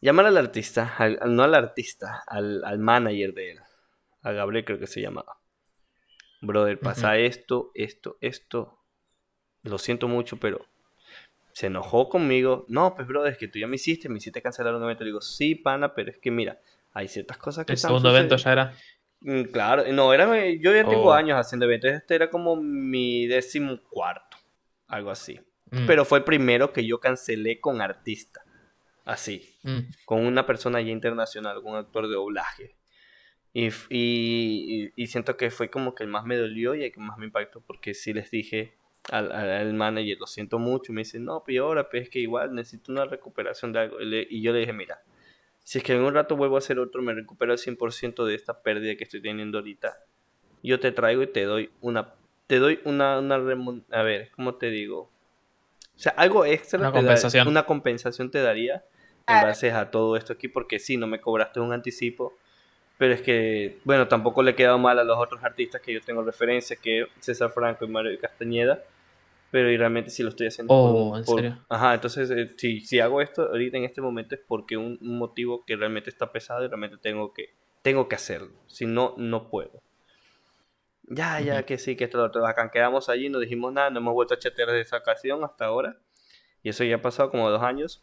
llamar 0.00 0.26
al 0.26 0.36
artista, 0.36 0.94
al- 0.98 1.18
no 1.34 1.42
al 1.44 1.54
artista, 1.54 2.22
al, 2.26 2.62
al 2.64 2.78
manager 2.78 3.32
de 3.34 3.52
él, 3.52 3.60
a 4.22 4.32
Gabriel 4.32 4.64
creo 4.64 4.78
que 4.78 4.86
se 4.86 5.00
llamaba. 5.00 5.40
Brother, 6.40 6.78
pasa 6.78 7.16
esto, 7.18 7.70
esto, 7.74 8.16
esto. 8.20 8.78
Lo 9.62 9.78
siento 9.78 10.06
mucho, 10.06 10.36
pero 10.38 10.64
se 11.58 11.66
enojó 11.66 12.08
conmigo. 12.08 12.64
No, 12.68 12.94
pues 12.94 13.08
brother, 13.08 13.32
es 13.32 13.38
que 13.38 13.48
tú 13.48 13.58
ya 13.58 13.66
me 13.66 13.74
hiciste, 13.76 14.08
me 14.08 14.18
hiciste 14.18 14.40
cancelar 14.40 14.74
un 14.76 14.82
evento. 14.84 15.02
Le 15.02 15.08
digo, 15.08 15.20
sí, 15.20 15.56
pana, 15.56 15.92
pero 15.92 16.10
es 16.12 16.18
que 16.18 16.30
mira, 16.30 16.60
hay 16.92 17.08
ciertas 17.08 17.36
cosas 17.38 17.66
que 17.66 17.72
El 17.72 17.76
están 17.76 17.88
segundo 17.90 18.10
evento 18.10 18.38
sucediendo". 18.38 18.70
ya 18.70 18.70
era. 19.26 19.42
Mm, 19.42 19.50
Claro, 19.50 19.82
no, 19.92 20.14
era, 20.14 20.26
yo 20.50 20.72
ya 20.72 20.84
tengo 20.88 21.06
Oh. 21.08 21.12
años 21.12 21.36
haciendo 21.36 21.66
eventos, 21.66 21.90
este 21.90 22.14
era 22.14 22.30
como 22.30 22.54
mi 22.54 23.26
décimo 23.26 23.76
cuarto, 23.90 24.36
algo 24.86 25.10
así. 25.10 25.40
Mm, 25.72 25.86
Pero 25.86 26.04
fue 26.04 26.18
el 26.18 26.24
primero 26.24 26.72
que 26.72 26.86
yo 26.86 27.00
cancelé 27.00 27.58
con 27.58 27.80
artista, 27.80 28.40
así, 29.04 29.42
mm. 29.64 29.78
con 30.04 30.24
una 30.24 30.46
persona 30.46 30.80
ya 30.80 30.92
internacional, 30.92 31.60
con 31.62 31.72
un 31.72 31.78
actor 31.78 32.06
de 32.06 32.14
doblaje. 32.14 32.76
Y, 33.52 33.70
y- 33.90 34.92
y 34.94 35.06
siento 35.08 35.36
que 35.36 35.50
fue 35.50 35.68
como 35.70 35.96
que 35.96 36.04
el 36.04 36.08
más 36.08 36.24
me 36.24 36.36
dolió 36.36 36.76
y 36.76 36.84
el 36.84 36.92
que 36.92 37.00
más 37.00 37.18
me 37.18 37.26
impactó, 37.26 37.60
porque 37.62 37.94
sí 37.94 38.12
les 38.12 38.30
dije 38.30 38.77
al, 39.10 39.32
al, 39.32 39.50
al 39.50 39.74
manager, 39.74 40.18
lo 40.18 40.26
siento 40.26 40.58
mucho, 40.58 40.92
y 40.92 40.94
me 40.94 41.00
dice, 41.02 41.18
no, 41.18 41.42
pero 41.46 41.64
ahora, 41.66 41.88
pues 41.88 42.04
es 42.04 42.10
que 42.10 42.18
igual 42.18 42.54
necesito 42.54 42.92
una 42.92 43.04
recuperación 43.04 43.72
de 43.72 43.80
algo. 43.80 44.00
Y, 44.00 44.04
le- 44.06 44.26
y 44.28 44.42
yo 44.42 44.52
le 44.52 44.60
dije, 44.60 44.72
mira, 44.72 45.00
si 45.64 45.78
es 45.78 45.84
que 45.84 45.94
en 45.94 46.00
un 46.02 46.14
rato 46.14 46.36
vuelvo 46.36 46.56
a 46.56 46.58
hacer 46.58 46.78
otro, 46.78 47.02
me 47.02 47.14
recupero 47.14 47.52
al 47.52 47.58
100% 47.58 48.24
de 48.26 48.34
esta 48.34 48.62
pérdida 48.62 48.96
que 48.96 49.04
estoy 49.04 49.20
teniendo 49.22 49.58
ahorita. 49.58 49.98
Yo 50.62 50.80
te 50.80 50.92
traigo 50.92 51.22
y 51.22 51.26
te 51.28 51.44
doy 51.44 51.70
una, 51.80 52.14
te 52.46 52.58
doy 52.58 52.80
una, 52.84 53.18
una 53.18 53.38
remun- 53.38 53.84
a 53.90 54.02
ver, 54.02 54.30
¿cómo 54.34 54.54
te 54.56 54.70
digo? 54.70 55.10
O 55.96 56.00
sea, 56.00 56.12
algo 56.16 56.44
extra, 56.44 56.78
Una 56.78 56.90
da- 56.90 56.92
compensación. 56.94 57.48
una 57.48 57.64
compensación 57.66 58.30
te 58.30 58.40
daría 58.40 58.84
en 59.26 59.40
base 59.42 59.70
a 59.72 59.90
todo 59.90 60.16
esto 60.16 60.32
aquí, 60.32 60.48
porque 60.48 60.78
sí, 60.78 60.96
no 60.96 61.06
me 61.06 61.20
cobraste 61.20 61.60
un 61.60 61.72
anticipo, 61.72 62.34
pero 62.96 63.12
es 63.14 63.20
que, 63.20 63.78
bueno, 63.84 64.08
tampoco 64.08 64.42
le 64.42 64.52
he 64.52 64.54
quedado 64.54 64.78
mal 64.78 64.98
a 64.98 65.04
los 65.04 65.18
otros 65.18 65.42
artistas 65.44 65.80
que 65.82 65.92
yo 65.92 66.00
tengo 66.00 66.22
referencia, 66.22 66.76
que 66.76 67.06
César 67.20 67.50
Franco 67.52 67.84
y 67.84 67.88
Mario 67.88 68.18
Castañeda, 68.20 68.82
pero 69.50 69.70
y 69.70 69.76
realmente 69.76 70.10
sí 70.10 70.22
lo 70.22 70.28
estoy 70.30 70.48
haciendo. 70.48 70.74
Oh, 70.74 71.10
por- 71.10 71.18
¿en 71.18 71.24
por- 71.24 71.40
serio? 71.40 71.58
Ajá, 71.68 71.94
entonces, 71.94 72.30
eh, 72.30 72.54
si, 72.56 72.80
si 72.80 73.00
hago 73.00 73.20
esto 73.20 73.42
ahorita 73.42 73.76
en 73.78 73.84
este 73.84 74.00
momento 74.00 74.34
es 74.34 74.40
porque 74.46 74.76
un, 74.76 74.98
un 75.00 75.18
motivo 75.18 75.64
que 75.64 75.76
realmente 75.76 76.10
está 76.10 76.30
pesado 76.32 76.64
y 76.64 76.68
realmente 76.68 76.96
tengo 76.98 77.32
que, 77.32 77.54
tengo 77.82 78.08
que 78.08 78.16
hacerlo, 78.16 78.50
si 78.66 78.86
no, 78.86 79.14
no 79.16 79.48
puedo. 79.50 79.82
Ya, 81.10 81.40
ya, 81.40 81.56
Ujú. 81.58 81.66
que 81.66 81.78
sí, 81.78 81.96
que 81.96 82.04
esto 82.04 82.18
lo 82.18 82.24
otro. 82.24 82.46
Acá 82.46 82.70
quedamos 82.70 83.08
allí, 83.08 83.30
no 83.30 83.38
dijimos 83.38 83.72
nada, 83.72 83.88
no 83.90 83.98
hemos 83.98 84.12
vuelto 84.14 84.34
a 84.34 84.38
chatear 84.38 84.70
de 84.70 84.82
esa 84.82 84.98
ocasión 84.98 85.42
hasta 85.42 85.64
ahora. 85.64 85.96
Y 86.62 86.68
eso 86.68 86.84
ya 86.84 86.96
ha 86.96 87.02
pasado 87.02 87.30
como 87.30 87.48
dos 87.48 87.62
años. 87.62 88.02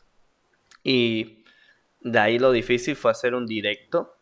Y 0.83 1.43
de 2.01 2.19
ahí 2.19 2.39
lo 2.39 2.51
difícil 2.51 2.95
fue 2.95 3.11
hacer 3.11 3.35
un 3.35 3.45
directo. 3.45 4.15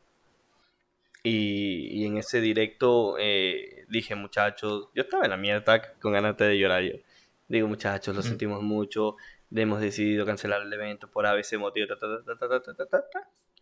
Y, 1.24 2.02
y 2.02 2.06
en 2.06 2.18
ese 2.18 2.42
directo 2.42 3.16
eh, 3.18 3.86
dije, 3.88 4.16
muchachos, 4.16 4.90
yo 4.94 5.04
estaba 5.04 5.24
en 5.24 5.30
la 5.32 5.38
mierda 5.38 5.94
con 6.02 6.12
ganas 6.12 6.36
de 6.36 6.58
llorar 6.60 6.84
yo 6.84 6.96
digo 7.48 7.68
muchachos, 7.68 8.16
lo 8.16 8.22
sentimos 8.22 8.62
mucho, 8.62 9.16
hemos 9.54 9.82
decidido 9.82 10.26
cancelar 10.26 10.62
el 10.62 10.74
evento 10.74 11.10
por 11.10 11.26
ABC 11.26 11.58
motivo, 11.58 11.88
ta, 11.88 11.98
ta, 11.98 13.06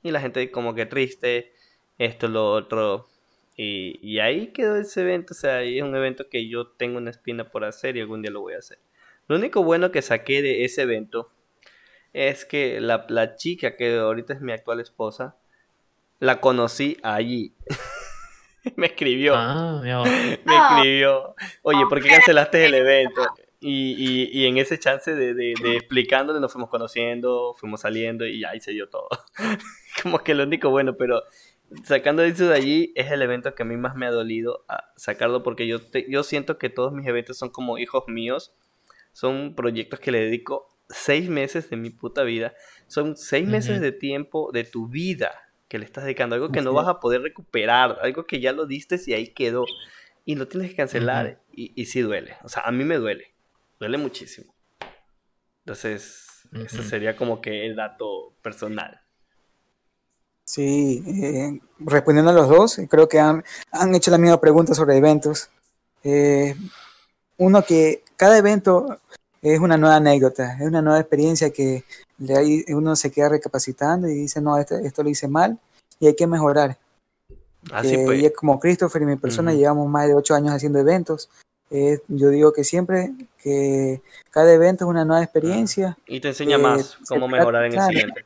y 0.01 0.11
la 0.11 0.21
gente 0.21 0.49
como 0.51 0.73
que 0.73 0.85
triste, 0.85 1.53
esto, 1.97 2.27
lo 2.27 2.51
otro, 2.51 3.07
y, 3.55 3.99
y, 4.01 4.19
ahí 4.19 4.47
quedó 4.53 4.77
ese 4.77 5.01
evento, 5.01 5.33
o 5.33 5.37
sea, 5.37 5.57
ahí 5.57 5.77
es 5.77 5.83
un 5.83 5.95
evento 5.95 6.29
que 6.29 6.47
yo 6.47 6.67
tengo 6.67 6.97
una 6.97 7.11
espina 7.11 7.51
por 7.51 7.65
hacer 7.65 7.97
y 7.97 8.01
algún 8.01 8.21
día 8.21 8.31
lo 8.31 8.41
voy 8.41 8.53
a 8.53 8.59
hacer. 8.59 8.79
Lo 9.27 9.35
único 9.35 9.63
bueno 9.63 9.91
que 9.91 10.01
saqué 10.01 10.41
de 10.41 10.63
ese 10.63 10.81
evento 10.83 11.31
es 12.13 12.45
que 12.45 12.81
la, 12.81 13.05
la 13.09 13.35
chica 13.35 13.75
que 13.75 13.97
ahorita 13.97 14.33
es 14.33 14.41
mi 14.41 14.51
actual 14.51 14.79
esposa, 14.79 15.35
la 16.19 16.39
conocí 16.39 16.97
allí. 17.03 17.53
me 18.75 18.87
escribió. 18.87 19.33
Ah, 19.35 19.81
me 20.45 20.55
escribió. 20.55 21.35
Oye, 21.63 21.85
¿por 21.89 22.01
qué 22.01 22.09
cancelaste 22.09 22.65
el 22.65 22.75
evento? 22.75 23.21
Y, 23.63 23.93
y, 23.95 24.29
y 24.41 24.47
en 24.47 24.57
ese 24.57 24.79
chance 24.79 25.13
de, 25.13 25.35
de, 25.35 25.53
de 25.61 25.75
explicándole 25.77 26.39
nos 26.39 26.51
fuimos 26.51 26.69
conociendo, 26.71 27.53
fuimos 27.59 27.81
saliendo 27.81 28.25
y 28.25 28.43
ahí 28.43 28.59
se 28.59 28.71
dio 28.71 28.89
todo. 28.89 29.07
Como 30.03 30.19
que 30.19 30.33
lo 30.33 30.43
único 30.43 30.69
bueno, 30.71 30.95
pero 30.97 31.21
sacando 31.83 32.23
eso 32.23 32.47
de 32.47 32.55
allí 32.55 32.91
es 32.95 33.11
el 33.11 33.21
evento 33.21 33.53
que 33.53 33.61
a 33.63 33.65
mí 33.65 33.77
más 33.77 33.95
me 33.95 34.07
ha 34.07 34.11
dolido 34.11 34.65
a 34.67 34.91
sacarlo 34.95 35.43
porque 35.43 35.67
yo, 35.67 35.79
te- 35.79 36.09
yo 36.09 36.23
siento 36.23 36.57
que 36.57 36.69
todos 36.69 36.91
mis 36.91 37.05
eventos 37.05 37.37
son 37.37 37.49
como 37.49 37.77
hijos 37.77 38.05
míos, 38.07 38.51
son 39.13 39.53
proyectos 39.55 39.99
que 39.99 40.11
le 40.11 40.21
dedico 40.21 40.67
seis 40.89 41.29
meses 41.29 41.69
de 41.69 41.77
mi 41.77 41.89
puta 41.91 42.23
vida, 42.23 42.53
son 42.87 43.15
seis 43.15 43.47
meses 43.47 43.73
Ujú. 43.75 43.81
de 43.83 43.91
tiempo 43.91 44.51
de 44.51 44.63
tu 44.63 44.87
vida 44.87 45.31
que 45.69 45.77
le 45.79 45.85
estás 45.85 46.03
dedicando, 46.03 46.35
algo 46.35 46.51
que 46.51 46.61
no 46.61 46.73
vas 46.73 46.87
a 46.87 46.99
poder 46.99 47.21
recuperar, 47.21 47.97
algo 48.01 48.25
que 48.25 48.39
ya 48.41 48.51
lo 48.51 48.65
diste 48.65 48.99
y 49.05 49.13
ahí 49.13 49.27
quedó. 49.27 49.65
Y 50.25 50.35
lo 50.35 50.47
tienes 50.47 50.69
que 50.71 50.75
cancelar 50.75 51.41
y, 51.53 51.71
y 51.79 51.85
sí 51.85 52.01
duele, 52.01 52.35
o 52.43 52.49
sea, 52.49 52.63
a 52.63 52.71
mí 52.71 52.83
me 52.83 52.97
duele, 52.97 53.30
duele 53.81 53.97
muchísimo. 53.97 54.53
Entonces, 55.65 56.27
ese 56.53 56.81
Ujú. 56.81 56.89
sería 56.89 57.15
como 57.15 57.41
que 57.41 57.65
el 57.65 57.75
dato 57.75 58.35
personal. 58.43 59.01
Sí, 60.45 61.03
eh, 61.07 61.59
respondiendo 61.79 62.29
a 62.29 62.35
los 62.35 62.47
dos, 62.47 62.79
creo 62.87 63.09
que 63.09 63.19
han, 63.19 63.43
han 63.71 63.95
hecho 63.95 64.11
la 64.11 64.19
misma 64.19 64.39
pregunta 64.39 64.75
sobre 64.75 64.97
eventos. 64.97 65.49
Eh, 66.03 66.55
uno 67.37 67.63
que 67.63 68.03
cada 68.17 68.37
evento 68.37 68.99
es 69.41 69.59
una 69.59 69.77
nueva 69.77 69.95
anécdota, 69.95 70.57
es 70.59 70.67
una 70.67 70.83
nueva 70.83 70.99
experiencia 70.99 71.49
que 71.49 71.83
uno 72.67 72.95
se 72.95 73.11
queda 73.11 73.29
recapacitando 73.29 74.07
y 74.07 74.13
dice, 74.13 74.41
no, 74.41 74.59
esto, 74.59 74.75
esto 74.75 75.01
lo 75.01 75.09
hice 75.09 75.27
mal 75.27 75.57
y 75.99 76.05
hay 76.05 76.15
que 76.15 76.27
mejorar. 76.27 76.77
Así 77.71 77.95
Y 77.95 78.25
es 78.25 78.33
como 78.33 78.59
Christopher 78.59 79.01
y 79.01 79.05
mi 79.05 79.15
persona 79.15 79.53
llevamos 79.53 79.89
más 79.89 80.07
de 80.07 80.13
ocho 80.13 80.35
años 80.35 80.53
haciendo 80.53 80.77
eventos. 80.77 81.29
Yo 82.07 82.29
digo 82.29 82.51
que 82.51 82.63
siempre 82.63 83.11
que 83.41 84.01
cada 84.29 84.53
evento 84.53 84.85
es 84.85 84.89
una 84.89 85.05
nueva 85.05 85.23
experiencia. 85.23 85.97
Y 86.05 86.19
te 86.19 86.29
enseña 86.29 86.57
más 86.57 86.97
cómo 87.07 87.27
mejorar 87.27 87.65
en 87.65 87.73
el 87.73 87.81
siguiente. 87.81 88.25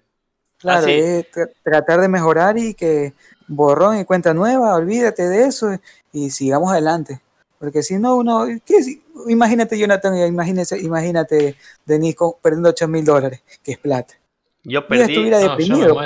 Claro, 0.57 0.87
es 0.87 1.27
tratar 1.63 2.01
de 2.01 2.07
mejorar 2.07 2.57
y 2.57 2.73
que 2.73 3.13
borrón 3.47 3.99
y 3.99 4.05
cuenta 4.05 4.33
nueva, 4.33 4.75
olvídate 4.75 5.27
de 5.27 5.45
eso 5.45 5.77
y 6.11 6.31
sigamos 6.31 6.71
adelante. 6.71 7.21
Porque 7.59 7.83
si 7.83 7.97
no, 7.97 8.15
uno, 8.15 8.45
¿qué, 8.65 8.79
imagínate 9.27 9.77
Jonathan, 9.77 10.15
imagínate, 10.27 10.79
imagínate 10.81 11.55
Denis 11.85 12.15
perdiendo 12.41 12.69
8 12.69 12.87
mil 12.87 13.05
dólares, 13.05 13.43
que 13.63 13.73
es 13.73 13.77
plata. 13.77 14.15
Yo 14.63 14.87
perdí. 14.87 15.13
Estuviera 15.13 15.37
deprimido. 15.37 16.01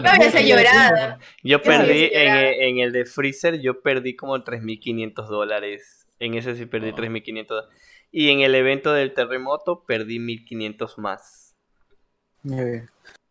yo, 1.44 1.62
perdí 1.62 2.10
en, 2.12 2.80
el 2.80 2.92
de 2.92 3.06
Freezer, 3.06 3.60
yo 3.62 3.82
perdí 3.82 4.16
como 4.16 4.38
3.500 4.38 5.28
dólares. 5.28 6.06
En 6.20 6.34
ese 6.34 6.56
sí 6.56 6.66
perdí 6.66 6.92
3.500 6.92 7.66
Y 8.12 8.30
en 8.30 8.42
el 8.42 8.54
evento 8.56 8.94
del 8.94 9.14
terremoto 9.14 9.84
perdí 9.86 10.20
1.500 10.20 10.98
más. 10.98 11.56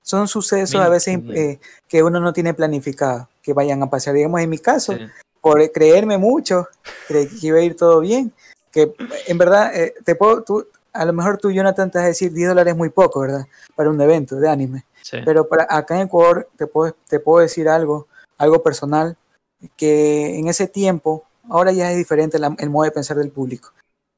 Son 0.03 0.27
sucesos 0.27 0.81
a 0.81 0.89
veces 0.89 1.19
eh, 1.35 1.61
que 1.87 2.03
uno 2.03 2.19
no 2.19 2.33
tiene 2.33 2.55
planificado, 2.55 3.29
que 3.43 3.53
vayan 3.53 3.83
a 3.83 3.91
pasar. 3.91 4.15
Digamos, 4.15 4.41
en 4.41 4.49
mi 4.49 4.59
caso, 4.59 4.97
por 5.41 5.71
creerme 5.71 6.17
mucho, 6.17 6.67
creí 7.07 7.29
que 7.29 7.47
iba 7.47 7.59
a 7.59 7.63
ir 7.63 7.77
todo 7.77 8.01
bien. 8.01 8.33
Que 8.73 8.93
en 9.27 9.39
verdad, 9.39 9.75
eh, 9.75 9.95
te 10.05 10.15
puedo, 10.15 10.43
tú, 10.43 10.67
a 10.93 11.05
lo 11.05 11.13
mejor 11.13 11.39
tú, 11.39 11.51
Jonathan, 11.51 11.91
te 11.91 11.99
vas 11.99 12.07
a 12.07 12.09
decir 12.09 12.33
10 12.33 12.49
dólares 12.49 12.73
es 12.73 12.79
muy 12.79 12.89
poco, 12.89 13.21
¿verdad? 13.21 13.47
Para 13.75 13.91
un 13.91 14.01
evento 14.01 14.37
de 14.37 14.49
anime. 14.49 14.85
Pero 15.25 15.49
para 15.49 15.67
acá 15.69 15.97
en 15.97 16.07
Ecuador 16.07 16.49
te 16.57 16.67
puedo, 16.67 16.95
te 17.09 17.21
puedo 17.21 17.41
decir 17.41 17.69
algo, 17.69 18.09
algo 18.37 18.63
personal, 18.63 19.17
que 19.77 20.39
en 20.39 20.49
ese 20.49 20.69
tiempo, 20.69 21.25
ahora 21.49 21.73
ya 21.73 21.91
es 21.91 21.97
diferente 21.97 22.39
el 22.59 22.71
modo 22.71 22.85
de 22.85 22.91
pensar 22.91 23.17
del 23.17 23.31
público. 23.31 23.73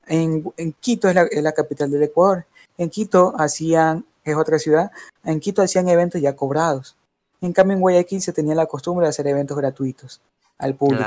En, 0.06 0.42
Quito 0.80 1.08
es 1.08 1.42
la, 1.42 1.52
capital 1.52 1.90
del 1.90 2.02
Ecuador. 2.02 2.44
En 2.76 2.90
Quito 2.90 3.34
hacían, 3.38 4.04
es 4.24 4.36
otra 4.36 4.58
ciudad, 4.58 4.90
en 5.24 5.40
Quito 5.40 5.62
hacían 5.62 5.88
eventos 5.88 6.20
ya 6.20 6.34
cobrados. 6.34 6.96
En 7.40 7.52
cambio 7.52 7.74
en 7.74 7.80
Guayaquil 7.80 8.20
se 8.20 8.32
tenía 8.32 8.54
la 8.54 8.66
costumbre 8.66 9.06
de 9.06 9.10
hacer 9.10 9.26
eventos 9.26 9.56
gratuitos 9.56 10.20
al 10.58 10.74
público. 10.74 11.04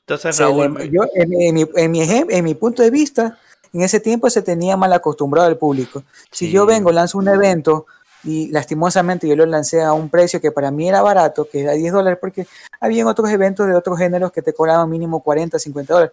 Entonces, 0.00 0.38
yo, 0.38 1.04
en, 1.14 1.54
mi, 1.54 1.66
en, 1.74 1.90
mi, 1.90 2.00
en 2.02 2.44
mi 2.44 2.54
punto 2.54 2.82
de 2.82 2.90
vista, 2.90 3.38
en 3.72 3.82
ese 3.82 4.00
tiempo 4.00 4.30
se 4.30 4.42
tenía 4.42 4.76
mal 4.76 4.92
acostumbrado 4.92 5.48
al 5.48 5.58
público. 5.58 6.04
Si 6.30 6.50
yo 6.50 6.64
vengo, 6.64 6.92
lanzo 6.92 7.18
un 7.18 7.28
evento 7.28 7.86
y 8.24 8.48
lastimosamente 8.48 9.28
yo 9.28 9.36
lo 9.36 9.46
lancé 9.46 9.82
a 9.82 9.92
un 9.92 10.08
precio 10.08 10.40
que 10.40 10.50
para 10.50 10.70
mí 10.70 10.88
era 10.88 11.02
barato, 11.02 11.48
que 11.48 11.60
era 11.62 11.72
10 11.72 11.92
dólares, 11.92 12.18
porque 12.20 12.46
había 12.80 13.06
otros 13.06 13.30
eventos 13.30 13.66
de 13.66 13.74
otros 13.74 13.98
géneros 13.98 14.32
que 14.32 14.42
te 14.42 14.52
cobraban 14.52 14.90
mínimo 14.90 15.22
40, 15.22 15.58
50 15.58 15.94
dólares. 15.94 16.12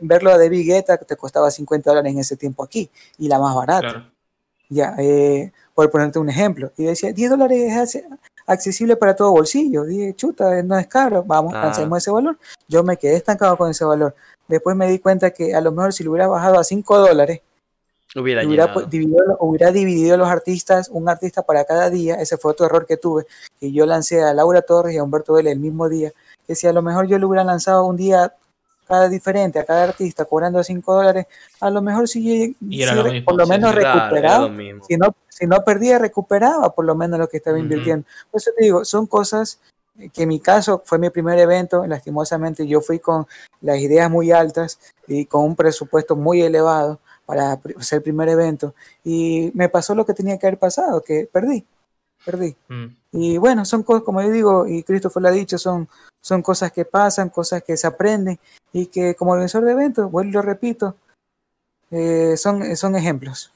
verlo 0.00 0.30
a 0.30 0.38
David 0.38 0.66
Guetta 0.66 0.96
te 0.96 1.16
costaba 1.16 1.50
50 1.50 1.90
dólares 1.90 2.12
en 2.12 2.18
ese 2.20 2.36
tiempo 2.36 2.62
aquí 2.64 2.90
y 3.18 3.28
la 3.28 3.38
más 3.38 3.54
barata. 3.54 4.10
Ya, 4.68 4.96
eh, 4.98 5.52
por 5.74 5.90
ponerte 5.90 6.18
un 6.18 6.28
ejemplo. 6.28 6.72
Y 6.76 6.84
decía, 6.84 7.12
10 7.12 7.30
dólares 7.30 7.94
es 7.94 8.04
accesible 8.46 8.96
para 8.96 9.14
todo 9.14 9.30
bolsillo. 9.30 9.84
Dije, 9.84 10.14
chuta, 10.14 10.62
no 10.62 10.78
es 10.78 10.86
caro, 10.86 11.22
vamos, 11.22 11.52
ah. 11.54 11.72
ese 11.96 12.10
valor. 12.10 12.38
Yo 12.66 12.82
me 12.82 12.96
quedé 12.96 13.16
estancado 13.16 13.56
con 13.56 13.70
ese 13.70 13.84
valor. 13.84 14.14
Después 14.48 14.74
me 14.74 14.88
di 14.88 14.98
cuenta 14.98 15.30
que 15.30 15.54
a 15.54 15.60
lo 15.60 15.70
mejor 15.70 15.92
si 15.92 16.02
lo 16.02 16.10
hubiera 16.10 16.26
bajado 16.28 16.58
a 16.58 16.64
5 16.64 16.98
dólares, 16.98 17.40
Hubiera, 18.20 18.42
dividido, 18.88 19.36
hubiera 19.40 19.70
dividido 19.72 20.16
los 20.16 20.28
artistas, 20.28 20.88
un 20.88 21.08
artista 21.08 21.42
para 21.42 21.64
cada 21.64 21.90
día. 21.90 22.14
Ese 22.14 22.38
fue 22.38 22.52
otro 22.52 22.66
error 22.66 22.86
que 22.86 22.96
tuve. 22.96 23.26
Que 23.60 23.72
yo 23.72 23.84
lancé 23.86 24.22
a 24.22 24.32
Laura 24.32 24.62
Torres 24.62 24.94
y 24.94 24.98
a 24.98 25.02
Humberto 25.02 25.34
Vélez 25.34 25.52
el 25.52 25.60
mismo 25.60 25.88
día. 25.88 26.12
Que 26.46 26.54
si 26.54 26.66
a 26.66 26.72
lo 26.72 26.82
mejor 26.82 27.06
yo 27.06 27.18
le 27.18 27.26
hubiera 27.26 27.44
lanzado 27.44 27.84
un 27.84 27.96
día 27.96 28.32
cada 28.86 29.08
diferente 29.08 29.58
a 29.58 29.64
cada 29.64 29.84
artista 29.84 30.24
cobrando 30.24 30.62
5 30.62 30.94
dólares, 30.94 31.26
a 31.60 31.70
lo 31.70 31.82
mejor 31.82 32.08
si, 32.08 32.56
por 33.24 33.36
lo 33.36 33.46
menos 33.46 33.74
recuperaba. 33.74 34.50
Si 34.86 34.96
no, 34.96 35.14
si 35.28 35.46
no 35.46 35.64
perdía, 35.64 35.98
recuperaba 35.98 36.72
por 36.72 36.84
lo 36.84 36.94
menos 36.94 37.18
lo 37.18 37.28
que 37.28 37.38
estaba 37.38 37.58
invirtiendo. 37.58 38.06
Por 38.30 38.40
eso 38.40 38.52
te 38.56 38.64
digo, 38.64 38.84
son 38.84 39.06
cosas 39.06 39.58
que 40.12 40.22
en 40.22 40.28
mi 40.28 40.40
caso 40.40 40.82
fue 40.84 40.98
mi 40.98 41.10
primer 41.10 41.38
evento, 41.38 41.86
lastimosamente 41.86 42.66
yo 42.66 42.80
fui 42.80 42.98
con 42.98 43.26
las 43.60 43.78
ideas 43.78 44.10
muy 44.10 44.30
altas 44.30 44.78
y 45.06 45.24
con 45.24 45.42
un 45.44 45.56
presupuesto 45.56 46.16
muy 46.16 46.42
elevado 46.42 47.00
para 47.26 47.60
hacer 47.78 47.98
el 47.98 48.02
primer 48.02 48.28
evento. 48.28 48.74
Y 49.04 49.50
me 49.54 49.68
pasó 49.68 49.94
lo 49.94 50.06
que 50.06 50.14
tenía 50.14 50.38
que 50.38 50.46
haber 50.46 50.58
pasado, 50.58 51.02
que 51.02 51.28
perdí, 51.30 51.64
perdí. 52.24 52.56
Mm. 52.68 52.86
Y 53.12 53.38
bueno, 53.38 53.64
son 53.64 53.82
cosas, 53.82 54.04
como 54.04 54.22
yo 54.22 54.30
digo, 54.30 54.66
y 54.66 54.82
Christopher 54.82 55.22
lo 55.22 55.28
ha 55.28 55.32
dicho, 55.32 55.58
son, 55.58 55.88
son 56.22 56.42
cosas 56.42 56.72
que 56.72 56.84
pasan, 56.84 57.28
cosas 57.28 57.62
que 57.62 57.76
se 57.76 57.86
aprenden 57.86 58.38
y 58.72 58.86
que 58.86 59.14
como 59.14 59.32
organizador 59.32 59.66
de 59.66 59.72
eventos, 59.72 60.10
vuelvo 60.10 60.30
y 60.30 60.32
lo 60.32 60.42
repito, 60.42 60.96
eh, 61.90 62.36
son, 62.36 62.76
son 62.76 62.96
ejemplos. 62.96 63.52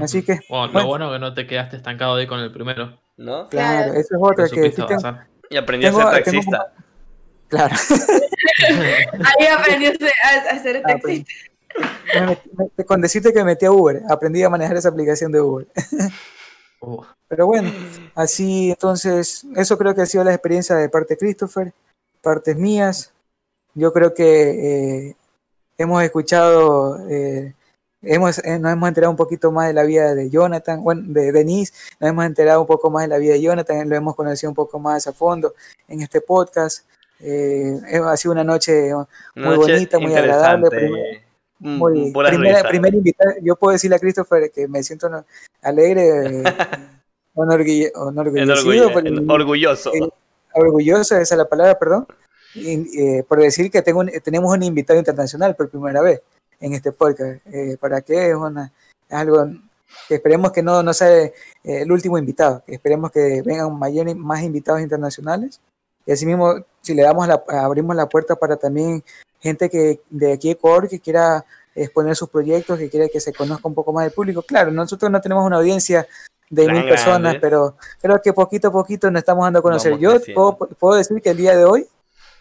Así 0.00 0.22
que... 0.22 0.40
lo 0.48 0.86
bueno 0.86 1.12
que 1.12 1.18
no 1.18 1.34
te 1.34 1.46
quedaste 1.46 1.76
estancado 1.76 2.16
ahí 2.16 2.26
con 2.26 2.40
el 2.40 2.50
primero. 2.50 2.98
¿No? 3.18 3.46
Claro, 3.48 3.92
eso 3.92 4.16
es 4.16 4.20
otra 4.20 4.48
que... 4.48 4.74
y 5.50 5.56
aprendí 5.56 5.86
a 5.86 5.92
ser 5.92 6.04
taxista. 6.04 6.72
Claro. 7.48 7.76
Ahí 9.38 9.46
aprendí 9.46 9.86
a, 9.86 10.58
ser 10.58 10.82
ah, 12.14 12.36
taxista 12.56 12.84
con 12.84 13.00
decirte 13.00 13.32
que 13.32 13.44
metí 13.44 13.66
a 13.66 13.72
Uber, 13.72 14.02
aprendí 14.08 14.42
a 14.42 14.50
manejar 14.50 14.76
esa 14.76 14.88
aplicación 14.88 15.32
de 15.32 15.40
Uber. 15.40 15.66
Oh. 16.84 17.06
Pero 17.28 17.46
bueno, 17.46 17.72
así 18.14 18.70
entonces, 18.70 19.46
eso 19.56 19.78
creo 19.78 19.94
que 19.94 20.02
ha 20.02 20.06
sido 20.06 20.24
la 20.24 20.34
experiencia 20.34 20.74
de 20.76 20.88
parte 20.88 21.14
de 21.14 21.18
Christopher, 21.18 21.72
partes 22.20 22.56
mías. 22.56 23.12
Yo 23.74 23.92
creo 23.92 24.12
que 24.12 25.06
eh, 25.08 25.16
hemos 25.78 26.02
escuchado, 26.02 27.08
eh, 27.08 27.54
hemos, 28.02 28.38
eh, 28.38 28.58
nos 28.58 28.72
hemos 28.72 28.88
enterado 28.88 29.12
un 29.12 29.16
poquito 29.16 29.50
más 29.50 29.68
de 29.68 29.74
la 29.74 29.84
vida 29.84 30.14
de 30.14 30.28
Jonathan, 30.28 30.82
bueno, 30.82 31.02
de 31.06 31.32
Denise, 31.32 31.72
nos 32.00 32.10
hemos 32.10 32.26
enterado 32.26 32.60
un 32.60 32.66
poco 32.66 32.90
más 32.90 33.04
de 33.04 33.08
la 33.08 33.18
vida 33.18 33.32
de 33.32 33.40
Jonathan, 33.40 33.88
lo 33.88 33.96
hemos 33.96 34.14
conocido 34.14 34.50
un 34.50 34.56
poco 34.56 34.78
más 34.78 35.06
a 35.06 35.12
fondo 35.12 35.54
en 35.88 36.02
este 36.02 36.20
podcast. 36.20 36.84
ha 37.20 38.16
sido 38.16 38.32
una 38.32 38.44
noche 38.44 38.90
muy 39.36 39.56
bonita, 39.56 39.98
muy 39.98 40.14
agradable. 40.14 41.22
Muy, 41.62 42.12
primera, 42.12 42.68
primer 42.68 42.92
invitado, 42.92 43.34
yo 43.40 43.54
puedo 43.54 43.72
decirle 43.72 43.96
a 43.96 44.00
Christopher 44.00 44.50
que 44.50 44.66
me 44.66 44.82
siento 44.82 45.08
alegre, 45.62 46.42
orgulloso. 49.28 49.92
orgulloso, 50.54 51.16
esa 51.16 51.34
es 51.34 51.38
la 51.38 51.48
palabra, 51.48 51.78
perdón, 51.78 52.08
eh, 52.56 53.22
por 53.28 53.38
decir 53.38 53.70
que 53.70 53.80
tengo 53.80 54.04
tenemos 54.24 54.52
un 54.52 54.62
invitado 54.64 54.98
internacional 54.98 55.54
por 55.54 55.70
primera 55.70 56.02
vez 56.02 56.20
en 56.60 56.72
este 56.72 56.90
podcast. 56.90 57.46
Eh, 57.46 57.76
¿Para 57.80 58.00
qué? 58.00 58.30
Es, 58.30 58.34
una, 58.34 58.72
algo 59.08 59.48
que 60.08 60.16
esperemos 60.16 60.50
que 60.50 60.64
no, 60.64 60.82
no 60.82 60.92
sea 60.92 61.22
eh, 61.22 61.32
el 61.62 61.92
último 61.92 62.18
invitado, 62.18 62.64
que 62.66 62.74
esperemos 62.74 63.12
que 63.12 63.40
vengan 63.42 63.78
mayor, 63.78 64.12
más 64.16 64.42
invitados 64.42 64.80
internacionales. 64.80 65.60
Y 66.06 66.10
así 66.10 66.26
mismo, 66.26 66.56
si 66.80 66.94
le 66.94 67.02
damos 67.02 67.28
la, 67.28 67.40
abrimos 67.48 67.94
la 67.94 68.08
puerta 68.08 68.34
para 68.34 68.56
también 68.56 69.04
gente 69.42 69.68
que 69.68 70.00
de 70.08 70.32
aquí 70.32 70.48
de 70.48 70.52
Ecuador 70.52 70.88
que 70.88 71.00
quiera 71.00 71.44
exponer 71.74 72.14
sus 72.14 72.28
proyectos, 72.28 72.78
que 72.78 72.88
quiera 72.88 73.08
que 73.08 73.20
se 73.20 73.32
conozca 73.32 73.66
un 73.66 73.74
poco 73.74 73.92
más 73.92 74.04
del 74.04 74.12
público. 74.12 74.42
Claro, 74.42 74.70
nosotros 74.70 75.10
no 75.10 75.20
tenemos 75.20 75.44
una 75.44 75.56
audiencia 75.56 76.06
de 76.50 76.70
mil 76.70 76.84
personas, 76.84 77.36
pero 77.40 77.76
creo 78.00 78.20
que 78.20 78.32
poquito 78.32 78.68
a 78.68 78.72
poquito 78.72 79.10
nos 79.10 79.20
estamos 79.20 79.44
dando 79.44 79.60
a 79.60 79.62
conocer. 79.62 79.98
Yo 79.98 80.20
puedo, 80.78 80.96
decir 80.96 81.20
que 81.22 81.30
el 81.30 81.36
día 81.36 81.56
de 81.56 81.64
hoy 81.64 81.86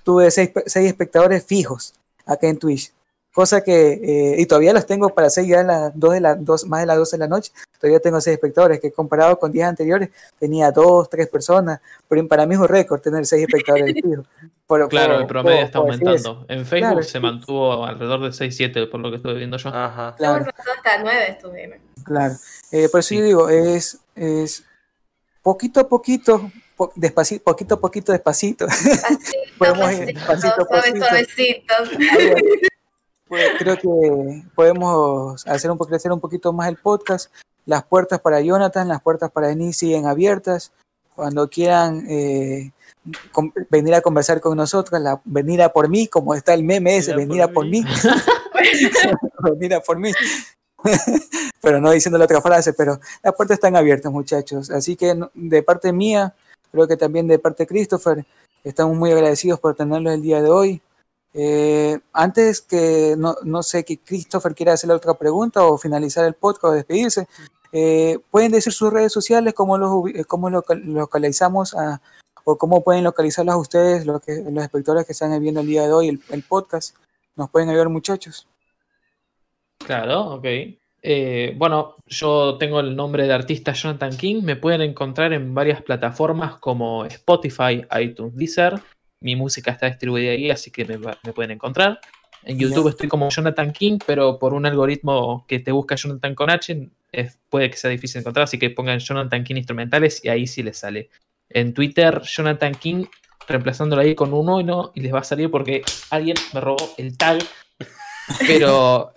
tuve 0.03 0.29
seis, 0.31 0.51
seis 0.65 0.87
espectadores 0.87 1.45
fijos 1.45 1.93
acá 2.25 2.47
en 2.47 2.57
Twitch 2.57 2.91
cosa 3.33 3.61
que, 3.61 3.93
eh, 3.93 4.35
y 4.39 4.45
todavía 4.45 4.73
los 4.73 4.85
tengo 4.85 5.09
para 5.09 5.27
hacer 5.27 5.45
ya 5.45 5.63
las 5.63 5.97
dos 5.97 6.13
de 6.13 6.19
la, 6.19 6.35
dos, 6.35 6.65
más 6.65 6.81
de 6.81 6.85
las 6.85 6.97
12 6.97 7.17
de 7.17 7.19
la 7.19 7.27
noche, 7.27 7.51
todavía 7.79 7.99
tengo 7.99 8.19
seis 8.19 8.35
espectadores, 8.35 8.79
que 8.79 8.91
comparado 8.91 9.39
con 9.39 9.51
días 9.51 9.69
anteriores 9.69 10.09
tenía 10.39 10.71
dos, 10.71 11.09
tres 11.09 11.27
personas, 11.27 11.79
pero 12.07 12.27
para 12.27 12.45
mí 12.45 12.55
es 12.55 12.59
un 12.59 12.67
récord 12.67 13.01
tener 13.01 13.25
seis 13.25 13.43
espectadores 13.43 13.93
fijos. 13.93 14.25
claro, 14.89 15.19
el 15.19 15.27
promedio 15.27 15.61
está 15.61 15.79
aumentando. 15.79 16.45
En 16.47 16.65
Facebook 16.65 17.03
se 17.03 17.19
mantuvo 17.19 17.85
alrededor 17.85 18.23
de 18.23 18.31
6, 18.31 18.55
7, 18.55 18.87
por 18.87 18.99
lo 18.99 19.09
que 19.09 19.17
estoy 19.17 19.35
viendo 19.35 19.57
yo. 19.57 19.69
Ajá. 19.69 20.15
Claro. 20.17 20.45
hasta 20.45 21.01
9 21.01 21.25
estuve. 21.29 21.81
Claro, 22.03 22.35
eh, 22.71 22.89
por 22.89 22.99
eso 23.01 23.15
yo 23.15 23.23
digo, 23.23 23.49
es, 23.49 23.99
es 24.15 24.63
poquito 25.41 25.79
a 25.81 25.87
poquito, 25.87 26.51
despacito, 26.95 27.43
poquito 27.43 27.75
a 27.75 27.79
poquito, 27.79 28.11
despacito. 28.11 28.65
Podemos 29.57 29.91
ir 29.93 30.05
despacito, 30.05 30.67
suavecito. 30.67 31.73
Pues, 33.31 33.49
creo 33.57 33.77
que 33.77 34.43
podemos 34.55 35.47
hacer 35.47 35.71
un, 35.71 35.77
crecer 35.77 36.11
un 36.11 36.19
poquito 36.19 36.51
más 36.51 36.67
el 36.67 36.75
podcast. 36.75 37.31
Las 37.65 37.81
puertas 37.81 38.19
para 38.19 38.41
Jonathan, 38.41 38.89
las 38.89 39.01
puertas 39.01 39.31
para 39.31 39.47
Denise 39.47 39.79
siguen 39.79 40.05
abiertas. 40.05 40.73
Cuando 41.15 41.49
quieran 41.49 42.05
eh, 42.09 42.73
venir 43.69 43.95
a 43.95 44.01
conversar 44.01 44.41
con 44.41 44.57
nosotros, 44.57 44.99
la, 44.99 45.21
venir 45.23 45.61
a 45.61 45.71
por 45.71 45.87
mí, 45.87 46.09
como 46.09 46.35
está 46.35 46.53
el 46.53 46.65
meme 46.65 46.97
ese, 46.97 47.15
venir 47.15 47.41
a 47.41 47.47
por 47.47 47.65
mí. 47.65 47.85
venir 49.43 49.75
a 49.75 49.79
por 49.79 49.97
mí. 49.97 50.11
pero 51.61 51.79
no 51.79 51.89
diciendo 51.91 52.17
la 52.17 52.25
otra 52.25 52.41
frase, 52.41 52.73
pero 52.73 52.99
las 53.23 53.33
puertas 53.33 53.55
están 53.55 53.77
abiertas, 53.77 54.11
muchachos. 54.11 54.69
Así 54.71 54.97
que 54.97 55.17
de 55.35 55.63
parte 55.63 55.93
mía, 55.93 56.35
creo 56.69 56.85
que 56.85 56.97
también 56.97 57.29
de 57.29 57.39
parte 57.39 57.63
de 57.63 57.67
Christopher, 57.67 58.25
estamos 58.65 58.97
muy 58.97 59.09
agradecidos 59.09 59.57
por 59.57 59.73
tenerlo 59.73 60.11
el 60.11 60.21
día 60.21 60.41
de 60.41 60.49
hoy. 60.49 60.81
Eh, 61.33 61.97
antes 62.11 62.61
que, 62.61 63.15
no, 63.17 63.35
no, 63.43 63.63
sé, 63.63 63.85
que 63.85 63.99
Christopher 63.99 64.53
quiera 64.53 64.73
hacerle 64.73 64.95
otra 64.95 65.13
pregunta 65.13 65.63
o 65.63 65.77
finalizar 65.77 66.25
el 66.25 66.33
podcast 66.33 66.65
o 66.65 66.71
despedirse, 66.71 67.27
eh, 67.71 68.19
pueden 68.29 68.51
decir 68.51 68.73
sus 68.73 68.91
redes 68.91 69.13
sociales, 69.13 69.53
cómo 69.53 69.77
los, 69.77 70.03
cómo 70.27 70.49
localizamos 70.49 71.73
o 72.43 72.57
cómo 72.57 72.83
pueden 72.83 73.03
localizarlas 73.03 73.55
ustedes, 73.55 74.05
los, 74.05 74.21
que, 74.21 74.43
espectadores 74.57 75.05
que 75.05 75.13
están 75.13 75.39
viendo 75.41 75.61
el 75.61 75.67
día 75.67 75.83
de 75.83 75.93
hoy 75.93 76.09
el, 76.09 76.43
podcast. 76.43 76.95
¿Nos 77.37 77.49
pueden 77.49 77.69
ayudar, 77.69 77.87
muchachos? 77.89 78.47
Claro, 79.77 80.33
ok. 80.35 80.45
Eh, 81.03 81.55
bueno, 81.57 81.95
yo 82.05 82.57
tengo 82.59 82.81
el 82.81 82.95
nombre 82.95 83.25
de 83.25 83.33
artista 83.33 83.71
Jonathan 83.71 84.15
King. 84.17 84.41
Me 84.43 84.57
pueden 84.57 84.81
encontrar 84.81 85.31
en 85.33 85.53
varias 85.53 85.81
plataformas 85.81 86.57
como 86.57 87.05
Spotify, 87.05 87.85
iTunes, 87.99 88.35
Deezer. 88.35 88.81
Mi 89.21 89.35
música 89.35 89.71
está 89.71 89.87
distribuida 89.87 90.31
ahí, 90.31 90.51
así 90.51 90.71
que 90.71 90.85
me, 90.85 90.97
pueden 91.33 91.51
encontrar. 91.51 91.99
En 92.43 92.57
YouTube 92.57 92.89
estoy 92.89 93.07
como 93.07 93.29
Jonathan 93.29 93.71
King, 93.71 93.99
pero 94.05 94.39
por 94.39 94.53
un 94.53 94.65
algoritmo 94.65 95.45
que 95.47 95.59
te 95.59 95.71
busca 95.71 95.95
Jonathan 95.95 96.35
con 96.35 96.49
H, 96.49 96.89
puede 97.49 97.69
que 97.69 97.77
sea 97.77 97.89
difícil 97.89 98.19
encontrar, 98.19 98.43
así 98.43 98.57
que 98.57 98.69
pongan 98.71 98.99
Jonathan 98.99 99.43
King 99.43 99.57
instrumentales 99.57 100.23
y 100.25 100.29
ahí 100.29 100.47
sí 100.47 100.63
les 100.63 100.77
sale. 100.77 101.09
En 101.49 101.73
Twitter, 101.73 102.21
Jonathan 102.23 102.73
King, 102.73 103.05
reemplazándolo 103.47 104.01
ahí 104.01 104.15
con 104.15 104.33
uno 104.33 104.59
y 104.59 104.63
no, 104.63 104.91
y 104.95 105.01
les 105.01 105.13
va 105.13 105.19
a 105.19 105.23
salir 105.23 105.51
porque 105.51 105.83
alguien 106.09 106.37
me 106.53 106.61
robó 106.61 106.93
el 106.97 107.17
tag. 107.17 107.39
Pero 108.47 109.13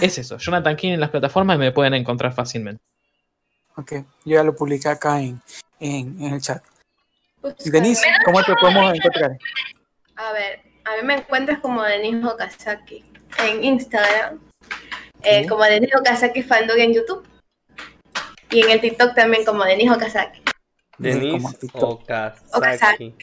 es 0.00 0.18
eso, 0.18 0.38
Jonathan 0.38 0.76
King 0.76 0.92
en 0.92 1.00
las 1.00 1.10
plataformas 1.10 1.58
me 1.58 1.72
pueden 1.72 1.94
encontrar 1.94 2.32
fácilmente. 2.32 2.82
Ok, 3.76 3.92
yo 4.24 4.36
ya 4.36 4.44
lo 4.44 4.54
publiqué 4.54 4.88
acá 4.88 5.20
en, 5.20 5.40
el 5.80 6.40
chat. 6.40 6.62
Denise, 7.64 8.06
¿cómo 8.24 8.42
te 8.42 8.54
podemos 8.54 8.94
encontrar? 8.94 9.36
A 10.16 10.32
ver, 10.32 10.60
a 10.84 10.96
mí 10.96 11.02
me 11.06 11.14
encuentras 11.14 11.58
como 11.60 11.82
Denise 11.82 12.26
Okazaki 12.26 13.04
en 13.38 13.64
Instagram, 13.64 14.40
eh, 15.22 15.46
como 15.48 15.64
Denise 15.64 15.96
Okazaki 15.96 16.42
Fandog 16.42 16.78
en 16.78 16.94
YouTube 16.94 17.26
y 18.50 18.62
en 18.62 18.70
el 18.70 18.80
TikTok 18.80 19.14
también 19.14 19.44
como 19.44 19.64
Denise 19.64 19.90
Okazaki. 19.90 20.42
Denise 20.98 21.46
Okazaki. 21.72 22.34
Okazaki. 22.52 23.14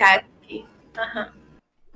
Ajá. 0.97 1.33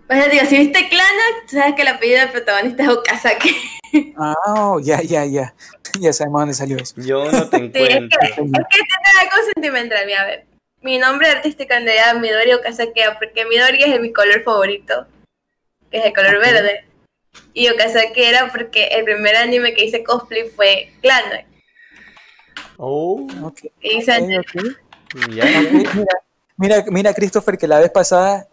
Pues 0.07 0.31
digo, 0.31 0.45
si 0.45 0.57
viste 0.57 0.89
Clana, 0.89 1.23
sabes 1.47 1.75
que 1.75 1.81
el 1.81 1.87
apellido 1.87 2.19
del 2.19 2.29
protagonista 2.29 2.83
es 2.83 2.89
Okazaki. 2.89 3.55
Ah, 4.17 4.77
ya, 4.81 5.03
ya, 5.03 5.23
ya. 5.25 5.53
Ya 5.99 6.11
sabemos 6.11 6.41
dónde 6.41 6.55
salió 6.55 6.77
eso. 6.77 6.95
Yo 6.97 7.31
no 7.31 7.47
te 7.47 7.57
encuentro. 7.57 8.19
es, 8.21 8.31
que, 8.33 8.41
es 8.41 8.51
que 8.51 8.79
tiene 8.79 9.19
algo 9.21 9.51
sentimental, 9.53 10.11
a 10.11 10.25
ver. 10.25 10.52
Mi 10.83 10.97
nombre 10.97 11.29
artístico 11.29 11.73
en 11.73 11.85
realidad 11.85 12.15
es 12.15 12.21
Midori 12.21 12.53
Okazaki, 12.53 13.01
porque 13.17 13.45
Midori 13.45 13.83
es 13.83 14.01
mi 14.01 14.11
color 14.11 14.43
favorito, 14.43 15.07
que 15.89 15.99
es 15.99 16.05
el 16.05 16.13
color 16.13 16.39
verde. 16.39 16.85
Y 17.53 17.69
Okazaki 17.69 18.21
era 18.21 18.51
porque 18.51 18.87
el 18.87 19.05
primer 19.05 19.35
anime 19.37 19.73
que 19.73 19.85
hice 19.85 20.03
cosplay 20.03 20.49
fue 20.49 20.91
Clana. 21.01 21.45
Oh, 22.77 23.25
ok. 23.43 23.59
Mira, 26.57 26.83
mira, 26.89 27.13
Christopher, 27.13 27.57
que 27.57 27.67
la 27.67 27.79
vez 27.79 27.89
pasada 27.89 28.45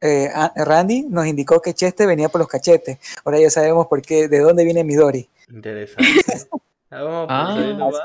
eh, 0.00 0.28
Randy 0.56 1.06
nos 1.08 1.26
indicó 1.26 1.62
que 1.62 1.72
Cheste 1.72 2.06
venía 2.06 2.28
por 2.28 2.40
los 2.40 2.48
cachetes. 2.48 2.98
Ahora 3.24 3.40
ya 3.40 3.48
sabemos 3.48 3.86
por 3.86 4.02
qué, 4.02 4.28
de 4.28 4.40
dónde 4.40 4.64
viene 4.64 4.84
Midori. 4.84 5.26
Interesante. 5.48 6.04
ah, 6.90 7.56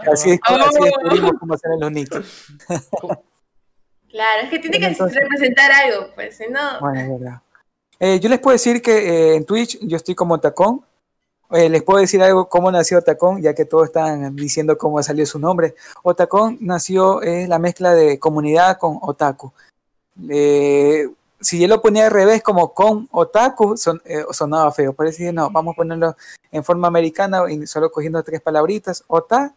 así, 0.09 0.31
es, 0.31 0.39
como 0.39 1.33
cómo 1.39 1.57
salen 1.57 1.79
los 1.81 1.91
nicks. 1.91 2.47
Claro, 4.13 4.43
es 4.43 4.49
que 4.49 4.59
tiene 4.59 4.79
que 4.79 4.89
representar 4.89 5.71
algo, 5.71 6.07
pues, 6.15 6.37
si 6.37 6.47
no. 6.47 6.79
Bueno, 6.79 6.99
es 7.01 7.09
verdad. 7.19 7.41
Eh, 7.99 8.19
yo 8.21 8.29
les 8.29 8.39
puedo 8.39 8.53
decir 8.53 8.81
que 8.81 8.91
eh, 8.91 9.35
en 9.35 9.45
Twitch 9.45 9.79
yo 9.81 9.97
estoy 9.97 10.15
como 10.15 10.39
Tacón. 10.39 10.81
les 11.51 11.83
puedo 11.83 11.99
decir 11.99 12.21
algo 12.23 12.47
cómo 12.47 12.71
nació 12.71 13.01
Tacón, 13.01 13.41
ya 13.41 13.53
que 13.53 13.65
todos 13.65 13.85
están 13.85 14.35
diciendo 14.35 14.77
cómo 14.77 15.03
salió 15.03 15.25
su 15.25 15.39
nombre. 15.39 15.75
Otacón 16.03 16.57
nació, 16.61 17.21
es 17.21 17.49
la 17.49 17.59
mezcla 17.59 17.93
de 17.93 18.19
comunidad 18.19 18.77
con 18.77 18.99
otaku. 19.01 19.51
Eh, 20.29 21.09
si 21.39 21.59
yo 21.59 21.67
lo 21.67 21.81
ponía 21.81 22.05
al 22.05 22.11
revés 22.11 22.41
como 22.41 22.73
con 22.73 23.07
otaku, 23.11 23.75
eh, 24.05 24.25
sonaba 24.31 24.71
feo. 24.71 24.93
Por 24.93 25.07
eso 25.07 25.23
no, 25.33 25.49
vamos 25.49 25.73
a 25.73 25.75
ponerlo 25.75 26.15
en 26.51 26.63
forma 26.63 26.87
americana 26.87 27.43
y 27.51 27.67
solo 27.67 27.91
cogiendo 27.91 28.23
tres 28.23 28.41
palabritas, 28.41 29.03
ota, 29.07 29.53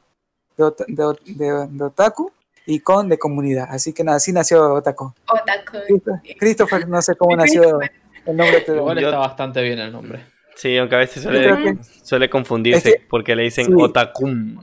de, 0.57 1.83
otaku 1.83 2.33
y 2.67 2.81
con 2.81 3.09
de 3.09 3.19
comunidad. 3.19 3.69
Así 3.71 3.93
que 3.93 4.05
nada, 4.05 4.17
así 4.17 4.33
nació 4.33 4.75
otaku. 4.75 5.15
Otaku. 5.29 5.79
Christopher, 6.39 6.89
no 6.89 7.01
sé 7.01 7.15
cómo 7.15 7.37
nació 7.37 7.81
el 8.27 8.37
nombre. 8.37 8.65
Igual 8.67 8.99
está 8.99 9.19
bastante 9.19 9.63
bien 9.63 9.79
el 9.79 9.93
nombre. 9.93 10.27
Sí, 10.57 10.77
aunque 10.77 10.97
a 10.97 10.99
veces 10.99 11.23
suele, 12.03 12.31
confundirse 12.31 12.89
este 12.89 13.07
porque 13.09 13.37
le 13.37 13.45
dicen 13.45 13.73
otakum. 13.79 14.63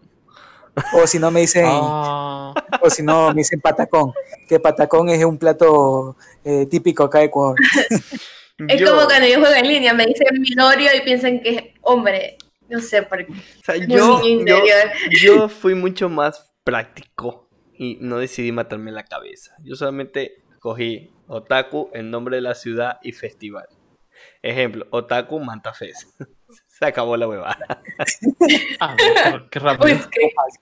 O 0.94 1.06
si 1.06 1.20
no 1.20 1.30
me 1.30 1.42
dicen, 1.42 1.66
ah. 1.68 2.54
o 2.82 2.90
si 2.90 3.04
no 3.04 3.30
me 3.30 3.42
dicen 3.42 3.62
patacón, 3.62 4.12
que 4.50 4.60
patacón 4.60 5.10
es 5.10 5.24
un 5.24 5.38
plato 5.38 6.18
eh, 6.44 6.66
típico 6.66 7.04
acá 7.04 7.20
de 7.20 7.26
Ecuador. 7.26 7.58
Es 8.68 8.88
como 8.88 9.06
cuando 9.06 9.28
yo 9.28 9.40
juego 9.40 9.56
en 9.56 9.68
línea, 9.68 9.94
me 9.94 10.06
dicen 10.06 10.28
minorio 10.40 10.90
y 10.96 11.02
piensan 11.02 11.42
que 11.42 11.50
es 11.50 11.64
hombre. 11.82 12.38
No 12.70 12.80
sé 12.80 13.02
por 13.02 13.26
qué. 13.26 13.34
yo, 13.88 14.22
yo, 15.10 15.50
fui 15.50 15.74
mucho 15.74 16.08
más 16.08 16.52
práctico 16.64 17.43
y 17.78 17.98
no 18.02 18.18
decidí 18.18 18.52
matarme 18.52 18.92
la 18.92 19.04
cabeza. 19.04 19.56
Yo 19.64 19.76
solamente 19.76 20.44
cogí 20.60 21.12
Otaku, 21.28 21.90
el 21.94 22.10
nombre 22.10 22.38
de 22.38 22.42
la 22.42 22.56
ciudad 22.56 23.00
y 23.04 23.12
festival. 23.12 23.68
Ejemplo, 24.42 24.88
Otaku 24.92 25.40
Mantafes. 25.40 26.08
Se 26.68 26.86
acabó 26.86 27.18
la 27.18 27.28
huevada. 27.28 27.58
Ah, 28.80 28.96
qué 29.50 29.60
rápido. 29.60 29.98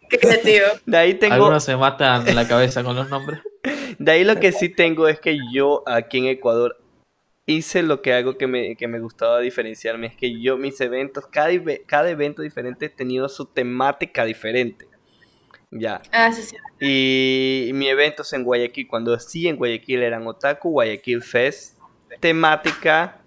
qué, 0.09 0.19
creativo. 0.19 0.65
De 0.85 0.97
ahí 0.97 1.13
tengo... 1.15 1.33
Algunos 1.33 1.63
se 1.63 1.75
matan 1.75 2.35
la 2.35 2.47
cabeza 2.47 2.83
con 2.83 2.95
los 2.95 3.09
nombres. 3.09 3.39
De 3.97 4.11
ahí 4.11 4.23
lo 4.23 4.39
que 4.39 4.51
sí 4.51 4.69
tengo 4.69 5.07
es 5.07 5.19
que 5.19 5.37
yo 5.51 5.83
aquí 5.87 6.19
en 6.19 6.25
Ecuador 6.25 6.77
hice 7.47 7.81
lo 7.81 8.01
que 8.01 8.13
algo 8.13 8.37
que 8.37 8.45
me, 8.45 8.75
que 8.75 8.87
me 8.87 8.99
gustaba 8.99 9.39
diferenciarme. 9.39 10.07
Es 10.07 10.15
que 10.15 10.39
yo 10.39 10.57
mis 10.57 10.79
eventos, 10.81 11.25
cada, 11.27 11.49
cada 11.87 12.09
evento 12.09 12.43
diferente 12.43 12.85
he 12.85 12.89
tenido 12.89 13.27
su 13.29 13.45
temática 13.45 14.25
diferente. 14.25 14.87
Ya. 15.71 16.01
Ah, 16.11 16.31
sí, 16.31 16.43
sí. 16.43 16.55
Y 16.83 17.69
mi 17.75 17.87
eventos 17.89 18.33
en 18.33 18.43
Guayaquil, 18.43 18.87
cuando 18.87 19.17
sí 19.19 19.47
en 19.47 19.55
Guayaquil 19.55 20.01
eran 20.01 20.25
Otaku, 20.25 20.71
Guayaquil 20.71 21.21
Fest, 21.21 21.77
temática 22.19 23.21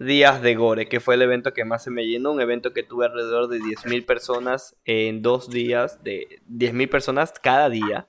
Días 0.00 0.42
de 0.42 0.56
Gore, 0.56 0.88
que 0.88 0.98
fue 0.98 1.14
el 1.14 1.22
evento 1.22 1.54
que 1.54 1.64
más 1.64 1.84
se 1.84 1.92
me 1.92 2.04
llenó, 2.04 2.32
un 2.32 2.40
evento 2.40 2.72
que 2.72 2.82
tuve 2.82 3.06
alrededor 3.06 3.46
de 3.46 3.60
10.000 3.60 4.04
personas 4.04 4.74
en 4.84 5.22
dos 5.22 5.48
días, 5.48 6.02
de 6.02 6.40
10.000 6.50 6.90
personas 6.90 7.32
cada 7.40 7.70
día, 7.70 8.08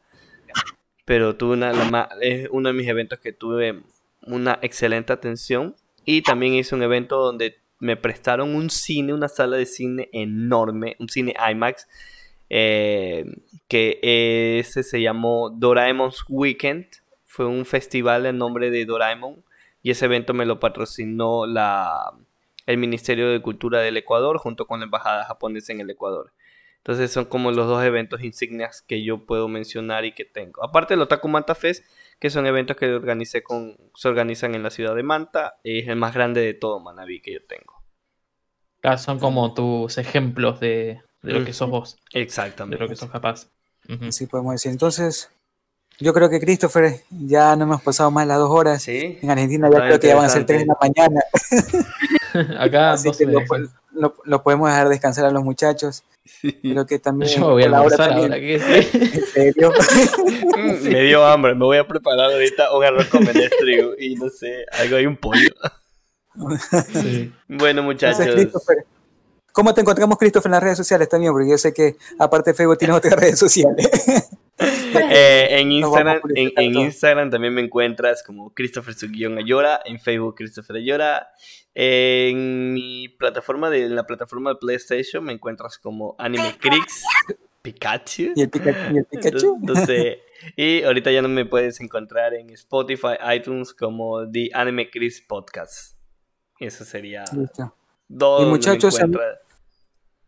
pero 1.06 1.36
tuve 1.36 1.54
una, 1.54 2.10
es 2.20 2.50
uno 2.52 2.70
de 2.70 2.74
mis 2.74 2.88
eventos 2.88 3.20
que 3.20 3.34
tuve 3.34 3.84
una 4.24 4.58
excelente 4.64 5.14
atención. 5.14 5.76
Y 6.06 6.24
también 6.24 6.56
hice 6.56 6.74
un 6.74 6.82
evento 6.82 7.18
donde 7.18 7.60
me 7.78 7.98
prestaron 7.98 8.56
un 8.56 8.72
cine, 8.72 9.14
una 9.14 9.28
sala 9.28 9.58
de 9.58 9.68
cine 9.68 10.10
enorme, 10.12 10.96
un 10.98 11.08
cine 11.08 11.36
IMAX, 11.52 11.88
eh, 12.50 13.26
que 13.68 14.00
ese 14.60 14.84
se 14.84 15.02
llamó 15.02 15.50
Doraemon's 15.50 16.24
Weekend, 16.30 16.88
fue 17.26 17.46
un 17.46 17.66
festival 17.66 18.26
en 18.26 18.38
nombre 18.38 18.72
de 18.72 18.86
Doraemon 18.86 19.44
y 19.84 19.92
ese 19.92 20.06
evento 20.06 20.34
me 20.34 20.46
lo 20.46 20.60
patrocinó 20.60 21.46
la, 21.46 22.14
el 22.66 22.78
Ministerio 22.78 23.30
de 23.30 23.42
Cultura 23.42 23.82
del 23.82 23.98
Ecuador 23.98 24.38
junto 24.38 24.66
con 24.66 24.80
la 24.80 24.86
Embajada 24.86 25.24
japonesa 25.26 25.74
en 25.74 25.82
el 25.82 25.90
Ecuador. 25.90 26.34
Entonces 26.78 27.12
son 27.12 27.26
como 27.26 27.52
los 27.52 27.68
dos 27.68 27.84
eventos 27.84 28.24
insignias 28.24 28.82
que 28.82 29.04
yo 29.04 29.26
puedo 29.26 29.50
mencionar 29.50 30.06
y 30.06 30.14
que 30.14 30.24
tengo. 30.24 30.64
Aparte 30.64 30.94
del 30.94 31.02
Otaku 31.02 31.28
Manta 31.28 31.54
Fest, 31.54 31.86
que 32.20 32.30
son 32.30 32.46
eventos 32.46 32.78
que 32.78 32.94
organicé 32.94 33.44
con, 33.44 33.78
se 33.94 34.08
organizan 34.08 34.56
en 34.56 34.64
la 34.64 34.70
ciudad 34.70 34.96
de 34.96 35.04
Manta, 35.04 35.60
es 35.64 35.88
el 35.90 35.98
más 35.98 36.14
grande 36.14 36.42
de 36.42 36.54
todo 36.54 36.80
Manaví 36.80 37.22
que 37.22 37.34
yo 37.34 37.46
tengo. 37.46 37.84
Ah, 38.84 38.98
son 38.98 39.20
como 39.20 39.54
tus 39.54 39.98
ejemplos 39.98 40.60
de, 40.62 41.02
lo 41.22 41.46
que 41.46 41.54
sos 41.54 41.70
vos. 41.70 41.98
Exactamente. 42.14 42.78
De 42.78 42.84
lo 42.84 42.90
que 42.90 42.96
sos 42.96 43.10
capaz. 43.10 43.48
Así 44.08 44.26
podemos 44.28 44.54
decir. 44.54 44.72
Entonces, 44.72 45.30
yo 46.00 46.14
creo 46.14 46.30
que 46.30 46.40
Christopher, 46.40 47.02
ya 47.10 47.56
no 47.56 47.64
hemos 47.64 47.82
pasado 47.82 48.12
más 48.12 48.28
las 48.28 48.38
dos 48.38 48.52
horas. 48.52 48.84
¿Sí? 48.84 49.18
En 49.22 49.32
Argentina 49.32 49.70
ya 49.72 49.80
creo 49.80 50.00
que 50.00 50.08
ya 50.08 50.16
van 50.16 50.26
a 50.26 50.30
ser 50.30 50.46
tres 50.46 50.62
de 50.62 50.68
la 50.68 50.78
mañana. 50.80 51.22
Acá 52.60 52.92
Así 52.94 53.12
que 53.12 53.26
lo, 53.26 54.44
podemos 54.44 54.70
dejar 54.70 54.90
descansar 54.90 55.26
a 55.26 55.32
los 55.32 55.44
muchachos. 55.44 56.04
Sí. 56.24 56.52
Creo 56.62 56.86
que 56.86 57.00
también. 57.00 57.32
Yo 57.32 57.50
voy 57.50 57.64
a 57.64 57.66
almorzar 57.68 58.14
ahora, 58.14 58.36
¿qué 58.36 58.56
¿En 58.94 59.26
serio? 59.28 59.72
me 60.84 61.02
dio 61.04 61.26
hambre, 61.26 61.56
me 61.56 61.66
voy 61.66 61.78
a 61.78 61.88
preparar 61.88 62.32
ahorita 62.32 62.76
un 62.76 62.84
arroz 62.84 63.08
con 63.08 63.24
menestrio 63.24 63.96
y 63.98 64.16
no 64.16 64.30
sé, 64.30 64.66
algo 64.74 64.98
hay 64.98 65.06
un 65.06 65.16
pollo. 65.16 65.50
Sí. 66.94 67.34
Bueno, 67.48 67.82
muchachos. 67.82 68.28
¿Cómo 69.58 69.74
te 69.74 69.82
encontramos, 69.82 70.20
Christopher, 70.20 70.50
en 70.50 70.52
las 70.52 70.62
redes 70.62 70.78
sociales 70.78 71.10
también? 71.10 71.34
Porque 71.34 71.50
yo 71.50 71.58
sé 71.58 71.74
que 71.74 71.96
aparte 72.20 72.52
de 72.52 72.54
Facebook 72.54 72.78
tienes 72.78 72.96
otras 72.96 73.14
redes 73.20 73.40
sociales. 73.40 73.90
Eh, 74.60 75.60
en, 75.60 75.72
Instagram, 75.72 76.20
en, 76.34 76.76
Instagram 76.76 77.30
también 77.30 77.54
me 77.54 77.62
encuentras 77.62 78.24
como 78.24 78.52
Christopher 78.56 78.96
Ayora, 79.38 79.82
en 79.86 80.00
Facebook 80.00 80.34
Christopher 80.36 80.78
Ayora, 80.78 81.30
en 81.76 82.74
mi 82.74 83.08
plataforma 83.08 83.70
de 83.70 83.88
la 83.88 84.08
plataforma 84.08 84.52
de 84.52 84.56
PlayStation 84.56 85.24
me 85.24 85.34
encuentras 85.34 85.78
como 85.78 86.16
Anime 86.18 86.58
Crix 86.60 87.04
Pikachu. 87.62 88.34
¿Y 88.36 88.42
el 88.42 88.50
Pikachu? 88.50 89.60
y 90.56 90.82
ahorita 90.82 91.12
ya 91.12 91.22
no 91.22 91.30
me 91.30 91.46
puedes 91.46 91.80
encontrar 91.80 92.34
en 92.34 92.50
Spotify, 92.50 93.18
iTunes 93.36 93.76
como 93.76 94.28
The 94.28 94.50
Anime 94.54 94.90
Crix 94.90 95.22
Podcast. 95.22 95.96
Eso 96.60 96.84
sería 96.84 97.26
y 98.10 98.46
muchachos, 98.46 99.00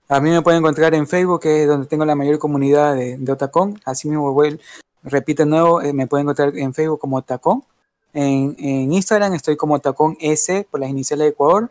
a 0.10 0.20
mí 0.20 0.32
me 0.32 0.42
pueden 0.42 0.60
encontrar 0.62 0.96
en 0.96 1.08
Facebook, 1.08 1.42
que 1.42 1.62
es 1.62 1.68
donde 1.68 1.86
tengo 1.86 2.04
la 2.04 2.16
mayor 2.16 2.40
comunidad 2.40 2.96
de, 2.96 3.18
de 3.18 3.32
Otacón. 3.32 3.80
Así 3.86 4.10
mismo, 4.10 4.34
voy, 4.34 4.60
repito 5.04 5.46
nuevo, 5.46 5.84
eh, 5.84 5.94
me 5.94 6.08
pueden 6.08 6.26
encontrar 6.26 6.58
en 6.58 6.74
Facebook 6.74 7.00
como 7.00 7.18
Otacón. 7.18 7.64
En, 8.12 8.92
Instagram 8.92 9.36
estoy 9.36 9.56
como 9.56 9.76
Otacón 9.76 10.18
S 10.20 10.68
por 10.72 10.80
las 10.80 10.90
iniciales 10.90 11.26
de 11.26 11.30
Ecuador. 11.30 11.70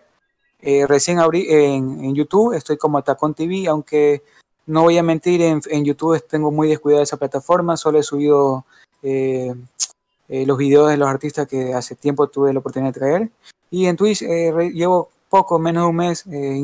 Eh, 0.61 0.87
recién 0.87 1.19
abrí 1.19 1.47
en, 1.49 2.15
YouTube, 2.15 2.55
estoy 2.55 2.77
como 2.77 2.99
Otacón 2.99 3.35
TV, 3.35 3.67
aunque 3.67 4.23
no 4.67 4.83
voy 4.83 4.99
a 4.99 5.03
mentir, 5.03 5.43
en, 5.43 5.61
en 5.69 5.85
YouTube 5.85 6.25
tengo 6.29 6.53
muy 6.53 6.69
descuidada 6.69 7.03
esa 7.03 7.17
plataforma, 7.17 7.77
solo 7.77 7.99
he 7.99 8.05
subido 8.05 8.65
eh, 9.03 9.53
los 10.29 10.59
videos 10.59 10.91
de 10.91 10.97
los 10.97 11.09
artistas 11.09 11.49
que 11.49 11.75
hace 11.75 11.97
tiempo 11.97 12.29
tuve 12.29 12.53
la 12.53 12.61
oportunidad 12.61 12.93
de 12.93 13.01
traer. 13.01 13.31
Y 13.69 13.87
en 13.87 13.97
Twitch 13.97 14.21
llevo 14.21 15.11
poco, 15.29 15.59
menos 15.59 15.85
de 15.85 15.89
un 15.89 15.97
mes, 15.97 16.25
eh, 16.31 16.63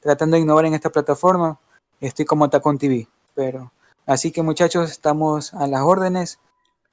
tratando 0.00 0.36
de 0.36 0.42
innovar 0.42 0.66
en 0.66 0.74
esta 0.74 0.90
plataforma. 0.90 1.58
Estoy 2.00 2.24
como 2.24 2.48
Tacón 2.50 2.78
TV, 2.78 3.08
pero 3.34 3.72
así 4.06 4.30
que 4.30 4.42
muchachos, 4.42 4.90
estamos 4.90 5.54
a 5.54 5.66
las 5.66 5.82
órdenes. 5.82 6.38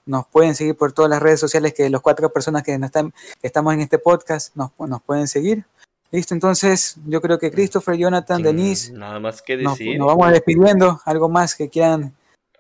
Nos 0.06 0.28
pueden 0.28 0.56
seguir 0.56 0.76
por 0.76 0.92
todas 0.92 1.10
las 1.10 1.22
redes 1.22 1.40
sociales 1.40 1.74
que 1.74 1.90
los 1.90 2.02
cuatro 2.02 2.32
personas 2.32 2.64
que, 2.64 2.74
están, 2.74 3.14
estamos 3.42 3.74
en 3.74 3.82
este 3.82 4.00
podcast 4.00 4.56
nos, 4.56 4.72
nos 4.78 5.02
pueden 5.02 5.28
seguir. 5.28 5.66
Listo, 6.12 6.36
entonces 6.36 6.98
yo 7.08 7.22
creo 7.22 7.40
que 7.40 7.50
Christopher, 7.50 7.96
Jonathan, 7.96 8.44
Denise, 8.44 8.94
nada 8.94 9.20
más 9.20 9.42
que 9.42 9.58
decir. 9.58 9.98
Nos, 9.98 10.08
vamos 10.08 10.32
despidiendo. 10.32 11.02
Algo 11.06 11.28
más 11.28 11.56
que 11.56 11.70
quieran 11.70 12.14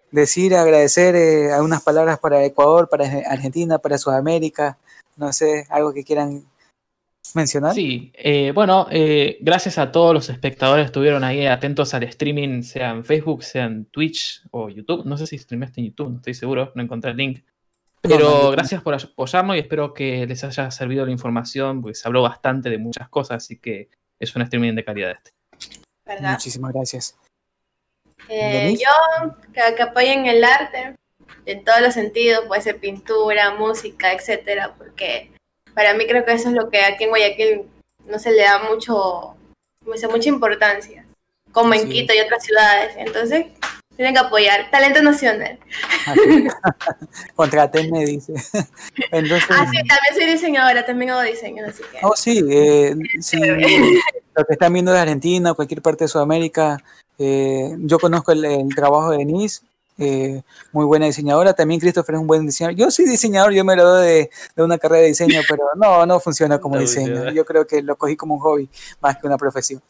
decir, 0.09 0.55
agradecer 0.55 1.15
eh, 1.15 1.51
algunas 1.51 1.83
palabras 1.83 2.17
para 2.17 2.43
Ecuador, 2.43 2.89
para 2.89 3.05
Argentina, 3.29 3.77
para 3.77 3.97
Sudamérica, 3.97 4.77
no 5.17 5.31
sé, 5.33 5.67
algo 5.69 5.93
que 5.93 6.03
quieran 6.03 6.45
mencionar? 7.33 7.73
Sí, 7.73 8.11
eh, 8.15 8.51
bueno, 8.53 8.87
eh, 8.91 9.37
gracias 9.41 9.77
a 9.77 9.91
todos 9.91 10.13
los 10.13 10.29
espectadores 10.29 10.83
que 10.83 10.87
estuvieron 10.87 11.23
ahí 11.23 11.45
atentos 11.45 11.93
al 11.93 12.03
streaming, 12.03 12.61
sea 12.61 12.91
en 12.91 13.05
Facebook, 13.05 13.43
sea 13.43 13.65
en 13.65 13.85
Twitch 13.85 14.43
o 14.51 14.69
YouTube. 14.69 15.05
No 15.05 15.17
sé 15.17 15.27
si 15.27 15.37
streamaste 15.37 15.81
en 15.81 15.87
YouTube, 15.87 16.09
no 16.09 16.17
estoy 16.17 16.33
seguro, 16.33 16.71
no 16.75 16.83
encontré 16.83 17.11
el 17.11 17.17
link. 17.17 17.43
Pero 18.01 18.51
gracias 18.51 18.81
por 18.81 18.93
apoyarnos 18.93 19.55
y 19.55 19.59
espero 19.59 19.93
que 19.93 20.27
les 20.27 20.43
haya 20.43 20.69
servido 20.71 21.05
la 21.05 21.11
información, 21.11 21.81
porque 21.81 21.95
se 21.95 22.07
habló 22.07 22.21
bastante 22.21 22.69
de 22.69 22.77
muchas 22.77 23.07
cosas, 23.07 23.37
así 23.37 23.57
que 23.57 23.89
es 24.19 24.35
un 24.35 24.41
streaming 24.41 24.75
de 24.75 24.83
calidad 24.83 25.11
este. 25.11 25.31
Muchísimas 26.21 26.73
gracias. 26.73 27.17
Eh, 28.27 28.75
yo, 28.77 29.33
que, 29.53 29.75
que, 29.75 29.81
apoyen 29.81 30.25
el 30.25 30.43
arte 30.43 30.95
en 31.45 31.63
todos 31.63 31.81
los 31.81 31.93
sentidos, 31.93 32.43
puede 32.45 32.61
ser 32.61 32.79
pintura, 32.79 33.55
música, 33.55 34.11
etcétera, 34.11 34.75
porque 34.77 35.32
para 35.73 35.93
mí 35.93 36.05
creo 36.07 36.25
que 36.25 36.33
eso 36.33 36.49
es 36.49 36.55
lo 36.55 36.69
que 36.69 36.83
aquí 36.83 37.05
en 37.05 37.09
Guayaquil 37.09 37.61
no 38.05 38.19
se 38.19 38.31
le 38.31 38.43
da 38.43 38.59
mucho, 38.69 39.35
mucha 39.85 40.29
importancia, 40.29 41.05
como 41.51 41.73
en 41.73 41.89
Quito 41.89 42.13
y 42.13 42.19
otras 42.19 42.43
ciudades. 42.43 42.95
Entonces, 42.97 43.45
tienen 43.95 44.13
que 44.13 44.19
apoyar. 44.19 44.69
Talento 44.71 45.01
nacional. 45.01 45.59
Contratenme, 47.35 48.05
dice. 48.05 48.33
Entonces, 49.11 49.49
ah, 49.49 49.67
sí, 49.69 49.77
también 49.77 50.15
soy 50.15 50.25
diseñadora, 50.25 50.85
también 50.85 51.11
hago 51.11 51.21
diseño, 51.21 51.65
así 51.65 51.83
que... 51.91 51.99
Oh, 52.01 52.15
sí, 52.15 52.43
eh, 52.49 52.95
sí 53.19 53.39
lo 54.35 54.45
que 54.45 54.53
están 54.53 54.73
viendo 54.73 54.91
de 54.91 54.99
Argentina, 54.99 55.53
cualquier 55.53 55.81
parte 55.81 56.05
de 56.05 56.07
Sudamérica, 56.07 56.83
eh, 57.19 57.75
yo 57.79 57.99
conozco 57.99 58.31
el, 58.31 58.43
el, 58.45 58.75
trabajo 58.75 59.11
de 59.11 59.19
Denise, 59.19 59.61
eh, 59.97 60.41
muy 60.71 60.85
buena 60.85 61.05
diseñadora. 61.05 61.53
También 61.53 61.79
Christopher 61.79 62.15
es 62.15 62.21
un 62.21 62.27
buen 62.27 62.45
diseñador. 62.45 62.77
Yo 62.77 62.91
soy 62.91 63.05
diseñador, 63.05 63.53
yo 63.53 63.63
me 63.63 63.75
lo 63.75 63.83
doy 63.83 64.05
de, 64.05 64.29
de 64.55 64.63
una 64.63 64.77
carrera 64.77 65.01
de 65.01 65.07
diseño, 65.09 65.41
pero 65.49 65.63
no, 65.75 66.05
no 66.05 66.19
funciona 66.19 66.59
como 66.59 66.77
diseño. 66.77 67.31
Yo 67.31 67.45
creo 67.45 67.67
que 67.67 67.81
lo 67.81 67.95
cogí 67.95 68.15
como 68.15 68.35
un 68.35 68.39
hobby 68.39 68.69
más 69.01 69.17
que 69.17 69.27
una 69.27 69.37
profesión. 69.37 69.81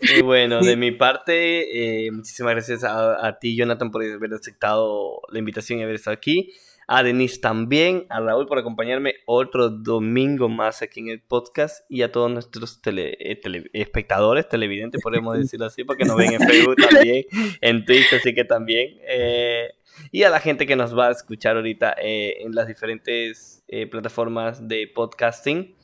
Y 0.00 0.22
bueno, 0.22 0.60
de 0.60 0.76
mi 0.76 0.92
parte, 0.92 2.06
eh, 2.06 2.10
muchísimas 2.10 2.54
gracias 2.54 2.84
a, 2.84 3.26
a, 3.26 3.38
ti, 3.38 3.56
Jonathan, 3.56 3.90
por 3.90 4.02
haber 4.02 4.34
aceptado 4.34 5.20
la 5.30 5.38
invitación 5.38 5.78
y 5.78 5.82
haber 5.82 5.96
estado 5.96 6.14
aquí 6.14 6.52
a 6.88 7.02
Denise 7.02 7.40
también, 7.40 8.06
a 8.10 8.20
Raúl 8.20 8.46
por 8.46 8.58
acompañarme 8.58 9.14
otro 9.26 9.70
domingo 9.70 10.48
más 10.48 10.82
aquí 10.82 11.00
en 11.00 11.08
el 11.08 11.20
podcast 11.20 11.84
y 11.88 12.02
a 12.02 12.12
todos 12.12 12.30
nuestros 12.30 12.80
tele, 12.80 13.16
eh, 13.18 13.40
espectadores, 13.72 14.48
televidentes, 14.48 15.02
podemos 15.02 15.36
decirlo 15.38 15.66
así, 15.66 15.82
porque 15.82 16.04
nos 16.04 16.16
ven 16.16 16.34
en 16.34 16.40
Facebook 16.40 16.76
también, 16.76 17.24
en 17.60 17.84
Twitch, 17.84 18.12
así 18.12 18.34
que 18.34 18.44
también. 18.44 18.98
Eh, 19.08 19.70
y 20.12 20.22
a 20.22 20.30
la 20.30 20.38
gente 20.38 20.66
que 20.66 20.76
nos 20.76 20.96
va 20.96 21.08
a 21.08 21.10
escuchar 21.10 21.56
ahorita 21.56 21.96
eh, 22.00 22.36
en 22.40 22.54
las 22.54 22.68
diferentes 22.68 23.64
plataformas 23.90 24.68
de 24.68 24.88
podcasting. 24.94 25.74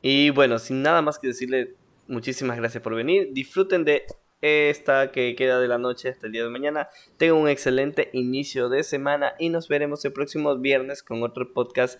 Y 0.00 0.30
bueno, 0.30 0.58
sin 0.58 0.82
nada 0.82 1.02
más 1.02 1.20
que 1.20 1.28
decirle, 1.28 1.76
muchísimas 2.08 2.56
gracias 2.56 2.82
por 2.82 2.96
venir. 2.96 3.28
Disfruten 3.32 3.84
de 3.84 4.06
esta 4.42 5.12
que 5.12 5.34
queda 5.36 5.58
de 5.60 5.68
la 5.68 5.78
noche 5.78 6.10
hasta 6.10 6.26
el 6.26 6.32
día 6.32 6.44
de 6.44 6.50
mañana. 6.50 6.88
Tengo 7.16 7.36
un 7.36 7.48
excelente 7.48 8.10
inicio 8.12 8.68
de 8.68 8.82
semana 8.82 9.34
y 9.38 9.48
nos 9.48 9.68
veremos 9.68 10.04
el 10.04 10.12
próximo 10.12 10.56
viernes 10.56 11.02
con 11.02 11.22
otro 11.22 11.52
podcast 11.52 11.98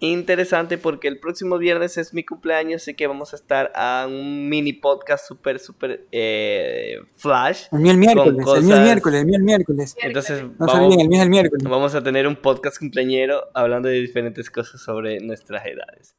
interesante 0.00 0.78
porque 0.78 1.08
el 1.08 1.18
próximo 1.18 1.58
viernes 1.58 1.96
es 1.96 2.12
mi 2.12 2.24
cumpleaños, 2.24 2.82
así 2.82 2.94
que 2.94 3.06
vamos 3.06 3.32
a 3.32 3.36
estar 3.36 3.72
a 3.74 4.06
un 4.08 4.48
mini 4.48 4.72
podcast 4.72 5.26
súper, 5.26 5.58
súper 5.58 6.06
eh, 6.12 6.98
flash. 7.16 7.66
El 7.72 7.80
mío 7.80 7.92
el 7.92 7.98
miércoles, 7.98 8.46
el 8.56 8.64
mío 8.64 8.76
el 8.76 8.82
miércoles, 8.82 9.20
el 9.20 9.26
mío 9.26 9.36
el 9.36 9.44
miércoles. 9.44 9.96
Entonces, 10.02 10.42
no 10.42 10.66
vamos, 10.66 10.96
el 10.98 11.08
mío 11.08 11.22
el 11.22 11.30
miércoles. 11.30 11.66
Vamos 11.68 11.94
a 11.94 12.02
tener 12.02 12.26
un 12.26 12.36
podcast 12.36 12.78
cumpleañero 12.78 13.44
hablando 13.54 13.88
de 13.88 14.00
diferentes 14.00 14.50
cosas 14.50 14.82
sobre 14.82 15.20
nuestras 15.20 15.64
edades. 15.66 16.14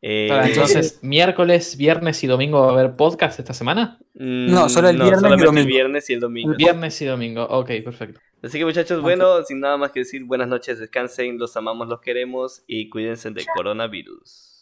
Eh, 0.00 0.28
entonces, 0.44 1.00
miércoles, 1.02 1.76
viernes 1.76 2.22
y 2.22 2.28
domingo 2.28 2.60
va 2.60 2.68
a 2.68 2.72
haber 2.72 2.96
podcast 2.96 3.38
esta 3.38 3.52
semana? 3.52 3.98
Mm, 4.14 4.50
no, 4.50 4.68
solo 4.68 4.88
el 4.88 4.96
viernes 4.96 5.22
y 5.22 5.44
domingo. 5.44 5.60
el 5.60 5.66
viernes 5.66 6.10
y 6.10 6.12
el 6.12 6.20
domingo. 6.20 6.54
Viernes 6.56 7.02
y 7.02 7.04
domingo, 7.04 7.44
ok, 7.44 7.70
perfecto. 7.84 8.20
Así 8.42 8.58
que 8.58 8.64
muchachos, 8.64 9.02
bueno, 9.02 9.42
sin 9.42 9.60
nada 9.60 9.76
más 9.76 9.90
que 9.90 10.00
decir, 10.00 10.24
buenas 10.24 10.46
noches, 10.48 10.78
descansen, 10.78 11.38
los 11.38 11.56
amamos, 11.56 11.88
los 11.88 12.00
queremos 12.00 12.62
y 12.68 12.88
cuídense 12.88 13.30
del 13.30 13.46
coronavirus. 13.56 14.57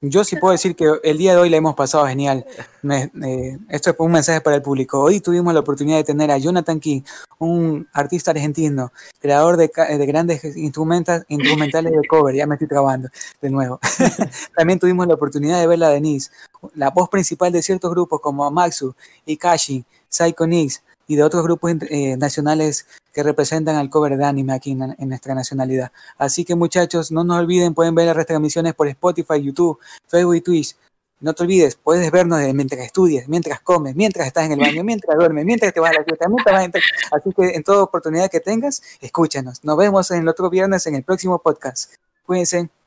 Yo 0.00 0.22
sí 0.22 0.36
puedo 0.36 0.52
decir 0.52 0.76
que 0.76 0.86
el 1.02 1.18
día 1.18 1.32
de 1.32 1.40
hoy 1.40 1.50
la 1.50 1.56
hemos 1.56 1.74
pasado 1.74 2.06
genial. 2.06 2.46
Eh, 2.88 3.58
esto 3.68 3.90
es 3.90 3.96
un 3.98 4.12
mensaje 4.12 4.40
para 4.40 4.54
el 4.54 4.62
público. 4.62 5.00
Hoy 5.00 5.18
tuvimos 5.18 5.52
la 5.52 5.58
oportunidad 5.58 5.96
de 5.96 6.04
tener 6.04 6.30
a 6.30 6.38
Jonathan 6.38 6.78
King, 6.78 7.00
un 7.40 7.88
artista 7.92 8.30
argentino, 8.30 8.92
creador 9.18 9.56
de, 9.56 9.68
de 9.98 10.06
grandes 10.06 10.44
instrumentales 10.56 11.92
de 11.92 12.08
cover. 12.08 12.36
Ya 12.36 12.46
me 12.46 12.54
estoy 12.54 12.68
trabando 12.68 13.08
de 13.42 13.50
nuevo. 13.50 13.80
También 14.56 14.78
tuvimos 14.78 15.04
la 15.08 15.14
oportunidad 15.14 15.58
de 15.58 15.66
ver 15.66 15.82
a 15.82 15.88
Denise, 15.88 16.30
la 16.76 16.90
voz 16.90 17.08
principal 17.08 17.50
de 17.50 17.60
ciertos 17.60 17.90
grupos 17.90 18.20
como 18.20 18.44
Amaxu, 18.44 18.94
Ikashi, 19.26 19.84
Psycho 20.08 20.46
Nix, 20.46 20.80
y 21.08 21.16
de 21.16 21.24
otros 21.24 21.42
grupos 21.42 21.72
eh, 21.90 22.16
nacionales 22.16 22.86
que 23.12 23.24
representan 23.24 23.74
al 23.74 23.90
cover 23.90 24.16
de 24.16 24.24
anime 24.24 24.52
aquí 24.52 24.72
en, 24.72 25.08
nuestra 25.08 25.34
nacionalidad. 25.34 25.90
Así 26.18 26.44
que 26.44 26.54
muchachos, 26.54 27.10
no 27.10 27.24
nos 27.24 27.38
olviden, 27.38 27.74
pueden 27.74 27.96
ver 27.96 28.06
las 28.06 28.16
retransmisiones 28.16 28.74
por 28.74 28.86
Spotify, 28.86 29.42
YouTube, 29.42 29.78
Facebook 30.06 30.36
y 30.36 30.40
Twitch. 30.42 30.76
No 31.20 31.32
te 31.32 31.42
olvides, 31.42 31.74
puedes 31.74 32.08
vernos 32.12 32.40
mientras 32.54 32.80
estudias, 32.82 33.26
mientras 33.26 33.60
comes, 33.60 33.96
mientras 33.96 34.28
estás 34.28 34.44
en 34.44 34.52
el 34.52 34.60
baño, 34.60 34.84
mientras 34.84 35.16
duermes, 35.18 35.44
mientras 35.44 35.72
te 35.72 35.80
vas 35.80 35.90
a 35.90 35.94
la 35.94 36.04
fiesta, 36.04 36.28
mientras 36.28 36.72
vas 36.72 36.84
a 37.10 37.16
Así 37.16 37.32
que 37.34 37.56
en 37.56 37.64
toda 37.64 37.82
oportunidad 37.82 38.30
que 38.30 38.38
tengas, 38.38 38.82
escúchanos. 39.00 39.64
Nos 39.64 39.76
vemos 39.76 40.08
en 40.12 40.20
el 40.20 40.28
otro 40.28 40.48
viernes 40.48 40.86
en 40.86 40.94
el 40.94 41.02
próximo 41.02 41.40
podcast. 41.40 41.94
Cuídense. 42.24 42.77